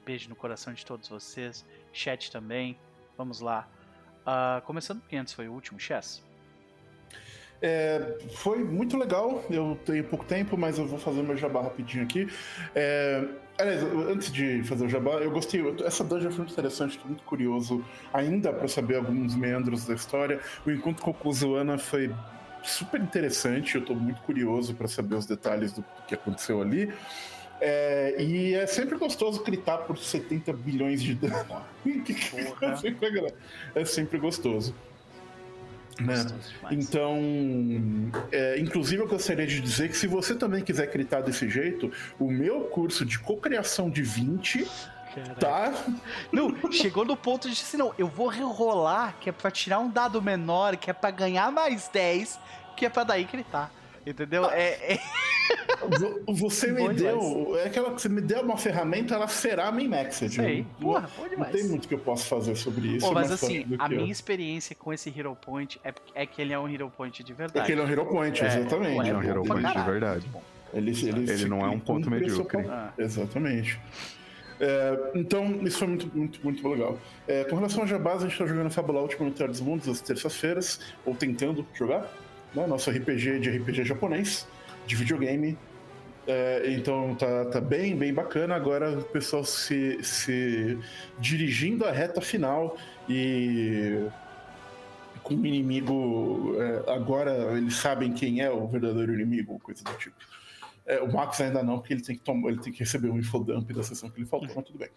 beijo 0.05 0.27
no 0.29 0.35
coração 0.35 0.73
de 0.73 0.85
todos 0.85 1.07
vocês. 1.07 1.65
Chat 1.93 2.31
também. 2.31 2.77
Vamos 3.17 3.39
lá. 3.39 3.67
Ah, 4.25 4.61
começando 4.65 4.99
porque 4.99 5.15
antes 5.15 5.33
foi 5.33 5.47
o 5.47 5.53
último, 5.53 5.79
Chess. 5.79 6.21
É, 7.61 8.17
foi 8.35 8.63
muito 8.63 8.97
legal. 8.97 9.43
Eu 9.49 9.77
tenho 9.85 10.03
pouco 10.03 10.25
tempo, 10.25 10.57
mas 10.57 10.77
eu 10.77 10.85
vou 10.85 10.99
fazer 10.99 11.21
meu 11.23 11.35
jabá 11.35 11.61
rapidinho 11.61 12.03
aqui. 12.03 12.27
É, 12.75 13.23
aliás, 13.59 13.83
antes 14.09 14.31
de 14.31 14.63
fazer 14.63 14.85
o 14.85 14.89
jabá, 14.89 15.13
eu 15.15 15.31
gostei. 15.31 15.63
Essa 15.83 16.03
dungeon 16.03 16.29
foi 16.29 16.39
muito 16.39 16.53
interessante, 16.53 16.91
estou 16.91 17.07
muito 17.07 17.23
curioso 17.23 17.83
ainda 18.13 18.53
para 18.53 18.67
saber 18.67 18.97
alguns 18.97 19.35
meandros 19.35 19.85
da 19.85 19.95
história. 19.95 20.39
O 20.65 20.71
encontro 20.71 21.03
com 21.03 21.11
o 21.11 21.13
Kuzuana 21.13 21.77
foi 21.77 22.13
super 22.63 23.01
interessante. 23.01 23.75
Eu 23.75 23.81
estou 23.81 23.95
muito 23.95 24.21
curioso 24.21 24.75
para 24.75 24.87
saber 24.87 25.15
os 25.15 25.25
detalhes 25.25 25.73
do 25.73 25.83
que 26.07 26.13
aconteceu 26.13 26.61
ali. 26.61 26.93
É, 27.59 28.15
e 28.19 28.53
é 28.53 28.67
sempre 28.67 28.95
gostoso 28.97 29.43
gritar 29.43 29.79
por 29.79 29.97
70 29.97 30.53
bilhões 30.53 31.01
de 31.01 31.15
dano. 31.15 31.63
é, 33.75 33.81
é 33.81 33.85
sempre 33.85 34.19
gostoso. 34.19 34.75
Né? 35.99 36.25
Então, 36.71 37.19
é, 38.31 38.59
inclusive 38.59 39.01
eu 39.01 39.07
gostaria 39.07 39.47
de 39.47 39.59
dizer 39.59 39.89
que 39.89 39.97
se 39.97 40.07
você 40.07 40.35
também 40.35 40.63
quiser 40.63 40.87
gritar 40.91 41.21
desse 41.21 41.49
jeito, 41.49 41.91
o 42.19 42.29
meu 42.29 42.61
curso 42.61 43.05
de 43.05 43.17
cocriação 43.19 43.89
de 43.89 44.03
20 44.03 44.67
Caraca. 45.13 45.35
tá. 45.39 45.73
Não, 46.31 46.53
chegou 46.71 47.03
no 47.03 47.17
ponto 47.17 47.49
de 47.49 47.53
assim, 47.53 47.77
não, 47.77 47.93
eu 47.97 48.07
vou 48.07 48.27
rerolar, 48.27 49.15
que 49.19 49.29
é 49.29 49.31
pra 49.31 49.49
tirar 49.49 49.79
um 49.79 49.89
dado 49.89 50.21
menor, 50.21 50.77
que 50.77 50.89
é 50.89 50.93
pra 50.93 51.09
ganhar 51.09 51.51
mais 51.51 51.87
10, 51.87 52.39
que 52.75 52.85
é 52.85 52.89
pra 52.89 53.03
daí 53.03 53.23
gritar. 53.23 53.71
Entendeu? 54.07 54.45
Ah. 54.45 54.57
É, 54.57 54.93
é... 54.93 54.99
Você 56.27 56.71
me 56.71 56.93
deu. 56.93 57.57
É 57.57 57.65
aquela 57.65 57.93
que 57.93 58.01
você 58.01 58.09
me 58.09 58.21
deu 58.21 58.41
uma 58.41 58.57
ferramenta, 58.57 59.15
ela 59.15 59.27
será 59.27 59.71
min-maxed. 59.71 60.33
Sei. 60.33 60.65
Porra, 60.79 61.09
demais. 61.29 61.53
Não 61.53 61.59
tem 61.59 61.69
muito 61.69 61.87
que 61.87 61.93
eu 61.93 61.99
possa 61.99 62.25
fazer 62.25 62.55
sobre 62.55 62.95
isso. 62.95 63.05
Pô, 63.05 63.13
mas 63.13 63.31
assim, 63.31 63.65
a 63.77 63.87
minha 63.87 64.01
eu. 64.01 64.07
experiência 64.07 64.75
com 64.75 64.91
esse 64.91 65.13
Hero 65.15 65.35
Point 65.35 65.79
é, 65.83 65.93
é 66.15 66.25
que 66.25 66.41
ele 66.41 66.53
é 66.53 66.59
um 66.59 66.67
Hero 66.67 66.89
Point 66.89 67.23
de 67.23 67.33
verdade. 67.33 67.59
É 67.59 67.65
que 67.65 67.71
ele 67.71 67.81
é 67.81 67.83
um 67.83 67.89
Hero 67.89 68.05
Point, 68.05 68.43
é, 68.43 68.47
exatamente. 68.47 68.99
Ele 68.99 69.09
é 69.09 69.15
um 69.15 69.23
Hero 69.23 69.43
Point 69.43 69.73
de 69.73 69.83
verdade. 69.83 70.27
Ele, 70.73 70.91
ele, 70.91 71.31
ele 71.31 71.45
não 71.45 71.61
é 71.61 71.69
um 71.69 71.79
ponto 71.79 72.09
medíocre. 72.09 72.65
Ah. 72.67 72.91
Exatamente. 72.97 73.79
É, 74.59 75.11
então, 75.15 75.59
isso 75.61 75.79
foi 75.79 75.87
muito, 75.87 76.17
muito, 76.17 76.39
muito 76.43 76.67
legal. 76.67 76.97
É, 77.27 77.43
com 77.43 77.55
relação 77.55 77.83
a 77.83 77.85
Jabás, 77.85 78.17
a 78.17 78.21
gente 78.21 78.31
está 78.33 78.45
jogando 78.45 78.69
Fabula 78.71 79.01
Última 79.01 79.25
no 79.25 79.31
Terra 79.31 79.49
dos 79.49 79.61
Mundos 79.61 79.87
às 79.87 80.01
terças-feiras, 80.01 80.79
ou 81.05 81.13
tentando 81.15 81.65
jogar. 81.73 82.11
Né? 82.57 82.65
Nosso 82.65 82.89
RPG 82.89 83.39
de 83.39 83.49
RPG 83.57 83.85
japonês, 83.85 84.47
de 84.87 84.95
videogame. 84.95 85.57
É, 86.25 86.63
então 86.67 87.15
tá, 87.15 87.45
tá 87.45 87.61
bem, 87.61 87.95
bem 87.95 88.13
bacana. 88.13 88.55
Agora 88.55 88.99
o 88.99 89.03
pessoal 89.03 89.43
se, 89.45 90.03
se 90.03 90.77
dirigindo 91.19 91.85
à 91.85 91.91
reta 91.91 92.19
final 92.19 92.75
e 93.07 94.07
com 95.23 95.35
o 95.35 95.45
inimigo. 95.45 96.55
É, 96.59 96.91
agora 96.93 97.57
eles 97.57 97.75
sabem 97.75 98.11
quem 98.11 98.41
é 98.41 98.49
o 98.49 98.67
verdadeiro 98.67 99.13
inimigo, 99.13 99.59
coisa 99.59 99.83
do 99.83 99.93
tipo. 99.93 100.15
É, 100.85 101.01
o 101.01 101.11
Max 101.11 101.39
ainda 101.41 101.61
não, 101.61 101.79
porque 101.79 101.93
ele 101.93 102.01
tem 102.01 102.15
que, 102.15 102.23
tomar, 102.23 102.49
ele 102.49 102.61
tem 102.61 102.71
que 102.71 102.79
receber 102.79 103.09
um 103.09 103.19
infodump 103.19 103.69
da 103.71 103.83
sessão 103.83 104.09
que 104.09 104.19
ele 104.19 104.25
faltou, 104.25 104.49
mas 104.55 104.65
tudo 104.65 104.79
bem. 104.79 104.89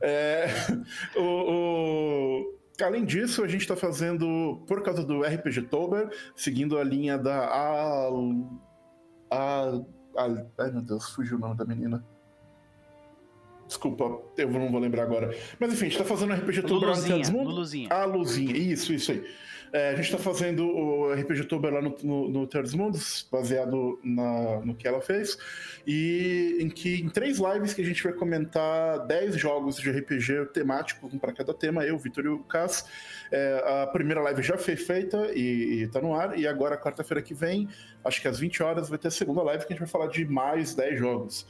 É, 0.00 0.46
o, 1.16 1.22
o, 1.22 2.54
além 2.82 3.04
disso, 3.04 3.44
a 3.44 3.48
gente 3.48 3.62
está 3.62 3.76
fazendo, 3.76 4.62
por 4.66 4.82
causa 4.82 5.04
do 5.04 5.22
RPG 5.22 5.62
Tober, 5.62 6.08
seguindo 6.34 6.78
a 6.78 6.84
linha 6.84 7.16
da. 7.16 7.46
A, 7.46 8.08
a, 9.30 9.80
a, 10.16 10.44
ai 10.58 10.70
meu 10.70 10.82
Deus, 10.82 11.10
fugiu 11.10 11.36
o 11.36 11.40
nome 11.40 11.56
da 11.56 11.64
menina. 11.64 12.04
Desculpa, 13.66 14.20
eu 14.36 14.50
não 14.50 14.70
vou 14.70 14.80
lembrar 14.80 15.04
agora. 15.04 15.34
Mas 15.58 15.72
enfim, 15.72 15.86
a 15.86 15.88
gente 15.88 15.98
tá 15.98 16.04
fazendo 16.04 16.34
RPG 16.34 16.62
Tober 16.62 16.88
Luzinha, 16.90 17.32
Luzinha. 17.32 17.88
A 17.90 18.04
Luzinha, 18.04 18.56
isso, 18.56 18.92
isso 18.92 19.12
aí. 19.12 19.24
É, 19.74 19.88
a 19.88 19.96
gente 19.96 20.04
está 20.04 20.18
fazendo 20.18 20.68
o 20.68 21.12
RPG 21.12 21.46
Tuber 21.46 21.74
lá 21.74 21.82
no, 21.82 21.96
no, 22.00 22.28
no 22.28 22.46
Terres 22.46 22.72
Mundos, 22.74 23.26
baseado 23.28 23.98
na, 24.04 24.60
no 24.60 24.72
que 24.72 24.86
ela 24.86 25.00
fez, 25.00 25.36
e 25.84 26.58
em 26.60 26.70
que 26.70 27.00
em 27.00 27.08
três 27.08 27.38
lives 27.38 27.74
que 27.74 27.82
a 27.82 27.84
gente 27.84 28.00
vai 28.00 28.12
comentar 28.12 29.04
10 29.04 29.34
jogos 29.34 29.74
de 29.74 29.90
RPG 29.90 30.52
temático, 30.52 31.10
um 31.12 31.18
para 31.18 31.32
cada 31.32 31.52
tema, 31.52 31.84
eu, 31.84 31.98
Vitor 31.98 32.24
e 32.24 32.28
o 32.28 32.38
Cass. 32.44 32.86
É, 33.32 33.82
a 33.82 33.88
primeira 33.88 34.20
live 34.20 34.44
já 34.44 34.56
foi 34.56 34.76
feita 34.76 35.32
e, 35.34 35.82
está 35.82 36.00
no 36.00 36.14
ar, 36.14 36.38
e 36.38 36.46
agora, 36.46 36.78
quarta-feira 36.78 37.20
que 37.20 37.34
vem, 37.34 37.68
acho 38.04 38.22
que 38.22 38.28
às 38.28 38.38
20 38.38 38.62
horas, 38.62 38.88
vai 38.88 38.96
ter 38.96 39.08
a 39.08 39.10
segunda 39.10 39.42
live 39.42 39.66
que 39.66 39.72
a 39.72 39.74
gente 39.74 39.80
vai 39.80 39.88
falar 39.88 40.06
de 40.06 40.24
mais 40.24 40.72
10 40.76 41.00
jogos. 41.00 41.48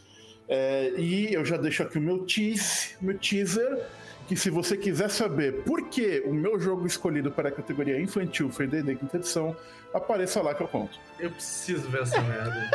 É, 0.49 0.95
e 0.97 1.35
eu 1.35 1.45
já 1.45 1.59
deixo 1.59 1.83
aqui 1.83 1.99
o 1.99 2.01
meu 2.01 2.25
tease, 2.25 2.97
meu 3.03 3.19
teaser 3.19 3.87
que 4.27 4.37
se 4.37 4.51
você 4.51 4.77
quiser 4.77 5.11
saber 5.11 5.63
por 5.65 5.89
que 5.89 6.23
o 6.27 6.33
meu 6.33 6.59
jogo 6.59 6.87
escolhido 6.87 7.31
para 7.31 7.49
a 7.49 7.53
categoria 7.53 8.01
infantil 8.01 8.51
foi 8.51 8.67
D&D 8.67 8.97
quinta 8.97 9.17
edição, 9.17 9.57
apareça 9.93 10.41
lá 10.43 10.55
que 10.55 10.63
eu 10.63 10.69
conto. 10.69 10.99
Eu 11.19 11.31
preciso 11.31 11.89
ver 11.89 12.03
essa 12.03 12.21
merda. 12.21 12.71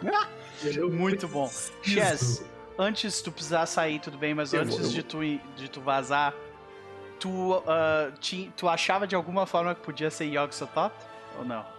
eu 0.64 0.90
Muito 0.90 1.28
bom. 1.28 1.50
Chess, 1.82 2.44
antes 2.78 3.20
tu 3.20 3.30
precisar 3.30 3.66
sair, 3.66 4.00
tudo 4.00 4.18
bem, 4.18 4.34
mas 4.34 4.52
eu 4.52 4.62
antes 4.62 4.78
vou, 4.78 4.88
de, 4.88 5.02
tu, 5.02 5.18
de 5.56 5.68
tu 5.70 5.80
vazar, 5.80 6.34
tu, 7.20 7.56
uh, 7.56 8.12
ti, 8.18 8.52
tu 8.56 8.68
achava 8.68 9.06
de 9.06 9.14
alguma 9.14 9.46
forma 9.46 9.74
que 9.74 9.82
podia 9.82 10.10
ser 10.10 10.24
Yogg 10.24 10.54
Sothoth 10.54 10.92
ou 11.38 11.44
não? 11.44 11.77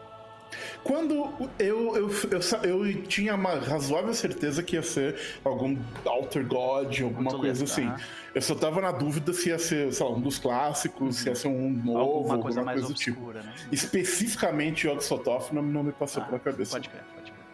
Quando 0.83 1.13
eu, 1.59 1.95
eu, 1.95 2.09
eu, 2.31 2.85
eu, 2.85 3.03
tinha 3.03 3.35
uma 3.35 3.55
razoável 3.55 4.13
certeza 4.13 4.63
que 4.63 4.75
ia 4.75 4.83
ser 4.83 5.19
algum 5.43 5.77
Alter 6.05 6.45
God, 6.45 7.01
alguma 7.01 7.21
Muito 7.21 7.37
coisa 7.39 7.63
assim. 7.63 7.91
Eu 8.33 8.41
só 8.41 8.55
tava 8.55 8.81
na 8.81 8.91
dúvida 8.91 9.33
se 9.33 9.49
ia 9.49 9.59
ser, 9.59 9.91
sei 9.91 10.05
lá, 10.05 10.11
um 10.11 10.21
dos 10.21 10.39
clássicos, 10.39 11.01
uhum. 11.01 11.11
se 11.11 11.29
ia 11.29 11.35
ser 11.35 11.47
um 11.47 11.69
novo, 11.69 11.99
alguma 11.99 12.39
coisa, 12.39 12.59
alguma 12.59 12.73
coisa 12.73 12.87
do 12.87 12.93
tipo. 12.93 13.31
Né? 13.31 13.53
Especificamente 13.71 14.87
Yog 14.87 15.03
Sothoth 15.03 15.51
não, 15.51 15.61
não 15.61 15.83
me 15.83 15.91
passou 15.91 16.23
ah, 16.23 16.25
pela 16.25 16.39
cabeça. 16.39 16.71
Pode 16.71 16.89
crer, 16.89 17.03
pode 17.15 17.31
crer. 17.31 17.45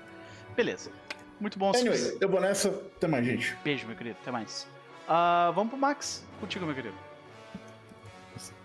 Beleza. 0.55 0.91
Muito 1.39 1.59
bom. 1.59 1.71
Anyway, 1.75 2.17
eu 2.19 2.29
vou 2.29 2.39
nessa. 2.39 2.69
Até 2.69 3.07
mais, 3.07 3.25
gente. 3.25 3.55
Beijo, 3.63 3.87
meu 3.87 3.95
querido. 3.95 4.17
Até 4.21 4.31
mais. 4.31 4.67
Uh, 5.07 5.53
vamos 5.53 5.69
pro 5.69 5.79
Max. 5.79 6.25
Contigo, 6.39 6.65
meu 6.65 6.75
querido. 6.75 6.95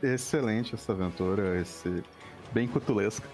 Excelente 0.02 0.74
essa 0.74 0.92
aventura, 0.92 1.60
esse 1.60 2.02
bem 2.52 2.66
cutulesca. 2.66 3.26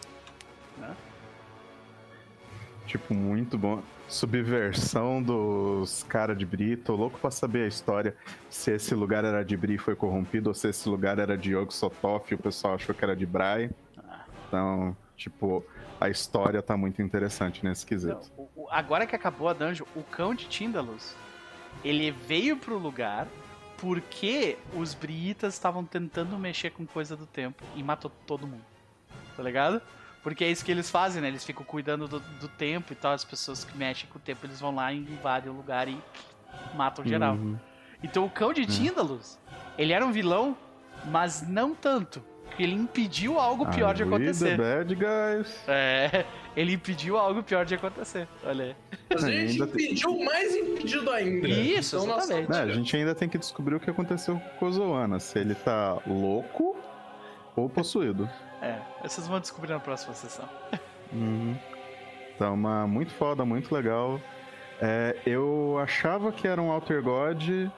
Tipo, 2.87 3.15
muito 3.15 3.59
bom. 3.59 3.83
Subversão 4.09 5.21
dos 5.21 6.05
caras 6.05 6.39
de 6.39 6.47
Bri. 6.47 6.77
Tô 6.77 6.95
louco 6.95 7.19
pra 7.19 7.31
saber 7.31 7.65
a 7.65 7.67
história. 7.67 8.17
Se 8.49 8.71
esse 8.73 8.95
lugar 8.95 9.25
era 9.25 9.45
de 9.45 9.57
Bri 9.57 9.75
e 9.75 9.79
foi 9.79 9.97
corrompido, 9.97 10.51
ou 10.51 10.55
se 10.55 10.69
esse 10.69 10.89
lugar 10.89 11.19
era 11.19 11.37
de 11.37 11.53
Yog 11.53 11.75
Sothoth 11.75 12.31
e 12.31 12.35
o 12.35 12.39
pessoal 12.39 12.75
achou 12.75 12.95
que 12.95 13.05
era 13.05 13.17
de 13.17 13.27
Brai. 13.27 13.71
Então, 14.47 14.97
tipo, 15.17 15.65
a 16.01 16.09
história 16.09 16.63
tá 16.63 16.77
muito 16.77 17.03
interessante 17.03 17.65
nesse 17.65 17.85
quesito. 17.85 18.31
Não, 18.37 18.69
agora 18.71 19.07
que 19.07 19.17
acabou 19.17 19.49
a 19.49 19.53
dungeon, 19.53 19.87
o 19.97 20.03
cão 20.05 20.35
de 20.35 20.47
Tindalus, 20.47 21.17
ele 21.85 22.11
veio 22.11 22.57
pro 22.57 22.79
lugar 22.79 23.27
porque 23.79 24.57
os 24.75 24.95
Briitas 24.95 25.55
estavam 25.55 25.85
tentando 25.85 26.39
mexer 26.39 26.71
com 26.71 26.87
coisa 26.87 27.17
do 27.17 27.27
tempo 27.27 27.63
e 27.75 27.83
matou 27.83 28.11
todo 28.27 28.47
mundo. 28.47 28.65
Tá 29.37 29.43
ligado? 29.43 29.83
Porque 30.27 30.43
é 30.43 30.51
isso 30.51 30.65
que 30.65 30.73
eles 30.73 30.91
fazem, 30.91 31.23
né? 31.23 31.29
Eles 31.29 31.45
ficam 31.45 31.65
cuidando 31.65 32.09
do, 32.09 32.19
do 32.19 32.49
tempo 32.49 32.93
e 32.93 32.97
tal. 32.97 33.13
As 33.13 33.23
pessoas 33.23 33.63
que 33.63 33.79
mexem 33.79 34.09
com 34.11 34.19
o 34.19 34.21
tempo, 34.21 34.45
eles 34.45 34.59
vão 34.59 34.75
lá 34.75 34.93
e 34.93 34.97
invadem 34.97 35.53
o 35.53 35.55
lugar 35.55 35.87
e 35.87 35.97
matam 36.75 37.07
geral. 37.07 37.37
Uhum. 37.37 37.57
Então 38.03 38.25
o 38.25 38.29
cão 38.29 38.53
de 38.53 38.63
uhum. 38.63 38.67
Tíndalus, 38.67 39.39
ele 39.79 39.93
era 39.93 40.05
um 40.05 40.11
vilão, 40.11 40.57
mas 41.05 41.47
não 41.47 41.77
tanto. 41.77 42.21
Porque 42.45 42.61
ele 42.61 42.75
impediu 42.75 43.39
algo 43.39 43.67
pior 43.67 43.95
de 43.95 44.03
acontecer. 44.03 44.57
The 44.57 44.85
bad 44.85 44.95
guys. 44.97 45.65
É, 45.69 46.25
ele 46.57 46.73
impediu 46.73 47.17
algo 47.17 47.41
pior 47.45 47.65
de 47.65 47.77
acontecer. 47.77 48.27
Olha 48.43 48.65
aí. 48.65 48.77
A 49.09 49.31
gente 49.31 49.63
impediu 49.63 50.11
tem... 50.13 50.25
mais 50.25 50.57
impedido 50.57 51.09
ainda. 51.13 51.47
Isso, 51.47 51.99
então, 51.99 52.19
exatamente. 52.19 52.53
É, 52.53 52.63
a 52.63 52.69
gente 52.75 52.97
ainda 52.97 53.15
tem 53.15 53.29
que 53.29 53.39
descobrir 53.39 53.77
o 53.77 53.81
que 53.81 53.91
aconteceu 53.91 54.43
com 54.59 54.67
o 54.67 54.73
Zoana. 54.73 55.21
Se 55.21 55.39
ele 55.39 55.55
tá 55.55 55.97
louco 56.05 56.77
ou 57.55 57.69
possuído. 57.69 58.29
É, 58.61 58.81
vocês 59.03 59.27
vão 59.27 59.41
descobrir 59.41 59.73
na 59.73 59.81
próxima 59.81 60.15
sessão. 60.15 60.49
Uhum. 61.13 61.57
Tá 62.39 62.51
uma 62.51 62.87
muito 62.87 63.13
foda, 63.15 63.45
muito 63.45 63.75
legal. 63.75 64.21
É, 64.81 65.17
eu 65.25 65.79
achava 65.79 66.31
que 66.31 66.47
era 66.47 66.61
um 66.61 66.71
Alter 66.71 67.03
God, 67.03 67.71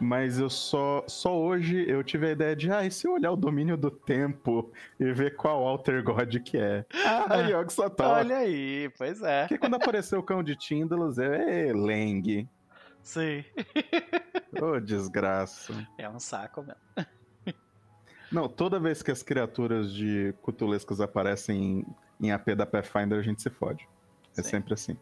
mas 0.00 0.38
eu 0.38 0.48
só 0.48 1.04
só 1.06 1.36
hoje 1.36 1.84
eu 1.88 2.02
tive 2.02 2.28
a 2.28 2.30
ideia 2.30 2.56
de, 2.56 2.70
ah, 2.70 2.86
e 2.86 2.90
se 2.90 3.06
eu 3.06 3.12
olhar 3.12 3.32
o 3.32 3.36
domínio 3.36 3.76
do 3.76 3.90
tempo 3.90 4.70
e 4.98 5.12
ver 5.12 5.36
qual 5.36 5.66
Alter 5.66 6.02
God 6.02 6.36
que 6.42 6.56
é? 6.56 6.86
Ah, 7.04 7.36
Yogg 7.36 7.70
Sothoth. 7.70 8.00
Olha 8.00 8.38
aí, 8.38 8.90
pois 8.96 9.22
é. 9.22 9.42
Porque 9.42 9.58
quando 9.58 9.74
apareceu 9.74 10.20
o 10.20 10.22
cão 10.22 10.42
de 10.42 10.56
Tindalus, 10.56 11.18
é 11.18 11.72
Leng. 11.74 12.48
Sim. 13.02 13.44
Ô, 14.60 14.72
oh, 14.72 14.80
desgraça. 14.80 15.74
É 15.98 16.08
um 16.08 16.18
saco 16.18 16.62
mesmo. 16.62 17.08
Não, 18.30 18.48
toda 18.48 18.78
vez 18.78 19.02
que 19.02 19.10
as 19.10 19.22
criaturas 19.22 19.92
de 19.92 20.34
cutulescas 20.42 21.00
aparecem 21.00 21.84
em 22.20 22.30
AP 22.32 22.48
da 22.54 22.66
Pathfinder, 22.66 23.18
a 23.18 23.22
gente 23.22 23.40
se 23.42 23.50
fode. 23.50 23.88
É 24.36 24.42
Sim. 24.42 24.50
sempre 24.50 24.74
assim. 24.74 24.96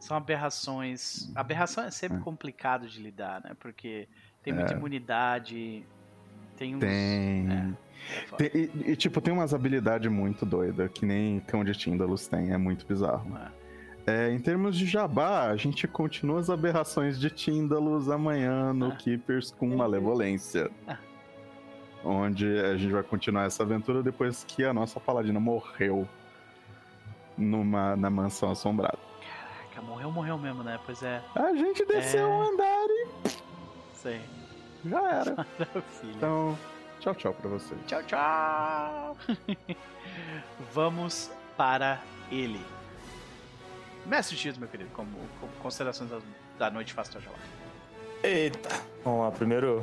São 0.00 0.16
aberrações. 0.16 1.30
Aberração 1.34 1.84
é 1.84 1.90
sempre 1.90 2.18
é. 2.18 2.20
complicado 2.20 2.86
de 2.86 3.00
lidar, 3.00 3.40
né? 3.42 3.52
Porque 3.58 4.08
tem 4.42 4.52
muita 4.52 4.74
é. 4.74 4.76
imunidade. 4.76 5.86
Tem 6.56 6.74
uns. 6.74 6.80
Tem. 6.80 7.48
É. 7.50 8.36
Tem- 8.36 8.50
e, 8.54 8.90
e, 8.92 8.96
tipo, 8.96 9.20
tem 9.20 9.32
umas 9.32 9.54
habilidades 9.54 10.10
muito 10.10 10.44
doidas, 10.44 10.90
que 10.92 11.06
nem 11.06 11.40
Cão 11.40 11.64
de 11.64 11.72
Tíndalos 11.72 12.26
tem, 12.26 12.52
é 12.52 12.58
muito 12.58 12.86
bizarro. 12.86 13.34
É. 13.38 13.64
É, 14.06 14.30
em 14.30 14.38
termos 14.38 14.76
de 14.76 14.84
jabá, 14.84 15.48
a 15.48 15.56
gente 15.56 15.88
continua 15.88 16.38
as 16.38 16.50
aberrações 16.50 17.18
de 17.18 17.30
Tíndalos 17.30 18.10
amanhã 18.10 18.74
no 18.74 18.88
Ah. 18.88 18.96
Keepers 18.96 19.50
com 19.50 19.66
Malevolência. 19.74 20.70
Ah. 20.86 20.98
Onde 22.04 22.46
a 22.60 22.76
gente 22.76 22.92
vai 22.92 23.02
continuar 23.02 23.44
essa 23.46 23.62
aventura 23.62 24.02
depois 24.02 24.44
que 24.44 24.62
a 24.64 24.74
nossa 24.74 25.00
paladina 25.00 25.40
morreu 25.40 26.06
numa, 27.36 27.96
na 27.96 28.10
mansão 28.10 28.50
assombrada. 28.50 28.98
Caraca, 29.22 29.80
morreu, 29.82 30.10
morreu 30.10 30.36
mesmo, 30.38 30.62
né? 30.62 30.78
Pois 30.84 31.02
é. 31.02 31.22
A 31.34 31.54
gente 31.54 31.84
desceu 31.86 32.26
É. 32.26 32.30
um 32.30 32.42
andar 32.42 32.86
Sei. 33.94 34.20
e 34.84 34.88
já 34.90 35.10
era. 35.10 35.34
Maravilha. 35.58 36.14
Então, 36.16 36.58
tchau, 37.00 37.14
tchau 37.14 37.32
pra 37.34 37.48
vocês. 37.48 37.80
Tchau, 37.86 38.02
tchau! 38.02 39.16
Vamos 40.72 41.30
para 41.56 42.00
ele. 42.30 42.60
Mestre 44.04 44.36
X, 44.36 44.58
meu 44.58 44.68
querido, 44.68 44.90
como, 44.92 45.10
como 45.40 45.52
considerações 45.62 46.10
da, 46.10 46.18
da 46.58 46.70
noite 46.70 46.92
faz 46.92 47.08
tua 47.08 47.22
jabá. 47.22 47.36
Eita! 48.22 48.68
Vamos 49.02 49.20
lá, 49.20 49.30
primeiro 49.30 49.82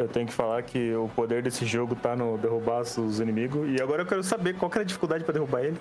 eu 0.00 0.08
tenho 0.08 0.26
que 0.26 0.32
falar 0.32 0.62
que 0.62 0.94
o 0.94 1.08
poder 1.08 1.42
desse 1.42 1.66
jogo 1.66 1.94
tá 1.94 2.16
no 2.16 2.38
derrubar 2.38 2.80
os 2.80 3.20
inimigos. 3.20 3.68
E 3.68 3.82
agora 3.82 4.00
eu 4.02 4.06
quero 4.06 4.22
saber 4.22 4.56
qual 4.56 4.70
que 4.70 4.78
era 4.78 4.82
a 4.82 4.86
dificuldade 4.86 5.24
pra 5.24 5.32
derrubar 5.32 5.60
ele. 5.60 5.78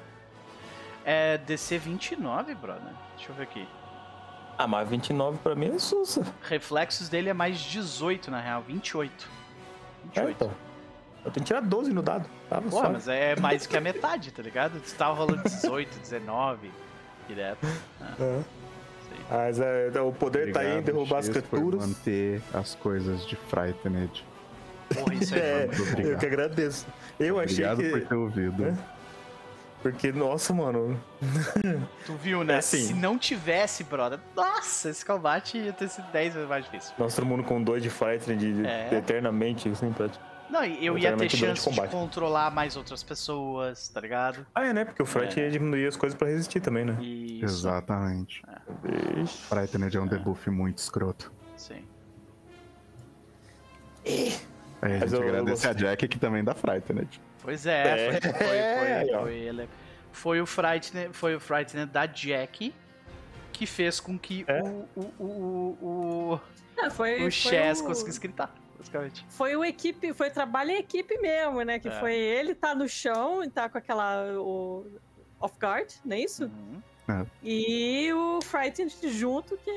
É 1.06 1.38
DC 1.38 1.78
29, 1.78 2.54
brother. 2.56 2.94
Deixa 3.16 3.32
eu 3.32 3.36
ver 3.36 3.44
aqui. 3.44 3.66
Ah, 4.58 4.68
mas 4.68 4.90
29 4.90 5.38
pra 5.38 5.56
mim 5.56 5.74
é 5.74 5.80
sussa. 5.80 6.22
Reflexos 6.42 7.08
dele 7.08 7.30
é 7.30 7.34
mais 7.34 7.60
18, 7.60 8.30
na 8.30 8.42
real. 8.42 8.62
28. 8.62 9.30
É, 10.16 10.26
28. 10.26 10.32
então. 10.32 10.52
Eu 11.24 11.32
tenho 11.32 11.44
que 11.46 11.48
tirar 11.48 11.62
12 11.62 11.94
no 11.94 12.02
dado. 12.02 12.30
Tava 12.50 12.70
Porra, 12.70 12.88
só. 12.88 12.92
mas 12.92 13.08
é 13.08 13.36
mais 13.38 13.66
que 13.66 13.78
a 13.78 13.82
metade, 13.82 14.32
tá 14.32 14.44
ligado? 14.44 14.80
Você 14.84 14.96
tava 14.98 15.14
rolando 15.14 15.44
18, 15.44 16.00
19, 16.00 16.70
direto. 17.28 17.66
É. 18.20 18.59
Mas 19.30 19.60
é, 19.60 19.92
o 20.02 20.12
poder 20.12 20.52
tá 20.52 20.62
aí 20.62 20.66
em 20.68 20.70
Obrigado, 20.80 20.86
derrubar 20.96 21.18
as 21.20 21.26
X, 21.28 21.36
por 21.36 21.44
criaturas. 21.50 21.88
manter 21.88 22.42
as 22.54 22.76
coisas 22.76 23.26
de 23.28 23.36
Frightened. 23.36 24.26
Porra, 24.94 25.14
isso 25.14 25.36
é. 25.36 25.38
É, 25.38 25.70
eu 25.72 25.84
obrigado. 25.92 26.20
que 26.20 26.26
agradeço. 26.26 26.88
Eu 27.20 27.40
achei 27.40 27.64
Obrigado 27.66 27.78
que. 27.78 27.90
por 27.90 28.08
ter 28.10 28.16
ouvido. 28.16 28.66
É? 28.66 28.74
Porque, 29.84 30.12
nossa, 30.12 30.52
mano. 30.54 31.00
Tu 32.06 32.14
viu, 32.16 32.44
né? 32.44 32.56
É 32.56 32.58
assim. 32.58 32.88
Se 32.88 32.94
não 32.94 33.18
tivesse, 33.18 33.84
brother, 33.84 34.20
nossa, 34.36 34.90
esse 34.90 35.06
combate 35.06 35.58
ia 35.58 35.72
ter 35.74 35.88
sido 35.90 36.12
10 36.12 36.34
vezes 36.34 36.50
mais 36.50 36.66
difícil. 36.66 36.94
Nós 36.98 37.16
todo 37.16 37.26
mundo 37.26 37.44
com 37.44 37.62
dois 37.64 37.82
de 37.84 37.90
fighter 37.90 38.36
de, 38.36 38.66
É. 38.66 38.90
eternamente, 38.96 39.70
assim, 39.70 39.92
pra... 39.94 40.10
Não, 40.50 40.64
eu 40.66 40.98
ia 40.98 41.16
ter 41.16 41.30
chance 41.30 41.62
de 41.62 41.70
combate. 41.76 41.92
controlar 41.92 42.50
mais 42.52 42.76
outras 42.76 43.04
pessoas, 43.04 43.88
tá 43.90 44.02
ligado? 44.02 44.46
Ah, 44.56 44.66
é, 44.66 44.74
né? 44.74 44.84
Porque 44.86 45.02
o 45.04 45.06
Fright 45.06 45.40
É. 45.40 45.44
ia 45.46 45.52
diminuir 45.52 45.86
as 45.88 45.96
coisas 45.96 46.18
pra 46.18 46.28
resistir 46.28 46.60
também, 46.60 46.84
né? 46.86 46.98
Isso. 47.02 47.46
Exatamente. 47.46 48.42
Ixi. 49.24 49.38
Frightened 49.44 49.96
é 49.96 50.02
um 50.02 50.08
debuff 50.08 50.50
muito 50.50 50.80
escroto. 50.80 51.32
Sim. 51.56 51.86
Aí 54.82 54.94
a 54.94 55.00
gente 55.00 55.14
eu- 55.14 55.22
eu 55.24 55.30
agradece 55.30 55.68
a 55.68 55.72
gostei. 55.74 55.88
Jack 55.90 56.08
que 56.08 56.20
também 56.20 56.44
dá 56.44 56.54
Frightened. 56.56 57.22
Pois 57.42 57.66
é, 57.66 58.18
É. 58.18 58.22
foi, 58.22 59.20
foi, 59.22 59.34
ele. 59.38 59.70
Foi 60.12 60.42
o 60.42 60.46
Frightener, 60.46 61.12
foi 61.14 61.36
o 61.36 61.40
Frightener 61.40 61.86
da 61.86 62.06
Jack 62.06 62.74
que 63.54 63.66
fez 63.66 64.00
com 64.00 64.18
que 64.18 64.44
É. 64.48 64.62
o, 64.64 64.88
o, 64.96 65.04
o, 65.20 65.78
o, 66.34 66.40
É, 66.78 66.90
foi, 66.90 67.16
o, 67.16 67.18
foi 67.20 67.28
o 67.28 67.32
Chess 67.32 67.82
o- 67.82 67.86
conseguisse 67.86 68.20
gritar, 68.20 68.54
basicamente. 68.80 69.26
Foi 69.30 69.56
o 69.56 69.64
equipe, 69.64 70.14
foi 70.14 70.30
trabalho 70.32 70.72
em 70.72 70.78
equipe 70.80 71.18
mesmo, 71.20 71.62
né? 71.62 71.78
Que 71.78 71.90
É. 71.90 72.00
foi 72.00 72.16
ele 72.16 72.56
tá 72.56 72.74
no 72.74 72.88
chão 72.90 73.44
e 73.44 73.50
tá 73.50 73.70
com 73.70 73.78
aquela 73.78 74.34
o 74.40 74.86
off 75.40 75.56
guard, 75.62 75.88
não 76.04 76.16
é 76.16 76.22
isso? 76.22 76.46
Uhum. 76.46 76.82
E 77.44 78.12
o 78.14 78.40
Frightened 78.42 78.94
junto 79.10 79.58
que 79.58 79.72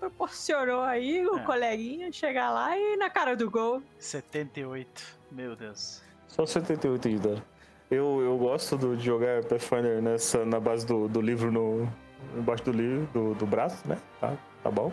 proporcionou 0.00 0.80
aí 0.80 1.26
o 1.26 1.36
É. 1.38 1.42
coleguinha 1.44 2.10
chegar 2.10 2.50
lá 2.50 2.76
e 2.78 2.96
na 2.96 3.10
cara 3.10 3.36
do 3.36 3.50
gol. 3.50 3.82
78. 3.98 5.02
Meu 5.30 5.54
Deus. 5.54 6.02
Só 6.26 6.46
78 6.46 7.08
de 7.10 7.18
dano. 7.18 7.42
Eu, 7.90 8.20
eu 8.22 8.36
gosto 8.38 8.76
do- 8.78 8.96
de 8.96 9.04
jogar 9.04 9.44
Pathfinder 9.44 10.00
nessa, 10.00 10.44
na 10.44 10.58
base 10.58 10.86
do, 10.86 11.06
do 11.06 11.20
livro 11.20 11.52
no. 11.52 11.86
Embaixo 12.34 12.64
do 12.64 12.72
livro, 12.72 13.06
do, 13.12 13.34
do 13.34 13.44
braço, 13.46 13.86
né? 13.86 13.98
Tá, 14.18 14.34
tá 14.62 14.70
bom. 14.70 14.90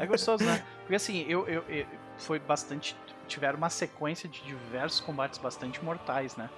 É 0.00 0.06
gostoso, 0.06 0.42
né? 0.42 0.64
Porque 0.80 0.94
assim, 0.94 1.26
eu, 1.28 1.46
eu, 1.46 1.62
eu- 1.68 1.86
foi 2.18 2.38
bastante. 2.38 2.96
Tiveram 3.26 3.56
uma 3.58 3.70
sequência 3.70 4.28
de 4.28 4.42
diversos 4.42 5.00
combates 5.00 5.38
bastante 5.38 5.82
mortais, 5.82 6.36
né? 6.36 6.50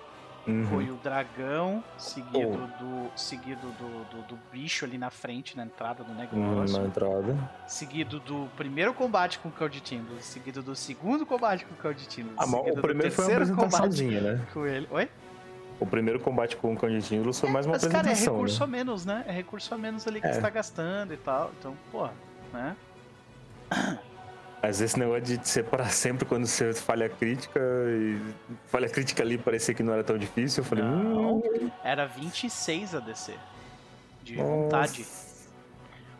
Uhum. 0.46 0.64
Foi 0.66 0.90
o 0.90 0.94
dragão, 0.96 1.82
seguido 1.98 2.38
Oh. 2.78 2.84
do. 2.84 3.10
Seguido 3.16 3.66
do, 3.72 4.04
do, 4.04 4.22
do 4.28 4.38
bicho 4.52 4.84
ali 4.84 4.96
na 4.96 5.10
frente, 5.10 5.56
na 5.56 5.64
entrada 5.64 6.04
do 6.04 6.12
Hum, 6.12 6.14
negócio. 6.14 6.80
na 6.80 6.86
entrada. 6.86 7.36
Seguido 7.66 8.20
do 8.20 8.48
primeiro 8.56 8.94
combate 8.94 9.40
com 9.40 9.48
o 9.48 9.68
Timbers. 9.68 10.24
Seguido 10.24 10.62
do 10.62 10.76
segundo 10.76 11.26
combate 11.26 11.64
com 11.66 11.88
o 11.88 11.94
Timbers. 11.94 12.36
Ah, 12.38 12.46
mas 12.46 12.76
o 12.76 12.80
primeiro 12.80 13.12
foi 13.12 13.24
uma 13.24 13.32
apresentaçãozinha, 13.34 14.20
né? 14.20 14.46
com 14.52 14.64
ele. 14.64 14.86
Oi? 14.90 15.10
O 15.80 15.86
primeiro 15.86 16.20
combate 16.20 16.56
com 16.56 16.72
o 16.72 16.76
Candidinho 16.76 17.32
foi 17.34 17.50
mais 17.50 17.66
uma 17.66 17.72
Mas, 17.72 17.82
cara, 17.82 17.96
é 17.96 18.00
apresentação, 18.00 18.34
recurso 18.34 18.60
né? 18.60 18.64
a 18.64 18.66
menos, 18.68 19.04
né? 19.04 19.24
É 19.26 19.32
recurso 19.32 19.74
a 19.74 19.78
menos 19.78 20.06
ali 20.06 20.20
que 20.20 20.26
É. 20.28 20.32
você 20.32 20.40
tá 20.40 20.48
gastando 20.48 21.12
e 21.12 21.16
tal. 21.16 21.50
Então, 21.58 21.76
porra, 21.90 22.12
né? 22.52 22.76
Mas 24.66 24.80
esse 24.80 24.98
negócio 24.98 25.22
de 25.22 25.48
separar 25.48 25.90
sempre 25.92 26.24
quando 26.24 26.44
você 26.44 26.72
falha 26.74 27.08
crítica 27.08 27.60
e 27.88 28.20
falha 28.66 28.88
crítica 28.88 29.22
ali 29.22 29.38
parecia 29.38 29.72
que 29.72 29.80
não 29.80 29.92
era 29.92 30.02
tão 30.02 30.18
difícil, 30.18 30.64
eu 30.64 30.68
falei, 30.68 30.82
Não. 30.82 31.36
hum, 31.36 31.70
Era 31.84 32.04
26 32.06 32.96
a 32.96 32.98
DC. 32.98 33.32
De 34.24 34.34
nossa. 34.36 34.48
vontade. 34.50 35.06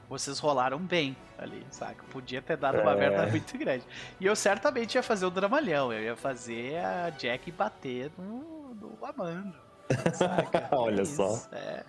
Vocês 0.09 0.39
rolaram 0.39 0.79
bem 0.79 1.17
ali, 1.37 1.67
saca? 1.73 2.05
Podia 2.13 2.41
ter 2.41 2.57
dado 2.57 2.81
uma 2.81 2.93
É. 2.93 2.95
merda 2.95 3.27
muito 3.27 3.59
grande. 3.59 3.85
E 4.21 4.27
eu 4.27 4.37
certamente 4.37 4.95
ia 4.95 5.03
fazer 5.03 5.27
o 5.27 5.31
dramalhão. 5.31 5.93
Eu 5.93 6.01
ia 6.05 6.17
fazer 6.17 6.77
a 6.79 7.11
Jack 7.11 7.51
bater 7.51 8.13
no, 8.17 8.77
no 8.81 9.05
Amando. 9.05 9.57
Saca? 10.15 10.69
Olha 10.79 11.03
É 11.03 11.05
só. 11.05 11.43
É, 11.51 11.83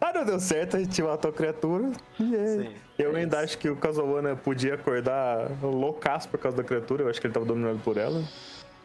Ah, 0.00 0.12
não 0.12 0.24
deu 0.24 0.40
certo, 0.40 0.76
a 0.76 0.80
gente 0.80 1.00
matou 1.02 1.30
a 1.30 1.34
criatura. 1.34 1.90
E 2.18 2.34
é. 2.34 2.46
sim, 2.46 2.74
Eu 2.98 3.16
é 3.16 3.20
ainda 3.20 3.36
isso. 3.36 3.44
acho 3.44 3.58
que 3.58 3.68
o 3.68 3.76
Kazawana 3.76 4.34
podia 4.36 4.74
acordar 4.74 5.48
loucaço 5.62 6.28
por 6.28 6.38
causa 6.38 6.56
da 6.56 6.64
criatura. 6.64 7.04
Eu 7.04 7.08
acho 7.08 7.20
que 7.20 7.26
ele 7.26 7.34
tava 7.34 7.46
dominado 7.46 7.78
por 7.80 7.96
ela. 7.96 8.22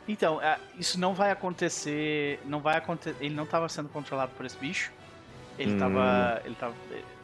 Então, 0.08 0.42
é, 0.42 0.58
isso 0.78 1.00
não 1.00 1.14
vai 1.14 1.32
acontecer. 1.32 2.40
Não 2.46 2.60
vai 2.60 2.78
acontecer. 2.78 3.16
Ele 3.20 3.34
não 3.36 3.44
estava 3.46 3.68
sendo 3.70 3.90
controlado 3.90 4.32
por 4.36 4.46
esse 4.46 4.58
bicho. 4.58 4.92
Ele 5.58 5.74
Hum. 5.74 5.80
tava. 5.80 6.42
Ele 6.46 6.56
tava. 6.56 6.74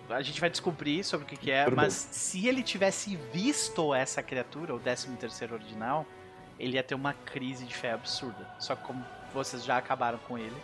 A 0.10 0.22
gente 0.22 0.40
vai 0.40 0.50
descobrir 0.50 1.04
sobre 1.04 1.26
o 1.26 1.28
que, 1.30 1.36
que 1.36 1.52
é, 1.52 1.66
Tudo 1.66 1.76
mas 1.76 1.94
se 1.94 2.48
ele 2.48 2.64
tivesse 2.64 3.18
visto 3.34 3.94
essa 3.94 4.24
criatura, 4.24 4.74
o 4.74 4.80
13 4.80 5.10
terceiro 5.18 5.56
ordinal, 5.56 6.06
ele 6.58 6.76
ia 6.76 6.84
ter 6.84 6.96
uma 6.96 7.14
crise 7.14 7.66
de 7.66 7.76
fé 7.76 7.92
absurda. 7.92 8.48
Só 8.58 8.74
que 8.76 8.84
como 8.84 9.04
vocês 9.34 9.66
já 9.66 9.78
acabaram 9.78 10.18
com 10.28 10.38
ele. 10.38 10.56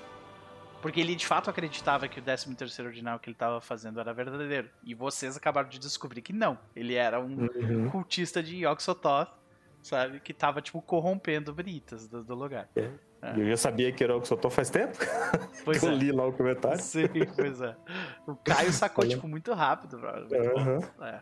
Porque 0.84 1.00
ele 1.00 1.16
de 1.16 1.26
fato 1.26 1.50
acreditava 1.50 2.08
que 2.10 2.20
o 2.20 2.22
13 2.22 2.54
terceiro 2.56 2.90
ordinal 2.90 3.18
que 3.18 3.30
ele 3.30 3.36
estava 3.36 3.62
fazendo 3.62 4.00
era 4.02 4.14
verdadeiro. 4.14 4.70
E 4.84 4.94
vocês 4.94 5.38
acabaram 5.38 5.70
de 5.70 5.80
descobrir 5.80 6.22
que 6.22 6.34
não. 6.34 6.60
Ele 6.76 6.94
era 6.96 7.20
um 7.22 7.48
Uhum. 7.56 7.90
cultista 7.90 8.44
de 8.44 8.58
Yogg-Sothoth, 8.66 9.32
sabe? 9.82 10.20
Que 10.20 10.34
tava, 10.34 10.62
tipo, 10.62 10.82
corrompendo 10.82 11.54
bonitas 11.54 12.08
do, 12.08 12.22
do 12.22 12.36
lugar. 12.36 12.68
E 12.76 13.40
Eu 13.40 13.48
já 13.48 13.56
sabia 13.56 13.90
que 13.94 14.04
era 14.04 14.16
o 14.18 14.20
que 14.22 14.28
soltou 14.28 14.52
faz 14.52 14.70
tempo. 14.70 14.98
Pois 15.64 15.82
eu 15.82 15.92
é. 15.92 15.96
li 15.96 16.12
lá 16.12 16.28
o 16.28 16.34
comentário. 16.34 16.78
Sim, 16.82 17.08
pois 17.34 17.62
é. 17.62 17.74
O 18.28 18.36
Caio 18.36 18.74
sacou, 18.74 19.08
tipo, 19.08 19.26
muito 19.26 19.54
rápido, 19.54 19.98
bro. 19.98 20.10
Aham. 20.58 20.80
É. 21.02 21.22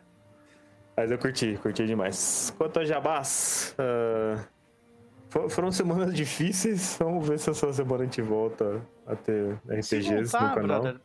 Mas 0.97 1.11
eu 1.11 1.19
curti, 1.19 1.59
curti 1.61 1.85
demais. 1.85 2.51
Quanto 2.57 2.79
a 2.79 2.83
Jabás, 2.85 3.75
ah, 3.77 4.43
fo- 5.31 5.49
foram 5.49 5.71
semanas 5.71 6.13
difíceis. 6.15 6.95
Vamos 6.99 7.27
ver 7.27 7.39
se 7.39 7.49
essa 7.49 7.73
semana 7.73 8.03
a 8.03 8.05
gente 8.05 8.21
volta 8.21 8.79
a 9.07 9.15
ter 9.15 9.57
Se 9.81 9.97
RPGs 9.97 10.31
voltar, 10.31 10.49
no 10.49 10.55
canal. 10.61 10.81
brother, 10.83 11.01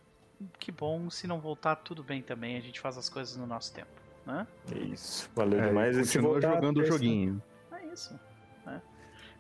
que 0.58 0.70
bom. 0.70 1.08
Se 1.08 1.26
não 1.26 1.40
voltar, 1.40 1.76
tudo 1.76 2.02
bem 2.02 2.20
também. 2.20 2.58
A 2.58 2.60
gente 2.60 2.78
faz 2.80 2.98
as 2.98 3.08
coisas 3.08 3.36
no 3.38 3.46
nosso 3.46 3.72
tempo, 3.72 3.88
né? 4.26 4.46
É 4.74 4.78
isso, 4.78 5.30
valeu 5.34 5.58
É, 5.60 5.68
demais. 5.68 5.96
se 5.96 6.02
continua 6.18 6.32
voltar, 6.32 6.54
jogando 6.56 6.80
o 6.80 6.84
joguinho. 6.84 7.42
É 7.72 7.86
isso. 7.86 8.14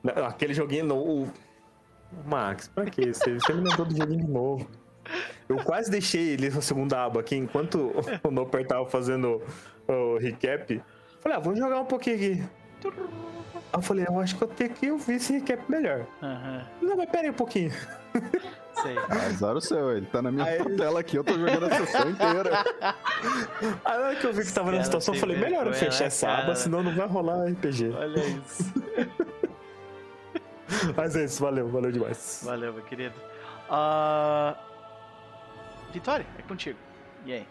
Não, 0.02 0.24
Aquele 0.26 0.54
joguinho 0.54 0.86
no. 0.86 0.96
o- 1.24 1.30
Max, 2.24 2.68
pra 2.68 2.84
quê? 2.86 3.10
Você, 3.12 3.34
você 3.34 3.52
me 3.52 3.62
lembrou 3.68 3.84
do 3.84 3.96
joguinho 3.96 4.20
de 4.24 4.30
novo. 4.30 4.66
Eu 5.48 5.56
quase 5.64 5.90
deixei 5.90 6.30
ele 6.30 6.48
na 6.50 6.60
segunda 6.60 7.04
aba 7.04 7.18
aqui, 7.20 7.34
enquanto 7.36 7.92
o 8.22 8.30
Noper 8.30 8.64
tava 8.66 8.86
fazendo 8.86 9.42
o 9.88 10.16
recap. 10.16 10.80
Falei, 11.20 11.36
ah, 11.36 11.40
vou 11.40 11.54
jogar 11.56 11.80
um 11.80 11.84
pouquinho 11.84 12.16
aqui. 12.16 12.44
Aí 13.76 13.78
eu 13.78 13.82
falei, 13.82 14.06
eu 14.08 14.18
acho 14.18 14.36
que 14.36 14.42
eu 14.42 14.48
tenho 14.48 14.70
que 14.70 14.90
ouvir 14.90 15.16
esse 15.16 15.34
recap 15.34 15.62
melhor. 15.70 16.06
Aham, 16.22 16.66
Não, 16.80 16.96
mas 16.96 17.10
pera 17.10 17.24
aí 17.24 17.30
um 17.30 17.34
pouquinho. 17.34 17.70
sei. 18.82 18.96
Azar 19.28 19.54
o 19.54 19.60
seu, 19.60 19.94
ele 19.94 20.06
tá 20.06 20.22
na 20.22 20.32
minha 20.32 20.46
Aí- 20.46 20.76
tela 20.76 21.00
aqui, 21.00 21.16
eu 21.16 21.22
tô 21.24 21.34
jogando 21.34 21.66
a 21.66 21.70
sessão 21.76 22.08
inteira. 22.10 22.50
Aí 23.84 23.98
na 23.98 24.04
hora 24.06 24.16
que 24.16 24.26
eu 24.26 24.32
vi 24.32 24.44
que 24.46 24.52
tava 24.52 24.72
na 24.72 24.82
situação, 24.82 25.14
eu 25.14 25.20
falei, 25.20 25.36
melhor 25.36 25.66
eu 25.66 25.74
fechar 25.74 26.06
essa 26.06 26.26
cara. 26.26 26.42
aba, 26.44 26.54
senão 26.54 26.82
não 26.82 26.94
vai 26.94 27.06
rolar 27.06 27.44
RPG. 27.50 27.90
Olha 27.94 28.24
isso. 28.24 28.64
Mas 30.96 31.14
é 31.14 31.24
isso, 31.24 31.40
valeu, 31.42 31.68
valeu 31.68 31.92
demais. 31.92 32.40
Valeu, 32.44 32.72
meu 32.72 32.82
querido. 32.82 33.14
Ah, 33.70 34.56
Vitória, 35.92 36.26
é 36.38 36.42
contigo. 36.42 36.78
E 37.26 37.32
aí? 37.34 37.46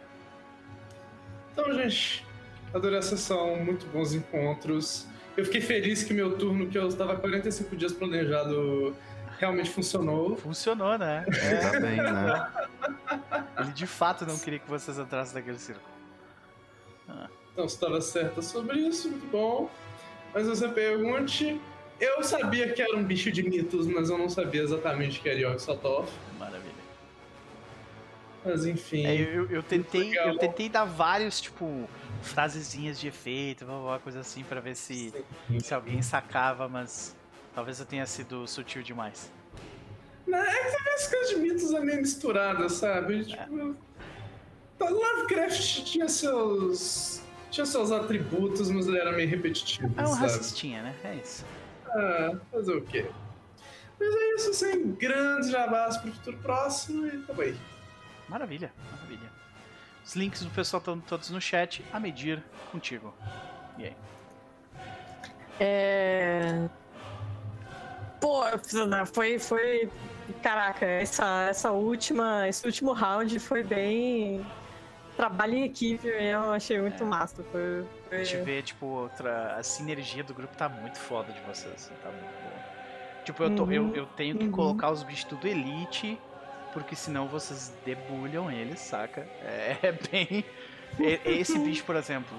Então, 1.53 1.71
gente, 1.73 2.25
adorei 2.73 2.97
a 2.97 3.01
sessão, 3.01 3.55
muito 3.57 3.85
bons 3.87 4.13
encontros. 4.13 5.07
Eu 5.37 5.43
fiquei 5.45 5.61
feliz 5.61 6.03
que 6.03 6.13
meu 6.13 6.37
turno, 6.37 6.67
que 6.67 6.77
eu 6.77 6.87
estava 6.87 7.15
45 7.15 7.75
dias 7.75 7.91
planejado, 7.91 8.95
realmente 9.37 9.69
funcionou. 9.69 10.37
Funcionou, 10.37 10.97
né? 10.97 11.25
Tá 11.61 11.79
bem, 11.79 11.97
né? 11.97 12.51
Ele 13.59 13.71
de 13.71 13.87
fato 13.87 14.25
não 14.25 14.37
queria 14.37 14.59
que 14.59 14.69
vocês 14.69 14.97
entrassem 14.97 15.35
naquele 15.35 15.59
círculo. 15.59 15.95
Então, 17.55 17.69
você 17.69 17.75
estava 17.75 18.01
certa 18.01 18.41
sobre 18.41 18.79
isso, 18.79 19.09
muito 19.09 19.27
bom. 19.27 19.69
Mas 20.33 20.47
você 20.47 20.67
pergunte. 20.67 21.59
Eu 21.99 22.21
sabia 22.21 22.73
que 22.73 22.81
era 22.81 22.93
um 22.97 23.03
bicho 23.03 23.31
de 23.31 23.41
mitos, 23.41 23.87
mas 23.87 24.09
eu 24.09 24.17
não 24.17 24.27
sabia 24.27 24.61
exatamente 24.61 25.21
que 25.21 25.29
era 25.29 25.39
Yogg 25.39 25.59
Sothoth. 25.61 26.09
Maravilha. 26.37 26.73
Mas 28.43 28.65
enfim. 28.65 29.05
É, 29.05 29.15
eu, 29.15 29.49
eu 29.49 29.63
tentei, 29.63 30.17
eu 30.19 30.37
tentei 30.37 30.67
dar 30.67 30.83
vários, 30.83 31.39
tipo, 31.39 31.87
frasezinhas 32.25 32.99
de 32.99 33.07
efeito, 33.07 33.65
uma 33.65 33.99
coisa 33.99 34.19
assim, 34.19 34.43
pra 34.43 34.59
ver 34.59 34.75
se, 34.75 35.13
se 35.59 35.73
alguém 35.73 36.01
sacava, 36.01 36.67
mas 36.67 37.15
talvez 37.53 37.79
eu 37.79 37.85
tenha 37.85 38.05
sido 38.05 38.47
sutil 38.47 38.83
demais. 38.83 39.31
É 40.27 40.83
que 40.83 40.89
as 40.89 41.07
coisas 41.07 41.29
de 41.29 41.35
mitos 41.37 41.71
é 41.71 41.79
meio 41.79 42.01
misturada, 42.01 42.67
sabe? 42.67 43.25
Tipo. 43.25 43.75
tá, 44.77 44.89
Lovecraft 44.89 45.83
tinha 45.83 46.09
seus. 46.09 47.21
tinha 47.51 47.65
seus 47.65 47.91
atributos, 47.91 48.69
mas 48.71 48.87
ele 48.87 48.97
era 48.97 49.11
meio 49.11 49.29
repetitivo. 49.29 49.93
É 49.97 50.03
um 50.03 50.07
sabe? 50.07 50.21
racistinha, 50.21 50.81
né? 50.81 50.95
É 51.03 51.15
isso. 51.15 51.45
Ah, 51.87 52.37
fazer 52.51 52.75
o 52.75 52.81
quê? 52.81 53.05
Mas 53.99 54.13
é 54.13 54.35
isso, 54.35 54.53
sem 54.53 54.91
grandes 54.91 55.49
jabás 55.49 55.97
pro 55.97 56.11
futuro 56.11 56.37
próximo 56.37 57.07
e 57.07 57.17
tá 57.19 57.33
bem. 57.33 57.55
Maravilha, 58.27 58.73
maravilha. 58.91 59.31
Os 60.05 60.15
links 60.15 60.43
do 60.43 60.51
pessoal 60.51 60.79
estão 60.79 60.99
todos 60.99 61.29
no 61.31 61.41
chat, 61.41 61.83
a 61.91 61.99
medir 61.99 62.43
contigo. 62.71 63.13
E 63.77 63.85
aí? 63.85 63.95
É. 65.59 66.69
Pô, 68.21 68.43
foi. 69.11 69.39
foi... 69.39 69.89
Caraca, 70.41 70.85
essa, 70.85 71.47
essa 71.49 71.71
última, 71.71 72.47
esse 72.47 72.65
último 72.65 72.93
round 72.93 73.39
foi 73.39 73.63
bem. 73.63 74.45
Trabalho 75.15 75.55
em 75.55 75.63
equipe, 75.63 76.07
eu 76.07 76.51
achei 76.51 76.79
muito 76.79 77.03
É. 77.03 77.05
massa. 77.05 77.43
Foi, 77.43 77.85
A 78.11 78.17
gente 78.23 78.35
foi... 78.35 78.41
vê, 78.43 78.61
tipo, 78.61 78.85
outra. 78.85 79.55
A 79.55 79.63
sinergia 79.63 80.23
do 80.23 80.33
grupo 80.33 80.55
tá 80.55 80.67
muito 80.69 80.99
foda 80.99 81.31
de 81.31 81.39
vocês. 81.41 81.73
assim, 81.73 81.93
Tá 82.03 82.09
muito 82.11 82.25
boa. 82.41 82.65
Tipo, 83.23 83.43
eu, 83.43 83.55
tô, 83.55 83.71
eu, 83.71 83.83
Uhum, 83.83 83.95
eu 83.95 84.05
tenho 84.05 84.37
que 84.37 84.45
uhum. 84.45 84.51
colocar 84.51 84.91
os 84.91 85.01
bichos 85.01 85.23
tudo 85.25 85.47
elite, 85.47 86.19
porque 86.75 86.95
senão 86.95 87.27
vocês 87.27 87.73
debulham 87.83 88.51
eles, 88.51 88.79
saca? 88.81 89.21
É, 89.41 89.77
é 89.87 89.91
bem. 89.93 90.45
Esse 91.25 91.57
bicho, 91.57 91.83
por 91.85 91.95
exemplo. 91.95 92.37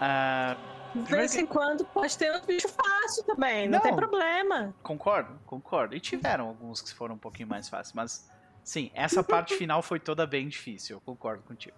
ah, 0.00 0.56
De 0.94 1.02
vez 1.10 1.32
que- 1.34 1.40
em 1.40 1.46
quando 1.46 1.84
pode 1.86 2.16
ter 2.18 2.30
um 2.34 2.44
bicho 2.44 2.68
fácil 2.68 3.24
também, 3.24 3.68
não, 3.68 3.80
tem 3.80 3.92
Não. 3.92 3.96
problema. 3.98 4.74
Concordo, 4.82 5.38
concordo. 5.46 5.94
E 5.94 6.00
tiveram 6.00 6.48
alguns 6.48 6.82
que 6.82 6.92
foram 6.92 7.14
um 7.14 7.18
pouquinho 7.18 7.48
mais 7.48 7.68
fáceis, 7.68 7.92
mas 7.94 8.30
sim, 8.62 8.90
essa 8.94 9.22
parte 9.22 9.54
final 9.56 9.80
foi 9.82 9.98
toda 10.00 10.26
bem 10.26 10.48
difícil, 10.48 10.96
eu 10.96 11.00
concordo 11.00 11.42
contigo. 11.44 11.76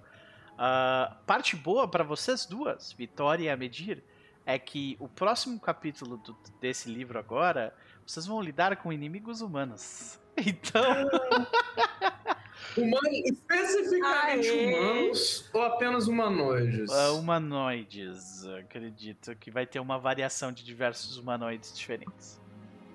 Ah, 0.58 1.16
parte 1.26 1.54
boa 1.56 1.86
pra 1.88 2.02
vocês 2.04 2.44
duas, 2.46 2.92
Vitória 2.92 3.44
e 3.44 3.48
Amedir, 3.50 4.02
é 4.46 4.58
que 4.58 4.96
o 4.98 5.08
próximo 5.08 5.60
capítulo 5.60 6.16
do- 6.18 6.36
desse 6.60 6.90
livro 6.90 7.18
agora, 7.18 7.74
vocês 8.06 8.26
vão 8.26 8.40
lidar 8.42 8.76
com 8.76 8.92
inimigos 8.92 9.40
humanos. 9.40 10.18
Então, 10.46 10.82
Humano, 12.76 13.08
especificamente 13.24 14.48
Aê! 14.48 14.74
humanos 14.74 15.50
ou 15.52 15.62
apenas 15.62 16.06
humanoides? 16.06 16.88
ah, 16.90 17.12
humanoides, 17.12 18.46
acredito 18.58 19.34
que 19.36 19.50
vai 19.50 19.66
ter 19.66 19.80
uma 19.80 19.98
variação 19.98 20.52
de 20.52 20.64
diversos 20.64 21.16
humanoides 21.18 21.76
diferentes. 21.76 22.38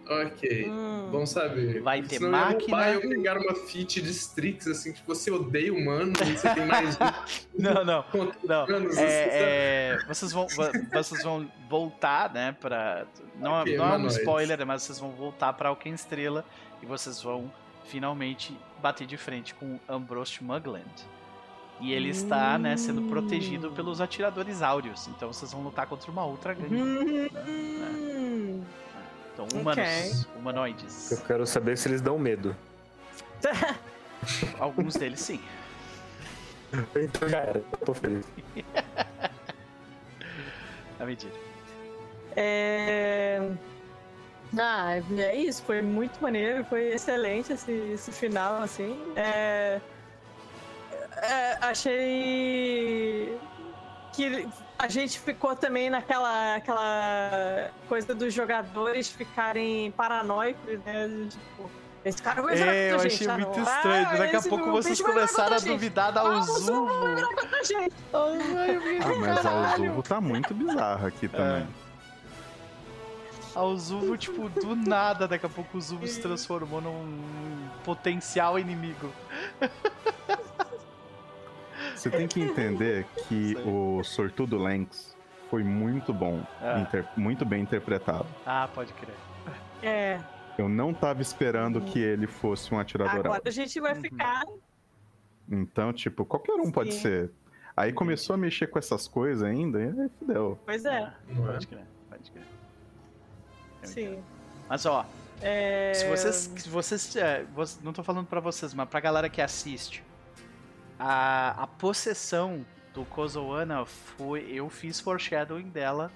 Ok. 0.07 0.69
Hum. 0.69 1.09
Bom 1.11 1.25
saber. 1.25 1.81
Vai 1.81 2.03
ter 2.03 2.17
Senão 2.19 2.29
máquina. 2.29 2.77
roubar 2.77 2.91
e 2.91 2.93
eu 2.93 3.01
pegar 3.09 3.37
uma 3.39 3.55
feat 3.55 4.01
de 4.03 4.11
Strix, 4.11 4.67
assim, 4.67 4.93
que 4.93 5.01
você 5.05 5.31
odeia 5.31 5.73
humanos 5.73 6.21
e 6.21 6.37
você 6.37 6.53
tem 6.53 6.65
mais 6.67 6.95
Não, 7.57 7.83
não. 7.83 8.05
Não, 8.43 8.65
humanos. 8.65 8.97
é, 8.97 9.29
é, 9.31 9.97
vocês, 10.07 10.31
vão, 10.31 10.47
vo- 10.47 10.71
vocês 10.93 11.23
vão 11.23 11.51
voltar, 11.67 12.31
né, 12.31 12.55
pra... 12.61 13.07
Não, 13.39 13.57
é- 13.57 13.61
Ok, 13.61 13.77
não 13.77 13.93
é 13.93 13.97
um 13.97 14.05
spoiler, 14.07 14.63
mas 14.65 14.83
vocês 14.83 14.99
vão 14.99 15.09
voltar 15.09 15.51
pra 15.53 15.69
Alken 15.69 15.95
Estrela 15.95 16.45
e 16.81 16.85
vocês 16.85 17.21
vão 17.21 17.51
finalmente 17.85 18.57
bater 18.81 19.05
de 19.07 19.17
frente 19.17 19.53
com 19.53 19.79
Ambrose 19.87 20.43
Mugland. 20.43 21.05
E 21.79 21.91
ele 21.91 22.09
está, 22.09 22.57
né, 22.57 22.77
sendo 22.77 23.01
protegido 23.03 23.69
pelos 23.71 23.99
atiradores 23.99 24.61
áureos. 24.61 25.07
Então 25.07 25.31
vocês 25.31 25.51
vão 25.51 25.61
lutar 25.61 25.87
contra 25.87 26.09
uma 26.09 26.25
outra 26.25 26.53
gangue. 26.53 27.29
Hum. 27.47 28.63
Então, 29.33 29.47
humanos, 29.53 30.25
humanoides. 30.37 31.11
Eu 31.11 31.17
quero 31.25 31.45
saber 31.45 31.77
se 31.77 31.89
eles 31.89 31.99
dão 32.01 32.17
medo. 32.17 32.55
Alguns 34.57 34.95
deles 34.95 35.19
sim. 35.19 35.41
Então 36.95 37.27
já 37.27 37.39
era, 37.39 37.59
eu 37.59 37.77
tô 37.85 37.93
feliz. 37.93 38.25
A 40.99 41.05
medida. 41.05 41.35
É... 42.35 43.41
Ah, 44.57 44.95
é 45.17 45.35
isso, 45.35 45.63
foi 45.63 45.81
muito 45.81 46.21
maneiro, 46.21 46.63
foi 46.65 46.93
excelente 46.93 47.53
esse, 47.53 47.71
esse 47.93 48.11
final, 48.11 48.61
assim. 48.61 48.97
É... 49.15 49.81
é, 51.17 51.57
achei 51.61 53.37
que 54.13 54.47
a 54.79 54.87
gente 54.87 55.19
ficou 55.19 55.55
também 55.55 55.89
naquela 55.89 56.55
aquela 56.55 57.69
coisa 57.89 58.13
dos 58.15 58.33
jogadores 58.33 59.09
ficarem 59.09 59.91
paranoicos, 59.91 60.79
né? 60.85 61.27
Tipo, 61.29 61.69
esse 62.05 62.21
cara 62.21 62.41
vai 62.41 62.55
virar 62.55 62.73
É, 62.73 62.91
eu 62.91 62.93
contra 62.93 63.07
a 63.07 63.09
gente, 63.09 63.23
achei 63.23 63.27
ah, 63.27 63.37
muito 63.37 63.59
não. 63.59 63.63
estranho. 63.63 64.07
Ah, 64.09 64.15
Daqui 64.17 64.35
a 64.35 64.41
pouco 64.41 64.71
vocês 64.71 65.01
começaram 65.01 65.55
a 65.55 65.59
duvidar 65.59 66.11
da 66.13 66.21
Ah, 66.21 66.29
o 66.29 66.41
Zubo 66.43 66.85
vai 66.85 67.13
Uzuvo. 67.13 67.15
virar 67.15 67.35
contra 67.35 67.59
a 67.59 67.63
gente. 67.63 67.95
Ah, 68.13 69.15
mas 69.19 69.45
a 69.45 69.75
Uzuvo 69.75 70.03
tá 70.03 70.21
muito 70.21 70.53
bizarra 70.53 71.07
aqui 71.07 71.27
também. 71.27 71.67
A 73.55 73.63
Uzuvo, 73.63 74.17
tipo, 74.17 74.49
do 74.49 74.75
nada, 74.75 75.27
daqui 75.27 75.45
a 75.45 75.49
pouco 75.49 75.77
o 75.77 75.81
Zuvo 75.81 76.05
se 76.07 76.21
transformou 76.21 76.81
num 76.81 77.69
potencial 77.85 78.59
inimigo. 78.59 79.09
Você 81.95 82.09
tem 82.09 82.27
que 82.27 82.41
entender 82.41 83.05
que 83.27 83.55
o 83.65 84.03
Sortudo 84.03 84.57
Lynx 84.57 85.15
foi 85.49 85.63
muito 85.63 86.13
bom, 86.13 86.43
Ah. 86.61 86.79
inter- 86.79 87.05
muito 87.15 87.45
bem 87.45 87.61
interpretado. 87.61 88.25
Ah, 88.45 88.67
pode 88.73 88.91
crer. 88.93 89.15
É, 89.81 90.19
Eu 90.57 90.69
não 90.69 90.93
tava 90.93 91.21
esperando 91.21 91.81
que 91.81 91.99
ele 91.99 92.27
fosse 92.27 92.73
um 92.73 92.79
atirador 92.79 93.19
agora 93.25 93.41
a 93.45 93.49
gente 93.51 93.77
vai 93.79 93.93
Uhum. 93.93 94.01
ficar 94.01 94.43
Então, 95.51 95.91
tipo, 95.93 96.25
qualquer 96.25 96.53
um 96.53 96.71
pode 96.71 96.93
Sim. 96.93 97.01
ser. 97.01 97.31
Aí 97.77 97.91
começou 97.93 98.33
a 98.33 98.37
mexer 98.37 98.67
com 98.67 98.79
essas 98.79 99.05
coisas 99.07 99.43
ainda, 99.43 99.79
e 99.81 99.87
aí 100.01 100.09
fudeu. 100.17 100.57
Pois 100.65 100.83
é, 100.85 100.97
Ah, 101.03 101.13
pode 101.45 101.67
crer, 101.67 101.85
pode 102.09 102.31
crer. 102.31 102.43
Eu 103.85 103.93
sim. 103.93 104.01
entendo. 104.05 104.23
Mas 104.67 104.85
ó, 104.85 105.05
É... 105.41 105.93
se 105.93 106.07
vocês. 106.07 106.35
Se 106.57 106.69
vocês 106.69 107.15
é, 107.15 107.45
não 107.83 107.93
tô 107.93 108.03
falando 108.03 108.27
pra 108.27 108.39
vocês, 108.39 108.73
mas 108.73 108.87
pra 108.89 108.99
galera 108.99 109.29
que 109.29 109.41
assiste. 109.41 110.03
A, 110.97 111.63
a 111.63 111.67
possessão 111.67 112.65
do 112.93 113.03
Kozoana 113.05 113.85
foi. 113.85 114.49
Eu 114.51 114.69
fiz 114.69 114.99
foreshadowing 114.99 115.69
dela 115.69 116.11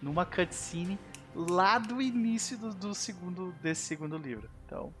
numa 0.00 0.24
cutscene 0.24 0.98
lá 1.34 1.78
do 1.78 2.00
início 2.00 2.56
do, 2.58 2.74
do 2.74 2.94
segundo, 2.94 3.52
desse 3.62 3.82
segundo 3.82 4.16
livro. 4.16 4.48
Então, 4.66 4.92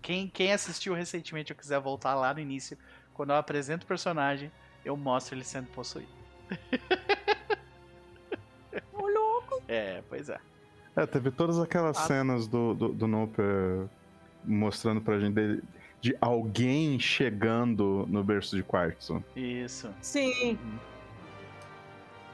quem, 0.00 0.28
quem 0.28 0.52
assistiu 0.52 0.94
recentemente 0.94 1.52
ou 1.52 1.58
quiser 1.58 1.80
voltar 1.80 2.14
lá 2.14 2.32
no 2.32 2.40
início, 2.40 2.78
quando 3.12 3.30
eu 3.30 3.36
apresento 3.36 3.84
o 3.84 3.88
personagem, 3.88 4.50
eu 4.84 4.96
mostro 4.96 5.34
ele 5.34 5.44
sendo 5.44 5.66
possuído. 5.68 6.08
Ô, 8.92 9.06
louco. 9.06 9.62
É, 9.68 10.02
pois 10.08 10.28
é. 10.28 10.38
É, 10.94 11.06
teve 11.06 11.30
todas 11.30 11.58
aquelas 11.58 11.96
Ah. 11.96 12.00
cenas 12.06 12.46
do, 12.46 12.74
do, 12.74 12.88
do 12.88 13.06
Noper 13.06 13.86
mostrando 14.44 15.00
pra 15.00 15.18
gente 15.18 15.32
dele- 15.34 15.62
de 16.00 16.16
alguém 16.20 16.98
chegando 16.98 18.06
no 18.08 18.22
berço 18.24 18.56
de 18.56 18.62
quartzo. 18.62 19.24
Isso. 19.36 19.90
Sim. 20.02 20.58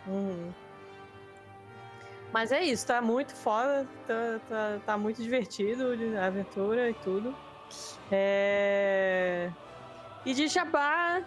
Uhum. 0.07 0.15
Uhum. 0.15 0.53
Mas 2.33 2.51
é 2.53 2.63
isso, 2.63 2.87
tá 2.87 3.01
muito 3.01 3.35
foda, 3.35 3.87
tá, 4.07 4.41
tá, 4.49 4.79
tá 4.85 4.99
muito 4.99 5.23
divertido 5.23 5.93
a 6.21 6.27
aventura 6.27 6.91
e 6.91 6.95
tudo. 6.95 7.35
É... 8.11 9.51
E 10.27 10.35
de 10.35 10.47
Jabá, 10.49 11.23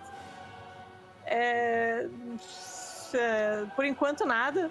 é... 1.25 2.07
é, 3.13 3.65
por 3.75 3.85
enquanto 3.85 4.25
nada. 4.25 4.69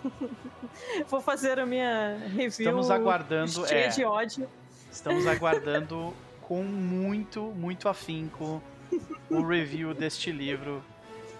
Vou 1.08 1.20
fazer 1.20 1.58
a 1.58 1.66
minha 1.66 2.18
review. 2.28 2.48
Estamos 2.48 2.90
aguardando, 2.90 3.66
Cheia 3.66 3.86
é. 3.86 3.88
de 3.88 4.04
ódio. 4.04 4.48
Estamos 4.90 5.26
aguardando 5.28 6.12
com 6.40 6.62
muito, 6.62 7.42
muito 7.42 7.88
afinco 7.88 8.62
o 9.30 9.42
review 9.42 9.94
deste 9.94 10.30
livro 10.30 10.82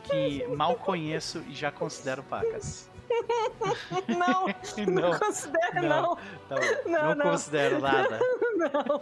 que 0.04 0.46
mal 0.56 0.74
conheço 0.76 1.42
e 1.48 1.54
já 1.54 1.70
considero 1.70 2.22
pacas. 2.22 2.90
Não, 4.08 4.46
não, 4.86 5.10
Não, 5.10 5.18
considero, 5.18 5.82
não. 5.82 6.02
não. 6.02 6.16
Tá. 6.48 6.56
Não, 6.86 6.92
não, 7.08 7.14
não. 7.14 7.30
considero 7.32 7.78
nada. 7.78 8.18
Não. 8.56 9.00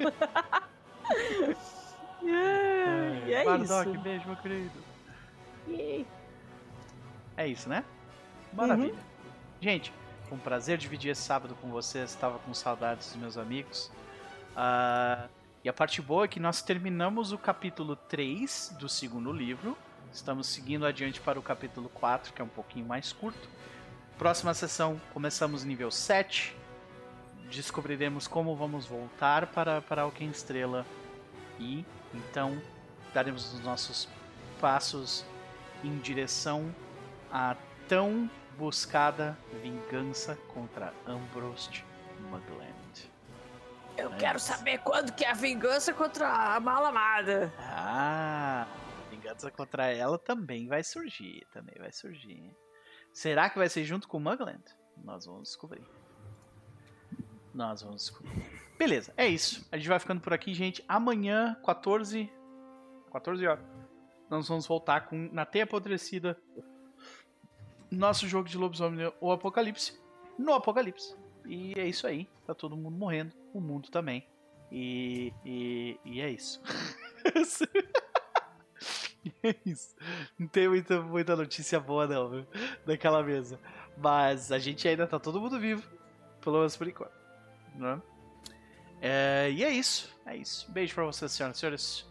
e 3.26 3.32
é 3.32 3.44
Bardock, 3.44 3.90
isso. 3.90 4.00
beijo, 4.00 4.26
meu 4.26 4.36
querido. 4.36 4.72
É 7.36 7.46
isso, 7.46 7.68
né? 7.68 7.84
Maravilha. 8.52 8.92
Uhum. 8.94 9.09
Gente, 9.60 9.92
foi 10.26 10.38
um 10.38 10.40
prazer 10.40 10.78
dividir 10.78 11.10
esse 11.10 11.20
sábado 11.20 11.54
com 11.60 11.68
vocês. 11.68 12.08
Estava 12.08 12.38
com 12.38 12.54
saudades 12.54 13.08
dos 13.08 13.16
meus 13.16 13.36
amigos. 13.36 13.90
Ah, 14.56 15.28
e 15.62 15.68
a 15.68 15.72
parte 15.72 16.00
boa 16.00 16.24
é 16.24 16.28
que 16.28 16.40
nós 16.40 16.62
terminamos 16.62 17.30
o 17.30 17.36
capítulo 17.36 17.94
3 17.94 18.76
do 18.78 18.88
segundo 18.88 19.30
livro. 19.30 19.76
Estamos 20.10 20.46
seguindo 20.46 20.86
adiante 20.86 21.20
para 21.20 21.38
o 21.38 21.42
capítulo 21.42 21.90
4, 21.90 22.32
que 22.32 22.40
é 22.40 22.44
um 22.44 22.48
pouquinho 22.48 22.86
mais 22.86 23.12
curto. 23.12 23.50
Próxima 24.16 24.54
sessão, 24.54 24.98
começamos 25.12 25.62
nível 25.62 25.90
7. 25.90 26.56
Descobriremos 27.50 28.26
como 28.26 28.56
vamos 28.56 28.86
voltar 28.86 29.46
para, 29.48 29.82
para 29.82 30.02
Alquim 30.02 30.30
Estrela. 30.30 30.86
E 31.58 31.84
então 32.14 32.58
daremos 33.12 33.52
os 33.52 33.60
nossos 33.60 34.08
passos 34.58 35.22
em 35.84 35.98
direção 35.98 36.74
à 37.30 37.54
tão 37.86 38.30
buscada 38.60 39.38
vingança 39.62 40.36
contra 40.52 40.92
Ambrose 41.06 41.82
Mugland. 42.28 43.10
Eu 43.96 44.12
É 44.12 44.16
quero 44.18 44.38
saber 44.38 44.78
quando 44.80 45.12
que 45.14 45.24
é 45.24 45.30
a 45.30 45.34
vingança 45.34 45.94
contra 45.94 46.28
a 46.28 46.60
Malamada. 46.60 47.50
Ah, 47.58 48.66
a 49.06 49.10
vingança 49.10 49.50
contra 49.50 49.86
ela 49.86 50.18
também 50.18 50.68
vai 50.68 50.84
surgir, 50.84 51.46
também 51.50 51.74
vai 51.78 51.90
surgir. 51.90 52.54
Será 53.14 53.48
que 53.48 53.56
vai 53.56 53.70
ser 53.70 53.82
junto 53.84 54.06
com 54.06 54.18
o 54.18 54.20
Mugland? 54.20 54.62
Nós 55.02 55.24
vamos 55.24 55.48
descobrir. 55.48 55.82
Nós 57.54 57.80
vamos 57.80 58.02
descobrir. 58.02 58.44
Beleza, 58.78 59.10
é 59.16 59.26
isso. 59.26 59.66
A 59.72 59.78
gente 59.78 59.88
vai 59.88 59.98
ficando 59.98 60.20
por 60.20 60.34
aqui, 60.34 60.52
gente. 60.52 60.84
Amanhã, 60.86 61.56
14. 61.64 62.30
14 63.10 63.46
horas. 63.46 63.64
Nós 64.28 64.46
vamos 64.46 64.66
voltar 64.66 65.06
com 65.06 65.30
Na 65.32 65.46
Teia 65.46 65.64
Apodrecida. 65.64 66.38
Nosso 67.90 68.28
jogo 68.28 68.48
de 68.48 68.56
lobisomem, 68.56 69.12
o 69.20 69.32
Apocalipse. 69.32 69.98
No 70.38 70.54
Apocalipse. 70.54 71.16
E 71.46 71.74
é 71.76 71.86
isso 71.86 72.06
aí. 72.06 72.28
Tá 72.46 72.54
todo 72.54 72.76
mundo 72.76 72.96
morrendo. 72.96 73.34
O 73.52 73.60
mundo 73.60 73.90
também. 73.90 74.26
E, 74.70 75.32
e, 75.44 75.98
e 76.04 76.20
é 76.20 76.30
isso. 76.30 76.62
é 79.42 79.56
isso. 79.66 79.96
Não 80.38 80.46
tem 80.46 80.68
muita, 80.68 81.02
muita 81.02 81.34
notícia 81.34 81.80
boa, 81.80 82.06
não, 82.06 82.30
viu? 82.30 82.46
Daquela 82.86 83.22
mesa. 83.22 83.58
Mas 83.96 84.52
a 84.52 84.58
gente 84.58 84.86
ainda 84.86 85.06
tá 85.06 85.18
todo 85.18 85.40
mundo 85.40 85.58
vivo. 85.58 85.82
Pelo 86.40 86.58
menos 86.58 86.76
por 86.76 86.86
enquanto. 86.86 87.18
Né? 87.74 88.00
É, 89.00 89.50
e 89.50 89.64
é 89.64 89.70
isso. 89.70 90.16
É 90.24 90.36
isso. 90.36 90.70
Beijo 90.70 90.94
pra 90.94 91.04
vocês, 91.04 91.32
senhoras 91.32 91.56
e 91.56 91.60
senhores. 91.60 92.06